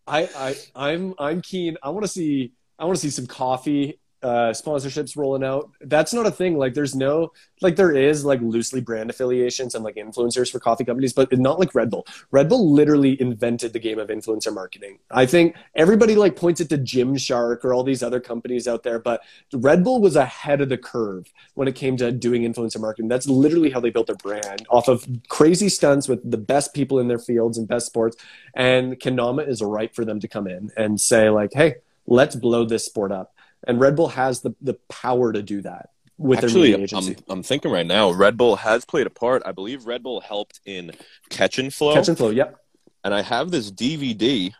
I, 0.09 0.29
I 0.37 0.57
I'm 0.77 1.15
I'm 1.19 1.41
keen. 1.41 1.77
I 1.83 1.91
want 1.91 2.05
to 2.05 2.09
see 2.09 2.53
I 2.79 2.85
want 2.85 2.97
to 2.97 3.01
see 3.01 3.11
some 3.11 3.27
coffee 3.27 3.99
uh, 4.23 4.51
sponsorships 4.51 5.17
rolling 5.17 5.45
out. 5.45 5.71
That's 5.83 6.13
not 6.13 6.27
a 6.27 6.31
thing. 6.31 6.57
Like 6.57 6.75
there's 6.75 6.95
no 6.97 7.33
like 7.61 7.77
there 7.77 7.93
is 7.95 8.25
like 8.25 8.41
loosely 8.41 8.81
brand 8.81 9.09
affiliations 9.09 9.75
and 9.75 9.85
like 9.85 9.95
influencers 9.95 10.51
for 10.51 10.59
coffee 10.59 10.85
companies, 10.85 11.13
but 11.13 11.31
not 11.39 11.59
like 11.59 11.75
Red 11.75 11.91
Bull. 11.91 12.07
Red 12.31 12.49
Bull 12.49 12.73
literally 12.73 13.21
invented 13.21 13.73
the 13.73 13.79
game 13.79 13.99
of 13.99 14.09
influencer 14.09 14.53
marketing. 14.53 14.99
I 15.11 15.27
think 15.27 15.55
everybody 15.75 16.17
like 16.17 16.35
points 16.35 16.61
it 16.61 16.69
to 16.71 16.79
Gymshark 16.79 17.65
or 17.65 17.73
all 17.73 17.85
these 17.85 18.03
other 18.03 18.19
companies 18.19 18.67
out 18.67 18.83
there, 18.83 18.99
but 18.99 19.21
Red 19.53 19.85
Bull 19.85 20.01
was 20.01 20.17
ahead 20.17 20.61
of 20.61 20.71
the 20.71 20.79
curve 20.79 21.33
when 21.55 21.69
it 21.69 21.77
came 21.77 21.97
to 21.99 22.11
doing 22.11 22.43
influencer 22.43 22.81
marketing. 22.81 23.09
That's 23.09 23.29
literally 23.29 23.71
how 23.71 23.81
they 23.81 23.91
built 23.91 24.09
their 24.09 24.17
brand 24.17 24.67
off 24.71 24.89
of 24.89 25.07
crazy 25.29 25.69
stunts 25.69 26.09
with 26.09 26.29
the 26.29 26.39
best 26.39 26.75
people 26.75 26.99
in 26.99 27.09
their 27.09 27.19
fields 27.19 27.59
and 27.59 27.69
best 27.69 27.87
sports. 27.87 28.17
And 28.55 28.99
Kendama 28.99 29.47
is 29.47 29.63
right 29.63 29.95
for 29.95 30.05
them 30.05 30.21
to 30.21 30.29
come 30.29 30.47
in 30.47 30.71
and 30.77 31.01
say 31.01 31.31
like, 31.31 31.53
"Hey, 31.53 31.77
let's 32.07 32.37
blow 32.37 32.65
this 32.65 32.85
sport 32.85 33.13
up." 33.13 33.33
And 33.67 33.81
Red 33.81 33.97
Bull 33.97 34.09
has 34.09 34.41
the 34.41 34.55
the 34.61 34.75
power 34.89 35.33
to 35.33 35.43
do 35.43 35.63
that 35.63 35.91
with 36.19 36.43
Actually, 36.43 36.71
their 36.71 36.79
media 36.79 36.85
agency. 36.99 37.17
I'm, 37.29 37.39
I'm 37.39 37.43
thinking 37.43 37.71
right 37.71 37.87
now, 37.87 38.11
Red 38.11 38.37
Bull 38.37 38.57
has 38.57 38.85
played 38.85 39.07
a 39.07 39.11
part. 39.11 39.43
I 39.45 39.53
believe 39.53 39.87
Red 39.87 40.03
Bull 40.03 40.21
helped 40.21 40.61
in 40.65 40.93
Catch 41.29 41.59
and 41.59 41.73
Flow. 41.73 41.95
Catch 41.95 42.09
and 42.09 42.17
flow. 42.17 42.31
Yep. 42.31 42.57
and 43.05 43.15
I 43.15 43.23
have 43.23 43.51
this 43.51 43.71
DVD, 43.71 44.53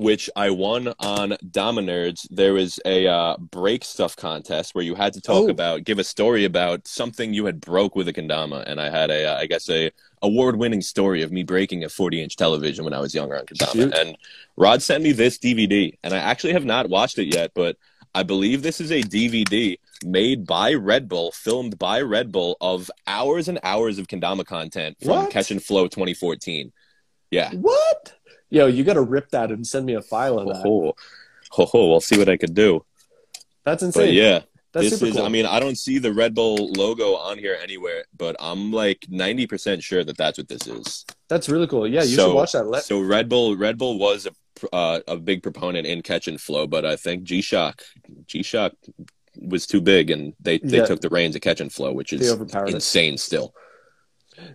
which 0.00 0.30
I 0.34 0.50
won 0.50 0.88
on 0.98 1.36
Dominerds. 1.50 2.26
There 2.30 2.54
was 2.54 2.80
a 2.84 3.06
uh, 3.06 3.36
break 3.36 3.84
stuff 3.84 4.16
contest 4.16 4.74
where 4.74 4.84
you 4.84 4.94
had 4.94 5.12
to 5.12 5.20
talk 5.20 5.44
Oh. 5.44 5.48
about, 5.50 5.84
give 5.84 5.98
a 5.98 6.04
story 6.04 6.44
about 6.44 6.88
something 6.88 7.32
you 7.34 7.44
had 7.46 7.60
broke 7.60 7.94
with 7.94 8.08
a 8.08 8.12
kendama, 8.12 8.64
and 8.66 8.80
I 8.80 8.90
had 8.90 9.10
a, 9.10 9.26
uh, 9.34 9.38
I 9.38 9.46
guess 9.46 9.68
a 9.68 9.90
award-winning 10.22 10.80
story 10.82 11.22
of 11.22 11.30
me 11.32 11.42
breaking 11.44 11.84
a 11.84 11.88
40-inch 11.88 12.36
television 12.36 12.84
when 12.84 12.94
I 12.94 13.00
was 13.00 13.14
younger 13.14 13.36
on 13.38 13.44
kendama. 13.46 13.72
Shoot. 13.72 13.94
And 13.94 14.16
Rod 14.56 14.82
sent 14.82 15.02
me 15.04 15.12
this 15.12 15.38
DVD, 15.38 15.96
and 16.02 16.14
I 16.14 16.18
actually 16.18 16.52
have 16.54 16.64
not 16.64 16.88
watched 16.88 17.18
it 17.18 17.32
yet, 17.34 17.52
but 17.54 17.76
I 18.14 18.22
believe 18.22 18.62
this 18.62 18.80
is 18.80 18.90
a 18.90 19.02
DVD 19.02 19.78
made 20.04 20.46
by 20.46 20.74
Red 20.74 21.08
Bull, 21.08 21.30
filmed 21.32 21.78
by 21.78 22.00
Red 22.00 22.32
Bull, 22.32 22.56
of 22.60 22.90
hours 23.06 23.48
and 23.48 23.60
hours 23.62 23.98
of 23.98 24.08
kendama 24.08 24.44
content 24.46 24.96
from 25.00 25.10
What? 25.10 25.30
Catch 25.30 25.50
and 25.50 25.62
Flow 25.62 25.84
2014. 25.88 26.72
Yeah. 27.30 27.50
What? 27.52 28.14
Yo, 28.50 28.66
you 28.66 28.84
got 28.84 28.94
to 28.94 29.00
rip 29.02 29.30
that 29.30 29.50
and 29.50 29.66
send 29.66 29.86
me 29.86 29.94
a 29.94 30.02
file 30.02 30.38
of 30.38 30.48
that. 30.48 30.62
Ho 30.62 30.94
ho, 31.50 31.64
ho, 31.66 31.92
I'll 31.94 32.00
see 32.00 32.18
what 32.18 32.28
I 32.28 32.36
could 32.36 32.54
do. 32.54 32.84
That's 33.64 33.82
insane. 33.82 34.06
But 34.06 34.12
yeah, 34.12 34.40
That's 34.72 34.90
this 34.90 35.02
is. 35.02 35.14
cool. 35.16 35.24
I 35.24 35.28
mean, 35.28 35.46
I 35.46 35.60
don't 35.60 35.76
see 35.78 35.98
the 35.98 36.12
Red 36.12 36.34
Bull 36.34 36.70
logo 36.72 37.14
on 37.16 37.38
here 37.38 37.56
anywhere, 37.62 38.04
but 38.16 38.36
I'm 38.40 38.72
like 38.72 39.06
90 39.08 39.46
percent 39.46 39.82
sure 39.82 40.02
that 40.04 40.16
that's 40.16 40.38
what 40.38 40.48
this 40.48 40.66
is. 40.66 41.04
That's 41.28 41.48
really 41.48 41.66
cool. 41.66 41.86
Yeah, 41.86 42.02
you 42.02 42.16
So- 42.16 42.28
should 42.28 42.34
watch 42.34 42.52
that. 42.52 42.66
Let, 42.66 42.84
So 42.84 43.00
Red 43.00 43.28
Bull, 43.28 43.56
Red 43.56 43.78
Bull 43.78 43.98
was 43.98 44.26
a 44.26 44.30
uh, 44.74 45.00
a 45.08 45.16
big 45.16 45.42
proponent 45.42 45.86
in 45.86 46.02
catch 46.02 46.28
and 46.28 46.38
flow, 46.38 46.66
but 46.66 46.84
I 46.84 46.94
think 46.96 47.22
G 47.22 47.40
Shock, 47.40 47.82
G 48.26 48.42
Shock 48.42 48.72
was 49.40 49.66
too 49.66 49.80
big, 49.80 50.10
and 50.10 50.34
they 50.40 50.58
they 50.58 50.78
Yeah. 50.78 50.84
took 50.86 51.00
the 51.00 51.08
reins 51.08 51.34
of 51.34 51.40
catch 51.40 51.60
and 51.62 51.72
flow, 51.72 51.92
which 51.92 52.12
is 52.12 52.30
overpowered 52.30 52.68
it. 52.68 52.74
insane 52.74 53.16
still. 53.16 53.54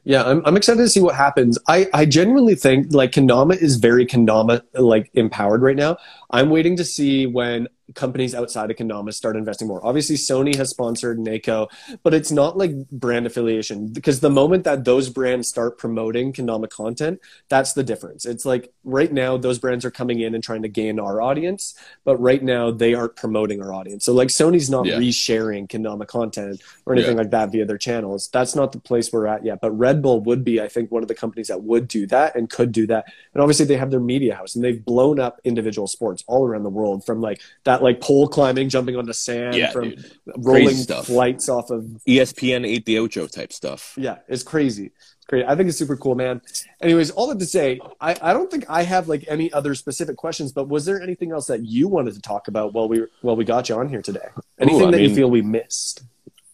Yeah, 0.03 0.23
I'm, 0.23 0.43
I'm 0.45 0.55
excited 0.55 0.81
to 0.81 0.89
see 0.89 1.01
what 1.01 1.15
happens. 1.15 1.57
I, 1.67 1.87
I 1.93 2.05
genuinely 2.05 2.55
think 2.55 2.93
like 2.93 3.11
Kendama 3.11 3.55
is 3.57 3.77
very 3.77 4.05
Kendama 4.05 4.61
like 4.73 5.09
empowered 5.15 5.61
right 5.61 5.75
now. 5.75 5.97
I'm 6.31 6.49
waiting 6.49 6.75
to 6.77 6.85
see 6.85 7.25
when 7.27 7.67
companies 7.93 8.33
outside 8.33 8.71
of 8.71 8.77
Kendama 8.77 9.13
start 9.13 9.35
investing 9.35 9.67
more. 9.67 9.85
Obviously, 9.85 10.15
Sony 10.15 10.55
has 10.55 10.71
sponsored 10.71 11.19
NACO, 11.19 11.67
but 12.01 12.15
it's 12.15 12.31
not 12.31 12.57
like 12.57 12.71
brand 12.89 13.27
affiliation 13.27 13.89
because 13.89 14.21
the 14.21 14.29
moment 14.29 14.63
that 14.63 14.85
those 14.85 15.07
brands 15.09 15.47
start 15.47 15.77
promoting 15.77 16.33
Kendama 16.33 16.67
content, 16.67 17.19
that's 17.47 17.73
the 17.73 17.83
difference. 17.83 18.25
It's 18.25 18.43
like 18.43 18.73
right 18.83 19.13
now, 19.13 19.37
those 19.37 19.59
brands 19.59 19.85
are 19.85 19.91
coming 19.91 20.19
in 20.19 20.33
and 20.33 20.43
trying 20.43 20.63
to 20.63 20.67
gain 20.67 20.99
our 20.99 21.21
audience, 21.21 21.75
but 22.05 22.17
right 22.17 22.41
now 22.41 22.71
they 22.71 22.95
aren't 22.95 23.15
promoting 23.15 23.61
our 23.61 23.71
audience. 23.71 24.03
So, 24.03 24.13
like, 24.13 24.29
Sony's 24.29 24.69
not 24.69 24.87
Yeah. 24.87 24.97
resharing 24.97 25.67
Kendama 25.67 26.07
content 26.07 26.61
or 26.87 26.93
anything 26.93 27.17
Yeah. 27.17 27.21
like 27.21 27.31
that 27.31 27.51
via 27.51 27.65
their 27.65 27.77
channels. 27.77 28.29
That's 28.33 28.55
not 28.55 28.71
the 28.71 28.79
place 28.79 29.13
we're 29.13 29.27
at 29.27 29.45
yet. 29.45 29.61
But 29.61 29.77
Red 29.77 30.01
Bull 30.01 30.21
would 30.21 30.43
be, 30.43 30.59
I 30.59 30.67
think, 30.67 30.91
one 30.91 31.03
of 31.03 31.07
the 31.07 31.15
companies 31.15 31.49
that 31.49 31.61
would 31.61 31.87
do 31.87 32.07
that 32.07 32.35
and 32.35 32.49
could 32.49 32.71
do 32.71 32.87
that. 32.87 33.05
And 33.35 33.43
obviously, 33.43 33.65
they 33.65 33.77
have 33.77 33.91
their 33.91 33.99
media 33.99 34.33
house 34.33 34.55
and 34.55 34.63
they've 34.63 34.83
blown 34.83 35.19
up 35.19 35.39
individual 35.43 35.87
sports 35.87 36.14
all 36.27 36.45
around 36.45 36.63
the 36.63 36.69
world 36.69 37.05
from 37.05 37.21
like 37.21 37.41
that, 37.63 37.83
like 37.83 37.99
pole 38.01 38.27
climbing, 38.27 38.69
jumping 38.69 38.95
onto 38.95 39.13
sand, 39.13 39.55
Yeah, 39.55 39.71
from 39.71 39.91
dude. 39.91 40.11
rolling 40.37 40.75
stuff. 40.75 41.07
flights 41.07 41.49
off 41.49 41.69
of. 41.69 41.83
ESPN 42.07 42.65
eight 42.67 42.85
the 42.85 42.99
Ocho 42.99 43.27
type 43.27 43.51
stuff. 43.53 43.93
Yeah, 43.97 44.17
it's 44.27 44.43
crazy. 44.43 44.87
It's 44.97 45.25
great. 45.27 45.45
I 45.45 45.55
think 45.55 45.69
it's 45.69 45.77
super 45.77 45.97
cool, 45.97 46.15
man. 46.15 46.41
Anyways, 46.81 47.11
all 47.11 47.27
that 47.27 47.39
to 47.39 47.45
say, 47.45 47.79
I, 47.99 48.15
I 48.21 48.33
don't 48.33 48.49
think 48.51 48.65
I 48.69 48.83
have 48.83 49.07
like 49.07 49.25
any 49.27 49.51
other 49.53 49.73
specific 49.75 50.17
questions, 50.17 50.51
but 50.51 50.67
was 50.69 50.85
there 50.85 51.01
anything 51.01 51.31
else 51.31 51.47
that 51.47 51.65
you 51.65 51.87
wanted 51.87 52.13
to 52.13 52.21
talk 52.21 52.47
about 52.47 52.73
while 52.73 52.87
we 52.87 53.05
while 53.21 53.35
we 53.35 53.43
got 53.45 53.69
you 53.69 53.75
on 53.75 53.89
here 53.89 54.01
today? 54.01 54.27
Anything 54.59 54.87
I 54.89 54.91
that 54.91 55.01
you 55.01 55.13
feel 55.15 55.29
we 55.29 55.41
missed? 55.41 56.03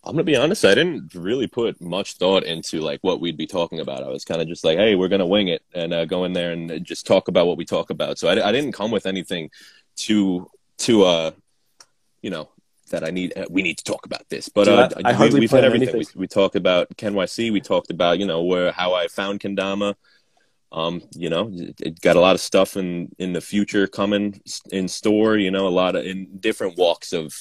I'm 0.03 0.13
gonna 0.13 0.23
be 0.23 0.35
honest. 0.35 0.65
I 0.65 0.73
didn't 0.73 1.13
really 1.13 1.45
put 1.47 1.79
much 1.79 2.15
thought 2.15 2.43
into 2.43 2.79
like 2.81 2.99
what 3.01 3.21
we'd 3.21 3.37
be 3.37 3.45
talking 3.45 3.79
about. 3.79 4.03
I 4.03 4.07
was 4.09 4.25
kind 4.25 4.41
of 4.41 4.47
just 4.47 4.63
like, 4.63 4.77
hey, 4.77 4.95
we're 4.95 5.09
gonna 5.09 5.27
wing 5.27 5.49
it 5.49 5.61
and 5.73 5.93
uh, 5.93 6.05
go 6.05 6.23
in 6.25 6.33
there 6.33 6.51
and 6.51 6.83
just 6.83 7.05
talk 7.05 7.27
about 7.27 7.45
what 7.45 7.57
we 7.57 7.65
talk 7.65 7.91
about. 7.91 8.17
So 8.17 8.27
I, 8.27 8.49
I 8.49 8.51
didn't 8.51 8.71
come 8.71 8.89
with 8.91 9.05
anything 9.05 9.51
to 9.97 10.49
to 10.79 11.03
uh 11.03 11.31
you 12.23 12.31
know 12.31 12.49
that 12.89 13.03
I 13.03 13.11
need. 13.11 13.37
Uh, 13.37 13.45
we 13.49 13.61
need 13.61 13.77
to 13.77 13.83
talk 13.83 14.05
about 14.05 14.27
this. 14.29 14.49
But 14.49 14.65
Dude, 14.65 14.79
uh, 14.79 14.89
I- 15.05 15.11
I 15.11 15.27
we, 15.27 15.39
we've 15.41 15.51
had 15.51 15.63
everything. 15.63 15.95
We, 16.15 16.21
we 16.21 16.27
talked 16.27 16.55
about 16.55 16.89
KenYC. 16.97 17.51
We 17.53 17.61
talked 17.61 17.91
about 17.91 18.17
you 18.19 18.25
know 18.25 18.41
where 18.43 18.71
how 18.71 18.93
I 18.95 19.07
found 19.07 19.39
Kendama. 19.39 19.93
Um, 20.71 21.03
you 21.15 21.29
know, 21.29 21.51
it, 21.53 21.75
it 21.81 22.01
got 22.01 22.15
a 22.15 22.19
lot 22.19 22.33
of 22.33 22.41
stuff 22.41 22.75
in 22.75 23.11
in 23.19 23.33
the 23.33 23.41
future 23.41 23.85
coming 23.87 24.41
in 24.71 24.87
store. 24.87 25.37
You 25.37 25.51
know, 25.51 25.67
a 25.67 25.69
lot 25.69 25.95
of 25.95 26.05
in 26.05 26.37
different 26.39 26.77
walks 26.77 27.13
of. 27.13 27.35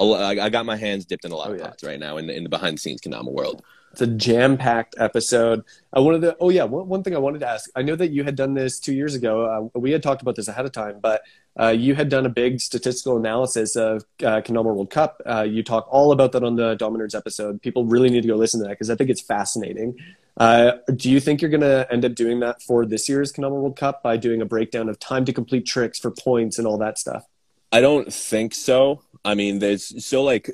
A 0.00 0.12
I 0.12 0.46
I 0.46 0.48
got 0.48 0.66
my 0.66 0.76
hands 0.76 1.04
dipped 1.04 1.24
in 1.24 1.32
a 1.32 1.36
lot 1.36 1.48
Oh, 1.50 1.52
of 1.52 1.58
yeah. 1.58 1.66
pots 1.66 1.84
right 1.84 2.00
now 2.00 2.16
in 2.16 2.26
the, 2.26 2.36
in 2.36 2.42
the 2.44 2.48
behind 2.48 2.76
the 2.76 2.80
scenes 2.80 3.00
Kendama 3.00 3.30
world. 3.30 3.62
It's 3.92 4.00
a 4.02 4.06
jam-packed 4.06 4.94
episode. 4.98 5.64
I 5.92 5.98
wanted 5.98 6.20
to. 6.22 6.36
Oh 6.38 6.48
yeah, 6.50 6.62
one, 6.62 6.88
one 6.88 7.02
thing 7.02 7.14
I 7.16 7.18
wanted 7.18 7.40
to 7.40 7.48
ask. 7.48 7.68
I 7.74 7.82
know 7.82 7.96
that 7.96 8.12
you 8.12 8.22
had 8.22 8.36
done 8.36 8.54
this 8.54 8.78
two 8.78 8.94
years 8.94 9.16
ago. 9.16 9.70
Uh, 9.74 9.78
we 9.78 9.90
had 9.90 10.00
talked 10.00 10.22
about 10.22 10.36
this 10.36 10.46
ahead 10.46 10.64
of 10.64 10.70
time, 10.70 11.00
but 11.02 11.22
uh, 11.60 11.70
you 11.76 11.96
had 11.96 12.08
done 12.08 12.24
a 12.24 12.28
big 12.28 12.60
statistical 12.60 13.16
analysis 13.16 13.74
of 13.74 14.04
uh, 14.22 14.40
Kendama 14.42 14.66
World 14.66 14.90
Cup. 14.90 15.20
Uh, 15.26 15.42
you 15.42 15.64
talk 15.64 15.88
all 15.90 16.12
about 16.12 16.30
that 16.32 16.44
on 16.44 16.54
the 16.54 16.76
Dominers 16.76 17.16
episode. 17.16 17.60
People 17.62 17.84
really 17.84 18.10
need 18.10 18.20
to 18.22 18.28
go 18.28 18.36
listen 18.36 18.60
to 18.60 18.64
that 18.64 18.70
because 18.70 18.90
I 18.90 18.94
think 18.94 19.10
it's 19.10 19.20
fascinating. 19.22 19.96
Uh, 20.36 20.72
do 20.94 21.10
you 21.10 21.18
think 21.18 21.42
you're 21.42 21.50
going 21.50 21.60
to 21.60 21.88
end 21.90 22.04
up 22.04 22.14
doing 22.14 22.38
that 22.40 22.62
for 22.62 22.86
this 22.86 23.08
year's 23.08 23.32
Kendama 23.32 23.50
World 23.60 23.76
Cup 23.76 24.04
by 24.04 24.16
doing 24.16 24.40
a 24.40 24.46
breakdown 24.46 24.88
of 24.88 25.00
time 25.00 25.24
to 25.24 25.32
complete 25.32 25.66
tricks 25.66 25.98
for 25.98 26.12
points 26.12 26.58
and 26.58 26.66
all 26.66 26.78
that 26.78 26.96
stuff? 26.96 27.24
I 27.72 27.80
don't 27.80 28.12
think 28.12 28.54
so. 28.54 29.02
I 29.24 29.34
mean, 29.34 29.58
there's 29.58 30.04
so 30.04 30.22
like 30.22 30.50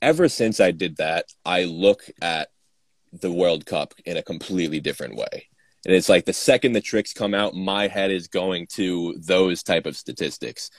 ever 0.00 0.28
since 0.28 0.60
I 0.60 0.70
did 0.70 0.96
that, 0.96 1.26
I 1.44 1.64
look 1.64 2.04
at 2.22 2.48
the 3.12 3.32
World 3.32 3.66
Cup 3.66 3.94
in 4.04 4.16
a 4.16 4.22
completely 4.22 4.80
different 4.80 5.16
way. 5.16 5.48
And 5.84 5.94
it's 5.94 6.08
like 6.08 6.24
the 6.24 6.32
second 6.32 6.72
the 6.72 6.80
tricks 6.80 7.12
come 7.12 7.34
out, 7.34 7.54
my 7.54 7.86
head 7.86 8.10
is 8.10 8.26
going 8.26 8.66
to 8.72 9.14
those 9.18 9.62
type 9.62 9.86
of 9.86 9.96
statistics. 9.96 10.70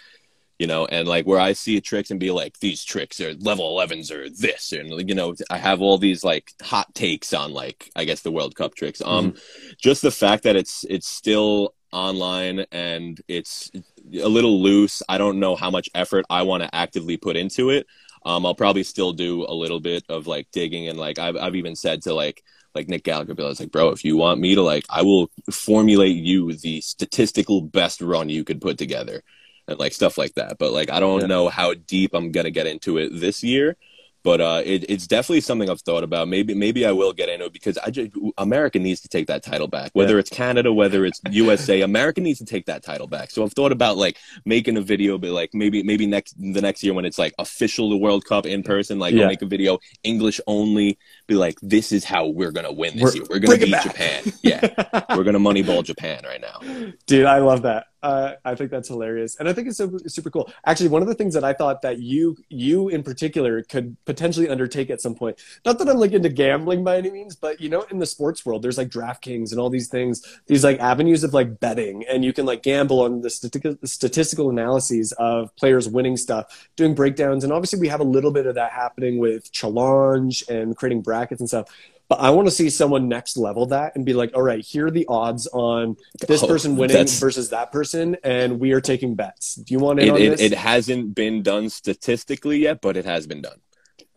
You 0.59 0.65
know, 0.65 0.87
and 0.87 1.07
like 1.07 1.27
where 1.27 1.39
I 1.39 1.53
see 1.53 1.79
tricks 1.81 2.09
and 2.09 2.19
be 2.19 2.31
like, 2.31 2.59
these 2.59 2.83
tricks 2.83 3.21
are 3.21 3.35
level 3.35 3.77
11s 3.77 4.11
or 4.11 4.27
this, 4.27 4.71
and 4.71 5.07
you 5.07 5.13
know, 5.13 5.35
I 5.51 5.57
have 5.59 5.81
all 5.81 5.99
these 5.99 6.23
like 6.23 6.51
hot 6.63 6.95
takes 6.95 7.31
on 7.31 7.53
like 7.53 7.91
I 7.95 8.05
guess 8.05 8.21
the 8.21 8.31
World 8.31 8.55
Cup 8.55 8.73
tricks. 8.73 8.99
Um, 9.05 9.35
just 9.79 10.01
the 10.01 10.09
fact 10.09 10.43
that 10.43 10.55
it's 10.55 10.83
it's 10.89 11.07
still 11.07 11.75
online 11.91 12.65
and 12.71 13.21
it's 13.27 13.71
a 14.21 14.27
little 14.27 14.61
loose. 14.61 15.01
I 15.09 15.17
don't 15.17 15.39
know 15.39 15.55
how 15.55 15.69
much 15.71 15.89
effort 15.95 16.25
I 16.29 16.43
want 16.43 16.63
to 16.63 16.73
actively 16.75 17.17
put 17.17 17.35
into 17.37 17.69
it. 17.69 17.87
Um, 18.25 18.45
I'll 18.45 18.55
probably 18.55 18.83
still 18.83 19.13
do 19.13 19.45
a 19.45 19.53
little 19.53 19.79
bit 19.79 20.03
of 20.09 20.27
like 20.27 20.47
digging 20.51 20.87
and 20.87 20.97
like 20.99 21.19
I've 21.19 21.37
I've 21.37 21.55
even 21.55 21.75
said 21.75 22.01
to 22.03 22.13
like 22.13 22.43
like 22.75 22.89
Nick 22.89 23.03
Gallagher, 23.03 23.33
I 23.39 23.43
was 23.43 23.59
like, 23.59 23.71
bro, 23.71 23.89
if 23.89 24.03
you 24.05 24.17
want 24.17 24.39
me 24.39 24.53
to 24.55 24.61
like, 24.61 24.85
I 24.89 25.01
will 25.01 25.31
formulate 25.51 26.15
you 26.17 26.53
the 26.53 26.81
statistical 26.81 27.61
best 27.61 28.01
run 28.01 28.29
you 28.29 28.43
could 28.43 28.61
put 28.61 28.77
together, 28.77 29.23
and 29.67 29.79
like 29.79 29.93
stuff 29.93 30.17
like 30.17 30.33
that. 30.35 30.57
But 30.59 30.73
like, 30.73 30.91
I 30.91 30.99
don't 30.99 31.23
Yeah. 31.23 31.27
know 31.27 31.49
how 31.49 31.73
deep 31.73 32.11
I'm 32.13 32.31
gonna 32.31 32.51
get 32.51 32.67
into 32.67 32.97
it 32.97 33.09
this 33.13 33.43
year. 33.43 33.77
But 34.23 34.41
uh, 34.41 34.61
it, 34.65 34.85
it's 34.89 35.07
definitely 35.07 35.41
something 35.41 35.69
I've 35.69 35.81
thought 35.81 36.03
about. 36.03 36.27
Maybe 36.27 36.53
maybe 36.53 36.85
I 36.85 36.91
will 36.91 37.13
get 37.13 37.29
into 37.29 37.45
it 37.45 37.53
because 37.53 37.77
I 37.77 37.91
just 37.91 38.11
America 38.37 38.77
needs 38.79 38.99
to 39.01 39.07
take 39.07 39.27
that 39.27 39.41
title 39.43 39.67
back. 39.67 39.91
Whether 39.93 40.19
it's 40.19 40.29
Canada, 40.29 40.73
whether 40.73 41.05
it's 41.05 41.21
USA, 41.31 41.81
America 41.81 42.19
needs 42.19 42.39
to 42.39 42.45
take 42.45 42.65
that 42.65 42.83
title 42.83 43.07
back. 43.07 43.31
So 43.31 43.43
I've 43.43 43.53
thought 43.53 43.71
about 43.71 43.95
like 43.97 44.17
making 44.45 44.75
a 44.75 44.81
video, 44.81 45.17
but 45.17 45.29
like 45.29 45.51
maybe 45.53 45.81
maybe 45.83 46.05
next 46.05 46.33
the 46.37 46.61
next 46.61 46.83
year 46.83 46.93
when 46.93 47.05
it's 47.05 47.17
like 47.17 47.33
official 47.39 47.89
the 47.89 47.97
World 47.97 48.25
Cup 48.25 48.45
in 48.45 48.63
person, 48.63 48.99
like 48.99 49.13
Yeah. 49.13 49.21
I'll 49.23 49.27
make 49.29 49.41
a 49.41 49.45
video 49.45 49.79
English 50.03 50.41
only. 50.47 50.97
Be 51.27 51.35
like, 51.35 51.57
this 51.61 51.91
is 51.91 52.03
how 52.03 52.27
we're 52.27 52.51
gonna 52.51 52.71
win 52.73 52.95
this 52.95 53.03
We're- 53.03 53.15
year. 53.15 53.25
We're 53.29 53.39
gonna 53.39 53.57
beat. 53.57 53.81
Japan. 53.81 54.23
Yeah, 54.41 55.05
we're 55.15 55.23
gonna 55.23 55.39
moneyball 55.39 55.83
Japan 55.83 56.21
right 56.25 56.41
now. 56.41 56.59
Dude, 57.05 57.25
I 57.25 57.37
love 57.39 57.61
that. 57.61 57.85
Uh, 58.07 58.35
I 58.45 58.55
think 58.55 58.71
that's 58.71 58.87
hilarious, 58.87 59.35
and 59.37 59.49
I 59.49 59.53
think 59.53 59.67
it's 59.67 59.75
super, 59.75 59.99
super 60.07 60.29
cool. 60.29 60.49
Actually, 60.65 60.87
one 60.87 61.01
of 61.01 61.09
the 61.09 61.13
things 61.13 61.33
that 61.33 61.43
I 61.43 61.51
thought 61.51 61.81
that 61.81 61.99
you, 61.99 62.37
you 62.47 62.87
in 62.87 63.03
particular, 63.03 63.61
could 63.63 63.97
potentially 64.05 64.47
undertake 64.47 64.89
at 64.89 65.01
some 65.01 65.13
point. 65.13 65.43
Not 65.65 65.77
that 65.79 65.89
I'm 65.89 65.97
like 65.97 66.13
into 66.13 66.29
gambling 66.29 66.85
by 66.85 66.95
any 66.95 67.11
means, 67.11 67.35
but 67.35 67.59
you 67.59 67.67
know, 67.67 67.81
in 67.91 67.99
the 67.99 68.05
sports 68.05 68.45
world, 68.45 68.61
there's 68.61 68.77
like 68.77 68.87
DraftKings 68.87 69.51
and 69.51 69.59
all 69.59 69.69
these 69.69 69.89
things, 69.89 70.23
these 70.47 70.63
like 70.63 70.79
avenues 70.79 71.25
of 71.25 71.33
like 71.33 71.59
betting, 71.59 72.05
and 72.09 72.23
you 72.23 72.31
can 72.31 72.45
like 72.45 72.63
gamble 72.63 73.01
on 73.01 73.19
the 73.19 73.29
statistical 73.29 73.75
statistical 73.83 74.49
analyses 74.49 75.11
of 75.19 75.53
players 75.57 75.89
winning 75.89 76.15
stuff, 76.15 76.69
doing 76.77 76.95
breakdowns, 76.95 77.43
and 77.43 77.51
obviously 77.51 77.77
we 77.77 77.89
have 77.89 77.99
a 77.99 78.05
little 78.05 78.31
bit 78.31 78.45
of 78.45 78.55
that 78.55 78.71
happening 78.71 79.17
with 79.19 79.51
challenge 79.51 80.45
and 80.47 80.77
creating 80.77 81.01
brackets 81.01 81.41
and 81.41 81.49
stuff. 81.49 81.67
But 82.09 82.21
I 82.21 82.29
want 82.29 82.47
to 82.47 82.51
see 82.51 82.69
someone 82.69 83.09
next 83.09 83.35
level 83.35 83.65
that 83.67 83.95
and 83.95 84.05
be 84.05 84.13
like, 84.13 84.31
all 84.33 84.41
right, 84.41 84.63
here 84.63 84.87
are 84.87 84.91
the 84.91 85.05
odds 85.09 85.45
on 85.47 85.97
this 86.27 86.41
Oh, 86.41 86.47
person 86.47 86.77
winning 86.77 86.95
that's- 86.95 87.19
versus 87.19 87.49
that 87.49 87.71
person, 87.71 88.15
and 88.23 88.59
we 88.61 88.71
are 88.71 88.79
taking 88.81 89.15
bets. 89.15 89.55
Do 89.55 89.73
you 89.73 89.79
want 89.79 89.99
It, 89.99 90.09
on 90.09 90.17
it, 90.21 90.29
this? 90.29 90.41
it 90.41 90.53
hasn't 90.53 91.15
been 91.15 91.43
done 91.43 91.69
statistically 91.69 92.59
yet, 92.59 92.79
but 92.81 92.95
it 92.95 93.03
has 93.05 93.27
been 93.27 93.41
done. 93.41 93.59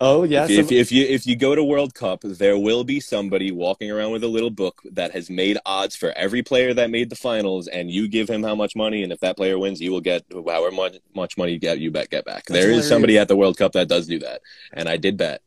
oh 0.02 0.22
yeah, 0.22 0.44
if, 0.44 0.50
if, 0.50 0.72
if 0.72 0.92
you 0.92 1.04
if 1.04 1.26
you 1.26 1.34
go 1.36 1.54
to 1.54 1.62
World 1.64 1.92
Cup, 1.94 2.20
there 2.22 2.56
will 2.56 2.84
be 2.84 3.00
somebody 3.00 3.50
walking 3.50 3.90
around 3.90 4.12
with 4.12 4.22
a 4.24 4.28
little 4.28 4.50
book 4.50 4.80
that 4.92 5.10
has 5.12 5.28
made 5.28 5.58
odds 5.66 5.94
for 5.96 6.10
every 6.16 6.42
player 6.42 6.72
that 6.72 6.90
made 6.90 7.10
the 7.10 7.16
finals, 7.16 7.66
and 7.66 7.90
you 7.90 8.06
give 8.08 8.28
him 8.30 8.42
how 8.42 8.54
much 8.54 8.74
money, 8.76 9.02
and 9.02 9.12
if 9.12 9.20
that 9.20 9.36
player 9.36 9.58
wins, 9.58 9.80
you 9.80 9.90
will 9.90 10.00
get 10.00 10.22
however 10.32 10.70
much 10.70 10.94
much 11.14 11.36
money 11.36 11.52
you 11.52 11.58
get 11.58 11.80
you 11.80 11.90
bet 11.90 12.08
get 12.08 12.24
back. 12.24 12.44
That's 12.46 12.60
there 12.60 12.70
is 12.70 12.86
somebody 12.88 13.18
at 13.18 13.26
the 13.28 13.36
World 13.36 13.56
Cup 13.58 13.72
that 13.72 13.88
does 13.88 14.06
do 14.06 14.20
that, 14.20 14.40
and 14.72 14.88
I 14.88 14.96
did 14.96 15.16
bet. 15.16 15.42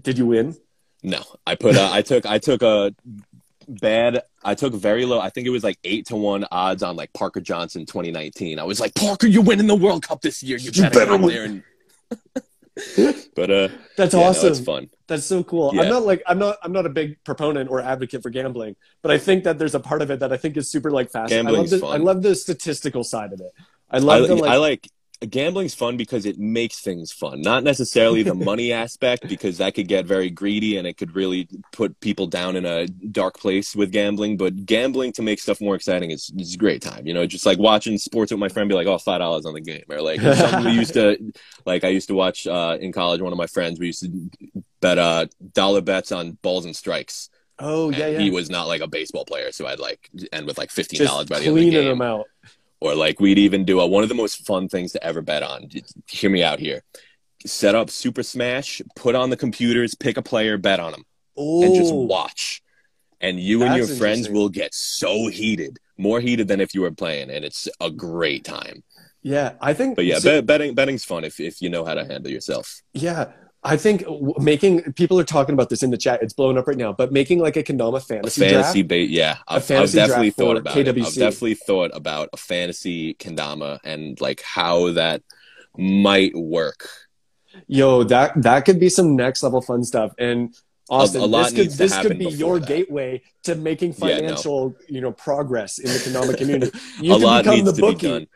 did 0.00 0.18
you 0.18 0.26
win? 0.26 0.54
No, 1.02 1.22
I 1.46 1.54
put 1.54 1.76
a, 1.76 1.88
I 1.92 2.02
took 2.02 2.26
I 2.26 2.38
took 2.38 2.62
a 2.62 2.94
bad 3.68 4.22
I 4.42 4.54
took 4.54 4.74
very 4.74 5.04
low. 5.04 5.20
I 5.20 5.30
think 5.30 5.46
it 5.46 5.50
was 5.50 5.62
like 5.62 5.78
eight 5.84 6.06
to 6.06 6.16
one 6.16 6.46
odds 6.50 6.82
on 6.82 6.96
like 6.96 7.12
Parker 7.12 7.40
Johnson 7.40 7.86
2019. 7.86 8.58
I 8.58 8.64
was 8.64 8.80
like 8.80 8.94
Parker, 8.94 9.26
you're 9.26 9.42
winning 9.42 9.66
the 9.66 9.76
World 9.76 10.02
Cup 10.02 10.22
this 10.22 10.42
year. 10.42 10.58
You, 10.58 10.70
You 10.72 10.82
better, 10.82 10.98
better 10.98 11.16
win." 11.16 11.28
there 11.28 11.44
and. 11.44 11.62
but 13.34 13.50
uh, 13.50 13.68
That's 13.96 14.14
yeah, 14.14 14.20
no, 14.20 14.26
awesome. 14.26 14.48
it's 14.48 14.60
fun. 14.60 14.88
That's 15.06 15.24
so 15.24 15.42
cool. 15.44 15.72
Yeah. 15.74 15.82
I'm 15.82 15.88
not 15.88 16.04
like 16.04 16.22
I'm 16.26 16.38
not 16.38 16.56
I'm 16.62 16.72
not 16.72 16.86
a 16.86 16.88
big 16.88 17.22
proponent 17.24 17.70
or 17.70 17.80
advocate 17.80 18.22
for 18.22 18.30
gambling, 18.30 18.76
but 19.02 19.10
I 19.10 19.18
think 19.18 19.44
that 19.44 19.58
there's 19.58 19.74
a 19.74 19.80
part 19.80 20.02
of 20.02 20.10
it 20.10 20.20
that 20.20 20.32
I 20.32 20.36
think 20.36 20.56
is 20.56 20.70
super 20.70 20.90
like 20.90 21.10
fascinating. 21.10 21.48
I 21.48 21.50
love, 21.50 21.70
the, 21.70 21.78
fun. 21.78 21.92
I 21.92 22.02
love 22.02 22.22
the 22.22 22.34
statistical 22.34 23.04
side 23.04 23.32
of 23.32 23.40
it. 23.40 23.52
I 23.90 23.96
I, 23.96 24.00
love 24.00 24.28
the 24.28 24.36
like, 24.36 24.50
I 24.50 24.56
like 24.56 24.88
gambling's 25.26 25.74
fun 25.74 25.96
because 25.96 26.26
it 26.26 26.38
makes 26.38 26.80
things 26.80 27.10
fun. 27.10 27.40
Not 27.40 27.64
necessarily 27.64 28.22
the 28.22 28.34
money 28.34 28.72
aspect 28.84 29.28
because 29.28 29.58
that 29.58 29.74
could 29.74 29.88
get 29.88 30.06
very 30.06 30.30
greedy 30.30 30.76
and 30.76 30.86
it 30.86 30.96
could 30.96 31.14
really 31.16 31.48
put 31.72 31.98
people 32.00 32.26
down 32.28 32.54
in 32.54 32.64
a 32.64 32.86
dark 32.86 33.38
place 33.38 33.74
with 33.74 33.90
gambling. 33.90 34.36
But 34.36 34.64
gambling 34.64 35.12
to 35.14 35.22
make 35.22 35.40
stuff 35.40 35.60
more 35.60 35.74
exciting 35.74 36.12
is, 36.12 36.30
is 36.38 36.54
a 36.54 36.58
great 36.58 36.82
time. 36.82 37.06
You 37.06 37.14
know, 37.14 37.26
just 37.26 37.46
like 37.46 37.58
watching 37.58 37.98
sports 37.98 38.30
with 38.30 38.38
my 38.38 38.48
friend, 38.48 38.68
be 38.68 38.74
like, 38.74 38.86
oh, 38.86 38.98
five 38.98 39.18
dollars 39.18 39.44
on 39.44 39.54
the 39.54 39.60
game, 39.60 39.84
or 39.90 40.00
like 40.00 40.20
something 40.20 40.64
we 40.64 40.72
used 40.72 40.94
to 40.94 41.32
like. 41.66 41.82
I 41.82 41.88
used 41.88 42.08
to 42.08 42.14
watch 42.14 42.46
uh, 42.46 42.78
in 42.80 42.92
college. 42.92 43.20
One 43.20 43.32
of 43.32 43.38
my 43.38 43.46
friends, 43.46 43.80
we 43.80 43.86
used 43.86 44.02
to 44.02 44.30
bet 44.80 44.98
uh, 44.98 45.26
dollar 45.52 45.80
bets 45.80 46.12
on 46.12 46.32
balls 46.42 46.64
and 46.64 46.76
strikes. 46.76 47.28
oh 47.58 47.90
yeah 47.90 48.06
yeah, 48.06 48.18
he 48.20 48.30
was 48.30 48.50
not 48.50 48.68
like 48.68 48.82
a 48.82 48.86
baseball 48.86 49.24
player, 49.24 49.50
so 49.50 49.66
I'd 49.66 49.80
like 49.80 50.08
end 50.32 50.46
with 50.46 50.58
like 50.58 50.70
fifteen 50.70 51.04
dollars 51.04 51.26
by 51.26 51.40
the 51.40 51.46
end 51.46 51.48
of 51.48 51.54
the 51.56 51.70
cleaning 51.70 51.80
game 51.80 51.98
them 51.98 52.02
out. 52.02 52.26
Or 52.80 52.94
like 52.94 53.20
we'd 53.20 53.38
even 53.38 53.64
do 53.64 53.80
a, 53.80 53.86
one 53.86 54.02
of 54.02 54.08
the 54.08 54.14
most 54.14 54.46
fun 54.46 54.68
things 54.68 54.92
to 54.92 55.04
ever 55.04 55.20
bet 55.22 55.42
on. 55.42 55.68
Hear 56.08 56.30
me 56.30 56.42
out 56.42 56.58
here. 56.58 56.82
Set 57.46 57.74
up 57.74 57.88
Super 57.90 58.22
Smash, 58.22 58.82
put 58.96 59.14
on 59.14 59.30
the 59.30 59.36
computers, 59.36 59.94
pick 59.94 60.16
a 60.16 60.22
player, 60.22 60.58
bet 60.58 60.80
on 60.80 60.92
them, 60.92 61.04
Oh, 61.36 61.62
and 61.64 61.74
just 61.74 61.94
watch. 61.94 62.62
And 63.20 63.38
you 63.40 63.62
and 63.64 63.76
your 63.76 63.86
friends 63.86 64.28
will 64.28 64.48
get 64.48 64.72
so 64.74 65.28
heated, 65.28 65.78
more 65.96 66.20
heated 66.20 66.46
than 66.48 66.60
if 66.60 66.74
you 66.74 66.80
were 66.82 66.90
playing, 66.92 67.30
and 67.30 67.44
it's 67.44 67.68
a 67.80 67.90
great 67.90 68.44
time. 68.44 68.82
Yeah, 69.22 69.54
I 69.60 69.74
think. 69.74 69.96
But 69.96 70.04
yeah, 70.04 70.18
so- 70.20 70.36
bet, 70.38 70.46
betting 70.46 70.74
betting's 70.74 71.04
fun 71.04 71.24
if 71.24 71.40
if 71.40 71.60
you 71.60 71.68
know 71.68 71.84
how 71.84 71.94
to 71.94 72.04
handle 72.04 72.30
yourself. 72.30 72.80
Yeah, 72.92 73.32
I 73.68 73.76
think 73.76 74.02
making 74.38 74.94
people 74.94 75.20
are 75.20 75.24
talking 75.24 75.52
about 75.52 75.68
this 75.68 75.82
in 75.82 75.90
the 75.90 75.98
chat. 75.98 76.22
It's 76.22 76.32
blowing 76.32 76.56
up 76.56 76.66
right 76.66 76.76
now. 76.76 76.92
But 76.94 77.12
making 77.12 77.38
like 77.40 77.56
a 77.56 77.62
Kendama 77.62 77.98
A 77.98 78.00
fantasy, 78.00 78.40
fantasy 78.40 78.80
draft. 78.80 78.88
bait, 78.88 79.10
yeah. 79.10 79.36
I've, 79.46 79.70
I've 79.70 79.92
definitely 79.92 80.30
thought 80.30 80.56
about 80.56 80.76
it. 80.76 80.88
I've 80.88 81.14
definitely 81.14 81.54
thought 81.54 81.90
about 81.92 82.30
a 82.32 82.38
fantasy 82.38 83.14
kendama 83.14 83.78
and 83.84 84.18
like 84.20 84.40
how 84.40 84.92
that 84.92 85.22
might 85.76 86.34
work. 86.34 86.88
Yo, 87.66 88.04
that 88.04 88.40
that 88.42 88.64
could 88.64 88.80
be 88.80 88.88
some 88.88 89.16
next 89.16 89.42
level 89.42 89.60
fun 89.60 89.84
stuff. 89.84 90.12
And 90.18 90.54
Austin, 90.90 91.20
a 91.20 91.26
lot 91.26 91.52
this 91.52 91.68
could 91.68 91.70
this 91.78 91.98
could 91.98 92.18
be 92.18 92.26
your 92.30 92.58
that. 92.58 92.68
gateway 92.68 93.22
to 93.42 93.54
making 93.54 93.94
Yeah, 93.98 94.06
no. 94.06 94.16
financial, 94.20 94.76
you 94.88 95.02
know, 95.02 95.12
progress 95.12 95.78
in 95.78 95.88
the 95.88 95.98
Kendama 95.98 96.36
community. 96.38 96.78
You 97.00 97.14
a 97.14 97.16
lot 97.16 97.44
needs 97.44 97.72
to 97.72 97.82
be 97.82 97.94
done. 97.94 98.26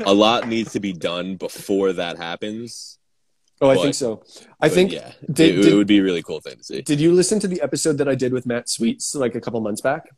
A 0.06 0.12
lot 0.12 0.48
needs 0.48 0.72
to 0.72 0.80
be 0.80 0.92
done 0.92 1.36
before 1.36 1.92
that 1.92 2.16
happens. 2.16 2.98
Oh, 3.62 3.68
I 3.68 3.74
But- 3.74 3.82
think 3.82 3.94
so. 3.94 4.22
I 4.60 4.68
think. 4.68 4.92
yeah, 4.92 5.12
did- 5.32 5.58
it, 5.58 5.62
did- 5.62 5.72
it 5.72 5.76
would 5.76 5.86
be 5.86 5.98
a 5.98 6.02
really 6.02 6.22
cool 6.22 6.40
thing 6.40 6.56
to 6.56 6.64
see. 6.64 6.82
Did 6.82 7.00
you 7.00 7.12
listen 7.12 7.38
to 7.40 7.48
the 7.48 7.60
episode 7.62 7.98
that 7.98 8.08
I 8.08 8.14
did 8.14 8.32
with 8.32 8.46
Matt 8.46 8.68
Sweets 8.68 9.14
like 9.14 9.34
a 9.34 9.40
couple 9.40 9.60
months 9.60 9.80
back? 9.80 10.08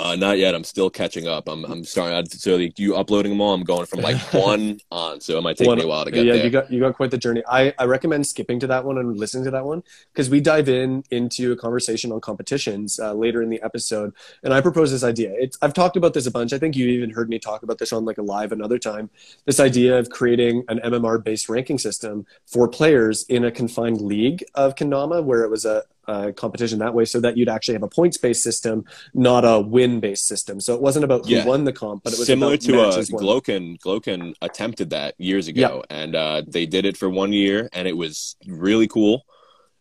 Uh, 0.00 0.16
not 0.16 0.38
yet. 0.38 0.54
I'm 0.54 0.64
still 0.64 0.88
catching 0.88 1.28
up. 1.28 1.48
I'm 1.48 1.64
I'm 1.66 1.84
starting. 1.84 2.24
So 2.30 2.56
like, 2.56 2.78
you 2.78 2.96
uploading 2.96 3.32
them 3.32 3.40
all. 3.40 3.52
I'm 3.52 3.64
going 3.64 3.86
from 3.86 4.00
like 4.00 4.16
one 4.32 4.80
on. 4.90 5.20
So 5.20 5.36
it 5.36 5.42
might 5.42 5.56
take 5.56 5.68
One- 5.68 5.78
me 5.78 5.84
a 5.84 5.86
while 5.86 6.04
to 6.04 6.10
get 6.10 6.24
yeah, 6.24 6.34
there. 6.34 6.44
you 6.44 6.50
got 6.50 6.70
you 6.70 6.80
got 6.80 6.94
quite 6.94 7.10
the 7.10 7.18
journey. 7.18 7.42
I, 7.48 7.74
I 7.78 7.84
recommend 7.84 8.26
skipping 8.26 8.58
to 8.60 8.66
that 8.68 8.84
one 8.84 8.98
and 8.98 9.16
listening 9.18 9.44
to 9.44 9.50
that 9.50 9.64
one 9.64 9.82
because 10.12 10.30
we 10.30 10.40
dive 10.40 10.68
in 10.68 11.04
into 11.10 11.52
a 11.52 11.56
conversation 11.56 12.12
on 12.12 12.20
competitions 12.20 12.98
uh, 12.98 13.12
later 13.12 13.42
in 13.42 13.50
the 13.50 13.60
episode, 13.62 14.14
and 14.42 14.54
I 14.54 14.60
propose 14.60 14.90
this 14.90 15.04
idea. 15.04 15.34
It's 15.36 15.58
I've 15.60 15.74
talked 15.74 15.96
about 15.96 16.14
this 16.14 16.26
a 16.26 16.30
bunch. 16.30 16.52
I 16.52 16.58
think 16.58 16.76
you 16.76 16.88
even 16.88 17.10
heard 17.10 17.28
me 17.28 17.38
talk 17.38 17.62
about 17.62 17.78
this 17.78 17.92
on 17.92 18.04
like 18.04 18.18
a 18.18 18.22
live 18.22 18.52
another 18.52 18.78
time. 18.78 19.10
This 19.44 19.60
idea 19.60 19.98
of 19.98 20.08
creating 20.10 20.64
an 20.68 20.80
MMR 20.80 21.22
based 21.22 21.48
ranking 21.48 21.78
system 21.78 22.26
for 22.46 22.68
players 22.68 23.24
in 23.24 23.44
a 23.44 23.50
confined 23.50 24.00
league 24.00 24.44
of 24.54 24.76
Kendama, 24.76 25.22
where 25.22 25.42
it 25.42 25.50
was 25.50 25.64
a, 25.64 25.82
a 26.06 26.32
competition 26.32 26.78
that 26.80 26.94
way, 26.94 27.04
so 27.04 27.20
that 27.20 27.36
you'd 27.36 27.48
actually 27.48 27.74
have 27.74 27.82
a 27.82 27.88
points 27.88 28.16
based 28.16 28.42
system, 28.42 28.84
not 29.14 29.44
a 29.44 29.60
win 29.60 30.00
based 30.00 30.26
system. 30.26 30.60
So 30.60 30.74
it 30.74 30.80
wasn't 30.80 31.04
about 31.04 31.26
who 31.26 31.34
Yeah. 31.34 31.44
won 31.44 31.64
the 31.64 31.72
comp, 31.72 32.02
but 32.04 32.12
it 32.12 32.18
was 32.18 32.26
similar 32.26 32.56
to 32.56 32.80
uh, 32.80 33.04
won. 33.10 33.22
Gloken. 33.22 33.78
Gloken 33.80 34.34
attempted 34.42 34.90
that 34.90 35.14
years 35.18 35.48
ago, 35.48 35.84
and 35.90 36.14
uh, 36.16 36.42
they 36.46 36.66
did 36.66 36.84
it 36.84 36.96
for 36.96 37.08
one 37.08 37.32
year, 37.32 37.68
and 37.72 37.86
it 37.86 37.96
was 37.96 38.36
really 38.46 38.88
cool. 38.88 39.24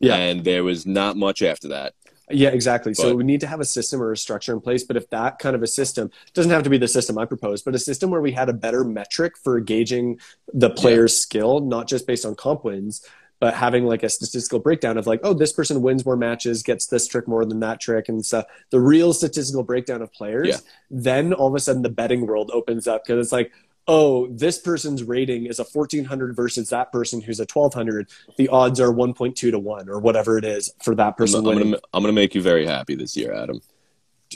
Yeah. 0.01 0.15
and 0.15 0.45
there 0.45 0.63
was 0.63 0.85
not 0.85 1.17
much 1.17 1.41
after 1.41 1.67
that. 1.69 1.93
Yeah, 2.31 2.49
exactly. 2.49 2.93
so 2.93 3.15
we 3.15 3.23
need 3.23 3.41
to 3.41 3.47
have 3.47 3.59
a 3.59 3.65
system 3.65 4.01
or 4.01 4.11
a 4.11 4.17
structure 4.17 4.53
in 4.53 4.61
place. 4.61 4.83
But 4.83 4.95
if 4.95 5.09
that 5.09 5.39
kind 5.39 5.55
of 5.55 5.63
a 5.63 5.67
system 5.67 6.09
doesn't 6.33 6.51
have 6.51 6.63
to 6.63 6.69
be 6.69 6.77
the 6.77 6.87
system 6.87 7.17
I 7.17 7.25
propose, 7.25 7.63
but 7.63 7.75
a 7.75 7.79
system 7.79 8.11
where 8.11 8.21
we 8.21 8.31
had 8.31 8.47
a 8.49 8.53
better 8.53 8.83
metric 8.83 9.33
for 9.35 9.59
gauging 9.59 10.19
the 10.53 10.69
player's 10.69 11.17
skill, 11.17 11.59
not 11.59 11.87
just 11.87 12.07
based 12.07 12.25
on 12.25 12.35
comp 12.35 12.63
wins, 12.63 13.03
but 13.40 13.53
having 13.53 13.86
like 13.86 14.03
a 14.03 14.10
statistical 14.10 14.60
breakdown 14.60 14.98
of 14.98 15.07
like, 15.07 15.22
oh, 15.24 15.34
this 15.34 15.53
person 15.53 15.82
wins 15.82 16.06
more 16.06 16.18
matches, 16.18 16.61
gets 16.64 16.88
this 16.88 17.07
trick 17.07 17.28
more 17.28 17.45
than 17.45 17.60
that 17.61 17.80
trick, 17.80 18.10
and 18.10 18.26
stuff. 18.26 18.45
The 18.70 18.80
real 18.80 19.14
statistical 19.14 19.64
breakdown 19.64 20.02
of 20.02 20.11
players. 20.11 20.48
Yeah. 20.48 20.57
Then 20.91 21.34
all 21.34 21.48
of 21.48 21.56
a 21.56 21.60
sudden 21.60 21.82
the 21.82 21.90
betting 21.90 22.28
world 22.28 22.52
opens 22.53 22.88
up 22.88 23.06
because 23.06 23.26
it's 23.26 23.32
like. 23.32 23.52
Oh, 23.91 24.28
this 24.28 24.60
person's 24.60 25.03
rating 25.03 25.48
is 25.48 25.57
a 25.57 25.64
1400 25.64 26.36
versus 26.36 26.70
that 26.70 26.91
person 26.91 27.22
who's 27.22 27.40
a 27.40 27.48
1200. 27.52 28.07
The 28.38 28.48
odds 28.49 28.80
are 28.80 28.94
1.2 28.94 29.36
to 29.36 29.57
1 29.57 29.90
or 29.90 29.99
whatever 29.99 30.38
it 30.38 30.45
is 30.45 30.72
for 30.84 30.94
that 30.94 31.07
I'm, 31.07 31.14
person 31.14 31.40
I'm 31.40 31.57
gonna 31.57 31.78
I'm 31.91 32.03
gonna 32.03 32.14
make 32.14 32.36
you 32.36 32.41
very 32.44 32.68
happy 32.68 32.94
this 32.94 33.18
year, 33.18 33.34
Adam. 33.34 33.64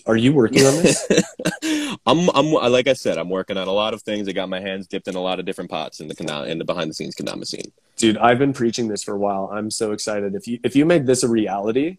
Are 0.05 0.17
you 0.17 0.33
working 0.33 0.65
on 0.65 0.73
this? 0.83 1.07
I'm 2.05 2.29
I'm 2.29 2.51
like 2.51 2.87
I 2.87 2.93
said, 2.93 3.17
I'm 3.17 3.29
working 3.29 3.57
on 3.57 3.67
a 3.67 3.71
lot 3.71 3.93
of 3.93 4.01
things. 4.01 4.27
I 4.27 4.31
got 4.33 4.49
my 4.49 4.59
hands 4.59 4.87
dipped 4.87 5.07
in 5.07 5.15
a 5.15 5.21
lot 5.21 5.39
of 5.39 5.45
different 5.45 5.69
pots 5.69 5.99
in 5.99 6.07
the 6.07 6.43
in 6.47 6.57
the 6.57 6.65
behind 6.65 6.89
the 6.89 6.93
scenes 6.93 7.15
Kendama 7.15 7.45
scene. 7.45 7.71
dude 7.95 8.17
i've 8.17 8.39
been 8.39 8.53
preaching 8.53 8.87
this 8.87 9.03
for 9.03 9.13
a 9.13 9.17
while 9.17 9.49
i'm 9.53 9.69
so 9.69 9.91
excited 9.91 10.33
if 10.35 10.47
you 10.47 10.59
if 10.63 10.75
you 10.75 10.85
make 10.85 11.05
this 11.05 11.23
a 11.23 11.27
reality 11.29 11.97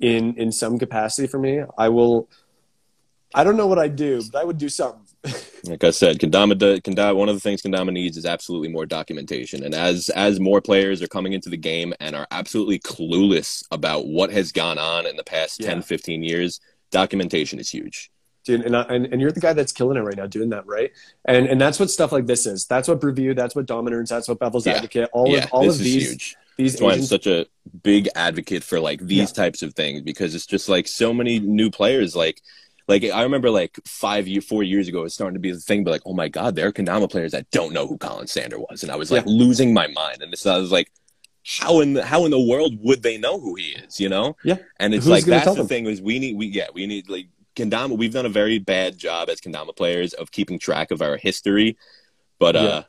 in 0.00 0.34
in 0.36 0.52
some 0.52 0.78
capacity 0.78 1.26
for 1.26 1.38
me 1.38 1.62
i 1.78 1.88
will 1.88 2.28
i 3.34 3.42
don't 3.44 3.56
know 3.56 3.66
what 3.66 3.78
i'd 3.78 3.96
do 3.96 4.22
but 4.32 4.40
i 4.40 4.44
would 4.44 4.58
do 4.58 4.68
something 4.68 5.00
Like 5.64 5.84
I 5.84 5.90
said, 5.92 6.18
Kendama, 6.18 6.54
Kendama 6.80 7.14
one 7.14 7.28
of 7.28 7.36
the 7.36 7.40
things 7.40 7.62
Kendama 7.62 7.92
needs 7.92 8.16
is 8.16 8.26
absolutely 8.26 8.66
more 8.68 8.84
documentation. 8.84 9.62
And 9.62 9.76
as 9.76 10.08
as 10.08 10.40
more 10.40 10.60
players 10.60 11.00
are 11.02 11.06
coming 11.06 11.34
into 11.34 11.48
the 11.48 11.56
game 11.56 11.94
and 12.00 12.16
are 12.16 12.26
absolutely 12.32 12.80
clueless 12.80 13.62
about 13.70 14.08
what 14.08 14.32
has 14.32 14.50
gone 14.50 14.76
on 14.76 15.06
in 15.06 15.14
the 15.14 15.22
past 15.22 15.60
Yeah. 15.60 15.68
10, 15.68 15.82
15 15.82 16.24
years, 16.24 16.58
documentation 16.92 17.58
is 17.58 17.68
huge. 17.70 18.10
dude 18.44 18.60
and, 18.66 18.76
I, 18.76 18.82
and 18.82 19.06
and 19.12 19.20
you're 19.20 19.32
the 19.32 19.40
guy 19.40 19.52
that's 19.52 19.72
killing 19.72 19.96
it 19.96 20.02
right 20.08 20.16
now 20.16 20.26
doing 20.26 20.50
that 20.50 20.64
right 20.66 20.90
and 21.24 21.46
and 21.46 21.60
that's 21.60 21.78
what 21.80 21.90
stuff 21.90 22.10
like 22.12 22.26
this 22.26 22.46
is 22.46 22.66
that's 22.66 22.88
what 22.88 23.00
Brewview 23.00 23.34
that's 23.36 23.54
what 23.56 23.66
dominance 23.66 24.10
that's 24.10 24.28
what 24.28 24.38
bevel's 24.38 24.66
Yeah. 24.66 24.74
advocate 24.78 25.08
all 25.12 25.28
yeah, 25.28 25.44
of 25.44 25.52
all 25.52 25.62
this 25.64 25.76
of 25.76 25.80
is 25.86 25.92
these 25.92 26.08
huge. 26.10 26.36
these 26.58 26.72
That's 26.72 26.82
why 26.82 26.92
I'm 26.94 27.02
such 27.02 27.26
a 27.26 27.46
big 27.82 28.08
advocate 28.14 28.62
for 28.64 28.78
like 28.88 29.00
these 29.00 29.32
types 29.32 29.62
of 29.62 29.74
things 29.74 30.02
because 30.02 30.34
it's 30.34 30.46
just 30.46 30.68
like 30.68 30.86
so 30.86 31.14
many 31.14 31.38
new 31.40 31.70
players. 31.70 32.14
Like, 32.14 32.40
like 32.88 33.04
I 33.04 33.22
remember 33.22 33.48
like 33.50 33.78
five 33.86 34.28
year, 34.28 34.42
four 34.42 34.62
years 34.62 34.86
ago, 34.88 35.00
it 35.00 35.04
was 35.04 35.14
starting 35.14 35.34
to 35.34 35.40
be 35.40 35.52
the 35.52 35.60
thing. 35.60 35.82
But 35.84 35.92
like, 35.92 36.02
oh 36.04 36.12
my 36.12 36.28
god, 36.28 36.54
there 36.56 36.66
are 36.68 36.72
Kendama 36.72 37.08
players 37.10 37.32
that 37.32 37.50
don't 37.52 37.72
know 37.72 37.86
who 37.86 37.96
Colin 37.96 38.26
Sander 38.26 38.58
was, 38.58 38.82
and 38.82 38.92
I 38.92 38.96
was 38.96 39.10
like 39.10 39.24
losing 39.24 39.72
my 39.72 39.86
mind. 39.86 40.20
And 40.22 40.30
this, 40.32 40.44
I 40.44 40.58
was 40.58 40.72
like, 40.72 40.90
how 41.58 41.80
in 41.80 41.94
the 41.94 42.04
how 42.04 42.24
in 42.24 42.30
the 42.30 42.40
world 42.40 42.74
would 42.82 43.02
they 43.02 43.18
know 43.18 43.40
who 43.40 43.54
he 43.56 43.70
is? 43.70 44.00
You 44.00 44.08
know? 44.08 44.36
Yeah. 44.44 44.58
And 44.78 44.94
it's 44.94 45.04
Who's 45.04 45.10
like 45.10 45.24
that's 45.24 45.46
the 45.46 45.54
them? 45.54 45.66
thing 45.68 45.86
is 45.86 46.00
we 46.00 46.18
need 46.18 46.36
we 46.36 46.46
yeah 46.46 46.68
we 46.72 46.86
need 46.86 47.08
like 47.08 47.26
Kendama. 47.56 47.96
We've 47.98 48.12
done 48.12 48.26
a 48.26 48.30
very 48.30 48.58
bad 48.58 48.96
job 48.96 49.28
as 49.28 49.40
Kendama 49.40 49.76
players 49.76 50.14
of 50.14 50.30
keeping 50.30 50.58
track 50.58 50.90
of 50.90 51.02
our 51.02 51.16
history, 51.16 51.76
but 52.38 52.56
uh. 52.56 52.84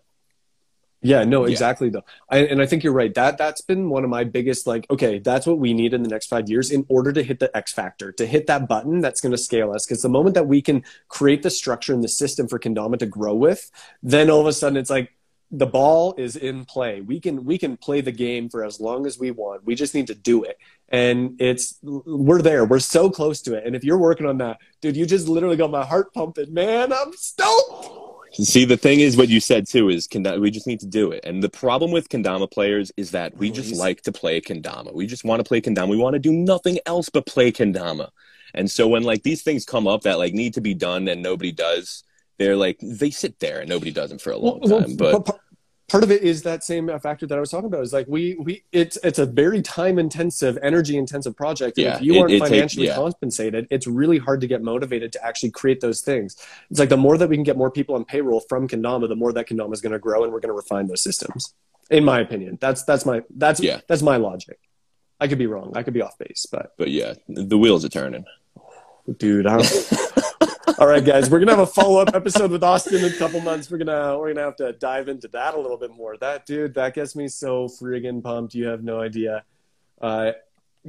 Yeah, 1.06 1.26
no, 1.26 1.46
Yeah. 1.46 1.52
exactly 1.52 1.90
though. 1.90 2.06
I, 2.30 2.46
and 2.46 2.62
I 2.62 2.66
think 2.66 2.82
you're 2.82 2.94
right. 2.94 3.14
That 3.14 3.38
that's 3.38 3.60
been 3.60 3.90
one 3.90 4.06
of 4.06 4.10
my 4.10 4.24
biggest 4.24 4.66
like, 4.66 4.90
okay, 4.90 5.20
that's 5.20 5.46
what 5.46 5.60
we 5.60 5.74
need 5.74 5.94
in 5.94 6.02
the 6.02 6.08
next 6.08 6.28
five 6.28 6.48
years 6.50 6.72
in 6.72 6.86
order 6.88 7.12
to 7.12 7.22
hit 7.22 7.40
the 7.40 7.56
X 7.58 7.74
factor, 7.74 8.14
to 8.14 8.26
hit 8.26 8.48
that 8.48 8.70
button 8.70 9.02
that's 9.02 9.20
going 9.20 9.34
to 9.34 9.38
scale 9.38 9.74
us. 9.74 9.86
Because 9.86 10.02
the 10.02 10.08
moment 10.08 10.34
that 10.36 10.48
we 10.48 10.62
can 10.62 10.82
create 11.10 11.44
the 11.44 11.50
structure 11.50 11.94
and 11.94 12.02
the 12.02 12.08
system 12.08 12.48
for 12.48 12.58
Kendama 12.58 12.98
to 13.00 13.06
grow 13.06 13.36
with, 13.36 13.70
then 14.02 14.30
all 14.30 14.40
of 14.40 14.48
a 14.48 14.54
sudden 14.54 14.78
it's 14.78 14.90
like 14.90 15.12
the 15.54 15.68
ball 15.68 16.16
is 16.18 16.36
in 16.36 16.66
play. 16.66 17.02
We 17.02 17.20
can 17.20 17.46
we 17.46 17.60
can 17.60 17.78
play 17.78 18.02
the 18.02 18.12
game 18.12 18.50
for 18.50 18.66
as 18.66 18.80
long 18.80 19.06
as 19.06 19.20
we 19.20 19.30
want. 19.30 19.64
We 19.64 19.76
just 19.76 19.94
need 19.94 20.08
to 20.08 20.16
do 20.16 20.44
it. 20.44 20.58
And 20.90 21.40
it's 21.40 21.78
we're 21.84 22.42
there. 22.42 22.66
We're 22.66 22.80
so 22.80 23.10
close 23.10 23.42
to 23.44 23.54
it. 23.54 23.66
And 23.66 23.76
if 23.76 23.84
you're 23.84 24.00
working 24.00 24.26
on 24.26 24.40
that, 24.40 24.58
dude, 24.82 24.98
you 24.98 25.06
just 25.06 25.28
literally 25.28 25.56
got 25.56 25.70
my 25.70 25.86
heart 25.86 26.12
pumping, 26.14 26.54
man. 26.54 26.92
I'm 26.92 27.14
stoked. 27.14 28.00
See, 28.34 28.66
the 28.66 28.78
thing 28.78 29.00
is, 29.00 29.16
what 29.16 29.30
you 29.30 29.40
said 29.40 29.68
too 29.68 29.90
is 29.90 30.08
Kendama, 30.08 30.42
we 30.42 30.50
just 30.50 30.66
need 30.66 30.80
to 30.80 30.88
do 30.88 31.12
it. 31.12 31.24
And 31.24 31.44
the 31.44 31.50
problem 31.50 31.92
with 31.92 32.10
Kendama 32.10 32.52
players 32.52 32.92
is 32.98 33.12
that 33.12 33.38
we 33.38 33.52
just 33.52 33.76
like 33.76 34.02
to 34.02 34.12
play 34.12 34.42
Kendama. 34.42 34.92
We 34.92 35.06
just 35.06 35.24
want 35.24 35.40
to 35.40 35.48
play 35.48 35.62
Kendama. 35.62 35.90
We 35.90 35.98
want 35.98 36.16
to 36.16 36.20
do 36.20 36.34
nothing 36.34 36.80
else 36.88 37.10
but 37.10 37.28
play 37.28 37.52
Kendama. 37.52 38.10
And 38.56 38.70
so 38.70 38.88
when 38.88 39.04
like 39.04 39.22
these 39.22 39.44
things 39.44 39.66
come 39.66 39.88
up 39.88 40.02
that 40.02 40.18
like 40.18 40.34
need 40.34 40.56
to 40.56 40.62
be 40.62 40.74
done 40.74 41.08
and 41.08 41.22
nobody 41.22 41.52
does, 41.52 42.04
they're 42.40 42.56
like 42.56 42.80
they 42.82 43.12
sit 43.12 43.40
there 43.40 43.60
and 43.60 43.70
nobody 43.70 43.92
does 43.92 44.10
them 44.10 44.20
for 44.20 44.32
a 44.32 44.38
long 44.38 44.60
Well, 44.62 44.70
well, 44.70 44.82
time. 44.82 44.96
But 44.98 45.26
pa- 45.26 45.40
part 45.94 46.04
of 46.04 46.10
it 46.12 46.24
is 46.24 46.42
that 46.42 46.64
same 46.64 46.88
factor 47.00 47.28
that 47.28 47.38
I 47.38 47.40
was 47.40 47.52
talking 47.52 47.68
about. 47.68 47.82
Is 47.84 47.94
like 47.94 48.08
we 48.08 48.36
we 48.46 48.64
it's 48.72 48.98
it's 49.04 49.20
a 49.20 49.26
very 49.28 49.62
time 49.62 50.00
intensive, 50.00 50.58
energy 50.64 50.98
intensive 50.98 51.36
project. 51.38 51.78
And 51.78 51.86
Yeah, 51.86 51.96
if 51.98 52.02
you 52.02 52.14
it- 52.16 52.20
aren't 52.20 52.34
it 52.34 52.40
financially 52.40 52.88
yeah. 52.88 52.96
compensated, 52.96 53.68
it's 53.70 53.86
really 53.86 54.18
hard 54.18 54.42
to 54.42 54.48
get 54.48 54.62
motivated 54.64 55.14
to 55.14 55.24
actually 55.24 55.52
create 55.52 55.80
those 55.82 56.02
things. 56.02 56.36
It's 56.72 56.80
like 56.80 56.90
the 56.90 56.98
more 56.98 57.18
that 57.20 57.30
we 57.30 57.36
can 57.38 57.44
get 57.44 57.58
more 57.58 57.70
people 57.70 57.94
on 57.96 58.06
payroll 58.06 58.42
from 58.50 58.68
Kendama, 58.68 59.08
the 59.08 59.16
more 59.16 59.32
that 59.34 59.48
Kendama 59.48 59.72
is 59.74 59.82
going 59.82 59.94
to 59.94 60.00
grow, 60.00 60.24
and 60.24 60.34
we're 60.34 60.40
going 60.40 60.50
to 60.56 60.62
refine 60.64 60.88
those 60.88 61.04
systems. 61.04 61.54
In 61.92 62.04
my 62.04 62.20
opinion, 62.20 62.58
that's 62.60 62.82
that's 62.84 63.06
my 63.06 63.22
that's 63.44 63.60
Yeah. 63.60 63.82
that's 63.88 64.02
my 64.02 64.18
logic. 64.18 64.58
I 65.20 65.28
could 65.28 65.38
be 65.38 65.48
wrong. 65.54 65.74
I 65.76 65.84
could 65.84 65.94
be 65.94 66.02
off 66.02 66.18
base, 66.18 66.48
but 66.52 66.74
but 66.80 66.90
yeah, 66.90 67.14
the 67.28 67.58
wheels 67.58 67.86
are 67.86 67.90
turning. 67.90 68.26
dude, 69.20 69.46
I 69.46 69.58
don't. 69.58 69.92
All 70.80 70.88
right, 70.88 71.04
guys, 71.04 71.30
we're 71.30 71.40
gonna 71.40 71.52
have 71.52 71.60
a 71.60 71.68
follow 71.68 72.00
up 72.02 72.16
episode 72.16 72.50
with 72.52 72.64
Austin 72.64 73.04
in 73.04 73.12
a 73.12 73.18
couple 73.18 73.42
months. 73.42 73.70
We're 73.70 73.80
gonna 73.80 74.18
we're 74.18 74.34
gonna 74.34 74.46
have 74.46 74.56
to 74.58 74.74
dive 74.74 75.10
into 75.10 75.28
that 75.30 75.56
a 75.56 75.60
little 75.60 75.78
bit 75.78 75.92
more. 75.92 76.16
That 76.18 76.46
dude, 76.46 76.74
that 76.76 76.94
gets 76.94 77.16
me 77.16 77.28
so 77.28 77.68
friggin' 77.68 78.24
pumped. 78.24 78.54
You 78.56 78.68
have 78.68 78.84
no 78.84 79.02
idea. 79.02 79.44
Uh, 80.02 80.32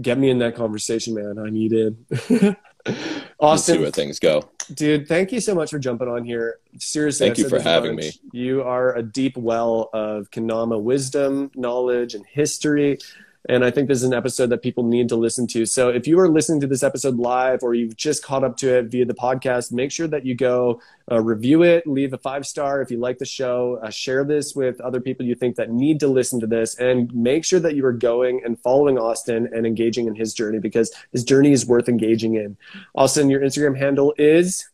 get 0.00 0.16
me 0.16 0.30
in 0.30 0.38
that 0.38 0.54
conversation, 0.54 1.14
man. 1.14 1.38
I 1.38 1.50
need 1.50 1.72
it. 1.72 2.56
We'll 2.86 3.56
see 3.56 3.72
Austin, 3.72 3.80
where 3.80 3.90
things 3.90 4.18
go. 4.18 4.42
dude, 4.74 5.08
thank 5.08 5.32
you 5.32 5.40
so 5.40 5.54
much 5.54 5.70
for 5.70 5.78
jumping 5.78 6.06
on 6.06 6.22
here. 6.24 6.58
Seriously, 6.78 7.26
Thank 7.26 7.38
you 7.38 7.48
for 7.48 7.58
having 7.58 7.96
bunch. 7.96 8.18
You 8.32 8.62
are 8.62 8.94
a 8.94 9.02
deep 9.02 9.36
well 9.38 9.88
of 9.92 10.30
Kendama 10.30 10.80
wisdom, 10.80 11.50
knowledge, 11.54 12.14
and 12.14 12.26
history. 12.26 12.98
And 13.46 13.62
I 13.62 13.70
think 13.70 13.88
this 13.88 13.98
is 13.98 14.04
an 14.04 14.14
episode 14.14 14.46
that 14.48 14.62
people 14.62 14.84
need 14.84 15.10
to 15.10 15.16
listen 15.16 15.46
to. 15.48 15.66
So 15.66 15.90
if 15.90 16.06
you 16.06 16.18
are 16.18 16.30
listening 16.30 16.60
to 16.62 16.66
this 16.66 16.82
episode 16.82 17.16
live 17.16 17.62
or 17.62 17.74
you've 17.74 17.94
just 17.94 18.24
caught 18.24 18.42
up 18.42 18.56
to 18.58 18.78
it 18.78 18.86
via 18.86 19.04
the 19.04 19.14
podcast, 19.14 19.70
make 19.70 19.92
sure 19.92 20.06
that 20.08 20.24
you 20.24 20.34
go 20.34 20.80
uh, 21.12 21.20
review 21.20 21.62
it, 21.62 21.86
leave 21.86 22.14
a 22.14 22.18
five 22.18 22.46
star 22.46 22.80
if 22.80 22.90
you 22.90 22.96
like 22.98 23.18
the 23.18 23.26
show, 23.26 23.78
uh, 23.82 23.90
share 23.90 24.24
this 24.24 24.54
with 24.54 24.80
other 24.80 24.98
people 24.98 25.26
you 25.26 25.34
think 25.34 25.56
that 25.56 25.70
need 25.70 26.00
to 26.00 26.08
listen 26.08 26.40
to 26.40 26.46
this, 26.46 26.74
and 26.76 27.14
make 27.14 27.44
sure 27.44 27.60
that 27.60 27.74
you 27.74 27.84
are 27.84 27.92
going 27.92 28.40
and 28.44 28.58
following 28.60 28.96
Austin 28.96 29.50
and 29.52 29.66
engaging 29.66 30.06
in 30.06 30.14
his 30.14 30.32
journey 30.32 30.58
because 30.58 30.90
his 31.12 31.22
journey 31.22 31.52
is 31.52 31.66
worth 31.66 31.88
engaging 31.88 32.36
in. 32.36 32.56
Austin, 32.94 33.28
your 33.28 33.40
Instagram 33.42 33.76
handle 33.76 34.14
is 34.16 34.66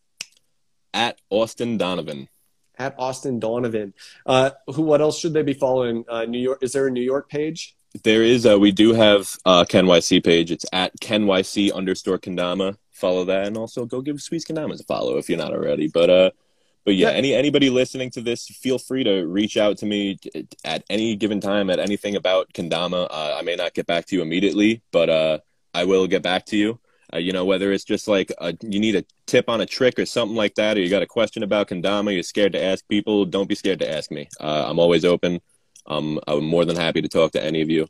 At 0.94 1.20
Austin 1.28 1.76
Donovan. 1.76 2.28
at 2.78 2.94
Austin 2.98 3.40
Donovan. 3.40 3.94
Uh, 4.24 4.50
who? 4.68 4.82
What 4.82 5.00
else 5.00 5.18
should 5.18 5.32
they 5.32 5.42
be 5.42 5.54
following? 5.54 6.04
Uh, 6.08 6.24
New 6.24 6.38
York. 6.38 6.62
Is 6.62 6.72
there 6.72 6.86
a 6.86 6.90
New 6.90 7.02
York 7.02 7.28
page? 7.28 7.76
There 8.04 8.22
is. 8.22 8.46
Uh, 8.46 8.58
we 8.58 8.70
do 8.70 8.92
have 8.92 9.36
uh, 9.44 9.64
KenYC 9.64 10.24
page. 10.24 10.50
It's 10.50 10.64
at 10.72 10.98
KenYC 11.00 11.72
underscore 11.74 12.18
Kendama. 12.18 12.76
Follow 12.92 13.24
that, 13.24 13.46
and 13.46 13.56
also 13.56 13.84
go 13.84 14.00
give 14.00 14.20
Sweets 14.20 14.44
Kendamas 14.44 14.80
a 14.80 14.84
follow 14.84 15.16
if 15.16 15.28
you're 15.28 15.38
not 15.38 15.52
already. 15.52 15.88
But 15.88 16.10
uh, 16.10 16.30
but 16.84 16.94
yeah, 16.94 17.10
any 17.10 17.34
anybody 17.34 17.68
listening 17.68 18.10
to 18.10 18.20
this, 18.20 18.46
feel 18.46 18.78
free 18.78 19.02
to 19.04 19.26
reach 19.26 19.56
out 19.56 19.78
to 19.78 19.86
me 19.86 20.18
at 20.64 20.84
any 20.88 21.16
given 21.16 21.40
time 21.40 21.68
at 21.68 21.78
anything 21.78 22.14
about 22.14 22.52
Kendama. 22.52 23.08
Uh, 23.10 23.36
I 23.38 23.42
may 23.42 23.56
not 23.56 23.74
get 23.74 23.86
back 23.86 24.06
to 24.06 24.16
you 24.16 24.22
immediately, 24.22 24.82
but 24.92 25.08
uh, 25.10 25.38
I 25.74 25.84
will 25.84 26.06
get 26.06 26.22
back 26.22 26.46
to 26.46 26.56
you. 26.56 26.78
Uh, 27.12 27.18
you 27.18 27.32
know, 27.32 27.44
whether 27.44 27.72
it's 27.72 27.84
just 27.84 28.06
like 28.06 28.32
a, 28.38 28.56
you 28.62 28.78
need 28.78 28.94
a 28.94 29.04
tip 29.26 29.48
on 29.48 29.60
a 29.60 29.66
trick 29.66 29.98
or 29.98 30.06
something 30.06 30.36
like 30.36 30.54
that, 30.54 30.76
or 30.76 30.80
you 30.80 30.88
got 30.88 31.02
a 31.02 31.06
question 31.06 31.42
about 31.42 31.68
Kendama, 31.68 32.14
you're 32.14 32.22
scared 32.22 32.52
to 32.52 32.62
ask 32.62 32.86
people, 32.86 33.24
don't 33.24 33.48
be 33.48 33.56
scared 33.56 33.80
to 33.80 33.90
ask 33.90 34.12
me. 34.12 34.28
Uh, 34.38 34.66
I'm 34.68 34.78
always 34.78 35.04
open. 35.04 35.40
Um, 35.86 36.20
I'm 36.26 36.44
more 36.44 36.64
than 36.64 36.76
happy 36.76 37.02
to 37.02 37.08
talk 37.08 37.32
to 37.32 37.42
any 37.42 37.62
of 37.62 37.70
you. 37.70 37.88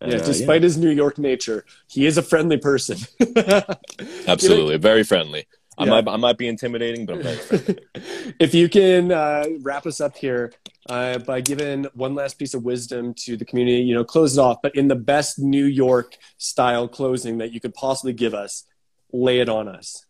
And, 0.00 0.12
Yeah, 0.12 0.18
uh, 0.18 0.24
despite 0.24 0.62
his 0.62 0.76
New 0.76 0.90
York 0.90 1.18
nature, 1.18 1.64
he 1.88 2.06
is 2.06 2.16
a 2.18 2.22
friendly 2.22 2.56
person. 2.56 2.98
absolutely, 4.26 4.78
very 4.78 5.04
friendly. 5.04 5.46
I 5.78 5.84
Yeah. 5.84 5.90
might 6.00 6.08
I 6.08 6.16
might 6.16 6.38
be 6.38 6.48
intimidating, 6.48 7.06
but 7.06 7.16
I'm 7.16 7.22
very 7.22 7.36
friendly. 7.36 7.78
if 8.40 8.54
you 8.54 8.68
can 8.68 9.12
uh, 9.12 9.46
wrap 9.60 9.86
us 9.86 10.00
up 10.00 10.16
here 10.16 10.52
uh, 10.88 11.18
by 11.18 11.40
giving 11.40 11.84
one 11.94 12.14
last 12.14 12.38
piece 12.38 12.54
of 12.54 12.64
wisdom 12.64 13.14
to 13.14 13.36
the 13.36 13.44
community, 13.44 13.78
you 13.78 13.94
know, 13.94 14.04
close 14.04 14.36
it 14.36 14.40
off, 14.40 14.58
but 14.62 14.74
in 14.74 14.88
the 14.88 14.96
best 14.96 15.38
New 15.38 15.64
York 15.64 16.16
style 16.38 16.88
closing 16.88 17.38
that 17.38 17.52
you 17.52 17.60
could 17.60 17.74
possibly 17.74 18.12
give 18.12 18.34
us, 18.34 18.64
lay 19.12 19.40
it 19.40 19.48
on 19.48 19.68
us. 19.68 20.06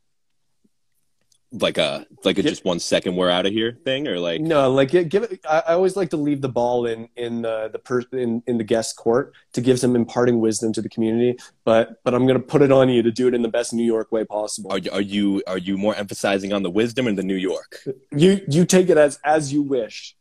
Like 1.52 1.78
a 1.78 2.06
like 2.24 2.38
a 2.38 2.42
just 2.42 2.64
one 2.64 2.78
second 2.78 3.16
we're 3.16 3.28
out 3.28 3.44
of 3.44 3.52
here 3.52 3.76
thing, 3.84 4.06
or 4.06 4.20
like 4.20 4.40
No, 4.40 4.70
like 4.70 4.90
give 4.90 5.08
give 5.08 5.22
it. 5.24 5.44
I, 5.48 5.72
always 5.74 5.96
like 5.96 6.10
to 6.10 6.16
leave 6.16 6.40
the 6.40 6.48
ball 6.48 6.86
in 6.86 7.08
in 7.16 7.44
uh, 7.44 7.66
the 7.66 7.70
the 7.72 7.78
per, 7.78 8.02
in 8.16 8.42
in 8.46 8.58
the 8.58 8.64
guest 8.64 8.96
court 8.96 9.34
to 9.54 9.60
give 9.60 9.78
some 9.78 9.96
imparting 9.96 10.40
wisdom 10.40 10.72
to 10.74 10.82
the 10.82 10.88
community. 10.88 11.38
But 11.64 12.02
but 12.04 12.14
I'm 12.14 12.26
gonna 12.26 12.38
put 12.40 12.62
it 12.62 12.72
on 12.72 12.88
you 12.88 13.02
to 13.02 13.10
do 13.10 13.28
it 13.28 13.34
in 13.34 13.42
the 13.42 13.48
best 13.48 13.72
New 13.72 13.84
York 13.84 14.12
way 14.12 14.24
possible. 14.24 14.72
are 14.72 14.78
you 14.78 14.90
are 14.90 15.00
you 15.00 15.42
are 15.46 15.58
you 15.58 15.76
more 15.76 15.94
emphasizing 15.94 16.52
on 16.52 16.62
the 16.62 16.70
wisdom 16.70 17.06
or 17.06 17.12
the 17.12 17.22
New 17.22 17.34
York? 17.34 17.84
You 18.12 18.40
you 18.48 18.64
take 18.64 18.88
it 18.88 18.96
as 18.96 19.18
as 19.24 19.52
you 19.52 19.62
wish. 19.62 20.16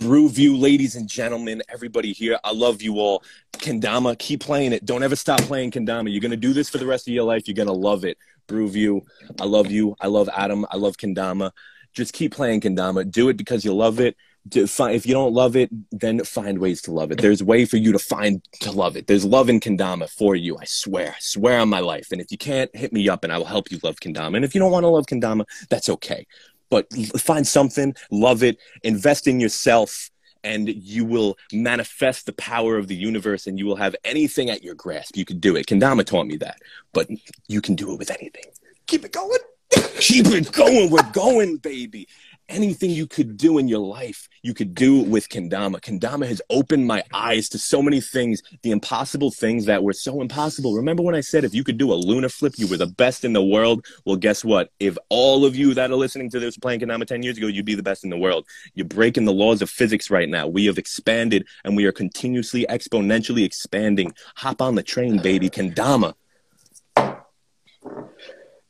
Brewview, 0.00 0.58
ladies 0.58 0.96
and 0.96 1.06
gentlemen, 1.06 1.62
everybody 1.68 2.14
here, 2.14 2.38
I 2.42 2.52
love 2.52 2.80
you 2.80 2.94
all. 3.00 3.22
Kendama, 3.52 4.18
keep 4.18 4.40
playing 4.40 4.72
it. 4.72 4.86
Don't 4.86 5.02
ever 5.02 5.14
stop 5.14 5.42
playing 5.42 5.72
Kendama. 5.72 6.10
You're 6.10 6.22
gonna 6.22 6.36
do 6.36 6.54
this 6.54 6.70
for 6.70 6.78
the 6.78 6.86
rest 6.86 7.06
of 7.06 7.12
your 7.12 7.24
life. 7.24 7.46
You're 7.46 7.54
gonna 7.54 7.72
love 7.72 8.04
it. 8.04 8.16
Brewview, 8.50 9.02
I 9.40 9.44
love 9.44 9.70
you. 9.70 9.94
I 10.00 10.08
love 10.08 10.28
Adam. 10.34 10.66
I 10.70 10.76
love 10.76 10.96
Kendama. 10.96 11.52
Just 11.92 12.12
keep 12.12 12.34
playing 12.34 12.60
Kendama. 12.60 13.10
Do 13.10 13.28
it 13.28 13.36
because 13.36 13.64
you 13.64 13.72
love 13.72 14.00
it. 14.00 14.16
If 14.52 15.06
you 15.06 15.12
don't 15.12 15.34
love 15.34 15.54
it, 15.54 15.70
then 15.92 16.24
find 16.24 16.58
ways 16.58 16.80
to 16.82 16.92
love 16.92 17.12
it. 17.12 17.20
There's 17.20 17.42
a 17.42 17.44
way 17.44 17.66
for 17.66 17.76
you 17.76 17.92
to 17.92 17.98
find 17.98 18.42
to 18.60 18.72
love 18.72 18.96
it. 18.96 19.06
There's 19.06 19.24
love 19.24 19.48
in 19.50 19.60
Kendama 19.60 20.08
for 20.08 20.34
you. 20.34 20.56
I 20.58 20.64
swear. 20.64 21.10
I 21.10 21.20
swear 21.20 21.60
on 21.60 21.68
my 21.68 21.80
life. 21.80 22.08
And 22.10 22.20
if 22.20 22.32
you 22.32 22.38
can't, 22.38 22.74
hit 22.74 22.92
me 22.92 23.08
up 23.08 23.22
and 23.22 23.32
I 23.32 23.38
will 23.38 23.44
help 23.44 23.70
you 23.70 23.78
love 23.82 23.96
Kendama. 23.96 24.36
And 24.36 24.44
if 24.44 24.54
you 24.54 24.60
don't 24.60 24.72
want 24.72 24.84
to 24.84 24.88
love 24.88 25.06
Kendama, 25.06 25.44
that's 25.68 25.88
okay. 25.90 26.26
But 26.70 26.86
find 27.18 27.46
something, 27.46 27.94
love 28.10 28.42
it, 28.42 28.58
invest 28.82 29.26
in 29.26 29.40
yourself, 29.40 30.10
and 30.44 30.68
you 30.68 31.04
will 31.04 31.38
manifest 31.52 32.26
the 32.26 32.32
power 32.32 32.76
of 32.76 32.88
the 32.88 32.96
universe 32.96 33.46
and 33.46 33.58
you 33.58 33.66
will 33.66 33.76
have 33.76 33.94
anything 34.04 34.50
at 34.50 34.62
your 34.62 34.74
grasp. 34.74 35.16
You 35.16 35.24
can 35.24 35.38
do 35.38 35.56
it. 35.56 35.66
Kendama 35.66 36.04
taught 36.04 36.26
me 36.26 36.36
that. 36.38 36.58
But 36.92 37.08
you 37.48 37.60
can 37.60 37.74
do 37.74 37.92
it 37.92 37.98
with 37.98 38.10
anything. 38.10 38.44
Keep 38.86 39.04
it 39.04 39.12
going. 39.12 39.38
Keep 39.98 40.26
it 40.26 40.52
going. 40.52 40.90
We're 40.90 41.10
going, 41.12 41.58
baby. 41.58 42.08
Anything 42.50 42.90
you 42.90 43.06
could 43.06 43.36
do 43.36 43.58
in 43.58 43.68
your 43.68 43.78
life, 43.78 44.28
you 44.42 44.54
could 44.54 44.74
do 44.74 45.02
with 45.02 45.28
Kendama. 45.28 45.80
Kendama 45.80 46.26
has 46.26 46.42
opened 46.50 46.86
my 46.86 47.02
eyes 47.14 47.48
to 47.50 47.58
so 47.58 47.80
many 47.80 48.00
things, 48.00 48.42
the 48.62 48.72
impossible 48.72 49.30
things 49.30 49.66
that 49.66 49.82
were 49.82 49.92
so 49.92 50.20
impossible. 50.20 50.74
Remember 50.74 51.02
when 51.02 51.14
I 51.14 51.20
said 51.20 51.44
if 51.44 51.54
you 51.54 51.62
could 51.62 51.78
do 51.78 51.92
a 51.92 51.94
lunar 51.94 52.28
flip, 52.28 52.54
you 52.56 52.66
were 52.66 52.76
the 52.76 52.88
best 52.88 53.24
in 53.24 53.32
the 53.32 53.42
world? 53.42 53.86
Well, 54.04 54.16
guess 54.16 54.44
what? 54.44 54.70
If 54.80 54.98
all 55.10 55.44
of 55.44 55.54
you 55.54 55.74
that 55.74 55.92
are 55.92 55.96
listening 55.96 56.28
to 56.30 56.40
this 56.40 56.58
playing 56.58 56.80
Kendama 56.80 57.06
10 57.06 57.22
years 57.22 57.38
ago, 57.38 57.46
you'd 57.46 57.64
be 57.64 57.76
the 57.76 57.82
best 57.82 58.02
in 58.02 58.10
the 58.10 58.18
world. 58.18 58.46
You're 58.74 58.86
breaking 58.86 59.26
the 59.26 59.32
laws 59.32 59.62
of 59.62 59.70
physics 59.70 60.10
right 60.10 60.28
now. 60.28 60.48
We 60.48 60.66
have 60.66 60.76
expanded 60.76 61.46
and 61.64 61.76
we 61.76 61.84
are 61.84 61.92
continuously 61.92 62.66
exponentially 62.68 63.44
expanding. 63.44 64.12
Hop 64.36 64.60
on 64.60 64.74
the 64.74 64.82
train, 64.82 65.22
baby. 65.22 65.48
Kendama. 65.48 66.14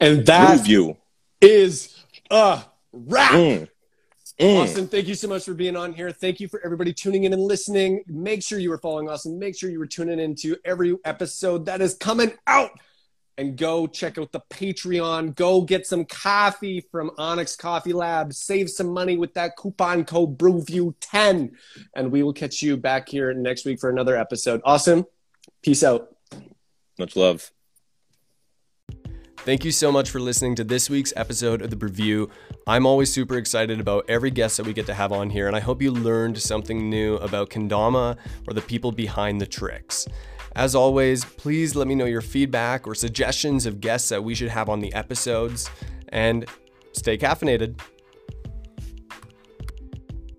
And 0.01 0.27
that 0.27 0.61
Brewview. 0.61 0.97
is 1.40 2.05
a 2.31 2.62
wrap. 2.93 3.32
Mm. 3.32 3.69
Mm. 4.40 4.62
Austin, 4.62 4.88
thank 4.88 5.06
you 5.06 5.14
so 5.14 5.28
much 5.28 5.44
for 5.44 5.52
being 5.52 5.76
on 5.76 5.92
here. 5.92 6.10
Thank 6.10 6.40
you 6.40 6.48
for 6.48 6.64
everybody 6.64 6.94
tuning 6.94 7.24
in 7.24 7.34
and 7.34 7.42
listening. 7.42 8.02
Make 8.06 8.42
sure 8.42 8.58
you 8.58 8.72
are 8.72 8.78
following 8.78 9.06
Austin. 9.06 9.38
Make 9.38 9.54
sure 9.54 9.68
you 9.68 9.80
are 9.82 9.86
tuning 9.86 10.18
into 10.18 10.56
every 10.64 10.96
episode 11.04 11.66
that 11.66 11.82
is 11.82 11.94
coming 11.94 12.32
out. 12.46 12.70
And 13.36 13.56
go 13.56 13.86
check 13.86 14.16
out 14.16 14.32
the 14.32 14.40
Patreon. 14.50 15.34
Go 15.34 15.60
get 15.60 15.86
some 15.86 16.06
coffee 16.06 16.86
from 16.90 17.10
Onyx 17.18 17.54
Coffee 17.56 17.92
Lab. 17.92 18.32
Save 18.32 18.70
some 18.70 18.88
money 18.88 19.18
with 19.18 19.34
that 19.34 19.56
coupon 19.56 20.04
code 20.04 20.38
BrewView10. 20.38 21.52
And 21.94 22.10
we 22.10 22.22
will 22.22 22.32
catch 22.32 22.62
you 22.62 22.78
back 22.78 23.10
here 23.10 23.34
next 23.34 23.66
week 23.66 23.78
for 23.78 23.90
another 23.90 24.16
episode. 24.16 24.62
Awesome. 24.64 25.04
Peace 25.62 25.82
out. 25.82 26.14
Much 26.98 27.14
love. 27.14 27.50
Thank 29.44 29.64
you 29.64 29.72
so 29.72 29.90
much 29.90 30.10
for 30.10 30.20
listening 30.20 30.54
to 30.56 30.64
this 30.64 30.90
week's 30.90 31.14
episode 31.16 31.62
of 31.62 31.70
The 31.70 31.76
Brewview. 31.76 32.28
I'm 32.66 32.84
always 32.84 33.10
super 33.10 33.38
excited 33.38 33.80
about 33.80 34.04
every 34.06 34.30
guest 34.30 34.58
that 34.58 34.66
we 34.66 34.74
get 34.74 34.84
to 34.84 34.92
have 34.92 35.12
on 35.12 35.30
here, 35.30 35.46
and 35.46 35.56
I 35.56 35.60
hope 35.60 35.80
you 35.80 35.90
learned 35.90 36.36
something 36.36 36.90
new 36.90 37.14
about 37.16 37.48
Kendama 37.48 38.18
or 38.46 38.52
the 38.52 38.60
people 38.60 38.92
behind 38.92 39.40
the 39.40 39.46
tricks. 39.46 40.06
As 40.54 40.74
always, 40.74 41.24
please 41.24 41.74
let 41.74 41.88
me 41.88 41.94
know 41.94 42.04
your 42.04 42.20
feedback 42.20 42.86
or 42.86 42.94
suggestions 42.94 43.64
of 43.64 43.80
guests 43.80 44.10
that 44.10 44.22
we 44.22 44.34
should 44.34 44.50
have 44.50 44.68
on 44.68 44.80
the 44.80 44.92
episodes, 44.92 45.70
and 46.10 46.44
stay 46.92 47.16
caffeinated. 47.16 47.80